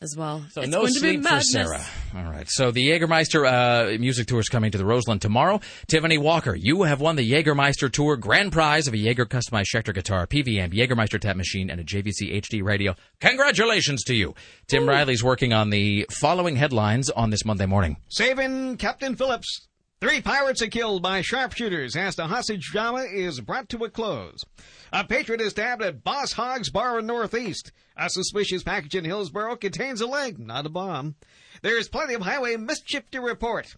as 0.01 0.15
well. 0.15 0.45
So 0.51 0.61
it's 0.61 0.69
no 0.71 0.81
going 0.81 0.93
to 0.93 0.99
be 0.99 0.99
sleep 0.99 1.23
for 1.23 1.29
madness. 1.29 1.51
Sarah. 1.51 1.85
All 2.15 2.31
right. 2.31 2.47
So 2.49 2.71
the 2.71 2.87
Jägermeister 2.87 3.47
uh, 3.95 3.97
music 3.99 4.27
tour 4.27 4.39
is 4.39 4.49
coming 4.49 4.71
to 4.71 4.77
the 4.77 4.85
Roseland 4.85 5.21
tomorrow. 5.21 5.59
Tiffany 5.87 6.17
Walker, 6.17 6.55
you 6.55 6.83
have 6.83 7.01
won 7.01 7.15
the 7.15 7.29
Jägermeister 7.29 7.91
tour 7.91 8.15
grand 8.15 8.51
prize 8.51 8.87
of 8.87 8.93
a 8.93 8.97
Jaeger 8.97 9.25
customized 9.25 9.67
Schecter 9.73 9.93
guitar, 9.93 10.27
Peavey 10.27 10.59
amp, 10.59 10.73
Jägermeister 10.73 11.19
tap 11.19 11.35
machine, 11.35 11.69
and 11.69 11.79
a 11.81 11.83
JVC 11.83 12.41
HD 12.41 12.63
radio. 12.63 12.95
Congratulations 13.21 14.03
to 14.05 14.15
you. 14.15 14.35
Tim 14.67 14.87
Riley's 14.87 15.23
working 15.23 15.53
on 15.53 15.69
the 15.71 16.05
following 16.11 16.55
headlines 16.55 17.09
on 17.09 17.31
this 17.31 17.43
Monday 17.43 17.65
morning. 17.65 17.97
Saving 18.07 18.77
Captain 18.77 19.15
Phillips. 19.15 19.67
Three 19.99 20.21
pirates 20.21 20.61
are 20.61 20.67
killed 20.67 21.01
by 21.01 21.21
sharpshooters 21.21 21.95
as 21.95 22.15
the 22.15 22.27
hostage 22.27 22.69
drama 22.71 23.07
is 23.11 23.41
brought 23.41 23.67
to 23.69 23.83
a 23.83 23.89
close. 23.89 24.43
A 24.93 25.03
patron 25.03 25.41
is 25.41 25.53
stabbed 25.53 25.81
at 25.81 26.03
Boss 26.03 26.33
Hogg's 26.33 26.69
Bar 26.69 26.99
in 26.99 27.07
Northeast. 27.07 27.71
A 27.97 28.07
suspicious 28.07 28.61
package 28.61 28.93
in 28.93 29.05
Hillsboro 29.05 29.55
contains 29.55 29.99
a 29.99 30.05
leg, 30.05 30.37
not 30.37 30.67
a 30.67 30.69
bomb. 30.69 31.15
There's 31.63 31.89
plenty 31.89 32.13
of 32.13 32.21
highway 32.21 32.57
mischief 32.57 33.09
to 33.09 33.21
report. 33.21 33.75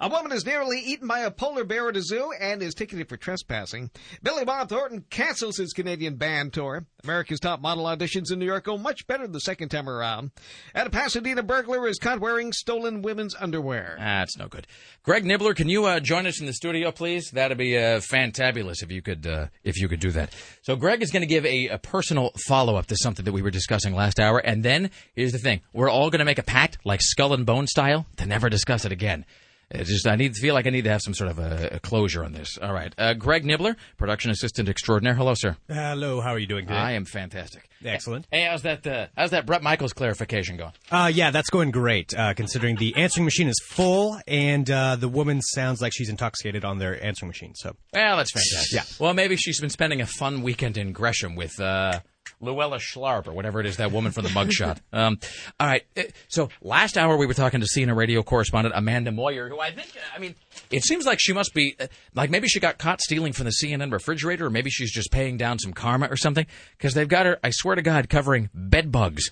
A 0.00 0.08
woman 0.08 0.30
is 0.30 0.46
nearly 0.46 0.78
eaten 0.78 1.08
by 1.08 1.20
a 1.20 1.30
polar 1.32 1.64
bear 1.64 1.88
at 1.88 1.96
a 1.96 2.02
zoo 2.02 2.30
and 2.38 2.62
is 2.62 2.72
ticketed 2.72 3.08
for 3.08 3.16
trespassing. 3.16 3.90
Billy 4.22 4.44
Bob 4.44 4.68
Thornton 4.68 5.04
cancels 5.10 5.56
his 5.56 5.72
Canadian 5.72 6.14
band 6.14 6.52
tour. 6.52 6.86
America's 7.02 7.40
top 7.40 7.60
model 7.60 7.82
auditions 7.82 8.30
in 8.30 8.38
New 8.38 8.46
York 8.46 8.66
go 8.66 8.78
much 8.78 9.08
better 9.08 9.26
the 9.26 9.40
second 9.40 9.70
time 9.70 9.88
around. 9.88 10.30
And 10.72 10.86
a 10.86 10.90
Pasadena 10.90 11.42
burglar 11.42 11.88
is 11.88 11.98
caught 11.98 12.20
wearing 12.20 12.52
stolen 12.52 13.02
women's 13.02 13.34
underwear. 13.34 13.96
That's 13.98 14.38
no 14.38 14.46
good. 14.46 14.68
Greg 15.02 15.24
Nibler, 15.24 15.56
can 15.56 15.68
you 15.68 15.86
uh, 15.86 15.98
join 15.98 16.28
us 16.28 16.38
in 16.38 16.46
the 16.46 16.52
studio, 16.52 16.92
please? 16.92 17.32
That'd 17.32 17.58
be 17.58 17.76
uh, 17.76 17.98
fantabulous 17.98 18.84
if 18.84 18.92
you 18.92 19.02
could 19.02 19.26
uh, 19.26 19.46
if 19.64 19.78
you 19.78 19.88
could 19.88 19.98
do 19.98 20.12
that. 20.12 20.32
So 20.62 20.76
Greg 20.76 21.02
is 21.02 21.10
going 21.10 21.22
to 21.22 21.26
give 21.26 21.44
a, 21.44 21.70
a 21.70 21.78
personal 21.78 22.30
follow 22.46 22.76
up 22.76 22.86
to 22.86 22.96
something 22.96 23.24
that 23.24 23.32
we 23.32 23.42
were 23.42 23.50
discussing 23.50 23.96
last 23.96 24.20
hour, 24.20 24.38
and 24.38 24.62
then 24.62 24.92
here's 25.16 25.32
the 25.32 25.38
thing: 25.38 25.60
we're 25.72 25.90
all 25.90 26.08
going 26.08 26.20
to 26.20 26.24
make 26.24 26.38
a 26.38 26.44
pact, 26.44 26.78
like 26.84 27.00
Skull 27.02 27.34
and 27.34 27.44
Bone 27.44 27.66
style, 27.66 28.06
to 28.18 28.26
never 28.26 28.48
discuss 28.48 28.84
it 28.84 28.92
again. 28.92 29.24
It's 29.70 29.90
just 29.90 30.06
I 30.06 30.16
need 30.16 30.34
feel 30.34 30.54
like 30.54 30.66
I 30.66 30.70
need 30.70 30.84
to 30.84 30.90
have 30.90 31.02
some 31.02 31.12
sort 31.12 31.30
of 31.30 31.38
a, 31.38 31.68
a 31.72 31.80
closure 31.80 32.24
on 32.24 32.32
this. 32.32 32.56
All 32.60 32.72
right, 32.72 32.94
uh, 32.96 33.12
Greg 33.14 33.44
Nibler, 33.44 33.76
production 33.98 34.30
assistant 34.30 34.68
extraordinaire. 34.68 35.14
Hello, 35.14 35.34
sir. 35.34 35.56
Hello, 35.68 36.20
how 36.22 36.30
are 36.30 36.38
you 36.38 36.46
doing 36.46 36.64
today? 36.66 36.78
I 36.78 36.92
am 36.92 37.04
fantastic. 37.04 37.68
Excellent. 37.84 38.26
Hey, 38.30 38.44
how's 38.50 38.62
that? 38.62 38.86
Uh, 38.86 39.06
how's 39.16 39.30
that 39.32 39.44
Bret 39.44 39.62
Michaels 39.62 39.92
clarification 39.92 40.56
going? 40.56 40.72
Uh, 40.90 41.10
yeah, 41.12 41.30
that's 41.30 41.50
going 41.50 41.70
great, 41.70 42.14
uh, 42.16 42.32
considering 42.34 42.76
the 42.76 42.96
answering 42.96 43.24
machine 43.26 43.48
is 43.48 43.60
full 43.70 44.18
and 44.26 44.70
uh, 44.70 44.96
the 44.96 45.08
woman 45.08 45.42
sounds 45.42 45.82
like 45.82 45.92
she's 45.94 46.08
intoxicated 46.08 46.64
on 46.64 46.78
their 46.78 47.02
answering 47.04 47.28
machine. 47.28 47.54
So, 47.54 47.76
Well, 47.92 48.16
that's 48.16 48.32
fantastic. 48.32 48.72
Yeah. 48.72 48.84
Well, 49.04 49.12
maybe 49.14 49.36
she's 49.36 49.60
been 49.60 49.70
spending 49.70 50.00
a 50.00 50.06
fun 50.06 50.42
weekend 50.42 50.78
in 50.78 50.92
Gresham 50.92 51.36
with 51.36 51.60
uh, 51.60 52.00
Luella 52.40 52.78
Schlarp 52.78 53.26
or 53.26 53.32
whatever 53.32 53.60
it 53.60 53.66
is, 53.66 53.78
that 53.78 53.90
woman 53.92 54.12
from 54.12 54.24
the 54.24 54.30
mugshot. 54.30 54.78
um, 54.92 55.18
all 55.58 55.66
right. 55.66 55.84
uh, 55.96 56.02
So 56.28 56.48
last 56.62 56.96
hour 56.96 57.16
we 57.16 57.26
were 57.26 57.34
talking 57.34 57.60
to 57.60 57.66
CNN 57.66 57.96
radio 57.96 58.22
correspondent 58.22 58.74
Amanda 58.76 59.10
Moyer, 59.12 59.48
who 59.48 59.58
I 59.60 59.70
think, 59.72 59.88
I 60.14 60.18
mean, 60.18 60.34
it 60.70 60.84
seems 60.84 61.04
like 61.06 61.18
she 61.20 61.32
must 61.32 61.52
be, 61.54 61.74
uh, 61.80 61.86
like 62.14 62.30
maybe 62.30 62.48
she 62.48 62.60
got 62.60 62.78
caught 62.78 63.00
stealing 63.00 63.32
from 63.32 63.46
the 63.46 63.52
CNN 63.62 63.92
refrigerator, 63.92 64.46
or 64.46 64.50
maybe 64.50 64.70
she's 64.70 64.92
just 64.92 65.10
paying 65.10 65.36
down 65.36 65.58
some 65.58 65.72
karma 65.72 66.06
or 66.10 66.16
something, 66.16 66.46
because 66.76 66.94
they've 66.94 67.08
got 67.08 67.26
her, 67.26 67.38
I 67.42 67.50
swear 67.50 67.74
to 67.74 67.82
God, 67.82 68.08
covering 68.08 68.50
bed 68.54 68.92
bugs. 68.92 69.30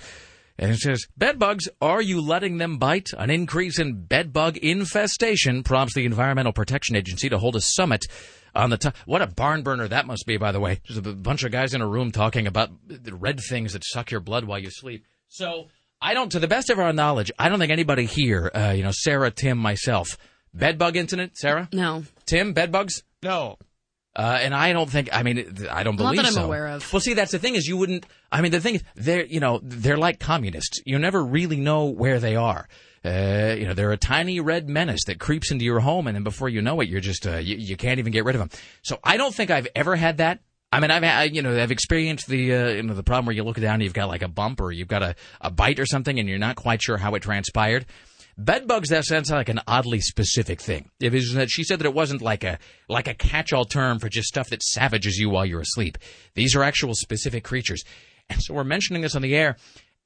And 0.59 0.71
it 0.71 0.79
says, 0.79 1.07
bed 1.17 1.39
bugs, 1.39 1.69
are 1.81 2.01
you 2.01 2.21
letting 2.21 2.59
them 2.59 2.79
bite? 2.79 3.11
An 3.19 3.31
increase 3.31 3.79
in 3.79 4.05
bed 4.05 4.33
bug 4.33 4.57
infestation 4.57 5.63
prompts 5.63 5.95
the 5.95 6.07
Environmental 6.07 6.53
Protection 6.53 6.97
Agency 6.97 7.29
to 7.29 7.39
hold 7.39 7.57
a 7.57 7.61
summit 7.61 8.07
on 8.55 8.71
the 8.71 8.79
top. 8.79 8.97
What 9.05 9.21
a 9.21 9.27
barn 9.27 9.63
burner 9.63 9.87
that 9.89 10.07
must 10.07 10.25
be, 10.27 10.39
by 10.39 10.53
the 10.53 10.61
way. 10.61 10.81
Just 10.85 10.99
a 11.01 11.03
b- 11.03 11.13
bunch 11.13 11.45
of 11.45 11.53
guys 11.53 11.75
in 11.75 11.83
a 11.83 11.87
room 11.87 12.11
talking 12.11 12.47
about 12.47 12.71
the 12.87 13.15
red 13.15 13.39
things 13.41 13.75
that 13.75 13.85
suck 13.85 14.11
your 14.11 14.21
blood 14.21 14.45
while 14.45 14.59
you 14.59 14.71
sleep. 14.71 15.05
So, 15.29 15.69
I 16.01 16.15
don't, 16.15 16.33
to 16.33 16.39
the 16.39 16.49
best 16.49 16.71
of 16.71 16.79
our 16.79 16.93
knowledge, 16.93 17.31
I 17.39 17.49
don't 17.49 17.59
think 17.59 17.73
anybody 17.73 18.07
here, 18.07 18.51
uh, 18.55 18.73
you 18.75 18.83
know, 18.83 18.93
Sarah, 18.93 19.31
Tim, 19.31 19.59
myself, 19.59 20.17
bed 20.55 20.79
bug 20.79 20.97
incident, 20.97 21.37
Sarah? 21.37 21.69
No. 21.73 22.05
Tim, 22.25 22.55
bed 22.55 22.73
bugs? 22.73 23.03
No. 23.23 23.59
Uh, 24.17 24.39
and 24.41 24.55
I 24.55 24.73
don't 24.73 24.89
think, 24.89 25.11
I 25.13 25.23
mean, 25.23 25.67
I 25.71 25.83
don't 25.83 25.97
Not 25.97 26.05
believe 26.05 26.17
that 26.17 26.27
I'm 26.27 26.33
so. 26.33 26.45
aware 26.47 26.69
of. 26.69 26.91
Well, 26.91 27.01
see, 27.01 27.13
that's 27.13 27.33
the 27.33 27.39
thing 27.39 27.55
is 27.55 27.67
you 27.67 27.77
wouldn't, 27.77 28.07
I 28.33 28.41
mean, 28.41 28.51
the 28.51 28.61
thing 28.63 28.77
is, 28.77 28.83
they're, 28.95 29.27
you 29.27 29.41
know, 29.41 29.61
they're 29.63 29.99
like 29.99 30.19
communists. 30.21 30.81
You 30.87 30.99
never 30.99 31.23
really 31.23 31.59
know 31.59 31.85
where 31.85 32.19
they 32.19 32.35
are. 32.35 32.67
Uh, 33.05 33.55
you 33.59 33.67
know, 33.67 33.75
they're 33.75 33.93
a 33.93 33.99
tiny 33.99 34.41
red 34.41 34.69
menace 34.71 35.05
that 35.07 35.21
creeps 35.21 35.51
into 35.53 35.65
your 35.67 35.81
home, 35.81 36.07
and 36.07 36.17
then 36.17 36.25
before 36.25 36.49
you 36.49 36.63
know 36.63 36.81
it, 36.81 36.89
you're 36.89 37.01
just, 37.01 37.27
uh, 37.27 37.37
you, 37.37 37.57
you 37.57 37.77
can't 37.77 37.99
even 37.99 38.11
get 38.11 38.25
rid 38.25 38.35
of 38.35 38.41
them. 38.41 38.49
So 38.83 38.99
I 39.05 39.19
don't 39.19 39.35
think 39.35 39.51
I've 39.51 39.69
ever 39.77 39.95
had 39.97 40.17
that. 40.17 40.41
I 40.73 40.81
mean, 40.81 40.91
I've, 40.91 41.03
had- 41.03 41.37
you 41.37 41.43
know, 41.43 41.63
I've 41.63 41.71
experienced 41.71 42.27
the, 42.27 42.55
uh, 42.55 42.69
you 42.71 42.83
know, 42.83 42.95
the 42.95 43.03
problem 43.05 43.27
where 43.27 43.35
you 43.37 43.45
look 43.45 43.61
down 43.61 43.75
and 43.75 43.83
you've 43.83 43.93
got 43.95 44.09
like 44.09 44.23
a 44.23 44.29
bump 44.29 44.61
or 44.61 44.73
you've 44.73 44.89
got 44.89 45.03
a, 45.03 45.15
a 45.41 45.51
bite 45.51 45.79
or 45.79 45.87
something 45.87 46.19
and 46.19 46.27
you're 46.29 46.39
not 46.39 46.57
quite 46.57 46.83
sure 46.83 46.97
how 46.97 47.15
it 47.15 47.23
transpired. 47.23 47.87
Bed 48.39 48.67
bugs 48.69 48.91
that 48.91 49.05
sounds 49.05 49.31
like 49.31 49.49
an 49.49 49.61
oddly 49.67 50.01
specific 50.01 50.61
thing. 50.61 50.91
It 51.01 51.15
is 51.15 51.33
that 51.35 51.49
she 51.49 51.65
said 51.65 51.79
that 51.79 51.87
it 51.87 51.95
wasn't 51.95 52.21
like 52.21 52.45
a 52.45 52.59
like 52.89 53.09
a 53.09 53.15
catch-all 53.15 53.65
term 53.65 53.99
for 53.99 54.09
just 54.11 54.29
stuff 54.29 54.51
that 54.51 54.63
savages 54.63 55.17
you 55.17 55.31
while 55.31 55.47
you're 55.47 55.63
asleep. 55.63 55.97
These 56.35 56.55
are 56.55 56.63
actual 56.63 56.95
specific 56.95 57.45
creatures, 57.45 57.83
and 58.29 58.43
so 58.43 58.53
we're 58.53 58.65
mentioning 58.65 59.03
this 59.03 59.17
on 59.17 59.23
the 59.23 59.35
air. 59.35 59.57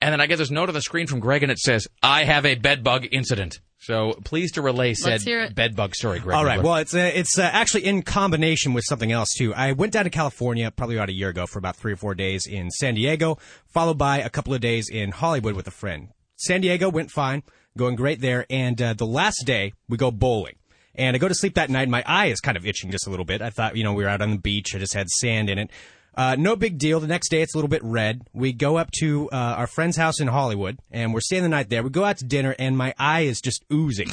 And 0.02 0.12
then 0.12 0.20
I 0.20 0.26
get 0.26 0.38
this 0.38 0.50
note 0.50 0.68
on 0.68 0.74
the 0.74 0.80
screen 0.80 1.06
from 1.08 1.20
Greg, 1.20 1.42
and 1.42 1.50
it 1.52 1.58
says, 1.58 1.88
"I 2.02 2.24
have 2.24 2.46
a 2.46 2.54
bed 2.54 2.84
bug 2.84 3.06
incident." 3.10 3.60
So 3.78 4.12
pleased 4.24 4.54
to 4.54 4.62
relay 4.62 4.92
said 4.94 5.10
Let's 5.10 5.24
hear 5.24 5.40
it. 5.40 5.54
bed 5.54 5.74
bug 5.74 5.94
story, 5.94 6.20
Greg. 6.20 6.36
all 6.36 6.44
right. 6.44 6.62
Well, 6.62 6.76
it's 6.76 6.94
uh, 6.94 7.10
it's 7.12 7.38
uh, 7.38 7.42
actually 7.42 7.86
in 7.86 8.02
combination 8.02 8.74
with 8.74 8.84
something 8.86 9.10
else 9.10 9.28
too. 9.36 9.52
I 9.54 9.72
went 9.72 9.92
down 9.92 10.04
to 10.04 10.10
California 10.10 10.70
probably 10.70 10.96
about 10.96 11.08
a 11.08 11.14
year 11.14 11.30
ago 11.30 11.46
for 11.46 11.58
about 11.58 11.76
three 11.76 11.92
or 11.92 11.96
four 11.96 12.14
days 12.14 12.46
in 12.46 12.70
San 12.70 12.94
Diego, 12.94 13.38
followed 13.66 13.98
by 13.98 14.18
a 14.18 14.30
couple 14.30 14.54
of 14.54 14.60
days 14.60 14.88
in 14.88 15.10
Hollywood 15.10 15.56
with 15.56 15.66
a 15.66 15.72
friend. 15.72 16.10
San 16.36 16.60
Diego 16.60 16.88
went 16.88 17.10
fine, 17.10 17.42
going 17.76 17.96
great 17.96 18.20
there, 18.20 18.46
and 18.50 18.80
uh, 18.80 18.94
the 18.94 19.06
last 19.06 19.44
day 19.46 19.72
we 19.88 19.96
go 19.96 20.10
bowling. 20.10 20.56
And 20.94 21.14
I 21.14 21.18
go 21.18 21.28
to 21.28 21.34
sleep 21.34 21.54
that 21.54 21.70
night. 21.70 21.82
and 21.82 21.90
My 21.90 22.02
eye 22.06 22.26
is 22.26 22.40
kind 22.40 22.56
of 22.56 22.66
itching 22.66 22.90
just 22.90 23.06
a 23.06 23.10
little 23.10 23.24
bit. 23.24 23.40
I 23.40 23.50
thought, 23.50 23.76
you 23.76 23.84
know, 23.84 23.92
we 23.92 24.02
were 24.02 24.08
out 24.08 24.20
on 24.20 24.30
the 24.32 24.38
beach. 24.38 24.74
I 24.74 24.78
just 24.78 24.92
had 24.92 25.08
sand 25.08 25.48
in 25.48 25.58
it. 25.58 25.70
Uh, 26.14 26.36
no 26.38 26.56
big 26.56 26.76
deal. 26.78 27.00
The 27.00 27.06
next 27.06 27.28
day, 27.30 27.40
it's 27.40 27.54
a 27.54 27.56
little 27.56 27.68
bit 27.68 27.82
red. 27.84 28.22
We 28.32 28.52
go 28.52 28.76
up 28.76 28.90
to 29.00 29.28
uh, 29.30 29.36
our 29.36 29.66
friend's 29.66 29.96
house 29.96 30.20
in 30.20 30.26
Hollywood, 30.28 30.78
and 30.90 31.14
we're 31.14 31.20
staying 31.20 31.44
the 31.44 31.48
night 31.48 31.70
there. 31.70 31.82
We 31.82 31.90
go 31.90 32.04
out 32.04 32.18
to 32.18 32.24
dinner, 32.24 32.54
and 32.58 32.76
my 32.76 32.94
eye 32.98 33.22
is 33.22 33.40
just 33.40 33.64
oozing. 33.72 34.08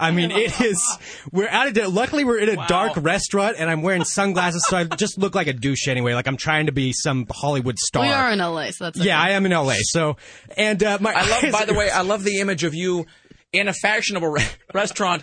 I 0.00 0.10
mean, 0.10 0.30
it 0.30 0.60
is. 0.62 0.82
We're 1.30 1.48
out 1.48 1.68
of 1.68 1.74
dinner. 1.74 1.88
Luckily, 1.88 2.24
we're 2.24 2.38
in 2.38 2.48
a 2.58 2.66
dark 2.68 2.92
restaurant, 2.96 3.56
and 3.58 3.70
I'm 3.70 3.82
wearing 3.82 4.04
sunglasses, 4.04 4.64
so 4.66 4.76
I 4.78 4.84
just 4.84 5.18
look 5.18 5.34
like 5.34 5.46
a 5.46 5.52
douche 5.52 5.88
anyway. 5.88 6.14
Like 6.14 6.26
I'm 6.26 6.36
trying 6.38 6.66
to 6.66 6.72
be 6.72 6.92
some 6.92 7.26
Hollywood 7.30 7.78
star. 7.78 8.02
We 8.02 8.10
are 8.10 8.32
in 8.32 8.38
LA, 8.38 8.70
so 8.70 8.84
that's 8.84 8.98
Yeah. 8.98 9.20
I 9.20 9.30
am 9.30 9.46
in 9.46 9.52
LA. 9.52 9.74
So, 9.82 10.16
and 10.56 10.82
uh, 10.82 10.98
my 11.00 11.12
I 11.12 11.28
love. 11.28 11.44
eyes 11.44 11.52
By 11.52 11.64
the 11.66 11.74
way, 11.74 11.90
I 11.90 12.00
love 12.02 12.24
the 12.24 12.40
image 12.40 12.64
of 12.64 12.74
you 12.74 13.06
in 13.52 13.68
a 13.68 13.74
fashionable 13.74 14.28
re- 14.28 14.46
restaurant 14.74 15.22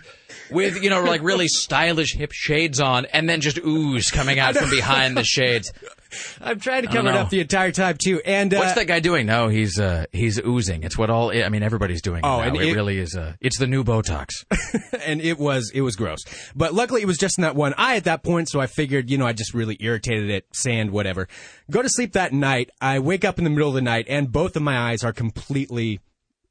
with 0.52 0.84
you 0.84 0.90
know 0.92 1.04
like 1.04 1.24
really 1.24 1.48
stylish 1.48 2.14
hip 2.14 2.32
shades 2.32 2.80
on, 2.80 3.06
and 3.08 3.28
then 3.28 3.42
just 3.42 3.58
ooze 3.58 4.12
coming 4.12 4.38
out 4.40 4.56
from 4.56 4.70
behind 4.70 5.18
the 5.18 5.24
shades. 5.24 5.74
I'm 6.42 6.60
trying 6.60 6.84
to 6.84 6.88
cover 6.88 7.10
it 7.10 7.14
know. 7.14 7.20
up 7.20 7.30
the 7.30 7.40
entire 7.40 7.72
time 7.72 7.98
too. 8.04 8.22
And 8.26 8.54
uh, 8.54 8.58
What's 8.60 8.74
that 8.74 8.88
guy 8.88 9.00
doing? 9.00 9.26
No, 9.26 9.48
he's 9.48 9.80
uh, 9.80 10.06
he's 10.12 10.40
oozing. 10.46 10.84
It's 10.84 10.98
what 10.98 11.10
all. 11.10 11.32
I 11.32 11.50
mean, 11.50 11.64
everybody's 11.64 12.02
doing. 12.02 12.20
It 12.20 12.26
Oh, 12.26 12.38
now. 12.40 12.48
and 12.48 12.56
it, 12.58 12.70
it- 12.70 12.74
really 12.76 12.98
is. 13.00 13.16
Uh, 13.16 13.34
it's 13.42 13.58
the 13.60 13.68
new 13.68 13.84
Botox. 13.84 14.30
and 15.06 15.22
it 15.22 15.38
was 15.40 15.72
it 15.74 15.82
was 15.82 15.96
gross. 15.96 16.20
But 16.56 16.74
luckily, 16.74 17.02
it 17.02 17.06
was 17.08 17.18
just 17.18 17.38
in 17.38 17.44
that 17.44 17.56
one 17.56 17.74
eye 17.78 17.96
at 17.96 18.06
that 18.06 18.24
point. 18.24 18.50
So 18.50 18.60
I 18.60 18.68
figured, 18.68 19.10
you 19.10 19.18
know, 19.18 19.26
I 19.26 19.34
just 19.34 19.54
really 19.54 19.78
irritated 19.80 20.30
it, 20.30 20.46
sand, 20.54 20.92
whatever. 20.92 21.28
Go 21.72 21.82
to 21.82 21.90
sleep 21.90 22.14
that 22.14 22.34
night. 22.34 22.70
I 22.82 23.00
wake 23.00 23.24
up 23.26 23.38
in 23.38 23.44
the 23.44 23.50
middle 23.50 23.70
of 23.70 23.76
the 23.76 23.82
night, 23.82 24.06
and 24.10 24.32
both 24.32 24.56
of 24.56 24.62
my 24.62 24.78
eyes 24.78 25.04
are 25.04 25.14
completely 25.14 26.00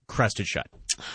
crusted 0.06 0.46
shut. 0.46 0.66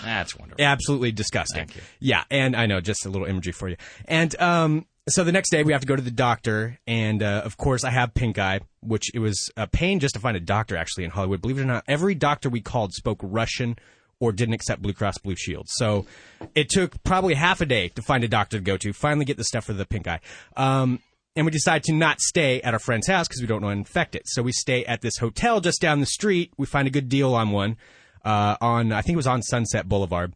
That's 0.03 0.35
wonderful. 0.37 0.63
Absolutely 0.63 1.11
disgusting. 1.11 1.69
Yeah, 1.99 2.23
and 2.29 2.55
I 2.55 2.67
know 2.67 2.79
just 2.79 3.05
a 3.05 3.09
little 3.09 3.27
imagery 3.27 3.51
for 3.51 3.67
you. 3.67 3.75
And 4.05 4.39
um, 4.39 4.85
so 5.09 5.23
the 5.23 5.31
next 5.31 5.49
day 5.49 5.63
we 5.63 5.73
have 5.73 5.81
to 5.81 5.87
go 5.87 5.95
to 5.95 6.01
the 6.01 6.11
doctor, 6.11 6.79
and 6.87 7.21
uh, 7.21 7.41
of 7.43 7.57
course 7.57 7.83
I 7.83 7.91
have 7.91 8.13
pink 8.13 8.37
eye, 8.37 8.61
which 8.81 9.11
it 9.13 9.19
was 9.19 9.49
a 9.57 9.67
pain 9.67 9.99
just 9.99 10.15
to 10.15 10.19
find 10.19 10.37
a 10.37 10.41
doctor 10.41 10.77
actually 10.77 11.03
in 11.03 11.11
Hollywood. 11.11 11.41
Believe 11.41 11.59
it 11.59 11.63
or 11.63 11.65
not, 11.65 11.83
every 11.87 12.15
doctor 12.15 12.49
we 12.49 12.61
called 12.61 12.93
spoke 12.93 13.19
Russian 13.21 13.77
or 14.19 14.31
didn't 14.31 14.53
accept 14.53 14.81
Blue 14.81 14.93
Cross 14.93 15.17
Blue 15.19 15.35
Shield. 15.35 15.67
So 15.69 16.05
it 16.55 16.69
took 16.69 17.03
probably 17.03 17.33
half 17.33 17.59
a 17.59 17.65
day 17.65 17.89
to 17.89 18.01
find 18.01 18.23
a 18.23 18.27
doctor 18.27 18.57
to 18.57 18.63
go 18.63 18.77
to. 18.77 18.93
Finally, 18.93 19.25
get 19.25 19.37
the 19.37 19.43
stuff 19.43 19.65
for 19.65 19.73
the 19.73 19.85
pink 19.85 20.07
eye. 20.07 20.21
Um, 20.55 20.99
and 21.35 21.45
we 21.45 21.51
decide 21.51 21.83
to 21.85 21.93
not 21.93 22.21
stay 22.21 22.61
at 22.61 22.73
our 22.73 22.79
friend's 22.79 23.07
house 23.07 23.27
because 23.27 23.41
we 23.41 23.47
don't 23.47 23.61
want 23.61 23.73
to 23.73 23.79
infect 23.79 24.15
it. 24.15 24.23
So 24.27 24.43
we 24.43 24.51
stay 24.51 24.85
at 24.85 25.01
this 25.01 25.17
hotel 25.17 25.59
just 25.61 25.81
down 25.81 25.99
the 25.99 26.05
street. 26.05 26.53
We 26.57 26.65
find 26.65 26.87
a 26.87 26.91
good 26.91 27.09
deal 27.09 27.33
on 27.33 27.49
one 27.49 27.77
uh, 28.23 28.55
on 28.61 28.91
I 28.91 29.01
think 29.01 29.15
it 29.15 29.17
was 29.17 29.27
on 29.27 29.41
Sunset 29.41 29.87
Boulevard. 29.87 30.33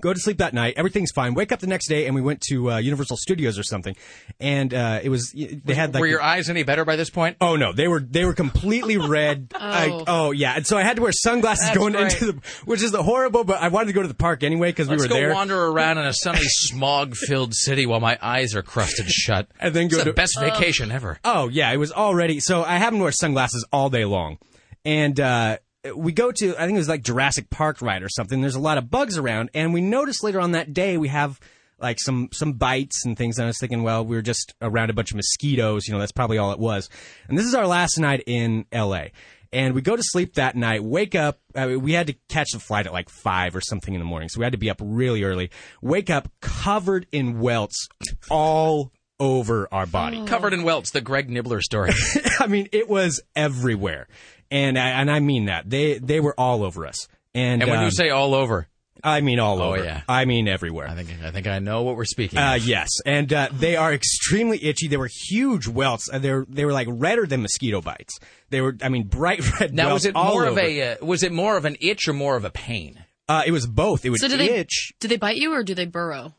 Go 0.00 0.12
to 0.14 0.20
sleep 0.20 0.38
that 0.38 0.54
night. 0.54 0.74
Everything's 0.76 1.10
fine. 1.10 1.34
Wake 1.34 1.50
up 1.50 1.58
the 1.58 1.66
next 1.66 1.88
day, 1.88 2.06
and 2.06 2.14
we 2.14 2.20
went 2.20 2.40
to 2.42 2.70
uh, 2.70 2.76
Universal 2.78 3.16
Studios 3.16 3.58
or 3.58 3.64
something. 3.64 3.96
And 4.38 4.72
uh, 4.72 5.00
it 5.02 5.08
was 5.08 5.32
they 5.34 5.74
had 5.74 5.92
like 5.92 6.00
Were 6.02 6.06
your 6.06 6.22
eyes 6.22 6.48
any 6.48 6.62
better 6.62 6.84
by 6.84 6.94
this 6.94 7.10
point? 7.10 7.36
Oh 7.40 7.56
no, 7.56 7.72
they 7.72 7.88
were 7.88 7.98
they 7.98 8.24
were 8.24 8.34
completely 8.34 8.96
red. 9.08 9.52
I- 9.58 9.88
Oh. 9.90 10.04
oh 10.06 10.30
yeah, 10.30 10.54
and 10.54 10.64
so 10.66 10.76
I 10.76 10.82
had 10.82 10.96
to 10.96 11.02
wear 11.02 11.10
sunglasses 11.12 11.64
That's 11.64 11.76
going 11.78 11.94
great. 11.94 12.12
into 12.12 12.32
the, 12.32 12.40
which 12.64 12.82
is 12.82 12.92
the 12.92 13.02
horrible. 13.02 13.42
But 13.42 13.60
I 13.60 13.68
wanted 13.68 13.86
to 13.86 13.92
go 13.94 14.02
to 14.02 14.08
the 14.08 14.14
park 14.14 14.44
anyway 14.44 14.70
because 14.70 14.88
we 14.88 14.96
were 14.96 15.08
go 15.08 15.14
there. 15.14 15.32
wander 15.34 15.58
around 15.66 15.98
in 15.98 16.04
a 16.06 16.12
sunny, 16.14 16.38
smog-filled 16.44 17.54
city 17.54 17.86
while 17.86 18.00
my 18.00 18.18
eyes 18.22 18.54
are 18.54 18.62
crusted 18.62 19.08
shut. 19.08 19.48
And 19.60 19.74
then 19.74 19.86
It's 19.86 19.94
go 19.96 19.98
the 20.04 20.10
to- 20.10 20.12
best 20.14 20.38
vacation 20.38 20.92
ever. 20.92 21.18
Oh 21.24 21.48
yeah, 21.48 21.72
it 21.72 21.76
was 21.78 21.90
already. 21.90 22.38
So 22.38 22.62
I 22.62 22.76
haven't 22.76 23.00
wear 23.00 23.10
sunglasses 23.10 23.66
all 23.72 23.90
day 23.90 24.04
long, 24.04 24.38
and 24.84 25.18
uh, 25.18 25.58
we 25.96 26.12
go 26.12 26.32
to 26.32 26.54
I 26.56 26.66
think 26.66 26.76
it 26.76 26.78
was 26.78 26.88
like 26.88 27.02
Jurassic 27.02 27.50
Park 27.50 27.82
ride 27.82 28.02
or 28.02 28.08
something. 28.08 28.40
There's 28.40 28.54
a 28.54 28.60
lot 28.60 28.78
of 28.78 28.90
bugs 28.90 29.18
around, 29.18 29.50
and 29.54 29.72
we 29.72 29.80
noticed 29.80 30.22
later 30.24 30.40
on 30.40 30.52
that 30.52 30.72
day 30.72 30.96
we 30.96 31.08
have 31.08 31.40
like 31.80 31.98
some 32.00 32.28
some 32.32 32.54
bites 32.54 33.04
and 33.04 33.16
things. 33.16 33.38
And 33.38 33.44
I 33.44 33.48
was 33.48 33.58
thinking, 33.58 33.82
well, 33.82 34.04
we 34.04 34.16
were 34.16 34.22
just 34.22 34.54
around 34.60 34.90
a 34.90 34.92
bunch 34.92 35.10
of 35.10 35.16
mosquitoes. 35.16 35.86
You 35.86 35.94
know, 35.94 36.00
that's 36.00 36.12
probably 36.12 36.38
all 36.38 36.52
it 36.52 36.58
was. 36.58 36.88
And 37.28 37.38
this 37.38 37.46
is 37.46 37.54
our 37.54 37.66
last 37.66 37.98
night 37.98 38.22
in 38.26 38.66
L.A. 38.72 39.12
And 39.50 39.74
we 39.74 39.80
go 39.80 39.96
to 39.96 40.02
sleep 40.04 40.34
that 40.34 40.56
night, 40.56 40.84
wake 40.84 41.14
up. 41.14 41.40
Uh, 41.54 41.76
we 41.80 41.92
had 41.92 42.08
to 42.08 42.14
catch 42.28 42.50
the 42.52 42.58
flight 42.58 42.86
at 42.86 42.92
like 42.92 43.08
five 43.08 43.56
or 43.56 43.62
something 43.62 43.94
in 43.94 43.98
the 43.98 44.04
morning. 44.04 44.28
So 44.28 44.40
we 44.40 44.44
had 44.44 44.52
to 44.52 44.58
be 44.58 44.68
up 44.68 44.78
really 44.82 45.24
early. 45.24 45.50
Wake 45.80 46.10
up 46.10 46.28
covered 46.42 47.06
in 47.12 47.40
welts 47.40 47.88
all 48.30 48.92
over 49.18 49.68
our 49.72 49.86
body. 49.86 50.24
Covered 50.26 50.52
in 50.52 50.62
welts, 50.62 50.90
the 50.90 51.00
Greg 51.00 51.30
Nibler 51.30 51.60
story. 51.60 51.90
I 52.40 52.46
mean, 52.46 52.68
it 52.72 52.88
was 52.88 53.20
everywhere, 53.34 54.06
and 54.50 54.78
I, 54.78 54.88
and 55.00 55.10
I 55.10 55.20
mean 55.20 55.46
that 55.46 55.68
they 55.68 55.98
they 55.98 56.20
were 56.20 56.34
all 56.38 56.62
over 56.64 56.86
us. 56.86 57.08
And, 57.34 57.62
And 57.62 57.70
when 57.70 57.80
um, 57.80 57.84
you 57.84 57.90
say 57.90 58.10
all 58.10 58.34
over, 58.34 58.66
I 59.04 59.20
mean 59.20 59.38
all 59.38 59.60
Oh, 59.62 59.74
over. 59.74 59.84
yeah. 59.84 60.02
I 60.08 60.24
mean 60.24 60.48
everywhere. 60.48 60.88
I 60.88 60.94
think 60.94 61.10
I 61.22 61.30
think 61.30 61.46
I 61.46 61.58
know 61.60 61.82
what 61.82 61.96
we're 61.96 62.04
speaking. 62.04 62.38
Uh, 62.38 62.56
of. 62.56 62.64
yes, 62.66 62.88
and 63.06 63.32
uh, 63.32 63.48
they 63.52 63.76
are 63.76 63.92
extremely 63.92 64.62
itchy. 64.64 64.88
They 64.88 64.96
were 64.96 65.10
huge 65.28 65.68
welts. 65.68 66.08
Uh, 66.12 66.18
They're 66.18 66.44
they 66.48 66.64
were 66.64 66.72
like 66.72 66.88
redder 66.90 67.26
than 67.26 67.42
mosquito 67.42 67.80
bites. 67.80 68.18
They 68.50 68.60
were, 68.60 68.76
I 68.82 68.88
mean, 68.88 69.06
bright 69.08 69.60
red. 69.60 69.74
Now, 69.74 69.88
welts 69.88 70.04
was 70.04 70.06
it 70.06 70.16
all 70.16 70.32
more 70.32 70.44
of 70.46 70.52
over. 70.52 70.60
a 70.60 70.92
uh, 70.92 71.04
was 71.04 71.22
it 71.22 71.32
more 71.32 71.56
of 71.56 71.64
an 71.64 71.76
itch 71.80 72.08
or 72.08 72.12
more 72.12 72.36
of 72.36 72.44
a 72.44 72.50
pain? 72.50 73.04
Uh, 73.28 73.42
it 73.46 73.50
was 73.52 73.66
both. 73.66 74.04
It 74.06 74.10
would 74.10 74.20
So 74.20 74.28
do 74.28 74.36
they 74.38 74.50
itch. 74.50 74.92
do 75.00 75.06
they 75.08 75.18
bite 75.18 75.36
you 75.36 75.52
or 75.52 75.62
do 75.62 75.74
they 75.74 75.84
burrow? 75.86 76.34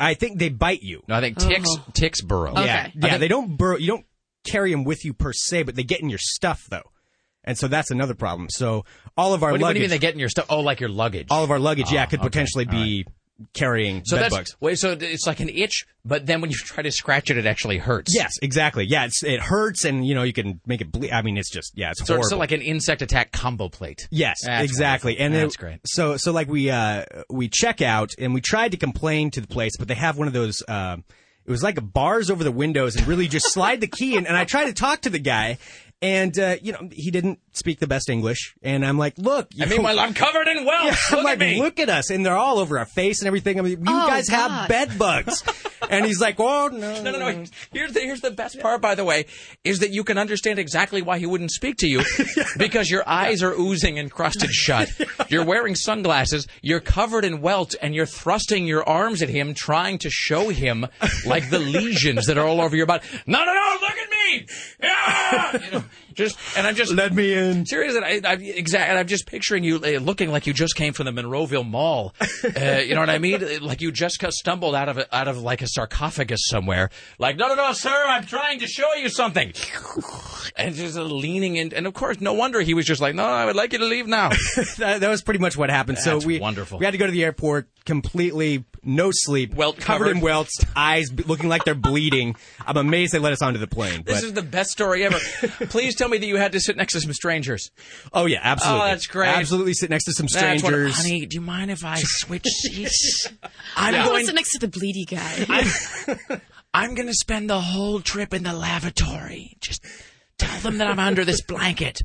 I 0.00 0.14
think 0.14 0.38
they 0.38 0.48
bite 0.48 0.82
you. 0.82 1.02
No, 1.06 1.16
I 1.16 1.20
think 1.20 1.36
ticks 1.38 1.68
Oh. 1.68 1.84
ticks 1.92 2.22
burrow. 2.22 2.52
Okay. 2.52 2.64
Yeah, 2.64 2.86
I 2.86 2.92
yeah. 2.94 3.08
think- 3.10 3.20
they 3.20 3.28
don't 3.28 3.56
burrow. 3.58 3.76
You 3.76 3.86
don't 3.88 4.06
carry 4.44 4.70
them 4.72 4.84
with 4.84 5.04
you 5.04 5.12
per 5.12 5.32
se, 5.34 5.64
but 5.64 5.74
they 5.76 5.82
get 5.84 6.00
in 6.00 6.08
your 6.08 6.18
stuff 6.18 6.64
though, 6.70 6.90
and 7.50 7.58
so 7.58 7.68
that's 7.68 7.90
another 7.90 8.14
problem. 8.14 8.48
So 8.48 8.84
all 9.16 9.34
of 9.34 9.42
our 9.42 9.50
What, 9.52 9.58
do- 9.58 9.62
what 9.64 9.72
do 9.74 9.78
you 9.78 9.82
mean 9.82 9.90
they 9.90 9.98
get 9.98 10.14
in 10.14 10.20
your 10.20 10.30
stuff? 10.30 10.46
Oh, 10.48 10.60
like 10.60 10.80
your 10.80 10.88
luggage. 10.88 11.26
all 11.30 11.44
of 11.44 11.50
our 11.50 11.58
luggage, 11.58 11.92
yeah, 11.92 12.04
Oh, 12.04 12.10
could 12.10 12.20
okay. 12.20 12.28
potentially 12.28 12.66
All 12.66 12.72
be 12.72 13.04
carrying 13.54 14.02
so 14.04 14.16
bed 14.16 14.24
that's 14.24 14.34
bugs. 14.34 14.56
wait. 14.60 14.78
So 14.78 14.92
it's 15.00 15.26
like 15.26 15.40
an 15.40 15.48
itch, 15.48 15.86
but 16.04 16.26
then 16.26 16.40
when 16.42 16.50
you 16.50 16.56
try 16.56 16.82
to 16.82 16.90
scratch 16.92 17.30
it, 17.30 17.38
it 17.38 17.46
actually 17.46 17.78
hurts. 17.78 18.14
Yes, 18.14 18.34
exactly. 18.42 18.84
Yeah, 18.84 19.06
it's, 19.06 19.22
it 19.24 19.40
hurts, 19.40 19.84
and 19.86 20.06
you 20.06 20.14
know 20.14 20.22
you 20.24 20.32
can 20.34 20.60
make 20.66 20.80
it 20.82 20.92
bleed. 20.92 21.10
I 21.10 21.22
mean, 21.22 21.38
it's 21.38 21.50
just 21.50 21.72
yeah, 21.74 21.90
it's 21.92 22.00
So 22.00 22.14
horrible. 22.14 22.26
it's 22.26 22.34
like 22.38 22.52
an 22.52 22.60
insect 22.62 23.00
attack 23.02 23.32
combo 23.32 23.68
plate. 23.68 24.06
Yes, 24.10 24.40
That's 24.44 24.64
exactly. 24.64 25.12
wonderful. 25.12 25.24
And 25.26 25.34
that's 25.44 25.56
great. 25.56 25.80
So 25.86 26.16
so 26.18 26.32
like 26.32 26.48
we 26.48 26.70
uh 26.70 27.04
we 27.30 27.48
check 27.48 27.80
out 27.80 28.10
and 28.18 28.34
we 28.34 28.40
tried 28.42 28.72
to 28.72 28.76
complain 28.76 29.30
to 29.30 29.40
the 29.40 29.48
place, 29.48 29.76
but 29.78 29.88
they 29.88 29.94
have 29.94 30.18
one 30.18 30.26
of 30.28 30.34
those 30.34 30.62
uh, 30.68 30.98
it 31.46 31.50
was 31.50 31.62
like 31.62 31.78
bars 31.94 32.30
over 32.30 32.44
the 32.44 32.52
windows 32.52 32.94
and 32.96 33.06
really 33.06 33.26
just 33.26 33.50
slide 33.52 33.80
the 33.80 33.86
key 33.88 34.16
in 34.16 34.26
and 34.26 34.36
I 34.36 34.44
tried 34.44 34.66
to 34.66 34.74
talk 34.74 35.00
to 35.02 35.10
the 35.10 35.18
guy 35.18 35.56
and 36.02 36.38
uh, 36.38 36.56
you 36.62 36.72
know 36.72 36.88
he 36.92 37.10
didn't 37.10 37.38
speak 37.52 37.78
the 37.80 37.86
best 37.86 38.08
English 38.08 38.54
and 38.62 38.84
I'm 38.86 38.96
like, 38.98 39.14
"Look, 39.18 39.48
you 39.54 39.64
I 39.64 39.68
mean, 39.68 39.82
well, 39.82 39.98
I'm 39.98 40.14
covered 40.14 40.48
in 40.48 40.64
welts. 40.66 41.10
Yeah, 41.10 41.16
I'm 41.16 41.16
Look 41.18 41.24
like, 41.24 41.32
at 41.34 41.38
me. 41.40 41.60
look 41.60 41.78
at 41.80 41.88
us, 41.88 42.10
and 42.10 42.24
they're 42.24 42.36
all 42.36 42.58
over 42.58 42.78
our 42.78 42.86
face 42.86 43.20
and 43.20 43.26
everything. 43.26 43.58
I 43.58 43.62
mean, 43.62 43.72
you 43.72 43.84
Oh, 43.86 44.06
guys 44.06 44.28
have 44.28 44.68
bed 44.68 44.98
bugs, 44.98 45.42
and 45.90 46.06
he's 46.06 46.20
like, 46.20 46.36
"Oh 46.38 46.68
no, 46.72 47.02
No, 47.02 47.10
no, 47.12 47.18
no. 47.18 47.44
Here's 47.72 47.92
the 47.92 48.00
here's 48.00 48.20
the 48.20 48.30
best 48.30 48.60
part, 48.60 48.80
by 48.80 48.94
the 48.94 49.04
way, 49.04 49.26
is 49.64 49.80
that 49.80 49.90
you 49.90 50.04
can 50.04 50.16
understand 50.18 50.58
exactly 50.58 51.02
why 51.02 51.18
he 51.18 51.26
wouldn't 51.26 51.50
speak 51.50 51.76
to 51.78 51.86
you, 51.88 52.02
because 52.56 52.90
your 52.90 53.06
eyes 53.08 53.42
are 53.42 53.52
oozing 53.58 53.98
and 53.98 54.10
crusted 54.10 54.50
shut. 54.50 54.88
You're 55.28 55.44
wearing 55.44 55.74
sunglasses. 55.74 56.46
You're 56.62 56.80
covered 56.80 57.24
in 57.24 57.40
welts, 57.40 57.74
and 57.74 57.94
you're 57.94 58.06
thrusting 58.06 58.66
your 58.66 58.88
arms 58.88 59.22
at 59.22 59.28
him, 59.28 59.54
trying 59.54 59.98
to 59.98 60.10
show 60.10 60.48
him 60.48 60.86
like 61.26 61.50
the 61.50 61.58
lesions 61.58 62.26
that 62.26 62.38
are 62.38 62.46
all 62.46 62.60
over 62.60 62.76
your 62.76 62.86
body. 62.86 63.04
No, 63.26 63.44
no, 63.44 63.52
no! 63.52 63.76
Look 63.80 63.90
at 63.98 64.10
me! 64.10 64.16
Yeah! 64.82 65.58
You 65.64 65.70
know, 65.72 65.84
just 66.14 66.38
and 66.56 66.66
I'm 66.66 66.74
just 66.74 66.92
Let 66.92 67.12
me 67.12 67.34
in." 67.34 67.66
Serious, 67.66 67.96
and 67.96 68.04
I, 68.04 68.20
I 68.24 68.34
exact, 68.34 68.88
and 68.88 68.98
I'm 68.98 69.06
just 69.06 69.26
picturing 69.26 69.64
you 69.64 69.76
uh, 69.76 69.98
looking 70.00 70.30
like 70.30 70.46
you 70.46 70.52
just 70.52 70.74
came 70.76 70.92
from 70.92 71.06
the 71.06 71.22
Monroeville 71.22 71.68
Mall. 71.68 72.14
Uh, 72.20 72.78
you 72.78 72.94
know 72.94 73.00
what 73.00 73.10
I 73.10 73.18
mean? 73.18 73.62
Like 73.62 73.80
you 73.80 73.92
just 73.92 74.22
stumbled 74.30 74.74
out 74.74 74.88
of 74.88 74.98
a, 74.98 75.16
out 75.16 75.28
of 75.28 75.38
like 75.38 75.62
a 75.62 75.66
sarcophagus 75.66 76.40
somewhere. 76.46 76.90
Like, 77.18 77.36
no, 77.36 77.48
no, 77.48 77.54
no, 77.54 77.72
sir, 77.72 78.04
I'm 78.08 78.26
trying 78.26 78.60
to 78.60 78.66
show 78.66 78.94
you 78.94 79.08
something. 79.08 79.52
And 80.56 80.74
just 80.74 80.96
leaning 80.96 81.56
in, 81.56 81.72
and 81.72 81.86
of 81.86 81.94
course, 81.94 82.20
no 82.20 82.32
wonder 82.34 82.60
he 82.60 82.74
was 82.74 82.86
just 82.86 83.00
like, 83.00 83.14
no, 83.14 83.24
I 83.24 83.46
would 83.46 83.56
like 83.56 83.72
you 83.72 83.78
to 83.78 83.84
leave 83.84 84.06
now. 84.06 84.28
that, 84.78 84.98
that 85.00 85.08
was 85.08 85.22
pretty 85.22 85.40
much 85.40 85.56
what 85.56 85.70
happened. 85.70 85.98
so 85.98 86.18
we 86.18 86.40
wonderful. 86.40 86.78
We 86.78 86.84
had 86.84 86.92
to 86.92 86.98
go 86.98 87.06
to 87.06 87.12
the 87.12 87.24
airport 87.24 87.68
completely 87.84 88.64
no 88.82 89.10
sleep, 89.12 89.54
Welt 89.54 89.78
covered, 89.78 90.08
in 90.08 90.14
covered. 90.14 90.24
welts, 90.24 90.64
eyes 90.74 91.06
looking 91.26 91.48
like 91.48 91.64
they're 91.64 91.74
bleeding. 91.74 92.36
I'm 92.66 92.76
amazed 92.76 93.12
they 93.12 93.18
let 93.18 93.32
us 93.32 93.42
onto 93.42 93.58
the 93.58 93.66
plane. 93.66 94.02
This 94.04 94.20
but- 94.20 94.24
is 94.24 94.32
the 94.32 94.42
best 94.42 94.70
story 94.70 95.04
ever. 95.04 95.18
Please 95.68 95.94
tell 96.00 96.08
me 96.08 96.18
that 96.18 96.26
you 96.26 96.36
had 96.36 96.52
to 96.52 96.60
sit 96.60 96.76
next 96.76 96.94
to 96.94 97.00
some 97.00 97.12
strangers. 97.12 97.70
oh 98.12 98.26
yeah, 98.26 98.40
absolutely. 98.42 98.80
Oh, 98.82 98.84
that's 98.86 99.06
great. 99.06 99.28
Absolutely, 99.28 99.74
sit 99.74 99.90
next 99.90 100.04
to 100.06 100.12
some 100.12 100.26
That's 100.32 100.62
what- 100.62 100.70
strangers. 100.72 100.96
honey, 100.96 101.26
do 101.26 101.34
you 101.36 101.40
mind 101.40 101.70
if 101.70 101.84
I 101.84 101.96
switch 102.00 102.44
seats? 102.46 103.28
I'm 103.76 103.94
I'm 103.94 104.04
going 104.06 104.26
sit 104.26 104.34
next 104.34 104.58
to 104.58 104.66
the 104.66 104.68
bleedy 104.68 105.06
guy. 105.08 106.40
I'm 106.74 106.94
going 106.94 107.08
to 107.08 107.14
spend 107.14 107.50
the 107.50 107.60
whole 107.60 108.00
trip 108.00 108.32
in 108.32 108.42
the 108.44 108.52
lavatory. 108.52 109.56
Just 109.60 109.84
tell 110.38 110.60
them 110.60 110.78
that 110.78 110.86
I'm 110.88 110.98
under 111.00 111.24
this 111.24 111.42
blanket. 111.42 112.00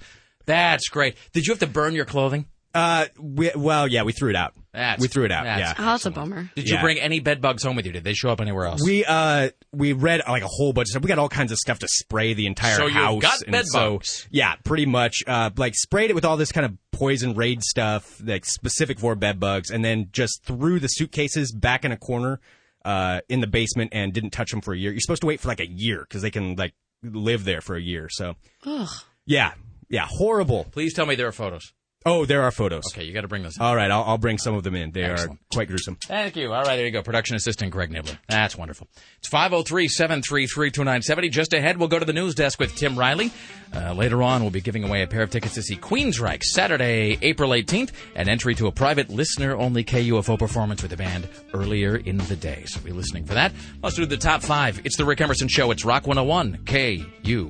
That's 0.48 0.90
great. 0.90 1.16
Did 1.34 1.46
you 1.48 1.54
have 1.54 1.60
to 1.60 1.68
burn 1.68 1.94
your 1.94 2.06
clothing? 2.06 2.46
Uh, 2.76 3.06
we, 3.20 3.52
well, 3.56 3.88
yeah, 3.88 4.04
we 4.04 4.12
threw 4.12 4.30
it 4.30 4.36
out. 4.36 4.54
That's- 4.74 5.00
we 5.00 5.08
threw 5.08 5.24
it 5.24 5.32
out. 5.32 5.46
that's- 5.46 5.76
Yeah. 5.78 5.84
oh, 5.84 5.92
that's 5.94 6.06
a 6.06 6.12
bummer. 6.12 6.50
Did 6.56 6.68
you 6.68 6.76
Yeah. 6.76 6.82
bring 6.82 7.00
any 7.00 7.22
bed 7.22 7.40
bugs 7.42 7.64
home 7.64 7.78
with 7.78 7.86
you? 7.86 7.94
Did 7.94 8.04
they 8.04 8.14
show 8.14 8.30
up 8.30 8.42
anywhere 8.42 8.66
else? 8.66 8.84
We 8.84 9.06
uh 9.06 9.50
we 9.72 9.94
read 9.94 10.22
like 10.28 10.44
a 10.44 10.48
whole 10.48 10.74
bunch 10.74 10.88
of 10.88 10.92
stuff. 10.92 11.04
We 11.04 11.08
got 11.08 11.18
all 11.20 11.30
kinds 11.30 11.52
of 11.54 11.58
stuff 11.58 11.80
to 11.80 11.88
spray 11.88 12.34
the 12.34 12.46
entire 12.48 12.76
So 12.76 12.84
you've 12.88 12.94
house. 12.96 13.22
got 13.22 13.42
and 13.44 13.52
bed 13.54 13.66
so, 13.68 13.94
bugs. 13.94 14.28
Yeah, 14.32 14.56
pretty 14.66 14.86
much. 14.86 15.24
Uh, 15.26 15.50
like 15.56 15.76
sprayed 15.76 16.10
it 16.10 16.14
with 16.14 16.26
all 16.26 16.36
this 16.36 16.52
kind 16.52 16.66
of 16.66 16.74
poison 16.92 17.34
raid 17.36 17.64
stuff, 17.64 18.22
like 18.24 18.46
specific 18.46 19.00
for 19.00 19.16
bed 19.16 19.40
bugs, 19.40 19.72
and 19.72 19.84
then 19.84 20.10
just 20.12 20.44
threw 20.44 20.80
the 20.80 20.88
suitcases 20.90 21.54
back 21.54 21.86
in 21.86 21.92
a 21.94 21.98
corner 21.98 22.40
uh 22.84 23.22
in 23.30 23.40
the 23.40 23.48
basement 23.48 23.92
and 23.94 24.12
didn't 24.14 24.32
touch 24.32 24.52
them 24.52 24.60
for 24.62 24.74
a 24.74 24.78
year. 24.78 24.92
You're 24.92 25.00
supposed 25.00 25.22
to 25.22 25.28
wait 25.28 25.40
for 25.40 25.48
like 25.48 25.62
a 25.62 25.68
year 25.68 26.02
because 26.02 26.22
they 26.22 26.32
can 26.32 26.56
like 26.58 26.74
live 27.02 27.46
there 27.46 27.62
for 27.62 27.76
a 27.78 27.82
year. 27.82 28.10
So 28.12 28.36
Ugh. 28.66 28.90
yeah, 29.26 29.54
yeah, 29.90 30.06
horrible. 30.10 30.66
Please 30.72 30.94
tell 30.94 31.06
me 31.06 31.16
there 31.16 31.28
are 31.28 31.32
photos. 31.32 31.72
Oh, 32.08 32.24
there 32.26 32.44
are 32.44 32.52
photos. 32.52 32.84
Okay, 32.94 33.04
you 33.04 33.14
got 33.14 33.22
to 33.22 33.28
bring 33.28 33.42
those. 33.42 33.58
All 33.60 33.76
right, 33.76 33.90
I'll, 33.90 34.04
I'll 34.04 34.18
bring 34.20 34.38
some 34.38 34.54
of 34.54 34.64
them 34.64 34.76
in. 34.76 34.92
They 34.92 35.02
Excellent. 35.04 35.40
are 35.40 35.44
quite 35.52 35.68
gruesome. 35.70 35.98
Thank 36.06 36.36
you. 36.36 36.54
All 36.54 36.62
right, 36.64 36.76
there 36.76 36.86
you 36.86 36.92
go. 36.92 37.02
Production 37.02 37.36
assistant 37.36 37.72
Greg 37.72 37.90
Nibler. 37.90 38.16
That's 38.30 38.56
wonderful. 38.56 38.88
It's 39.18 39.28
503 39.28 39.88
733 39.88 40.70
2970. 40.70 41.30
Just 41.30 41.54
ahead, 41.54 41.78
we'll 41.78 41.88
go 41.88 41.98
to 41.98 42.06
the 42.06 42.14
news 42.14 42.36
desk 42.36 42.60
with 42.60 42.76
Tim 42.76 42.96
Riley. 42.98 43.32
Uh, 43.76 43.94
later 43.94 44.22
on, 44.22 44.42
we'll 44.44 44.52
be 44.52 44.62
giving 44.62 44.84
away 44.84 45.02
a 45.02 45.08
pair 45.08 45.24
of 45.24 45.32
tickets 45.32 45.56
to 45.56 45.64
see 45.64 45.76
Queensryche 45.78 46.44
Saturday, 46.44 47.18
April 47.24 47.50
18th, 47.50 47.90
and 48.16 48.30
entry 48.30 48.54
to 48.54 48.68
a 48.68 48.72
private 48.72 49.10
listener 49.10 49.56
only 49.58 49.84
KUFO 49.84 50.38
performance 50.38 50.84
with 50.84 50.92
the 50.92 50.98
band 50.98 51.28
earlier 51.56 51.96
in 51.96 52.18
the 52.18 52.36
day. 52.36 52.66
So 52.68 52.82
be 52.82 52.92
listening 52.92 53.26
for 53.26 53.34
that. 53.34 53.52
Let's 53.82 53.96
do 53.96 54.06
the 54.06 54.18
top 54.18 54.44
five. 54.44 54.80
It's 54.86 54.96
the 54.98 55.06
Rick 55.06 55.22
Emerson 55.22 55.48
Show. 55.48 55.72
It's 55.72 55.84
Rock 55.84 56.06
101 56.06 56.58
KUFO. 56.66 57.44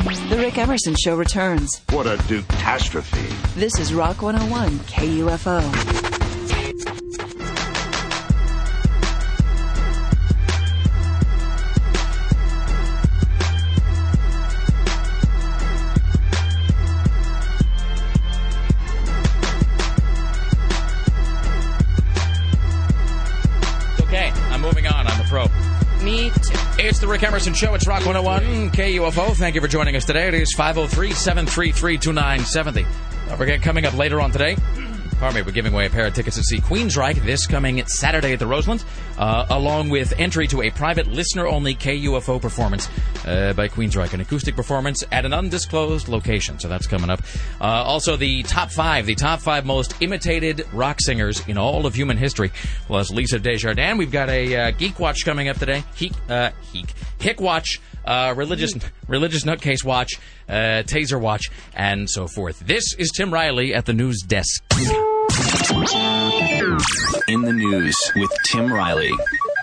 The 0.00 0.36
Rick 0.38 0.56
Emerson 0.56 0.96
Show 0.96 1.14
returns. 1.14 1.82
What 1.90 2.06
a 2.06 2.16
catastrophe. 2.26 3.28
This 3.58 3.78
is 3.78 3.92
Rock 3.92 4.22
101 4.22 4.78
KUFO. 4.80 5.60
Okay, 24.00 24.32
I'm 24.50 24.62
moving 24.62 24.86
on. 24.86 25.06
I'm 25.06 25.20
a 25.20 25.24
pro. 25.24 25.59
Me 26.02 26.30
too. 26.30 26.58
It's 26.78 26.98
the 26.98 27.06
Rick 27.06 27.22
Emerson 27.22 27.52
Show. 27.52 27.74
It's 27.74 27.86
Rock 27.86 28.06
101 28.06 28.70
KUFO. 28.70 29.36
Thank 29.36 29.54
you 29.54 29.60
for 29.60 29.68
joining 29.68 29.96
us 29.96 30.04
today. 30.06 30.28
It 30.28 30.34
is 30.34 30.54
503 30.54 31.12
733 31.12 31.98
2970. 31.98 32.86
Don't 33.28 33.36
forget, 33.36 33.60
coming 33.60 33.84
up 33.84 33.94
later 33.94 34.20
on 34.20 34.30
today, 34.30 34.56
pardon 35.20 35.36
me, 35.36 35.42
we're 35.42 35.52
giving 35.52 35.74
away 35.74 35.84
a 35.84 35.90
pair 35.90 36.06
of 36.06 36.14
tickets 36.14 36.36
to 36.36 36.42
see 36.42 36.60
Queensryche 36.60 37.22
this 37.26 37.46
coming 37.46 37.84
Saturday 37.86 38.32
at 38.32 38.38
the 38.38 38.46
Roseland, 38.46 38.82
uh, 39.18 39.44
along 39.50 39.90
with 39.90 40.18
entry 40.18 40.46
to 40.46 40.62
a 40.62 40.70
private 40.70 41.06
listener-only 41.08 41.74
KUFO 41.74 42.40
performance 42.40 42.88
uh, 43.26 43.52
by 43.52 43.68
Queensryche, 43.68 44.14
an 44.14 44.22
acoustic 44.22 44.56
performance 44.56 45.04
at 45.12 45.26
an 45.26 45.34
undisclosed 45.34 46.08
location. 46.08 46.58
So 46.58 46.68
that's 46.68 46.86
coming 46.86 47.10
up. 47.10 47.20
Uh, 47.60 47.64
also, 47.64 48.16
the 48.16 48.42
top 48.44 48.70
five, 48.70 49.04
the 49.04 49.14
top 49.14 49.40
five 49.40 49.66
most 49.66 49.94
imitated 50.00 50.66
rock 50.72 50.96
singers 51.02 51.46
in 51.46 51.58
all 51.58 51.84
of 51.84 51.94
human 51.94 52.16
history. 52.16 52.50
Plus 52.86 53.10
Lisa 53.10 53.38
Desjardins. 53.38 53.98
We've 53.98 54.10
got 54.10 54.30
a 54.30 54.56
uh, 54.56 54.70
Geek 54.70 54.98
Watch 54.98 55.26
coming 55.26 55.50
up 55.50 55.58
today. 55.58 55.84
Heek, 55.96 56.12
uh, 56.30 56.50
Heek, 56.72 56.94
Hick 57.20 57.40
Watch. 57.42 57.78
Uh, 58.02 58.32
religious 58.34 58.72
religious 59.08 59.44
nutcase 59.44 59.84
watch, 59.84 60.18
uh, 60.48 60.82
taser 60.86 61.20
watch, 61.20 61.50
and 61.74 62.08
so 62.08 62.26
forth. 62.26 62.58
This 62.60 62.94
is 62.94 63.10
Tim 63.14 63.32
Riley 63.32 63.74
at 63.74 63.84
the 63.84 63.92
news 63.92 64.22
desk. 64.26 64.64
In 65.70 67.42
the 67.42 67.52
news 67.52 67.94
with 68.16 68.30
Tim 68.50 68.72
Riley. 68.72 69.12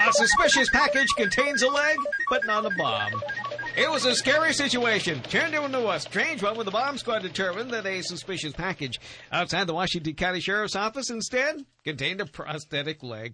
A 0.08 0.14
suspicious 0.14 0.70
package 0.70 1.10
contains 1.18 1.62
a 1.64 1.68
leg, 1.68 1.98
but 2.30 2.46
not 2.46 2.66
a 2.66 2.70
bomb. 2.78 3.12
It 3.76 3.92
was 3.92 4.06
a 4.06 4.16
scary 4.16 4.54
situation, 4.54 5.22
turned 5.24 5.54
into 5.54 5.90
a 5.90 6.00
strange 6.00 6.42
one 6.42 6.56
when 6.56 6.66
the 6.66 6.72
bomb 6.72 6.98
squad 6.98 7.24
determined 7.24 7.72
that 7.72 7.86
a 7.86 8.02
suspicious 8.04 8.54
package 8.54 9.02
outside 9.34 9.68
the 9.68 9.74
Washington 9.74 10.14
County 10.14 10.40
Sheriff's 10.40 10.78
Office 10.78 11.10
instead 11.10 11.66
contained 11.84 12.22
a 12.22 12.26
prosthetic 12.26 13.04
leg. 13.04 13.34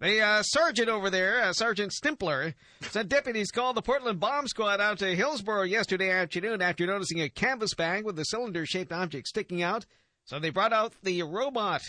The 0.00 0.20
uh, 0.20 0.42
sergeant 0.42 0.88
over 0.88 1.10
there, 1.10 1.42
uh, 1.42 1.52
Sergeant 1.54 1.90
Stimpler, 1.90 2.54
said 2.82 3.08
deputies 3.08 3.50
called 3.50 3.76
the 3.76 3.82
Portland 3.82 4.20
bomb 4.20 4.46
squad 4.46 4.80
out 4.80 5.00
to 5.00 5.16
Hillsboro 5.16 5.62
yesterday 5.62 6.10
afternoon 6.10 6.62
after 6.62 6.86
noticing 6.86 7.20
a 7.20 7.28
canvas 7.28 7.74
bag 7.74 8.04
with 8.04 8.16
a 8.20 8.24
cylinder-shaped 8.26 8.92
object 8.92 9.26
sticking 9.26 9.60
out. 9.62 9.86
So 10.26 10.38
they 10.38 10.50
brought 10.50 10.72
out 10.72 10.92
the 11.02 11.22
robot. 11.22 11.82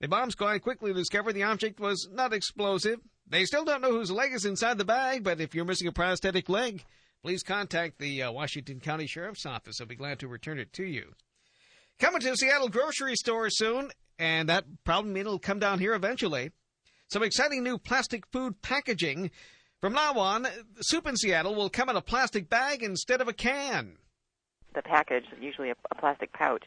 The 0.00 0.08
bomb 0.08 0.30
squad 0.30 0.62
quickly 0.62 0.92
discovered 0.92 1.32
the 1.32 1.42
object 1.42 1.80
was 1.80 2.08
not 2.12 2.32
explosive. 2.32 3.00
They 3.26 3.44
still 3.44 3.64
don't 3.64 3.80
know 3.80 3.92
whose 3.92 4.10
leg 4.10 4.32
is 4.32 4.44
inside 4.44 4.78
the 4.78 4.84
bag, 4.84 5.24
but 5.24 5.40
if 5.40 5.54
you're 5.54 5.64
missing 5.64 5.88
a 5.88 5.92
prosthetic 5.92 6.48
leg, 6.48 6.84
please 7.22 7.42
contact 7.42 7.98
the 7.98 8.22
uh, 8.22 8.32
Washington 8.32 8.80
County 8.80 9.06
Sheriff's 9.06 9.46
Office. 9.46 9.78
They'll 9.78 9.88
be 9.88 9.96
glad 9.96 10.18
to 10.20 10.28
return 10.28 10.58
it 10.58 10.72
to 10.74 10.84
you. 10.84 11.14
Coming 11.98 12.20
to 12.20 12.36
Seattle 12.36 12.68
grocery 12.68 13.14
store 13.14 13.48
soon, 13.50 13.90
and 14.18 14.48
that 14.48 14.64
problem 14.84 15.16
it'll 15.16 15.38
come 15.38 15.58
down 15.58 15.78
here 15.78 15.94
eventually. 15.94 16.50
Some 17.08 17.22
exciting 17.22 17.62
new 17.62 17.78
plastic 17.78 18.26
food 18.26 18.62
packaging. 18.62 19.30
From 19.80 19.94
now 19.94 20.14
on, 20.14 20.46
soup 20.80 21.06
in 21.06 21.16
Seattle 21.16 21.54
will 21.54 21.70
come 21.70 21.88
in 21.88 21.96
a 21.96 22.02
plastic 22.02 22.50
bag 22.50 22.82
instead 22.82 23.20
of 23.20 23.28
a 23.28 23.32
can. 23.32 23.96
The 24.74 24.82
package, 24.82 25.24
usually 25.40 25.70
a, 25.70 25.74
a 25.90 25.94
plastic 25.94 26.32
pouch, 26.32 26.64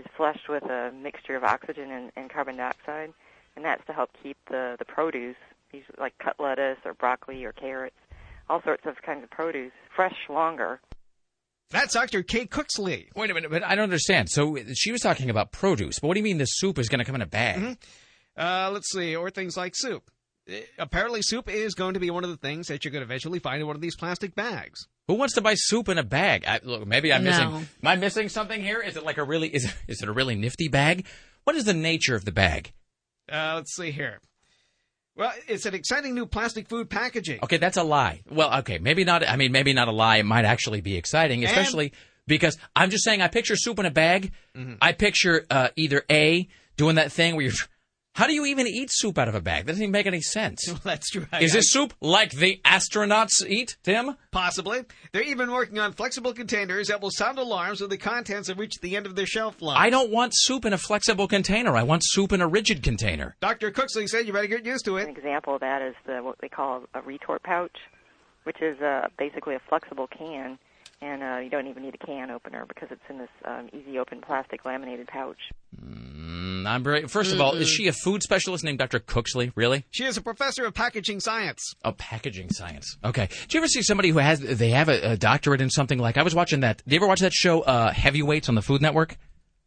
is 0.00 0.06
flushed 0.16 0.48
with 0.48 0.64
a 0.64 0.92
mixture 0.92 1.36
of 1.36 1.44
oxygen 1.44 1.90
and, 1.90 2.10
and 2.16 2.30
carbon 2.30 2.56
dioxide, 2.56 3.12
and 3.56 3.64
that's 3.64 3.84
to 3.86 3.92
help 3.92 4.10
keep 4.22 4.36
the, 4.48 4.76
the 4.78 4.84
produce, 4.84 5.36
usually 5.72 5.96
like 5.98 6.14
cut 6.18 6.36
lettuce 6.38 6.78
or 6.84 6.94
broccoli 6.94 7.44
or 7.44 7.52
carrots, 7.52 7.96
all 8.48 8.62
sorts 8.62 8.84
of 8.86 8.96
kinds 9.04 9.22
of 9.22 9.30
produce, 9.30 9.72
fresh 9.94 10.16
longer. 10.28 10.80
That's 11.70 11.94
Dr. 11.94 12.22
Kay 12.24 12.46
Cooksey. 12.46 13.08
Wait 13.14 13.30
a 13.30 13.34
minute, 13.34 13.50
but 13.50 13.62
I 13.62 13.76
don't 13.76 13.84
understand. 13.84 14.28
So 14.28 14.56
she 14.74 14.90
was 14.90 15.02
talking 15.02 15.30
about 15.30 15.52
produce, 15.52 16.00
but 16.00 16.08
what 16.08 16.14
do 16.14 16.20
you 16.20 16.24
mean 16.24 16.38
the 16.38 16.46
soup 16.46 16.78
is 16.78 16.88
going 16.88 16.98
to 16.98 17.04
come 17.04 17.14
in 17.14 17.22
a 17.22 17.26
bag? 17.26 17.58
Mm-hmm. 17.58 17.72
Uh, 18.36 18.70
let's 18.72 18.90
see, 18.90 19.14
or 19.14 19.30
things 19.30 19.56
like 19.56 19.74
soup. 19.76 20.10
Uh, 20.50 20.56
Apparently, 20.78 21.20
soup 21.22 21.48
is 21.48 21.74
going 21.74 21.94
to 21.94 22.00
be 22.00 22.10
one 22.10 22.24
of 22.24 22.30
the 22.30 22.36
things 22.36 22.66
that 22.68 22.84
you're 22.84 22.90
going 22.90 23.02
to 23.02 23.06
eventually 23.06 23.38
find 23.38 23.60
in 23.60 23.66
one 23.66 23.76
of 23.76 23.82
these 23.82 23.94
plastic 23.96 24.34
bags. 24.34 24.86
Who 25.10 25.16
wants 25.16 25.34
to 25.34 25.40
buy 25.40 25.54
soup 25.56 25.88
in 25.88 25.98
a 25.98 26.04
bag? 26.04 26.44
I, 26.46 26.60
look, 26.62 26.86
maybe 26.86 27.12
I'm 27.12 27.24
No. 27.24 27.30
missing. 27.30 27.46
Am 27.48 27.66
I 27.82 27.96
missing 27.96 28.28
something 28.28 28.62
here? 28.62 28.80
Is 28.80 28.96
it 28.96 29.04
like 29.04 29.18
a 29.18 29.24
really 29.24 29.48
is 29.48 29.64
is 29.88 30.02
it 30.02 30.08
a 30.08 30.12
really 30.12 30.36
nifty 30.36 30.68
bag? 30.68 31.04
What 31.42 31.56
is 31.56 31.64
the 31.64 31.74
nature 31.74 32.14
of 32.14 32.24
the 32.24 32.30
bag? 32.30 32.70
Uh, 33.28 33.54
let's 33.56 33.74
see 33.74 33.90
here. 33.90 34.20
Well, 35.16 35.32
it's 35.48 35.66
an 35.66 35.74
exciting 35.74 36.14
new 36.14 36.26
plastic 36.26 36.68
food 36.68 36.88
packaging. 36.88 37.40
Okay, 37.42 37.56
that's 37.56 37.76
a 37.76 37.82
lie. 37.82 38.22
Well, 38.30 38.56
okay, 38.60 38.78
maybe 38.78 39.02
not. 39.02 39.28
I 39.28 39.34
mean, 39.34 39.50
maybe 39.50 39.72
not 39.72 39.88
a 39.88 39.92
lie. 39.92 40.18
It 40.18 40.26
might 40.26 40.44
actually 40.44 40.80
be 40.80 40.96
exciting, 40.96 41.42
And- 41.42 41.50
especially 41.50 41.92
because 42.28 42.56
I'm 42.76 42.90
just 42.90 43.02
saying. 43.02 43.20
I 43.20 43.26
picture 43.26 43.56
soup 43.56 43.80
in 43.80 43.86
a 43.86 43.90
bag. 43.90 44.30
Mhm. 44.56 44.78
I 44.80 44.92
picture 44.92 45.44
uh, 45.50 45.70
either 45.74 46.04
a 46.08 46.46
doing 46.76 46.94
that 46.94 47.10
thing 47.10 47.34
where 47.34 47.46
you're. 47.46 47.54
How 48.14 48.26
do 48.26 48.32
you 48.34 48.44
even 48.46 48.66
eat 48.66 48.90
soup 48.92 49.18
out 49.18 49.28
of 49.28 49.34
a 49.34 49.40
bag? 49.40 49.64
That 49.66 49.72
doesn't 49.72 49.82
even 49.82 49.92
make 49.92 50.06
any 50.06 50.20
sense. 50.20 50.66
That's 50.84 51.10
true. 51.10 51.26
Is 51.40 51.52
this 51.52 51.70
soup 51.70 51.94
like 52.00 52.32
the 52.32 52.60
astronauts 52.64 53.46
eat, 53.46 53.76
Tim? 53.82 54.16
Possibly. 54.30 54.82
They're 55.12 55.22
even 55.22 55.50
working 55.50 55.78
on 55.78 55.92
flexible 55.92 56.34
containers 56.34 56.88
that 56.88 57.00
will 57.00 57.12
sound 57.12 57.38
alarms 57.38 57.80
when 57.80 57.88
the 57.88 57.96
contents 57.96 58.48
have 58.48 58.58
reached 58.58 58.82
the 58.82 58.96
end 58.96 59.06
of 59.06 59.14
their 59.14 59.26
shelf 59.26 59.62
life. 59.62 59.78
I 59.78 59.90
don't 59.90 60.10
want 60.10 60.32
soup 60.34 60.64
in 60.64 60.72
a 60.72 60.78
flexible 60.78 61.28
container. 61.28 61.76
I 61.76 61.82
want 61.84 62.02
soup 62.04 62.32
in 62.32 62.40
a 62.40 62.48
rigid 62.48 62.82
container. 62.82 63.36
Dr. 63.40 63.70
Cooksey 63.70 64.08
said 64.08 64.26
you 64.26 64.32
better 64.32 64.46
get 64.48 64.66
used 64.66 64.84
to 64.86 64.96
it. 64.96 65.04
An 65.04 65.16
example 65.16 65.54
of 65.54 65.60
that 65.60 65.80
is 65.80 65.94
the 66.06 66.22
what 66.22 66.36
they 66.40 66.48
call 66.48 66.84
a 66.94 67.00
retort 67.02 67.42
pouch, 67.42 67.76
which 68.42 68.60
is 68.60 68.80
uh, 68.80 69.06
basically 69.18 69.54
a 69.54 69.60
flexible 69.68 70.08
can, 70.08 70.58
and 71.02 71.22
uh, 71.22 71.38
you 71.38 71.48
don't 71.48 71.66
even 71.66 71.82
need 71.82 71.94
a 71.94 72.06
can 72.06 72.30
opener 72.30 72.66
because 72.66 72.88
it's 72.90 73.00
in 73.08 73.18
this 73.18 73.28
um, 73.44 73.68
easy 73.72 73.98
open 73.98 74.20
plastic 74.20 74.64
laminated 74.64 75.06
pouch. 75.06 75.38
Mm, 75.82 76.66
I'm 76.66 76.82
very, 76.82 77.08
first 77.08 77.32
of 77.32 77.40
all, 77.40 77.54
is 77.54 77.68
she 77.68 77.88
a 77.88 77.92
food 77.92 78.22
specialist 78.22 78.64
named 78.64 78.78
Dr. 78.78 79.00
Cooksey? 79.00 79.52
Really? 79.54 79.84
She 79.90 80.04
is 80.04 80.16
a 80.16 80.20
professor 80.22 80.64
of 80.64 80.74
packaging 80.74 81.20
science. 81.20 81.74
Oh, 81.84 81.92
packaging 81.92 82.50
science. 82.50 82.98
Okay. 83.02 83.28
Do 83.48 83.56
you 83.56 83.60
ever 83.60 83.68
see 83.68 83.82
somebody 83.82 84.10
who 84.10 84.18
has 84.18 84.40
they 84.40 84.70
have 84.70 84.88
a, 84.88 85.12
a 85.12 85.16
doctorate 85.16 85.60
in 85.60 85.70
something 85.70 85.98
like 85.98 86.18
I 86.18 86.22
was 86.22 86.34
watching 86.34 86.60
that? 86.60 86.82
Do 86.86 86.94
you 86.94 87.00
ever 87.00 87.06
watch 87.06 87.20
that 87.20 87.32
show 87.32 87.62
uh, 87.62 87.92
Heavyweights 87.92 88.48
on 88.48 88.54
the 88.54 88.62
Food 88.62 88.82
Network? 88.82 89.16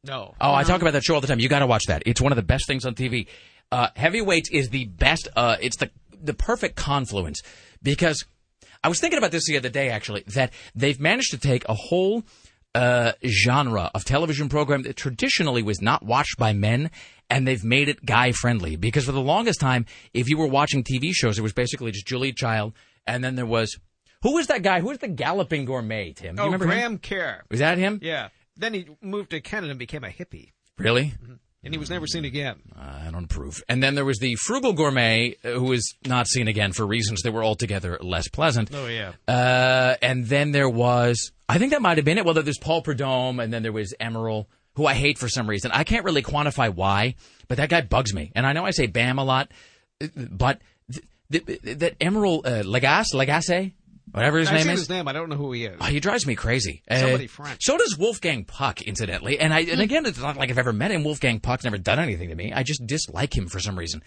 No. 0.03 0.35
Oh, 0.39 0.53
I 0.53 0.63
talk 0.63 0.81
about 0.81 0.93
that 0.93 1.03
show 1.03 1.15
all 1.15 1.21
the 1.21 1.27
time. 1.27 1.39
You 1.39 1.49
got 1.49 1.59
to 1.59 1.67
watch 1.67 1.85
that. 1.87 2.03
It's 2.05 2.19
one 2.19 2.31
of 2.31 2.35
the 2.35 2.43
best 2.43 2.67
things 2.67 2.85
on 2.85 2.93
TV. 2.93 3.27
Uh, 3.71 3.87
Heavyweights 3.95 4.49
is 4.51 4.69
the 4.69 4.85
best. 4.85 5.29
Uh, 5.35 5.55
it's 5.61 5.77
the 5.77 5.89
the 6.21 6.33
perfect 6.33 6.75
confluence 6.75 7.41
because 7.81 8.25
I 8.83 8.89
was 8.89 8.99
thinking 8.99 9.17
about 9.17 9.31
this 9.31 9.45
the 9.45 9.57
other 9.57 9.69
day 9.69 9.89
actually 9.89 10.23
that 10.35 10.51
they've 10.75 10.99
managed 10.99 11.31
to 11.31 11.37
take 11.37 11.67
a 11.69 11.73
whole 11.73 12.23
uh, 12.75 13.13
genre 13.25 13.91
of 13.93 14.03
television 14.03 14.49
program 14.49 14.81
that 14.83 14.95
traditionally 14.95 15.61
was 15.61 15.81
not 15.81 16.03
watched 16.03 16.37
by 16.37 16.53
men. 16.53 16.91
And 17.29 17.47
they've 17.47 17.63
made 17.63 17.87
it 17.89 18.05
guy 18.05 18.31
friendly 18.31 18.75
because 18.75 19.05
for 19.05 19.11
the 19.11 19.21
longest 19.21 19.59
time, 19.59 19.85
if 20.13 20.29
you 20.29 20.37
were 20.37 20.45
watching 20.47 20.83
TV 20.83 21.11
shows, 21.13 21.39
it 21.39 21.41
was 21.41 21.53
basically 21.53 21.91
just 21.91 22.05
Julia 22.05 22.33
Child, 22.33 22.73
and 23.07 23.23
then 23.23 23.35
there 23.35 23.45
was 23.45 23.75
who 24.21 24.33
was 24.35 24.47
that 24.47 24.61
guy? 24.61 24.81
Who 24.81 24.87
was 24.87 24.99
the 24.99 25.07
galloping 25.07 25.65
gourmet? 25.65 26.13
Tim, 26.13 26.35
Do 26.35 26.41
you 26.41 26.43
Oh, 26.43 26.51
remember 26.51 26.65
Graham 26.65 26.93
him? 26.93 26.97
Kerr. 26.99 27.41
Was 27.49 27.59
that 27.59 27.77
him? 27.79 27.99
Yeah. 28.03 28.27
Then 28.55 28.73
he 28.75 28.87
moved 29.01 29.31
to 29.31 29.41
Canada 29.41 29.71
and 29.71 29.79
became 29.79 30.03
a 30.03 30.09
hippie. 30.09 30.51
Really? 30.77 31.13
And 31.63 31.73
he 31.73 31.77
was 31.77 31.89
never 31.89 32.05
seen 32.07 32.25
again. 32.25 32.57
I 32.77 33.09
don't 33.09 33.23
approve. 33.23 33.63
And 33.69 33.81
then 33.81 33.95
there 33.95 34.03
was 34.03 34.19
the 34.19 34.35
frugal 34.35 34.73
gourmet, 34.73 35.37
uh, 35.45 35.51
who 35.51 35.65
was 35.65 35.95
not 36.05 36.27
seen 36.27 36.49
again 36.49 36.73
for 36.73 36.85
reasons 36.85 37.21
that 37.21 37.31
were 37.31 37.43
altogether 37.43 37.97
less 38.01 38.27
pleasant. 38.27 38.69
Oh, 38.73 38.87
yeah. 38.87 39.13
Uh, 39.27 39.95
and 40.01 40.25
then 40.25 40.51
there 40.51 40.67
was, 40.67 41.31
I 41.47 41.57
think 41.57 41.71
that 41.71 41.81
might 41.81 41.97
have 41.97 42.03
been 42.03 42.17
it. 42.17 42.25
Well, 42.25 42.33
there's 42.33 42.57
Paul 42.57 42.81
Prudhomme, 42.81 43.39
and 43.39 43.53
then 43.53 43.63
there 43.63 43.71
was 43.71 43.93
Emeril, 44.01 44.47
who 44.75 44.85
I 44.85 44.93
hate 44.93 45.17
for 45.17 45.29
some 45.29 45.49
reason. 45.49 45.71
I 45.71 45.85
can't 45.85 46.03
really 46.03 46.21
quantify 46.21 46.73
why, 46.73 47.15
but 47.47 47.57
that 47.57 47.69
guy 47.69 47.79
bugs 47.79 48.13
me. 48.13 48.31
And 48.35 48.45
I 48.45 48.51
know 48.51 48.65
I 48.65 48.71
say 48.71 48.87
Bam 48.87 49.17
a 49.17 49.23
lot, 49.23 49.49
uh, 50.01 50.07
but 50.15 50.59
th- 51.31 51.45
th- 51.45 51.61
that 51.61 51.97
Emeril 51.99 52.45
uh, 52.45 52.63
Lagasse, 52.63 53.13
Lagasse, 53.13 53.71
whatever 54.11 54.39
his 54.39 54.49
I've 54.49 54.55
name 54.65 54.69
is. 54.73 54.79
his 54.81 54.89
name. 54.89 55.07
I 55.07 55.13
don't 55.13 55.29
know 55.29 55.35
who 55.35 55.51
he 55.51 55.65
is. 55.65 55.77
Oh, 55.79 55.85
he 55.85 55.99
drives 55.99 56.25
me 56.25 56.35
crazy. 56.35 56.83
Somebody 56.91 57.25
Uh, 57.25 57.27
French. 57.27 57.59
So 57.63 57.77
does 57.77 57.97
Wolfgang 57.97 58.43
Puck, 58.45 58.81
incidentally. 58.81 59.39
And 59.39 59.53
I 59.53 59.61
and 59.61 59.81
again, 59.81 60.05
it's 60.05 60.19
not 60.19 60.37
like 60.37 60.49
I've 60.49 60.57
ever 60.57 60.73
met 60.73 60.91
him. 60.91 61.03
Wolfgang 61.03 61.39
Puck's 61.39 61.63
never 61.63 61.77
done 61.77 61.99
anything 61.99 62.29
to 62.29 62.35
me. 62.35 62.51
I 62.53 62.63
just 62.63 62.85
dislike 62.85 63.35
him 63.35 63.47
for 63.47 63.59
some 63.59 63.77
reason. 63.77 64.03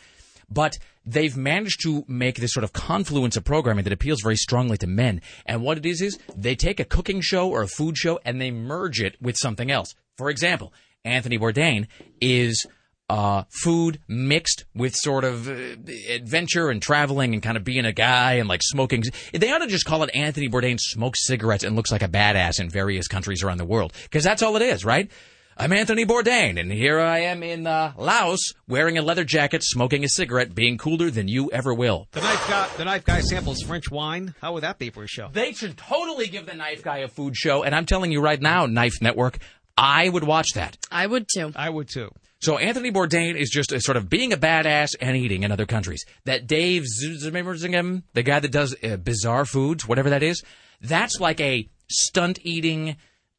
But 0.49 0.79
they've 1.05 1.37
managed 1.37 1.83
to 1.83 2.05
make 2.07 2.37
this 2.37 2.53
sort 2.53 2.63
of 2.63 2.73
confluence 2.73 3.37
of 3.37 3.43
programming 3.45 3.83
that 3.83 3.93
appeals 3.93 4.21
very 4.23 4.37
strongly 4.37 4.77
to 4.79 4.87
men. 4.87 5.21
And 5.45 5.61
what 5.63 5.77
it 5.77 5.85
is 5.85 6.01
is 6.01 6.19
they 6.37 6.55
take 6.55 6.79
a 6.79 6.85
cooking 6.85 7.21
show 7.21 7.49
or 7.49 7.63
a 7.63 7.67
food 7.67 7.97
show 7.97 8.21
and 8.25 8.41
they 8.41 8.53
merge 8.53 9.01
it 9.01 9.17
with 9.21 9.37
something 9.37 9.73
else. 9.73 9.95
For 10.17 10.31
example, 10.31 10.73
Anthony 11.05 11.37
Bourdain 11.37 11.89
is 12.21 12.65
uh, 13.09 13.45
food 13.63 14.01
mixed 14.09 14.65
with 14.75 14.95
sort 14.95 15.25
of 15.25 15.49
uh, 15.49 15.77
adventure 16.11 16.71
and 16.71 16.83
traveling 16.83 17.35
and 17.35 17.43
kind 17.43 17.57
of 17.57 17.65
being 17.65 17.85
a 17.85 17.93
guy 17.93 18.35
and 18.35 18.49
like 18.49 18.63
smoking. 18.63 19.03
They 19.33 19.51
ought 19.53 19.59
to 19.59 19.67
just 19.67 19.85
call 19.85 20.03
it 20.03 20.11
Anthony 20.15 20.49
Bourdain 20.49 20.79
smokes 20.81 21.27
cigarettes 21.27 21.65
and 21.65 21.77
looks 21.77 21.93
like 21.93 22.03
a 22.03 22.09
badass 22.09 22.61
in 22.61 22.69
various 22.69 23.07
countries 23.09 23.43
around 23.43 23.59
the 23.59 23.65
world 23.65 23.93
because 24.05 24.25
that's 24.25 24.43
all 24.43 24.57
it 24.57 24.63
is, 24.63 24.85
right? 24.85 25.11
I'm 25.59 25.73
Anthony 25.73 26.05
Bourdain, 26.05 26.61
and 26.61 26.71
here 26.71 27.01
I 27.01 27.21
am 27.21 27.43
in 27.43 27.67
uh, 27.67 27.95
Laos 27.97 28.53
wearing 28.69 28.99
a 28.99 29.03
leather 29.03 29.25
jacket, 29.25 29.63
smoking 29.63 30.05
a 30.05 30.09
cigarette, 30.11 30.55
being 30.55 30.77
cooler 30.77 31.09
than 31.09 31.29
you 31.29 31.51
ever 31.51 31.73
will. 31.73 32.09
The 32.11 32.21
knife 32.21 32.47
guy, 32.47 32.69
the 32.77 32.85
knife 32.85 33.07
guy 33.07 33.21
samples 33.23 33.63
French 33.63 33.91
wine. 33.91 34.35
How 34.43 34.53
would 34.53 34.65
that 34.65 34.79
be 34.79 34.91
for 34.91 35.05
a 35.05 35.09
show? 35.09 35.31
They 35.33 35.55
should 35.55 35.79
totally 35.79 36.29
give 36.29 36.45
the 36.45 36.53
knife 36.53 36.83
guy 36.83 36.99
a 36.99 37.09
food 37.09 37.39
show, 37.39 37.63
and 37.63 37.75
I'm 37.75 37.87
telling 37.87 38.13
you 38.13 38.21
right 38.21 38.39
now, 38.39 38.67
Knife 38.67 39.01
Network, 39.01 39.39
I 39.79 40.11
would 40.11 40.25
watch 40.25 40.49
that. 40.57 40.77
I 40.91 41.07
would 41.07 41.27
too. 41.35 41.53
I 41.57 41.71
would 41.71 41.89
too. 41.89 42.11
So 42.41 42.59
Anthony 42.59 42.93
Bourdain 42.93 43.35
is 43.35 43.51
just 43.51 43.71
sort 43.81 43.97
of 43.97 44.09
being 44.09 44.33
a 44.33 44.37
badass 44.37 44.91
and 45.01 45.17
eating 45.17 45.43
in 45.43 45.53
other 45.53 45.67
countries. 45.67 46.05
That 46.25 46.47
Dave 46.47 46.85
Zimmerzingham, 46.85 48.03
the 48.13 48.23
guy 48.23 48.41
that 48.41 48.53
does 48.53 48.77
uh, 48.85 48.97
bizarre 48.97 49.47
foods, 49.47 49.89
whatever 49.89 50.11
that 50.11 50.23
is, 50.23 50.43
that's 50.81 51.19
like 51.19 51.41
a 51.41 51.69
stunt 51.89 52.39
eating 52.43 52.97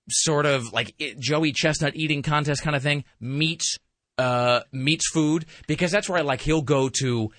sort 0.10 0.46
of 0.46 0.72
like 0.74 0.96
it, 1.00 1.20
Joey 1.20 1.52
Chestnut 1.52 1.96
eating 1.96 2.22
contest 2.22 2.62
kind 2.64 2.76
of 2.76 2.82
thing 2.82 3.04
meets 3.20 3.78
uh, 4.18 4.62
meets 4.72 5.10
food 5.10 5.46
because 5.68 5.92
that's 5.92 6.10
where 6.10 6.20
I 6.20 6.22
like 6.22 6.42
he'll 6.42 6.62
go 6.62 6.90
to. 7.02 7.30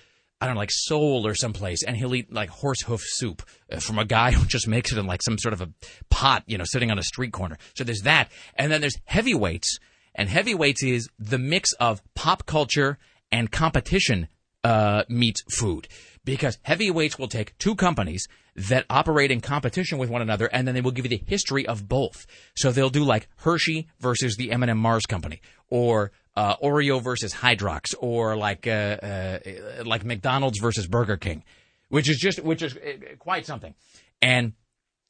I 0.41 0.45
don't 0.45 0.55
know, 0.55 0.61
like 0.61 0.71
Seoul 0.71 1.27
or 1.27 1.35
someplace, 1.35 1.83
and 1.83 1.97
he'll 1.97 2.15
eat 2.15 2.31
like 2.31 2.49
horse 2.49 2.81
hoof 2.83 3.01
soup 3.03 3.43
uh, 3.69 3.79
from 3.79 3.99
a 3.99 4.05
guy 4.05 4.31
who 4.35 4.45
just 4.45 4.69
makes 4.69 4.91
it 4.93 4.97
in 4.97 5.05
like 5.05 5.21
some 5.21 5.37
sort 5.37 5.51
of 5.51 5.59
a 5.59 5.69
pot, 6.09 6.43
you 6.47 6.57
know, 6.57 6.63
sitting 6.65 6.91
on 6.91 6.97
a 6.97 7.03
street 7.03 7.33
corner. 7.33 7.57
So 7.75 7.83
there's 7.83 8.03
that, 8.03 8.31
and 8.55 8.71
then 8.71 8.79
there's 8.79 8.97
heavyweights, 9.03 9.79
and 10.19 10.27
heavyweights 10.27 10.83
is 10.83 11.09
the 11.17 11.39
mix 11.39 11.71
of 11.79 12.01
pop 12.13 12.45
culture 12.45 12.97
and 13.31 13.49
competition 13.49 14.27
uh, 14.65 15.03
meets 15.07 15.41
food 15.57 15.87
because 16.25 16.57
heavyweights 16.63 17.17
will 17.17 17.29
take 17.29 17.57
two 17.57 17.73
companies 17.73 18.27
that 18.53 18.85
operate 18.89 19.31
in 19.31 19.39
competition 19.39 19.97
with 19.97 20.09
one 20.09 20.21
another, 20.21 20.47
and 20.47 20.67
then 20.67 20.75
they 20.75 20.81
will 20.81 20.91
give 20.91 21.05
you 21.05 21.09
the 21.17 21.23
history 21.25 21.65
of 21.65 21.87
both. 21.87 22.27
So 22.53 22.73
they'll 22.73 22.89
do 22.89 23.05
like 23.05 23.29
Hershey 23.37 23.87
versus 24.01 24.35
the 24.35 24.51
M&M 24.51 24.77
Mars 24.77 25.05
Company, 25.05 25.39
or 25.69 26.11
uh, 26.35 26.57
Oreo 26.57 27.01
versus 27.01 27.33
Hydrox, 27.33 27.95
or 27.97 28.35
like 28.35 28.67
uh, 28.67 28.71
uh, 28.71 29.39
like 29.85 30.03
McDonald's 30.03 30.59
versus 30.59 30.85
Burger 30.85 31.15
King, 31.15 31.45
which 31.87 32.09
is 32.09 32.17
just 32.17 32.43
which 32.43 32.61
is 32.61 32.75
uh, 32.75 33.15
quite 33.19 33.45
something. 33.45 33.73
And 34.21 34.51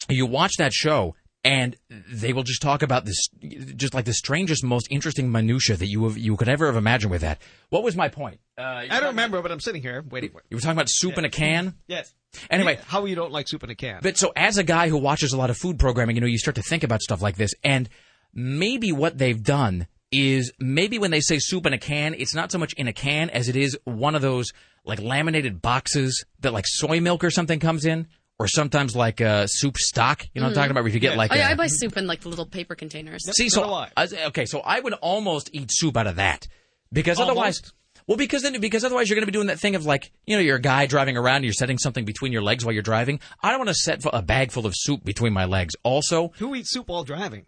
you 0.07 0.27
watch 0.27 0.51
that 0.59 0.71
show, 0.71 1.15
and 1.43 1.75
they 1.89 2.33
will 2.33 2.43
just 2.43 2.61
talk 2.61 2.81
about 2.81 3.05
this, 3.05 3.27
just 3.75 3.93
like 3.93 4.05
the 4.05 4.13
strangest, 4.13 4.63
most 4.63 4.87
interesting 4.89 5.31
minutia 5.31 5.77
that 5.77 5.87
you 5.87 6.03
have, 6.03 6.17
you 6.17 6.35
could 6.35 6.49
ever 6.49 6.65
have 6.65 6.75
imagined 6.75 7.11
with 7.11 7.21
that. 7.21 7.41
What 7.69 7.83
was 7.83 7.95
my 7.95 8.09
point? 8.09 8.39
Uh, 8.57 8.61
I 8.61 8.99
don't 8.99 9.09
remember, 9.09 9.41
but 9.41 9.51
I'm 9.51 9.61
sitting 9.61 9.81
here 9.81 10.03
waiting 10.09 10.31
for 10.31 10.39
it. 10.39 10.45
You 10.49 10.57
were 10.57 10.61
talking 10.61 10.77
about 10.77 10.89
soup 10.89 11.17
in 11.17 11.25
a 11.25 11.29
can. 11.29 11.75
Yes. 11.87 12.13
Anyway, 12.51 12.77
how 12.85 13.05
you 13.05 13.15
don't 13.15 13.31
like 13.31 13.47
soup 13.47 13.63
in 13.63 13.71
a 13.71 13.75
can? 13.75 14.01
But 14.03 14.15
so 14.15 14.31
as 14.35 14.59
a 14.59 14.63
guy 14.63 14.89
who 14.89 14.97
watches 14.97 15.33
a 15.33 15.37
lot 15.37 15.49
of 15.49 15.57
food 15.57 15.79
programming, 15.79 16.15
you 16.15 16.21
know, 16.21 16.27
you 16.27 16.37
start 16.37 16.55
to 16.55 16.61
think 16.61 16.83
about 16.83 17.01
stuff 17.01 17.23
like 17.23 17.37
this, 17.37 17.51
and 17.63 17.89
maybe 18.33 18.91
what 18.91 19.17
they've 19.17 19.41
done 19.41 19.87
is 20.11 20.51
maybe 20.59 20.99
when 20.99 21.09
they 21.09 21.21
say 21.21 21.39
soup 21.39 21.65
in 21.65 21.73
a 21.73 21.77
can, 21.79 22.13
it's 22.13 22.35
not 22.35 22.51
so 22.51 22.59
much 22.59 22.73
in 22.73 22.87
a 22.87 22.93
can 22.93 23.29
as 23.31 23.49
it 23.49 23.55
is 23.55 23.77
one 23.85 24.13
of 24.13 24.21
those 24.21 24.51
like 24.85 24.99
laminated 25.01 25.61
boxes 25.61 26.23
that 26.39 26.53
like 26.53 26.65
soy 26.67 26.99
milk 26.99 27.23
or 27.23 27.31
something 27.31 27.59
comes 27.59 27.85
in, 27.85 28.07
or 28.39 28.47
sometimes 28.47 28.95
like 28.95 29.19
uh, 29.21 29.45
soup 29.47 29.77
stock. 29.77 30.25
You 30.33 30.41
know 30.41 30.47
what 30.47 30.49
I'm 30.51 30.55
talking 30.55 30.71
about? 30.71 30.83
Where 30.83 30.87
if 30.87 30.93
you 30.93 30.99
get 31.01 31.17
like 31.17 31.31
oh, 31.31 31.35
yeah, 31.35 31.49
a- 31.49 31.51
I 31.51 31.55
buy 31.55 31.67
soup 31.67 31.97
in 31.97 32.07
like 32.07 32.21
the 32.21 32.29
little 32.29 32.45
paper 32.45 32.73
containers. 32.75 33.25
See, 33.35 33.49
so 33.49 33.71
I- 33.73 33.89
okay, 34.27 34.45
so 34.45 34.61
I 34.61 34.79
would 34.79 34.93
almost 34.93 35.49
eat 35.53 35.69
soup 35.71 35.97
out 35.97 36.07
of 36.07 36.15
that 36.15 36.47
because 36.91 37.19
otherwise, 37.19 37.61
well, 38.07 38.17
because 38.17 38.41
then 38.41 38.59
because 38.61 38.83
otherwise 38.83 39.09
you're 39.09 39.15
going 39.15 39.25
to 39.25 39.31
be 39.31 39.35
doing 39.35 39.47
that 39.47 39.59
thing 39.59 39.75
of 39.75 39.85
like 39.85 40.11
you 40.25 40.35
know 40.35 40.41
you're 40.41 40.55
a 40.55 40.61
guy 40.61 40.85
driving 40.85 41.17
around, 41.17 41.37
and 41.37 41.45
you're 41.45 41.53
setting 41.53 41.77
something 41.77 42.05
between 42.05 42.31
your 42.31 42.41
legs 42.41 42.63
while 42.65 42.73
you're 42.73 42.81
driving. 42.81 43.19
I 43.43 43.49
don't 43.51 43.59
want 43.59 43.69
to 43.69 43.75
set 43.75 44.01
a 44.11 44.21
bag 44.21 44.51
full 44.51 44.65
of 44.65 44.73
soup 44.75 45.03
between 45.03 45.33
my 45.33 45.45
legs. 45.45 45.75
Also, 45.83 46.31
Who 46.37 46.55
eats 46.55 46.71
soup 46.71 46.87
while 46.87 47.03
driving? 47.03 47.45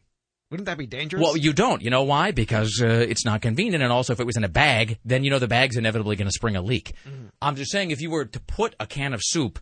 Wouldn't 0.52 0.66
that 0.66 0.78
be 0.78 0.86
dangerous? 0.86 1.24
well, 1.24 1.38
you 1.38 1.54
don't. 1.54 1.82
You 1.82 1.90
know 1.90 2.04
why? 2.04 2.32
Because 2.32 2.82
uh, 2.84 2.88
it's 2.88 3.24
not 3.24 3.42
convenient, 3.42 3.82
and 3.82 3.94
also 3.94 4.12
if 4.12 4.20
it 4.20 4.26
was 4.26 4.36
in 4.36 4.44
a 4.44 4.50
bag, 4.50 5.00
then 5.06 5.24
you 5.24 5.32
know 5.32 5.40
the 5.40 5.48
bag's 5.48 5.78
inevitably 5.78 6.18
going 6.18 6.28
to 6.28 6.34
spring 6.34 6.58
a 6.58 6.62
leak. 6.62 6.94
I'm 7.42 7.56
just 7.56 7.72
saying, 7.72 7.92
if 7.92 8.02
you 8.02 8.12
were 8.12 8.26
to 8.26 8.40
put 8.42 8.76
a 8.78 8.86
can 8.86 9.14
of 9.14 9.22
soup 9.24 9.60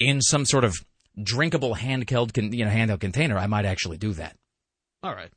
in 0.00 0.20
some 0.20 0.44
sort 0.44 0.64
of 0.64 0.74
drinkable 1.22 1.74
handheld, 1.74 2.32
con- 2.34 2.52
you 2.52 2.64
know, 2.64 2.70
handheld 2.70 3.00
container, 3.00 3.38
I 3.38 3.46
might 3.46 3.66
actually 3.66 3.98
do 3.98 4.12
that. 4.14 4.36
All 5.02 5.14
right. 5.14 5.30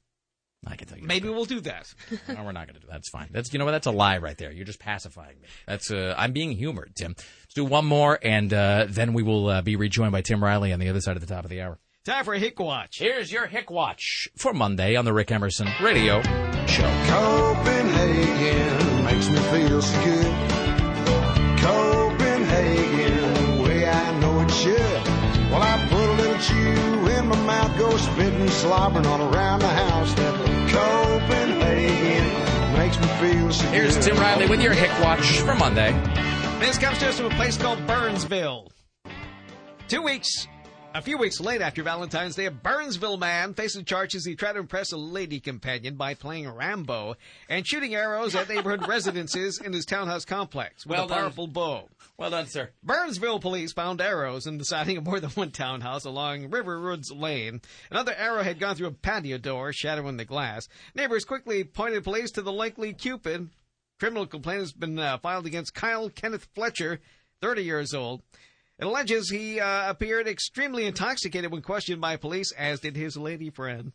I 0.65 0.77
can 0.77 0.88
tell 0.88 0.98
you. 0.98 1.06
Maybe 1.06 1.27
we'll 1.27 1.44
do 1.45 1.60
that. 1.61 1.94
no, 2.27 2.44
we're 2.44 2.53
not 2.53 2.68
going 2.68 2.76
to 2.76 2.80
do 2.80 2.88
that. 2.88 2.94
That's 2.94 3.10
fine. 3.10 3.27
That's 3.31 3.52
you 3.52 3.60
know 3.60 3.65
what? 3.65 3.72
That's 3.72 3.88
a 3.88 3.91
lie 3.91 4.18
right 4.19 4.38
there. 4.38 4.52
You're 4.52 4.65
just 4.65 4.80
pacifying 4.80 5.41
me. 5.41 5.48
That's 5.68 5.91
uh, 5.91 6.15
I'm 6.18 6.31
being 6.31 6.53
humored, 6.53 6.95
Tim. 6.95 7.15
Let's 7.18 7.53
do 7.53 7.65
one 7.65 7.85
more, 7.85 8.18
and 8.22 8.53
uh, 8.53 8.85
then 8.90 9.11
we 9.14 9.23
will 9.23 9.49
uh, 9.49 9.61
be 9.61 9.76
rejoined 9.76 10.14
by 10.14 10.22
Tim 10.22 10.41
Riley 10.44 10.72
on 10.72 10.80
the 10.80 10.88
other 10.90 11.02
side 11.02 11.18
of 11.18 11.22
the 11.22 11.34
top 11.34 11.44
of 11.44 11.49
the 11.49 11.61
hour. 11.61 11.80
Time 12.06 12.26
for 12.26 12.34
a 12.34 12.40
Hick 12.40 12.60
Watch. 12.60 12.99
Here's 12.99 13.31
your 13.31 13.48
Hick 13.48 13.69
Watch 13.69 14.27
for 14.38 14.53
Monday 14.53 14.95
on 14.95 15.06
the 15.06 15.14
Rick 15.14 15.31
Emerson 15.31 15.69
Radio 15.81 16.22
Show. 16.68 17.06
Copenhagen 17.07 19.03
makes 19.06 19.30
me 19.30 19.38
feel 19.38 19.81
so 19.81 20.03
good. 20.03 20.52
Mouth, 27.44 27.78
go 27.78 27.95
spitting, 27.98 28.48
slobbering 28.49 29.06
on 29.06 29.22
around 29.22 29.60
the 29.60 29.68
house. 29.68 30.14
That 30.15 30.70
Copenhagen 30.70 32.78
makes 32.78 32.99
me 32.99 33.07
feel 33.20 33.52
so 33.52 33.64
good. 33.65 33.74
Here's 33.74 34.06
Tim 34.06 34.18
Riley 34.18 34.48
with 34.48 34.61
your 34.61 34.74
Hick 34.74 34.91
Watch 35.02 35.40
for 35.40 35.56
Monday. 35.56 35.91
This 36.60 36.78
comes 36.78 36.98
to 36.99 37.10
us 37.10 37.18
from 37.18 37.28
a 37.28 37.36
place 37.36 37.57
called 37.57 37.86
Burnsville. 37.86 38.70
Two 39.88 40.02
weeks, 40.02 40.48
a 40.95 41.02
few 41.02 41.18
weeks 41.18 41.41
late 41.41 41.61
after 41.61 41.84
Valentine's 41.84 42.36
Day, 42.36 42.45
a 42.45 42.52
Burnsville 42.52 43.18
man 43.18 43.53
faces 43.53 43.84
charges 43.84 44.26
he 44.26 44.36
tried 44.36 44.53
to 44.53 44.60
impress 44.60 44.91
a 44.91 44.98
lady 44.98 45.40
companion 45.40 45.95
by 45.95 46.14
playing 46.14 46.49
Rambo 46.49 47.15
and 47.49 47.68
shooting 47.68 47.95
arrows 47.95 48.36
at 48.36 48.48
neighborhood 48.48 48.88
residences 48.88 49.60
in 49.60 49.74
his 49.74 49.86
townhouse 49.86 50.24
complex 50.24 50.86
with 50.86 50.98
Well 50.98 51.06
a 51.06 51.10
powerful 51.10 51.48
bow. 51.48 51.90
Well 52.23 52.31
done, 52.31 52.47
sir. 52.47 52.69
Burnsville 52.81 53.41
police 53.41 53.73
found 53.73 53.99
arrows 53.99 54.47
in 54.47 54.57
the 54.57 54.63
siding 54.63 54.95
of 54.95 55.03
more 55.03 55.19
than 55.19 55.31
one 55.31 55.51
townhouse 55.51 56.05
along 56.05 56.51
River 56.51 56.79
Woods 56.79 57.11
Lane. 57.11 57.59
Another 57.91 58.15
arrow 58.15 58.43
had 58.43 58.61
gone 58.61 58.77
through 58.77 58.87
a 58.87 58.91
patio 58.91 59.37
door, 59.37 59.73
shattering 59.73 60.15
the 60.15 60.23
glass. 60.23 60.69
Neighbors 60.95 61.25
quickly 61.25 61.65
pointed 61.65 62.05
police 62.05 62.31
to 62.31 62.41
the 62.41 62.53
likely 62.53 62.93
Cupid. 62.93 63.49
Criminal 63.99 64.25
complaint 64.25 64.61
has 64.61 64.71
been 64.71 64.97
uh, 64.97 65.17
filed 65.17 65.45
against 65.45 65.73
Kyle 65.73 66.09
Kenneth 66.09 66.47
Fletcher, 66.55 67.01
30 67.41 67.61
years 67.61 67.93
old. 67.93 68.21
It 68.79 68.85
alleges 68.85 69.29
he 69.29 69.59
uh, 69.59 69.89
appeared 69.89 70.25
extremely 70.25 70.85
intoxicated 70.85 71.51
when 71.51 71.61
questioned 71.61 71.99
by 71.99 72.15
police, 72.15 72.53
as 72.53 72.79
did 72.79 72.95
his 72.95 73.17
lady 73.17 73.49
friend. 73.49 73.91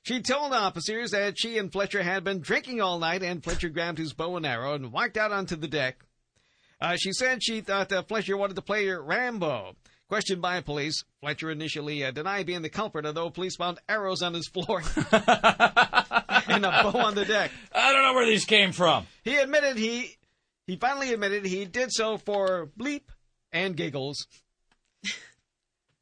She 0.00 0.22
told 0.22 0.54
officers 0.54 1.10
that 1.10 1.38
she 1.38 1.58
and 1.58 1.70
Fletcher 1.70 2.02
had 2.02 2.24
been 2.24 2.40
drinking 2.40 2.80
all 2.80 2.98
night, 2.98 3.22
and 3.22 3.44
Fletcher 3.44 3.68
grabbed 3.68 3.98
his 3.98 4.14
bow 4.14 4.38
and 4.38 4.46
arrow 4.46 4.72
and 4.72 4.92
walked 4.92 5.18
out 5.18 5.30
onto 5.30 5.56
the 5.56 5.68
deck. 5.68 6.05
Uh, 6.80 6.96
she 6.96 7.12
said 7.12 7.42
she 7.42 7.60
thought 7.60 7.92
uh, 7.92 8.02
Fletcher 8.02 8.36
wanted 8.36 8.56
to 8.56 8.62
play 8.62 8.88
Rambo. 8.88 9.74
Questioned 10.08 10.40
by 10.40 10.60
police, 10.60 11.02
Fletcher 11.20 11.50
initially 11.50 12.04
uh, 12.04 12.12
denied 12.12 12.46
being 12.46 12.62
the 12.62 12.68
culprit, 12.68 13.06
although 13.06 13.28
police 13.28 13.56
found 13.56 13.80
arrows 13.88 14.22
on 14.22 14.34
his 14.34 14.46
floor 14.46 14.80
and 15.12 16.64
a 16.64 16.70
bow 16.82 16.92
on 16.94 17.16
the 17.16 17.24
deck. 17.26 17.50
I 17.74 17.92
don't 17.92 18.02
know 18.02 18.14
where 18.14 18.26
these 18.26 18.44
came 18.44 18.70
from. 18.70 19.08
He 19.24 19.36
admitted 19.36 19.76
he 19.76 20.16
he 20.68 20.76
finally 20.76 21.12
admitted 21.12 21.44
he 21.44 21.64
did 21.64 21.90
so 21.90 22.18
for 22.18 22.70
bleep 22.78 23.02
and 23.52 23.76
giggles. 23.76 24.26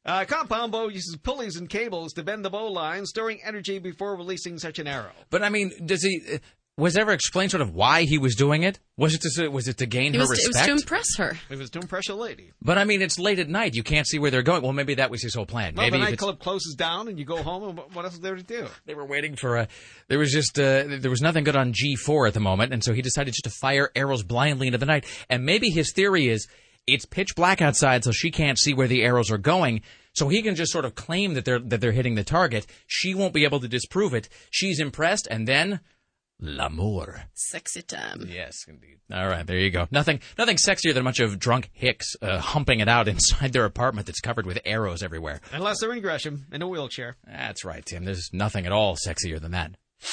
Uh, 0.07 0.23
compound 0.23 0.71
bow 0.71 0.87
uses 0.87 1.17
pulleys 1.23 1.55
and 1.55 1.67
cables 1.67 2.13
to 2.13 2.21
bend 2.21 2.45
the 2.45 2.49
bow 2.51 2.67
line, 2.67 3.07
storing 3.07 3.39
energy 3.43 3.79
before 3.79 4.15
releasing 4.15 4.59
such 4.59 4.77
an 4.77 4.85
arrow. 4.85 5.13
But 5.31 5.41
I 5.41 5.49
mean, 5.49 5.71
does 5.83 6.03
he? 6.03 6.21
Was 6.77 6.97
ever 6.97 7.13
explained 7.13 7.51
sort 7.51 7.61
of 7.61 7.73
why 7.73 8.01
he 8.03 8.17
was 8.17 8.35
doing 8.35 8.63
it? 8.63 8.79
Was 8.97 9.13
it 9.13 9.21
to 9.21 9.47
was 9.47 9.69
it 9.69 9.77
to 9.77 9.85
gain 9.85 10.13
It 10.13 10.17
her 10.19 10.27
was, 10.27 10.31
it 10.31 10.47
was 10.47 10.47
respect? 10.47 10.65
to 10.67 10.71
impress 10.73 11.05
her. 11.17 11.37
It 11.49 11.57
was 11.57 11.69
to 11.69 11.79
impress 11.79 12.09
a 12.09 12.15
lady. 12.15 12.51
But 12.61 12.77
I 12.77 12.83
mean, 12.83 13.01
it's 13.01 13.17
late 13.17 13.39
at 13.39 13.47
night. 13.47 13.75
You 13.75 13.83
can't 13.83 14.05
see 14.05 14.19
where 14.19 14.29
they're 14.29 14.41
going. 14.43 14.61
Well, 14.61 14.73
maybe 14.73 14.95
that 14.95 15.09
was 15.09 15.23
his 15.23 15.33
whole 15.33 15.45
plan. 15.45 15.75
Well, 15.75 15.85
maybe 15.85 15.99
the 16.03 16.09
nightclub 16.11 16.39
closes 16.39 16.75
down 16.75 17.07
and 17.07 17.17
you 17.17 17.23
go 17.23 17.41
home, 17.41 17.63
and 17.69 17.77
what- 17.77 17.95
what 17.95 18.03
else 18.03 18.15
is 18.15 18.19
there 18.19 18.35
to 18.35 18.43
do? 18.43 18.67
They 18.85 18.93
were 18.93 19.05
waiting 19.05 19.37
for 19.37 19.55
a. 19.55 19.67
There 20.09 20.19
was 20.19 20.33
just 20.33 20.59
uh, 20.59 20.83
there 20.99 21.09
was 21.09 21.21
nothing 21.21 21.45
good 21.45 21.55
on 21.55 21.71
G 21.71 21.95
four 21.95 22.27
at 22.27 22.33
the 22.33 22.41
moment, 22.41 22.73
and 22.73 22.83
so 22.83 22.91
he 22.93 23.01
decided 23.01 23.33
just 23.33 23.45
to 23.45 23.51
fire 23.61 23.89
arrows 23.95 24.23
blindly 24.23 24.67
into 24.67 24.77
the 24.77 24.85
night. 24.85 25.05
And 25.29 25.45
maybe 25.45 25.69
his 25.69 25.93
theory 25.93 26.27
is 26.27 26.45
it's 26.87 27.05
pitch 27.05 27.35
black 27.37 27.61
outside, 27.61 28.03
so 28.03 28.11
she 28.11 28.31
can't 28.31 28.59
see 28.59 28.73
where 28.73 28.87
the 28.89 29.01
arrows 29.03 29.31
are 29.31 29.37
going. 29.37 29.81
So 30.13 30.27
he 30.27 30.41
can 30.41 30.55
just 30.55 30.73
sort 30.73 30.83
of 30.85 30.93
claim 30.95 31.35
that 31.35 31.45
they're 31.45 31.59
that 31.59 31.79
they're 31.79 31.93
hitting 31.93 32.15
the 32.15 32.25
target. 32.25 32.67
She 32.87 33.15
won't 33.15 33.33
be 33.33 33.45
able 33.45 33.61
to 33.61 33.67
disprove 33.69 34.13
it. 34.13 34.27
She's 34.51 34.81
impressed, 34.81 35.25
and 35.31 35.47
then 35.47 35.79
l'amour. 36.39 37.23
Sexy 37.33 37.81
time. 37.81 38.27
Yes, 38.29 38.65
indeed. 38.67 38.97
All 39.13 39.27
right, 39.27 39.45
there 39.45 39.57
you 39.57 39.69
go. 39.71 39.87
Nothing, 39.91 40.19
nothing 40.37 40.57
sexier 40.57 40.93
than 40.93 41.01
a 41.01 41.03
bunch 41.03 41.19
of 41.19 41.39
drunk 41.39 41.69
hicks 41.73 42.15
uh, 42.21 42.39
humping 42.39 42.79
it 42.79 42.87
out 42.87 43.07
inside 43.13 43.53
their 43.53 43.65
apartment 43.65 44.07
that's 44.07 44.19
covered 44.21 44.45
with 44.45 44.59
arrows 44.65 45.01
everywhere. 45.03 45.41
Unless 45.51 45.79
they're 45.79 45.93
in 45.93 46.01
Gresham 46.01 46.45
in 46.51 46.61
a 46.61 46.67
wheelchair. 46.67 47.15
That's 47.25 47.63
right, 47.65 47.85
Tim. 47.85 48.05
There's 48.05 48.29
nothing 48.33 48.65
at 48.65 48.71
all 48.71 48.95
sexier 48.95 49.39
than 49.39 49.51
that. 49.51 49.71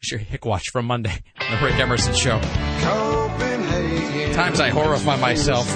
It's 0.00 0.12
your 0.12 0.20
hick 0.20 0.44
watch 0.44 0.62
from 0.70 0.86
Monday, 0.86 1.24
on 1.40 1.50
the 1.58 1.66
Rick 1.66 1.74
Emerson 1.74 2.14
Show. 2.14 2.38
Copenhagen. 2.82 4.32
Times 4.32 4.60
I 4.60 4.68
horrify 4.70 5.16
myself. 5.16 5.68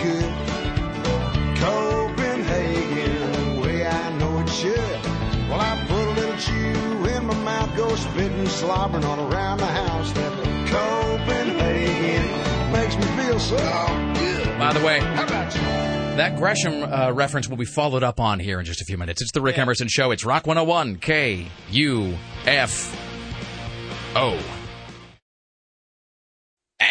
Copenhagen, 1.58 3.32
the 3.32 3.60
way 3.60 3.84
I 3.84 4.18
know 4.18 4.38
it 4.38 4.48
should. 4.48 4.78
Well, 5.50 5.60
I 5.60 5.84
spitting, 7.96 8.46
slobbering 8.48 9.04
on 9.04 9.32
around 9.32 9.58
the 9.58 9.66
house. 9.66 10.12
That 10.12 10.32
Copenhagen 10.68 12.72
makes 12.72 12.96
me 12.96 13.02
feel 13.22 13.38
so 13.38 13.56
good. 14.14 14.58
By 14.58 14.72
the 14.72 14.84
way, 14.84 15.00
How 15.00 15.24
about 15.24 15.54
you? 15.54 15.60
that 15.60 16.36
Gresham 16.36 16.82
uh, 16.82 17.12
reference 17.12 17.48
will 17.48 17.56
be 17.56 17.64
followed 17.64 18.02
up 18.02 18.20
on 18.20 18.38
here 18.38 18.58
in 18.60 18.66
just 18.66 18.80
a 18.80 18.84
few 18.84 18.98
minutes. 18.98 19.22
It's 19.22 19.32
the 19.32 19.40
Rick 19.40 19.58
Emerson 19.58 19.88
Show. 19.88 20.10
It's 20.10 20.24
Rock 20.24 20.46
101 20.46 20.96
K 20.96 21.46
U 21.70 22.16
F 22.46 22.94
O. 24.14 24.38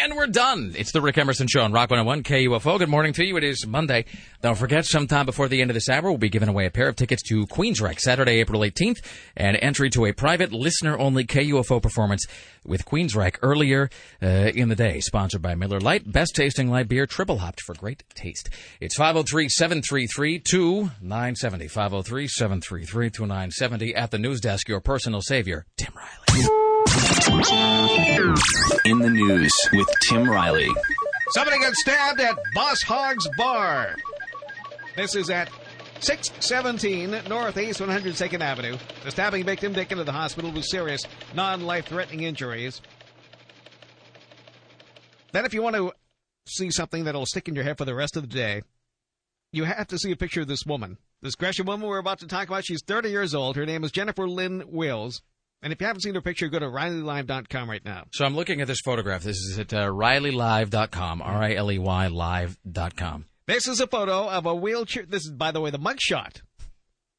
And 0.02 0.16
we're 0.16 0.26
done. 0.26 0.74
It's 0.76 0.90
the 0.90 1.00
Rick 1.00 1.16
Emerson 1.16 1.46
Show 1.46 1.62
on 1.62 1.70
Rock 1.70 1.90
101 1.90 2.24
KUFO. 2.24 2.76
Good 2.76 2.88
morning 2.88 3.12
to 3.12 3.24
you. 3.24 3.36
It 3.36 3.44
is 3.44 3.64
Monday. 3.68 4.04
Don't 4.40 4.58
forget, 4.58 4.84
sometime 4.84 5.26
before 5.26 5.46
the 5.46 5.60
end 5.60 5.70
of 5.70 5.74
this 5.74 5.88
hour, 5.88 6.02
we'll 6.02 6.18
be 6.18 6.28
giving 6.28 6.48
away 6.48 6.66
a 6.66 6.72
pair 6.72 6.88
of 6.88 6.96
tickets 6.96 7.22
to 7.28 7.46
Queensryche 7.46 8.00
Saturday, 8.00 8.40
April 8.40 8.62
18th, 8.62 9.00
and 9.36 9.56
entry 9.62 9.90
to 9.90 10.06
a 10.06 10.12
private 10.12 10.50
listener-only 10.50 11.24
KUFO 11.24 11.80
performance 11.80 12.26
with 12.64 12.84
Queensryche 12.84 13.36
earlier 13.42 13.90
uh, 14.20 14.26
in 14.26 14.70
the 14.70 14.74
day. 14.74 14.98
Sponsored 14.98 15.40
by 15.40 15.54
Miller 15.54 15.78
Lite, 15.78 16.10
best 16.10 16.34
tasting 16.34 16.68
light 16.68 16.88
beer, 16.88 17.06
triple 17.06 17.38
hopped 17.38 17.60
for 17.60 17.76
great 17.76 18.02
taste. 18.16 18.50
It's 18.80 18.98
503-733-2970. 18.98 21.70
503-733-2970 21.70 23.92
at 23.94 24.10
the 24.10 24.18
news 24.18 24.40
desk. 24.40 24.68
Your 24.68 24.80
personal 24.80 25.22
savior, 25.22 25.64
Tim 25.76 25.92
Riley. 25.94 26.61
In 28.86 28.98
the 29.00 29.10
news 29.10 29.52
with 29.74 29.86
Tim 30.08 30.26
Riley. 30.26 30.68
Somebody 31.32 31.58
got 31.60 31.74
stabbed 31.74 32.20
at 32.20 32.38
Boss 32.54 32.80
Hogg's 32.82 33.28
Bar. 33.36 33.96
This 34.96 35.14
is 35.14 35.28
at 35.28 35.50
617 36.00 37.28
Northeast 37.28 37.80
102nd 37.80 38.40
Avenue. 38.40 38.78
The 39.04 39.10
stabbing 39.10 39.44
victim 39.44 39.74
taken 39.74 39.98
to 39.98 40.04
the 40.04 40.12
hospital 40.12 40.50
with 40.52 40.64
serious, 40.64 41.02
non-life 41.34 41.86
threatening 41.86 42.22
injuries. 42.22 42.80
Then 45.32 45.44
if 45.44 45.52
you 45.52 45.62
want 45.62 45.76
to 45.76 45.92
see 46.46 46.70
something 46.70 47.04
that'll 47.04 47.26
stick 47.26 47.46
in 47.46 47.54
your 47.54 47.64
head 47.64 47.76
for 47.76 47.84
the 47.84 47.94
rest 47.94 48.16
of 48.16 48.22
the 48.22 48.34
day, 48.34 48.62
you 49.52 49.64
have 49.64 49.88
to 49.88 49.98
see 49.98 50.12
a 50.12 50.16
picture 50.16 50.40
of 50.40 50.48
this 50.48 50.64
woman. 50.64 50.96
This 51.20 51.34
Gresham 51.34 51.66
woman 51.66 51.86
we're 51.86 51.98
about 51.98 52.20
to 52.20 52.26
talk 52.26 52.48
about, 52.48 52.64
she's 52.64 52.82
30 52.82 53.10
years 53.10 53.34
old. 53.34 53.56
Her 53.56 53.66
name 53.66 53.84
is 53.84 53.92
Jennifer 53.92 54.26
Lynn 54.26 54.62
Wills. 54.66 55.20
And 55.62 55.72
if 55.72 55.80
you 55.80 55.86
haven't 55.86 56.02
seen 56.02 56.14
her 56.14 56.20
picture, 56.20 56.48
go 56.48 56.58
to 56.58 56.66
RileyLive.com 56.66 57.70
right 57.70 57.84
now. 57.84 58.04
So 58.12 58.24
I'm 58.24 58.34
looking 58.34 58.60
at 58.60 58.66
this 58.66 58.80
photograph. 58.84 59.22
This 59.22 59.36
is 59.36 59.58
at 59.58 59.72
uh, 59.72 59.86
RileyLive.com, 59.86 61.22
R-I-L-E-Y 61.22 62.06
Live.com. 62.08 63.26
This 63.46 63.68
is 63.68 63.80
a 63.80 63.86
photo 63.86 64.28
of 64.28 64.46
a 64.46 64.54
wheelchair. 64.54 65.04
This 65.06 65.24
is, 65.24 65.30
by 65.30 65.52
the 65.52 65.60
way, 65.60 65.70
the 65.70 65.78
mugshot. 65.78 66.42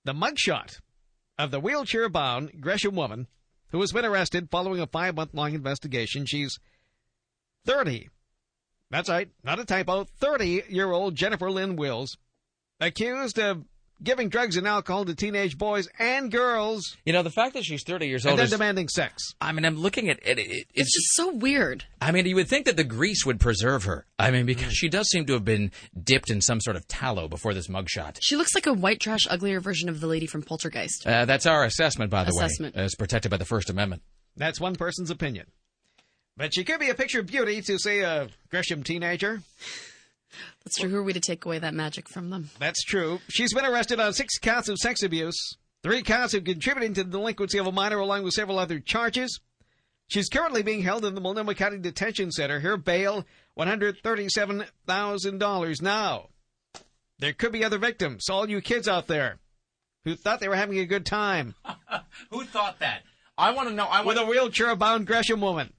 The 0.04 0.14
mugshot 0.14 0.80
of 1.40 1.52
the 1.52 1.60
wheelchair-bound 1.60 2.60
Gresham 2.60 2.96
woman 2.96 3.28
who 3.72 3.80
has 3.82 3.92
been 3.92 4.06
arrested 4.06 4.50
following 4.52 4.80
a 4.80 4.88
five-month-long 4.88 5.54
investigation. 5.54 6.26
She's 6.26 6.60
30. 7.66 8.10
That's 8.92 9.10
right, 9.10 9.30
not 9.44 9.60
a 9.60 9.66
typo. 9.66 10.06
30-year-old 10.22 11.16
Jennifer 11.16 11.50
Lynn 11.50 11.76
Wills, 11.76 12.18
accused 12.80 13.40
of 13.40 13.64
giving 14.04 14.30
drugs 14.30 14.58
and 14.58 14.68
alcohol 14.68 15.06
to 15.06 15.16
teenage 15.16 15.58
boys 15.58 15.88
and 15.98 16.32
girls. 16.32 16.98
You 17.06 17.14
know, 17.14 17.24
the 17.24 17.30
fact 17.30 17.54
that 17.54 17.64
she's 17.64 17.84
30 17.84 18.08
years 18.08 18.26
and 18.26 18.32
old 18.32 18.40
then 18.40 18.46
is, 18.46 18.52
demanding 18.52 18.90
sex. 18.90 19.34
I 19.40 19.52
mean, 19.52 19.66
I'm 19.66 19.78
looking 19.78 20.10
at 20.10 20.20
it. 20.26 20.40
it 20.40 20.48
it's, 20.50 20.66
It's 20.74 20.94
just 20.94 21.16
so 21.16 21.34
weird. 21.34 21.86
I 22.02 22.12
mean, 22.12 22.26
you 22.26 22.36
would 22.36 22.48
think 22.48 22.66
that 22.66 22.78
the 22.78 22.84
grease 22.84 23.26
would 23.26 23.40
preserve 23.40 23.86
her. 23.86 24.06
I 24.20 24.32
mean, 24.32 24.46
because 24.46 24.74
she 24.74 24.90
does 24.90 25.10
seem 25.10 25.26
to 25.28 25.34
have 25.34 25.46
been 25.46 25.72
dipped 26.02 26.30
in 26.30 26.42
some 26.42 26.60
sort 26.60 26.76
of 26.76 26.88
tallow 26.88 27.28
before 27.28 27.54
this 27.54 27.68
mugshot. 27.68 28.18
She 28.22 28.36
looks 28.36 28.54
like 28.56 28.68
a 28.68 28.74
white 28.74 29.00
trash, 29.00 29.26
uglier 29.30 29.60
version 29.60 29.90
of 29.90 30.02
the 30.02 30.08
lady 30.08 30.28
from 30.28 30.44
Poltergeist. 30.44 31.08
Uh, 31.08 31.26
that's 31.26 31.46
our 31.46 31.64
assessment, 31.64 32.12
by 32.12 32.24
the 32.24 32.30
Assessment. 32.30 32.76
way. 32.76 32.84
As 32.84 32.96
protected 32.96 33.32
by 33.32 33.38
the 33.38 33.46
First 33.46 33.70
Amendment. 33.70 34.02
That's 34.36 34.60
one 34.60 34.76
person's 34.76 35.10
opinion. 35.10 35.48
But 36.36 36.54
she 36.56 36.64
could 36.64 36.80
be 36.80 36.90
a 36.90 36.96
picture 36.96 37.20
of 37.20 37.28
beauty 37.28 37.62
to, 37.62 37.78
say, 37.78 38.00
a 38.00 38.28
Gresham 38.50 38.84
teenager. 38.84 39.42
That's 40.64 40.78
true. 40.78 40.90
Who 40.90 40.98
are 40.98 41.04
we 41.04 41.14
to 41.14 41.20
take 41.20 41.46
away 41.46 41.60
that 41.60 41.74
magic 41.74 42.10
from 42.10 42.30
them? 42.30 42.50
That's 42.60 42.84
true. 42.84 43.20
She's 43.30 43.54
been 43.54 43.66
arrested 43.66 44.00
on 44.00 44.14
six 44.14 44.38
counts 44.40 44.70
of 44.70 44.78
sex 44.78 45.04
abuse, 45.04 45.58
three 45.84 46.02
counts 46.02 46.34
of 46.34 46.44
contributing 46.44 46.94
to 46.96 47.04
the 47.04 47.12
delinquency 47.12 47.58
of 47.58 47.68
a 47.68 47.72
minor, 47.72 48.00
along 48.00 48.24
with 48.24 48.34
several 48.34 48.60
other 48.60 48.80
charges. 48.80 49.40
She's 50.08 50.30
currently 50.30 50.64
being 50.64 50.84
held 50.84 51.06
in 51.06 51.16
the 51.16 51.22
Multnomah 51.22 51.56
County 51.56 51.78
Detention 51.80 52.32
Center. 52.32 52.60
Her 52.60 52.78
bail, 52.78 53.26
$137,000 53.58 55.82
now. 55.82 56.30
There 57.20 57.34
could 57.34 57.52
be 57.52 57.64
other 57.64 57.78
victims, 57.78 58.30
all 58.30 58.50
you 58.50 58.60
kids 58.62 58.88
out 58.88 59.08
there 59.08 59.38
who 60.04 60.16
thought 60.16 60.40
they 60.40 60.50
were 60.50 60.56
having 60.56 60.80
a 60.80 60.86
good 60.86 61.06
time 61.06 61.54
Who 62.30 62.44
thought 62.44 62.80
that? 62.80 63.04
I 63.38 63.52
want 63.52 63.70
to 63.70 63.74
know. 63.74 63.86
I 63.86 64.04
with 64.04 64.18
a 64.18 64.26
wheelchair-bound 64.26 65.08
Gresham 65.08 65.42
woman. 65.42 65.74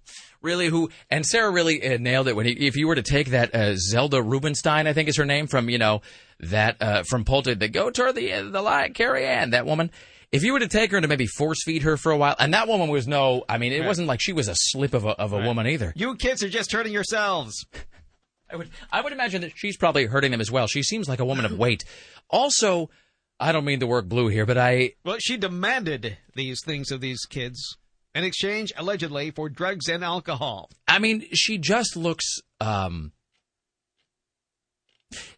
Really 0.44 0.68
who 0.68 0.90
and 1.10 1.26
Sarah 1.26 1.50
really 1.50 1.94
uh, 1.94 1.98
nailed 1.98 2.28
it 2.28 2.36
when 2.36 2.46
he, 2.46 2.52
if 2.52 2.76
you 2.76 2.86
were 2.86 2.94
to 2.94 3.02
take 3.02 3.28
that 3.30 3.54
uh, 3.54 3.74
Zelda 3.76 4.22
Rubinstein, 4.22 4.86
I 4.86 4.92
think 4.92 5.08
is 5.08 5.16
her 5.16 5.24
name 5.24 5.46
from 5.48 5.68
you 5.68 5.78
know 5.78 6.02
that 6.40 6.76
uh, 6.80 7.02
from 7.02 7.24
Polter, 7.24 7.54
the 7.54 7.68
go 7.68 7.90
toward 7.90 8.14
the 8.14 8.30
the 8.50 8.62
line, 8.62 8.92
Carrie 8.92 9.26
Ann, 9.26 9.50
that 9.50 9.66
woman. 9.66 9.90
If 10.32 10.42
you 10.42 10.52
were 10.52 10.58
to 10.60 10.68
take 10.68 10.90
her 10.90 10.96
and 10.96 11.04
to 11.04 11.08
maybe 11.08 11.26
force 11.26 11.62
feed 11.64 11.82
her 11.82 11.96
for 11.96 12.10
a 12.10 12.16
while, 12.16 12.34
and 12.40 12.52
that 12.54 12.66
woman 12.66 12.88
was 12.90 13.06
no, 13.06 13.44
I 13.48 13.56
mean, 13.58 13.72
it 13.72 13.80
Right. 13.80 13.86
wasn't 13.86 14.08
like 14.08 14.20
she 14.20 14.32
was 14.32 14.48
a 14.48 14.54
slip 14.56 14.92
of 14.92 15.04
a, 15.04 15.10
of 15.10 15.32
a 15.32 15.38
woman 15.38 15.68
either. 15.68 15.92
You 15.94 16.16
kids 16.16 16.42
are 16.42 16.48
just 16.48 16.72
hurting 16.72 16.92
yourselves. 16.92 17.64
I 18.50 18.56
would 18.56 18.68
I 18.92 19.00
would 19.00 19.12
imagine 19.12 19.42
that 19.42 19.52
she's 19.54 19.76
probably 19.76 20.06
hurting 20.06 20.32
them 20.32 20.40
as 20.40 20.50
well. 20.50 20.66
She 20.66 20.82
seems 20.82 21.08
like 21.08 21.20
a 21.20 21.24
woman 21.24 21.44
of 21.44 21.52
weight. 21.58 21.84
Also, 22.30 22.90
I 23.38 23.52
don't 23.52 23.64
mean 23.64 23.80
to 23.80 23.86
work 23.86 24.06
blue 24.08 24.26
here, 24.28 24.44
but 24.44 24.58
I 24.58 24.92
Well, 25.04 25.16
she 25.20 25.36
demanded 25.36 26.18
these 26.34 26.60
things 26.64 26.90
of 26.90 27.00
these 27.00 27.24
kids 27.26 27.76
in 28.14 28.24
exchange, 28.24 28.72
allegedly, 28.76 29.30
for 29.30 29.48
drugs 29.48 29.88
and 29.88 30.04
alcohol. 30.04 30.70
I 30.86 30.98
mean, 30.98 31.26
she 31.32 31.58
just 31.58 31.96
looks. 31.96 32.40
Um, 32.60 33.12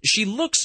she 0.05 0.25
looks. 0.25 0.59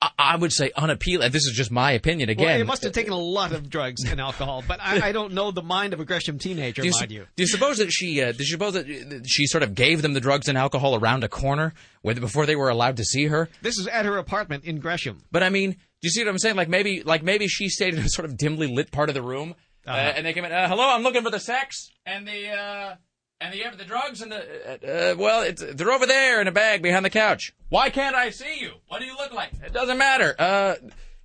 I, 0.00 0.10
I 0.18 0.36
would 0.36 0.52
say 0.52 0.72
unappealing. 0.76 1.30
This 1.30 1.44
is 1.44 1.52
just 1.54 1.70
my 1.70 1.92
opinion. 1.92 2.28
Again, 2.28 2.46
well, 2.46 2.60
it 2.60 2.66
must 2.66 2.82
have 2.82 2.92
taken 2.92 3.12
a 3.12 3.18
lot 3.18 3.52
of 3.52 3.68
drugs 3.68 4.04
and 4.04 4.20
alcohol, 4.20 4.64
but 4.66 4.80
I, 4.80 5.08
I 5.08 5.12
don't 5.12 5.32
know 5.34 5.50
the 5.50 5.62
mind 5.62 5.92
of 5.92 6.00
a 6.00 6.04
Gresham 6.04 6.38
teenager, 6.38 6.82
do 6.82 6.88
you, 6.88 6.94
mind 6.94 7.10
you. 7.12 7.26
do 7.36 7.42
you 7.42 7.46
suppose 7.46 7.78
that 7.78 7.90
she? 7.90 8.22
Uh, 8.22 8.32
do 8.32 8.38
you 8.38 8.46
suppose 8.46 8.72
that 8.74 9.24
she 9.26 9.46
sort 9.46 9.62
of 9.62 9.74
gave 9.74 10.02
them 10.02 10.14
the 10.14 10.20
drugs 10.20 10.48
and 10.48 10.56
alcohol 10.58 10.96
around 10.96 11.22
a 11.22 11.28
corner 11.28 11.74
with, 12.02 12.20
before 12.20 12.46
they 12.46 12.56
were 12.56 12.68
allowed 12.70 12.96
to 12.96 13.04
see 13.04 13.26
her? 13.26 13.48
This 13.60 13.78
is 13.78 13.86
at 13.86 14.06
her 14.06 14.16
apartment 14.16 14.64
in 14.64 14.80
Gresham. 14.80 15.22
But 15.30 15.42
I 15.42 15.50
mean, 15.50 15.72
do 15.72 15.78
you 16.00 16.10
see 16.10 16.22
what 16.24 16.30
I'm 16.30 16.38
saying? 16.38 16.56
Like 16.56 16.68
maybe, 16.68 17.02
like 17.02 17.22
maybe 17.22 17.46
she 17.46 17.68
stayed 17.68 17.94
in 17.94 18.00
a 18.00 18.08
sort 18.08 18.24
of 18.24 18.36
dimly 18.36 18.66
lit 18.66 18.90
part 18.90 19.08
of 19.08 19.14
the 19.14 19.22
room, 19.22 19.52
uh 19.52 19.54
Uh-huh. 19.86 20.12
and 20.16 20.24
they 20.26 20.32
came 20.32 20.44
in. 20.44 20.52
Uh, 20.52 20.68
Hello, 20.68 20.88
I'm 20.88 21.02
looking 21.02 21.22
for 21.22 21.30
the 21.30 21.40
sex 21.40 21.90
and 22.06 22.26
the 22.26 22.50
uh, 22.50 22.94
and 23.40 23.52
the 23.52 23.76
the 23.76 23.84
drugs 23.84 24.22
and 24.22 24.30
the. 24.30 24.36
Uh, 24.38 24.86
uh, 25.12 25.14
well, 25.18 25.42
it's, 25.42 25.62
they're 25.74 25.90
over 25.92 26.06
there 26.06 26.40
in 26.40 26.46
a 26.48 26.52
bag 26.52 26.82
behind 26.82 27.04
the 27.04 27.10
couch. 27.10 27.52
Why 27.68 27.90
can't 27.90 28.14
I 28.14 28.30
see 28.30 28.60
you? 28.60 28.72
What 28.88 29.00
do 29.00 29.06
you 29.06 29.16
look 29.16 29.32
like? 29.32 29.50
It 29.64 29.72
doesn't 29.72 29.98
matter. 29.98 30.34
Uh, 30.38 30.74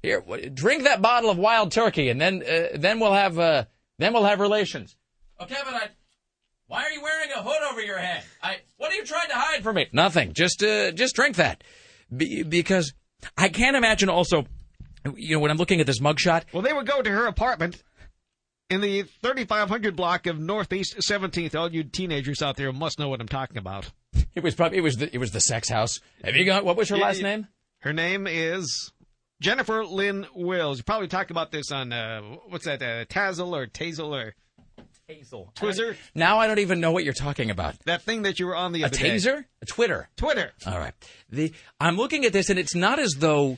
here, 0.02 0.24
drink 0.54 0.84
that 0.84 1.02
bottle 1.02 1.30
of 1.30 1.38
wild 1.38 1.72
turkey, 1.72 2.10
and 2.10 2.20
then 2.20 2.42
uh, 2.44 2.68
then 2.76 3.00
we'll 3.00 3.14
have 3.14 3.38
uh, 3.38 3.66
then 4.00 4.14
we'll 4.14 4.26
have 4.26 4.40
relations. 4.40 4.96
Okay, 5.42 5.58
but 5.64 5.74
I. 5.74 5.90
Why 6.70 6.84
are 6.84 6.92
you 6.92 7.02
wearing 7.02 7.30
a 7.32 7.42
hood 7.42 7.62
over 7.72 7.82
your 7.82 7.98
head? 8.00 8.24
I. 8.42 8.58
What 8.78 8.92
are 8.92 8.96
you 8.96 9.06
trying 9.06 9.30
to 9.30 9.36
hide 9.36 9.64
from 9.64 9.76
me? 9.76 9.88
Nothing. 9.94 10.34
Just 10.34 10.64
uh, 10.64 10.92
just 10.92 11.16
drink 11.16 11.36
that, 11.36 11.64
Be- 12.16 12.44
because 12.44 12.94
I 13.38 13.50
can't 13.50 13.76
imagine. 13.78 14.10
Also, 14.10 14.46
you 15.16 15.36
know, 15.36 15.40
when 15.40 15.52
I'm 15.52 15.58
looking 15.58 15.80
at 15.80 15.86
this 15.86 16.00
mugshot, 16.00 16.44
Well, 16.54 16.64
they 16.64 16.74
would 16.74 16.88
go 16.88 17.02
to 17.02 17.10
her 17.10 17.28
apartment 17.28 17.84
in 18.70 18.82
the 18.82 19.04
3500 19.22 19.96
block 19.96 20.28
of 20.28 20.40
Northeast 20.40 20.98
17th. 20.98 21.56
All 21.56 21.72
you 21.72 21.84
teenagers 21.84 22.42
out 22.42 22.58
there 22.58 22.72
must 22.74 23.00
know 23.00 23.10
what 23.10 23.22
I'm 23.22 23.28
talking 23.28 23.58
about. 23.58 23.90
it 24.36 24.44
was 24.44 24.56
probably 24.56 24.78
it 24.78 24.82
was 24.82 24.98
the 24.98 25.14
it 25.14 25.18
was 25.18 25.32
the 25.32 25.40
sex 25.42 25.70
house. 25.70 26.00
Have 26.24 26.36
you 26.36 26.46
got 26.46 26.66
what 26.66 26.76
was 26.78 26.90
her 26.90 26.98
last 26.98 27.22
name? 27.22 27.48
Her 27.80 27.94
name 27.94 28.28
is 28.28 28.92
Jennifer 29.42 29.86
Lynn 29.86 30.26
Wills. 30.36 30.80
You 30.80 30.84
probably 30.84 31.08
talked 31.08 31.32
about 31.32 31.52
this 31.52 31.72
on, 31.72 31.94
uh, 31.94 32.22
what's 32.50 32.66
that, 32.66 32.82
uh, 32.82 33.06
Tazzle 33.06 33.56
or 33.56 33.68
Tazel 33.68 34.10
or 34.10 34.34
Hazel. 35.08 35.54
Twizzler? 35.56 35.96
Now 36.16 36.40
I 36.40 36.48
don't 36.48 36.60
even 36.60 36.82
know 36.82 36.92
what 36.92 37.04
you're 37.06 37.14
talking 37.14 37.50
about. 37.52 37.76
That 37.86 38.02
thing 38.02 38.24
that 38.24 38.40
you 38.40 38.48
were 38.48 38.56
on 38.56 38.74
the 38.74 38.82
A 38.84 38.88
other 38.88 38.98
day. 38.98 39.16
taser? 39.16 39.46
A 39.62 39.66
Twitter. 39.66 40.10
Twitter. 40.18 40.52
All 40.66 40.78
right. 40.80 40.94
The 41.30 41.54
I'm 41.80 41.96
looking 41.96 42.26
at 42.26 42.34
this 42.34 42.50
and 42.50 42.60
it's 42.60 42.76
not 42.76 43.00
as 43.00 43.14
though 43.20 43.58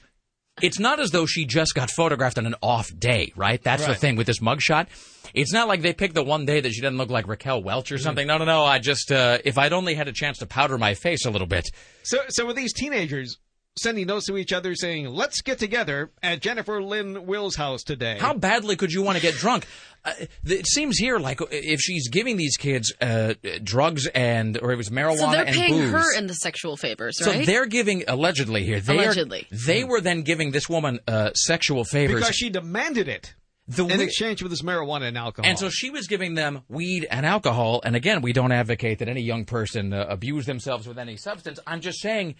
it's 0.61 0.79
not 0.79 0.99
as 0.99 1.11
though 1.11 1.25
she 1.25 1.45
just 1.45 1.73
got 1.75 1.89
photographed 1.91 2.37
on 2.37 2.45
an 2.45 2.55
off 2.61 2.89
day, 2.97 3.31
right? 3.35 3.61
That's 3.61 3.85
the 3.85 3.95
thing 3.95 4.15
with 4.15 4.27
this 4.27 4.39
mugshot. 4.39 4.87
It's 5.33 5.53
not 5.53 5.67
like 5.67 5.81
they 5.81 5.93
picked 5.93 6.15
the 6.15 6.23
one 6.23 6.45
day 6.45 6.59
that 6.59 6.71
she 6.71 6.81
doesn't 6.81 6.97
look 6.97 7.09
like 7.09 7.27
Raquel 7.27 7.61
Welch 7.61 7.91
or 7.91 7.95
Mm-hmm. 7.95 8.03
something. 8.03 8.27
No, 8.27 8.37
no, 8.39 8.45
no. 8.45 8.63
I 8.65 8.79
just 8.79 9.11
uh, 9.11 9.37
if 9.45 9.57
I'd 9.57 9.73
only 9.73 9.93
had 9.93 10.07
a 10.07 10.11
chance 10.11 10.39
to 10.39 10.45
powder 10.47 10.77
my 10.77 10.93
face 10.95 11.25
a 11.25 11.29
little 11.29 11.47
bit. 11.47 11.69
So, 12.03 12.17
so 12.29 12.45
with 12.47 12.55
these 12.55 12.73
teenagers 12.73 13.37
sending 13.81 14.07
notes 14.07 14.25
to 14.27 14.37
each 14.37 14.51
other 14.53 14.75
saying, 14.75 15.07
let's 15.09 15.41
get 15.41 15.59
together 15.59 16.11
at 16.23 16.41
Jennifer 16.41 16.81
Lynn 16.81 17.25
Wills' 17.25 17.55
house 17.55 17.83
today. 17.83 18.17
How 18.19 18.33
badly 18.33 18.75
could 18.75 18.91
you 18.91 19.01
want 19.01 19.17
to 19.17 19.21
get 19.21 19.35
drunk? 19.35 19.65
Uh, 20.05 20.13
it 20.45 20.65
seems 20.67 20.97
here 20.97 21.17
like 21.19 21.39
if 21.51 21.79
she's 21.81 22.07
giving 22.09 22.37
these 22.37 22.55
kids 22.57 22.93
uh, 23.01 23.33
drugs 23.63 24.07
and 24.07 24.57
or 24.61 24.71
it 24.71 24.77
was 24.77 24.89
marijuana 24.89 25.17
So 25.17 25.31
they're 25.31 25.45
and 25.45 25.55
paying 25.55 25.73
booze. 25.73 25.91
her 25.91 26.17
in 26.17 26.27
the 26.27 26.33
sexual 26.35 26.77
favors, 26.77 27.17
So 27.19 27.31
they're 27.31 27.65
giving 27.65 28.03
allegedly 28.07 28.63
here. 28.63 28.79
They 28.79 28.97
are- 28.97 29.03
Allegedly. 29.03 29.47
they 29.51 29.83
were 29.83 29.99
then 30.01 30.21
giving 30.21 30.51
this 30.51 30.69
woman 30.69 30.99
uh, 31.07 31.31
sexual 31.33 31.83
favors. 31.83 32.21
Because 32.21 32.35
she 32.35 32.49
demanded 32.49 33.07
it 33.09 33.33
The 33.67 33.83
in 33.83 33.89
wi- 33.89 34.05
exchange 34.05 34.41
for 34.41 34.47
this 34.47 34.61
marijuana 34.61 35.09
and 35.09 35.17
alcohol. 35.17 35.49
And 35.49 35.59
so 35.59 35.69
she 35.69 35.89
was 35.89 36.07
giving 36.07 36.35
them 36.35 36.61
weed 36.69 37.05
and 37.11 37.25
alcohol. 37.25 37.81
And 37.83 37.95
again, 37.97 38.21
we 38.21 38.31
don't 38.31 38.51
advocate 38.53 38.99
that 38.99 39.09
any 39.09 39.21
young 39.21 39.43
person 39.43 39.91
uh, 39.93 40.05
abuse 40.07 40.45
themselves 40.45 40.87
with 40.87 40.97
any 40.97 41.17
substance. 41.17 41.59
I'm 41.67 41.81
just 41.81 41.99
saying, 41.99 42.35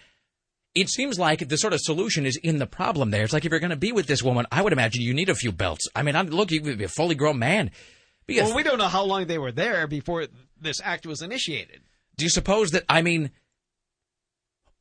it 0.75 0.89
seems 0.89 1.17
like 1.17 1.47
the 1.47 1.57
sort 1.57 1.73
of 1.73 1.79
solution 1.81 2.25
is 2.25 2.37
in 2.37 2.59
the 2.59 2.67
problem 2.67 3.09
there. 3.11 3.23
It's 3.23 3.33
like 3.33 3.45
if 3.45 3.51
you're 3.51 3.59
going 3.59 3.71
to 3.71 3.75
be 3.75 3.91
with 3.91 4.07
this 4.07 4.23
woman, 4.23 4.45
I 4.51 4.61
would 4.61 4.73
imagine 4.73 5.01
you 5.01 5.13
need 5.13 5.29
a 5.29 5.35
few 5.35 5.51
belts. 5.51 5.87
I 5.95 6.03
mean, 6.03 6.15
I'm, 6.15 6.27
look, 6.27 6.51
you 6.51 6.61
could 6.61 6.77
be 6.77 6.83
a 6.83 6.89
fully 6.89 7.15
grown 7.15 7.39
man. 7.39 7.71
Because 8.27 8.49
well, 8.49 8.55
we 8.55 8.63
don't 8.63 8.77
know 8.77 8.87
how 8.87 9.03
long 9.03 9.25
they 9.25 9.39
were 9.39 9.51
there 9.51 9.87
before 9.87 10.27
this 10.61 10.79
act 10.83 11.07
was 11.07 11.21
initiated. 11.21 11.81
Do 12.17 12.25
you 12.25 12.29
suppose 12.29 12.71
that, 12.71 12.83
I 12.87 13.01
mean, 13.01 13.31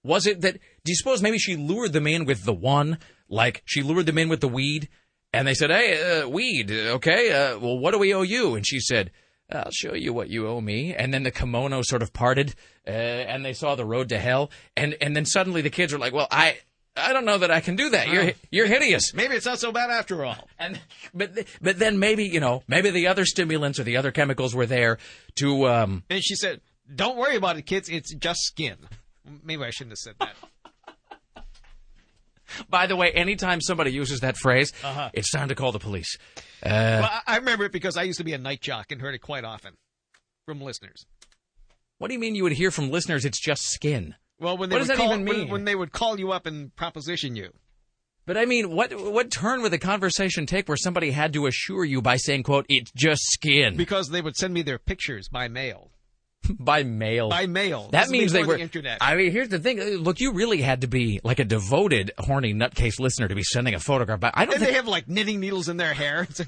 was 0.04 0.26
it 0.26 0.42
that, 0.42 0.54
do 0.54 0.92
you 0.92 0.96
suppose 0.96 1.22
maybe 1.22 1.38
she 1.38 1.56
lured 1.56 1.92
them 1.92 2.06
in 2.06 2.26
with 2.26 2.44
the 2.44 2.52
one? 2.52 2.98
Like, 3.28 3.62
she 3.64 3.82
lured 3.82 4.06
them 4.06 4.18
in 4.18 4.28
with 4.28 4.40
the 4.40 4.48
weed, 4.48 4.88
and 5.32 5.46
they 5.46 5.54
said, 5.54 5.70
hey, 5.70 6.22
uh, 6.22 6.28
weed, 6.28 6.70
okay, 6.70 7.32
uh, 7.32 7.58
well, 7.58 7.78
what 7.78 7.92
do 7.92 7.98
we 7.98 8.14
owe 8.14 8.22
you? 8.22 8.54
And 8.54 8.66
she 8.66 8.80
said, 8.80 9.10
I'll 9.50 9.70
show 9.70 9.94
you 9.94 10.12
what 10.12 10.28
you 10.28 10.46
owe 10.46 10.60
me. 10.60 10.94
And 10.94 11.12
then 11.14 11.22
the 11.22 11.30
kimono 11.30 11.82
sort 11.82 12.02
of 12.02 12.12
parted, 12.12 12.54
uh, 12.86 12.90
and 12.90 13.44
they 13.44 13.54
saw 13.54 13.74
the 13.74 13.84
road 13.84 14.08
to 14.10 14.18
hell. 14.18 14.50
And, 14.76 14.96
and 15.00 15.16
then 15.16 15.24
suddenly 15.24 15.62
the 15.62 15.70
kids 15.70 15.92
are 15.94 15.98
like, 15.98 16.12
well, 16.12 16.28
I, 16.30 16.58
I 16.96 17.12
don't 17.14 17.24
know 17.24 17.38
that 17.38 17.50
I 17.50 17.60
can 17.60 17.74
do 17.76 17.88
that. 17.90 18.08
You're, 18.08 18.32
you're 18.50 18.66
hideous. 18.66 19.14
Maybe 19.14 19.34
it's 19.36 19.46
not 19.46 19.58
so 19.58 19.72
bad 19.72 19.88
after 19.90 20.24
all. 20.24 20.48
And 20.58 20.80
but 21.14 21.46
but 21.62 21.78
then 21.78 21.98
maybe 22.00 22.24
you 22.24 22.40
know 22.40 22.62
maybe 22.66 22.90
the 22.90 23.06
other 23.06 23.24
stimulants 23.24 23.78
or 23.78 23.84
the 23.84 23.96
other 23.96 24.10
chemicals 24.10 24.54
were 24.54 24.66
there 24.66 24.98
to 25.36 25.68
um 25.68 26.02
And 26.10 26.22
she 26.24 26.34
said, 26.34 26.60
"Don't 26.92 27.16
worry 27.16 27.36
about 27.36 27.56
it, 27.56 27.62
kids. 27.66 27.88
It's 27.88 28.12
just 28.14 28.40
skin." 28.40 28.76
Maybe 29.44 29.62
I 29.62 29.70
shouldn't 29.70 29.92
have 29.92 29.98
said 29.98 30.14
that. 30.18 31.44
By 32.68 32.86
the 32.86 32.96
way, 32.96 33.10
anytime 33.12 33.60
somebody 33.60 33.92
uses 33.92 34.20
that 34.20 34.36
phrase, 34.36 34.72
Uh-huh. 34.82 35.10
it's 35.12 35.30
time 35.30 35.48
to 35.48 35.54
call 35.54 35.70
the 35.70 35.78
police. 35.78 36.16
Uh, 36.62 36.68
well, 37.02 37.20
I- 37.26 37.36
remember 37.36 37.64
it 37.64 37.72
because 37.72 37.96
I 37.96 38.02
used 38.02 38.18
to 38.18 38.24
be 38.24 38.32
a 38.32 38.38
night 38.38 38.60
jock 38.60 38.90
and 38.92 39.00
heard 39.00 39.14
it 39.14 39.20
quite 39.20 39.44
often 39.44 39.74
from 40.46 40.60
listeners. 40.60 41.06
what 41.98 42.08
do 42.08 42.14
you 42.14 42.20
mean 42.20 42.34
you 42.34 42.42
would 42.44 42.52
hear 42.52 42.70
from 42.70 42.90
listeners? 42.90 43.24
It's 43.24 43.40
just 43.40 43.62
skin. 43.70 44.14
Well, 44.40 44.56
when 44.56 44.68
they 44.70 44.76
What 44.76 44.80
does 44.80 44.88
would 44.88 44.98
that 44.98 45.02
call, 45.02 45.12
even 45.14 45.26
when- 45.26 45.48
When, 45.48 45.64
they 45.64 45.74
would 45.74 45.92
call 45.92 46.18
you 46.18 46.30
up 46.32 46.46
and 46.46 46.74
proposition 46.76 47.34
you. 47.36 47.52
But 48.24 48.36
I 48.36 48.44
mean, 48.44 48.70
what 48.70 48.92
what 48.94 49.30
turn 49.30 49.62
would 49.62 49.72
the 49.72 49.78
conversation 49.78 50.44
take 50.46 50.68
where 50.68 50.76
somebody 50.76 51.10
had 51.12 51.32
to 51.32 51.46
assure 51.46 51.84
you 51.84 52.02
by 52.02 52.18
saying, 52.18 52.42
"quote 52.42 52.66
It's 52.68 52.92
just 52.94 53.22
skin" 53.24 53.74
Because 53.76 54.10
they 54.10 54.20
would 54.20 54.36
send 54.36 54.52
me 54.52 54.60
their 54.62 54.78
pictures 54.78 55.28
by 55.28 55.48
mail. 55.48 55.90
By 56.58 56.82
mail? 56.82 57.28
By 57.28 57.46
mail. 57.46 57.88
That 57.92 58.02
This 58.04 58.10
means 58.10 58.32
they 58.32 58.42
were. 58.44 58.56
the 58.56 58.62
internet. 58.62 58.98
I 59.00 59.14
mean, 59.16 59.30
here's 59.32 59.48
the 59.48 59.58
thing. 59.58 59.78
Look, 59.80 60.20
you 60.20 60.32
really 60.32 60.62
had 60.62 60.80
to 60.80 60.86
be 60.86 61.20
like 61.22 61.38
a 61.38 61.44
devoted, 61.44 62.10
horny 62.18 62.54
nutcase 62.54 62.98
listener 62.98 63.28
to 63.28 63.34
be 63.34 63.42
sending 63.42 63.74
a 63.74 63.80
photograph. 63.80 64.20
But 64.20 64.32
I 64.34 64.44
don't 64.44 64.54
and 64.54 64.62
think 64.62 64.70
they 64.70 64.76
have 64.76 64.88
like 64.88 65.08
knitting 65.08 65.40
needles 65.40 65.68
in 65.68 65.76
their 65.76 65.94
hair. 65.94 66.26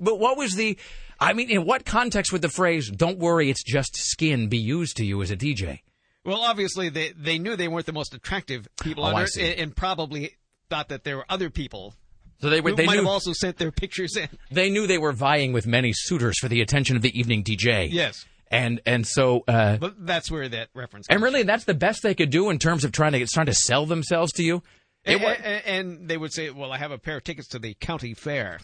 But 0.00 0.18
what 0.18 0.36
was 0.38 0.54
the? 0.54 0.78
I 1.20 1.32
mean, 1.34 1.50
in 1.50 1.64
what 1.66 1.84
context 1.84 2.32
would 2.32 2.42
the 2.42 2.48
phrase 2.48 2.90
"Don't 2.90 3.18
worry, 3.18 3.50
it's 3.50 3.62
just 3.62 3.96
skin" 3.96 4.48
be 4.48 4.56
used 4.58 4.96
to 4.96 5.04
you 5.04 5.20
as 5.22 5.30
a 5.30 5.36
DJ? 5.36 5.80
well, 6.24 6.40
obviously 6.40 6.88
they 6.88 7.12
they 7.12 7.38
knew 7.38 7.54
they 7.56 7.68
weren't 7.68 7.86
the 7.86 7.92
most 7.92 8.14
attractive 8.14 8.66
people 8.82 9.04
Oh, 9.04 9.08
on 9.14 9.22
earth, 9.22 9.36
and 9.38 9.74
probably 9.76 10.36
thought 10.70 10.88
that 10.88 11.04
there 11.04 11.16
were 11.18 11.26
other 11.28 11.50
people 11.50 11.94
So 12.40 12.50
they 12.50 12.60
were, 12.60 12.72
they 12.72 12.86
might 12.86 12.92
knew. 12.94 12.98
have 13.02 13.08
also 13.10 13.32
sent 13.32 13.56
their 13.58 13.72
pictures 13.72 14.16
in. 14.16 14.28
they 14.50 14.70
knew 14.70 14.86
they 14.86 14.98
were 14.98 15.12
vying 15.12 15.52
with 15.52 15.66
many 15.66 15.92
suitors 15.92 16.38
for 16.38 16.48
the 16.48 16.60
attention 16.60 16.94
of 16.96 17.02
the 17.02 17.18
evening 17.18 17.42
DJ. 17.42 17.88
Yes. 17.90 18.24
And 18.50 18.80
and 18.86 19.06
so. 19.06 19.42
Uh, 19.48 19.76
But 19.76 20.06
that's 20.06 20.30
where 20.30 20.48
that 20.48 20.68
reference. 20.74 21.06
and 21.10 21.20
really, 21.22 21.42
that's 21.42 21.64
the 21.64 21.74
best 21.74 22.02
they 22.02 22.14
could 22.14 22.30
do 22.30 22.48
in 22.50 22.58
terms 22.58 22.84
of 22.84 22.92
trying 22.92 23.12
to 23.12 23.26
trying 23.26 23.46
to 23.46 23.54
sell 23.54 23.86
themselves 23.86 24.32
to 24.34 24.42
you. 24.42 24.62
It 25.04 25.14
And, 25.14 25.22
wa- 25.22 25.30
and, 25.30 25.66
and 25.66 26.08
they 26.08 26.16
would 26.16 26.32
say, 26.32 26.50
"Well, 26.50 26.72
I 26.72 26.78
have 26.78 26.90
a 26.90 26.98
pair 26.98 27.16
of 27.18 27.24
tickets 27.24 27.48
to 27.48 27.58
the 27.58 27.74
county 27.74 28.14
fair." 28.14 28.58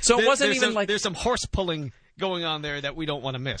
so 0.00 0.14
it 0.14 0.18
There- 0.18 0.26
wasn't 0.28 0.50
even 0.50 0.60
some, 0.60 0.74
like 0.74 0.88
there's 0.88 1.02
some 1.02 1.14
horse 1.14 1.44
pulling 1.50 1.92
going 2.18 2.44
on 2.44 2.62
there 2.62 2.80
that 2.80 2.94
we 2.96 3.06
don't 3.06 3.22
want 3.22 3.34
to 3.34 3.38
miss. 3.40 3.60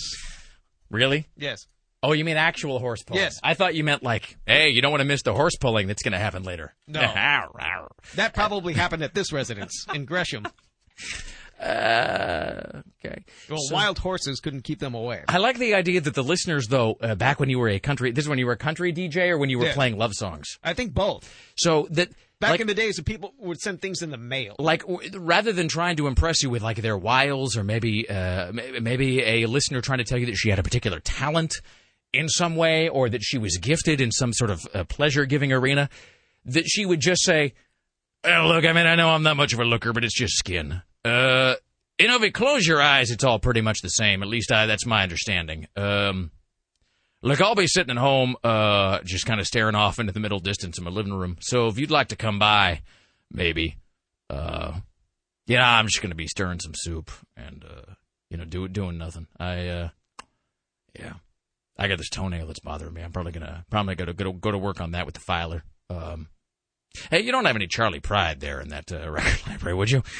really. 0.90 1.26
Yes. 1.36 1.66
Oh, 2.04 2.12
you 2.12 2.24
mean 2.24 2.36
actual 2.36 2.78
horse 2.78 3.02
pulling? 3.02 3.22
Yes. 3.22 3.38
I 3.42 3.54
thought 3.54 3.74
you 3.74 3.82
meant 3.82 4.02
like, 4.02 4.36
hey, 4.46 4.68
you 4.68 4.82
don't 4.82 4.90
want 4.90 5.00
to 5.00 5.06
miss 5.06 5.22
the 5.22 5.32
horse 5.32 5.56
pulling 5.58 5.86
that's 5.86 6.02
going 6.02 6.12
to 6.12 6.18
happen 6.18 6.42
later. 6.42 6.74
No. 6.86 7.00
That 8.16 8.34
probably 8.34 8.74
happened 8.74 9.02
at 9.02 9.14
this 9.14 9.32
residence 9.32 9.86
in 9.94 10.04
Gresham. 10.04 10.46
Uh, 11.60 12.82
okay. 13.04 13.24
Well, 13.48 13.58
So- 13.60 13.74
wild 13.74 13.98
horses 13.98 14.40
couldn't 14.40 14.62
keep 14.64 14.80
them 14.80 14.94
away. 14.94 15.22
I 15.28 15.38
like 15.38 15.56
the 15.58 15.74
idea 15.74 16.00
that 16.00 16.14
the 16.14 16.22
listeners, 16.24 16.66
though, 16.66 16.96
uh, 17.00 17.14
back 17.14 17.38
when 17.40 17.48
you 17.48 17.58
were 17.58 17.68
a 17.68 17.78
country, 17.78 18.10
this 18.10 18.24
is 18.24 18.28
when 18.28 18.38
you 18.38 18.46
were 18.46 18.52
a 18.52 18.56
country 18.56 18.92
DJ 18.92 19.28
or 19.30 19.38
when 19.38 19.50
you 19.50 19.58
were 19.58 19.66
Yeah. 19.66 19.72
playing 19.74 19.96
love 19.96 20.12
songs. 20.14 20.46
I 20.62 20.74
think 20.74 20.92
both. 20.92 21.32
So 21.56 21.86
that 21.92 22.10
Back 22.40 22.50
like, 22.50 22.60
in 22.60 22.66
the 22.66 22.74
days, 22.74 23.00
people 23.00 23.32
would 23.38 23.60
send 23.60 23.80
things 23.80 24.02
in 24.02 24.10
the 24.10 24.18
mail. 24.18 24.56
like 24.58 24.82
w- 24.82 25.08
rather 25.18 25.52
than 25.52 25.68
trying 25.68 25.96
to 25.96 26.06
impress 26.08 26.42
you 26.42 26.50
with 26.50 26.62
like 26.62 26.78
their 26.82 26.98
wiles 26.98 27.56
or 27.56 27.62
maybe 27.64 28.10
uh, 28.10 28.52
maybe 28.52 29.22
a 29.22 29.46
listener 29.46 29.80
trying 29.80 29.98
to 29.98 30.04
tell 30.04 30.18
you 30.18 30.26
that 30.26 30.34
she 30.36 30.50
had 30.50 30.58
a 30.58 30.62
particular 30.62 30.98
talent 31.00 31.54
in 32.14 32.28
some 32.28 32.56
way 32.56 32.88
or 32.88 33.08
that 33.08 33.22
she 33.22 33.38
was 33.38 33.58
gifted 33.58 34.00
in 34.00 34.10
some 34.10 34.32
sort 34.32 34.50
of 34.50 34.66
uh, 34.72 34.84
pleasure 34.84 35.26
giving 35.26 35.52
arena, 35.52 35.88
that 36.44 36.64
she 36.66 36.86
would 36.86 37.00
just 37.00 37.22
say, 37.24 37.54
"Oh, 38.24 38.46
look, 38.46 38.64
I 38.64 38.72
mean, 38.72 38.86
I 38.86 38.94
know 38.94 39.10
I'm 39.10 39.22
not 39.22 39.36
much 39.36 39.52
of 39.52 39.60
a 39.60 39.64
looker, 39.64 39.92
but 39.92 40.04
it's 40.04 40.18
just 40.18 40.34
skin. 40.36 40.82
Uh, 41.04 41.54
you 41.98 42.08
know, 42.08 42.16
if 42.16 42.22
you 42.22 42.32
close 42.32 42.66
your 42.66 42.82
eyes, 42.82 43.10
it's 43.10 43.24
all 43.24 43.38
pretty 43.38 43.60
much 43.60 43.80
the 43.80 43.88
same. 43.88 44.22
At 44.22 44.28
least 44.28 44.50
I, 44.50 44.66
that's 44.66 44.86
my 44.86 45.02
understanding. 45.02 45.66
Um, 45.76 46.30
look, 47.22 47.40
I'll 47.40 47.54
be 47.54 47.66
sitting 47.66 47.96
at 47.96 48.00
home, 48.00 48.36
uh, 48.42 49.00
just 49.04 49.26
kind 49.26 49.40
of 49.40 49.46
staring 49.46 49.74
off 49.74 49.98
into 49.98 50.12
the 50.12 50.20
middle 50.20 50.40
distance 50.40 50.78
in 50.78 50.84
my 50.84 50.90
living 50.90 51.14
room. 51.14 51.36
So 51.40 51.68
if 51.68 51.78
you'd 51.78 51.90
like 51.90 52.08
to 52.08 52.16
come 52.16 52.38
by, 52.38 52.82
maybe, 53.30 53.76
uh, 54.28 54.72
know, 55.46 55.62
I'm 55.62 55.86
just 55.86 56.02
gonna 56.02 56.14
be 56.14 56.26
stirring 56.26 56.58
some 56.60 56.72
soup 56.74 57.10
and, 57.36 57.64
uh, 57.64 57.92
you 58.28 58.38
know, 58.38 58.44
do, 58.44 58.66
doing 58.66 58.98
nothing. 58.98 59.28
I, 59.38 59.68
uh, 59.68 59.88
yeah, 60.98 61.14
I 61.76 61.88
got 61.88 61.98
this 61.98 62.08
toenail 62.08 62.46
that's 62.46 62.60
bothering 62.60 62.94
me. 62.94 63.02
I'm 63.02 63.12
probably 63.12 63.32
gonna, 63.32 63.64
probably 63.70 63.94
gonna 63.96 64.12
go 64.12 64.24
to, 64.24 64.32
go 64.32 64.50
to 64.50 64.58
work 64.58 64.80
on 64.80 64.92
that 64.92 65.06
with 65.06 65.14
the 65.14 65.20
filer. 65.20 65.64
Um, 65.90 66.28
hey, 67.10 67.20
you 67.20 67.32
don't 67.32 67.44
have 67.44 67.56
any 67.56 67.66
Charley 67.66 68.00
Pride 68.00 68.40
there 68.40 68.60
in 68.60 68.68
that 68.68 68.92
uh, 68.92 69.10
record 69.10 69.46
library, 69.48 69.74
would 69.76 69.90
you? 69.90 70.02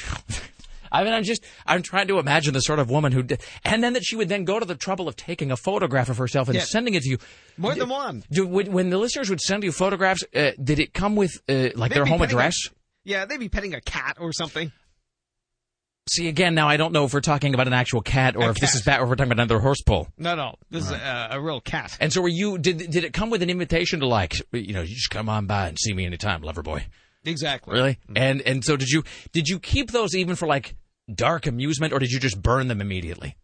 I 0.91 1.03
mean, 1.03 1.13
I'm 1.13 1.23
just, 1.23 1.43
I'm 1.65 1.81
trying 1.81 2.07
to 2.07 2.19
imagine 2.19 2.53
the 2.53 2.61
sort 2.61 2.79
of 2.79 2.89
woman 2.89 3.11
who, 3.11 3.23
did, 3.23 3.41
and 3.65 3.83
then 3.83 3.93
that 3.93 4.03
she 4.05 4.15
would 4.15 4.29
then 4.29 4.45
go 4.45 4.59
to 4.59 4.65
the 4.65 4.75
trouble 4.75 5.07
of 5.09 5.15
taking 5.17 5.51
a 5.51 5.57
photograph 5.57 6.09
of 6.09 6.17
herself 6.17 6.47
and 6.47 6.55
Yeah. 6.55 6.63
sending 6.63 6.93
it 6.93 7.03
to 7.03 7.09
you. 7.09 7.17
More 7.57 7.75
than 7.75 7.89
one. 7.89 8.23
Do, 8.31 8.45
when, 8.47 8.71
when 8.71 8.89
the 8.91 8.97
listeners 8.97 9.29
would 9.29 9.41
send 9.41 9.63
you 9.63 9.71
photographs, 9.73 10.23
uh, 10.35 10.51
did 10.63 10.79
it 10.79 10.93
come 10.93 11.15
with 11.17 11.31
uh, 11.49 11.69
like 11.75 11.91
They'd 11.91 11.97
their 11.97 12.05
home 12.05 12.19
petting 12.19 12.35
a- 12.35 12.39
address? 12.39 12.55
yeah, 13.03 13.25
they'd 13.25 13.39
be 13.39 13.49
petting 13.49 13.73
a 13.73 13.81
cat 13.81 14.17
or 14.21 14.31
something. 14.31 14.71
See, 16.07 16.27
again, 16.27 16.53
now 16.53 16.67
I 16.67 16.77
don't 16.77 16.93
know 16.93 17.05
if 17.05 17.13
we're 17.15 17.21
talking 17.21 17.55
about 17.55 17.65
an 17.65 17.73
actual 17.73 18.01
cat 18.01 18.35
or 18.35 18.43
A 18.43 18.49
if 18.49 18.57
this 18.57 18.75
is 18.75 18.83
bad, 18.83 18.99
or 18.99 19.03
if 19.03 19.09
we're 19.09 19.15
talking 19.15 19.31
about 19.31 19.41
another 19.41 19.59
horse 19.59 19.81
pull. 19.81 20.07
No, 20.19 20.35
no, 20.35 20.55
this 20.69 20.85
is 20.85 20.91
a, 20.91 21.29
a 21.31 21.41
real 21.41 21.61
cat. 21.61 21.97
And 21.99 22.13
so, 22.13 22.21
were 22.21 22.27
you? 22.27 22.59
Did 22.59 22.77
did 22.77 23.03
it 23.03 23.11
come 23.11 23.31
with 23.31 23.41
an 23.41 23.49
invitation 23.49 24.01
to 24.01 24.07
like, 24.07 24.35
you 24.51 24.73
know, 24.73 24.81
you 24.81 24.93
just 24.93 25.09
come 25.09 25.29
on 25.29 25.47
by 25.47 25.67
and 25.69 25.79
see 25.79 25.93
me 25.93 26.05
anytime, 26.05 26.43
lover 26.43 26.61
boy? 26.61 26.85
Exactly. 27.23 27.73
Really? 27.73 27.97
And 28.15 28.41
and 28.41 28.63
so 28.63 28.77
did 28.77 28.89
you? 28.89 29.03
Did 29.31 29.47
you 29.47 29.59
keep 29.59 29.91
those 29.91 30.15
even 30.15 30.35
for 30.35 30.45
like 30.45 30.75
dark 31.11 31.47
amusement, 31.47 31.91
or 31.91 31.97
did 31.97 32.11
you 32.11 32.19
just 32.19 32.39
burn 32.39 32.67
them 32.67 32.81
immediately? 32.81 33.35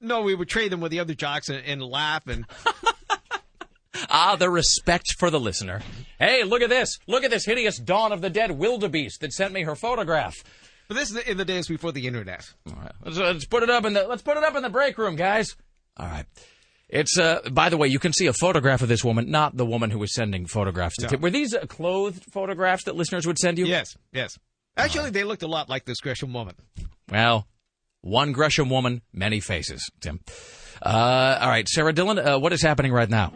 No, 0.00 0.22
we 0.22 0.36
would 0.36 0.48
trade 0.48 0.70
them 0.70 0.80
with 0.80 0.92
the 0.92 1.00
other 1.00 1.14
jocks 1.14 1.48
and, 1.48 1.64
and 1.64 1.82
laugh 1.82 2.28
and 2.28 2.44
Ah, 4.10 4.36
the 4.36 4.50
respect 4.50 5.14
for 5.18 5.30
the 5.30 5.40
listener. 5.40 5.80
Hey, 6.18 6.44
look 6.44 6.62
at 6.62 6.68
this! 6.68 6.98
Look 7.06 7.24
at 7.24 7.30
this 7.30 7.44
hideous 7.44 7.78
Dawn 7.78 8.12
of 8.12 8.20
the 8.20 8.30
Dead 8.30 8.52
wildebeest 8.52 9.20
that 9.20 9.32
sent 9.32 9.52
me 9.52 9.62
her 9.62 9.74
photograph. 9.74 10.44
But 10.88 10.96
this 10.96 11.10
is 11.10 11.16
in 11.16 11.36
the 11.36 11.44
days 11.44 11.68
before 11.68 11.92
the 11.92 12.06
internet. 12.06 12.48
All 12.68 12.76
right, 12.80 12.92
let's, 13.04 13.18
uh, 13.18 13.24
let's 13.24 13.46
put 13.46 13.62
it 13.62 13.70
up 13.70 13.84
in 13.84 13.94
the 13.94 14.06
let's 14.06 14.22
put 14.22 14.36
it 14.36 14.44
up 14.44 14.54
in 14.54 14.62
the 14.62 14.70
break 14.70 14.98
room, 14.98 15.16
guys. 15.16 15.56
All 15.96 16.06
right. 16.06 16.26
It's 16.88 17.18
uh. 17.18 17.40
By 17.50 17.70
the 17.70 17.76
way, 17.76 17.88
you 17.88 17.98
can 17.98 18.12
see 18.12 18.26
a 18.26 18.32
photograph 18.32 18.82
of 18.82 18.88
this 18.88 19.02
woman, 19.02 19.30
not 19.30 19.56
the 19.56 19.64
woman 19.64 19.90
who 19.90 19.98
was 19.98 20.14
sending 20.14 20.46
photographs 20.46 20.96
to. 20.96 21.04
No. 21.04 21.08
Tim. 21.08 21.20
Were 21.22 21.30
these 21.30 21.54
uh, 21.54 21.66
clothed 21.66 22.24
photographs 22.30 22.84
that 22.84 22.94
listeners 22.94 23.26
would 23.26 23.38
send 23.38 23.58
you? 23.58 23.66
Yes, 23.66 23.96
yes. 24.12 24.38
Actually, 24.76 25.10
they 25.10 25.24
looked 25.24 25.42
a 25.42 25.46
lot 25.48 25.68
like 25.68 25.84
this 25.86 26.00
Gresham 26.00 26.32
woman. 26.32 26.54
Well, 27.10 27.46
one 28.02 28.32
Gresham 28.32 28.68
woman, 28.68 29.00
many 29.12 29.40
faces. 29.40 29.88
Tim. 30.00 30.20
Uh, 30.82 31.38
all 31.40 31.48
right, 31.48 31.66
Sarah 31.68 31.92
Dillon. 31.92 32.18
Uh, 32.18 32.38
what 32.38 32.52
is 32.52 32.60
happening 32.60 32.92
right 32.92 33.08
now? 33.08 33.32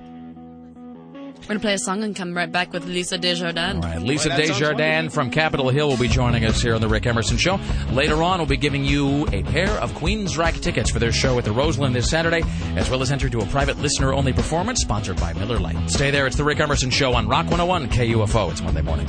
We're 1.48 1.54
gonna 1.54 1.60
play 1.60 1.72
a 1.72 1.78
song 1.78 2.04
and 2.04 2.14
come 2.14 2.36
right 2.36 2.52
back 2.52 2.74
with 2.74 2.84
Lisa 2.84 3.16
Desjardins. 3.16 3.82
All 3.82 3.90
right, 3.90 4.02
Lisa 4.02 4.28
Boy, 4.28 4.36
that 4.36 4.46
sounds 4.48 4.58
Desjardins 4.58 5.14
from 5.14 5.30
Capitol 5.30 5.70
Hill 5.70 5.88
will 5.88 5.96
be 5.96 6.06
joining 6.06 6.44
us 6.44 6.60
here 6.60 6.74
on 6.74 6.82
the 6.82 6.88
Rick 6.88 7.06
Emerson 7.06 7.38
Show. 7.38 7.58
Later 7.90 8.22
on, 8.22 8.38
we'll 8.38 8.46
be 8.46 8.58
giving 8.58 8.84
you 8.84 9.26
a 9.32 9.42
pair 9.44 9.70
of 9.80 9.92
Queensryche 9.92 10.60
tickets 10.60 10.90
for 10.90 10.98
their 10.98 11.10
show 11.10 11.38
at 11.38 11.46
the 11.46 11.52
Roseland 11.52 11.94
this 11.94 12.10
Saturday, 12.10 12.42
as 12.76 12.90
well 12.90 13.00
as 13.00 13.10
enter 13.10 13.30
to 13.30 13.38
a 13.38 13.46
private 13.46 13.78
listener-only 13.78 14.34
performance 14.34 14.82
sponsored 14.82 15.18
by 15.20 15.32
Miller 15.32 15.58
Lite. 15.58 15.88
Stay 15.88 16.10
there. 16.10 16.26
It's 16.26 16.36
the 16.36 16.44
Rick 16.44 16.60
Emerson 16.60 16.90
Show 16.90 17.14
on 17.14 17.26
Rock 17.26 17.46
101 17.46 17.88
KUFO. 17.88 18.50
It's 18.50 18.60
Monday 18.60 18.82
morning. 18.82 19.06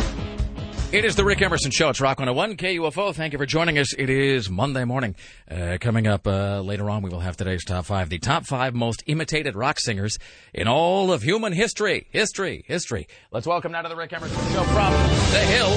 It 0.92 1.06
is 1.06 1.16
the 1.16 1.24
Rick 1.24 1.44
Emerson 1.44 1.70
Show. 1.70 1.90
It's 1.90 2.02
Rock 2.02 2.18
101 2.18 2.58
KUFO. 2.58 3.14
Thank 3.14 3.34
you 3.34 3.38
for 3.38 3.46
joining 3.46 3.78
us. 3.78 3.94
It 3.94 4.10
is 4.10 4.50
Monday 4.50 4.86
morning. 4.86 5.16
Uh, 5.50 5.78
coming 5.80 6.08
up 6.08 6.26
uh, 6.26 6.62
later 6.62 6.90
on, 6.90 7.04
we 7.04 7.12
will 7.12 7.20
have 7.20 7.38
today's 7.38 7.64
top 7.64 7.86
five. 7.86 8.10
The 8.10 8.18
top 8.18 8.48
five 8.48 8.74
most 8.74 9.04
imitated 9.06 9.56
rock 9.56 9.80
singers 9.80 10.18
in 10.52 10.68
all 10.68 11.12
of 11.12 11.22
human 11.22 11.54
history. 11.54 12.08
History. 12.10 12.64
History. 12.66 13.08
Let's 13.32 13.46
welcome 13.46 13.72
now 13.72 13.84
to 13.84 13.90
the 13.90 13.96
Rick 13.96 14.14
Emerson 14.14 14.36
Show 14.52 14.64
from 14.64 14.92
The 15.32 15.46
Hill, 15.46 15.70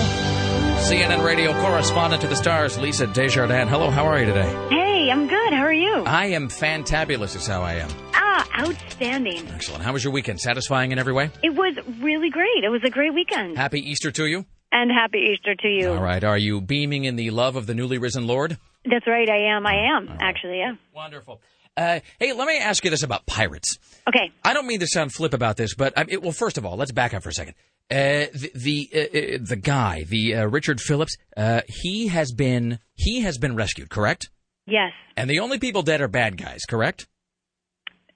CNN 0.80 1.22
radio 1.22 1.52
correspondent 1.60 2.22
to 2.22 2.28
the 2.28 2.36
stars, 2.36 2.78
Lisa 2.78 3.06
Desjardins. 3.06 3.68
Hello, 3.68 3.90
how 3.90 4.06
are 4.06 4.18
you 4.18 4.24
today? 4.24 4.48
Hey, 4.70 5.10
I'm 5.10 5.28
good. 5.28 5.52
How 5.52 5.60
are 5.64 5.74
you? 5.74 6.05
I 6.05 6.28
am 6.28 6.48
fantabulous, 6.48 7.36
is 7.36 7.47
how 7.47 7.60
I 7.60 7.74
am. 7.74 7.90
Ah, 8.14 8.48
outstanding. 8.60 9.47
Excellent. 9.51 9.84
How 9.84 9.93
was 9.93 10.02
your 10.02 10.14
weekend? 10.14 10.40
Satisfying 10.40 10.90
in 10.90 10.98
every 10.98 11.12
way? 11.12 11.30
It 11.43 11.55
was 11.55 11.76
really 12.01 12.30
great. 12.30 12.64
It 12.64 12.70
was 12.70 12.80
a 12.82 12.90
great 12.90 13.12
weekend. 13.12 13.59
Happy 13.59 13.80
Easter 13.80 14.10
to 14.10 14.24
you? 14.24 14.47
And 14.73 14.90
happy 14.90 15.19
Easter 15.32 15.55
to 15.55 15.69
you. 15.69 15.90
All 15.90 16.03
right. 16.03 16.24
Are 16.24 16.39
you 16.39 16.61
beaming 16.61 17.05
in 17.05 17.16
the 17.16 17.31
love 17.31 17.57
of 17.57 17.66
the 17.66 17.74
newly 17.74 17.99
risen 17.99 18.27
Lord? 18.27 18.57
That's 18.85 19.07
right. 19.07 19.28
I 19.28 19.55
am. 19.57 19.66
I 19.66 19.97
am, 19.97 20.16
actually, 20.20 20.59
yeah. 20.59 20.73
Wonderful. 20.94 21.40
Uh, 21.77 22.01
hey, 22.19 22.32
let 22.32 22.47
me 22.49 22.59
ask 22.59 22.85
you 22.85 22.90
this 22.90 23.03
about 23.03 23.27
pirates. 23.27 23.78
Okay. 24.09 24.31
I 24.44 24.55
don't 24.55 24.66
mean 24.66 24.81
to 24.81 24.86
sound 24.86 25.12
flip 25.12 25.35
about 25.35 25.57
this, 25.57 25.74
but 25.74 25.97
I 25.97 26.05
it, 26.09 26.23
well, 26.23 26.32
first 26.32 26.59
of 26.59 26.66
all, 26.66 26.77
let's 26.77 26.93
back 26.93 27.15
up 27.15 27.23
for 27.23 27.28
a 27.28 27.32
second. 27.32 27.55
Uh, 27.90 28.27
the 28.32 28.51
the, 28.55 28.90
uh, 28.94 28.99
uh, 28.99 29.39
the 29.43 29.57
guy, 29.57 30.05
the 30.09 30.36
uh, 30.36 30.47
Richard 30.47 30.81
Phillips, 30.81 31.16
uh, 31.36 31.61
he 31.69 32.09
has 32.09 32.32
been 32.32 32.78
he 32.94 33.20
has 33.20 33.39
been 33.39 33.55
rescued, 33.55 33.90
correct? 33.90 34.31
Yes. 34.66 34.93
And 35.16 35.28
the 35.28 35.40
only 35.40 35.59
people 35.59 35.82
dead 35.82 36.01
are 36.01 36.09
bad 36.09 36.36
guys, 36.36 36.61
correct? 36.69 37.07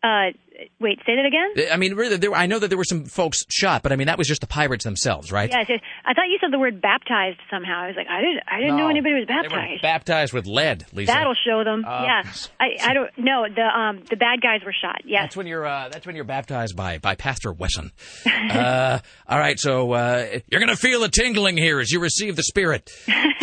Uh, 0.02 0.32
wait, 0.80 0.98
say 1.06 1.16
that 1.16 1.24
again? 1.26 1.68
I 1.72 1.76
mean, 1.76 1.94
really, 1.94 2.16
there, 2.16 2.34
I 2.34 2.46
know 2.46 2.58
that 2.58 2.68
there 2.68 2.78
were 2.78 2.84
some 2.84 3.04
folks 3.04 3.44
shot, 3.50 3.82
but 3.82 3.92
I 3.92 3.96
mean 3.96 4.06
that 4.06 4.18
was 4.18 4.26
just 4.28 4.40
the 4.40 4.46
pirates 4.46 4.84
themselves, 4.84 5.30
right? 5.32 5.50
Yes, 5.50 5.66
yes. 5.68 5.80
I 6.04 6.14
thought 6.14 6.26
you 6.28 6.38
said 6.40 6.52
the 6.52 6.58
word 6.58 6.80
baptized 6.80 7.38
somehow. 7.50 7.80
I 7.82 7.86
was 7.88 7.96
like, 7.96 8.06
I 8.08 8.20
didn't, 8.20 8.40
I 8.50 8.60
didn't 8.60 8.76
know 8.76 8.88
anybody 8.88 9.14
was 9.14 9.26
They 9.26 9.34
were 9.34 9.42
baptized. 9.48 9.82
baptized 9.82 10.32
with 10.32 10.46
lead, 10.46 10.86
Lisa. 10.92 11.12
That'll 11.12 11.34
show 11.34 11.64
them. 11.64 11.84
Uh, 11.86 12.02
yeah, 12.04 12.22
I, 12.60 12.66
I 12.90 12.94
don't 12.94 13.10
know. 13.18 13.46
The 13.54 13.62
um, 13.62 14.02
the 14.08 14.16
bad 14.16 14.40
guys 14.40 14.60
were 14.64 14.74
shot. 14.78 15.02
Yes. 15.04 15.22
That's 15.22 15.36
when 15.36 15.46
you're 15.46 15.66
uh, 15.66 15.88
that's 15.90 16.06
when 16.06 16.16
you're 16.16 16.24
baptized 16.24 16.76
by 16.76 16.98
by 16.98 17.14
Pastor 17.14 17.52
Wesson. 17.52 17.92
uh, 18.26 18.98
all 19.28 19.38
right, 19.38 19.58
so 19.58 19.92
uh, 19.92 20.38
you're 20.50 20.60
gonna 20.60 20.76
feel 20.76 21.02
a 21.04 21.08
tingling 21.08 21.56
here 21.56 21.80
as 21.80 21.90
you 21.90 22.00
receive 22.00 22.36
the 22.36 22.42
Spirit. 22.42 22.90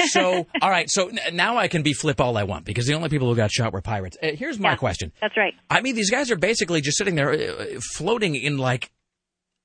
So 0.10 0.48
all 0.62 0.70
right, 0.70 0.90
so 0.90 1.10
n- 1.10 1.20
now 1.36 1.58
I 1.58 1.68
can 1.68 1.84
be 1.84 1.94
flip 1.94 2.20
all 2.22 2.38
I 2.38 2.44
want 2.44 2.66
because 2.66 2.86
the 2.88 2.94
only 2.94 3.10
people 3.10 3.30
who 3.30 3.36
got 3.36 3.52
shot 3.52 3.74
were 3.74 3.82
pirates. 3.82 4.18
Uh, 4.22 4.30
here's 4.34 4.60
my 4.60 4.72
Yeah. 4.72 4.76
question. 4.78 5.12
That's 5.22 5.38
right. 5.38 5.54
I 5.70 5.82
mean, 5.82 5.96
these 5.96 6.10
guys 6.12 6.32
are 6.32 6.36
basically 6.36 6.82
just 6.82 6.98
sitting 7.04 7.16
there 7.16 7.32
uh, 7.32 7.80
floating 7.96 8.36
in 8.36 8.58
like. 8.58 8.92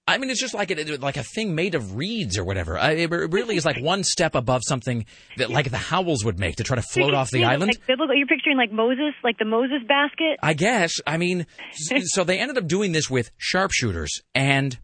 I 0.06 0.16
mean, 0.16 0.30
it's 0.30 0.40
just 0.40 0.54
like 0.54 0.70
a, 0.70 0.96
like 0.96 1.18
a 1.18 1.22
thing 1.22 1.54
made 1.54 1.74
of 1.74 1.94
reeds 1.94 2.38
or 2.38 2.44
whatever. 2.44 2.78
I, 2.78 2.92
it 2.92 3.10
really 3.10 3.56
is 3.56 3.66
like 3.66 3.78
one 3.78 4.02
step 4.04 4.34
above 4.34 4.62
something 4.66 5.04
that 5.36 5.50
like 5.50 5.70
the 5.70 5.76
Howells 5.76 6.24
would 6.24 6.38
make 6.38 6.56
to 6.56 6.64
try 6.64 6.76
to 6.76 6.82
float 6.82 7.12
off 7.12 7.30
the 7.30 7.44
island. 7.44 7.72
Like 7.74 7.86
biblical, 7.86 8.16
you're 8.16 8.26
picturing 8.26 8.56
like 8.56 8.72
Moses, 8.72 9.12
like 9.22 9.36
the 9.36 9.44
Moses 9.44 9.82
basket. 9.86 10.38
I 10.42 10.54
guess. 10.54 10.94
I 11.06 11.18
mean, 11.18 11.46
so 12.04 12.24
they 12.24 12.38
ended 12.38 12.56
up 12.56 12.66
doing 12.66 12.92
this 12.92 13.10
with 13.10 13.30
sharpshooters, 13.36 14.22
and 14.34 14.78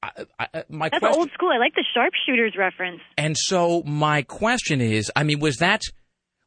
I, 0.00 0.10
I, 0.38 0.64
my 0.68 0.88
That's 0.88 1.00
question. 1.00 1.20
old 1.20 1.30
school. 1.32 1.50
I 1.52 1.58
like 1.58 1.74
the 1.74 1.84
sharpshooters 1.92 2.54
reference. 2.56 3.00
And 3.16 3.36
so 3.36 3.82
my 3.84 4.22
question 4.22 4.80
is, 4.80 5.10
I 5.16 5.24
mean, 5.24 5.40
was 5.40 5.56
that 5.56 5.82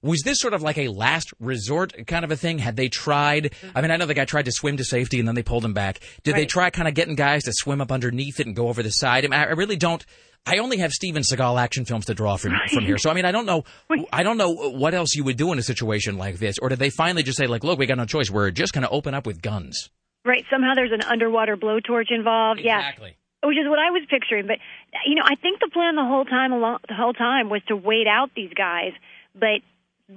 was 0.04 0.22
this 0.24 0.40
sort 0.40 0.54
of 0.54 0.62
like 0.62 0.78
a 0.78 0.88
last 0.88 1.32
resort 1.40 1.94
kind 2.08 2.26
of 2.26 2.32
a 2.32 2.36
thing? 2.36 2.58
Had 2.60 2.76
they 2.76 2.90
tried? 2.90 3.54
I 3.76 3.82
mean, 3.82 3.92
I 3.92 3.98
know 3.98 4.06
the 4.06 4.14
guy 4.14 4.26
tried 4.26 4.46
to 4.46 4.52
swim 4.52 4.78
to 4.78 4.84
safety 4.84 5.20
and 5.20 5.28
then 5.28 5.36
they 5.36 5.44
pulled 5.44 5.64
him 5.64 5.74
back. 5.74 6.00
Did 6.24 6.36
they 6.36 6.46
try 6.46 6.70
kind 6.70 6.88
of 6.88 6.94
getting 6.94 7.16
guys 7.16 7.44
to 7.44 7.54
swim 7.54 7.82
up 7.82 7.92
underneath 7.92 8.40
it 8.40 8.48
and 8.48 8.56
go 8.56 8.68
over 8.68 8.82
the 8.82 8.90
side? 8.90 9.26
I, 9.26 9.28
mean, 9.28 9.40
I 9.40 9.52
really 9.52 9.78
don't. 9.78 10.06
I 10.46 10.58
only 10.58 10.78
have 10.78 10.92
Steven 10.92 11.22
Seagal 11.22 11.62
action 11.62 11.86
films 11.86 12.06
to 12.06 12.16
draw 12.16 12.36
from 12.36 12.54
from 12.74 12.84
here, 12.84 12.98
so 12.98 13.12
I 13.12 13.14
mean, 13.14 13.26
I 13.26 13.32
don't 13.32 13.46
know. 13.46 13.64
I 14.12 14.24
don't 14.24 14.38
know 14.38 14.50
what 14.50 14.96
else 14.96 15.14
you 15.14 15.24
would 15.24 15.38
do 15.38 15.52
in 15.52 15.60
a 15.60 15.64
situation 15.64 16.18
like 16.18 16.40
this, 16.40 16.58
or 16.60 16.70
did 16.70 16.80
they 16.80 16.90
finally 16.90 17.22
just 17.22 17.38
say, 17.38 17.46
like, 17.46 17.64
look, 17.64 17.78
we 17.78 17.86
got 17.86 17.98
no 17.98 18.06
choice. 18.06 18.32
We're 18.32 18.50
just 18.50 18.74
going 18.74 18.82
to 18.82 18.90
open 18.90 19.14
up 19.14 19.28
with 19.28 19.42
guns. 19.42 19.92
Right. 20.26 20.44
Somehow 20.50 20.74
there's 20.76 20.92
an 20.92 21.04
underwater 21.04 21.58
blowtorch 21.58 22.08
involved. 22.10 22.62
Yeah. 22.64 22.80
Exactly. 22.80 23.10
Yeah. 23.44 23.50
Which 23.50 23.58
is 23.58 23.68
what 23.68 23.80
I 23.80 23.92
was 23.92 24.02
picturing. 24.10 24.48
But 24.48 24.58
you 25.06 25.16
know, 25.16 25.24
I 25.26 25.36
think 25.36 25.60
the 25.60 25.70
plan 25.72 25.96
the 25.96 26.06
whole 26.06 26.26
time 26.26 26.52
along 26.54 26.80
the 26.88 26.96
whole 26.96 27.14
time 27.14 27.50
was 27.50 27.62
to 27.68 27.76
wait 27.76 28.08
out 28.08 28.32
these 28.36 28.54
guys. 28.56 28.94
But 29.34 29.62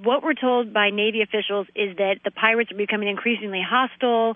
what 0.03 0.23
we're 0.23 0.33
told 0.33 0.73
by 0.73 0.89
Navy 0.89 1.21
officials 1.21 1.67
is 1.75 1.97
that 1.97 2.19
the 2.23 2.31
pirates 2.31 2.71
are 2.71 2.77
becoming 2.77 3.07
increasingly 3.07 3.61
hostile. 3.67 4.35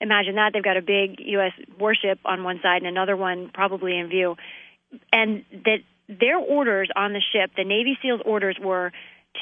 Imagine 0.00 0.34
that 0.34 0.52
they've 0.52 0.62
got 0.62 0.76
a 0.76 0.82
big 0.82 1.20
U.S. 1.20 1.52
warship 1.78 2.18
on 2.24 2.44
one 2.44 2.60
side 2.62 2.78
and 2.78 2.86
another 2.86 3.16
one 3.16 3.50
probably 3.52 3.98
in 3.98 4.08
view, 4.08 4.36
and 5.12 5.44
that 5.64 5.78
their 6.08 6.38
orders 6.38 6.88
on 6.94 7.12
the 7.12 7.22
ship, 7.32 7.50
the 7.56 7.64
Navy 7.64 7.98
SEALs' 8.02 8.20
orders 8.24 8.56
were 8.60 8.92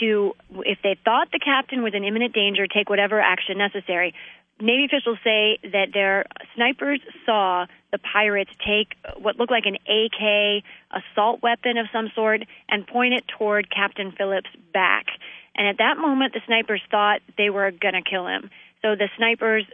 to, 0.01 0.35
if 0.61 0.79
they 0.83 0.97
thought 1.05 1.29
the 1.33 1.39
captain 1.39 1.83
was 1.83 1.95
in 1.95 2.05
imminent 2.05 2.35
danger, 2.35 2.67
take 2.67 2.89
whatever 2.89 3.21
action 3.21 3.59
necessary. 3.59 4.15
Navy 4.61 4.85
officials 4.85 5.19
say 5.25 5.59
that 5.65 5.89
their 5.93 6.27
snipers 6.55 7.01
saw 7.27 7.67
the 7.91 7.99
pirates 7.99 8.51
take 8.65 8.95
what 9.19 9.37
looked 9.37 9.51
like 9.51 9.67
an 9.67 9.77
AK 9.77 10.63
assault 10.91 11.43
weapon 11.43 11.77
of 11.77 11.87
some 11.93 12.11
sort 12.15 12.43
and 12.69 12.87
point 12.87 13.15
it 13.15 13.25
toward 13.27 13.69
Captain 13.71 14.13
Phillips' 14.13 14.51
back. 14.73 15.07
And 15.57 15.67
at 15.69 15.79
that 15.79 15.99
moment, 15.99 16.33
the 16.33 16.41
snipers 16.47 16.83
thought 16.91 17.21
they 17.39 17.51
were 17.51 17.71
going 17.71 17.95
to 17.95 18.03
kill 18.03 18.27
him. 18.27 18.51
So 18.83 18.97
the 18.97 19.09
snipers, 19.17 19.65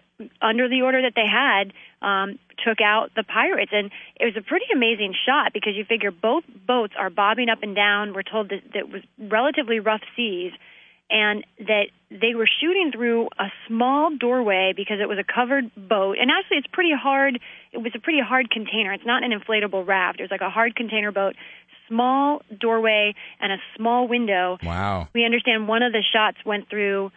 under 0.41 0.69
the 0.69 0.83
order 0.83 1.03
that 1.03 1.15
they 1.17 1.27
had, 1.27 1.73
um, 2.01 2.39
took 2.65 2.81
out 2.81 3.11
the 3.17 3.25
pirates. 3.25 3.73
And 3.75 3.91
it 4.19 4.25
was 4.25 4.37
a 4.37 4.43
pretty 4.43 4.67
amazing 4.73 5.15
shot 5.27 5.53
because 5.53 5.75
you 5.75 5.85
figure 5.85 6.11
both 6.11 6.45
boats 6.67 6.93
are 6.99 7.11
bobbing 7.11 7.49
up 7.49 7.63
and 7.63 7.75
down. 7.75 8.15
We're 8.15 8.23
told 8.23 8.51
that, 8.51 8.63
that 8.73 8.79
it 8.79 8.93
was 8.93 9.03
relatively 9.19 9.81
rough 9.81 10.03
seas 10.15 10.53
and 11.11 11.45
that 11.59 11.87
they 12.11 12.35
were 12.37 12.47
shooting 12.61 12.93
through 12.93 13.29
a 13.39 13.47
small 13.67 14.17
doorway 14.17 14.73
because 14.77 14.99
it 15.01 15.09
was 15.09 15.19
a 15.19 15.25
covered 15.25 15.71
boat. 15.75 16.17
And 16.21 16.31
actually, 16.31 16.59
it's 16.59 16.69
pretty 16.73 16.95
hard. 16.95 17.41
It 17.73 17.79
was 17.79 17.93
a 17.97 17.99
pretty 17.99 18.21
hard 18.21 18.51
container. 18.51 18.93
It's 18.93 19.07
not 19.07 19.25
an 19.25 19.33
inflatable 19.33 19.87
raft. 19.87 20.21
It 20.21 20.23
was 20.23 20.31
like 20.31 20.41
a 20.41 20.51
hard 20.51 20.77
container 20.77 21.11
boat, 21.11 21.35
small 21.91 22.41
doorway, 22.59 23.15
and 23.41 23.53
a 23.53 23.57
small 23.77 24.09
window. 24.09 24.57
Wow. 24.63 25.09
We 25.15 25.25
understand 25.25 25.69
one 25.69 25.83
of 25.83 25.93
the 25.93 26.03
shots 26.13 26.39
went 26.47 26.71
through 26.71 27.11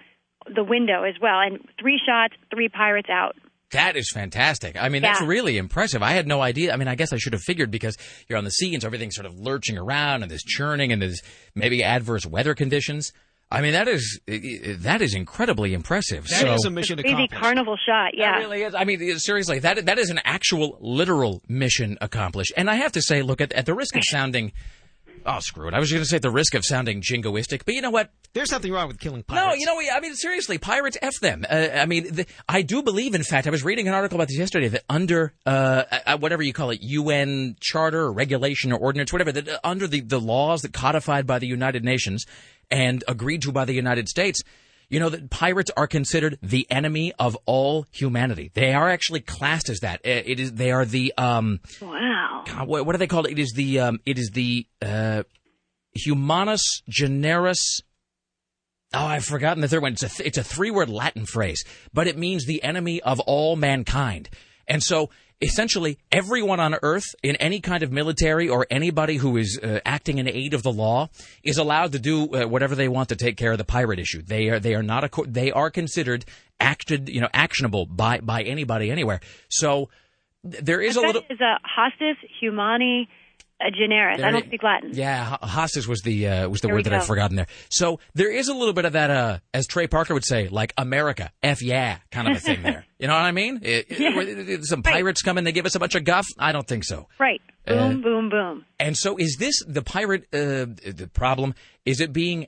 the 0.53 0.63
window 0.63 1.03
as 1.03 1.15
well, 1.21 1.39
and 1.39 1.59
three 1.79 2.01
shots, 2.05 2.33
three 2.53 2.67
pirates 2.67 3.09
out. 3.09 3.35
That 3.71 3.95
is 3.95 4.11
fantastic. 4.11 4.75
I 4.79 4.89
mean, 4.89 5.01
that's 5.01 5.21
really 5.21 5.57
impressive. 5.57 6.03
I 6.03 6.11
had 6.11 6.27
no 6.27 6.41
idea. 6.41 6.71
I 6.73 6.77
mean, 6.77 6.87
I 6.87 6.93
guess 6.93 7.11
I 7.11 7.17
should 7.17 7.33
have 7.33 7.41
figured 7.41 7.71
because 7.71 7.97
you're 8.27 8.37
on 8.37 8.43
the 8.43 8.51
sea 8.51 8.73
and 8.73 8.81
so 8.81 8.87
everything's 8.87 9.15
sort 9.15 9.25
of 9.25 9.39
lurching 9.39 9.79
around 9.79 10.21
and 10.21 10.29
there's 10.29 10.43
churning 10.43 10.91
and 10.91 11.01
there's 11.01 11.21
maybe 11.55 11.83
adverse 11.83 12.23
weather 12.23 12.53
conditions. 12.53 13.11
I 13.53 13.61
mean, 13.61 13.73
that 13.73 13.87
is 13.87 14.19
that 14.25 15.01
is 15.01 15.13
incredibly 15.13 15.75
impressive. 15.75 16.27
That 16.27 16.41
so, 16.41 16.53
is 16.53 16.65
a 16.65 16.71
mission 16.71 16.97
Crazy 16.97 17.13
accomplished. 17.13 17.41
carnival 17.41 17.77
shot, 17.77 18.15
yeah. 18.15 18.31
That 18.31 18.39
really 18.39 18.63
is. 18.63 18.73
I 18.73 18.83
mean, 18.83 19.19
seriously, 19.19 19.59
that 19.59 19.85
that 19.85 19.99
is 19.99 20.09
an 20.09 20.19
actual 20.23 20.77
literal 20.81 21.43
mission 21.47 21.97
accomplished. 22.01 22.51
And 22.57 22.67
I 22.67 22.75
have 22.75 22.93
to 22.93 23.01
say, 23.01 23.21
look 23.21 23.41
at 23.41 23.53
at 23.53 23.67
the 23.67 23.75
risk 23.75 23.95
of 23.95 24.01
sounding, 24.05 24.53
oh 25.27 25.39
screw 25.39 25.67
it, 25.67 25.75
I 25.75 25.79
was 25.79 25.91
going 25.91 26.01
to 26.01 26.09
say 26.09 26.15
at 26.15 26.23
the 26.23 26.31
risk 26.31 26.55
of 26.55 26.65
sounding 26.65 27.01
jingoistic, 27.01 27.63
but 27.63 27.75
you 27.75 27.81
know 27.81 27.91
what? 27.91 28.11
There's 28.33 28.51
nothing 28.51 28.71
wrong 28.71 28.87
with 28.87 28.99
killing 28.99 29.21
pirates. 29.21 29.45
No, 29.45 29.53
you 29.53 29.67
know, 29.67 29.95
I 29.95 29.99
mean, 29.99 30.15
seriously, 30.15 30.57
pirates 30.57 30.97
f 30.99 31.13
them. 31.21 31.45
Uh, 31.47 31.67
I 31.75 31.85
mean, 31.85 32.11
the, 32.11 32.25
I 32.49 32.63
do 32.63 32.81
believe. 32.81 33.13
In 33.13 33.21
fact, 33.21 33.45
I 33.45 33.51
was 33.51 33.63
reading 33.63 33.87
an 33.87 33.93
article 33.93 34.17
about 34.17 34.29
this 34.29 34.39
yesterday 34.39 34.69
that 34.69 34.83
under 34.89 35.33
uh, 35.45 35.83
uh, 36.07 36.17
whatever 36.17 36.41
you 36.41 36.53
call 36.53 36.71
it, 36.71 36.81
UN 36.81 37.55
charter 37.59 38.01
or 38.01 38.11
regulation 38.11 38.73
or 38.73 38.79
ordinance, 38.79 39.13
whatever, 39.13 39.31
that 39.31 39.47
uh, 39.47 39.59
under 39.63 39.85
the 39.85 40.01
the 40.01 40.19
laws 40.19 40.63
that 40.63 40.73
codified 40.73 41.27
by 41.27 41.37
the 41.37 41.45
United 41.45 41.83
Nations 41.83 42.25
and 42.71 43.03
agreed 43.07 43.41
to 43.43 43.51
by 43.51 43.65
the 43.65 43.73
United 43.73 44.09
States. 44.09 44.41
You 44.89 44.99
know 44.99 45.09
that 45.09 45.29
pirates 45.29 45.71
are 45.75 45.87
considered 45.87 46.37
the 46.43 46.67
enemy 46.69 47.13
of 47.17 47.35
all 47.45 47.85
humanity. 47.91 48.51
They 48.53 48.73
are 48.73 48.89
actually 48.89 49.21
classed 49.21 49.69
as 49.69 49.79
that. 49.79 50.01
Uh, 50.05 50.09
It 50.25 50.39
is. 50.39 50.53
They 50.53 50.71
are 50.71 50.85
the. 50.85 51.13
Um, 51.17 51.61
Wow. 51.81 52.43
God, 52.45 52.67
what, 52.67 52.85
what 52.85 52.93
are 52.93 52.99
they 52.99 53.07
called? 53.07 53.27
It 53.27 53.39
is 53.39 53.53
the. 53.55 53.79
Um, 53.79 53.99
it 54.05 54.19
is 54.19 54.31
the. 54.33 54.67
Uh, 54.81 55.23
humanus 55.95 56.81
generis. 56.89 57.81
Oh, 58.93 59.05
I've 59.05 59.25
forgotten 59.25 59.61
the 59.61 59.67
third 59.67 59.81
one. 59.81 59.93
It's 59.93 60.03
a 60.03 60.09
th- 60.09 60.27
it's 60.27 60.37
a 60.37 60.43
three 60.43 60.69
word 60.69 60.89
Latin 60.89 61.25
phrase, 61.25 61.63
but 61.93 62.07
it 62.07 62.17
means 62.17 62.45
the 62.45 62.63
enemy 62.63 63.01
of 63.01 63.19
all 63.21 63.55
mankind. 63.55 64.29
And 64.67 64.83
so, 64.83 65.09
essentially, 65.43 65.97
everyone 66.11 66.59
on 66.59 66.75
Earth 66.81 67.05
in 67.21 67.35
any 67.35 67.59
kind 67.59 67.83
of 67.83 67.91
military 67.91 68.49
or 68.49 68.65
anybody 68.69 69.17
who 69.17 69.37
is 69.37 69.59
uh, 69.61 69.79
acting 69.85 70.17
in 70.17 70.27
aid 70.27 70.53
of 70.53 70.63
the 70.63 70.71
law 70.71 71.09
is 71.43 71.57
allowed 71.57 71.91
to 71.91 71.99
do 71.99 72.33
uh, 72.33 72.47
whatever 72.47 72.75
they 72.75 72.87
want 72.87 73.09
to 73.09 73.15
take 73.15 73.37
care 73.37 73.51
of 73.51 73.57
the 73.57 73.63
pirate 73.63 73.99
issue. 73.99 74.21
They 74.21 74.49
are 74.49 74.59
they 74.59 74.73
are 74.75 74.83
not 74.83 75.03
a 75.03 75.09
co- 75.09 75.25
they 75.25 75.51
are 75.51 75.69
considered 75.69 76.25
acted 76.59 77.09
you 77.09 77.21
know 77.21 77.29
actionable 77.33 77.85
by 77.85 78.19
by 78.19 78.43
anybody 78.43 78.89
anywhere. 78.89 79.19
So 79.49 79.89
th- 80.49 80.63
there 80.63 80.81
is 80.81 80.95
a 80.95 81.01
little. 81.01 81.23
is 81.29 81.41
a 81.41 81.59
hostis 81.77 82.15
humani 82.39 83.09
uh, 83.65 83.69
generis. 83.71 84.19
I 84.21 84.31
don't 84.31 84.43
it- 84.43 84.47
speak 84.47 84.63
Latin. 84.63 84.91
Yeah, 84.93 85.23
ho- 85.25 85.37
hostage 85.47 85.87
was 85.87 86.01
the 86.01 86.27
uh, 86.27 86.49
was 86.49 86.61
the 86.61 86.67
There 86.67 86.75
word 86.75 86.83
that 86.85 86.93
I'd 86.93 87.03
forgotten 87.03 87.35
there. 87.37 87.47
So 87.69 87.99
there 88.13 88.31
is 88.31 88.47
a 88.47 88.53
little 88.53 88.73
bit 88.73 88.85
of 88.85 88.93
that, 88.93 89.09
uh, 89.11 89.39
as 89.53 89.67
Trey 89.67 89.87
Parker 89.87 90.13
would 90.13 90.25
say, 90.25 90.47
like 90.49 90.73
America, 90.77 91.31
f 91.41 91.61
yeah, 91.61 91.97
kind 92.11 92.27
of 92.27 92.37
a 92.37 92.39
thing 92.39 92.61
there. 92.63 92.85
You 92.99 93.07
know 93.07 93.15
what 93.15 93.23
I 93.23 93.31
mean? 93.33 93.59
It- 93.63 93.87
Yeah. 93.99 94.17
it- 94.21 94.63
some 94.65 94.81
pirates 94.81 95.21
come 95.21 95.37
in, 95.37 95.43
they 95.43 95.51
give 95.51 95.65
us 95.65 95.75
a 95.75 95.79
bunch 95.79 95.95
of 95.95 96.05
guff. 96.05 96.25
I 96.39 96.53
don't 96.53 96.65
think 96.67 96.85
so. 96.85 97.07
Right. 97.19 97.41
Uh, 97.67 97.75
Boom, 97.89 98.01
boom, 98.01 98.29
boom. 98.29 98.65
And 98.79 98.95
so, 98.97 99.17
is 99.17 99.35
this 99.39 99.61
the 99.67 99.81
pirate 99.81 100.23
uh, 100.33 100.67
the 100.67 101.09
problem? 101.13 101.53
Is 101.85 101.99
it 101.99 102.13
being 102.13 102.47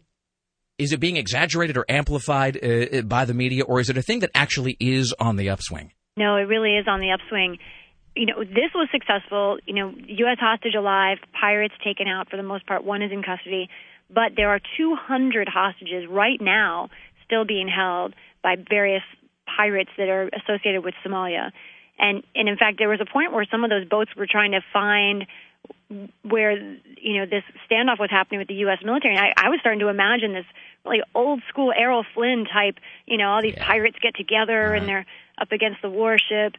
is 0.77 0.91
it 0.91 0.99
being 0.99 1.15
exaggerated 1.17 1.77
or 1.77 1.85
amplified 1.89 2.57
uh, 2.63 3.01
by 3.03 3.23
the 3.25 3.33
media, 3.33 3.63
or 3.63 3.79
is 3.79 3.89
it 3.89 3.97
a 3.97 4.01
thing 4.01 4.19
that 4.19 4.31
actually 4.35 4.75
is 4.79 5.13
on 5.19 5.35
the 5.37 5.49
upswing? 5.49 5.91
No, 6.17 6.35
it 6.37 6.41
really 6.47 6.71
is 6.77 6.85
on 6.87 6.99
the 7.01 7.11
upswing. 7.11 7.57
You 8.15 8.27
know, 8.27 8.43
this 8.43 8.71
was 8.73 8.87
successful. 8.91 9.57
You 9.65 9.73
know, 9.73 9.93
U.S. 10.07 10.37
hostage 10.39 10.75
alive, 10.75 11.17
pirates 11.39 11.73
taken 11.83 12.07
out 12.07 12.29
for 12.29 12.37
the 12.37 12.43
most 12.43 12.65
part. 12.65 12.83
One 12.83 13.01
is 13.01 13.11
in 13.11 13.23
custody, 13.23 13.69
but 14.09 14.33
there 14.35 14.49
are 14.49 14.59
200 14.77 15.47
hostages 15.49 16.05
right 16.09 16.39
now 16.39 16.89
still 17.25 17.45
being 17.45 17.67
held 17.67 18.13
by 18.41 18.55
various 18.55 19.03
pirates 19.45 19.89
that 19.97 20.07
are 20.09 20.29
associated 20.33 20.83
with 20.83 20.93
Somalia. 21.05 21.51
And 21.97 22.23
and 22.35 22.49
in 22.49 22.57
fact, 22.57 22.77
there 22.77 22.89
was 22.89 22.99
a 23.01 23.05
point 23.05 23.33
where 23.33 23.45
some 23.49 23.63
of 23.63 23.69
those 23.69 23.87
boats 23.87 24.11
were 24.15 24.27
trying 24.27 24.51
to 24.51 24.61
find 24.73 25.25
where 26.23 26.51
you 26.51 27.19
know 27.19 27.25
this 27.25 27.43
standoff 27.69 27.99
was 27.99 28.09
happening 28.09 28.39
with 28.39 28.47
the 28.47 28.55
U.S. 28.65 28.79
military. 28.83 29.15
And 29.15 29.25
I, 29.25 29.47
I 29.47 29.49
was 29.49 29.59
starting 29.59 29.79
to 29.79 29.87
imagine 29.87 30.33
this 30.33 30.45
like 30.83 31.01
old 31.13 31.41
school 31.49 31.71
Errol 31.75 32.05
Flynn 32.13 32.45
type. 32.45 32.75
You 33.05 33.17
know, 33.17 33.29
all 33.29 33.41
these 33.41 33.55
pirates 33.55 33.97
get 34.01 34.15
together 34.15 34.73
and 34.73 34.87
they're 34.87 35.05
up 35.37 35.51
against 35.51 35.81
the 35.81 35.89
warship. 35.89 36.55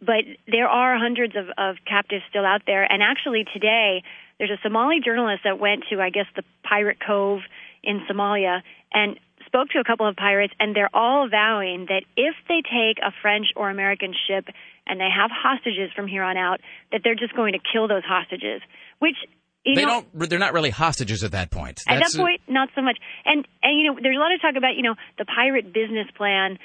But 0.00 0.24
there 0.46 0.68
are 0.68 0.96
hundreds 0.98 1.34
of, 1.36 1.46
of 1.58 1.76
captives 1.86 2.22
still 2.30 2.46
out 2.46 2.62
there. 2.66 2.84
And 2.84 3.02
actually, 3.02 3.44
today 3.52 4.02
there's 4.38 4.50
a 4.50 4.60
Somali 4.62 5.00
journalist 5.04 5.42
that 5.44 5.58
went 5.58 5.84
to, 5.90 6.00
I 6.00 6.10
guess, 6.10 6.26
the 6.36 6.44
Pirate 6.62 6.98
Cove 7.04 7.40
in 7.82 8.00
Somalia 8.10 8.60
and 8.92 9.18
spoke 9.46 9.68
to 9.70 9.78
a 9.80 9.84
couple 9.84 10.06
of 10.06 10.14
pirates, 10.14 10.52
and 10.60 10.76
they're 10.76 10.94
all 10.94 11.28
vowing 11.28 11.86
that 11.88 12.04
if 12.16 12.34
they 12.48 12.62
take 12.62 12.98
a 13.02 13.10
French 13.22 13.46
or 13.56 13.70
American 13.70 14.14
ship 14.28 14.46
and 14.86 15.00
they 15.00 15.08
have 15.10 15.30
hostages 15.32 15.90
from 15.96 16.06
here 16.06 16.22
on 16.22 16.36
out, 16.36 16.60
that 16.92 17.00
they're 17.02 17.16
just 17.16 17.34
going 17.34 17.54
to 17.54 17.58
kill 17.72 17.88
those 17.88 18.04
hostages. 18.04 18.60
Which 19.00 19.16
you 19.64 19.74
they 19.74 19.84
know, 19.84 20.04
don't. 20.14 20.30
They're 20.30 20.38
not 20.38 20.52
really 20.52 20.70
hostages 20.70 21.24
at 21.24 21.32
that 21.32 21.50
point. 21.50 21.82
at 21.88 21.98
that 21.98 22.14
point, 22.16 22.40
not 22.48 22.68
so 22.74 22.82
much. 22.82 22.98
And 23.24 23.46
and 23.62 23.78
you 23.80 23.86
know, 23.86 23.98
there's 24.00 24.16
a 24.16 24.20
lot 24.20 24.32
of 24.32 24.40
talk 24.40 24.54
about 24.56 24.76
you 24.76 24.82
know 24.82 24.94
the 25.18 25.24
pirate 25.24 25.72
business 25.72 26.06
plan 26.16 26.58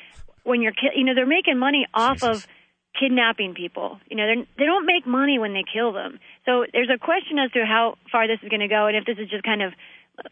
when 0.44 0.62
you're 0.62 0.74
you 0.96 1.04
know 1.04 1.16
they're 1.16 1.26
making 1.26 1.58
money 1.58 1.88
off 1.94 2.24
of 2.24 2.46
kidnapping 3.00 3.54
people. 3.54 4.00
You 4.10 4.18
know, 4.18 4.28
they 4.58 4.66
don't 4.66 4.86
make 4.86 5.08
money 5.08 5.40
when 5.40 5.54
they 5.54 5.64
kill 5.64 5.94
them. 5.94 6.20
So 6.46 6.66
there's 6.72 6.90
a 6.94 6.98
question 6.98 7.40
as 7.40 7.52
to 7.52 7.66
how 7.66 7.98
far 8.12 8.28
this 8.28 8.40
is 8.44 8.50
going 8.50 8.62
to 8.62 8.68
go, 8.68 8.88
and 8.88 8.96
if 8.96 9.06
this 9.06 9.18
is 9.18 9.30
just 9.30 9.44
kind 9.44 9.62
of 9.62 9.74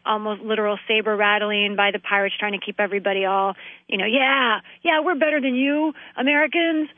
almost 0.06 0.42
literal 0.42 0.78
saber 0.86 1.16
rattling 1.16 1.74
by 1.76 1.90
the 1.90 1.98
pirates 1.98 2.34
trying 2.38 2.52
to 2.52 2.64
keep 2.64 2.78
everybody 2.78 3.24
all 3.24 3.54
you 3.88 3.98
know 3.98 4.06
yeah 4.06 4.60
yeah 4.82 5.00
we're 5.00 5.16
better 5.16 5.40
than 5.40 5.56
you 5.56 5.92
Americans. 6.16 6.88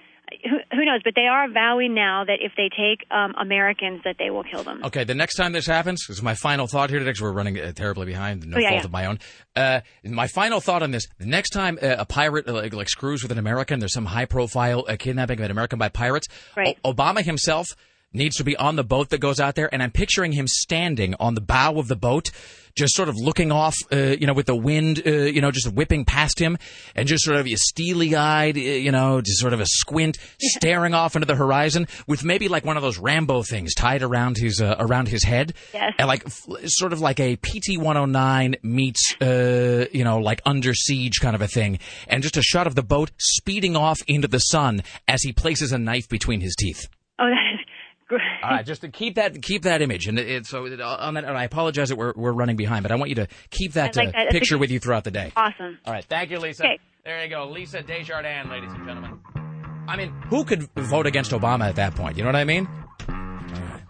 Who, 0.43 0.57
who 0.77 0.85
knows? 0.85 1.01
But 1.05 1.15
they 1.15 1.27
are 1.27 1.49
vowing 1.51 1.95
now 1.95 2.25
that 2.25 2.39
if 2.41 2.53
they 2.57 2.69
take 2.69 3.07
um, 3.11 3.35
Americans, 3.41 4.01
that 4.05 4.17
they 4.19 4.31
will 4.31 4.45
kill 4.45 4.63
them. 4.65 4.83
Okay, 4.85 5.05
the 5.05 5.15
next 5.15 5.37
time 5.37 5.53
this 5.53 5.67
happens, 5.67 6.05
this 6.09 6.17
is 6.19 6.23
my 6.23 6.35
final 6.35 6.67
thought 6.67 6.91
here 6.91 6.99
today, 6.99 7.11
because 7.11 7.23
we're 7.23 7.33
running 7.33 7.59
uh, 7.61 7.73
terribly 7.73 8.07
behind, 8.07 8.47
no 8.47 8.57
Oh, 8.57 8.61
yeah, 8.61 8.69
fault 8.71 8.81
yeah. 8.81 8.85
of 8.87 8.93
my 8.93 9.07
own. 9.07 9.19
Uh, 9.57 9.81
my 10.05 10.27
final 10.27 10.61
thought 10.61 10.83
on 10.83 10.91
this: 10.91 11.07
the 11.19 11.27
next 11.27 11.51
time 11.51 11.79
uh, 11.83 11.97
a 11.99 12.05
pirate 12.07 12.49
uh, 12.49 12.53
like, 12.53 12.75
like 12.75 12.89
screws 12.89 13.23
with 13.23 13.33
an 13.33 13.39
American, 13.39 13.79
there's 13.79 13.93
some 13.95 14.07
high-profile 14.07 14.85
uh, 14.89 14.97
kidnapping 14.99 15.39
of 15.39 15.45
an 15.45 15.51
American 15.51 15.79
by 15.79 15.89
pirates. 15.89 16.27
Right. 16.57 16.79
O- 16.85 16.93
Obama 16.93 17.23
himself 17.23 17.67
needs 18.15 18.37
to 18.37 18.45
be 18.45 18.57
on 18.57 18.77
the 18.77 18.85
boat 18.85 19.11
that 19.11 19.19
goes 19.19 19.41
out 19.41 19.55
there, 19.55 19.69
and 19.73 19.83
I'm 19.83 19.91
picturing 19.91 20.33
him 20.33 20.47
standing 20.49 21.15
on 21.21 21.35
the 21.35 21.41
bow 21.41 21.79
of 21.79 21.89
the 21.89 21.97
boat. 21.97 22.31
Just 22.77 22.97
sort 22.97 23.09
of 23.09 23.15
looking 23.17 23.53
off, 23.53 23.77
uh, 23.93 24.17
you 24.19 24.27
know, 24.27 24.33
with 24.33 24.47
the 24.47 24.57
wind, 24.57 25.01
uh, 25.07 25.11
you 25.11 25.41
know, 25.41 25.53
just 25.53 25.69
whipping 25.73 26.05
past 26.05 26.41
him, 26.41 26.59
and 26.97 27.07
just 27.07 27.23
sort 27.23 27.37
of 27.37 27.47
a 27.47 27.55
steely-eyed, 27.55 28.57
uh, 28.57 28.61
you 28.61 28.91
know, 28.91 29.21
just 29.21 29.39
sort 29.39 29.53
of 29.53 29.61
a 29.61 29.67
squint, 29.67 30.19
staring 30.41 30.93
off 30.93 31.15
into 31.15 31.25
the 31.27 31.37
horizon, 31.37 31.87
with 32.09 32.25
maybe 32.25 32.49
like 32.49 32.65
one 32.65 32.77
of 32.77 32.83
those 32.83 32.99
Rambo 32.99 33.45
things 33.45 33.75
tied 33.75 34.03
around 34.03 34.39
his 34.39 34.61
uh, 34.61 34.75
around 34.81 35.07
his 35.07 35.23
head, 35.23 35.55
Yes. 35.73 35.93
and 36.01 36.09
like 36.09 36.25
f- 36.27 36.47
sort 36.65 36.93
of 36.93 37.01
like 37.01 37.21
a 37.21 37.37
PT 37.37 37.79
109 37.79 38.57
meets, 38.65 39.15
uh, 39.21 39.87
you 39.93 40.03
know, 40.03 40.19
like 40.19 40.43
Under 40.45 40.75
Siege 40.75 41.21
kind 41.21 41.37
of 41.37 41.43
a 41.43 41.47
thing, 41.49 41.79
and 42.09 42.25
just 42.25 42.37
a 42.37 42.43
shot 42.43 42.67
of 42.67 42.75
the 42.75 42.83
boat 42.83 43.13
speeding 43.19 43.77
off 43.77 44.01
into 44.09 44.27
the 44.27 44.41
sun 44.41 44.83
as 45.07 45.23
he 45.23 45.33
places 45.33 45.71
a 45.71 45.79
knife 45.79 46.09
between 46.09 46.41
his 46.41 46.57
teeth. 46.59 46.89
Oh, 47.21 47.27
that 47.31 47.55
is 47.55 47.61
great. 48.09 48.21
All 48.45 48.51
right, 48.51 48.67
just 48.67 48.83
to 48.83 48.89
keep 48.89 49.15
that 49.15 49.41
keep 49.43 49.63
that 49.63 49.81
image, 49.81 50.07
and 50.07 50.19
it, 50.19 50.29
it, 50.29 50.47
so 50.47 50.67
on 50.67 51.15
that, 51.15 51.25
and 51.25 51.37
I 51.37 51.45
apologize 51.45 51.89
that 51.89 51.97
we're 51.97 52.13
we're 52.15 52.33
running 52.33 52.57
behind, 52.57 52.83
but 52.83 52.93
I 52.93 52.97
want 52.97 53.09
you 53.09 53.15
to 53.17 53.29
keep 53.51 53.73
that, 53.75 53.97
like 53.97 54.09
uh, 54.09 54.13
that. 54.13 54.31
Picture 54.31 54.59
with 54.59 54.71
you 54.71 54.79
throughout 54.79 55.05
the 55.05 55.11
day. 55.11 55.33
Awesome. 55.37 55.79
All 55.87 55.93
right, 55.93 56.05
thank 56.05 56.31
you, 56.31 56.39
Lisa. 56.39 56.65
Okay. 56.65 56.79
There 57.05 57.23
you 57.23 57.31
go, 57.31 57.51
Lisa 57.51 57.83
Desjardins, 57.83 58.51
ladies 58.51 58.73
and 58.73 58.87
gentlemen. 58.87 59.21
I 59.87 59.97
mean, 59.97 60.11
who 60.29 60.45
could 60.45 60.63
vote 60.75 61.07
against 61.07 61.33
Obama 61.33 61.69
at 61.69 61.77
that 61.77 61.95
point? 61.95 62.17
You 62.17 62.23
know 62.23 62.29
what 62.29 62.37
I 62.37 62.45
mean? 62.45 62.69
Right. 63.09 63.83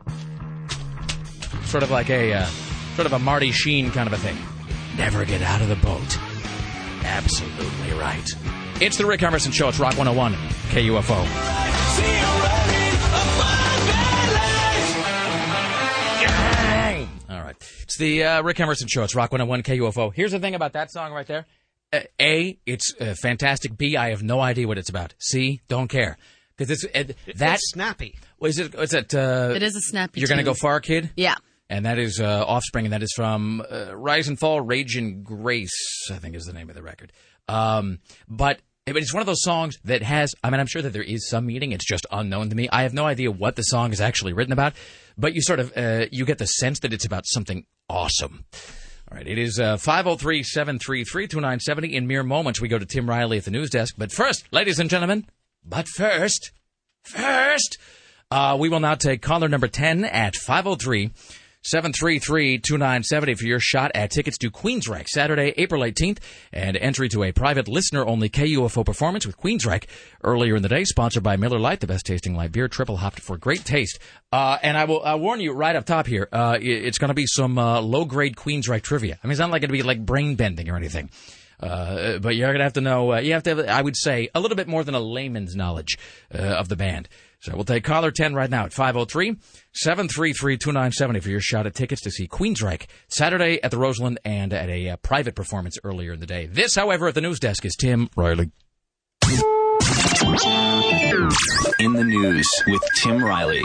Sort 1.65 1.83
of 1.83 1.91
like 1.91 2.11
a 2.11 2.33
uh, 2.33 2.47
sort 2.95 3.07
of 3.07 3.13
a 3.13 3.19
Marty 3.19 3.53
Sheen 3.53 3.91
kind 3.91 4.07
of 4.07 4.13
a 4.13 4.19
thing. 4.19 4.37
Never 4.97 5.25
get 5.25 5.43
out 5.43 5.61
of 5.61 5.69
the 5.69 5.77
boat. 5.77 6.19
Absolutely 7.05 7.93
right. 7.99 8.29
It's 8.81 8.97
the 8.97 9.07
Rick 9.07 9.23
Emerson 9.23 9.53
Show. 9.53 9.69
It's 9.69 9.79
Rock 9.79 9.97
101, 9.97 10.35
KUFO. 10.71 11.84
It's 17.95 18.01
the 18.01 18.25
uh, 18.25 18.43
Rick 18.43 18.59
Emerson 18.59 18.89
Show. 18.89 19.05
It's 19.05 19.15
Rock 19.15 19.31
101 19.31 19.62
KUFO. 19.62 20.12
Here's 20.12 20.33
the 20.33 20.41
thing 20.41 20.57
about 20.57 20.73
that 20.73 20.91
song 20.91 21.12
right 21.12 21.29
there. 21.29 21.47
Uh, 21.93 22.01
A, 22.21 22.59
it's 22.66 22.93
uh, 23.01 23.15
fantastic. 23.23 23.79
B, 23.79 23.97
I 23.97 24.11
have 24.11 24.21
no 24.21 24.41
idea 24.41 24.66
what 24.66 24.79
it's 24.79 24.89
about. 24.91 25.15
C, 25.21 25.61
don't 25.69 25.87
care. 25.87 26.19
Because 26.57 26.73
it's 26.73 26.85
uh, 26.85 27.15
that 27.37 27.55
It's 27.55 27.71
snappy. 27.71 28.19
What 28.39 28.51
is 28.51 28.59
it? 28.59 28.77
What's 28.77 28.95
it? 28.95 29.15
Uh, 29.15 29.53
It 29.55 29.62
is 29.62 29.77
a 29.77 29.81
snappy 29.81 30.19
You're 30.19 30.29
gonna 30.29 30.43
go 30.43 30.55
far, 30.55 30.81
kid. 30.81 31.11
Yeah. 31.16 31.37
And 31.71 31.87
that 31.87 32.01
is 32.01 32.19
uh, 32.19 32.45
Offspring, 32.45 32.87
and 32.87 32.93
that 32.93 33.05
is 33.05 33.12
from 33.15 33.62
uh, 33.71 33.95
Rise 33.95 34.27
and 34.27 34.41
Fall, 34.41 34.61
Rage 34.61 34.97
and 34.97 35.25
Grace, 35.25 36.09
I 36.11 36.16
think 36.16 36.35
is 36.35 36.47
the 36.47 36.53
name 36.53 36.69
of 36.71 36.75
the 36.75 36.83
record. 36.83 37.12
Um, 37.47 38.01
but 38.29 38.59
but 38.87 38.97
it's 38.97 39.15
one 39.15 39.21
of 39.21 39.27
those 39.27 39.43
songs 39.43 39.79
that 39.85 40.03
has, 40.03 40.35
I 40.43 40.51
mean, 40.51 40.61
I'm 40.61 40.66
sure 40.66 40.83
that 40.83 40.93
there 40.93 41.03
is 41.03 41.29
some 41.29 41.47
meaning. 41.47 41.73
It's 41.73 41.87
just 41.87 42.07
unknown 42.11 42.51
to 42.51 42.57
me. 42.57 42.69
I 42.71 42.83
have 42.83 42.93
no 42.93 43.07
idea 43.07 43.31
what 43.31 43.57
the 43.57 43.62
song 43.62 43.93
is 43.93 44.01
actually 44.01 44.33
written 44.35 44.53
about, 44.53 44.75
but 45.16 45.35
you 45.35 45.43
sort 45.43 45.61
of, 45.61 45.73
uh, 45.77 46.07
you 46.11 46.24
get 46.24 46.39
the 46.39 46.47
sense 46.47 46.81
that 46.81 46.93
it's 46.93 47.05
about 47.05 47.27
something 47.27 47.66
awesome. 47.89 48.45
All 49.11 49.19
right, 49.19 49.27
it 49.27 49.39
is 49.39 49.61
uh, 49.61 49.77
503-733-2970. 49.77 51.93
In 51.93 52.07
mere 52.07 52.23
moments, 52.23 52.61
we 52.61 52.69
go 52.69 52.78
to 52.78 52.86
Tim 52.86 53.09
Riley 53.09 53.39
at 53.39 53.45
the 53.45 53.51
news 53.51 53.70
desk. 53.70 53.95
But 53.99 54.12
first, 54.12 54.47
ladies 54.53 54.78
and 54.78 54.89
gentlemen, 54.89 55.27
but 55.65 55.89
first, 55.89 56.53
first, 57.03 57.78
uh, 58.31 58.57
we 58.59 58.69
will 58.69 58.81
now 58.81 58.95
take 58.95 59.23
caller 59.23 59.49
number 59.49 59.69
10 59.69 60.05
at 60.05 60.36
503 60.36 61.11
733 61.65 62.59
2970 62.59 63.35
for 63.35 63.47
your 63.47 63.59
shot 63.59 63.91
at 63.95 64.11
tickets 64.11 64.36
to 64.36 64.51
Queensryche 64.51 65.09
Saturday, 65.09 65.55
April 65.57 65.81
18th, 65.81 66.19
and 66.53 66.77
entry 66.77 67.09
to 67.09 67.23
a 67.24 67.32
private 67.32 67.69
listener 67.69 68.05
only 68.05 68.28
KUFO 68.28 68.85
performance 68.85 69.27
with 69.27 69.39
Queensryche 69.39 69.86
earlier 70.23 70.57
in 70.57 70.62
the 70.62 70.69
day, 70.69 70.85
sponsored 70.85 71.23
by 71.23 71.36
Miller 71.36 71.59
Lite, 71.59 71.81
the 71.81 71.86
best 71.86 72.05
tasting 72.05 72.35
light 72.35 72.53
beer, 72.53 72.69
triple 72.69 72.99
hopped 72.99 73.19
for 73.19 73.39
great 73.39 73.65
taste. 73.65 73.99
Uh, 74.31 74.59
and 74.62 74.77
I 74.77 74.85
will 74.85 75.05
uh, 75.07 75.16
warn 75.16 75.41
you 75.41 75.53
right 75.53 75.74
up 75.74 75.86
top 75.86 76.07
here, 76.07 76.28
uh, 76.32 76.59
it's 76.61 76.99
going 76.99 77.09
to 77.09 77.15
be 77.15 77.27
some 77.27 77.57
uh, 77.57 77.81
low 77.81 78.05
grade 78.05 78.36
Queensryche 78.36 78.82
trivia. 78.82 79.19
I 79.24 79.27
mean, 79.27 79.32
it's 79.32 79.41
not 79.41 79.51
like 79.51 79.62
going 79.62 79.70
to 79.70 79.73
be 79.73 79.82
like 79.82 80.05
brain 80.05 80.36
bending 80.36 80.69
or 80.69 80.77
anything. 80.77 81.09
Uh, 81.61 82.19
but 82.19 82.36
you're 82.36 82.53
gonna 82.53 82.65
have 82.65 82.74
to 82.74 82.81
know. 82.81 83.12
Uh, 83.12 83.20
you 83.20 83.32
have 83.32 83.43
to 83.45 83.57
have, 83.57 83.69
I 83.69 83.81
would 83.81 83.97
say, 83.97 84.28
a 84.35 84.41
little 84.41 84.57
bit 84.57 84.69
more 84.69 84.85
than 84.85 84.95
a 84.95 85.01
layman's 85.01 85.55
knowledge 85.55 85.99
uh, 86.35 86.39
of 86.39 86.69
the 86.69 86.77
band. 86.77 87.09
So 87.45 87.55
we'll 87.55 87.65
take 87.65 87.85
caller 87.85 88.11
ten 88.11 88.35
right 88.35 88.49
now 88.49 88.65
at 88.65 88.71
503-733-2970 88.71 91.23
for 91.23 91.29
your 91.29 91.41
shot 91.41 91.66
at 91.66 91.75
tickets 91.75 92.01
to 92.01 92.11
see 92.11 92.27
Queensryche 92.27 92.87
Saturday 93.09 93.62
at 93.62 93.71
the 93.71 93.77
Roseland 93.77 94.19
and 94.25 94.55
at 94.55 94.71
a 94.71 94.89
uh, 94.89 94.97
private 94.97 95.35
performance 95.35 95.77
earlier 95.85 96.15
in 96.15 96.21
the 96.21 96.27
day. 96.27 96.47
This, 96.47 96.75
however, 96.75 97.09
at 97.09 97.15
the 97.15 97.21
news 97.21 97.39
desk 97.39 97.66
is 97.66 97.77
Tim 97.79 98.09
Riley. 98.16 98.51
In 101.81 101.93
the 101.93 102.05
news 102.07 102.49
with 102.66 102.83
Tim 103.03 103.23
Riley. 103.23 103.62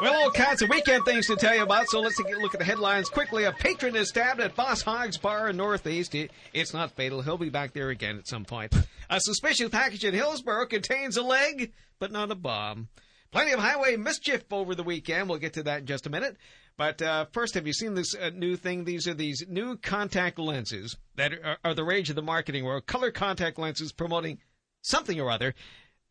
Well, 0.00 0.14
all 0.14 0.30
kinds 0.30 0.62
of 0.62 0.70
weekend 0.70 1.04
things 1.04 1.26
to 1.26 1.36
tell 1.36 1.54
you 1.54 1.62
about, 1.62 1.90
so 1.90 2.00
let's 2.00 2.16
take 2.16 2.34
a 2.34 2.38
look 2.38 2.54
at 2.54 2.60
the 2.60 2.64
headlines 2.64 3.10
quickly. 3.10 3.44
A 3.44 3.52
patron 3.52 3.96
is 3.96 4.08
stabbed 4.08 4.40
at 4.40 4.56
Boss 4.56 4.80
Hogg's 4.80 5.18
Bar 5.18 5.50
in 5.50 5.58
Northeast. 5.58 6.16
It's 6.54 6.72
not 6.72 6.92
fatal. 6.92 7.20
He'll 7.20 7.36
be 7.36 7.50
back 7.50 7.74
there 7.74 7.90
again 7.90 8.16
at 8.16 8.26
some 8.26 8.46
point. 8.46 8.74
A 9.10 9.20
suspicious 9.20 9.68
package 9.68 10.06
in 10.06 10.14
Hillsboro 10.14 10.64
contains 10.64 11.18
a 11.18 11.22
leg, 11.22 11.72
but 11.98 12.10
not 12.10 12.30
a 12.30 12.34
bomb. 12.34 12.88
Plenty 13.32 13.52
of 13.52 13.60
highway 13.60 13.96
mischief 13.96 14.44
over 14.50 14.74
the 14.74 14.82
weekend. 14.82 15.28
We'll 15.28 15.38
get 15.38 15.54
to 15.54 15.62
that 15.64 15.80
in 15.80 15.86
just 15.86 16.06
a 16.06 16.10
minute. 16.10 16.36
But 16.76 17.00
uh, 17.00 17.26
first, 17.32 17.54
have 17.54 17.66
you 17.66 17.72
seen 17.72 17.94
this 17.94 18.14
uh, 18.14 18.30
new 18.34 18.56
thing? 18.56 18.84
These 18.84 19.06
are 19.06 19.14
these 19.14 19.44
new 19.48 19.76
contact 19.76 20.38
lenses 20.38 20.96
that 21.16 21.32
are, 21.34 21.58
are 21.64 21.74
the 21.74 21.84
rage 21.84 22.10
of 22.10 22.16
the 22.16 22.22
marketing 22.22 22.64
world. 22.64 22.86
Color 22.86 23.12
contact 23.12 23.58
lenses 23.58 23.92
promoting 23.92 24.38
something 24.82 25.20
or 25.20 25.30
other. 25.30 25.54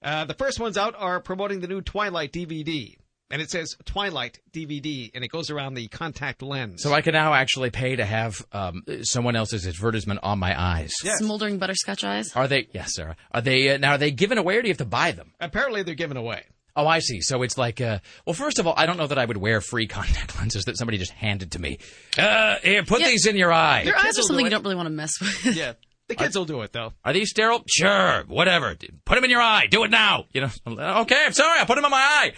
Uh, 0.02 0.26
the 0.26 0.34
first 0.34 0.60
ones 0.60 0.78
out 0.78 0.96
are 0.98 1.20
promoting 1.20 1.60
the 1.60 1.68
new 1.68 1.82
Twilight 1.82 2.32
DVD. 2.32 2.96
And 3.32 3.44
it 3.44 3.52
says 3.52 3.76
Twilight 3.86 4.40
DVD, 4.52 5.12
and 5.14 5.24
it 5.24 5.28
goes 5.28 5.52
around 5.52 5.76
the 5.76 5.88
contact 5.88 6.42
lens. 6.42 6.82
So 6.82 6.94
I 6.94 7.02
can 7.02 7.14
now 7.14 7.36
actually 7.36 7.70
pay 7.70 7.96
to 7.96 8.04
have 8.04 8.44
um, 8.52 8.82
someone 9.04 9.36
else's 9.36 9.68
advertisement 9.68 10.22
on 10.24 10.40
my 10.40 10.60
eyes. 10.60 10.92
Yes. 11.04 11.20
Smoldering 11.20 11.60
butterscotch 11.60 12.04
eyes. 12.04 12.36
Are 12.36 12.48
they? 12.48 12.70
Yes, 12.74 12.96
Sarah. 12.96 13.16
Are 13.32 13.42
they 13.42 13.70
uh, 13.70 13.78
now? 13.78 13.92
Are 13.92 13.98
they 14.00 14.10
given 14.10 14.40
away, 14.40 14.58
or 14.58 14.64
do 14.64 14.68
you 14.68 14.72
have 14.72 14.80
to 14.80 14.86
buy 14.86 15.12
them? 15.12 15.34
Apparently, 15.40 15.84
they're 15.84 15.94
given 15.94 16.18
away. 16.18 16.44
Oh, 16.76 16.88
I 16.88 17.00
see. 17.00 17.22
So 17.22 17.42
it's 17.44 17.58
like, 17.58 17.82
uh, 17.82 18.00
well, 18.26 18.34
first 18.34 18.60
of 18.60 18.68
all, 18.68 18.74
I 18.78 18.86
don't 18.86 18.98
know 18.98 19.08
that 19.08 19.18
I 19.18 19.26
would 19.26 19.38
wear 19.38 19.60
free 19.62 19.88
contact 19.88 20.36
lenses 20.40 20.66
that 20.66 20.78
somebody 20.78 20.98
just 20.98 21.12
handed 21.12 21.52
to 21.54 21.60
me. 21.60 21.80
Uh, 22.18 22.56
here, 22.64 22.84
put 22.84 23.02
Yeah. 23.02 23.08
these 23.08 23.26
in 23.26 23.36
your 23.36 23.52
eye. 23.52 23.82
Your 23.84 23.98
eyes 23.98 24.18
are 24.18 24.22
something 24.22 24.38
do 24.38 24.44
you 24.46 24.50
don't 24.50 24.64
really 24.64 24.76
want 24.76 24.88
to 24.88 24.92
mess 24.92 25.20
with. 25.20 25.56
Yeah, 25.56 25.74
the 26.08 26.16
kids 26.16 26.38
will 26.38 26.46
do 26.46 26.62
it 26.62 26.72
though. 26.72 26.94
Are 27.04 27.14
these 27.14 27.30
sterile? 27.32 27.64
Sure, 27.68 28.24
whatever. 28.28 28.76
Put 29.06 29.16
them 29.16 29.24
in 29.24 29.30
your 29.30 29.42
eye. 29.42 29.68
Do 29.70 29.84
it 29.84 29.92
now. 29.92 30.26
You 30.34 30.42
know. 30.42 30.50
Okay, 31.02 31.24
I'm 31.26 31.34
sorry. 31.34 31.60
I 31.60 31.66
put 31.66 31.76
them 31.76 31.86
in 31.86 31.92
my 31.92 31.98
eye. 31.98 32.34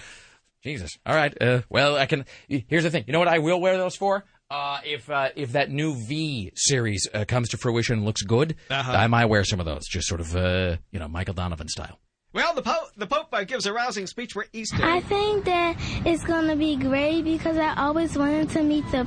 Jesus. 0.64 0.92
All 1.06 1.16
right. 1.16 1.36
Uh, 1.42 1.62
well, 1.70 1.98
I 1.98 2.06
can. 2.06 2.26
Here's 2.48 2.84
the 2.84 2.92
thing. 2.92 3.06
You 3.08 3.14
know 3.14 3.20
what 3.20 3.28
I 3.28 3.40
will 3.40 3.60
wear 3.60 3.78
those 3.78 3.96
for? 3.96 4.26
Uh, 4.50 4.80
if 4.86 5.10
uh, 5.10 5.30
if 5.36 5.54
that 5.54 5.72
new 5.72 5.96
V 6.08 6.52
series 6.56 7.08
uh, 7.14 7.24
comes 7.26 7.50
to 7.50 7.58
fruition 7.58 7.96
and 7.98 8.06
looks 8.06 8.22
good, 8.22 8.56
Uh-huh. 8.70 8.92
I 8.92 9.08
might 9.08 9.26
wear 9.26 9.44
some 9.46 9.60
of 9.62 9.66
those, 9.66 9.88
just 9.88 10.08
sort 10.08 10.20
of, 10.22 10.36
uh, 10.36 10.76
you 10.92 11.00
know, 11.00 11.08
Michael 11.08 11.34
Donovan 11.34 11.68
style. 11.70 11.98
Well, 12.34 12.54
the 12.54 12.62
Pope, 12.62 12.92
the 12.96 13.08
Pope 13.08 13.28
uh, 13.34 13.44
gives 13.44 13.66
a 13.66 13.74
rousing 13.74 14.08
speech 14.08 14.32
for 14.34 14.46
Easter. 14.54 14.84
I 14.84 15.02
think 15.02 15.46
that 15.46 15.76
it's 16.06 16.24
gonna 16.24 16.56
be 16.56 16.78
great 16.78 17.24
because 17.24 17.58
I 17.58 17.76
always 17.76 18.18
wanted 18.18 18.50
to 18.52 18.64
meet 18.64 18.86
the. 18.92 19.06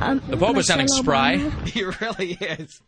Um, 0.00 0.22
The 0.28 0.36
Pope 0.36 0.56
is 0.56 0.66
sounding 0.66 0.86
Michelle 0.86 1.02
spry. 1.02 1.36
He 1.66 1.84
really 1.84 2.32
is. 2.40 2.80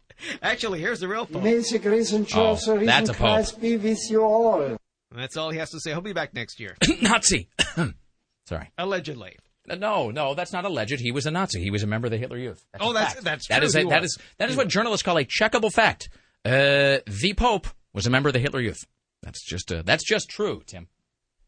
Actually, 0.42 0.80
here's 0.80 1.00
the 1.00 1.08
real 1.08 1.26
phone. 1.26 1.42
May 1.42 1.58
the 1.58 1.78
grace 1.78 2.12
and 2.12 2.26
Oh, 2.34 2.54
that's 2.54 2.68
reason 2.68 2.88
a 3.04 3.06
pope. 3.08 3.16
Christ 3.16 3.60
be 3.60 3.76
with 3.76 3.98
you 4.10 4.22
all. 4.22 4.76
That's 5.14 5.36
all 5.36 5.50
he 5.50 5.58
has 5.58 5.70
to 5.70 5.80
say. 5.80 5.90
He'll 5.90 6.00
be 6.02 6.12
back 6.12 6.34
next 6.34 6.60
year. 6.60 6.76
Nazi. 7.02 7.48
Sorry. 8.46 8.70
Allegedly. 8.78 9.36
Uh, 9.68 9.74
No, 9.76 10.10
no, 10.10 10.34
that's 10.34 10.52
not 10.52 10.64
alleged. 10.64 11.00
He 11.00 11.10
was 11.10 11.26
a 11.26 11.30
Nazi. 11.30 11.60
He 11.62 11.70
was 11.70 11.82
a 11.82 11.86
member 11.86 12.06
of 12.06 12.10
the 12.12 12.18
Hitler 12.18 12.36
Youth. 12.38 12.64
That's 12.72 12.84
Oh, 12.84 12.90
a 12.90 12.94
that's- 12.94 13.12
fact. 13.14 13.24
that's 13.24 13.48
That 13.48 13.58
true. 13.58 13.66
is 13.66 13.74
a, 13.76 13.80
He 13.80 13.88
that 13.88 14.02
was. 14.02 14.12
is 14.12 14.18
that 14.38 14.50
is 14.50 14.56
what 14.56 14.68
journalists 14.68 15.02
call 15.02 15.18
a 15.18 15.24
checkable 15.24 15.72
fact. 15.72 16.08
Uh, 16.44 16.98
the 17.06 17.34
Pope 17.36 17.66
was 17.92 18.06
a 18.06 18.10
member 18.10 18.28
of 18.28 18.32
the 18.34 18.38
Hitler 18.40 18.60
Youth. 18.60 18.84
That's 19.22 19.44
just 19.44 19.70
uh, 19.70 19.82
that's 19.84 20.04
just 20.04 20.28
true, 20.28 20.62
Tim. 20.66 20.88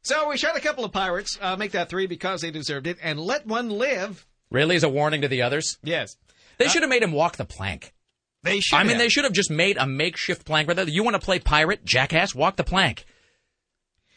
So 0.03 0.29
we 0.29 0.37
shot 0.37 0.57
a 0.57 0.61
couple 0.61 0.85
of 0.85 0.93
pirates, 0.93 1.39
uh, 1.41 1.57
make 1.57 1.73
that 1.73 1.89
three 1.89 2.07
because 2.07 2.41
they 2.41 2.51
deserved 2.51 2.87
it, 2.87 2.99
and 3.03 3.21
let 3.21 3.47
one 3.47 3.71
live. 3.71 4.27
Really, 4.51 4.77
as 4.77 4.83
a 4.83 4.89
warning 4.89 5.23
to 5.23 5.29
the 5.29 5.43
others. 5.43 5.79
Yes. 5.83 6.17
They 6.59 6.69
should 6.69 6.83
have 6.83 6.91
made 6.91 7.03
him 7.03 7.13
walk 7.13 7.37
the 7.37 7.45
plank. 7.45 7.95
They 8.43 8.61
should. 8.61 8.77
I 8.77 8.83
mean, 8.83 8.91
have. 8.91 8.99
they 8.99 9.09
should 9.09 9.25
have 9.25 9.33
just 9.33 9.51
made 9.51 9.77
a 9.79 9.87
makeshift 9.87 10.45
plank. 10.45 10.69
Rather, 10.69 10.85
you 10.85 11.03
want 11.03 11.15
to 11.15 11.25
play 11.25 11.39
pirate, 11.39 11.85
jackass, 11.85 12.35
walk 12.35 12.57
the 12.57 12.65
plank. 12.65 13.05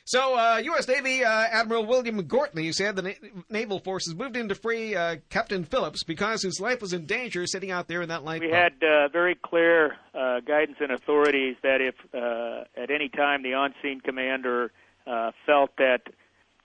So, 0.07 0.37
uh, 0.37 0.57
U.S. 0.57 0.87
Navy 0.87 1.23
uh, 1.23 1.29
Admiral 1.29 1.83
William 1.83 2.21
Gortney 2.21 2.71
said 2.71 2.95
the 2.95 3.01
na- 3.01 3.29
naval 3.49 3.79
forces 3.79 4.13
moved 4.13 4.37
in 4.37 4.47
to 4.49 4.55
free 4.55 4.95
uh, 4.95 5.15
Captain 5.31 5.63
Phillips 5.63 6.03
because 6.03 6.43
his 6.43 6.59
life 6.59 6.79
was 6.79 6.93
in 6.93 7.07
danger 7.07 7.47
sitting 7.47 7.71
out 7.71 7.87
there 7.87 8.03
in 8.03 8.09
that 8.09 8.23
lifeboat. 8.23 8.51
We 8.51 8.55
had 8.55 8.73
uh, 8.83 9.07
very 9.07 9.33
clear 9.33 9.97
uh, 10.13 10.41
guidance 10.41 10.77
and 10.79 10.91
authorities 10.91 11.55
that 11.63 11.81
if 11.81 11.95
uh, 12.13 12.65
at 12.79 12.91
any 12.91 13.09
time 13.09 13.41
the 13.41 13.55
on-scene 13.55 13.99
commander 13.99 14.71
uh, 15.07 15.31
felt 15.47 15.71
that 15.77 16.01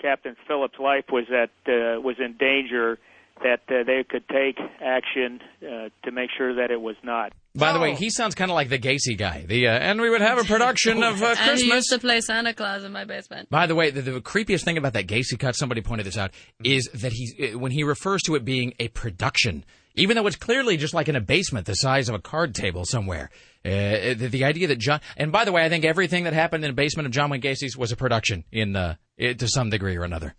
Captain 0.02 0.36
Phillips' 0.46 0.78
life 0.78 1.06
was 1.10 1.24
at 1.30 1.50
was 1.66 2.16
in 2.18 2.36
danger, 2.36 2.98
that 3.42 3.60
uh, 3.68 3.84
they 3.84 4.04
could 4.08 4.28
take 4.28 4.58
action 4.80 5.40
uh, 5.62 5.88
to 6.04 6.10
make 6.12 6.30
sure 6.36 6.54
that 6.56 6.70
it 6.70 6.80
was 6.80 6.96
not. 7.02 7.32
By 7.54 7.72
the 7.72 7.80
way, 7.80 7.94
he 7.96 8.10
sounds 8.10 8.34
kind 8.36 8.50
of 8.50 8.54
like 8.54 8.68
the 8.68 8.78
Gacy 8.78 9.18
guy. 9.18 9.44
The 9.46 9.66
uh, 9.66 9.72
and 9.72 10.00
we 10.00 10.08
would 10.08 10.20
have 10.20 10.38
a 10.38 10.44
production 10.44 11.02
of 11.02 11.20
uh, 11.22 11.26
And 11.30 11.38
he 11.38 11.44
Christmas. 11.44 11.74
used 11.74 11.90
to 11.90 11.98
play 11.98 12.20
Santa 12.20 12.54
Claus 12.54 12.84
in 12.84 12.92
my 12.92 13.04
basement. 13.04 13.50
By 13.50 13.66
the 13.66 13.74
way, 13.74 13.90
the, 13.90 14.02
the 14.02 14.20
creepiest 14.20 14.64
thing 14.64 14.78
about 14.78 14.92
that 14.92 15.06
Gacy 15.08 15.38
cut, 15.38 15.56
somebody 15.56 15.80
pointed 15.80 16.06
this 16.06 16.16
out, 16.16 16.30
is 16.62 16.88
that 16.94 17.12
he, 17.12 17.52
uh, 17.52 17.58
when 17.58 17.72
he 17.72 17.82
refers 17.82 18.22
to 18.22 18.36
it 18.36 18.44
being 18.44 18.74
a 18.78 18.88
production, 18.88 19.64
even 19.96 20.14
though 20.16 20.26
it's 20.26 20.36
clearly 20.36 20.76
just 20.76 20.94
like 20.94 21.08
in 21.08 21.16
a 21.16 21.20
basement 21.20 21.66
the 21.66 21.74
size 21.74 22.08
of 22.08 22.14
a 22.14 22.20
card 22.20 22.54
table 22.54 22.84
somewhere, 22.84 23.30
uh, 23.64 24.14
the, 24.14 24.28
the 24.30 24.44
idea 24.44 24.68
that 24.68 24.78
John, 24.78 25.00
and 25.16 25.32
by 25.32 25.44
the 25.44 25.50
way, 25.52 25.64
I 25.64 25.68
think 25.68 25.84
everything 25.84 26.24
that 26.24 26.32
happened 26.32 26.64
in 26.64 26.70
the 26.70 26.74
basement 26.76 27.06
of 27.06 27.12
John 27.12 27.30
Wayne 27.30 27.40
Gacy's 27.40 27.76
was 27.76 27.90
a 27.90 27.96
production 27.96 28.44
in, 28.52 28.76
uh, 28.76 28.94
it, 29.16 29.40
to 29.40 29.48
some 29.48 29.70
degree 29.70 29.96
or 29.96 30.04
another. 30.04 30.34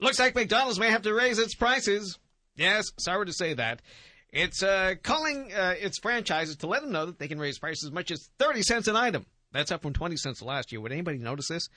Looks 0.00 0.18
like 0.18 0.34
McDonald's 0.34 0.78
may 0.78 0.90
have 0.90 1.02
to 1.02 1.14
raise 1.14 1.38
its 1.38 1.54
prices. 1.54 2.18
Yes, 2.56 2.86
sorry 2.98 3.26
to 3.26 3.32
say 3.32 3.54
that. 3.54 3.80
It's 4.30 4.62
uh, 4.62 4.94
calling 5.02 5.52
uh, 5.54 5.74
its 5.78 5.98
franchises 5.98 6.56
to 6.56 6.66
let 6.66 6.82
them 6.82 6.92
know 6.92 7.06
that 7.06 7.18
they 7.18 7.28
can 7.28 7.38
raise 7.38 7.58
prices 7.58 7.84
as 7.84 7.92
much 7.92 8.10
as 8.10 8.28
30 8.38 8.62
cents 8.62 8.88
an 8.88 8.96
item. 8.96 9.24
That's 9.52 9.72
up 9.72 9.82
from 9.82 9.92
20 9.94 10.16
cents 10.16 10.42
last 10.42 10.72
year. 10.72 10.80
Would 10.80 10.92
anybody 10.92 11.18
notice 11.18 11.48
this? 11.48 11.68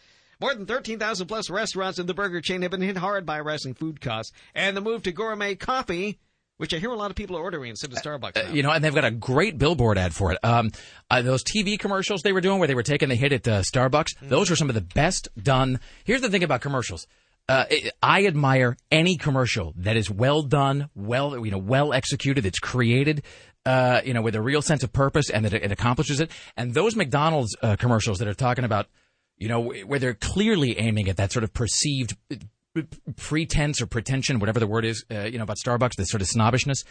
More 0.42 0.54
than 0.54 0.66
13,000 0.66 1.28
plus 1.28 1.50
restaurants 1.50 2.00
in 2.00 2.08
the 2.08 2.14
burger 2.14 2.42
chain 2.42 2.62
have 2.62 2.72
been 2.72 2.82
hit 2.82 2.98
hard 2.98 3.26
by 3.26 3.40
rising 3.40 3.74
food 3.74 4.02
costs. 4.02 4.32
And 4.56 4.76
the 4.76 4.82
move 4.82 5.04
to 5.04 5.12
gourmet 5.12 5.56
coffee, 5.56 6.18
which 6.58 6.74
I 6.74 6.78
hear 6.78 6.92
a 6.92 6.96
lot 6.96 7.10
of 7.12 7.16
people 7.16 7.38
are 7.38 7.42
ordering 7.42 7.70
instead 7.70 7.92
of 7.92 8.00
Starbucks 8.00 8.36
now. 8.36 8.50
Uh, 8.50 8.54
you 8.54 8.64
know, 8.64 8.72
and 8.72 8.84
they've 8.84 8.96
got 8.96 9.06
a 9.06 9.12
great 9.12 9.58
billboard 9.58 9.98
ad 9.98 10.14
for 10.14 10.32
it. 10.32 10.40
Um, 10.44 10.72
uh, 11.10 11.22
those 11.22 11.44
TV 11.44 11.78
commercials 11.78 12.22
they 12.22 12.34
were 12.34 12.42
doing 12.42 12.60
where 12.60 12.68
they 12.68 12.76
were 12.76 12.84
taking 12.84 13.10
the 13.10 13.16
hit 13.16 13.32
at 13.32 13.48
uh, 13.48 13.62
Starbucks, 13.62 14.16
those 14.22 14.50
were 14.50 14.56
some 14.56 14.70
of 14.70 14.76
the 14.76 14.82
best 14.82 15.30
done. 15.42 15.80
Here's 16.04 16.22
the 16.22 16.30
thing 16.30 16.44
about 16.44 16.62
commercials. 16.62 17.06
Uh, 17.50 17.66
I 18.04 18.28
admire 18.28 18.78
any 18.92 19.18
commercial 19.18 19.74
that 19.78 19.98
is 19.98 20.08
well 20.08 20.44
done, 20.44 20.90
well, 20.94 21.44
you 21.44 21.50
know, 21.50 21.58
well 21.58 21.94
executed, 21.94 22.44
that's 22.44 22.60
created, 22.60 23.24
uh, 23.66 24.02
you 24.06 24.14
know, 24.14 24.22
with 24.22 24.36
a 24.36 24.42
real 24.42 24.62
sense 24.62 24.84
of 24.84 24.94
purpose 24.94 25.32
and 25.32 25.44
that 25.46 25.54
it, 25.54 25.64
it 25.64 25.72
accomplishes 25.72 26.20
it. 26.20 26.30
And 26.56 26.76
those 26.76 26.96
McDonald's 26.96 27.56
uh, 27.64 27.76
commercials 27.76 28.20
that 28.20 28.28
are 28.28 28.36
talking 28.36 28.66
about, 28.66 28.86
you 29.40 29.48
know, 29.48 29.62
where 29.62 29.98
they're 29.98 30.14
clearly 30.14 30.78
aiming 30.78 31.10
at 31.10 31.18
that 31.18 31.32
sort 31.32 31.44
of 31.44 31.52
perceived 31.52 32.16
uh, 32.32 32.84
pretense 33.16 33.82
or 33.82 33.88
pretension, 33.88 34.38
whatever 34.38 34.60
the 34.60 34.68
word 34.68 34.86
is, 34.86 35.04
uh, 35.10 35.22
you 35.22 35.40
know, 35.40 35.44
about 35.44 35.58
Starbucks, 35.58 35.96
this 35.96 36.10
sort 36.10 36.22
of 36.22 36.28
snobbishness, 36.28 36.84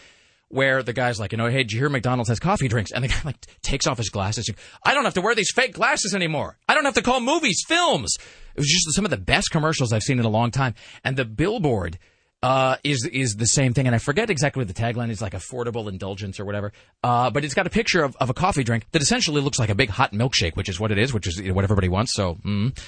where 0.49 0.83
the 0.83 0.93
guy's 0.93 1.21
like, 1.21 1.33
you 1.33 1.39
know, 1.39 1.49
hey, 1.49 1.59
did 1.59 1.73
you 1.73 1.79
hear 1.79 1.89
McDonald's 1.89 2.29
has 2.31 2.41
coffee 2.41 2.69
drinks? 2.69 2.91
And 2.91 3.05
the 3.05 3.09
guy 3.09 3.21
like 3.25 3.37
takes 3.63 3.87
off 3.87 3.99
his 3.99 4.09
glasses. 4.09 4.51
I 4.85 4.95
don't 4.95 5.05
have 5.05 5.15
to 5.15 5.21
wear 5.21 5.35
these 5.35 5.53
fake 5.53 5.75
glasses 5.75 6.15
anymore. 6.15 6.59
I 6.69 6.75
don't 6.75 6.85
have 6.85 6.95
to 6.95 7.03
call 7.03 7.21
movies 7.21 7.63
films. 7.67 8.17
It 8.55 8.61
was 8.61 8.69
just 8.69 8.95
some 8.95 9.05
of 9.05 9.11
the 9.11 9.19
best 9.19 9.51
commercials 9.51 9.93
I've 9.93 10.03
seen 10.03 10.19
in 10.19 10.25
a 10.25 10.31
long 10.31 10.51
time. 10.51 10.75
And 11.05 11.17
the 11.17 11.25
billboard 11.25 11.99
uh, 12.43 12.77
is 12.85 13.05
is 13.13 13.37
the 13.37 13.47
same 13.47 13.75
thing. 13.75 13.87
And 13.87 13.95
I 13.95 13.99
forget 13.99 14.31
exactly 14.31 14.61
what 14.61 14.69
the 14.69 14.81
tagline 14.81 15.11
is, 15.11 15.21
like 15.21 15.33
affordable 15.33 15.89
indulgence 15.89 16.41
or 16.41 16.45
whatever. 16.45 16.73
Uh, 17.03 17.31
but 17.31 17.45
it's 17.45 17.55
got 17.55 17.67
a 17.67 17.71
picture 17.71 18.03
of, 18.03 18.17
of 18.17 18.31
a 18.31 18.35
coffee 18.35 18.65
drink 18.65 18.87
that 18.93 19.03
essentially 19.03 19.41
looks 19.41 19.59
like 19.59 19.71
a 19.71 19.75
big 19.75 19.91
hot 19.91 20.13
milkshake, 20.13 20.57
which 20.57 20.69
is 20.69 20.81
what 20.81 20.91
it 20.91 20.99
is, 20.99 21.13
which 21.13 21.27
is 21.27 21.41
what 21.53 21.65
everybody 21.65 21.89
wants. 21.89 22.15
So, 22.15 22.37
mm. 22.37 22.79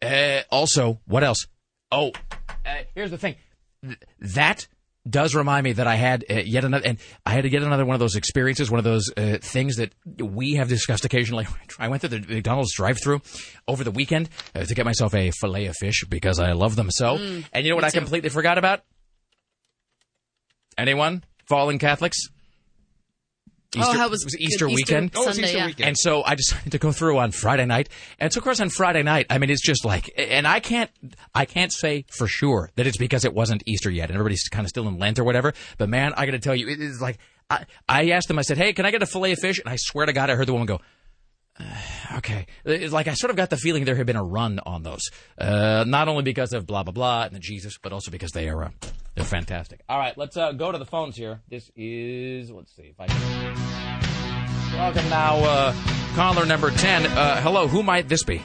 uh, 0.00 0.42
also, 0.50 1.00
what 1.06 1.24
else? 1.24 1.46
Oh, 1.92 2.12
uh, 2.64 2.82
here's 2.94 3.10
the 3.10 3.18
thing. 3.18 3.34
Th- 3.84 3.98
that 4.20 4.68
does 5.08 5.34
remind 5.34 5.64
me 5.64 5.72
that 5.72 5.86
I 5.86 5.94
had 5.96 6.24
uh, 6.28 6.34
yet 6.44 6.64
another, 6.64 6.86
and 6.86 6.98
I 7.24 7.30
had 7.30 7.42
to 7.42 7.48
get 7.48 7.62
another 7.62 7.84
one 7.86 7.94
of 7.94 8.00
those 8.00 8.16
experiences, 8.16 8.70
one 8.70 8.78
of 8.78 8.84
those 8.84 9.10
uh, 9.16 9.38
things 9.40 9.76
that 9.76 9.92
we 10.18 10.54
have 10.54 10.68
discussed 10.68 11.04
occasionally. 11.04 11.46
I 11.78 11.88
went 11.88 12.02
to 12.02 12.08
the 12.08 12.20
McDonald's 12.20 12.74
drive-through 12.74 13.22
over 13.66 13.82
the 13.84 13.90
weekend 13.90 14.28
uh, 14.54 14.64
to 14.64 14.74
get 14.74 14.84
myself 14.84 15.14
a 15.14 15.30
fillet 15.30 15.66
of 15.66 15.76
fish 15.76 16.04
because 16.08 16.38
I 16.38 16.52
love 16.52 16.76
them 16.76 16.90
so. 16.90 17.16
Mm, 17.16 17.44
and 17.52 17.64
you 17.64 17.70
know 17.70 17.76
what 17.76 17.84
I 17.84 17.90
too. 17.90 18.00
completely 18.00 18.28
forgot 18.28 18.58
about? 18.58 18.82
Anyone? 20.76 21.24
Fallen 21.48 21.78
Catholics? 21.78 22.28
Oh, 23.76 23.92
how 23.96 24.08
was 24.08 24.22
it 24.22 24.26
was 24.26 24.38
Easter, 24.38 24.66
Easter 24.66 24.68
weekend. 24.68 25.12
Oh, 25.14 25.22
it 25.22 25.26
was 25.28 25.38
Easter 25.38 25.58
yeah. 25.58 25.66
weekend. 25.66 25.88
And 25.88 25.98
so 25.98 26.24
I 26.24 26.34
decided 26.34 26.72
to 26.72 26.78
go 26.78 26.90
through 26.92 27.18
on 27.18 27.30
Friday 27.30 27.66
night. 27.66 27.88
And 28.18 28.32
so 28.32 28.38
of 28.38 28.44
course 28.44 28.60
on 28.60 28.68
Friday 28.68 29.02
night, 29.02 29.26
I 29.30 29.38
mean, 29.38 29.50
it's 29.50 29.62
just 29.62 29.84
like, 29.84 30.10
and 30.16 30.46
I 30.46 30.60
can't, 30.60 30.90
I 31.34 31.44
can't 31.44 31.72
say 31.72 32.04
for 32.16 32.26
sure 32.26 32.70
that 32.76 32.86
it's 32.86 32.96
because 32.96 33.24
it 33.24 33.32
wasn't 33.32 33.62
Easter 33.66 33.90
yet 33.90 34.08
and 34.10 34.16
everybody's 34.16 34.48
kind 34.48 34.64
of 34.64 34.70
still 34.70 34.88
in 34.88 34.98
Lent 34.98 35.18
or 35.18 35.24
whatever. 35.24 35.52
But 35.78 35.88
man, 35.88 36.12
I 36.16 36.26
got 36.26 36.32
to 36.32 36.38
tell 36.40 36.54
you, 36.54 36.68
it 36.68 36.80
is 36.80 37.00
like, 37.00 37.18
I, 37.48 37.64
I 37.88 38.10
asked 38.10 38.28
them, 38.28 38.38
I 38.38 38.42
said, 38.42 38.58
hey, 38.58 38.72
can 38.72 38.86
I 38.86 38.90
get 38.90 39.02
a 39.02 39.06
fillet 39.06 39.32
of 39.32 39.38
fish? 39.38 39.58
And 39.58 39.68
I 39.68 39.76
swear 39.76 40.06
to 40.06 40.12
God, 40.12 40.30
I 40.30 40.34
heard 40.34 40.46
the 40.46 40.52
woman 40.52 40.66
go, 40.66 40.80
"Uh, 41.58 41.64
okay. 42.18 42.46
It's 42.64 42.92
like 42.92 43.08
I 43.08 43.14
sort 43.14 43.30
of 43.30 43.36
got 43.36 43.50
the 43.50 43.56
feeling 43.56 43.84
there 43.84 43.96
had 43.96 44.06
been 44.06 44.16
a 44.16 44.24
run 44.24 44.60
on 44.64 44.82
those. 44.82 45.10
Uh, 45.38 45.84
not 45.86 46.08
only 46.08 46.22
because 46.22 46.52
of 46.52 46.66
blah, 46.66 46.82
blah, 46.82 46.92
blah 46.92 47.24
and 47.24 47.34
the 47.34 47.40
Jesus, 47.40 47.76
but 47.78 47.92
also 47.92 48.10
because 48.10 48.30
they 48.32 48.48
are, 48.48 48.64
uh, 48.64 48.70
they're 49.20 49.28
fantastic. 49.28 49.80
All 49.88 49.98
right, 49.98 50.16
let's 50.16 50.36
uh, 50.36 50.52
go 50.52 50.72
to 50.72 50.78
the 50.78 50.86
phones 50.86 51.16
here. 51.16 51.40
This 51.48 51.70
is, 51.76 52.50
let's 52.50 52.74
see 52.74 52.92
if 52.94 52.98
I 53.00 53.06
can. 53.06 54.72
Welcome 54.78 55.08
now, 55.10 55.36
uh, 55.38 55.74
caller 56.14 56.46
number 56.46 56.70
10. 56.70 57.06
Uh, 57.06 57.40
hello, 57.42 57.68
who 57.68 57.82
might 57.82 58.08
this 58.08 58.22
be? 58.24 58.42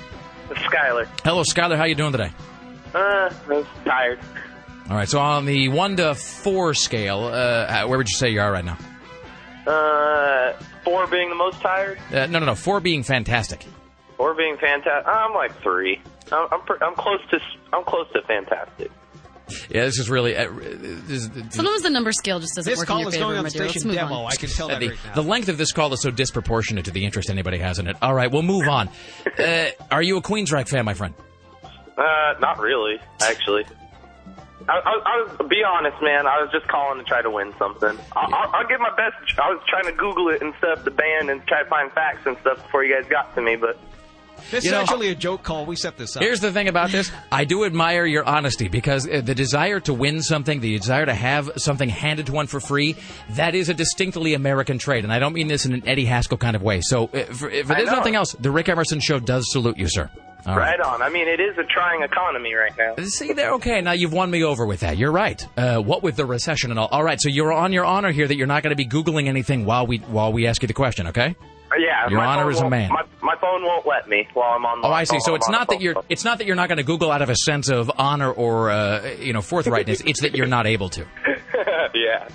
It's 0.49 0.59
Skyler. 0.61 1.07
Hello, 1.23 1.43
Skyler. 1.43 1.77
How 1.77 1.85
you 1.85 1.95
doing 1.95 2.11
today? 2.11 2.31
Uh, 2.93 3.29
I'm 3.49 3.65
tired. 3.85 4.19
All 4.89 4.95
right, 4.95 5.07
so 5.07 5.19
on 5.19 5.45
the 5.45 5.69
1 5.69 5.97
to 5.97 6.15
4 6.15 6.73
scale, 6.73 7.23
uh, 7.25 7.87
where 7.87 7.97
would 7.97 8.09
you 8.09 8.15
say 8.15 8.29
you 8.29 8.41
are 8.41 8.51
right 8.51 8.65
now? 8.65 8.77
Uh, 9.65 10.53
four 10.83 11.07
being 11.07 11.29
the 11.29 11.35
most 11.35 11.59
tired, 11.61 11.97
Uh, 12.11 12.27
no, 12.27 12.37
no, 12.39 12.45
no. 12.47 12.55
4 12.55 12.79
being 12.81 13.01
fantastic. 13.01 13.65
four 14.17 14.35
being 14.35 14.57
fantastic. 14.57 15.07
I'm 15.07 15.33
like 15.33 15.59
three. 15.61 15.99
I'm 16.31 16.47
I'm, 16.51 16.61
I'm 16.81 16.95
close 16.95 17.19
to 17.31 17.39
I'm 17.73 17.83
close 17.83 18.07
to 18.13 18.21
fantastic. 18.23 18.91
Yeah, 19.69 19.85
this 19.85 19.99
is 19.99 20.09
really. 20.09 20.35
Uh, 20.35 20.47
this, 20.51 21.29
Sometimes 21.49 21.81
the 21.83 21.89
number 21.89 22.11
scale 22.11 22.39
just 22.39 22.55
doesn't 22.55 22.69
This 22.71 22.79
work 22.79 22.87
call 22.87 22.97
in 22.97 23.01
your 23.03 23.09
is 23.09 23.15
favor, 23.15 23.25
going 23.25 23.37
on 23.37 23.43
my 23.43 23.49
dear. 23.49 23.61
Let's 23.61 23.73
station 23.73 23.87
move 23.89 23.97
demo. 23.97 24.13
on. 24.15 24.31
I 24.31 24.35
can 24.35 24.49
tell 24.49 24.67
that 24.69 24.79
the, 24.79 24.89
right 24.89 24.97
now. 25.05 25.13
the 25.15 25.23
length 25.23 25.49
of 25.49 25.57
this 25.57 25.71
call 25.71 25.93
is 25.93 26.01
so 26.01 26.11
disproportionate 26.11 26.85
to 26.85 26.91
the 26.91 27.05
interest 27.05 27.29
anybody 27.29 27.59
has 27.59 27.79
in 27.79 27.87
it. 27.87 27.97
All 28.01 28.13
right, 28.13 28.31
we'll 28.31 28.41
move 28.43 28.67
on. 28.67 28.89
Uh, 29.37 29.67
are 29.91 30.01
you 30.01 30.17
a 30.17 30.21
Queensryche 30.21 30.67
fan, 30.69 30.85
my 30.85 30.93
friend? 30.93 31.13
Uh, 31.97 32.33
not 32.39 32.59
really, 32.59 32.99
actually. 33.21 33.65
I, 34.67 34.73
I, 34.79 34.93
I 35.05 35.23
was 35.37 35.47
be 35.47 35.61
honest, 35.63 36.01
man. 36.01 36.25
I 36.25 36.41
was 36.41 36.49
just 36.51 36.67
calling 36.67 36.97
to 36.97 37.05
try 37.05 37.21
to 37.21 37.29
win 37.29 37.53
something. 37.59 37.97
I'll, 38.15 38.33
I'll, 38.33 38.49
I'll 38.55 38.67
give 38.67 38.79
my 38.79 38.89
best. 38.95 39.15
I 39.39 39.51
was 39.53 39.61
trying 39.67 39.85
to 39.85 39.91
Google 39.91 40.29
it 40.29 40.41
and 40.41 40.53
stuff, 40.57 40.83
the 40.83 40.91
band, 40.91 41.29
and 41.29 41.45
try 41.45 41.61
to 41.63 41.69
find 41.69 41.91
facts 41.91 42.25
and 42.25 42.35
stuff 42.41 42.63
before 42.63 42.83
you 42.83 42.95
guys 42.95 43.07
got 43.09 43.33
to 43.35 43.41
me. 43.41 43.55
But 43.57 43.77
This 44.51 44.63
You 44.63 44.69
is 44.69 44.71
know- 44.73 44.81
actually 44.81 45.09
a 45.09 45.15
joke 45.15 45.43
call. 45.43 45.65
We 45.65 45.75
set 45.75 45.97
this 45.97 46.15
up. 46.15 46.23
Here's 46.23 46.39
the 46.39 46.51
thing 46.51 46.67
about 46.67 46.91
this. 46.91 47.11
I 47.31 47.45
do 47.45 47.65
admire 47.65 48.05
your 48.05 48.23
honesty 48.23 48.67
because 48.67 49.07
uh, 49.07 49.21
the 49.21 49.35
desire 49.35 49.79
to 49.81 49.93
win 49.93 50.21
something, 50.21 50.59
the 50.59 50.77
desire 50.77 51.05
to 51.05 51.13
have 51.13 51.51
something 51.57 51.89
handed 51.89 52.27
to 52.27 52.31
one 52.31 52.47
for 52.47 52.59
free, 52.59 52.95
that 53.31 53.55
is 53.55 53.69
a 53.69 53.73
distinctly 53.73 54.33
American 54.33 54.77
trait. 54.77 55.03
And 55.03 55.11
I 55.11 55.19
don't 55.19 55.33
mean 55.33 55.47
this 55.47 55.65
in 55.65 55.73
an 55.73 55.87
Eddie 55.87 56.05
Haskell 56.05 56.37
kind 56.37 56.55
of 56.55 56.61
way. 56.61 56.81
So, 56.81 57.05
uh, 57.05 57.25
for, 57.33 57.49
if 57.49 57.67
there's 57.67 57.89
nothing 57.89 58.15
else, 58.15 58.33
the 58.33 58.51
Rick 58.51 58.69
Emerson 58.69 58.99
Show 58.99 59.19
does 59.19 59.51
salute 59.51 59.77
you, 59.77 59.87
sir. 59.87 60.09
All 60.47 60.55
right 60.57 60.79
on. 60.79 61.01
I 61.01 61.09
mean, 61.09 61.27
it 61.27 61.39
is 61.39 61.57
a 61.57 61.63
trying 61.63 62.03
economy 62.03 62.53
right 62.53 62.71
now. 62.77 63.03
See 63.03 63.33
there, 63.33 63.53
okay. 63.53 63.81
Now 63.81 63.93
you've 63.93 64.13
won 64.13 64.29
me 64.29 64.43
over 64.43 64.63
with 64.67 64.81
that. 64.81 64.95
You're 64.95 65.11
right. 65.11 65.43
Uh, 65.57 65.79
what 65.79 66.03
with 66.03 66.17
the 66.17 66.25
recession 66.25 66.69
and 66.69 66.79
all. 66.79 66.87
All 66.91 67.03
right, 67.03 67.19
so 67.19 67.29
you're 67.29 67.51
on 67.51 67.73
your 67.73 67.83
honor 67.83 68.11
here 68.11 68.27
that 68.27 68.37
you're 68.37 68.45
not 68.45 68.61
going 68.61 68.69
to 68.69 68.75
be 68.75 68.85
googling 68.85 69.27
anything 69.27 69.65
while 69.65 69.87
we 69.87 69.97
while 69.97 70.31
we 70.31 70.45
ask 70.45 70.61
you 70.61 70.67
the 70.67 70.73
question. 70.75 71.07
Okay. 71.07 71.35
Uh, 71.75 71.79
Yeah, 71.79 72.09
Your 72.09 72.21
honor 72.21 72.49
is 72.49 72.59
a 72.59 72.69
man. 72.69 72.89
My, 72.89 73.03
my 73.21 73.35
phone 73.39 73.63
won't 73.63 73.85
let 73.85 74.07
me 74.07 74.27
while 74.33 74.53
I'm 74.55 74.65
on. 74.65 74.81
The, 74.81 74.87
Oh, 74.87 74.91
I 74.91 75.03
see. 75.03 75.19
So 75.19 75.31
I'm 75.33 75.37
it's 75.37 75.49
not 75.49 75.69
that 75.69 75.81
you're 75.81 75.95
it's 76.09 76.23
not 76.23 76.37
that 76.39 76.47
you're 76.47 76.55
not 76.55 76.69
going 76.69 76.77
to 76.77 76.83
Google 76.83 77.11
out 77.11 77.21
of 77.21 77.29
a 77.29 77.35
sense 77.35 77.69
of 77.69 77.91
honor 77.97 78.31
or 78.31 78.69
uh, 78.69 79.15
you 79.19 79.33
know 79.33 79.39
forthrightness. 79.39 80.01
it's 80.05 80.21
that 80.21 80.35
you're 80.35 80.47
not 80.47 80.67
able 80.67 80.89
to. 80.89 81.05
yeah. 81.93 82.27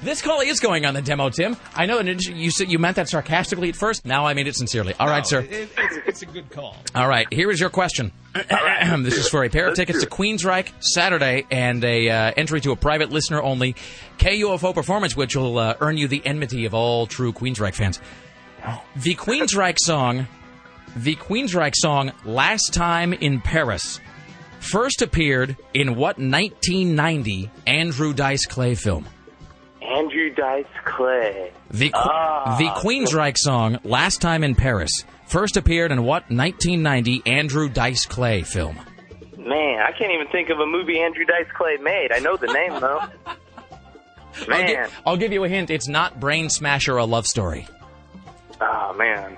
This 0.00 0.22
call 0.22 0.40
is 0.40 0.60
going 0.60 0.86
on 0.86 0.94
the 0.94 1.02
demo, 1.02 1.28
Tim. 1.28 1.56
I 1.74 1.86
know 1.86 1.98
you 2.00 2.52
said 2.52 2.70
you 2.70 2.78
meant 2.78 2.96
that 2.96 3.08
sarcastically 3.08 3.68
at 3.68 3.74
first. 3.74 4.04
Now 4.04 4.26
I 4.26 4.34
mean 4.34 4.46
it 4.46 4.54
sincerely. 4.54 4.94
All 4.98 5.08
right, 5.08 5.26
sir. 5.26 5.40
It, 5.40 5.68
it's, 5.76 5.96
it's 6.06 6.22
a 6.22 6.26
good 6.26 6.48
call. 6.50 6.76
All 6.94 7.08
right, 7.08 7.26
here 7.32 7.50
is 7.50 7.58
your 7.58 7.70
question. 7.70 8.12
this 8.34 9.16
is 9.16 9.28
for 9.28 9.42
a 9.42 9.48
pair 9.48 9.66
of 9.66 9.74
tickets 9.74 10.00
to 10.00 10.06
Queensryche 10.08 10.70
Saturday 10.80 11.46
and 11.50 11.82
a 11.82 12.08
uh, 12.08 12.32
entry 12.36 12.60
to 12.60 12.70
a 12.70 12.76
private 12.76 13.10
listener 13.10 13.42
only 13.42 13.74
KUFO 14.18 14.72
performance, 14.72 15.16
which 15.16 15.34
will 15.34 15.58
uh, 15.58 15.74
earn 15.80 15.96
you 15.96 16.06
the 16.06 16.24
enmity 16.24 16.64
of 16.64 16.74
all 16.74 17.08
true 17.08 17.32
Queensryche 17.32 17.74
fans. 17.74 18.00
The 18.94 19.16
Queensryche 19.16 19.78
song, 19.78 20.28
the 20.94 21.16
Queensryche 21.16 21.74
song 21.74 22.12
"Last 22.24 22.72
Time 22.72 23.12
in 23.12 23.40
Paris," 23.40 23.98
first 24.60 25.02
appeared 25.02 25.56
in 25.74 25.96
what 25.96 26.18
1990 26.18 27.50
Andrew 27.66 28.12
Dice 28.12 28.46
Clay 28.46 28.76
film? 28.76 29.04
Dice 30.30 30.64
Clay. 30.84 31.52
The 31.70 31.90
Ah. 31.94 32.56
the 32.58 32.66
Queensryche 32.68 33.36
song 33.38 33.78
"Last 33.84 34.20
Time 34.20 34.42
in 34.44 34.54
Paris" 34.54 35.04
first 35.26 35.56
appeared 35.56 35.92
in 35.92 36.02
what 36.04 36.30
1990 36.30 37.22
Andrew 37.26 37.68
Dice 37.68 38.06
Clay 38.06 38.42
film? 38.42 38.78
Man, 39.36 39.80
I 39.80 39.92
can't 39.92 40.12
even 40.12 40.26
think 40.28 40.50
of 40.50 40.58
a 40.60 40.66
movie 40.66 40.98
Andrew 41.00 41.24
Dice 41.24 41.50
Clay 41.56 41.76
made. 41.78 42.08
I 42.12 42.18
know 42.18 42.36
the 42.36 42.46
name 42.48 42.80
though. 42.80 43.00
I'll, 44.42 44.46
Man, 44.48 44.68
gi- 44.88 44.94
I'll 45.06 45.16
give 45.16 45.32
you 45.32 45.42
a 45.44 45.48
hint. 45.48 45.70
It's 45.70 45.88
not 45.88 46.20
Brain 46.20 46.48
Smasher, 46.48 46.96
a 46.96 47.04
love 47.04 47.26
story. 47.26 47.66
oh 48.60 48.92
man, 48.96 49.36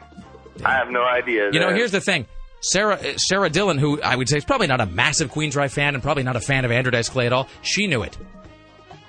I 0.64 0.72
have 0.72 0.90
no 0.90 1.02
idea. 1.04 1.50
You 1.52 1.60
know, 1.60 1.72
here's 1.72 1.92
the 1.92 2.00
thing. 2.00 2.26
Sarah 2.60 2.96
uh, 2.96 3.16
Sarah 3.16 3.48
Dillon, 3.48 3.78
who 3.78 4.02
I 4.02 4.14
would 4.16 4.28
say 4.28 4.36
is 4.36 4.44
probably 4.44 4.66
not 4.66 4.80
a 4.80 4.86
massive 4.86 5.30
Queensryche 5.30 5.70
fan 5.70 5.94
and 5.94 6.02
probably 6.02 6.22
not 6.24 6.36
a 6.36 6.40
fan 6.40 6.64
of 6.66 6.70
Andrew 6.70 6.90
Dice 6.90 7.08
Clay 7.08 7.26
at 7.26 7.32
all, 7.32 7.48
she 7.62 7.86
knew 7.86 8.02
it. 8.02 8.16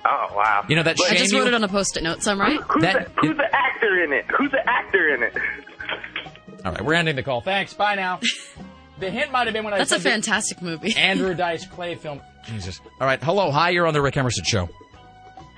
Oh 0.04 0.26
wow. 0.34 0.64
You 0.68 0.76
know 0.76 0.82
that 0.82 0.96
I 1.00 1.08
shame 1.10 1.18
just 1.18 1.32
you- 1.32 1.38
wrote 1.40 1.48
it 1.48 1.54
on 1.54 1.64
a 1.64 1.68
post-it 1.68 2.02
note. 2.02 2.22
So 2.22 2.32
I'm 2.32 2.40
right. 2.40 2.60
Who's, 2.60 2.82
That- 2.82 3.14
the, 3.14 3.20
who's 3.20 3.36
the 3.36 3.54
actor 3.54 4.02
in 4.04 4.12
it? 4.12 4.24
Who's 4.36 4.50
the 4.50 4.68
actor 4.68 5.14
in 5.14 5.22
it? 5.22 5.36
All 6.64 6.72
right, 6.72 6.84
we're 6.84 6.94
ending 6.94 7.16
the 7.16 7.22
call. 7.22 7.40
Thanks. 7.40 7.74
Bye 7.74 7.94
now. 7.96 8.20
the 9.00 9.10
hint 9.10 9.32
might 9.32 9.46
have 9.46 9.54
been 9.54 9.64
when 9.64 9.74
I 9.74 9.78
That's 9.78 9.90
a 9.92 9.94
said 9.96 10.02
the 10.04 10.10
fantastic 10.10 10.62
movie. 10.62 10.94
Andrew 10.96 11.34
Dice 11.34 11.66
Clay 11.66 11.94
film. 11.96 12.20
Jesus. 12.44 12.80
All 13.00 13.06
right. 13.06 13.22
Hello. 13.22 13.50
Hi. 13.50 13.70
You're 13.70 13.86
on 13.86 13.94
the 13.94 14.02
Rick 14.02 14.16
Emerson 14.16 14.44
show. 14.44 14.68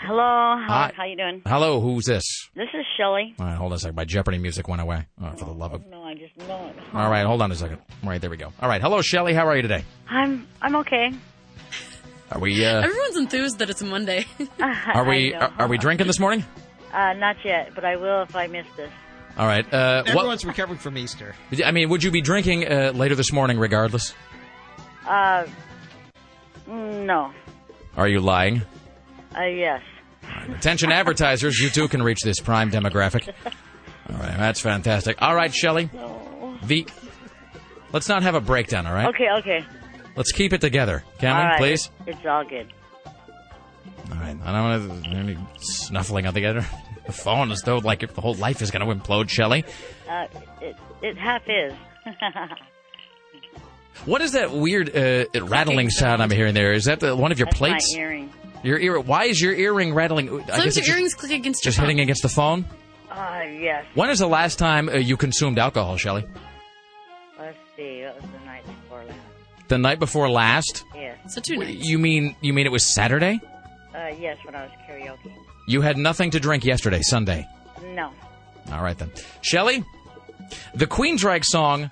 Hello, 0.07 0.19
how, 0.21 0.67
Hi. 0.69 0.93
how 0.95 1.05
you 1.05 1.17
doing? 1.17 1.41
Hello. 1.47 1.81
Who's 1.81 2.05
this? 2.05 2.25
This 2.55 2.69
is 2.75 2.85
Shelley. 2.99 3.35
All 3.39 3.47
right. 3.47 3.57
Hold 3.57 3.73
on 3.73 3.77
a 3.77 3.79
second. 3.79 3.97
My 3.97 4.05
Jeopardy 4.05 4.37
music 4.37 4.69
went 4.69 4.83
away. 4.83 5.07
Oh, 5.23 5.31
for 5.31 5.47
the 5.47 5.53
love 5.53 5.73
of. 5.73 5.87
No, 5.87 6.03
I 6.03 6.13
just 6.15 6.37
know 6.37 6.67
it. 6.69 6.77
All 6.95 7.09
right. 7.11 7.25
Hold 7.25 7.41
on 7.41 7.51
a 7.51 7.55
second. 7.55 7.79
All 8.03 8.11
right. 8.11 8.21
There 8.21 8.29
we 8.29 8.37
go. 8.37 8.53
All 8.61 8.69
right. 8.69 8.83
Hello, 8.83 9.01
Shelly. 9.01 9.33
How 9.33 9.47
are 9.49 9.57
you 9.57 9.63
today? 9.63 9.83
I'm 10.09 10.47
I'm 10.61 10.77
okay. 10.77 11.13
Are 12.35 12.41
we? 12.41 12.65
Uh, 12.65 12.83
Everyone's 12.83 13.17
enthused 13.17 13.59
that 13.61 13.71
it's 13.71 13.83
Monday. 13.83 14.27
are 14.61 15.09
we? 15.09 15.33
Are, 15.35 15.53
are 15.61 15.69
we 15.69 15.79
drinking 15.79 16.09
this 16.09 16.19
morning? 16.19 16.45
Uh, 16.93 17.13
not 17.15 17.37
yet, 17.45 17.75
but 17.75 17.85
I 17.85 17.97
will 17.97 18.23
if 18.23 18.35
I 18.35 18.49
miss 18.49 18.67
this. 18.77 18.91
All 19.39 19.47
right. 19.47 19.65
Uh, 19.73 20.03
what? 20.03 20.17
Everyone's 20.17 20.45
recovering 20.45 20.79
from 20.79 20.99
Easter. 20.99 21.35
I 21.65 21.71
mean, 21.71 21.89
would 21.91 22.03
you 22.03 22.11
be 22.11 22.21
drinking 22.21 22.71
uh, 22.71 22.93
later 22.95 23.15
this 23.15 23.33
morning, 23.33 23.59
regardless? 23.59 24.15
Uh, 25.07 25.47
no. 26.67 27.33
Are 27.97 28.09
you 28.09 28.21
lying? 28.21 28.63
Uh, 29.37 29.45
yes. 29.45 29.83
Attention 30.49 30.91
advertisers, 30.91 31.59
you 31.59 31.71
too 31.71 31.87
can 31.89 32.03
reach 32.03 32.21
this 32.23 32.41
prime 32.41 32.71
demographic. 32.71 33.33
All 34.09 34.17
right, 34.17 34.37
that's 34.37 34.61
fantastic. 34.61 35.21
All 35.21 35.35
right, 35.35 35.55
Shelley. 35.55 35.91
The 36.65 36.87
Let's 37.93 38.09
not 38.09 38.25
have 38.25 38.35
a 38.35 38.41
breakdown, 38.41 38.89
all 38.89 38.93
right? 38.93 39.07
Okay, 39.09 39.29
okay. 39.39 39.65
Let's 40.17 40.33
keep 40.33 40.53
it 40.53 40.61
together. 40.61 41.05
Can 41.19 41.35
All 41.35 41.43
we, 41.43 41.49
right. 41.49 41.59
please? 41.59 41.91
It's 42.07 42.25
all 42.27 42.45
good. 42.45 42.73
All 44.13 44.19
right. 44.19 44.37
I 44.45 44.53
don't 44.53 44.91
want 44.91 45.05
to 45.05 45.11
any 45.11 45.39
snuffling 45.59 46.27
on 46.27 46.35
the 46.35 46.47
other 46.47 46.67
the 47.07 47.13
phone 47.13 47.51
as 47.51 47.63
though 47.63 47.79
like 47.79 48.03
if 48.03 48.15
the 48.15 48.21
whole 48.21 48.35
life 48.35 48.63
is 48.63 48.71
going 48.71 48.87
to 48.87 48.95
implode, 48.95 49.29
Shelley. 49.29 49.65
Uh, 50.09 50.27
it 50.61 50.77
it 51.03 51.17
half 51.17 51.43
is. 51.49 51.75
What 54.07 54.21
is 54.21 54.33
that 54.33 54.51
weird 54.51 54.95
uh, 54.95 55.25
rattling 55.47 55.89
sound 55.89 56.23
I'm 56.23 56.31
hearing 56.31 56.53
there? 56.53 56.73
Is 56.73 56.85
that 56.85 57.01
the, 57.01 57.17
one 57.17 57.33
of 57.33 57.39
your 57.39 57.47
That's 57.47 57.59
plates? 57.59 57.95
my 57.95 58.01
earring. 58.01 58.33
Your 58.63 58.79
ear. 58.79 59.01
Why 59.01 59.25
is 59.25 59.41
your 59.41 59.55
earring 59.55 59.95
rattling? 59.95 60.29
I 60.29 60.31
Sometimes 60.31 60.47
guess 60.65 60.77
your 60.77 60.83
it's 60.83 60.89
earrings 60.91 61.11
just, 61.13 61.19
click 61.19 61.33
against 61.33 61.63
just 61.63 61.79
your 61.79 61.87
hitting 61.87 62.01
against 62.01 62.23
the 62.23 62.29
phone. 62.29 62.67
Uh, 63.11 63.43
yes. 63.47 63.85
When 63.95 64.11
is 64.11 64.19
the 64.19 64.27
last 64.27 64.59
time 64.59 64.89
uh, 64.89 64.95
you 64.95 65.17
consumed 65.17 65.59
alcohol, 65.59 65.97
Shelley? 65.97 66.27
Let's 67.39 67.57
see. 67.77 68.05
The 69.69 69.79
night 69.79 69.99
before 69.99 70.29
last. 70.31 70.85
Yes. 70.95 71.35
So 71.35 71.41
two 71.41 71.57
nights. 71.57 71.87
You 71.89 71.99
mean 71.99 72.37
you 72.41 72.53
mean 72.53 72.67
it 72.67 72.73
was 72.73 72.95
Saturday? 72.95 73.41
Uh, 73.95 74.09
yes, 74.19 74.37
when 74.45 74.55
I 74.55 74.65
was 74.65 74.73
karaoke. 74.89 75.33
You 75.67 75.81
had 75.81 75.97
nothing 75.97 76.31
to 76.33 76.41
drink 76.41 76.65
yesterday, 76.65 77.01
Sunday. 77.03 77.47
No. 77.83 78.13
All 78.73 78.83
right 78.83 78.99
then, 78.99 79.11
Shelley. 79.41 79.85
The 80.75 80.87
Queensryche 80.87 81.45
song, 81.45 81.91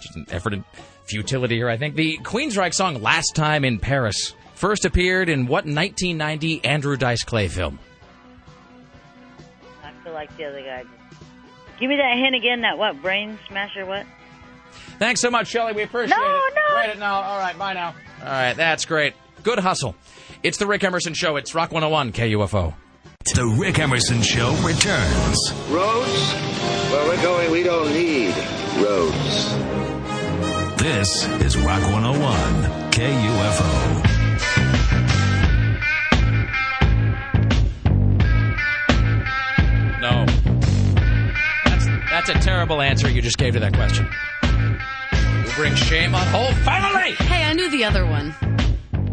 just 0.00 0.16
an 0.16 0.26
effort 0.30 0.52
in 0.54 0.64
futility 1.06 1.56
here, 1.56 1.68
I 1.68 1.76
think. 1.76 1.94
The 1.94 2.18
Queensryche 2.22 2.74
song 2.74 3.00
"Last 3.00 3.34
Time 3.36 3.64
in 3.64 3.78
Paris" 3.78 4.34
first 4.54 4.84
appeared 4.84 5.28
in 5.28 5.46
what 5.46 5.64
1990 5.64 6.64
Andrew 6.64 6.96
Dice 6.96 7.22
Clay 7.24 7.48
film? 7.48 7.78
I 9.84 9.92
feel 10.02 10.12
like 10.12 10.36
the 10.36 10.44
other 10.46 10.62
guy. 10.62 10.84
Give 11.78 11.88
me 11.88 11.96
that 11.96 12.16
hint 12.16 12.34
again. 12.34 12.62
That 12.62 12.78
what? 12.78 13.00
Brain 13.02 13.38
smasher? 13.48 13.84
What? 13.86 14.06
Thanks 14.98 15.20
so 15.20 15.30
much, 15.30 15.48
Shelley. 15.48 15.72
We 15.72 15.82
appreciate 15.82 16.16
No, 16.16 16.22
it. 16.24 16.54
no. 16.68 16.74
Write 16.74 16.90
it 16.90 16.98
now. 16.98 17.20
All 17.20 17.38
right, 17.38 17.58
bye 17.58 17.72
now. 17.74 17.94
All 18.20 18.26
right, 18.26 18.54
that's 18.54 18.84
great. 18.84 19.14
Good 19.42 19.58
hustle. 19.58 19.94
It's 20.42 20.58
the 20.58 20.66
Rick 20.66 20.84
Emerson 20.84 21.14
Show. 21.14 21.36
It's 21.36 21.54
Rock 21.54 21.72
101 21.72 22.12
KUFO. 22.12 22.74
The 23.34 23.46
Rick 23.46 23.78
Emerson 23.78 24.22
Show 24.22 24.52
returns. 24.62 25.52
Roads? 25.70 26.32
Where 26.92 27.08
we're 27.08 27.22
going, 27.22 27.50
we 27.50 27.62
don't 27.62 27.90
need 27.92 28.34
roads. 28.76 29.54
This 30.80 31.26
is 31.42 31.56
Rock 31.58 31.82
101 31.92 32.90
KUFO. 32.92 34.10
No. 40.00 40.26
That's, 41.64 41.86
that's 42.10 42.28
a 42.28 42.34
terrible 42.34 42.82
answer 42.82 43.08
you 43.10 43.22
just 43.22 43.38
gave 43.38 43.54
to 43.54 43.60
that 43.60 43.72
question. 43.74 44.06
You 44.72 45.52
bring 45.54 45.74
shame 45.74 46.14
on 46.14 46.26
whole 46.28 46.52
family. 46.64 47.12
Hey, 47.12 47.44
I 47.44 47.52
knew 47.52 47.70
the 47.70 47.84
other 47.84 48.06
one. 48.06 48.34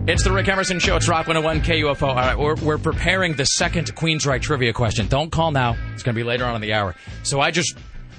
It's 0.07 0.23
the 0.23 0.31
Rick 0.31 0.47
Emerson 0.47 0.79
Show. 0.79 0.95
It's 0.95 1.07
Rock 1.07 1.27
101 1.27 1.61
KUFO. 1.61 2.01
All 2.07 2.15
right, 2.15 2.37
we're, 2.37 2.55
we're 2.55 2.77
preparing 2.77 3.35
the 3.35 3.45
second 3.45 3.93
Queensryche 3.95 4.41
trivia 4.41 4.73
question. 4.73 5.07
Don't 5.07 5.31
call 5.31 5.51
now. 5.51 5.77
It's 5.93 6.03
going 6.03 6.15
to 6.15 6.19
be 6.19 6.23
later 6.23 6.45
on 6.45 6.55
in 6.55 6.61
the 6.61 6.73
hour. 6.73 6.95
So 7.23 7.39
I 7.39 7.51
just. 7.51 7.77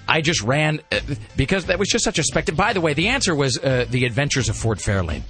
I 0.09 0.21
just 0.21 0.43
ran 0.43 0.81
uh, 0.91 0.99
because 1.37 1.67
that 1.67 1.79
was 1.79 1.89
just 1.89 2.03
such 2.05 2.19
a 2.19 2.25
spectacle. 2.25 2.59
By 2.59 2.73
the 2.73 2.81
way, 2.81 2.93
the 2.93 3.07
answer 3.07 3.37
was 3.37 3.57
uh, 3.57 3.87
The 3.89 4.05
Adventures 4.05 4.49
of 4.49 4.57
Ford 4.57 4.79
Fairlane. 4.79 5.23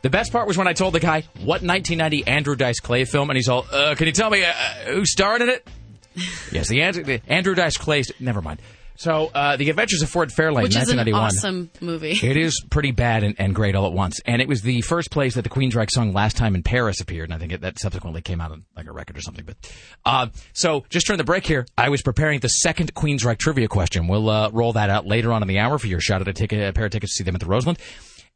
The 0.00 0.08
best 0.08 0.32
part 0.32 0.48
was 0.48 0.56
when 0.56 0.66
I 0.66 0.72
told 0.72 0.94
the 0.94 1.00
guy 1.00 1.20
what 1.40 1.62
1990 1.62 2.26
Andrew 2.26 2.56
Dice 2.56 2.80
Clay 2.80 3.04
film, 3.04 3.28
and 3.28 3.36
he's 3.36 3.48
all, 3.48 3.66
uh, 3.70 3.94
"Can 3.94 4.06
you 4.06 4.12
tell 4.12 4.30
me 4.30 4.42
uh, 4.42 4.52
who 4.86 5.04
starred 5.04 5.42
in 5.42 5.50
it?" 5.50 5.68
yes, 6.50 6.68
the 6.68 6.80
answer, 6.80 7.02
the 7.02 7.20
Andrew 7.28 7.54
Dice 7.54 7.76
Clay. 7.76 8.04
Never 8.18 8.40
mind. 8.40 8.60
So, 8.98 9.30
uh, 9.32 9.56
The 9.56 9.70
Adventures 9.70 10.02
of 10.02 10.10
Ford 10.10 10.30
Fairlane, 10.30 10.64
Which 10.64 10.74
is 10.74 10.90
an 10.90 10.96
1991. 10.96 11.22
awesome 11.22 11.70
movie. 11.80 12.18
It 12.20 12.36
is 12.36 12.60
pretty 12.68 12.90
bad 12.90 13.22
and, 13.22 13.36
and 13.38 13.54
great 13.54 13.76
all 13.76 13.86
at 13.86 13.92
once. 13.92 14.20
And 14.26 14.42
it 14.42 14.48
was 14.48 14.62
the 14.62 14.80
first 14.80 15.12
place 15.12 15.36
that 15.36 15.42
the 15.42 15.48
Queensryche 15.48 15.90
song 15.92 16.12
"Last 16.12 16.36
Time 16.36 16.56
in 16.56 16.64
Paris" 16.64 17.00
appeared, 17.00 17.28
and 17.30 17.34
I 17.34 17.38
think 17.38 17.52
it, 17.52 17.60
that 17.60 17.78
subsequently 17.78 18.22
came 18.22 18.40
out 18.40 18.50
on 18.50 18.64
like 18.76 18.88
a 18.88 18.92
record 18.92 19.16
or 19.16 19.20
something. 19.20 19.44
But 19.44 19.56
uh, 20.04 20.26
so, 20.52 20.84
just 20.90 21.06
during 21.06 21.18
the 21.18 21.24
break 21.24 21.46
here, 21.46 21.64
I 21.78 21.90
was 21.90 22.02
preparing 22.02 22.40
the 22.40 22.48
second 22.48 22.92
Queensryche 22.92 23.38
trivia 23.38 23.68
question. 23.68 24.08
We'll 24.08 24.28
uh, 24.28 24.50
roll 24.50 24.72
that 24.72 24.90
out 24.90 25.06
later 25.06 25.32
on 25.32 25.42
in 25.42 25.48
the 25.48 25.60
hour 25.60 25.78
for 25.78 25.86
your 25.86 26.00
shot 26.00 26.20
at 26.20 26.26
a, 26.26 26.32
ticket, 26.32 26.68
a 26.68 26.72
pair 26.72 26.86
of 26.86 26.90
tickets 26.90 27.12
to 27.14 27.18
see 27.18 27.24
them 27.24 27.36
at 27.36 27.40
the 27.40 27.46
Roseland. 27.46 27.78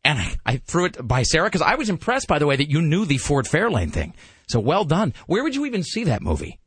And 0.04 0.18
I, 0.20 0.36
I 0.46 0.56
threw 0.58 0.84
it 0.84 0.96
by 1.06 1.24
Sarah 1.24 1.46
because 1.48 1.62
I 1.62 1.74
was 1.74 1.88
impressed, 1.88 2.28
by 2.28 2.38
the 2.38 2.46
way, 2.46 2.54
that 2.54 2.70
you 2.70 2.82
knew 2.82 3.04
the 3.04 3.18
Ford 3.18 3.46
Fairlane 3.46 3.92
thing. 3.92 4.14
So 4.48 4.60
well 4.60 4.84
done. 4.84 5.12
Where 5.26 5.42
would 5.42 5.56
you 5.56 5.66
even 5.66 5.82
see 5.82 6.04
that 6.04 6.22
movie? 6.22 6.60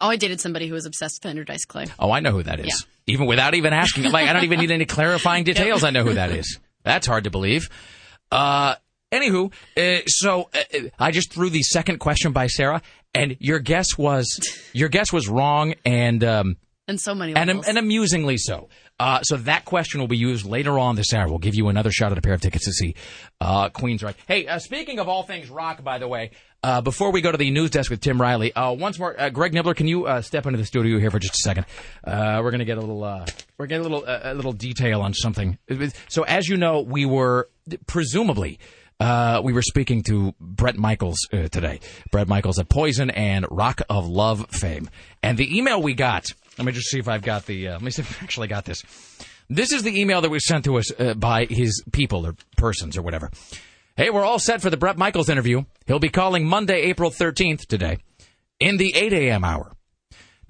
Oh, 0.00 0.08
I 0.08 0.16
dated 0.16 0.40
somebody 0.40 0.66
who 0.66 0.74
was 0.74 0.86
obsessed 0.86 1.22
with 1.22 1.30
Andrew 1.30 1.44
Dice 1.44 1.64
Clay. 1.64 1.86
Oh, 1.98 2.10
I 2.10 2.20
know 2.20 2.30
who 2.30 2.42
that 2.44 2.58
is. 2.60 2.86
Even 3.06 3.26
without 3.26 3.54
even 3.54 3.72
asking. 3.72 4.10
Like, 4.10 4.28
I 4.28 4.32
don't 4.32 4.44
even 4.44 4.60
need 4.60 4.70
any 4.70 4.84
clarifying 4.86 5.44
details. 5.44 5.84
I 5.84 5.90
know 5.90 6.02
who 6.04 6.14
that 6.14 6.30
is. 6.30 6.58
That's 6.82 7.06
hard 7.06 7.24
to 7.24 7.30
believe. 7.30 7.68
Uh, 8.30 8.76
anywho, 9.12 9.52
uh, 9.76 10.02
so 10.06 10.48
uh, 10.54 10.88
I 10.98 11.10
just 11.10 11.32
threw 11.32 11.50
the 11.50 11.62
second 11.62 11.98
question 11.98 12.32
by 12.32 12.46
Sarah, 12.46 12.82
and 13.14 13.36
your 13.40 13.58
guess 13.58 13.98
was 13.98 14.26
your 14.72 14.88
guess 14.88 15.12
was 15.12 15.28
wrong, 15.28 15.74
and 15.84 16.22
um, 16.24 16.56
And 16.90 17.00
so 17.00 17.14
many 17.14 17.34
and, 17.36 17.48
and 17.50 17.78
amusingly 17.78 18.36
so. 18.36 18.68
Uh, 18.98 19.22
so 19.22 19.36
that 19.36 19.64
question 19.64 20.00
will 20.00 20.08
be 20.08 20.16
used 20.16 20.44
later 20.44 20.76
on 20.76 20.96
this 20.96 21.14
hour. 21.14 21.28
We'll 21.28 21.38
give 21.38 21.54
you 21.54 21.68
another 21.68 21.92
shot 21.92 22.10
at 22.12 22.18
a 22.18 22.20
pair 22.20 22.34
of 22.34 22.40
tickets 22.40 22.64
to 22.64 22.72
see 22.72 22.94
uh, 23.40 23.68
Queensryche. 23.70 24.16
Hey, 24.26 24.46
uh, 24.46 24.58
speaking 24.58 24.98
of 24.98 25.08
all 25.08 25.22
things 25.22 25.48
rock, 25.48 25.84
by 25.84 25.98
the 25.98 26.08
way, 26.08 26.32
uh, 26.62 26.80
before 26.80 27.12
we 27.12 27.20
go 27.20 27.30
to 27.30 27.38
the 27.38 27.50
news 27.50 27.70
desk 27.70 27.90
with 27.90 28.00
Tim 28.00 28.20
Riley, 28.20 28.52
uh, 28.52 28.72
once 28.72 28.98
more, 28.98 29.18
uh, 29.18 29.30
Greg 29.30 29.52
Nibler, 29.52 29.74
can 29.74 29.86
you 29.86 30.06
uh, 30.06 30.20
step 30.20 30.46
into 30.46 30.58
the 30.58 30.66
studio 30.66 30.98
here 30.98 31.12
for 31.12 31.20
just 31.20 31.34
a 31.34 31.42
second? 31.42 31.64
Uh, 32.04 32.40
we're 32.42 32.50
gonna 32.50 32.64
get 32.64 32.76
a 32.76 32.80
little, 32.80 33.04
uh, 33.04 33.24
we're 33.56 33.66
getting 33.66 33.86
a 33.86 33.88
little, 33.88 34.04
uh, 34.06 34.32
a 34.32 34.34
little 34.34 34.52
detail 34.52 35.00
on 35.00 35.14
something. 35.14 35.58
So 36.08 36.24
as 36.24 36.48
you 36.48 36.56
know, 36.56 36.80
we 36.80 37.06
were 37.06 37.48
presumably 37.86 38.58
Uh, 39.00 39.40
we 39.42 39.54
were 39.54 39.62
speaking 39.62 40.02
to 40.02 40.34
Bret 40.38 40.76
Michaels 40.76 41.16
uh, 41.32 41.48
today. 41.48 41.80
Bret 42.12 42.28
Michaels 42.28 42.58
at 42.58 42.68
Poison 42.68 43.08
and 43.08 43.46
Rock 43.50 43.80
of 43.88 44.06
Love 44.06 44.44
fame. 44.50 44.90
And 45.22 45.38
the 45.38 45.56
email 45.56 45.80
we 45.80 45.94
got, 45.94 46.26
let 46.60 46.66
me 46.66 46.72
just 46.72 46.90
see 46.90 46.98
if 46.98 47.08
I've 47.08 47.22
got 47.22 47.46
the, 47.46 47.68
uh, 47.68 47.72
let 47.72 47.82
me 47.82 47.90
see 47.90 48.02
if 48.02 48.20
I 48.20 48.24
actually 48.24 48.48
got 48.48 48.66
this. 48.66 48.82
This 49.48 49.72
is 49.72 49.82
the 49.82 49.98
email 49.98 50.20
that 50.20 50.30
was 50.30 50.46
sent 50.46 50.66
to 50.66 50.76
us 50.76 50.92
uh, 51.00 51.14
by 51.14 51.46
his 51.46 51.82
people 51.90 52.26
or 52.26 52.34
persons 52.58 52.98
or 52.98 53.02
whatever. 53.02 53.30
Hey, 53.96 54.10
we're 54.10 54.26
all 54.26 54.38
set 54.38 54.60
for 54.60 54.68
the 54.68 54.76
Bret 54.76 54.98
Michaels 54.98 55.30
interview. 55.30 55.64
He'll 55.86 55.98
be 55.98 56.10
calling 56.10 56.46
Monday, 56.46 56.82
April 56.82 57.10
13th 57.10 57.66
today 57.66 57.96
in 58.58 58.76
the 58.76 58.94
8 58.94 59.14
a.m. 59.14 59.42
hour. 59.42 59.72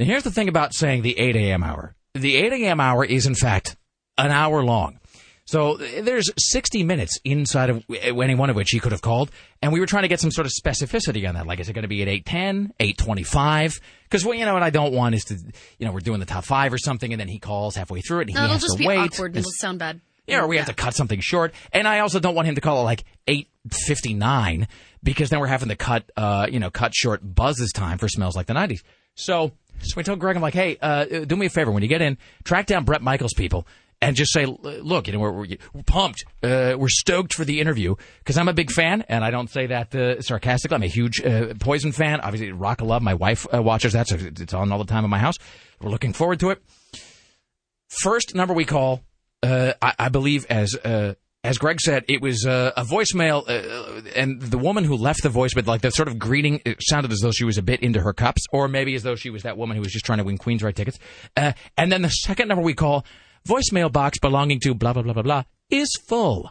Now, 0.01 0.05
here's 0.05 0.25
the 0.25 0.33
thing 0.33 0.49
about 0.49 0.75
saying 0.75 1.03
the 1.03 1.17
8 1.17 1.37
a.m. 1.37 1.63
hour. 1.63 1.95
The 2.15 2.37
8 2.39 2.55
a.m. 2.55 2.81
hour 2.81 3.05
is, 3.05 3.27
in 3.27 3.37
fact, 3.37 3.77
an 4.19 4.33
hour 4.33 4.65
long. 4.65 4.99
So 5.45 5.77
there's 5.77 6.29
60 6.39 6.83
minutes 6.83 7.21
inside 7.25 7.71
of 7.71 7.85
any 8.03 8.35
one 8.35 8.51
of 8.51 8.57
which 8.57 8.71
he 8.71 8.81
could 8.81 8.93
have 8.93 9.03
called, 9.03 9.31
and 9.63 9.73
we 9.73 9.79
were 9.79 9.87
trying 9.87 10.03
to 10.03 10.09
get 10.09 10.21
some 10.21 10.31
sort 10.33 10.47
of 10.47 10.53
specificity 10.53 11.29
on 11.29 11.37
that. 11.37 11.47
Like, 11.47 11.61
is 11.61 11.69
it 11.69 11.73
going 11.73 11.83
to 11.83 11.89
be 11.89 12.03
at 12.03 12.09
8:10, 12.09 12.73
8:25? 12.79 13.81
Because 14.11 14.25
well, 14.25 14.35
you 14.35 14.45
know 14.45 14.55
what 14.55 14.63
I 14.65 14.71
don't 14.71 14.93
want 14.93 15.15
is 15.15 15.25
to, 15.27 15.39
you 15.79 15.87
know, 15.87 15.93
we're 15.93 16.01
doing 16.01 16.19
the 16.19 16.27
top 16.27 16.45
five 16.45 16.73
or 16.73 16.79
something, 16.79 17.13
and 17.13 17.21
then 17.21 17.29
he 17.29 17.39
calls 17.39 17.77
halfway 17.77 18.01
through 18.01 18.21
it, 18.21 18.29
and 18.29 18.35
No, 18.35 18.41
he 18.41 18.45
it'll 18.47 18.55
has 18.55 18.63
just 18.63 18.73
to 18.75 18.79
be 18.79 18.87
wait. 18.89 18.99
awkward 18.99 19.31
and 19.33 19.39
it'll 19.39 19.53
sound 19.53 19.79
bad. 19.79 20.01
Yeah, 20.27 20.43
or 20.43 20.49
we 20.49 20.57
have 20.59 20.67
to 20.67 20.75
cut 20.75 20.95
something 20.95 21.21
short. 21.21 21.55
And 21.73 21.89
I 21.89 22.01
also 22.01 22.21
don't 22.21 22.35
want 22.35 22.47
him 22.47 22.55
to 22.57 22.61
call 22.61 22.81
it 22.81 22.85
like 22.85 23.05
eight 23.27 23.49
fifty 23.87 24.15
nine 24.15 24.69
because 25.03 25.31
then 25.31 25.41
we're 25.41 25.47
having 25.47 25.69
to 25.71 25.77
cut 25.77 26.11
uh, 26.17 26.47
you 26.51 26.61
know, 26.61 26.71
cut 26.71 26.95
short 26.95 27.21
Buzz's 27.23 27.73
time 27.73 27.99
for 27.99 28.09
smells 28.09 28.37
like 28.37 28.47
the 28.47 28.55
nineties. 28.55 28.83
So 29.15 29.53
so 29.81 29.95
we 29.97 30.03
told 30.03 30.19
Greg, 30.19 30.37
I'm 30.37 30.43
like, 30.43 30.55
hey, 30.55 30.77
uh, 30.81 31.05
do 31.25 31.37
me 31.37 31.47
a 31.47 31.51
favor 31.51 31.71
when 31.71 31.83
you 31.83 31.89
get 31.89 32.03
in, 32.03 32.19
track 32.45 32.67
down 32.67 32.85
Bret 32.85 33.03
Michaels 33.03 33.33
people 33.35 33.67
and 34.03 34.17
just 34.17 34.33
say, 34.33 34.47
look, 34.47 35.07
you 35.07 35.13
know, 35.13 35.19
we're, 35.19 35.33
we're, 35.33 35.83
pumped, 35.87 36.25
uh, 36.43 36.75
we're 36.79 36.89
stoked 36.89 37.35
for 37.35 37.45
the 37.45 37.61
interview 37.61 37.95
because 38.19 38.39
I'm 38.39 38.49
a 38.49 38.55
big 38.55 38.71
fan, 38.71 39.05
and 39.09 39.25
I 39.25 39.31
don't 39.31 39.51
say 39.51 39.67
that 39.67 39.95
uh, 39.95 40.21
sarcastically. 40.23 40.75
I'm 40.75 40.83
a 40.83 40.87
huge 40.87 41.21
uh, 41.25 41.55
Poison 41.61 41.93
fan. 41.93 42.21
Obviously, 42.21 42.53
Rock 42.53 42.81
of 42.81 42.87
Love. 42.87 43.03
My 43.03 43.15
wife 43.15 43.47
uh, 43.53 43.63
watches 43.63 43.93
that, 43.93 44.09
so 44.09 44.17
it's 44.19 44.55
on 44.55 44.73
all 44.73 44.79
the 44.79 44.85
time 44.85 45.05
in 45.05 45.11
my 45.11 45.19
house. 45.19 45.37
We're 45.81 45.91
looking 45.91 46.13
forward 46.13 46.41
to 46.41 46.51
it. 46.51 46.63
First 47.89 48.35
number 48.35 48.55
we 48.55 48.65
call, 48.65 49.03
uh, 49.43 49.75
I, 49.83 49.95
I 49.99 50.09
believe, 50.09 50.47
as 50.49 50.75
uh, 50.77 51.15
as 51.43 51.57
Greg 51.59 51.81
said, 51.81 52.05
it 52.07 52.21
was 52.21 52.47
uh, 52.47 52.73
a 52.77 52.85
voicemail, 52.85 53.49
uh, 53.49 54.03
and 54.15 54.41
the 54.41 54.59
woman 54.59 54.85
who 54.85 54.97
left 54.97 55.23
the 55.23 55.31
voicemail, 55.31 55.67
like 55.67 55.81
the 55.81 55.91
sort 55.91 56.09
of 56.09 56.19
greeting, 56.19 56.61
sounded 56.81 57.11
as 57.13 57.21
though 57.21 57.33
she 57.33 57.45
was 57.45 57.57
a 57.57 57.63
bit 57.63 57.81
into 57.81 58.01
her 58.01 58.13
cups, 58.13 58.45
or 58.53 58.69
maybe 58.69 58.95
as 58.95 59.03
though 59.03 59.15
she 59.15 59.31
was 59.31 59.43
that 59.43 59.57
woman 59.57 59.77
who 59.77 59.83
was 59.83 59.93
just 59.93 60.05
trying 60.05 60.19
to 60.19 60.25
win 60.25 60.37
Queensrÿche 60.37 60.75
tickets. 60.75 60.99
Uh, 61.37 61.53
and 61.79 61.91
then 61.91 62.03
the 62.03 62.11
second 62.11 62.49
number 62.49 62.63
we 62.63 62.75
call, 62.75 63.07
voicemail 63.47 63.91
box 63.93 64.19
belonging 64.19 64.61
to 64.61 64.75
blah 64.75 64.93
blah 64.93 65.03
blah 65.03 65.13
blah 65.13 65.23
blah, 65.23 65.43
is 65.71 65.91
full. 66.07 66.51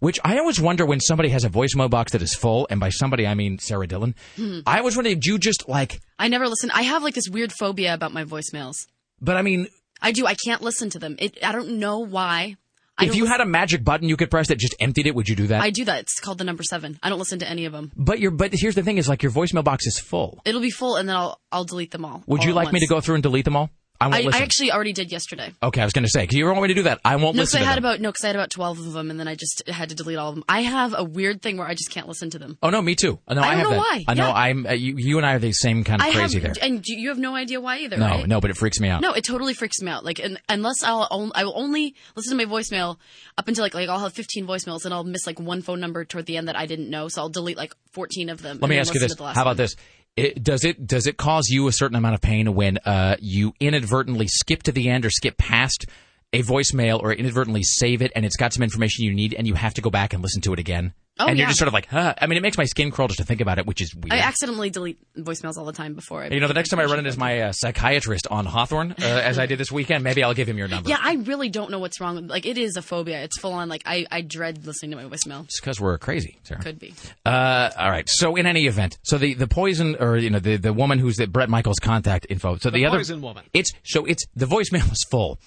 Which 0.00 0.18
I 0.22 0.38
always 0.38 0.60
wonder 0.60 0.84
when 0.84 1.00
somebody 1.00 1.30
has 1.30 1.44
a 1.44 1.48
voicemail 1.48 1.88
box 1.88 2.12
that 2.12 2.20
is 2.20 2.34
full, 2.34 2.66
and 2.68 2.78
by 2.78 2.90
somebody 2.90 3.26
I 3.26 3.34
mean 3.34 3.58
Sarah 3.58 3.86
Dillon. 3.86 4.14
Hmm. 4.36 4.60
I 4.66 4.78
always 4.78 4.96
wonder 4.96 5.10
did 5.10 5.24
you 5.24 5.38
just 5.38 5.68
like? 5.68 6.00
I 6.18 6.28
never 6.28 6.46
listen. 6.46 6.70
I 6.70 6.82
have 6.82 7.02
like 7.02 7.14
this 7.14 7.28
weird 7.30 7.52
phobia 7.52 7.94
about 7.94 8.12
my 8.12 8.24
voicemails. 8.24 8.86
But 9.20 9.36
I 9.36 9.42
mean, 9.42 9.68
I 10.00 10.12
do. 10.12 10.26
I 10.26 10.34
can't 10.34 10.60
listen 10.62 10.90
to 10.90 10.98
them. 10.98 11.16
It. 11.18 11.38
I 11.42 11.52
don't 11.52 11.78
know 11.78 12.00
why. 12.00 12.56
I 12.98 13.06
if 13.06 13.14
you 13.14 13.22
listen- 13.22 13.32
had 13.32 13.40
a 13.40 13.46
magic 13.46 13.82
button 13.82 14.08
you 14.08 14.18
could 14.18 14.30
press 14.30 14.48
that 14.48 14.58
just 14.58 14.74
emptied 14.78 15.06
it, 15.06 15.14
would 15.14 15.26
you 15.28 15.36
do 15.36 15.46
that? 15.46 15.62
I 15.62 15.70
do 15.70 15.86
that. 15.86 16.00
It's 16.00 16.20
called 16.20 16.36
the 16.36 16.44
number 16.44 16.62
seven. 16.62 16.98
I 17.02 17.08
don't 17.08 17.18
listen 17.18 17.38
to 17.38 17.48
any 17.48 17.64
of 17.64 17.72
them. 17.72 17.90
But 17.96 18.20
your 18.20 18.30
but 18.30 18.50
here's 18.52 18.74
the 18.74 18.82
thing: 18.82 18.98
is 18.98 19.08
like 19.08 19.22
your 19.22 19.32
voicemail 19.32 19.64
box 19.64 19.86
is 19.86 19.98
full. 19.98 20.42
It'll 20.44 20.60
be 20.60 20.70
full, 20.70 20.96
and 20.96 21.08
then 21.08 21.16
I'll 21.16 21.40
I'll 21.50 21.64
delete 21.64 21.92
them 21.92 22.04
all. 22.04 22.22
Would 22.26 22.40
all 22.40 22.46
you 22.46 22.52
like 22.52 22.72
me 22.72 22.80
to 22.80 22.86
go 22.86 23.00
through 23.00 23.14
and 23.14 23.22
delete 23.22 23.46
them 23.46 23.56
all? 23.56 23.70
I 24.02 24.06
won't 24.08 24.14
I, 24.14 24.26
listen. 24.26 24.40
I 24.40 24.44
actually 24.44 24.72
already 24.72 24.92
did 24.92 25.10
yesterday. 25.12 25.52
okay, 25.62 25.80
I 25.80 25.84
was 25.84 25.92
going 25.92 26.04
to 26.04 26.10
say 26.10 26.22
because 26.22 26.36
you 26.36 26.46
want 26.46 26.60
me 26.62 26.68
to 26.68 26.74
do 26.74 26.82
that. 26.84 27.00
I 27.04 27.16
won't 27.16 27.36
No, 27.36 27.42
because 27.42 27.54
listen 27.54 27.58
I 27.58 27.60
to 27.62 27.66
had 27.68 27.76
them. 27.76 27.84
about 27.84 28.00
no, 28.00 28.10
because 28.10 28.24
I 28.24 28.26
had 28.28 28.36
about 28.36 28.50
twelve 28.50 28.78
of 28.78 28.92
them, 28.92 29.10
and 29.10 29.18
then 29.18 29.28
I 29.28 29.34
just 29.34 29.66
had 29.68 29.88
to 29.90 29.94
delete 29.94 30.18
all 30.18 30.30
of 30.30 30.34
them. 30.34 30.44
I 30.48 30.62
have 30.62 30.94
a 30.96 31.04
weird 31.04 31.42
thing 31.42 31.56
where 31.56 31.66
I 31.66 31.74
just 31.74 31.90
can't 31.90 32.08
listen 32.08 32.30
to 32.30 32.38
them. 32.38 32.58
oh 32.62 32.70
no, 32.70 32.82
me 32.82 32.94
too. 32.94 33.18
No, 33.30 33.40
I 33.42 33.46
I, 33.46 33.50
don't 33.50 33.58
have 33.58 33.64
know 33.64 33.70
that. 33.70 33.76
why. 33.78 34.04
I 34.08 34.14
know 34.14 34.26
Yeah. 34.28 34.32
I'm. 34.34 34.66
Uh, 34.66 34.72
you, 34.72 34.94
you 34.96 35.16
and 35.18 35.26
I 35.26 35.34
are 35.34 35.38
the 35.38 35.52
same 35.52 35.84
kind 35.84 36.00
of 36.00 36.06
I 36.08 36.12
crazy 36.12 36.40
have, 36.40 36.54
there. 36.54 36.64
and 36.64 36.86
you 36.86 37.08
have 37.08 37.18
no 37.18 37.34
idea 37.34 37.60
why 37.60 37.78
either. 37.78 37.96
No, 37.96 38.06
right? 38.06 38.26
no, 38.28 38.40
but 38.40 38.50
it 38.50 38.56
freaks 38.56 38.80
me 38.80 38.88
out. 38.88 39.00
No, 39.00 39.12
it 39.12 39.24
totally 39.24 39.54
freaks 39.54 39.80
me 39.80 39.90
out. 39.90 40.04
Like, 40.04 40.18
and, 40.18 40.40
unless 40.48 40.82
I'll, 40.82 41.06
on, 41.10 41.32
I 41.34 41.44
will 41.44 41.56
only 41.58 41.94
listen 42.16 42.36
to 42.36 42.46
my 42.46 42.50
voicemail 42.52 42.98
up 43.38 43.48
until 43.48 43.62
like, 43.64 43.74
like 43.74 43.88
I'll 43.88 43.98
have 44.00 44.12
15 44.12 44.46
voicemails 44.46 44.84
and 44.84 44.92
I'll 44.92 45.04
miss 45.04 45.26
like 45.26 45.38
one 45.40 45.62
phone 45.62 45.80
number 45.80 46.04
toward 46.04 46.26
the 46.26 46.36
end 46.36 46.48
that 46.48 46.56
I 46.56 46.66
didn't 46.66 46.90
know. 46.90 47.08
So 47.08 47.22
I'll 47.22 47.28
delete 47.28 47.56
like 47.56 47.74
14 47.92 48.28
of 48.30 48.42
them. 48.42 48.58
Let 48.60 48.68
me 48.68 48.78
ask 48.78 48.92
you 48.94 49.00
listen 49.00 49.04
this: 49.04 49.12
to 49.12 49.16
the 49.18 49.22
last 49.24 49.36
How 49.36 49.42
about 49.42 49.56
this? 49.56 49.76
It, 50.14 50.42
does 50.42 50.64
it 50.64 50.86
does 50.86 51.06
it 51.06 51.16
cause 51.16 51.48
you 51.48 51.68
a 51.68 51.72
certain 51.72 51.96
amount 51.96 52.14
of 52.14 52.20
pain 52.20 52.54
when 52.54 52.76
uh, 52.78 53.16
you 53.18 53.54
inadvertently 53.60 54.28
skip 54.28 54.62
to 54.64 54.72
the 54.72 54.90
end 54.90 55.06
or 55.06 55.10
skip 55.10 55.38
past 55.38 55.86
a 56.34 56.42
voicemail 56.42 57.00
or 57.00 57.12
inadvertently 57.12 57.62
save 57.62 58.02
it 58.02 58.12
and 58.14 58.24
it's 58.24 58.36
got 58.36 58.52
some 58.52 58.62
information 58.62 59.04
you 59.04 59.14
need 59.14 59.34
and 59.34 59.46
you 59.46 59.54
have 59.54 59.74
to 59.74 59.80
go 59.80 59.88
back 59.88 60.12
and 60.12 60.22
listen 60.22 60.42
to 60.42 60.52
it 60.52 60.58
again? 60.58 60.92
Oh, 61.18 61.26
and 61.26 61.36
you're 61.36 61.44
yeah. 61.44 61.50
just 61.50 61.58
sort 61.58 61.68
of 61.68 61.74
like, 61.74 61.86
huh. 61.86 62.14
I 62.18 62.26
mean, 62.26 62.38
it 62.38 62.42
makes 62.42 62.56
my 62.56 62.64
skin 62.64 62.90
crawl 62.90 63.06
just 63.06 63.18
to 63.18 63.24
think 63.24 63.42
about 63.42 63.58
it, 63.58 63.66
which 63.66 63.82
is 63.82 63.94
weird. 63.94 64.12
I 64.12 64.20
accidentally 64.20 64.70
delete 64.70 64.98
voicemails 65.14 65.58
all 65.58 65.66
the 65.66 65.72
time 65.72 65.94
before 65.94 66.22
I. 66.22 66.28
you 66.28 66.40
know, 66.40 66.48
the 66.48 66.54
next 66.54 66.70
time 66.70 66.80
I 66.80 66.84
run 66.84 67.04
into 67.04 67.18
my 67.18 67.40
uh, 67.40 67.52
psychiatrist 67.52 68.26
on 68.30 68.46
Hawthorne, 68.46 68.92
uh, 68.92 68.94
as 69.04 69.38
I 69.38 69.44
did 69.44 69.58
this 69.58 69.70
weekend, 69.70 70.04
maybe 70.04 70.22
I'll 70.22 70.32
give 70.32 70.48
him 70.48 70.56
your 70.56 70.68
number. 70.68 70.88
Yeah, 70.88 70.96
I 71.00 71.14
really 71.16 71.50
don't 71.50 71.70
know 71.70 71.78
what's 71.78 72.00
wrong. 72.00 72.16
with 72.16 72.30
Like, 72.30 72.46
it 72.46 72.56
is 72.56 72.76
a 72.76 72.82
phobia. 72.82 73.22
It's 73.22 73.38
full 73.38 73.52
on. 73.52 73.68
Like, 73.68 73.82
I, 73.84 74.06
I 74.10 74.22
dread 74.22 74.66
listening 74.66 74.92
to 74.92 74.96
my 74.96 75.04
voicemail. 75.04 75.44
It's 75.44 75.60
because 75.60 75.78
we're 75.78 75.98
crazy, 75.98 76.38
Sarah. 76.44 76.62
Could 76.62 76.78
be. 76.78 76.94
Uh, 77.26 77.70
all 77.78 77.90
right. 77.90 78.08
So 78.08 78.36
in 78.36 78.46
any 78.46 78.66
event, 78.66 78.98
so 79.02 79.18
the, 79.18 79.34
the 79.34 79.46
poison 79.46 79.96
or 80.00 80.16
you 80.16 80.30
know 80.30 80.38
the, 80.38 80.56
the 80.56 80.72
woman 80.72 80.98
who's 80.98 81.16
the 81.16 81.26
Bret 81.26 81.50
Michaels 81.50 81.78
contact 81.78 82.26
info. 82.30 82.56
So 82.56 82.70
the, 82.70 82.78
The 82.78 82.86
other 82.86 82.98
poison 82.98 83.20
woman. 83.20 83.44
It's 83.52 83.70
so 83.84 84.06
it's 84.06 84.24
the 84.34 84.46
voicemail 84.46 84.90
is 84.90 85.04
full. 85.10 85.38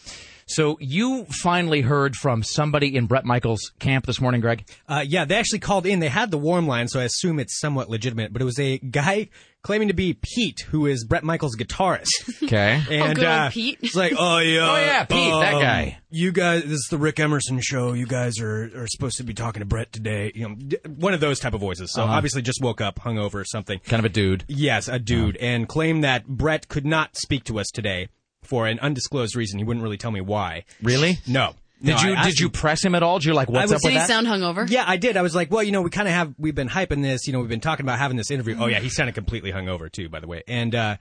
So 0.47 0.77
you 0.79 1.25
finally 1.41 1.81
heard 1.81 2.15
from 2.15 2.43
somebody 2.43 2.95
in 2.95 3.07
Bret 3.07 3.25
Michaels' 3.25 3.71
camp 3.79 4.05
this 4.05 4.21
morning, 4.21 4.41
Greg. 4.41 4.63
Uh, 4.87 5.03
yeah, 5.05 5.25
they 5.25 5.35
actually 5.35 5.57
called 5.59 5.87
in. 5.87 5.99
They 5.99 6.07
had 6.09 6.29
the 6.29 6.37
warm 6.37 6.67
line, 6.67 6.87
so 6.87 6.99
I 6.99 7.03
assume 7.05 7.39
it's 7.39 7.59
somewhat 7.59 7.89
legitimate. 7.89 8.31
But 8.31 8.43
it 8.43 8.45
was 8.45 8.59
a 8.59 8.77
guy 8.77 9.29
claiming 9.63 9.87
to 9.87 9.95
be 9.95 10.13
Pete, 10.13 10.59
who 10.69 10.85
is 10.85 11.03
Bret 11.03 11.23
Michaels' 11.23 11.55
guitarist. 11.55 12.05
Okay. 12.45 12.79
And 12.91 13.15
good 13.15 13.23
old 13.25 13.33
uh, 13.33 13.49
Pete. 13.49 13.79
It's 13.81 13.95
like, 13.95 14.13
oh 14.15 14.37
yeah, 14.39 14.71
Oh, 14.71 14.77
yeah, 14.77 15.03
Pete, 15.05 15.33
that 15.33 15.53
um, 15.55 15.61
guy. 15.61 15.97
You 16.11 16.31
guys, 16.31 16.61
this 16.61 16.73
is 16.73 16.87
the 16.91 16.97
Rick 16.99 17.19
Emerson 17.19 17.59
show. 17.59 17.93
You 17.93 18.05
guys 18.05 18.39
are, 18.39 18.65
are 18.83 18.87
supposed 18.87 19.17
to 19.17 19.23
be 19.23 19.33
talking 19.33 19.61
to 19.61 19.65
Bret 19.65 19.91
today. 19.91 20.31
You 20.35 20.49
know, 20.49 20.55
one 20.95 21.15
of 21.15 21.21
those 21.21 21.39
type 21.39 21.55
of 21.55 21.61
voices. 21.61 21.91
So 21.91 22.03
Uh-huh. 22.03 22.13
obviously, 22.13 22.43
just 22.43 22.61
woke 22.61 22.81
up, 22.81 22.99
hungover 22.99 23.35
or 23.35 23.45
something. 23.45 23.79
Kind 23.79 23.99
of 23.99 24.05
a 24.05 24.09
dude. 24.13 24.43
Yes, 24.47 24.87
a 24.87 24.99
dude, 24.99 25.37
and 25.37 25.67
claimed 25.67 26.03
that 26.03 26.27
Bret 26.27 26.67
could 26.67 26.85
not 26.85 27.17
speak 27.17 27.45
to 27.45 27.57
us 27.59 27.65
today 27.73 28.09
for 28.45 28.67
an 28.67 28.79
undisclosed 28.79 29.35
reason. 29.35 29.57
He 29.59 29.63
wouldn't 29.65 29.83
really 29.83 29.97
tell 29.97 30.11
me 30.11 30.21
why. 30.21 30.65
Really? 30.81 31.19
No. 31.27 31.53
Did 31.83 31.97
No, 31.97 32.01
you 32.03 32.15
I 32.15 32.23
did 32.29 32.39
you 32.39 32.49
press 32.49 32.83
him 32.83 32.95
at 32.95 33.03
all? 33.03 33.19
Did 33.19 33.25
you 33.25 33.33
like 33.33 33.49
what's 33.49 33.59
I 33.59 33.63
was- 33.63 33.71
up 33.73 33.75
with 33.77 33.83
Did 33.83 33.91
he 33.91 33.97
that? 33.97 34.07
sound 34.07 34.27
hungover? 34.27 34.67
Yeah, 34.69 34.85
I 34.87 34.95
did. 34.97 35.17
I 35.17 35.21
was 35.21 35.35
like, 35.35 35.51
well, 35.51 35.61
you 35.61 35.73
know, 35.73 35.81
we 35.81 35.89
kind 35.89 36.07
of 36.07 36.13
have 36.13 36.33
we've 36.37 36.55
been 36.55 36.69
hyping 36.69 37.01
this. 37.03 37.27
You 37.27 37.33
know, 37.33 37.39
we've 37.39 37.49
been 37.49 37.59
talking 37.59 37.85
about 37.85 37.99
having 37.99 38.15
this 38.17 38.31
interview. 38.31 38.55
Oh 38.59 38.67
yeah, 38.67 38.79
he 38.79 38.87
sounded 38.89 39.13
completely 39.13 39.51
hungover 39.51 39.91
too, 39.91 40.07
by 40.07 40.21
the 40.21 40.27
way. 40.27 40.41
And 40.47 40.73
uh, 40.73 40.95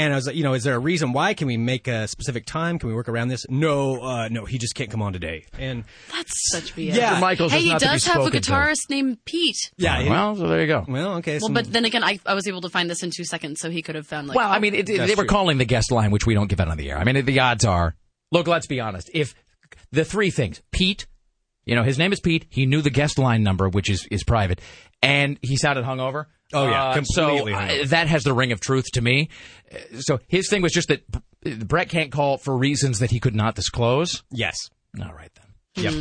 and 0.00 0.12
I 0.14 0.16
was 0.16 0.26
like, 0.26 0.34
you 0.36 0.42
know, 0.42 0.54
is 0.54 0.64
there 0.64 0.74
a 0.74 0.78
reason 0.78 1.12
why? 1.12 1.34
Can 1.34 1.46
we 1.46 1.58
make 1.58 1.86
a 1.86 2.08
specific 2.08 2.46
time? 2.46 2.78
Can 2.78 2.88
we 2.88 2.94
work 2.94 3.08
around 3.08 3.28
this? 3.28 3.44
No, 3.50 4.00
uh, 4.00 4.28
no, 4.30 4.46
he 4.46 4.56
just 4.56 4.74
can't 4.74 4.90
come 4.90 5.02
on 5.02 5.12
today. 5.12 5.44
And 5.58 5.84
That's 6.10 6.32
such 6.50 6.74
BS. 6.74 6.94
Yeah. 6.94 7.16
Mr. 7.16 7.20
Michaels 7.20 7.52
hey, 7.52 7.58
is 7.58 7.64
he 7.64 7.70
not 7.70 7.80
to 7.80 7.84
be 7.86 7.90
does 7.92 8.04
have 8.06 8.16
a 8.16 8.22
spoken 8.22 8.42
to. 8.42 8.50
guitarist 8.50 8.88
named 8.88 9.24
Pete. 9.26 9.58
yeah, 9.76 10.00
he- 10.02 10.08
well, 10.08 10.34
so 10.36 10.48
there 10.48 10.60
you 10.62 10.66
go. 10.66 10.84
well, 10.88 11.16
okay. 11.18 11.34
Well, 11.38 11.48
so- 11.48 11.52
but 11.54 11.70
then 11.70 11.84
again, 11.84 12.02
I, 12.02 12.18
I 12.24 12.32
was 12.34 12.48
able 12.48 12.62
to 12.62 12.70
find 12.70 12.88
this 12.88 13.02
in 13.02 13.10
two 13.14 13.24
seconds, 13.24 13.60
so 13.60 13.68
he 13.70 13.82
could 13.82 13.94
have 13.94 14.06
found 14.06 14.28
like. 14.28 14.36
Well, 14.36 14.50
I 14.50 14.58
mean, 14.58 14.74
it, 14.74 14.88
it- 14.88 14.96
That's 14.98 15.10
they 15.10 15.14
were 15.14 15.24
true. 15.24 15.28
calling 15.28 15.58
the 15.58 15.66
guest 15.66 15.92
line, 15.92 16.10
which 16.10 16.24
we 16.26 16.32
don't 16.34 16.48
give 16.48 16.60
out 16.60 16.68
on 16.68 16.78
the 16.78 16.90
air. 16.90 16.96
I 16.98 17.04
mean, 17.04 17.22
the 17.24 17.40
odds 17.40 17.64
are. 17.66 17.94
Look, 18.32 18.46
let's 18.46 18.66
be 18.66 18.80
honest. 18.80 19.10
If 19.12 19.34
the 19.92 20.04
three 20.04 20.30
things, 20.30 20.62
Pete, 20.72 21.06
you 21.66 21.74
know, 21.74 21.82
his 21.82 21.98
name 21.98 22.12
is 22.12 22.20
Pete. 22.20 22.46
He 22.48 22.64
knew 22.64 22.80
the 22.80 22.90
guest 22.90 23.18
line 23.18 23.42
number, 23.42 23.68
which 23.68 23.90
is 23.90 24.06
is 24.10 24.24
private, 24.24 24.60
and 25.02 25.38
he 25.42 25.56
sounded 25.56 25.84
hungover. 25.84 26.26
Oh, 26.52 26.68
yeah, 26.68 26.84
Uh, 26.88 26.94
completely 26.94 27.52
so 27.52 27.58
uh, 27.58 27.86
that 27.86 28.08
has 28.08 28.24
the 28.24 28.32
ring 28.32 28.52
of 28.52 28.60
truth 28.60 28.86
to 28.94 29.00
me. 29.00 29.28
So 30.00 30.18
his 30.28 30.48
thing 30.50 30.62
was 30.62 30.72
just 30.72 30.88
that 30.88 31.04
Bret 31.68 31.88
can't 31.88 32.10
call 32.10 32.38
for 32.38 32.56
reasons 32.56 32.98
that 32.98 33.10
he 33.10 33.20
could 33.20 33.34
not 33.34 33.54
disclose. 33.54 34.22
yes, 34.30 34.56
All 35.00 35.12
right 35.14 35.30
then. 35.34 35.84
yep. 35.84 35.92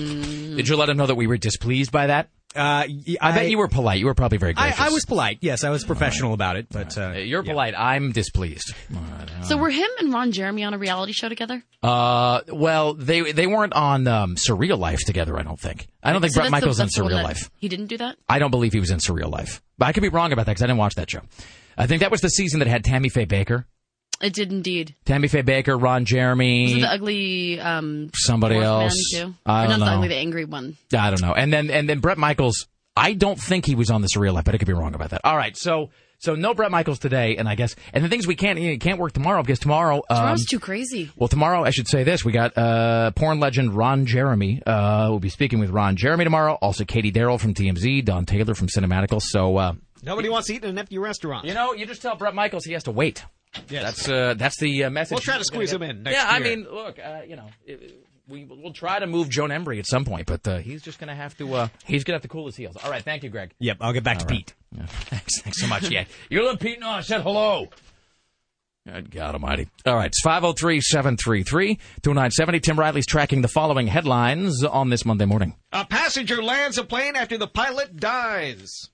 Did 0.57 0.67
you 0.67 0.75
let 0.75 0.89
him 0.89 0.97
know 0.97 1.05
that 1.05 1.15
we 1.15 1.27
were 1.27 1.37
displeased 1.37 1.91
by 1.91 2.07
that? 2.07 2.29
Uh, 2.55 2.83
y- 2.87 3.15
I, 3.21 3.31
bet 3.31 3.49
you 3.49 3.59
were 3.59 3.67
polite. 3.67 3.99
You 3.99 4.07
were 4.07 4.15
probably 4.15 4.39
very 4.39 4.53
I, 4.57 4.69
gracious. 4.69 4.79
I 4.79 4.89
was 4.89 5.05
polite. 5.05 5.37
Yes, 5.41 5.63
I 5.63 5.69
was 5.69 5.83
professional 5.83 6.33
about 6.33 6.55
it. 6.55 6.67
But 6.71 6.97
uh, 6.97 7.11
You're 7.11 7.43
polite. 7.43 7.75
I'm 7.77 8.11
displeased. 8.11 8.73
so 9.43 9.55
were 9.55 9.69
him 9.69 9.87
and 9.99 10.11
Ron 10.11 10.31
Jeremy 10.31 10.63
on 10.63 10.73
a 10.73 10.79
reality 10.79 11.13
show 11.13 11.29
together? 11.29 11.63
Uh, 11.83 12.41
well, 12.51 12.95
they 12.95 13.31
they 13.31 13.45
weren't 13.45 13.73
on 13.73 14.07
um, 14.07 14.35
Surreal 14.35 14.79
Life 14.79 14.99
together. 15.05 15.37
I 15.37 15.43
don't 15.43 15.59
think. 15.59 15.87
I 16.01 16.11
don't 16.11 16.21
think 16.21 16.33
So 16.33 16.41
Bret 16.41 16.45
that's 16.51 16.61
the- 16.61 16.65
Michaels 16.65 16.79
in 16.79 16.85
that's 16.85 16.95
the 16.97 17.03
one 17.03 17.11
Surreal 17.11 17.15
that- 17.17 17.23
Life. 17.23 17.51
He 17.59 17.67
didn't 17.69 17.87
do 17.87 17.97
that. 17.97 18.17
I 18.27 18.39
don't 18.39 18.51
believe 18.51 18.73
he 18.73 18.79
was 18.79 18.89
in 18.89 18.97
Surreal 18.97 19.31
Life, 19.31 19.61
but 19.77 19.85
I 19.87 19.93
could 19.93 20.01
be 20.03 20.09
wrong 20.09 20.31
about 20.33 20.45
that 20.47 20.53
because 20.53 20.63
I 20.63 20.67
didn't 20.67 20.79
watch 20.79 20.95
that 20.95 21.09
show. 21.09 21.21
I 21.77 21.85
think 21.87 22.01
that 22.01 22.11
was 22.11 22.21
the 22.21 22.29
season 22.29 22.59
that 22.59 22.67
had 22.67 22.83
Tammy 22.83 23.09
Faye 23.09 23.25
Bakker, 23.27 23.65
It 24.21 24.33
did 24.33 24.51
indeed. 24.51 24.95
Tammy 25.05 25.27
Faye 25.29 25.43
Bakker, 25.43 25.81
Ron 25.81 26.03
Jeremy, 26.05 26.63
Was 26.63 26.73
it 26.73 26.81
the 26.81 26.91
ugly 26.91 27.59
um, 27.59 28.11
somebody 28.13 28.55
dwarf 28.55 28.61
man, 28.61 28.83
else. 28.83 29.09
too? 29.13 29.33
I 29.45 29.63
Or 29.65 29.67
don't 29.69 29.79
not 29.79 29.85
the 29.85 29.91
know. 29.91 29.97
ugly, 29.97 30.07
the 30.09 30.15
angry 30.17 30.45
one. 30.45 30.77
I 30.93 31.09
don't 31.09 31.21
know. 31.21 31.33
And 31.33 31.53
then 31.53 31.69
and 31.71 31.87
then 31.87 31.99
Bret 31.99 32.17
Michaels. 32.17 32.67
I 32.97 33.13
don't 33.13 33.39
think 33.39 33.65
he 33.65 33.75
was 33.75 33.89
on 33.89 34.01
the 34.01 34.09
Surreal 34.13 34.33
Life, 34.33 34.43
but 34.43 34.55
I 34.55 34.57
could 34.57 34.67
be 34.67 34.73
wrong 34.73 34.93
about 34.93 35.11
that. 35.11 35.21
All 35.23 35.37
right, 35.37 35.55
so 35.55 35.89
So 36.17 36.35
no 36.35 36.53
Bret 36.53 36.69
Michaels 36.69 36.99
today, 36.99 37.37
and 37.37 37.47
I 37.47 37.55
guess, 37.55 37.77
and 37.93 38.03
the 38.03 38.09
things 38.09 38.27
we 38.27 38.35
can't, 38.35 38.59
you 38.59 38.71
know, 38.71 38.77
can't 38.77 38.99
work 38.99 39.13
tomorrow 39.13 39.41
because 39.41 39.59
tomorrow. 39.59 39.99
Um, 40.09 40.17
Tomorrow's 40.17 40.45
too 40.45 40.59
crazy. 40.59 41.09
well, 41.15 41.29
tomorrow 41.29 41.63
I 41.63 41.69
should 41.69 41.87
say 41.87 42.03
this: 42.03 42.25
we 42.25 42.33
got 42.33 42.57
uh, 42.57 43.11
porn 43.11 43.39
legend 43.39 43.73
Ron 43.73 44.05
Jeremy. 44.05 44.61
Uh, 44.67 45.07
we'll 45.11 45.19
be 45.19 45.29
speaking 45.29 45.59
with 45.59 45.69
Ron 45.69 45.95
Jeremy 45.95 46.25
tomorrow. 46.25 46.55
Also, 46.55 46.83
Katie 46.83 47.11
Darrell 47.11 47.37
from 47.37 47.53
TMZ, 47.53 48.03
Don 48.03 48.25
Taylor 48.25 48.53
from 48.53 48.67
Cinematical. 48.67 49.21
So 49.21 49.55
uh, 49.55 49.73
Nobody 50.03 50.27
wants 50.27 50.47
to 50.47 50.55
eat 50.55 50.63
in 50.65 50.71
an 50.71 50.77
empty 50.77 50.97
restaurant. 50.97 51.45
you 51.45 51.53
know, 51.53 51.73
you 51.73 51.85
just 51.85 52.01
tell 52.01 52.15
Bret 52.17 52.35
Michaels 52.35 52.65
he 52.65 52.73
has 52.73 52.83
to 52.83 52.91
wait. 52.91 53.23
Yes. 53.69 53.83
That's 53.83 54.09
uh, 54.09 54.33
that's 54.35 54.59
the 54.59 54.85
uh, 54.85 54.89
message. 54.89 55.15
We'll 55.15 55.21
try 55.21 55.37
to 55.37 55.43
squeeze 55.43 55.73
him 55.73 55.81
in 55.81 56.03
next 56.03 56.15
yeah, 56.15 56.25
I 56.27 56.39
mean, 56.39 56.67
look, 56.69 56.99
uh, 56.99 57.21
you 57.27 57.35
know, 57.35 57.47
it, 57.65 58.05
we 58.27 58.45
we'll 58.45 58.73
try 58.73 58.99
to 58.99 59.07
move 59.07 59.29
Joan 59.29 59.49
Embery 59.49 59.79
at 59.79 59.87
some 59.87 60.05
point, 60.05 60.27
but 60.27 60.47
uh, 60.47 60.59
he's 60.59 60.83
just 60.83 60.99
gonna 60.99 61.15
have 61.15 61.35
to. 61.37 61.51
Uh, 61.53 61.67
he's 61.85 62.03
gonna 62.03 62.15
have 62.15 62.21
to 62.21 62.27
cool 62.27 62.45
his 62.45 62.55
heels. 62.55 62.77
All 62.83 62.91
right, 62.91 63.03
thank 63.03 63.23
you, 63.23 63.29
Greg. 63.29 63.53
Yep, 63.59 63.77
I'll 63.81 63.93
get 63.93 64.03
back 64.03 64.19
All 64.19 64.25
to 64.25 64.33
right. 64.33 64.45
Pete. 64.45 64.53
Yeah, 64.75 64.85
thanks, 64.85 65.41
thanks 65.41 65.59
so 65.59 65.67
much. 65.67 65.89
Yeah, 65.89 66.05
you 66.29 66.45
let 66.45 66.59
Pete 66.59 66.79
know 66.79 66.89
I 66.89 67.01
said 67.01 67.21
hello. 67.21 67.67
Good 68.85 69.11
God 69.11 69.35
Almighty! 69.35 69.67
All 69.85 69.95
right, 69.95 70.07
it's 70.07 70.23
503-733-2970. 70.25 72.61
Tim 72.61 72.79
Riley's 72.79 73.05
tracking 73.05 73.41
the 73.41 73.47
following 73.47 73.87
headlines 73.87 74.63
on 74.63 74.89
this 74.89 75.05
Monday 75.05 75.25
morning. 75.25 75.55
A 75.71 75.85
passenger 75.85 76.41
lands 76.41 76.77
a 76.77 76.83
plane 76.83 77.15
after 77.15 77.37
the 77.37 77.47
pilot 77.47 77.97
dies. 77.97 78.89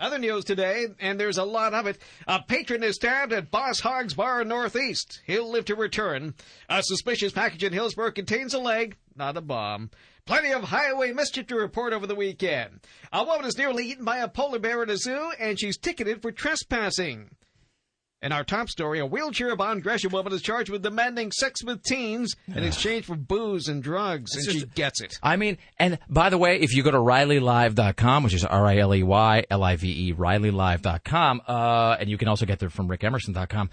Other 0.00 0.18
news 0.18 0.44
today, 0.44 0.88
and 0.98 1.18
there's 1.18 1.38
a 1.38 1.44
lot 1.44 1.74
of 1.74 1.86
it. 1.86 1.98
A 2.26 2.42
patron 2.42 2.82
is 2.82 2.96
stabbed 2.96 3.32
at 3.32 3.52
Boss 3.52 3.80
Hogg's 3.80 4.14
Bar 4.14 4.44
Northeast. 4.44 5.20
He'll 5.26 5.48
live 5.48 5.64
to 5.66 5.76
return. 5.76 6.34
A 6.68 6.82
suspicious 6.82 7.32
package 7.32 7.62
in 7.62 7.72
Hillsboro 7.72 8.10
contains 8.10 8.52
a 8.52 8.58
leg, 8.58 8.96
not 9.14 9.36
a 9.36 9.40
bomb. 9.40 9.90
Plenty 10.24 10.52
of 10.52 10.64
highway 10.64 11.12
mischief 11.12 11.46
to 11.48 11.56
report 11.56 11.92
over 11.92 12.06
the 12.06 12.14
weekend. 12.16 12.80
A 13.12 13.24
woman 13.24 13.44
is 13.46 13.58
nearly 13.58 13.86
eaten 13.86 14.04
by 14.04 14.18
a 14.18 14.28
polar 14.28 14.58
bear 14.58 14.82
at 14.82 14.90
a 14.90 14.96
zoo, 14.96 15.32
and 15.38 15.58
she's 15.58 15.78
ticketed 15.78 16.20
for 16.20 16.32
trespassing. 16.32 17.30
In 18.22 18.30
our 18.30 18.44
top 18.44 18.68
story, 18.68 19.00
a 19.00 19.06
wheelchair-bound 19.06 19.82
Gresham 19.82 20.12
woman 20.12 20.32
is 20.32 20.42
charged 20.42 20.70
with 20.70 20.82
demanding 20.82 21.32
sex 21.32 21.64
with 21.64 21.82
teens 21.82 22.36
in 22.46 22.62
exchange 22.62 23.04
for 23.04 23.16
booze 23.16 23.66
and 23.66 23.82
drugs, 23.82 24.36
and 24.36 24.46
It's 24.46 24.60
she 24.60 24.64
gets 24.76 25.00
it. 25.00 25.18
I 25.24 25.34
mean, 25.34 25.58
and 25.76 25.98
by 26.08 26.30
the 26.30 26.38
way, 26.38 26.60
if 26.60 26.72
you 26.72 26.84
go 26.84 26.92
to 26.92 26.98
RileyLive.com, 26.98 28.22
which 28.22 28.34
is 28.34 28.44
R-I-L-E-Y, 28.44 29.44
L-I-V-E, 29.50 30.14
RileyLive.com, 30.14 31.42
uh, 31.48 31.96
and 31.98 32.08
you 32.08 32.16
can 32.16 32.28
also 32.28 32.46
get 32.46 32.60
there 32.60 32.70
from 32.70 32.88
RickEmerson.com. 32.88 33.70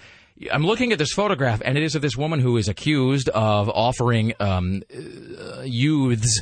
I'm 0.51 0.65
looking 0.65 0.93
at 0.93 0.97
this 0.97 1.13
photograph, 1.13 1.61
and 1.63 1.77
it 1.77 1.83
is 1.83 1.93
of 1.93 2.01
this 2.01 2.17
woman 2.17 2.39
who 2.39 2.57
is 2.57 2.67
accused 2.67 3.29
of 3.29 3.69
offering 3.69 4.33
um, 4.39 4.81
uh, 4.91 5.61
youths 5.61 6.41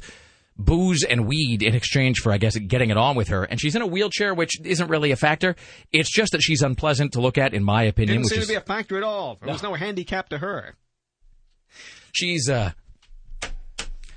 booze 0.57 1.03
and 1.03 1.27
weed 1.27 1.61
in 1.63 1.75
exchange 1.75 2.17
for, 2.23 2.31
I 2.31 2.38
guess, 2.38 2.57
getting 2.57 2.89
it 2.89 2.97
on 2.97 3.15
with 3.15 3.27
her. 3.29 3.43
And 3.43 3.59
she's 3.59 3.75
in 3.75 3.81
a 3.81 3.88
wheelchair, 3.88 4.34
which 4.34 4.59
isn't 4.61 4.88
really 4.89 5.11
a 5.11 5.15
factor. 5.15 5.55
It's 5.91 6.11
just 6.11 6.31
that 6.31 6.41
she's 6.41 6.61
unpleasant 6.61 7.13
to 7.13 7.21
look 7.21 7.38
at, 7.38 7.53
in 7.53 7.63
my 7.63 7.84
opinion. 7.84 8.17
Didn't 8.17 8.23
which 8.25 8.34
seem 8.34 8.41
is, 8.41 8.47
to 8.47 8.53
be 8.53 8.57
a 8.57 8.61
factor 8.61 8.97
at 8.97 9.03
all. 9.03 9.38
There 9.41 9.51
was 9.53 9.63
no 9.63 9.73
handicap 9.75 10.29
to 10.29 10.38
her. 10.39 10.75
she's 12.13 12.49
uh 12.49 12.71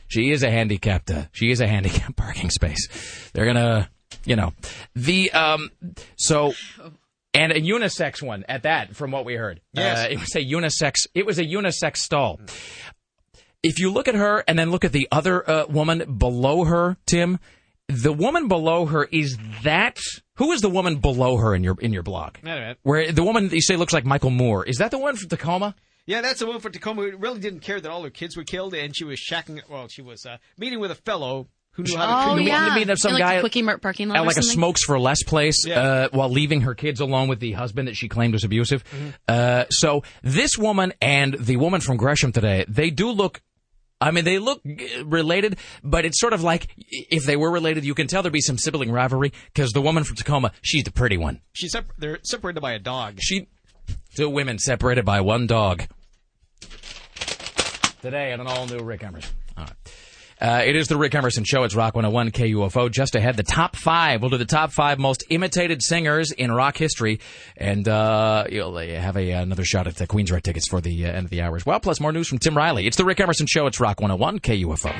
she 0.08 0.30
is 0.30 0.42
a 0.42 0.50
handicapped 0.50 1.10
uh, 1.10 1.24
she 1.32 1.50
is 1.50 1.60
a 1.60 1.66
handicapped 1.66 2.16
parking 2.16 2.50
space 2.50 3.30
they're 3.32 3.44
gonna 3.46 3.88
you 4.24 4.36
know 4.36 4.52
the 4.94 5.30
um 5.32 5.70
so 6.16 6.52
and 7.34 7.52
a 7.52 7.60
unisex 7.60 8.22
one 8.22 8.44
at 8.48 8.62
that 8.64 8.96
from 8.96 9.10
what 9.10 9.24
we 9.24 9.34
heard 9.34 9.60
Yes. 9.72 10.06
uh, 10.06 10.08
it 10.10 10.18
was 10.20 10.34
a 10.34 10.44
unisex 10.44 11.06
it 11.14 11.26
was 11.26 11.38
a 11.38 11.44
unisex 11.44 11.98
stall 11.98 12.40
if 13.62 13.78
you 13.78 13.90
look 13.90 14.08
at 14.08 14.14
her 14.14 14.42
and 14.48 14.58
then 14.58 14.70
look 14.70 14.84
at 14.84 14.92
the 14.92 15.08
other 15.12 15.48
uh, 15.48 15.66
woman 15.66 16.16
below 16.18 16.64
her 16.64 16.96
tim 17.06 17.38
the 17.88 18.12
woman 18.12 18.46
below 18.48 18.86
her 18.86 19.04
is 19.10 19.36
that 19.64 19.98
who 20.36 20.52
is 20.52 20.60
the 20.60 20.70
woman 20.70 20.96
below 20.98 21.36
her 21.38 21.54
in 21.54 21.62
your 21.64 21.76
in 21.80 21.92
your 21.92 22.02
blog 22.02 22.36
Wait 22.42 22.52
a 22.52 22.54
minute. 22.54 22.78
where 22.82 23.12
the 23.12 23.22
woman 23.22 23.48
that 23.48 23.54
you 23.54 23.60
say 23.62 23.76
looks 23.76 23.92
like 23.92 24.04
michael 24.04 24.30
moore 24.30 24.64
is 24.64 24.76
that 24.78 24.90
the 24.90 24.98
one 24.98 25.16
from 25.16 25.28
tacoma 25.28 25.74
Yeah, 26.06 26.22
that's 26.22 26.40
the 26.40 26.46
one 26.46 26.58
from 26.60 26.72
Tacoma 26.72 27.02
who 27.02 27.16
really 27.18 27.38
didn't 27.40 27.60
care 27.60 27.80
that 27.80 27.90
all 27.90 28.02
her 28.02 28.10
kids 28.10 28.36
were 28.36 28.42
killed, 28.42 28.74
and 28.74 28.96
she 28.96 29.04
was 29.04 29.20
shacking. 29.20 29.60
Well, 29.68 29.86
she 29.88 30.02
was 30.02 30.26
uh, 30.26 30.38
meeting 30.58 30.80
with 30.80 30.90
a 30.90 30.96
fellow 30.96 31.46
who 31.72 31.84
knew 31.84 31.96
how 31.96 32.06
to 32.06 32.30
Oh 32.30 32.34
treat 32.34 32.44
the 32.44 32.50
yeah, 32.50 32.68
the 32.70 32.74
meeting 32.74 32.90
of 32.90 32.98
some 32.98 33.10
In, 33.10 33.14
like, 33.14 33.22
guy 33.22 33.34
the 33.36 33.40
Quickie 33.42 33.62
parking 33.78 34.08
lot 34.08 34.16
at 34.18 34.26
like 34.26 34.36
a 34.38 34.42
smokes 34.42 34.82
for 34.82 34.98
less 34.98 35.22
place 35.22 35.64
Yeah. 35.64 35.78
uh, 35.80 36.08
while 36.10 36.28
leaving 36.30 36.62
her 36.62 36.74
kids 36.74 36.98
alone 37.00 37.28
with 37.28 37.38
the 37.38 37.52
husband 37.52 37.86
that 37.86 37.94
she 37.94 38.08
claimed 38.08 38.32
was 38.32 38.42
abusive. 38.42 38.82
Mm-hmm. 38.84 39.08
Uh, 39.28 39.64
so 39.70 40.02
this 40.24 40.58
woman 40.58 40.92
and 41.00 41.34
the 41.34 41.58
woman 41.58 41.80
from 41.80 41.96
Gresham 41.96 42.32
today, 42.32 42.64
they 42.66 42.90
do 42.90 43.10
look. 43.10 43.40
I 44.00 44.10
mean, 44.12 44.24
they 44.24 44.38
look 44.38 44.62
uh, 44.66 45.04
related, 45.04 45.58
but 45.84 46.04
it's 46.04 46.18
sort 46.18 46.32
of 46.32 46.42
like 46.42 46.68
if 46.88 47.24
they 47.24 47.36
were 47.36 47.50
related, 47.50 47.84
you 47.84 47.94
can 47.94 48.06
tell 48.06 48.22
there'd 48.22 48.32
be 48.32 48.40
some 48.40 48.56
sibling 48.56 48.90
rivalry 48.90 49.32
because 49.52 49.72
the 49.72 49.82
woman 49.82 50.04
from 50.04 50.16
Tacoma, 50.16 50.52
she's 50.62 50.84
the 50.84 50.92
pretty 50.92 51.18
one. 51.18 51.40
She's 51.52 51.72
sep- 51.72 51.92
they're 51.98 52.18
separated 52.22 52.60
by 52.60 52.72
a 52.72 52.78
dog. 52.78 53.18
She, 53.20 53.48
two 54.14 54.30
women 54.30 54.58
separated 54.58 55.04
by 55.04 55.20
one 55.20 55.46
dog. 55.46 55.84
Today 58.00 58.32
on 58.32 58.40
an 58.40 58.46
all 58.46 58.66
new 58.66 58.78
Rick 58.78 59.02
Emerson. 59.04 59.34
All 59.58 59.64
right. 59.64 59.72
Uh, 60.40 60.62
it 60.64 60.74
is 60.74 60.88
the 60.88 60.96
Rick 60.96 61.14
Emerson 61.14 61.44
Show. 61.44 61.64
It's 61.64 61.74
Rock 61.74 61.94
101 61.94 62.30
KUFO. 62.30 62.90
Just 62.90 63.14
ahead, 63.14 63.36
the 63.36 63.42
top 63.42 63.76
five. 63.76 64.22
We'll 64.22 64.30
do 64.30 64.38
the 64.38 64.46
top 64.46 64.72
five 64.72 64.98
most 64.98 65.24
imitated 65.28 65.82
singers 65.82 66.32
in 66.32 66.50
rock 66.50 66.78
history. 66.78 67.20
And 67.58 67.86
uh, 67.86 68.44
you'll 68.50 68.76
uh, 68.76 68.86
have 68.86 69.18
a, 69.18 69.32
another 69.32 69.64
shot 69.64 69.86
at 69.86 69.96
the 69.96 70.06
Queen's 70.06 70.32
Red 70.32 70.42
tickets 70.42 70.66
for 70.66 70.80
the 70.80 71.04
uh, 71.04 71.10
end 71.10 71.24
of 71.26 71.30
the 71.30 71.42
hour 71.42 71.56
as 71.56 71.66
well. 71.66 71.78
Plus 71.78 72.00
more 72.00 72.12
news 72.12 72.28
from 72.28 72.38
Tim 72.38 72.56
Riley. 72.56 72.86
It's 72.86 72.96
the 72.96 73.04
Rick 73.04 73.20
Emerson 73.20 73.46
Show. 73.46 73.66
It's 73.66 73.80
Rock 73.80 74.00
101 74.00 74.40
KUFO. 74.40 74.94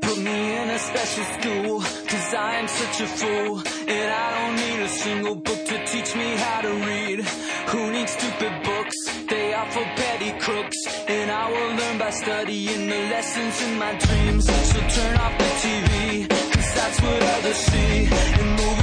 Put 0.00 0.18
me 0.18 0.56
in 0.56 0.70
a 0.70 0.78
special 0.78 1.24
school, 1.24 1.80
cause 1.80 2.34
I 2.34 2.54
am 2.56 2.68
such 2.68 3.00
a 3.02 3.06
fool. 3.06 3.58
And 3.88 4.10
I 4.10 4.46
don't 4.46 4.56
need 4.56 4.80
a 4.84 4.88
single 4.88 5.34
book 5.34 5.64
to 5.66 5.84
teach 5.84 6.16
me 6.16 6.34
how 6.36 6.62
to 6.62 6.68
read. 6.68 7.20
Who 7.20 7.92
needs 7.92 8.12
stupid 8.12 8.62
books? 8.62 8.96
They 9.28 9.52
are 9.52 9.70
for 9.70 9.84
petty 9.84 10.11
studying 12.22 12.86
the 12.86 13.00
lessons 13.10 13.62
in 13.62 13.78
my 13.78 13.94
dreams. 13.94 14.46
So 14.46 14.80
turn 14.96 15.16
off 15.16 15.36
the 15.38 15.50
TV, 15.64 16.28
cause 16.28 16.74
that's 16.74 17.00
what 17.02 17.22
others 17.34 17.56
see. 17.56 18.08
And 18.40 18.81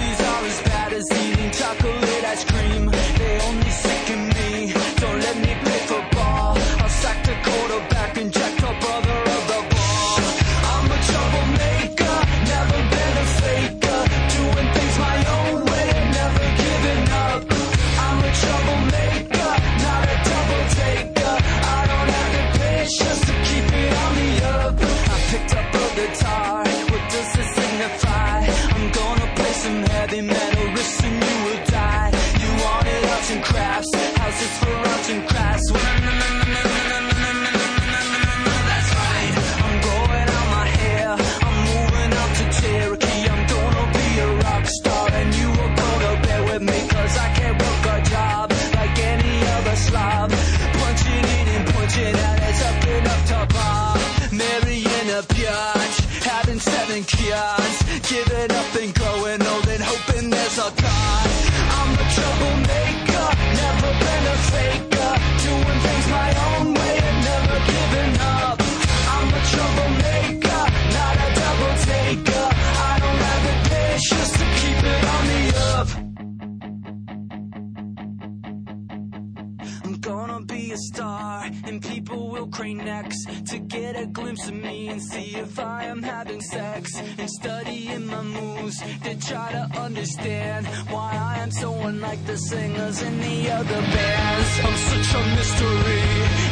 the 92.29 92.37
singers 92.37 93.01
in 93.01 93.19
the 93.19 93.49
other 93.49 93.81
bands. 93.93 94.51
I'm 94.65 94.77
such 94.91 95.09
a 95.17 95.21
mystery, 95.37 96.03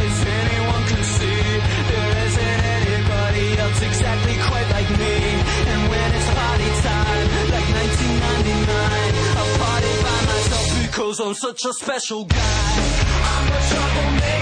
as 0.08 0.18
anyone 0.42 0.84
can 0.90 1.04
see. 1.16 1.42
There 1.92 2.14
isn't 2.26 2.62
anybody 2.78 3.46
loves 3.62 3.82
exactly 3.90 4.36
quite 4.50 4.70
like 4.76 4.90
me. 5.02 5.16
And 5.72 5.82
when 5.92 6.10
it's 6.18 6.30
party 6.40 6.70
time, 6.88 7.28
like 7.54 7.70
1999, 7.78 9.14
I'll 9.40 9.54
party 9.62 9.94
by 10.06 10.20
myself 10.32 10.68
because 10.82 11.18
I'm 11.20 11.36
such 11.36 11.62
a 11.66 11.74
special 11.74 12.26
guy. 12.26 12.74
I'm 13.32 13.48
a 13.58 13.60
troublemaker, 13.70 14.37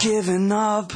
giving 0.00 0.52
up. 0.52 0.92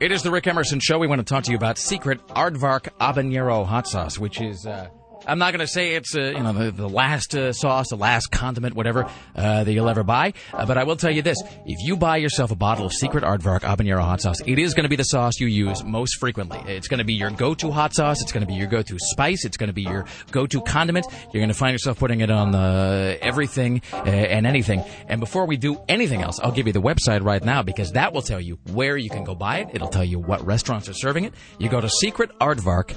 It 0.00 0.12
is 0.12 0.22
the 0.22 0.30
Rick 0.30 0.46
Emerson 0.46 0.80
Show. 0.80 0.98
We 0.98 1.06
want 1.06 1.20
to 1.20 1.24
talk 1.24 1.44
to 1.44 1.50
you 1.50 1.56
about 1.56 1.78
secret 1.78 2.26
Aardvark 2.28 2.88
Habanero 3.00 3.64
hot 3.64 3.86
sauce, 3.88 4.18
which 4.18 4.40
is. 4.40 4.66
Uh, 4.66 4.88
I'm 5.26 5.38
not 5.38 5.52
going 5.52 5.60
to 5.60 5.66
say 5.66 5.94
it's 5.94 6.14
uh, 6.14 6.20
you 6.20 6.42
know 6.42 6.52
the, 6.52 6.70
the 6.70 6.88
last 6.88 7.34
uh, 7.34 7.52
sauce, 7.52 7.88
the 7.90 7.96
last 7.96 8.30
condiment, 8.30 8.74
whatever 8.74 9.06
uh, 9.34 9.64
that 9.64 9.72
you'll 9.72 9.88
ever 9.88 10.04
buy. 10.04 10.32
Uh, 10.52 10.66
but 10.66 10.78
I 10.78 10.84
will 10.84 10.96
tell 10.96 11.10
you 11.10 11.22
this: 11.22 11.36
if 11.64 11.78
you 11.86 11.96
buy 11.96 12.18
yourself 12.18 12.50
a 12.50 12.54
bottle 12.54 12.86
of 12.86 12.92
Secret 12.92 13.24
Aardvark 13.24 13.60
Habanero 13.60 14.02
hot 14.02 14.20
sauce, 14.20 14.40
it 14.46 14.58
is 14.58 14.74
going 14.74 14.84
to 14.84 14.88
be 14.88 14.96
the 14.96 15.04
sauce 15.04 15.40
you 15.40 15.46
use 15.46 15.82
most 15.84 16.18
frequently. 16.18 16.60
It's 16.66 16.88
going 16.88 16.98
to 16.98 17.04
be 17.04 17.14
your 17.14 17.30
go-to 17.30 17.70
hot 17.70 17.94
sauce. 17.94 18.22
It's 18.22 18.32
going 18.32 18.42
to 18.42 18.46
be 18.46 18.54
your 18.54 18.68
go-to 18.68 18.98
spice. 18.98 19.44
It's 19.44 19.56
going 19.56 19.68
to 19.68 19.74
be 19.74 19.82
your 19.82 20.06
go-to 20.30 20.60
condiment. 20.62 21.06
You're 21.32 21.40
going 21.40 21.48
to 21.48 21.54
find 21.54 21.72
yourself 21.72 21.98
putting 21.98 22.20
it 22.20 22.30
on 22.30 22.54
uh, 22.54 23.16
everything 23.20 23.82
uh, 23.92 24.04
and 24.04 24.46
anything. 24.46 24.84
And 25.08 25.20
before 25.20 25.46
we 25.46 25.56
do 25.56 25.80
anything 25.88 26.22
else, 26.22 26.38
I'll 26.40 26.52
give 26.52 26.66
you 26.66 26.72
the 26.72 26.82
website 26.82 27.24
right 27.24 27.44
now 27.44 27.62
because 27.62 27.92
that 27.92 28.12
will 28.12 28.22
tell 28.22 28.40
you 28.40 28.58
where 28.72 28.96
you 28.96 29.10
can 29.10 29.24
go 29.24 29.34
buy 29.34 29.58
it. 29.58 29.70
It'll 29.72 29.88
tell 29.88 30.04
you 30.04 30.18
what 30.18 30.44
restaurants 30.46 30.88
are 30.88 30.94
serving 30.94 31.24
it. 31.24 31.34
You 31.58 31.68
go 31.68 31.80
to 31.80 31.88
Secret 31.88 32.30
Aardvark 32.38 32.96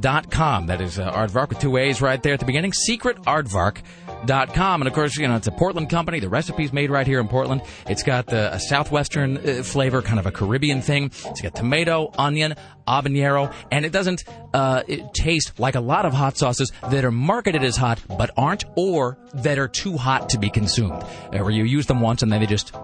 dot 0.00 0.30
com. 0.30 0.66
That 0.66 0.80
is 0.80 0.98
uh, 0.98 1.12
Aardvark 1.12 1.50
with 1.50 1.58
two 1.58 1.76
A's 1.76 2.00
right 2.00 2.22
there 2.22 2.34
at 2.34 2.40
the 2.40 2.46
beginning. 2.46 2.72
SecretAardvark.com. 2.72 4.82
And 4.82 4.88
of 4.88 4.94
course, 4.94 5.16
you 5.16 5.28
know, 5.28 5.36
it's 5.36 5.46
a 5.46 5.52
Portland 5.52 5.90
company. 5.90 6.20
The 6.20 6.28
recipe's 6.28 6.72
made 6.72 6.90
right 6.90 7.06
here 7.06 7.20
in 7.20 7.28
Portland. 7.28 7.62
It's 7.88 8.02
got 8.02 8.26
the, 8.26 8.54
a 8.54 8.60
southwestern 8.60 9.38
uh, 9.38 9.62
flavor, 9.62 10.02
kind 10.02 10.18
of 10.18 10.26
a 10.26 10.32
Caribbean 10.32 10.82
thing. 10.82 11.10
It's 11.26 11.40
got 11.40 11.54
tomato, 11.54 12.10
onion, 12.18 12.54
habanero, 12.86 13.52
and 13.70 13.84
it 13.84 13.92
doesn't 13.92 14.24
uh, 14.54 14.82
it 14.86 15.12
taste 15.14 15.58
like 15.58 15.74
a 15.74 15.80
lot 15.80 16.06
of 16.06 16.12
hot 16.12 16.36
sauces 16.36 16.72
that 16.90 17.04
are 17.04 17.12
marketed 17.12 17.64
as 17.64 17.76
hot 17.76 18.00
but 18.16 18.30
aren't, 18.36 18.64
or 18.76 19.18
that 19.34 19.58
are 19.58 19.68
too 19.68 19.96
hot 19.96 20.28
to 20.30 20.38
be 20.38 20.50
consumed. 20.50 21.02
Uh, 21.02 21.38
where 21.38 21.50
you 21.50 21.64
use 21.64 21.86
them 21.86 22.00
once 22.00 22.22
and 22.22 22.32
then 22.32 22.40
they 22.40 22.46
just 22.46 22.74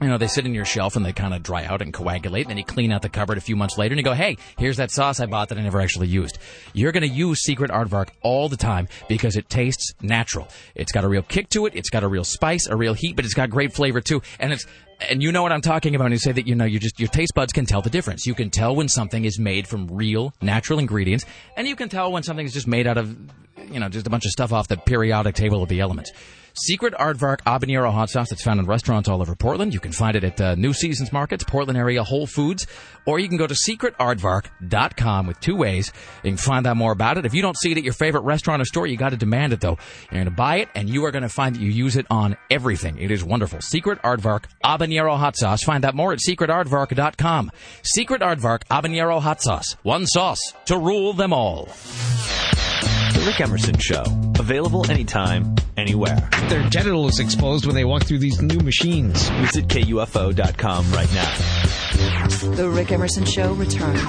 you 0.00 0.08
know, 0.08 0.18
they 0.18 0.26
sit 0.26 0.46
in 0.46 0.54
your 0.54 0.64
shelf 0.64 0.96
and 0.96 1.04
they 1.04 1.12
kind 1.12 1.34
of 1.34 1.42
dry 1.42 1.64
out 1.64 1.82
and 1.82 1.92
coagulate. 1.92 2.46
And 2.46 2.50
then 2.50 2.58
you 2.58 2.64
clean 2.64 2.92
out 2.92 3.02
the 3.02 3.08
cupboard 3.08 3.38
a 3.38 3.40
few 3.40 3.56
months 3.56 3.78
later 3.78 3.92
and 3.92 3.98
you 3.98 4.04
go, 4.04 4.14
hey, 4.14 4.36
here's 4.58 4.76
that 4.78 4.90
sauce 4.90 5.20
I 5.20 5.26
bought 5.26 5.48
that 5.50 5.58
I 5.58 5.62
never 5.62 5.80
actually 5.80 6.08
used. 6.08 6.38
You're 6.72 6.92
going 6.92 7.08
to 7.08 7.08
use 7.08 7.40
Secret 7.42 7.70
Aardvark 7.70 8.08
all 8.22 8.48
the 8.48 8.56
time 8.56 8.88
because 9.08 9.36
it 9.36 9.48
tastes 9.48 9.94
natural. 10.02 10.48
It's 10.74 10.92
got 10.92 11.04
a 11.04 11.08
real 11.08 11.22
kick 11.22 11.48
to 11.50 11.66
it. 11.66 11.74
It's 11.74 11.90
got 11.90 12.02
a 12.02 12.08
real 12.08 12.24
spice, 12.24 12.66
a 12.66 12.76
real 12.76 12.94
heat, 12.94 13.16
but 13.16 13.24
it's 13.24 13.34
got 13.34 13.50
great 13.50 13.72
flavor 13.72 14.00
too. 14.00 14.22
And 14.40 14.52
it's, 14.52 14.66
and 15.08 15.22
you 15.22 15.32
know 15.32 15.42
what 15.42 15.52
I'm 15.52 15.60
talking 15.60 15.94
about 15.94 16.04
when 16.04 16.12
you 16.12 16.18
say 16.18 16.32
that, 16.32 16.46
you 16.46 16.54
know, 16.54 16.64
you 16.64 16.78
just, 16.78 16.98
your 16.98 17.08
taste 17.08 17.34
buds 17.34 17.52
can 17.52 17.66
tell 17.66 17.82
the 17.82 17.90
difference. 17.90 18.26
You 18.26 18.34
can 18.34 18.50
tell 18.50 18.74
when 18.74 18.88
something 18.88 19.24
is 19.24 19.38
made 19.38 19.66
from 19.66 19.88
real, 19.88 20.32
natural 20.40 20.78
ingredients, 20.78 21.24
and 21.56 21.66
you 21.66 21.76
can 21.76 21.88
tell 21.88 22.12
when 22.12 22.22
something 22.22 22.46
is 22.46 22.52
just 22.52 22.66
made 22.66 22.86
out 22.86 22.98
of, 22.98 23.16
you 23.70 23.80
know, 23.80 23.88
just 23.88 24.06
a 24.06 24.10
bunch 24.10 24.26
of 24.26 24.30
stuff 24.30 24.52
off 24.52 24.68
the 24.68 24.76
periodic 24.76 25.34
table 25.34 25.62
of 25.62 25.68
the 25.68 25.80
elements. 25.80 26.12
Secret 26.54 26.94
Aardvark 26.94 27.38
Habanero 27.42 27.92
hot 27.92 28.10
sauce 28.10 28.30
that's 28.30 28.42
found 28.42 28.60
in 28.60 28.66
restaurants 28.66 29.08
all 29.08 29.20
over 29.20 29.34
Portland. 29.34 29.72
You 29.72 29.80
can 29.80 29.92
find 29.92 30.16
it 30.16 30.24
at 30.24 30.40
uh, 30.40 30.54
New 30.54 30.72
Seasons 30.72 31.12
Markets, 31.12 31.44
Portland 31.44 31.78
area 31.78 32.02
Whole 32.02 32.26
Foods, 32.26 32.66
or 33.06 33.18
you 33.18 33.28
can 33.28 33.36
go 33.38 33.46
to 33.46 33.54
secretaardvark.com 33.54 35.26
with 35.26 35.40
two 35.40 35.56
ways. 35.56 35.92
You 36.22 36.30
can 36.30 36.36
find 36.36 36.66
out 36.66 36.76
more 36.76 36.92
about 36.92 37.18
it. 37.18 37.26
If 37.26 37.34
you 37.34 37.42
don't 37.42 37.56
see 37.56 37.72
it 37.72 37.78
at 37.78 37.84
your 37.84 37.94
favorite 37.94 38.22
restaurant 38.22 38.60
or 38.62 38.64
store, 38.64 38.86
you 38.86 38.96
got 38.96 39.10
to 39.10 39.16
demand 39.16 39.52
it 39.52 39.60
though. 39.60 39.78
You're 40.10 40.22
going 40.22 40.24
to 40.26 40.30
buy 40.30 40.56
it, 40.56 40.68
and 40.74 40.88
you 40.88 41.04
are 41.04 41.10
going 41.10 41.22
to 41.22 41.28
find 41.28 41.54
that 41.56 41.62
you 41.62 41.70
use 41.70 41.96
it 41.96 42.06
on 42.10 42.36
everything. 42.50 42.98
It 42.98 43.10
is 43.10 43.24
wonderful. 43.24 43.60
Secret 43.60 44.00
Aardvark 44.02 44.44
Habanero 44.64 45.16
hot 45.16 45.36
sauce. 45.36 45.62
Find 45.62 45.84
out 45.84 45.94
more 45.94 46.12
at 46.12 46.18
secretaardvark.com. 46.18 47.50
Secret 47.82 48.22
Aardvark 48.22 48.64
Habanero 48.64 49.20
hot 49.20 49.42
sauce. 49.42 49.76
One 49.82 50.06
sauce 50.06 50.40
to 50.66 50.76
rule 50.78 51.12
them 51.12 51.32
all. 51.32 51.68
The 53.12 53.24
Rick 53.26 53.40
Emerson 53.40 53.78
Show. 53.78 54.02
Available 54.38 54.90
anytime, 54.90 55.54
anywhere. 55.76 56.28
Their 56.48 56.66
genitals 56.70 57.18
exposed 57.20 57.66
when 57.66 57.74
they 57.74 57.84
walk 57.84 58.04
through 58.04 58.18
these 58.18 58.40
new 58.40 58.58
machines. 58.60 59.28
Visit 59.28 59.68
KUFO.com 59.68 60.90
right 60.92 61.12
now. 61.12 62.56
The 62.56 62.70
Rick 62.70 62.90
Emerson 62.90 63.24
Show 63.26 63.52
returns. 63.52 64.00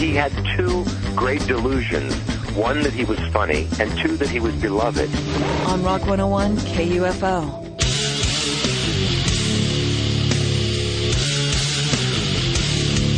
He 0.00 0.14
had 0.14 0.32
two 0.56 0.84
great 1.14 1.46
delusions. 1.46 2.14
One 2.56 2.82
that 2.82 2.92
he 2.92 3.04
was 3.04 3.18
funny, 3.32 3.68
and 3.78 3.96
two 3.98 4.16
that 4.16 4.28
he 4.28 4.40
was 4.40 4.54
beloved. 4.56 5.14
On 5.66 5.82
Rock 5.82 6.00
101 6.00 6.56
KUFO. 6.56 7.60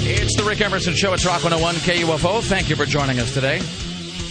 It's 0.05 0.37
the 0.37 0.45
Rick 0.45 0.61
Emerson 0.61 0.95
Show. 0.95 1.13
It's 1.15 1.25
Rock 1.25 1.45
101 1.45 1.77
KUFO. 1.77 2.43
Thank 2.43 2.69
you 2.69 2.77
for 2.77 2.85
joining 2.85 3.19
us 3.21 3.33
today. 3.33 3.61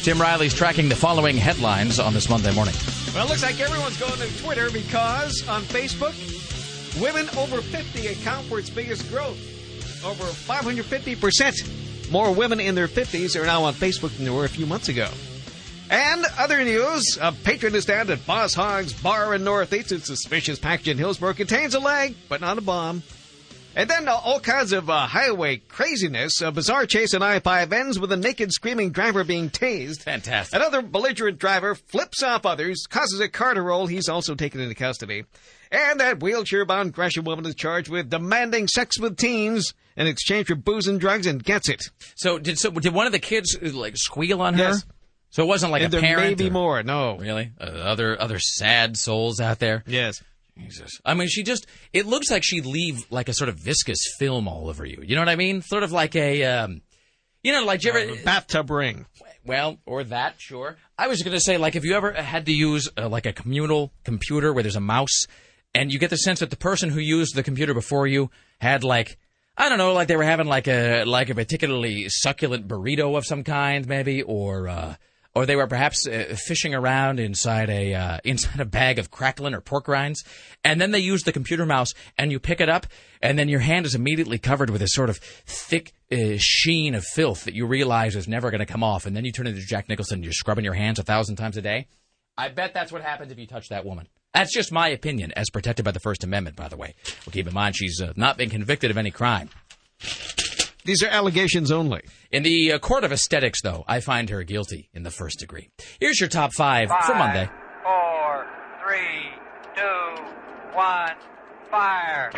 Tim 0.04 0.20
Riley's 0.20 0.56
tracking 0.56 0.90
the 0.90 0.96
following 0.96 1.38
headlines 1.38 2.00
on 2.00 2.16
this 2.16 2.28
Monday 2.28 2.52
morning. 2.56 2.74
Well, 3.14 3.28
it 3.28 3.30
looks 3.30 3.44
like 3.44 3.60
everyone's 3.60 4.00
going 4.00 4.20
to 4.20 4.42
Twitter 4.42 4.72
because 4.72 5.48
on 5.48 5.62
Facebook, 5.62 6.16
women 7.00 7.30
over 7.38 7.62
50 7.62 8.08
account 8.08 8.48
for 8.48 8.58
its 8.58 8.72
biggest 8.72 9.08
growth. 9.12 9.38
Over 10.04 10.24
550% 10.24 12.12
more 12.12 12.34
women 12.34 12.60
in 12.60 12.74
their 12.74 12.88
50s 12.88 13.40
are 13.40 13.46
now 13.46 13.64
on 13.66 13.76
Facebook 13.76 14.16
than 14.16 14.26
there 14.26 14.34
were 14.34 14.46
a 14.46 14.50
few 14.50 14.66
months 14.66 14.90
ago. 14.90 15.08
And 15.92 16.26
other 16.40 16.64
news, 16.64 17.20
a 17.22 17.32
patron 17.32 17.76
is 17.76 17.86
down 17.86 18.10
at 18.10 18.26
Boss 18.26 18.56
Hogg's 18.56 18.94
Bar 18.94 19.36
in 19.36 19.44
Northeast. 19.44 19.92
Its 19.92 20.08
suspicious 20.08 20.58
package 20.58 20.88
in 20.88 20.98
Hillsboro 20.98 21.36
contains 21.36 21.76
a 21.76 21.80
leg, 21.80 22.16
but 22.28 22.42
not 22.42 22.58
a 22.58 22.62
bomb. 22.62 23.04
And 23.76 23.90
then 23.90 24.08
uh, 24.08 24.12
all 24.14 24.40
kinds 24.40 24.74
of 24.74 24.90
uh, 24.90 25.08
highway 25.08 25.58
craziness. 25.58 26.42
A 26.42 26.52
bizarre 26.52 26.86
chase 26.86 27.14
on 27.14 27.24
I-5 27.24 27.72
ends 27.72 28.00
with 28.00 28.12
a 28.12 28.18
naked 28.18 28.52
screaming 28.52 28.92
driver 28.92 29.24
being 29.24 29.50
tased. 29.50 30.02
Fantastic. 30.04 30.56
Another 30.60 30.82
belligerent 30.82 31.40
driver 31.40 31.76
flips 31.76 32.22
off 32.22 32.46
others, 32.46 32.86
causes 32.90 33.20
a 33.22 33.30
car 33.30 33.54
to 33.54 33.62
roll. 33.62 33.88
He's 33.88 34.10
also 34.10 34.36
taken 34.36 34.60
into 34.60 34.76
custody. 34.76 35.24
And 35.72 36.02
that 36.02 36.22
wheelchair-bound 36.22 36.92
Gresham 36.94 37.24
woman 37.24 37.46
is 37.46 37.56
charged 37.56 37.90
with 37.90 38.10
demanding 38.10 38.68
sex 38.68 39.00
with 39.00 39.16
teens 39.16 39.74
in 39.96 40.06
exchange 40.06 40.48
for 40.48 40.56
booze 40.56 40.88
and 40.88 41.00
drugs 41.00 41.26
and 41.26 41.42
gets 41.42 41.70
it. 41.70 41.82
So 42.16 42.40
did 42.40 42.58
so 42.60 42.72
did 42.72 42.94
one 42.94 43.06
of 43.06 43.14
the 43.14 43.20
kids 43.20 43.56
uh, 43.62 43.70
like 43.72 43.96
squeal 43.96 44.42
on 44.42 44.56
her? 44.56 44.64
Yes. 44.64 44.86
So 45.30 45.44
it 45.44 45.48
wasn't 45.48 45.72
like 45.72 45.82
and 45.84 45.94
a 45.94 45.98
there 45.98 46.02
parent. 46.02 46.28
may 46.32 46.34
be 46.44 46.50
or- 46.50 46.52
more. 46.52 46.84
No. 46.84 47.16
Really? 47.18 47.52
Uh, 47.60 47.64
other 47.64 48.22
other 48.22 48.38
sad 48.38 48.98
souls 48.98 49.40
out 49.40 49.60
there. 49.60 49.84
Yes. 49.88 50.22
Jesus. 50.58 51.00
I 51.06 51.14
mean, 51.14 51.28
she 51.28 51.44
just. 51.44 51.66
It 51.94 52.06
looks 52.06 52.30
like 52.30 52.44
she'd 52.44 52.66
leave 52.66 53.06
like 53.10 53.30
a 53.30 53.34
sort 53.34 53.50
of 53.50 53.58
viscous 53.58 54.16
film 54.20 54.48
all 54.48 54.70
over 54.70 54.86
you. 54.86 55.02
You 55.06 55.16
know 55.16 55.22
what 55.22 55.30
I 55.30 55.36
mean? 55.36 55.62
Sort 55.62 55.84
of 55.84 55.92
like 55.92 56.16
a. 56.16 56.44
Um, 56.44 56.82
you 57.44 57.52
know, 57.52 57.64
like 57.66 57.84
you 57.84 57.92
ever 57.92 58.16
bathtub 58.24 58.70
ring. 58.70 59.06
Well, 59.44 59.80
or 59.88 60.04
that, 60.04 60.40
sure. 60.40 60.78
I 60.98 61.08
was 61.08 61.24
going 61.24 61.34
to 61.34 61.40
say, 61.40 61.58
like, 61.58 61.76
if 61.76 61.84
you 61.84 61.96
ever 61.96 62.12
had 62.12 62.46
to 62.46 62.52
use 62.52 62.88
uh, 62.96 63.10
like 63.10 63.26
a 63.26 63.34
communal 63.34 63.92
computer 64.04 64.54
where 64.54 64.62
there's 64.62 64.76
a 64.76 64.82
mouse, 64.82 65.26
and 65.74 65.92
you 65.92 65.98
get 65.98 66.12
the 66.12 66.18
sense 66.18 66.42
that 66.42 66.52
the 66.52 66.58
person 66.58 66.90
who 66.90 67.00
used 67.00 67.34
the 67.34 67.44
computer 67.44 67.74
before 67.74 68.08
you 68.08 68.30
had 68.60 68.84
like. 68.84 69.18
I 69.58 69.68
don't 69.68 69.78
know, 69.78 69.94
like 69.94 70.08
they 70.08 70.16
were 70.16 70.24
having 70.24 70.48
like 70.48 70.68
a 70.68 71.04
like 71.04 71.30
a 71.30 71.36
particularly 71.36 72.08
succulent 72.08 72.68
burrito 72.68 73.18
of 73.18 73.26
some 73.26 73.44
kind, 73.44 73.86
maybe, 73.86 74.24
or 74.24 74.68
uh, 74.70 74.96
or 75.34 75.46
they 75.46 75.56
were 75.56 75.68
perhaps 75.68 76.08
uh, 76.08 76.36
fishing 76.38 76.74
around 76.74 77.20
inside 77.20 77.70
a 77.70 77.94
uh, 77.94 78.20
inside 78.24 78.60
a 78.60 78.66
bag 78.66 79.00
of 79.00 79.12
crackling 79.12 79.54
or 79.54 79.62
pork 79.62 79.88
rinds, 79.88 80.24
and 80.64 80.80
then 80.80 80.92
they 80.92 81.00
use 81.00 81.24
the 81.24 81.32
computer 81.32 81.66
mouse, 81.66 81.94
and 82.18 82.32
you 82.32 82.40
pick 82.40 82.60
it 82.62 82.70
up, 82.70 82.88
and 83.22 83.40
then 83.40 83.50
your 83.50 83.60
hand 83.60 83.86
is 83.86 83.96
immediately 83.96 84.38
covered 84.38 84.70
with 84.70 84.82
a 84.82 84.88
sort 84.90 85.10
of 85.10 85.18
thick 85.18 85.94
uh, 86.12 86.34
sheen 86.38 86.96
of 86.96 87.04
filth 87.04 87.46
that 87.46 87.54
you 87.54 87.66
realize 87.66 88.16
is 88.16 88.28
never 88.28 88.52
going 88.52 88.60
to 88.60 88.66
come 88.66 88.84
off, 88.84 89.06
and 89.06 89.16
then 89.16 89.26
you 89.26 89.32
turn 89.32 89.48
into 89.48 89.62
Jack 89.62 89.88
Nicholson, 89.90 90.16
and 90.16 90.24
you're 90.24 90.34
scrubbing 90.34 90.66
your 90.66 90.74
hands 90.74 91.00
a 91.00 91.04
thousand 91.04 91.38
times 91.38 91.58
a 91.58 91.62
day. 91.62 91.88
I 92.38 92.50
bet 92.50 92.74
that's 92.74 92.92
what 92.92 93.02
happens 93.02 93.32
if 93.32 93.38
you 93.38 93.48
touch 93.48 93.70
that 93.70 93.86
woman. 93.86 94.08
That's 94.34 94.54
just 94.54 94.72
my 94.72 94.88
opinion, 94.88 95.34
as 95.36 95.50
protected 95.50 95.84
by 95.84 95.92
the 95.92 96.00
First 96.00 96.24
Amendment, 96.24 96.56
by 96.56 96.70
the 96.70 96.78
way. 96.78 96.96
Well, 97.26 97.34
keep 97.34 97.48
in 97.48 97.54
mind 97.54 97.76
she's 97.76 98.02
uh, 98.02 98.14
not 98.16 98.38
been 98.38 98.50
convicted 98.50 98.90
of 98.90 98.98
any 98.98 99.12
crime. 99.12 99.50
These 100.84 101.04
are 101.04 101.08
allegations 101.08 101.72
only. 101.72 102.02
In 102.32 102.44
the 102.44 102.74
uh, 102.74 102.80
court 102.80 103.04
of 103.04 103.12
aesthetics, 103.12 103.62
though, 103.62 103.84
I 103.88 104.00
find 104.00 104.30
her 104.30 104.44
guilty 104.44 104.90
in 104.94 105.04
the 105.04 105.12
first 105.12 105.40
degree. 105.40 105.70
Here's 106.00 106.20
your 106.20 106.30
top 106.30 106.54
five, 106.54 106.90
for 107.06 107.16
Monday. 107.16 107.50
Four, 107.84 108.48
three, 108.84 109.30
two, 109.76 110.24
one, 110.74 111.16
fire. 111.70 112.32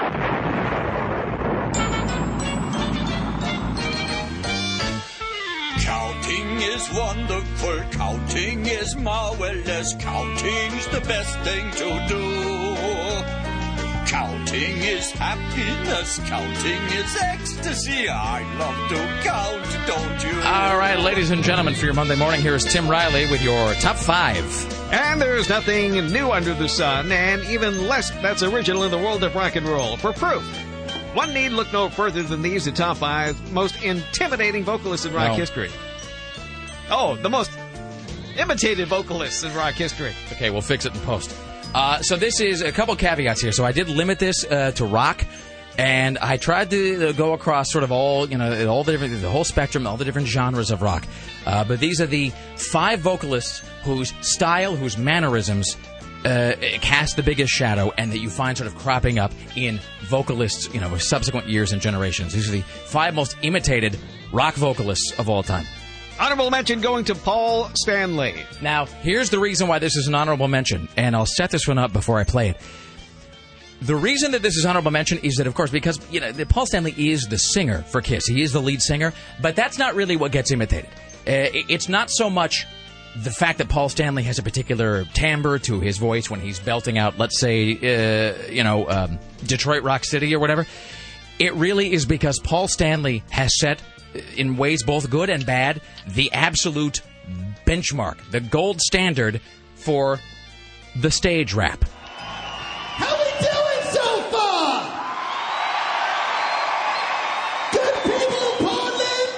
Counting 5.79 6.61
is 6.61 6.89
wonderful. 6.93 7.79
Counting 7.91 8.65
is 8.65 8.95
marvelous. 8.95 9.93
Counting's 9.99 10.87
the 10.87 11.01
best 11.01 11.37
thing 11.39 11.71
to 11.71 12.07
do. 12.07 13.42
Counting 14.13 14.77
is 14.77 15.09
happiness. 15.09 16.19
Counting 16.25 16.81
is 16.99 17.17
ecstasy. 17.19 18.07
I 18.07 18.43
love 18.59 18.89
to 18.89 19.23
count, 19.27 19.87
don't 19.87 20.23
you? 20.23 20.39
All 20.47 20.77
right, 20.77 20.99
ladies 20.99 21.31
and 21.31 21.43
gentlemen, 21.43 21.73
for 21.73 21.85
your 21.85 21.95
Monday 21.95 22.15
morning, 22.15 22.39
here 22.39 22.53
is 22.53 22.63
Tim 22.63 22.87
Riley 22.87 23.25
with 23.31 23.41
your 23.41 23.73
top 23.73 23.95
five. 23.95 24.45
And 24.93 25.19
there's 25.19 25.49
nothing 25.49 25.93
new 26.11 26.29
under 26.31 26.53
the 26.53 26.69
sun, 26.69 27.11
and 27.11 27.43
even 27.45 27.87
less 27.87 28.11
that's 28.21 28.43
original 28.43 28.83
in 28.83 28.91
the 28.91 28.99
world 28.99 29.23
of 29.23 29.33
rock 29.33 29.55
and 29.55 29.67
roll. 29.67 29.97
For 29.97 30.13
proof, 30.13 30.43
one 31.15 31.33
need 31.33 31.49
look 31.49 31.73
no 31.73 31.89
further 31.89 32.21
than 32.21 32.43
these, 32.43 32.65
the 32.65 32.71
top 32.71 32.97
five 32.97 33.51
most 33.51 33.81
intimidating 33.81 34.63
vocalists 34.63 35.07
in 35.07 35.13
rock 35.15 35.29
No. 35.29 35.33
history. 35.37 35.71
Oh, 36.91 37.15
the 37.15 37.31
most 37.31 37.49
imitated 38.37 38.87
vocalists 38.89 39.43
in 39.43 39.51
rock 39.55 39.73
history. 39.73 40.13
Okay, 40.33 40.51
we'll 40.51 40.61
fix 40.61 40.85
it 40.85 40.93
in 40.93 41.01
post. 41.01 41.35
Uh, 41.73 42.01
so 42.01 42.15
this 42.15 42.39
is 42.39 42.61
a 42.61 42.71
couple 42.71 42.95
caveats 42.95 43.41
here. 43.41 43.51
So 43.51 43.65
I 43.65 43.71
did 43.71 43.89
limit 43.89 44.19
this 44.19 44.45
uh, 44.45 44.71
to 44.71 44.85
rock, 44.85 45.25
and 45.77 46.17
I 46.19 46.37
tried 46.37 46.69
to 46.69 47.09
uh, 47.09 47.11
go 47.13 47.33
across 47.33 47.71
sort 47.71 47.83
of 47.83 47.91
all 47.91 48.29
you 48.29 48.37
know 48.37 48.67
all 48.67 48.83
the 48.83 48.91
different 48.91 49.21
the 49.21 49.29
whole 49.29 49.43
spectrum, 49.43 49.87
all 49.87 49.97
the 49.97 50.05
different 50.05 50.27
genres 50.27 50.69
of 50.69 50.81
rock. 50.81 51.05
Uh, 51.45 51.63
but 51.63 51.79
these 51.79 51.99
are 51.99 52.05
the 52.05 52.31
five 52.57 52.99
vocalists 52.99 53.63
whose 53.83 54.13
style, 54.21 54.75
whose 54.75 54.97
mannerisms. 54.97 55.77
Uh, 56.25 56.55
cast 56.79 57.17
the 57.17 57.21
biggest 57.21 57.51
shadow, 57.51 57.91
and 57.97 58.09
that 58.13 58.19
you 58.19 58.29
find 58.29 58.57
sort 58.57 58.65
of 58.65 58.73
cropping 58.77 59.19
up 59.19 59.33
in 59.57 59.77
vocalists, 60.03 60.73
you 60.73 60.79
know, 60.79 60.95
subsequent 60.95 61.49
years 61.49 61.73
and 61.73 61.81
generations. 61.81 62.31
These 62.31 62.47
are 62.47 62.53
the 62.53 62.61
five 62.61 63.13
most 63.13 63.35
imitated 63.41 63.99
rock 64.31 64.53
vocalists 64.53 65.11
of 65.19 65.27
all 65.27 65.43
time. 65.43 65.65
Honorable 66.19 66.51
mention 66.51 66.79
going 66.79 67.05
to 67.05 67.15
Paul 67.15 67.69
Stanley. 67.75 68.35
Now, 68.61 68.85
here's 68.85 69.29
the 69.29 69.39
reason 69.39 69.67
why 69.67 69.79
this 69.79 69.95
is 69.95 70.07
an 70.07 70.15
honorable 70.15 70.47
mention, 70.47 70.87
and 70.95 71.15
I'll 71.15 71.25
set 71.25 71.49
this 71.49 71.67
one 71.67 71.77
up 71.77 71.91
before 71.91 72.19
I 72.19 72.23
play 72.23 72.49
it. 72.49 72.57
The 73.81 73.95
reason 73.95 74.31
that 74.31 74.41
this 74.41 74.55
is 74.55 74.65
honorable 74.65 74.91
mention 74.91 75.17
is 75.19 75.35
that, 75.35 75.47
of 75.47 75.55
course, 75.55 75.71
because 75.71 75.99
you 76.11 76.21
know 76.21 76.31
Paul 76.47 76.65
Stanley 76.65 76.93
is 76.97 77.27
the 77.27 77.37
singer 77.37 77.81
for 77.81 78.01
Kiss. 78.01 78.25
He 78.25 78.41
is 78.41 78.53
the 78.53 78.61
lead 78.61 78.81
singer, 78.81 79.11
but 79.41 79.55
that's 79.55 79.77
not 79.77 79.95
really 79.95 80.15
what 80.15 80.31
gets 80.31 80.51
imitated. 80.51 80.89
Uh, 81.27 81.51
it's 81.67 81.89
not 81.89 82.09
so 82.09 82.29
much 82.29 82.65
the 83.15 83.31
fact 83.31 83.57
that 83.59 83.69
Paul 83.69 83.89
Stanley 83.89 84.23
has 84.23 84.39
a 84.39 84.43
particular 84.43 85.05
timbre 85.13 85.59
to 85.59 85.79
his 85.79 85.97
voice 85.97 86.29
when 86.29 86.39
he's 86.39 86.59
belting 86.59 86.97
out, 86.97 87.17
let's 87.17 87.39
say, 87.39 87.73
uh, 87.73 88.49
you 88.49 88.63
know, 88.63 88.87
um, 88.89 89.19
Detroit 89.45 89.83
Rock 89.83 90.03
City 90.03 90.33
or 90.33 90.39
whatever. 90.39 90.65
It 91.39 91.53
really 91.55 91.91
is 91.91 92.05
because 92.05 92.39
Paul 92.39 92.67
Stanley 92.67 93.23
has 93.29 93.57
set, 93.59 93.81
in 94.35 94.57
ways 94.57 94.83
both 94.83 95.09
good 95.09 95.29
and 95.29 95.45
bad, 95.45 95.81
the 96.07 96.31
absolute 96.31 97.01
benchmark, 97.65 98.17
the 98.31 98.39
gold 98.39 98.81
standard 98.81 99.41
for 99.75 100.19
the 100.95 101.09
stage 101.11 101.53
rap. 101.53 101.83
How 101.85 103.17
we 103.17 103.31
doing 103.39 103.81
so 103.91 104.21
far? 104.31 104.83
Good 107.71 107.95
people 108.03 108.37
of 108.37 108.57
Portland? 108.59 109.29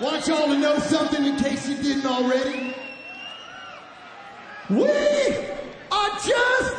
Want 0.00 0.26
y'all 0.26 0.48
to 0.48 0.58
know 0.58 0.78
something 0.78 1.24
in 1.24 1.36
case 1.36 1.68
you 1.68 1.76
didn't 1.76 2.06
already? 2.06 2.74
We 4.68 4.88
are 5.90 6.10
just 6.24 6.74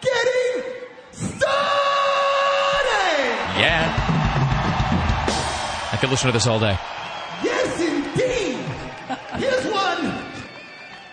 getting 0.00 0.64
started! 1.12 1.50
Yeah. 3.60 4.09
Could 6.00 6.10
listen 6.10 6.28
to 6.28 6.32
this 6.32 6.46
all 6.46 6.58
day. 6.58 6.78
Yes, 7.44 7.80
indeed! 7.80 8.56
Here's 9.38 9.66
one. 9.72 10.24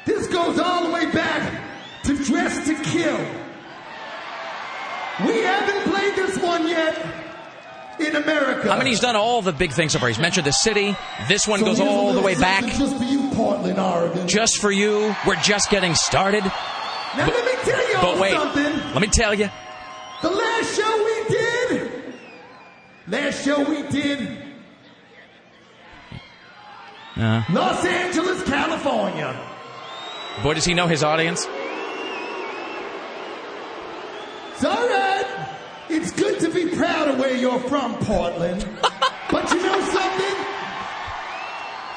This 0.05 0.27
goes 0.27 0.59
all 0.59 0.85
the 0.87 0.93
way 0.93 1.11
back 1.11 1.61
to 2.03 2.15
Dress 2.23 2.65
to 2.67 2.73
Kill. 2.83 3.17
We 5.27 5.41
haven't 5.41 5.91
played 5.91 6.15
this 6.15 6.37
one 6.41 6.67
yet 6.67 6.95
in 7.99 8.15
America. 8.15 8.69
I 8.71 8.77
mean, 8.77 8.87
he's 8.87 8.99
done 9.01 9.15
all 9.17 9.41
the 9.41 9.51
big 9.51 9.71
things 9.73 9.91
so 9.91 9.99
far. 9.99 10.07
He's 10.07 10.19
mentioned 10.19 10.45
the 10.45 10.51
city. 10.53 10.95
This 11.27 11.47
one 11.47 11.59
So 11.59 11.65
goes 11.65 11.79
all 11.81 12.13
the 12.13 12.21
way 12.21 12.35
back. 12.35 12.63
Just 12.65 12.97
for 12.97 13.03
you, 13.03 13.29
Portland, 13.33 13.79
Oregon. 13.79 14.27
Just 14.27 14.59
for 14.59 14.71
you. 14.71 15.13
We're 15.25 15.35
just 15.37 15.69
getting 15.69 15.95
started. 15.95 16.43
Now 16.45 17.27
let 17.27 17.45
me 17.45 17.51
tell 17.63 17.91
y'all 17.91 18.01
But 18.13 18.19
wait, 18.21 18.33
something. 18.33 18.63
let 18.93 19.01
me 19.01 19.07
tell 19.07 19.33
you. 19.33 19.49
The 20.21 20.29
last 20.29 20.75
show 20.75 21.03
we 21.03 21.35
did, 21.35 21.91
last 23.07 23.43
show 23.43 23.63
we 23.69 23.83
did, 23.89 24.43
Uh, 27.19 27.43
Los 27.51 27.83
Angeles, 27.85 28.43
California. 28.43 29.35
boy, 30.43 30.53
does 30.53 30.65
he 30.65 30.73
know 30.73 30.87
his 30.87 31.03
audience? 31.03 31.47
It's 34.53 34.63
all 34.65 34.87
right. 34.87 35.47
It's 35.89 36.11
good 36.11 36.39
to 36.41 36.49
be 36.49 36.75
proud 36.75 37.07
of 37.09 37.19
where 37.19 37.35
you're 37.35 37.59
from, 37.61 37.95
Portland. 37.99 38.67
but 39.31 39.51
you 39.51 39.61
know 39.63 39.79
something? 39.81 40.35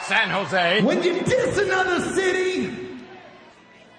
San 0.05 0.30
Jose. 0.30 0.82
When 0.82 1.02
you 1.02 1.20
diss 1.22 1.59
another 1.59 2.01
city, 2.12 2.74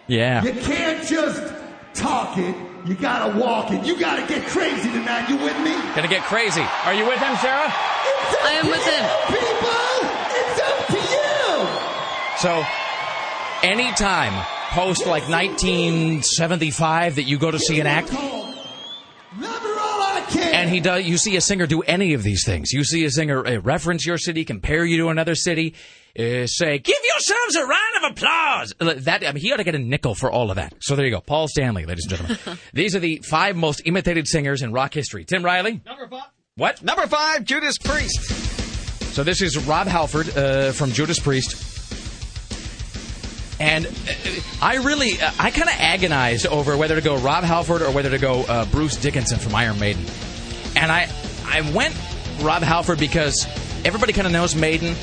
Yeah. 0.08 0.44
you 0.44 0.54
can't 0.62 1.06
just 1.08 1.54
talk 1.94 2.38
it. 2.38 2.56
You 2.86 2.96
gotta 2.96 3.38
walk 3.38 3.72
it. 3.72 3.86
You 3.86 3.96
gotta 4.00 4.26
get 4.28 4.46
crazy 4.48 4.90
tonight. 4.92 5.30
You 5.30 5.38
with 5.38 5.58
me? 5.60 5.74
Gonna 5.96 6.08
get 6.08 6.24
crazy. 6.24 6.66
Are 6.86 6.94
you 6.94 7.06
with 7.06 7.20
him, 7.20 7.36
Sarah? 7.38 7.72
I 8.44 8.54
am 8.62 8.68
with 8.68 8.84
him. 8.86 9.06
People, 9.28 10.10
it's 10.42 10.60
up 10.62 10.88
to 10.88 11.00
you. 11.14 11.48
So, 12.42 12.64
anytime 13.62 14.34
post 14.72 15.06
like 15.06 15.30
1975 15.30 17.16
that 17.18 17.24
you 17.24 17.38
go 17.38 17.52
to 17.52 17.60
see 17.60 17.80
an 17.80 17.86
act, 17.86 18.12
and 20.36 20.68
he 20.68 20.80
does, 20.80 21.06
you 21.06 21.20
see 21.20 21.36
a 21.36 21.42
singer 21.42 21.68
do 21.68 21.82
any 21.82 22.14
of 22.16 22.24
these 22.24 22.44
things. 22.44 22.72
You 22.72 22.84
see 22.84 23.06
a 23.06 23.12
singer 23.12 23.46
uh, 23.46 23.60
reference 23.60 24.08
your 24.08 24.18
city, 24.18 24.44
compare 24.44 24.84
you 24.84 24.98
to 24.98 25.10
another 25.10 25.36
city, 25.36 25.76
uh, 26.18 26.48
say, 26.48 26.80
"Give 26.80 26.98
yourselves 27.14 27.56
a 27.58 27.66
round 27.66 27.96
of 27.98 28.12
applause." 28.12 28.74
That 29.04 29.24
I 29.24 29.34
mean, 29.34 29.44
he 29.44 29.54
ought 29.54 29.58
to 29.58 29.64
get 29.64 29.76
a 29.76 29.80
nickel 29.80 30.16
for 30.16 30.32
all 30.32 30.50
of 30.50 30.56
that. 30.56 30.74
So 30.80 30.96
there 30.96 31.06
you 31.06 31.12
go, 31.12 31.22
Paul 31.22 31.48
Stanley, 31.48 31.86
ladies 31.86 32.08
and 32.10 32.18
gentlemen. 32.18 32.60
These 32.74 32.96
are 32.96 33.00
the 33.00 33.22
five 33.24 33.56
most 33.56 33.84
imitated 33.86 34.28
singers 34.28 34.64
in 34.64 34.74
rock 34.74 34.96
history. 34.96 35.26
Tim 35.26 35.46
Riley. 35.46 35.80
Number 35.86 36.08
five. 36.08 36.30
What? 36.56 36.82
Number 36.82 37.06
five, 37.06 37.46
Judas 37.46 37.78
Priest. 37.78 38.20
So 39.14 39.24
this 39.24 39.44
is 39.44 39.58
Rob 39.68 39.86
Halford 39.86 40.36
uh, 40.36 40.72
from 40.72 40.92
Judas 40.92 41.20
Priest. 41.20 41.71
And 43.62 43.86
uh, 43.86 43.92
I 44.60 44.78
really, 44.78 45.22
uh, 45.22 45.32
I 45.38 45.52
kind 45.52 45.70
of 45.70 45.76
agonized 45.78 46.48
over 46.48 46.76
whether 46.76 46.96
to 46.96 47.02
go 47.02 47.18
Rob 47.18 47.44
Halford 47.44 47.84
or 47.84 47.92
whether 47.92 48.10
to 48.10 48.18
go 48.18 48.42
uh, 48.42 48.66
Bruce 48.66 48.96
Dickinson 48.96 49.38
from 49.38 49.54
Iron 49.54 49.80
Maiden. 49.80 50.04
And 50.76 50.92
I, 50.92 51.08
I 51.46 51.62
went 51.72 51.96
Rob 52.42 52.64
Halford 52.64 52.98
because 52.98 53.46
everybody 53.86 54.14
kind 54.14 54.26
of 54.26 54.34
knows 54.34 54.56
Maiden, 54.56 54.96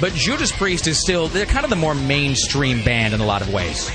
but 0.00 0.14
Judas 0.14 0.50
Priest 0.50 0.86
is 0.86 0.98
still, 0.98 1.28
they're 1.28 1.44
kind 1.44 1.64
of 1.64 1.70
the 1.70 1.76
more 1.76 1.94
mainstream 1.94 2.82
band 2.84 3.12
in 3.12 3.20
a 3.20 3.26
lot 3.26 3.42
of 3.42 3.52
ways. 3.52 3.90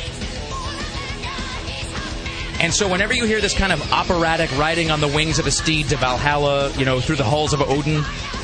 And 2.59 2.71
so 2.71 2.87
whenever 2.87 3.13
you 3.13 3.25
hear 3.25 3.41
this 3.41 3.57
kind 3.57 3.71
of 3.71 3.91
operatic 3.91 4.55
riding 4.55 4.91
on 4.91 5.01
the 5.01 5.07
wings 5.07 5.39
of 5.39 5.47
a 5.47 5.51
steed 5.51 5.89
to 5.89 5.97
Valhalla, 5.97 6.71
you 6.73 6.85
know, 6.85 6.99
through 6.99 7.15
the 7.15 7.23
halls 7.23 7.53
of 7.53 7.61
Odin 7.61 8.03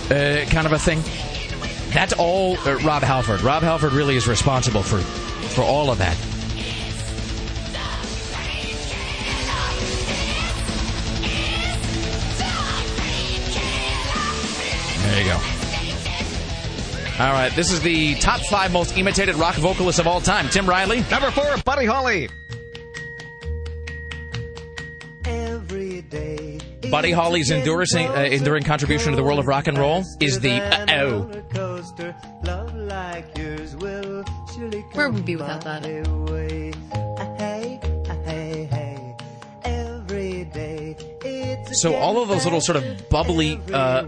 uh, 0.10 0.46
kind 0.50 0.66
of 0.66 0.72
a 0.74 0.80
thing, 0.80 1.04
that's 1.94 2.14
all 2.14 2.58
uh, 2.60 2.78
Rob 2.80 3.04
Halford. 3.04 3.42
Rob 3.42 3.64
Halford 3.64 3.94
really 3.94 4.16
is 4.16 4.28
responsible 4.28 4.84
for, 4.84 5.00
for 5.00 5.62
all 5.62 5.92
of 5.92 5.98
that. 6.00 6.18
There 15.04 15.22
you 15.22 15.30
go. 15.30 15.40
All 17.24 17.32
right, 17.32 17.52
this 17.56 17.72
is 17.72 17.82
the 17.82 18.16
top 18.16 18.42
five 18.42 18.74
most 18.74 18.98
imitated 18.98 19.36
rock 19.36 19.54
vocalists 19.56 20.00
of 20.00 20.08
all 20.08 20.20
time. 20.20 20.50
Tim 20.50 20.68
Riley. 20.68 21.06
Number 21.12 21.30
four, 21.30 21.56
Buddy 21.64 21.86
Holly. 21.86 22.28
Buddy 26.94 27.12
Holly's 27.12 27.50
enduring, 27.50 27.88
uh, 28.08 28.30
enduring 28.32 28.62
contribution 28.66 29.14
to 29.14 29.16
the 29.16 29.24
world 29.24 29.40
of 29.40 29.48
rock 29.48 29.66
and 29.66 29.76
roll 29.80 30.04
is 30.20 30.40
the 30.42 30.52
uh 30.52 30.86
oh. 30.92 31.22
Where 34.92 35.10
would 35.10 35.16
we 35.16 35.22
be 35.24 35.36
without 35.36 35.64
that? 35.64 35.84
So 41.72 41.96
all 41.96 42.22
of 42.22 42.28
those 42.28 42.44
little 42.44 42.62
sort 42.62 42.76
of 42.76 43.10
bubbly 43.10 43.60
uh, 43.74 44.04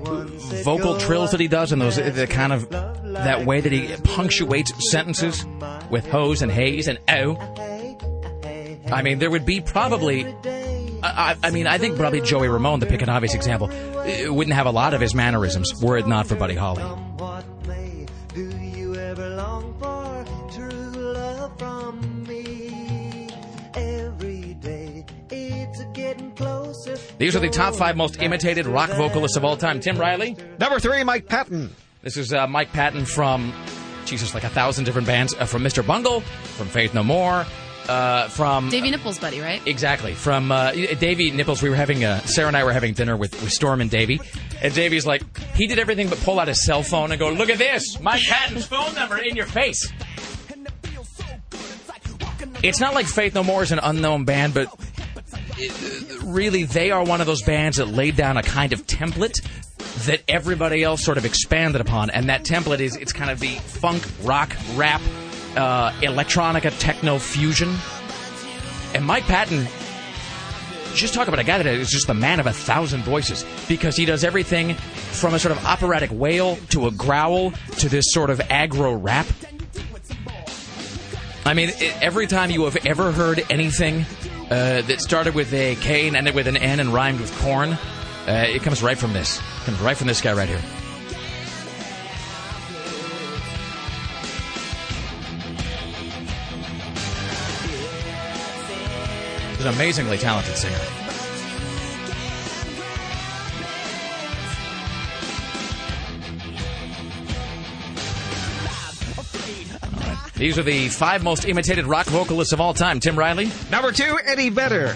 vocal 0.64 1.00
trills 1.00 1.32
that 1.32 1.40
he 1.40 1.48
does, 1.48 1.72
and 1.72 1.82
those 1.82 1.96
the 1.96 2.28
kind 2.28 2.54
of 2.54 2.70
that 2.70 3.48
way 3.48 3.62
that 3.62 3.72
he 3.72 3.96
punctuates 4.04 4.92
sentences 4.92 5.44
with 5.90 6.08
hose 6.08 6.44
and 6.44 6.52
haze 6.52 6.88
and 6.88 7.00
oh. 7.10 7.36
I 8.92 9.02
mean, 9.02 9.18
there 9.18 9.32
would 9.32 9.48
be 9.48 9.60
probably. 9.60 10.32
I, 11.06 11.38
I, 11.44 11.52
mean, 11.52 11.68
I 11.68 11.78
think 11.78 11.98
probably 11.98 12.22
Joey 12.22 12.48
Ramone, 12.48 12.80
to 12.80 12.86
pick 12.86 13.02
an 13.02 13.10
obvious 13.10 13.34
example, 13.34 13.70
eh, 13.72 14.28
wouldn't 14.28 14.56
have 14.56 14.66
a 14.66 14.72
lot 14.72 14.94
of 14.94 15.02
his 15.02 15.14
mannerisms 15.14 15.74
were 15.82 15.98
it 15.98 16.08
not 16.08 16.28
for 16.28 16.36
Buddy 16.36 16.56
Holly. 16.56 16.84
These 27.18 27.36
are 27.36 27.40
the 27.40 27.50
top 27.50 27.76
five 27.76 27.96
most 27.96 28.22
imitated 28.22 28.66
rock 28.66 28.90
vocalists 28.92 29.38
of 29.38 29.46
all 29.46 29.56
time. 29.56 29.80
Tim 29.80 29.98
Riley. 29.98 30.36
Number 30.60 30.80
three, 30.80 31.04
Mike 31.04 31.28
Patton. 31.28 31.74
This 32.02 32.18
is 32.18 32.34
uh, 32.34 32.46
Mike 32.46 32.72
Patton 32.72 33.06
from, 33.06 33.54
Jesus, 34.06 34.34
like 34.34 34.44
a 34.44 34.50
thousand 34.50 34.84
different 34.84 35.08
bands, 35.08 35.34
uh, 35.34 35.46
from 35.46 35.64
Mr. 35.64 35.86
Bungle, 35.86 36.20
from 36.22 36.68
Faith 36.68 36.94
No 36.94 37.04
More, 37.04 37.46
uh, 37.90 38.28
from 38.30 38.70
Davy 38.70 38.92
Nipples' 38.92 39.20
buddy, 39.20 39.40
right? 39.42 39.62
Exactly. 39.68 40.14
From 40.14 40.52
uh, 40.52 40.72
Davy 40.72 41.32
Nipples, 41.32 41.62
we 41.62 41.70
were 41.70 41.76
having 41.76 42.04
uh, 42.04 42.20
Sarah 42.22 42.48
and 42.48 42.58
I 42.58 42.64
were 42.64 42.74
having 42.74 42.94
dinner 42.94 43.16
with, 43.18 43.40
with 43.42 43.52
Storm 43.52 43.82
and 43.82 43.90
Davy, 43.90 44.20
and 44.62 44.74
Davy's 44.74 45.06
like, 45.06 45.24
he 45.56 45.68
did 45.68 45.80
everything 45.80 46.10
but 46.10 46.20
pull 46.20 46.40
out 46.40 46.48
his 46.48 46.66
cell 46.66 46.84
phone 46.84 47.12
and 47.12 47.20
go, 47.20 47.30
"Look 47.30 47.50
at 47.50 47.58
this, 47.58 48.00
Mike 48.00 48.22
Patton's 48.28 48.66
phone 48.66 48.94
number 48.96 49.18
in 49.18 49.36
your 49.36 49.46
face." 49.46 49.92
It's 52.64 52.80
not 52.80 52.94
like 52.94 53.06
Faith 53.06 53.36
No 53.36 53.44
More 53.44 53.62
is 53.64 53.72
an 53.72 53.80
unknown 53.82 54.26
band, 54.26 54.54
but 54.54 54.68
it- 55.58 56.24
really 56.24 56.64
they 56.64 56.90
are 56.92 57.04
one 57.04 57.22
of 57.22 57.28
those 57.28 57.44
bands 57.44 57.78
that 57.78 57.88
laid 57.88 58.16
down 58.16 58.38
a 58.38 58.44
kind 58.44 58.74
of 58.74 58.88
template 58.88 59.40
that 60.06 60.22
everybody 60.28 60.84
else 60.84 61.04
sort 61.04 61.18
of 61.18 61.26
expanded 61.26 61.80
upon, 61.82 62.10
and 62.10 62.30
that 62.30 62.44
template 62.44 62.80
is 62.80 62.96
it's 62.96 63.14
kind 63.14 63.30
of 63.30 63.40
the 63.40 63.56
funk, 63.56 64.06
rock, 64.24 64.56
rap, 64.74 65.02
uh, 65.56 65.92
electronica, 66.02 66.78
techno 66.80 67.20
fusion. 67.20 67.76
And 68.94 69.06
Mike 69.06 69.24
Patton, 69.24 69.68
just 70.94 71.14
talk 71.14 71.28
about 71.28 71.40
a 71.40 71.44
guy 71.44 71.58
that 71.58 71.66
is 71.66 71.90
just 71.90 72.08
the 72.08 72.14
man 72.14 72.40
of 72.40 72.48
a 72.48 72.54
thousand 72.54 73.04
voices 73.04 73.46
because 73.68 73.96
he 73.96 74.06
does 74.06 74.24
everything 74.24 74.74
from 74.76 75.34
a 75.34 75.40
sort 75.40 75.56
of 75.56 75.66
operatic 75.66 76.10
wail 76.14 76.58
to 76.70 76.88
a 76.88 76.92
growl 76.92 77.52
to 77.78 77.90
this 77.90 78.06
sort 78.10 78.30
of 78.30 78.40
aggro 78.40 78.98
rap. 79.02 79.26
I 81.46 81.54
mean, 81.54 81.72
every 82.02 82.26
time 82.26 82.50
you 82.50 82.64
have 82.64 82.78
ever 82.86 83.12
heard 83.12 83.46
anything 83.52 84.06
uh, 84.50 84.82
that 84.82 85.00
started 85.00 85.36
with 85.36 85.54
a 85.54 85.76
K 85.76 86.08
and 86.08 86.16
ended 86.16 86.34
with 86.34 86.48
an 86.48 86.58
N 86.58 86.80
and 86.80 86.90
rhymed 86.94 87.20
with 87.20 87.38
corn, 87.40 87.74
uh, 88.28 88.46
it 88.48 88.64
comes 88.64 88.82
right 88.82 88.98
from 88.98 89.14
this. 89.14 89.38
It 89.38 89.66
comes 89.66 89.80
right 89.82 89.96
from 89.96 90.08
this 90.08 90.22
guy 90.22 90.34
right 90.34 90.50
here. 90.50 90.62
An 99.66 99.74
amazingly 99.74 100.18
talented 100.18 100.56
singer. 100.56 100.76
All 109.84 110.00
right. 110.00 110.34
These 110.36 110.58
are 110.58 110.64
the 110.64 110.90
five 110.90 111.24
most 111.24 111.46
imitated 111.46 111.88
rock 111.88 112.06
vocalists 112.08 112.54
of 112.54 112.62
all 112.62 112.74
time. 112.74 113.00
Tim 113.00 113.18
Riley. 113.18 113.50
Number 113.72 113.92
two, 113.92 114.18
Eddie 114.26 114.50
Vedder. 114.50 114.96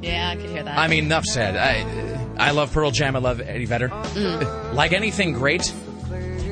Yeah, 0.00 0.30
I 0.30 0.36
could 0.36 0.50
hear 0.50 0.64
that. 0.64 0.76
I 0.76 0.88
mean, 0.88 1.04
enough 1.04 1.24
said. 1.24 1.56
I, 1.56 2.48
I 2.48 2.50
love 2.50 2.72
Pearl 2.72 2.90
Jam. 2.90 3.14
I 3.14 3.20
love 3.20 3.40
Eddie 3.40 3.66
Vedder. 3.66 3.88
Mm. 3.88 4.74
Like 4.74 4.92
anything 4.92 5.32
great, 5.34 5.72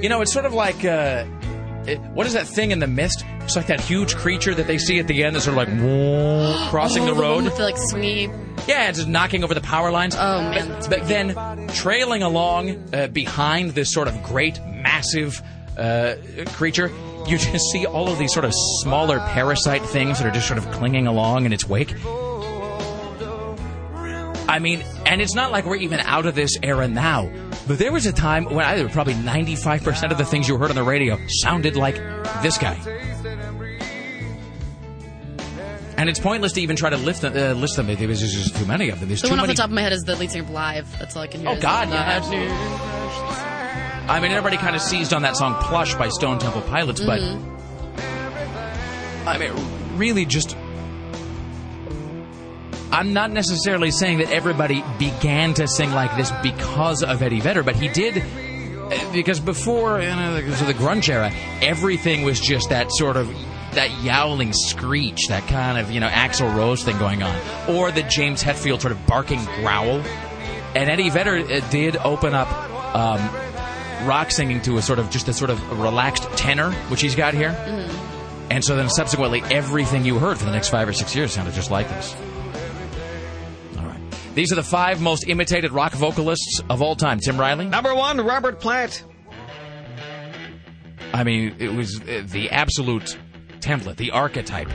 you 0.01 0.09
know, 0.09 0.21
it's 0.21 0.33
sort 0.33 0.45
of 0.45 0.55
like 0.55 0.85
uh, 0.85 1.25
it, 1.87 1.99
what 2.13 2.27
is 2.27 2.35
that 2.35 2.47
thing 2.47 2.71
in 2.71 2.79
the 2.79 2.87
mist? 2.87 3.25
It's 3.41 3.57
like 3.57 3.67
that 3.67 3.81
huge 3.81 4.17
creature 4.17 4.55
that 4.55 4.67
they 4.67 4.79
see 4.79 4.99
at 4.99 5.07
the 5.07 5.25
end 5.25 5.35
that's 5.35 5.47
sort 5.47 5.59
of 5.59 5.69
like 5.69 5.69
crossing 6.71 7.05
oh, 7.05 7.15
the 7.15 7.21
road. 7.21 7.45
the, 7.45 7.63
like 7.63 7.77
swingy. 7.77 8.29
Yeah, 8.69 8.89
it's 8.89 8.99
just 8.99 9.09
knocking 9.09 9.43
over 9.43 9.55
the 9.55 9.61
power 9.61 9.91
lines. 9.91 10.15
Oh 10.15 10.41
man, 10.43 10.69
But, 10.69 10.91
but 10.91 11.09
then 11.09 11.69
trailing 11.69 12.23
along 12.23 12.95
uh, 12.95 13.09
behind 13.09 13.71
this 13.71 13.93
sort 13.93 14.09
of 14.09 14.23
great, 14.23 14.61
massive 14.65 15.43
uh, 15.77 16.17
creature, 16.49 16.91
you 17.27 17.39
just 17.39 17.71
see 17.71 17.87
all 17.87 18.09
of 18.09 18.19
these 18.19 18.33
sort 18.33 18.45
of 18.45 18.53
smaller 18.83 19.19
parasite 19.19 19.83
things 19.83 20.19
that 20.19 20.27
are 20.27 20.31
just 20.31 20.47
sort 20.47 20.59
of 20.59 20.71
clinging 20.73 21.07
along 21.07 21.47
in 21.47 21.53
its 21.53 21.69
wake. 21.69 21.95
I 24.49 24.59
mean, 24.59 24.83
and 25.07 25.21
it's 25.21 25.35
not 25.35 25.53
like 25.53 25.65
we're 25.65 25.77
even 25.77 26.01
out 26.01 26.27
of 26.27 26.35
this 26.35 26.59
era 26.63 26.89
now. 26.89 27.31
But 27.71 27.79
there 27.79 27.93
was 27.93 28.05
a 28.05 28.13
time 28.13 28.47
when 28.47 28.65
I 28.65 28.85
probably 28.89 29.15
95% 29.15 30.11
of 30.11 30.19
the 30.19 30.25
things 30.25 30.49
you 30.49 30.59
heard 30.59 30.71
on 30.71 30.75
the 30.75 30.83
radio 30.83 31.17
sounded 31.29 31.77
like 31.77 31.95
this 32.43 32.59
guy. 32.59 32.75
And 35.97 36.09
it's 36.09 36.19
pointless 36.19 36.51
to 36.55 36.61
even 36.63 36.75
try 36.75 36.91
to 36.91 36.97
lift 36.97 37.23
them, 37.23 37.37
uh, 37.37 37.53
list 37.53 37.77
them. 37.77 37.87
There 37.87 38.09
was 38.09 38.23
just 38.23 38.57
too 38.57 38.67
many 38.67 38.89
of 38.89 38.99
them. 38.99 39.09
There's 39.09 39.23
The 39.23 39.29
too 39.29 39.35
one 39.35 39.39
off 39.39 39.45
many. 39.45 39.55
the 39.55 39.59
top 39.59 39.71
of 39.71 39.75
my 39.77 39.83
head 39.83 39.93
is 39.93 40.03
the 40.03 40.17
lead 40.17 40.33
singer 40.33 40.43
of 40.43 40.51
Live. 40.51 40.99
That's 40.99 41.15
all 41.15 41.23
I 41.23 41.29
can 41.29 41.43
hear. 41.43 41.51
Oh, 41.51 41.61
God, 41.61 41.91
yeah, 41.91 42.21
I 44.09 44.19
mean, 44.19 44.33
everybody 44.33 44.57
kind 44.57 44.75
of 44.75 44.83
seized 44.83 45.15
on 45.15 45.23
that 45.23 45.37
song 45.37 45.55
"Plush" 45.63 45.95
by 45.95 46.09
Stone 46.09 46.41
Temple 46.41 46.63
Pilots, 46.63 47.01
but 47.01 47.21
Mm-hmm. 47.21 49.29
I 49.29 49.39
mean, 49.39 49.53
really, 49.97 50.27
just 50.27 50.57
I'm 52.93 53.13
not 53.13 53.31
necessarily 53.31 53.91
saying 53.91 54.19
that 54.19 54.31
everybody 54.31 54.85
began 54.99 55.55
to 55.55 55.69
sing 55.69 55.93
like 55.93 56.17
this 56.17 56.33
because 56.43 57.03
of 57.03 57.23
Eddie 57.23 57.41
Vedder, 57.41 57.63
but 57.63 57.77
he 57.77 57.89
did. 57.89 58.19
uh, 58.19 59.13
Because 59.13 59.39
before 59.41 60.01
you 60.01 60.09
know, 60.09 60.35
the, 60.35 60.75
grunge 60.75 61.09
era, 61.09 61.31
everything 61.63 62.23
was 62.23 62.41
just 62.41 62.71
that 62.71 62.91
sort 62.93 63.17
of 63.17 63.29
that 63.75 64.03
yowling 64.03 64.53
screech, 64.53 65.29
that 65.29 65.47
kind 65.47 65.79
of 65.79 65.93
you 65.93 66.01
know 66.01 66.09
Axl 66.09 66.53
Rose 66.57 66.83
thing 66.83 66.99
going 66.99 67.23
on, 67.23 67.37
or 67.69 67.93
the 67.93 68.03
James 68.03 68.43
Hetfield 68.43 68.81
sort 68.81 68.93
of 68.93 69.07
barking 69.07 69.45
growl. 69.61 70.03
And 70.75 70.89
Eddie 70.91 71.11
Vedder 71.11 71.37
uh, 71.39 71.61
did 71.71 71.97
open 71.99 72.35
up 72.35 72.49
um, 72.95 73.21
rock 74.09 74.31
singing 74.33 74.61
to 74.63 74.79
a 74.79 74.83
sort 74.83 74.99
of 74.99 75.11
just 75.11 75.29
a 75.29 75.33
sort 75.33 75.51
of 75.51 75.81
relaxed 75.81 76.25
tenor, 76.37 76.73
which 76.89 77.01
he's 77.01 77.15
got 77.15 77.35
here. 77.35 77.51
And 78.51 78.65
so 78.65 78.75
then 78.75 78.89
subsequently, 78.89 79.43
everything 79.51 80.05
you 80.05 80.19
heard 80.19 80.37
for 80.39 80.45
the 80.45 80.51
next 80.51 80.71
five 80.71 80.89
or 80.89 80.93
six 80.93 81.15
years 81.15 81.33
sounded 81.33 81.55
just 81.55 81.71
like 81.71 81.89
this. 81.89 82.17
All 84.31 84.37
right. 84.37 84.37
These 84.37 84.53
are 84.53 84.57
the 84.57 84.63
five 84.63 85.01
most 85.01 85.29
imitated 85.29 85.73
rock 85.73 85.93
vocalists 85.93 86.61
of 86.71 86.83
all 86.83 86.97
time. 86.97 87.19
Tim 87.19 87.39
Riley? 87.39 87.67
Number 87.67 87.95
one, 87.95 88.21
Robert 88.21 88.61
Plant. 88.61 89.05
I 91.13 91.25
mean, 91.25 91.57
it 91.59 91.73
was 91.73 92.01
uh, 92.01 92.23
the 92.27 92.51
absolute 92.51 93.19
template, 93.59 93.97
the 93.97 94.13
archetype, 94.13 94.71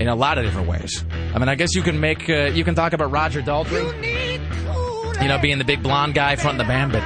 in 0.00 0.08
a 0.08 0.14
lot 0.14 0.38
of 0.38 0.44
different 0.44 0.68
ways. 0.68 1.04
I 1.34 1.38
mean, 1.38 1.48
I 1.48 1.54
guess 1.54 1.74
you 1.74 1.82
can 1.82 2.00
make, 2.00 2.28
uh, 2.28 2.46
you 2.46 2.64
can 2.64 2.74
talk 2.74 2.92
about 2.92 3.10
Roger 3.12 3.42
Daltrey, 3.42 5.22
you 5.22 5.28
know, 5.28 5.38
being 5.38 5.58
the 5.58 5.64
big 5.64 5.82
blonde 5.82 6.14
guy 6.14 6.34
fronting 6.36 6.58
the 6.58 6.64
band, 6.64 6.92
but 6.92 7.02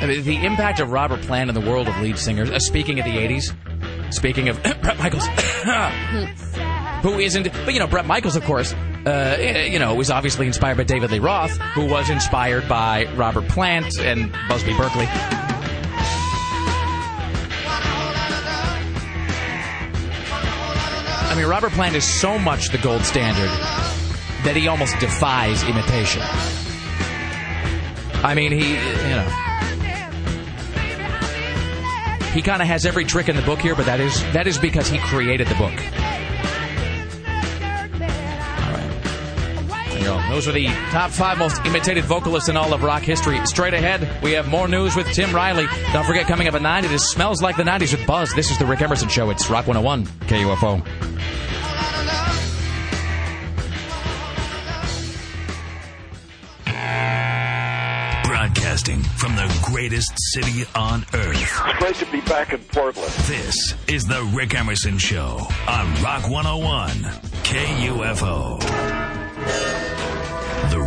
I 0.00 0.06
mean, 0.06 0.22
the 0.24 0.46
impact 0.46 0.80
of 0.80 0.92
Robert 0.92 1.20
Plant 1.22 1.50
in 1.50 1.54
the 1.54 1.60
world 1.60 1.88
of 1.88 2.00
lead 2.00 2.18
singers. 2.18 2.50
Uh, 2.50 2.58
speaking 2.58 2.98
of 3.00 3.04
the 3.04 3.16
'80s, 3.16 4.14
speaking 4.14 4.48
of 4.48 4.62
Bret 4.62 4.98
Michaels, 4.98 5.26
who 7.02 7.18
isn't, 7.18 7.52
but 7.64 7.72
you 7.72 7.80
know, 7.80 7.86
Bret 7.86 8.06
Michaels, 8.06 8.36
of 8.36 8.44
course, 8.44 8.74
uh, 9.06 9.36
you 9.70 9.78
know, 9.78 9.94
was 9.94 10.10
obviously 10.10 10.46
inspired 10.46 10.76
by 10.76 10.84
David 10.84 11.10
Lee 11.10 11.18
Roth, 11.18 11.56
who 11.74 11.86
was 11.86 12.10
inspired 12.10 12.68
by 12.68 13.06
Robert 13.14 13.48
Plant 13.48 13.98
and 13.98 14.30
Busby 14.48 14.74
Berkeley. 14.76 15.06
I 21.30 21.34
mean, 21.36 21.46
Robert 21.46 21.72
Plant 21.72 21.96
is 21.96 22.04
so 22.04 22.38
much 22.38 22.70
the 22.70 22.78
gold 22.78 23.02
standard 23.04 23.48
that 24.44 24.56
he 24.56 24.68
almost 24.68 24.98
defies 24.98 25.62
imitation. 25.62 26.22
I 28.22 28.34
mean, 28.34 28.52
he, 28.52 28.70
you 28.72 29.16
know, 29.16 29.28
he 32.32 32.42
kind 32.42 32.60
of 32.60 32.68
has 32.68 32.84
every 32.84 33.04
trick 33.04 33.28
in 33.28 33.36
the 33.36 33.42
book 33.42 33.60
here, 33.60 33.74
but 33.74 33.86
that 33.86 34.00
is 34.00 34.22
that 34.32 34.46
is 34.46 34.58
because 34.58 34.88
he 34.88 34.98
created 34.98 35.46
the 35.48 35.54
book. 35.54 35.72
Those 40.30 40.46
are 40.46 40.52
the 40.52 40.66
top 40.92 41.10
five 41.10 41.38
most 41.38 41.60
imitated 41.66 42.04
vocalists 42.04 42.48
in 42.48 42.56
all 42.56 42.72
of 42.72 42.84
rock 42.84 43.02
history. 43.02 43.44
Straight 43.46 43.74
ahead, 43.74 44.22
we 44.22 44.30
have 44.30 44.46
more 44.46 44.68
news 44.68 44.94
with 44.94 45.08
Tim 45.08 45.34
Riley. 45.34 45.66
Don't 45.92 46.06
forget, 46.06 46.28
coming 46.28 46.46
up 46.46 46.54
at 46.54 46.62
9, 46.62 46.84
it 46.84 46.92
is 46.92 47.10
Smells 47.10 47.42
Like 47.42 47.56
the 47.56 47.64
90s 47.64 47.90
with 47.96 48.06
Buzz. 48.06 48.32
This 48.34 48.48
is 48.48 48.56
the 48.56 48.64
Rick 48.64 48.80
Emerson 48.80 49.08
Show. 49.08 49.30
It's 49.30 49.50
Rock 49.50 49.66
101, 49.66 50.06
KUFO. 50.28 50.84
Broadcasting 58.24 59.02
from 59.02 59.34
the 59.34 59.52
greatest 59.64 60.12
city 60.32 60.64
on 60.76 61.04
earth. 61.12 61.42
It's 61.42 61.78
great 61.80 61.96
to 61.96 62.06
be 62.12 62.20
back 62.20 62.52
in 62.52 62.60
Portland. 62.60 63.12
This 63.26 63.74
is 63.88 64.04
the 64.04 64.22
Rick 64.32 64.54
Emerson 64.54 64.96
Show 64.96 65.40
on 65.66 66.02
Rock 66.04 66.30
101, 66.30 66.88
KUFO. 67.42 69.09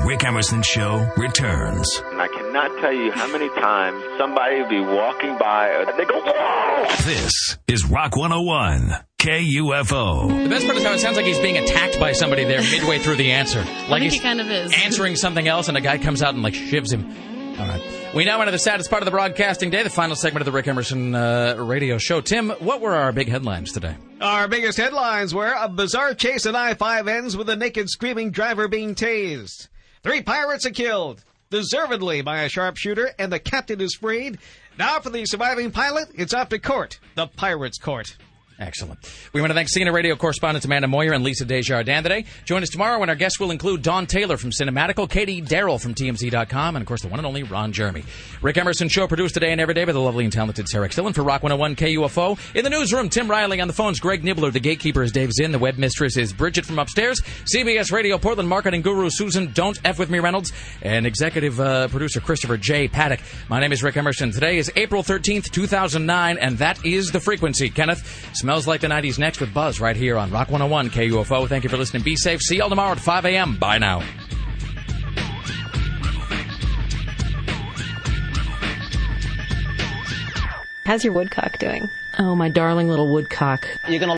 The 0.04 0.10
Rick 0.10 0.26
Emerson 0.26 0.62
Show 0.62 1.10
returns. 1.16 2.02
And 2.12 2.22
I 2.22 2.28
cannot 2.28 2.82
tell 2.82 2.92
you 2.92 3.12
how 3.12 3.32
many 3.32 3.48
times 3.50 4.04
somebody 4.18 4.62
will 4.62 4.70
be 4.70 4.82
walking 4.82 5.38
by 5.38 5.70
and 5.70 5.98
they 5.98 6.04
go, 6.04 6.20
whoa! 6.22 6.86
This 7.06 7.58
is 7.70 7.86
Rock 7.86 8.18
101, 8.18 8.92
KUFO. 9.20 10.44
The 10.44 10.50
best 10.50 10.66
part 10.66 10.78
is 10.78 10.84
how 10.84 10.92
it 10.92 11.00
sounds 11.00 11.16
like 11.16 11.26
he's 11.26 11.40
being 11.40 11.58
attacked 11.58 12.02
by 12.02 12.12
somebody 12.12 12.44
there 12.44 12.62
midway 12.62 13.00
through 13.00 13.16
the 13.16 13.32
answer. 13.32 13.60
Like 13.62 14.02
think 14.02 14.04
he's 14.04 14.14
he 14.16 14.20
kind 14.20 14.42
of 14.42 14.52
is. 14.52 14.74
answering 14.84 15.16
something 15.16 15.48
else, 15.48 15.70
and 15.70 15.78
a 15.78 15.82
guy 15.82 15.98
comes 15.98 16.22
out 16.22 16.34
and 16.34 16.44
like 16.44 16.54
shivs 16.54 16.92
him. 16.92 17.06
All 17.58 17.66
right. 17.68 17.82
We 18.14 18.26
now 18.26 18.42
enter 18.42 18.52
the 18.52 18.60
saddest 18.60 18.90
part 18.90 19.02
of 19.02 19.06
the 19.06 19.12
broadcasting 19.12 19.70
day, 19.70 19.84
the 19.84 19.90
final 19.90 20.18
segment 20.18 20.42
of 20.42 20.46
the 20.46 20.52
Rick 20.52 20.68
Emerson 20.68 21.16
uh, 21.16 21.56
radio 21.58 21.98
show. 21.98 22.20
Tim, 22.20 22.50
what 22.50 22.82
were 22.82 22.94
our 22.94 23.14
big 23.14 23.30
headlines 23.30 23.72
today? 23.72 23.96
Our 24.20 24.50
biggest 24.50 24.78
headlines 24.78 25.34
were 25.34 25.56
a 25.58 25.70
bizarre 25.70 26.14
chase 26.14 26.46
on 26.46 26.56
I-5 26.58 27.08
ends 27.08 27.38
with 27.38 27.48
a 27.50 27.56
naked 27.56 27.90
screaming 27.90 28.32
driver 28.32 28.68
being 28.68 28.96
tased. 28.96 29.70
Three 30.04 30.22
pirates 30.22 30.66
are 30.66 30.72
killed, 30.72 31.24
deservedly 31.50 32.22
by 32.22 32.42
a 32.42 32.50
sharpshooter, 32.50 33.12
and 33.18 33.32
the 33.32 33.40
captain 33.40 33.80
is 33.80 33.96
freed. 33.96 34.38
Now 34.78 35.00
for 35.00 35.10
the 35.10 35.26
surviving 35.26 35.72
pilot, 35.72 36.10
it's 36.14 36.34
off 36.34 36.50
to 36.50 36.60
court, 36.60 37.00
the 37.16 37.28
pirate's 37.28 37.78
court. 37.78 38.18
Excellent. 38.60 39.00
We 39.34 39.42
want 39.42 39.50
to 39.50 39.56
thank 39.56 39.70
CNN 39.70 39.94
radio 39.94 40.16
correspondents 40.16 40.66
Amanda 40.66 40.88
Moyer 40.88 41.14
and 41.14 41.24
Lisa 41.24 41.44
Desjardins 41.44 42.04
today. 42.04 42.26
Join 42.46 42.62
us 42.62 42.70
tomorrow 42.70 43.00
when 43.00 43.10
our 43.10 43.16
guests 43.16 43.40
will 43.40 43.50
include 43.50 43.82
Don 43.82 44.06
Taylor 44.06 44.38
from 44.38 44.52
Cinematical, 44.52 45.10
Katie 45.10 45.42
Darrell 45.42 45.80
from 45.80 45.96
TMZ.com, 45.96 46.76
and 46.76 46.84
of 46.84 46.88
course 46.88 47.02
the 47.02 47.08
one 47.08 47.20
and 47.20 47.26
only 47.26 47.44
Ron 47.44 47.74
Jeremy. 47.74 48.04
Rick 48.42 48.58
Emerson 48.58 48.90
show 48.90 49.08
produced 49.08 49.34
today 49.34 49.52
and 49.52 49.60
every 49.60 49.74
day 49.74 49.86
by 49.86 49.92
the 49.92 50.00
lovely 50.00 50.24
and 50.24 50.32
talented 50.32 50.70
Sarah 50.70 50.88
Dillon 50.88 51.14
for 51.14 51.24
Rock 51.24 51.42
101 51.42 51.76
KUFO. 51.76 52.38
In 52.56 52.64
the 52.64 52.70
newsroom, 52.70 53.10
Tim 53.10 53.30
Riley 53.30 53.60
on 53.60 53.68
the 53.68 53.74
phones, 53.74 54.00
Greg 54.00 54.24
Nibler, 54.24 54.54
the 54.54 54.60
gatekeeper 54.60 55.02
is 55.02 55.12
Dave 55.12 55.32
Zinn, 55.34 55.52
the 55.52 55.60
web 55.60 55.78
mistress 55.78 56.16
is 56.16 56.32
Bridget 56.32 56.66
from 56.66 56.78
upstairs, 56.78 57.20
CBS 57.54 57.92
Radio 57.92 58.18
Portland 58.20 58.48
marketing 58.48 58.82
guru 58.84 59.10
Susan 59.10 59.52
Don't 59.54 59.80
F 59.84 59.98
with 59.98 60.12
me 60.12 60.20
Reynolds, 60.20 60.54
and 60.84 61.08
executive 61.08 61.60
uh, 61.60 61.88
producer 61.88 62.20
Christopher 62.20 62.58
J. 62.58 62.88
Paddock. 62.88 63.20
My 63.50 63.60
name 63.60 63.72
is 63.72 63.82
Rick 63.82 63.98
Emerson. 63.98 64.32
Today 64.32 64.58
is 64.58 64.72
April 64.76 65.02
13th, 65.02 65.50
2009, 65.50 66.38
and 66.38 66.60
that 66.60 66.86
is 66.86 67.12
the 67.12 67.20
frequency. 67.20 67.70
Kenneth, 67.70 68.04
smells 68.44 68.68
like 68.68 68.82
the 68.82 68.88
90s 68.88 69.18
next 69.18 69.40
with 69.40 69.54
Buzz 69.54 69.80
right 69.80 69.96
here 69.96 70.18
on 70.18 70.30
Rock 70.30 70.52
101 70.52 70.90
KUFO. 70.90 71.48
Thank 71.48 71.64
you 71.64 71.70
for 71.70 71.78
listening. 71.78 72.04
Be 72.04 72.18
safe. 72.18 72.42
See 72.42 72.58
y'all 72.58 72.68
tomorrow 72.68 72.92
at 72.92 73.00
5 73.00 73.24
a.m. 73.24 73.56
Bye 73.56 73.78
now. 73.78 74.04
How's 80.86 81.06
your 81.06 81.14
woodcock 81.14 81.58
doing? 81.58 81.90
Oh, 82.20 82.36
my 82.36 82.50
darling 82.50 82.90
little 82.90 83.08
woodcock. 83.14 83.66
You're 83.88 84.02
gonna 84.02 84.12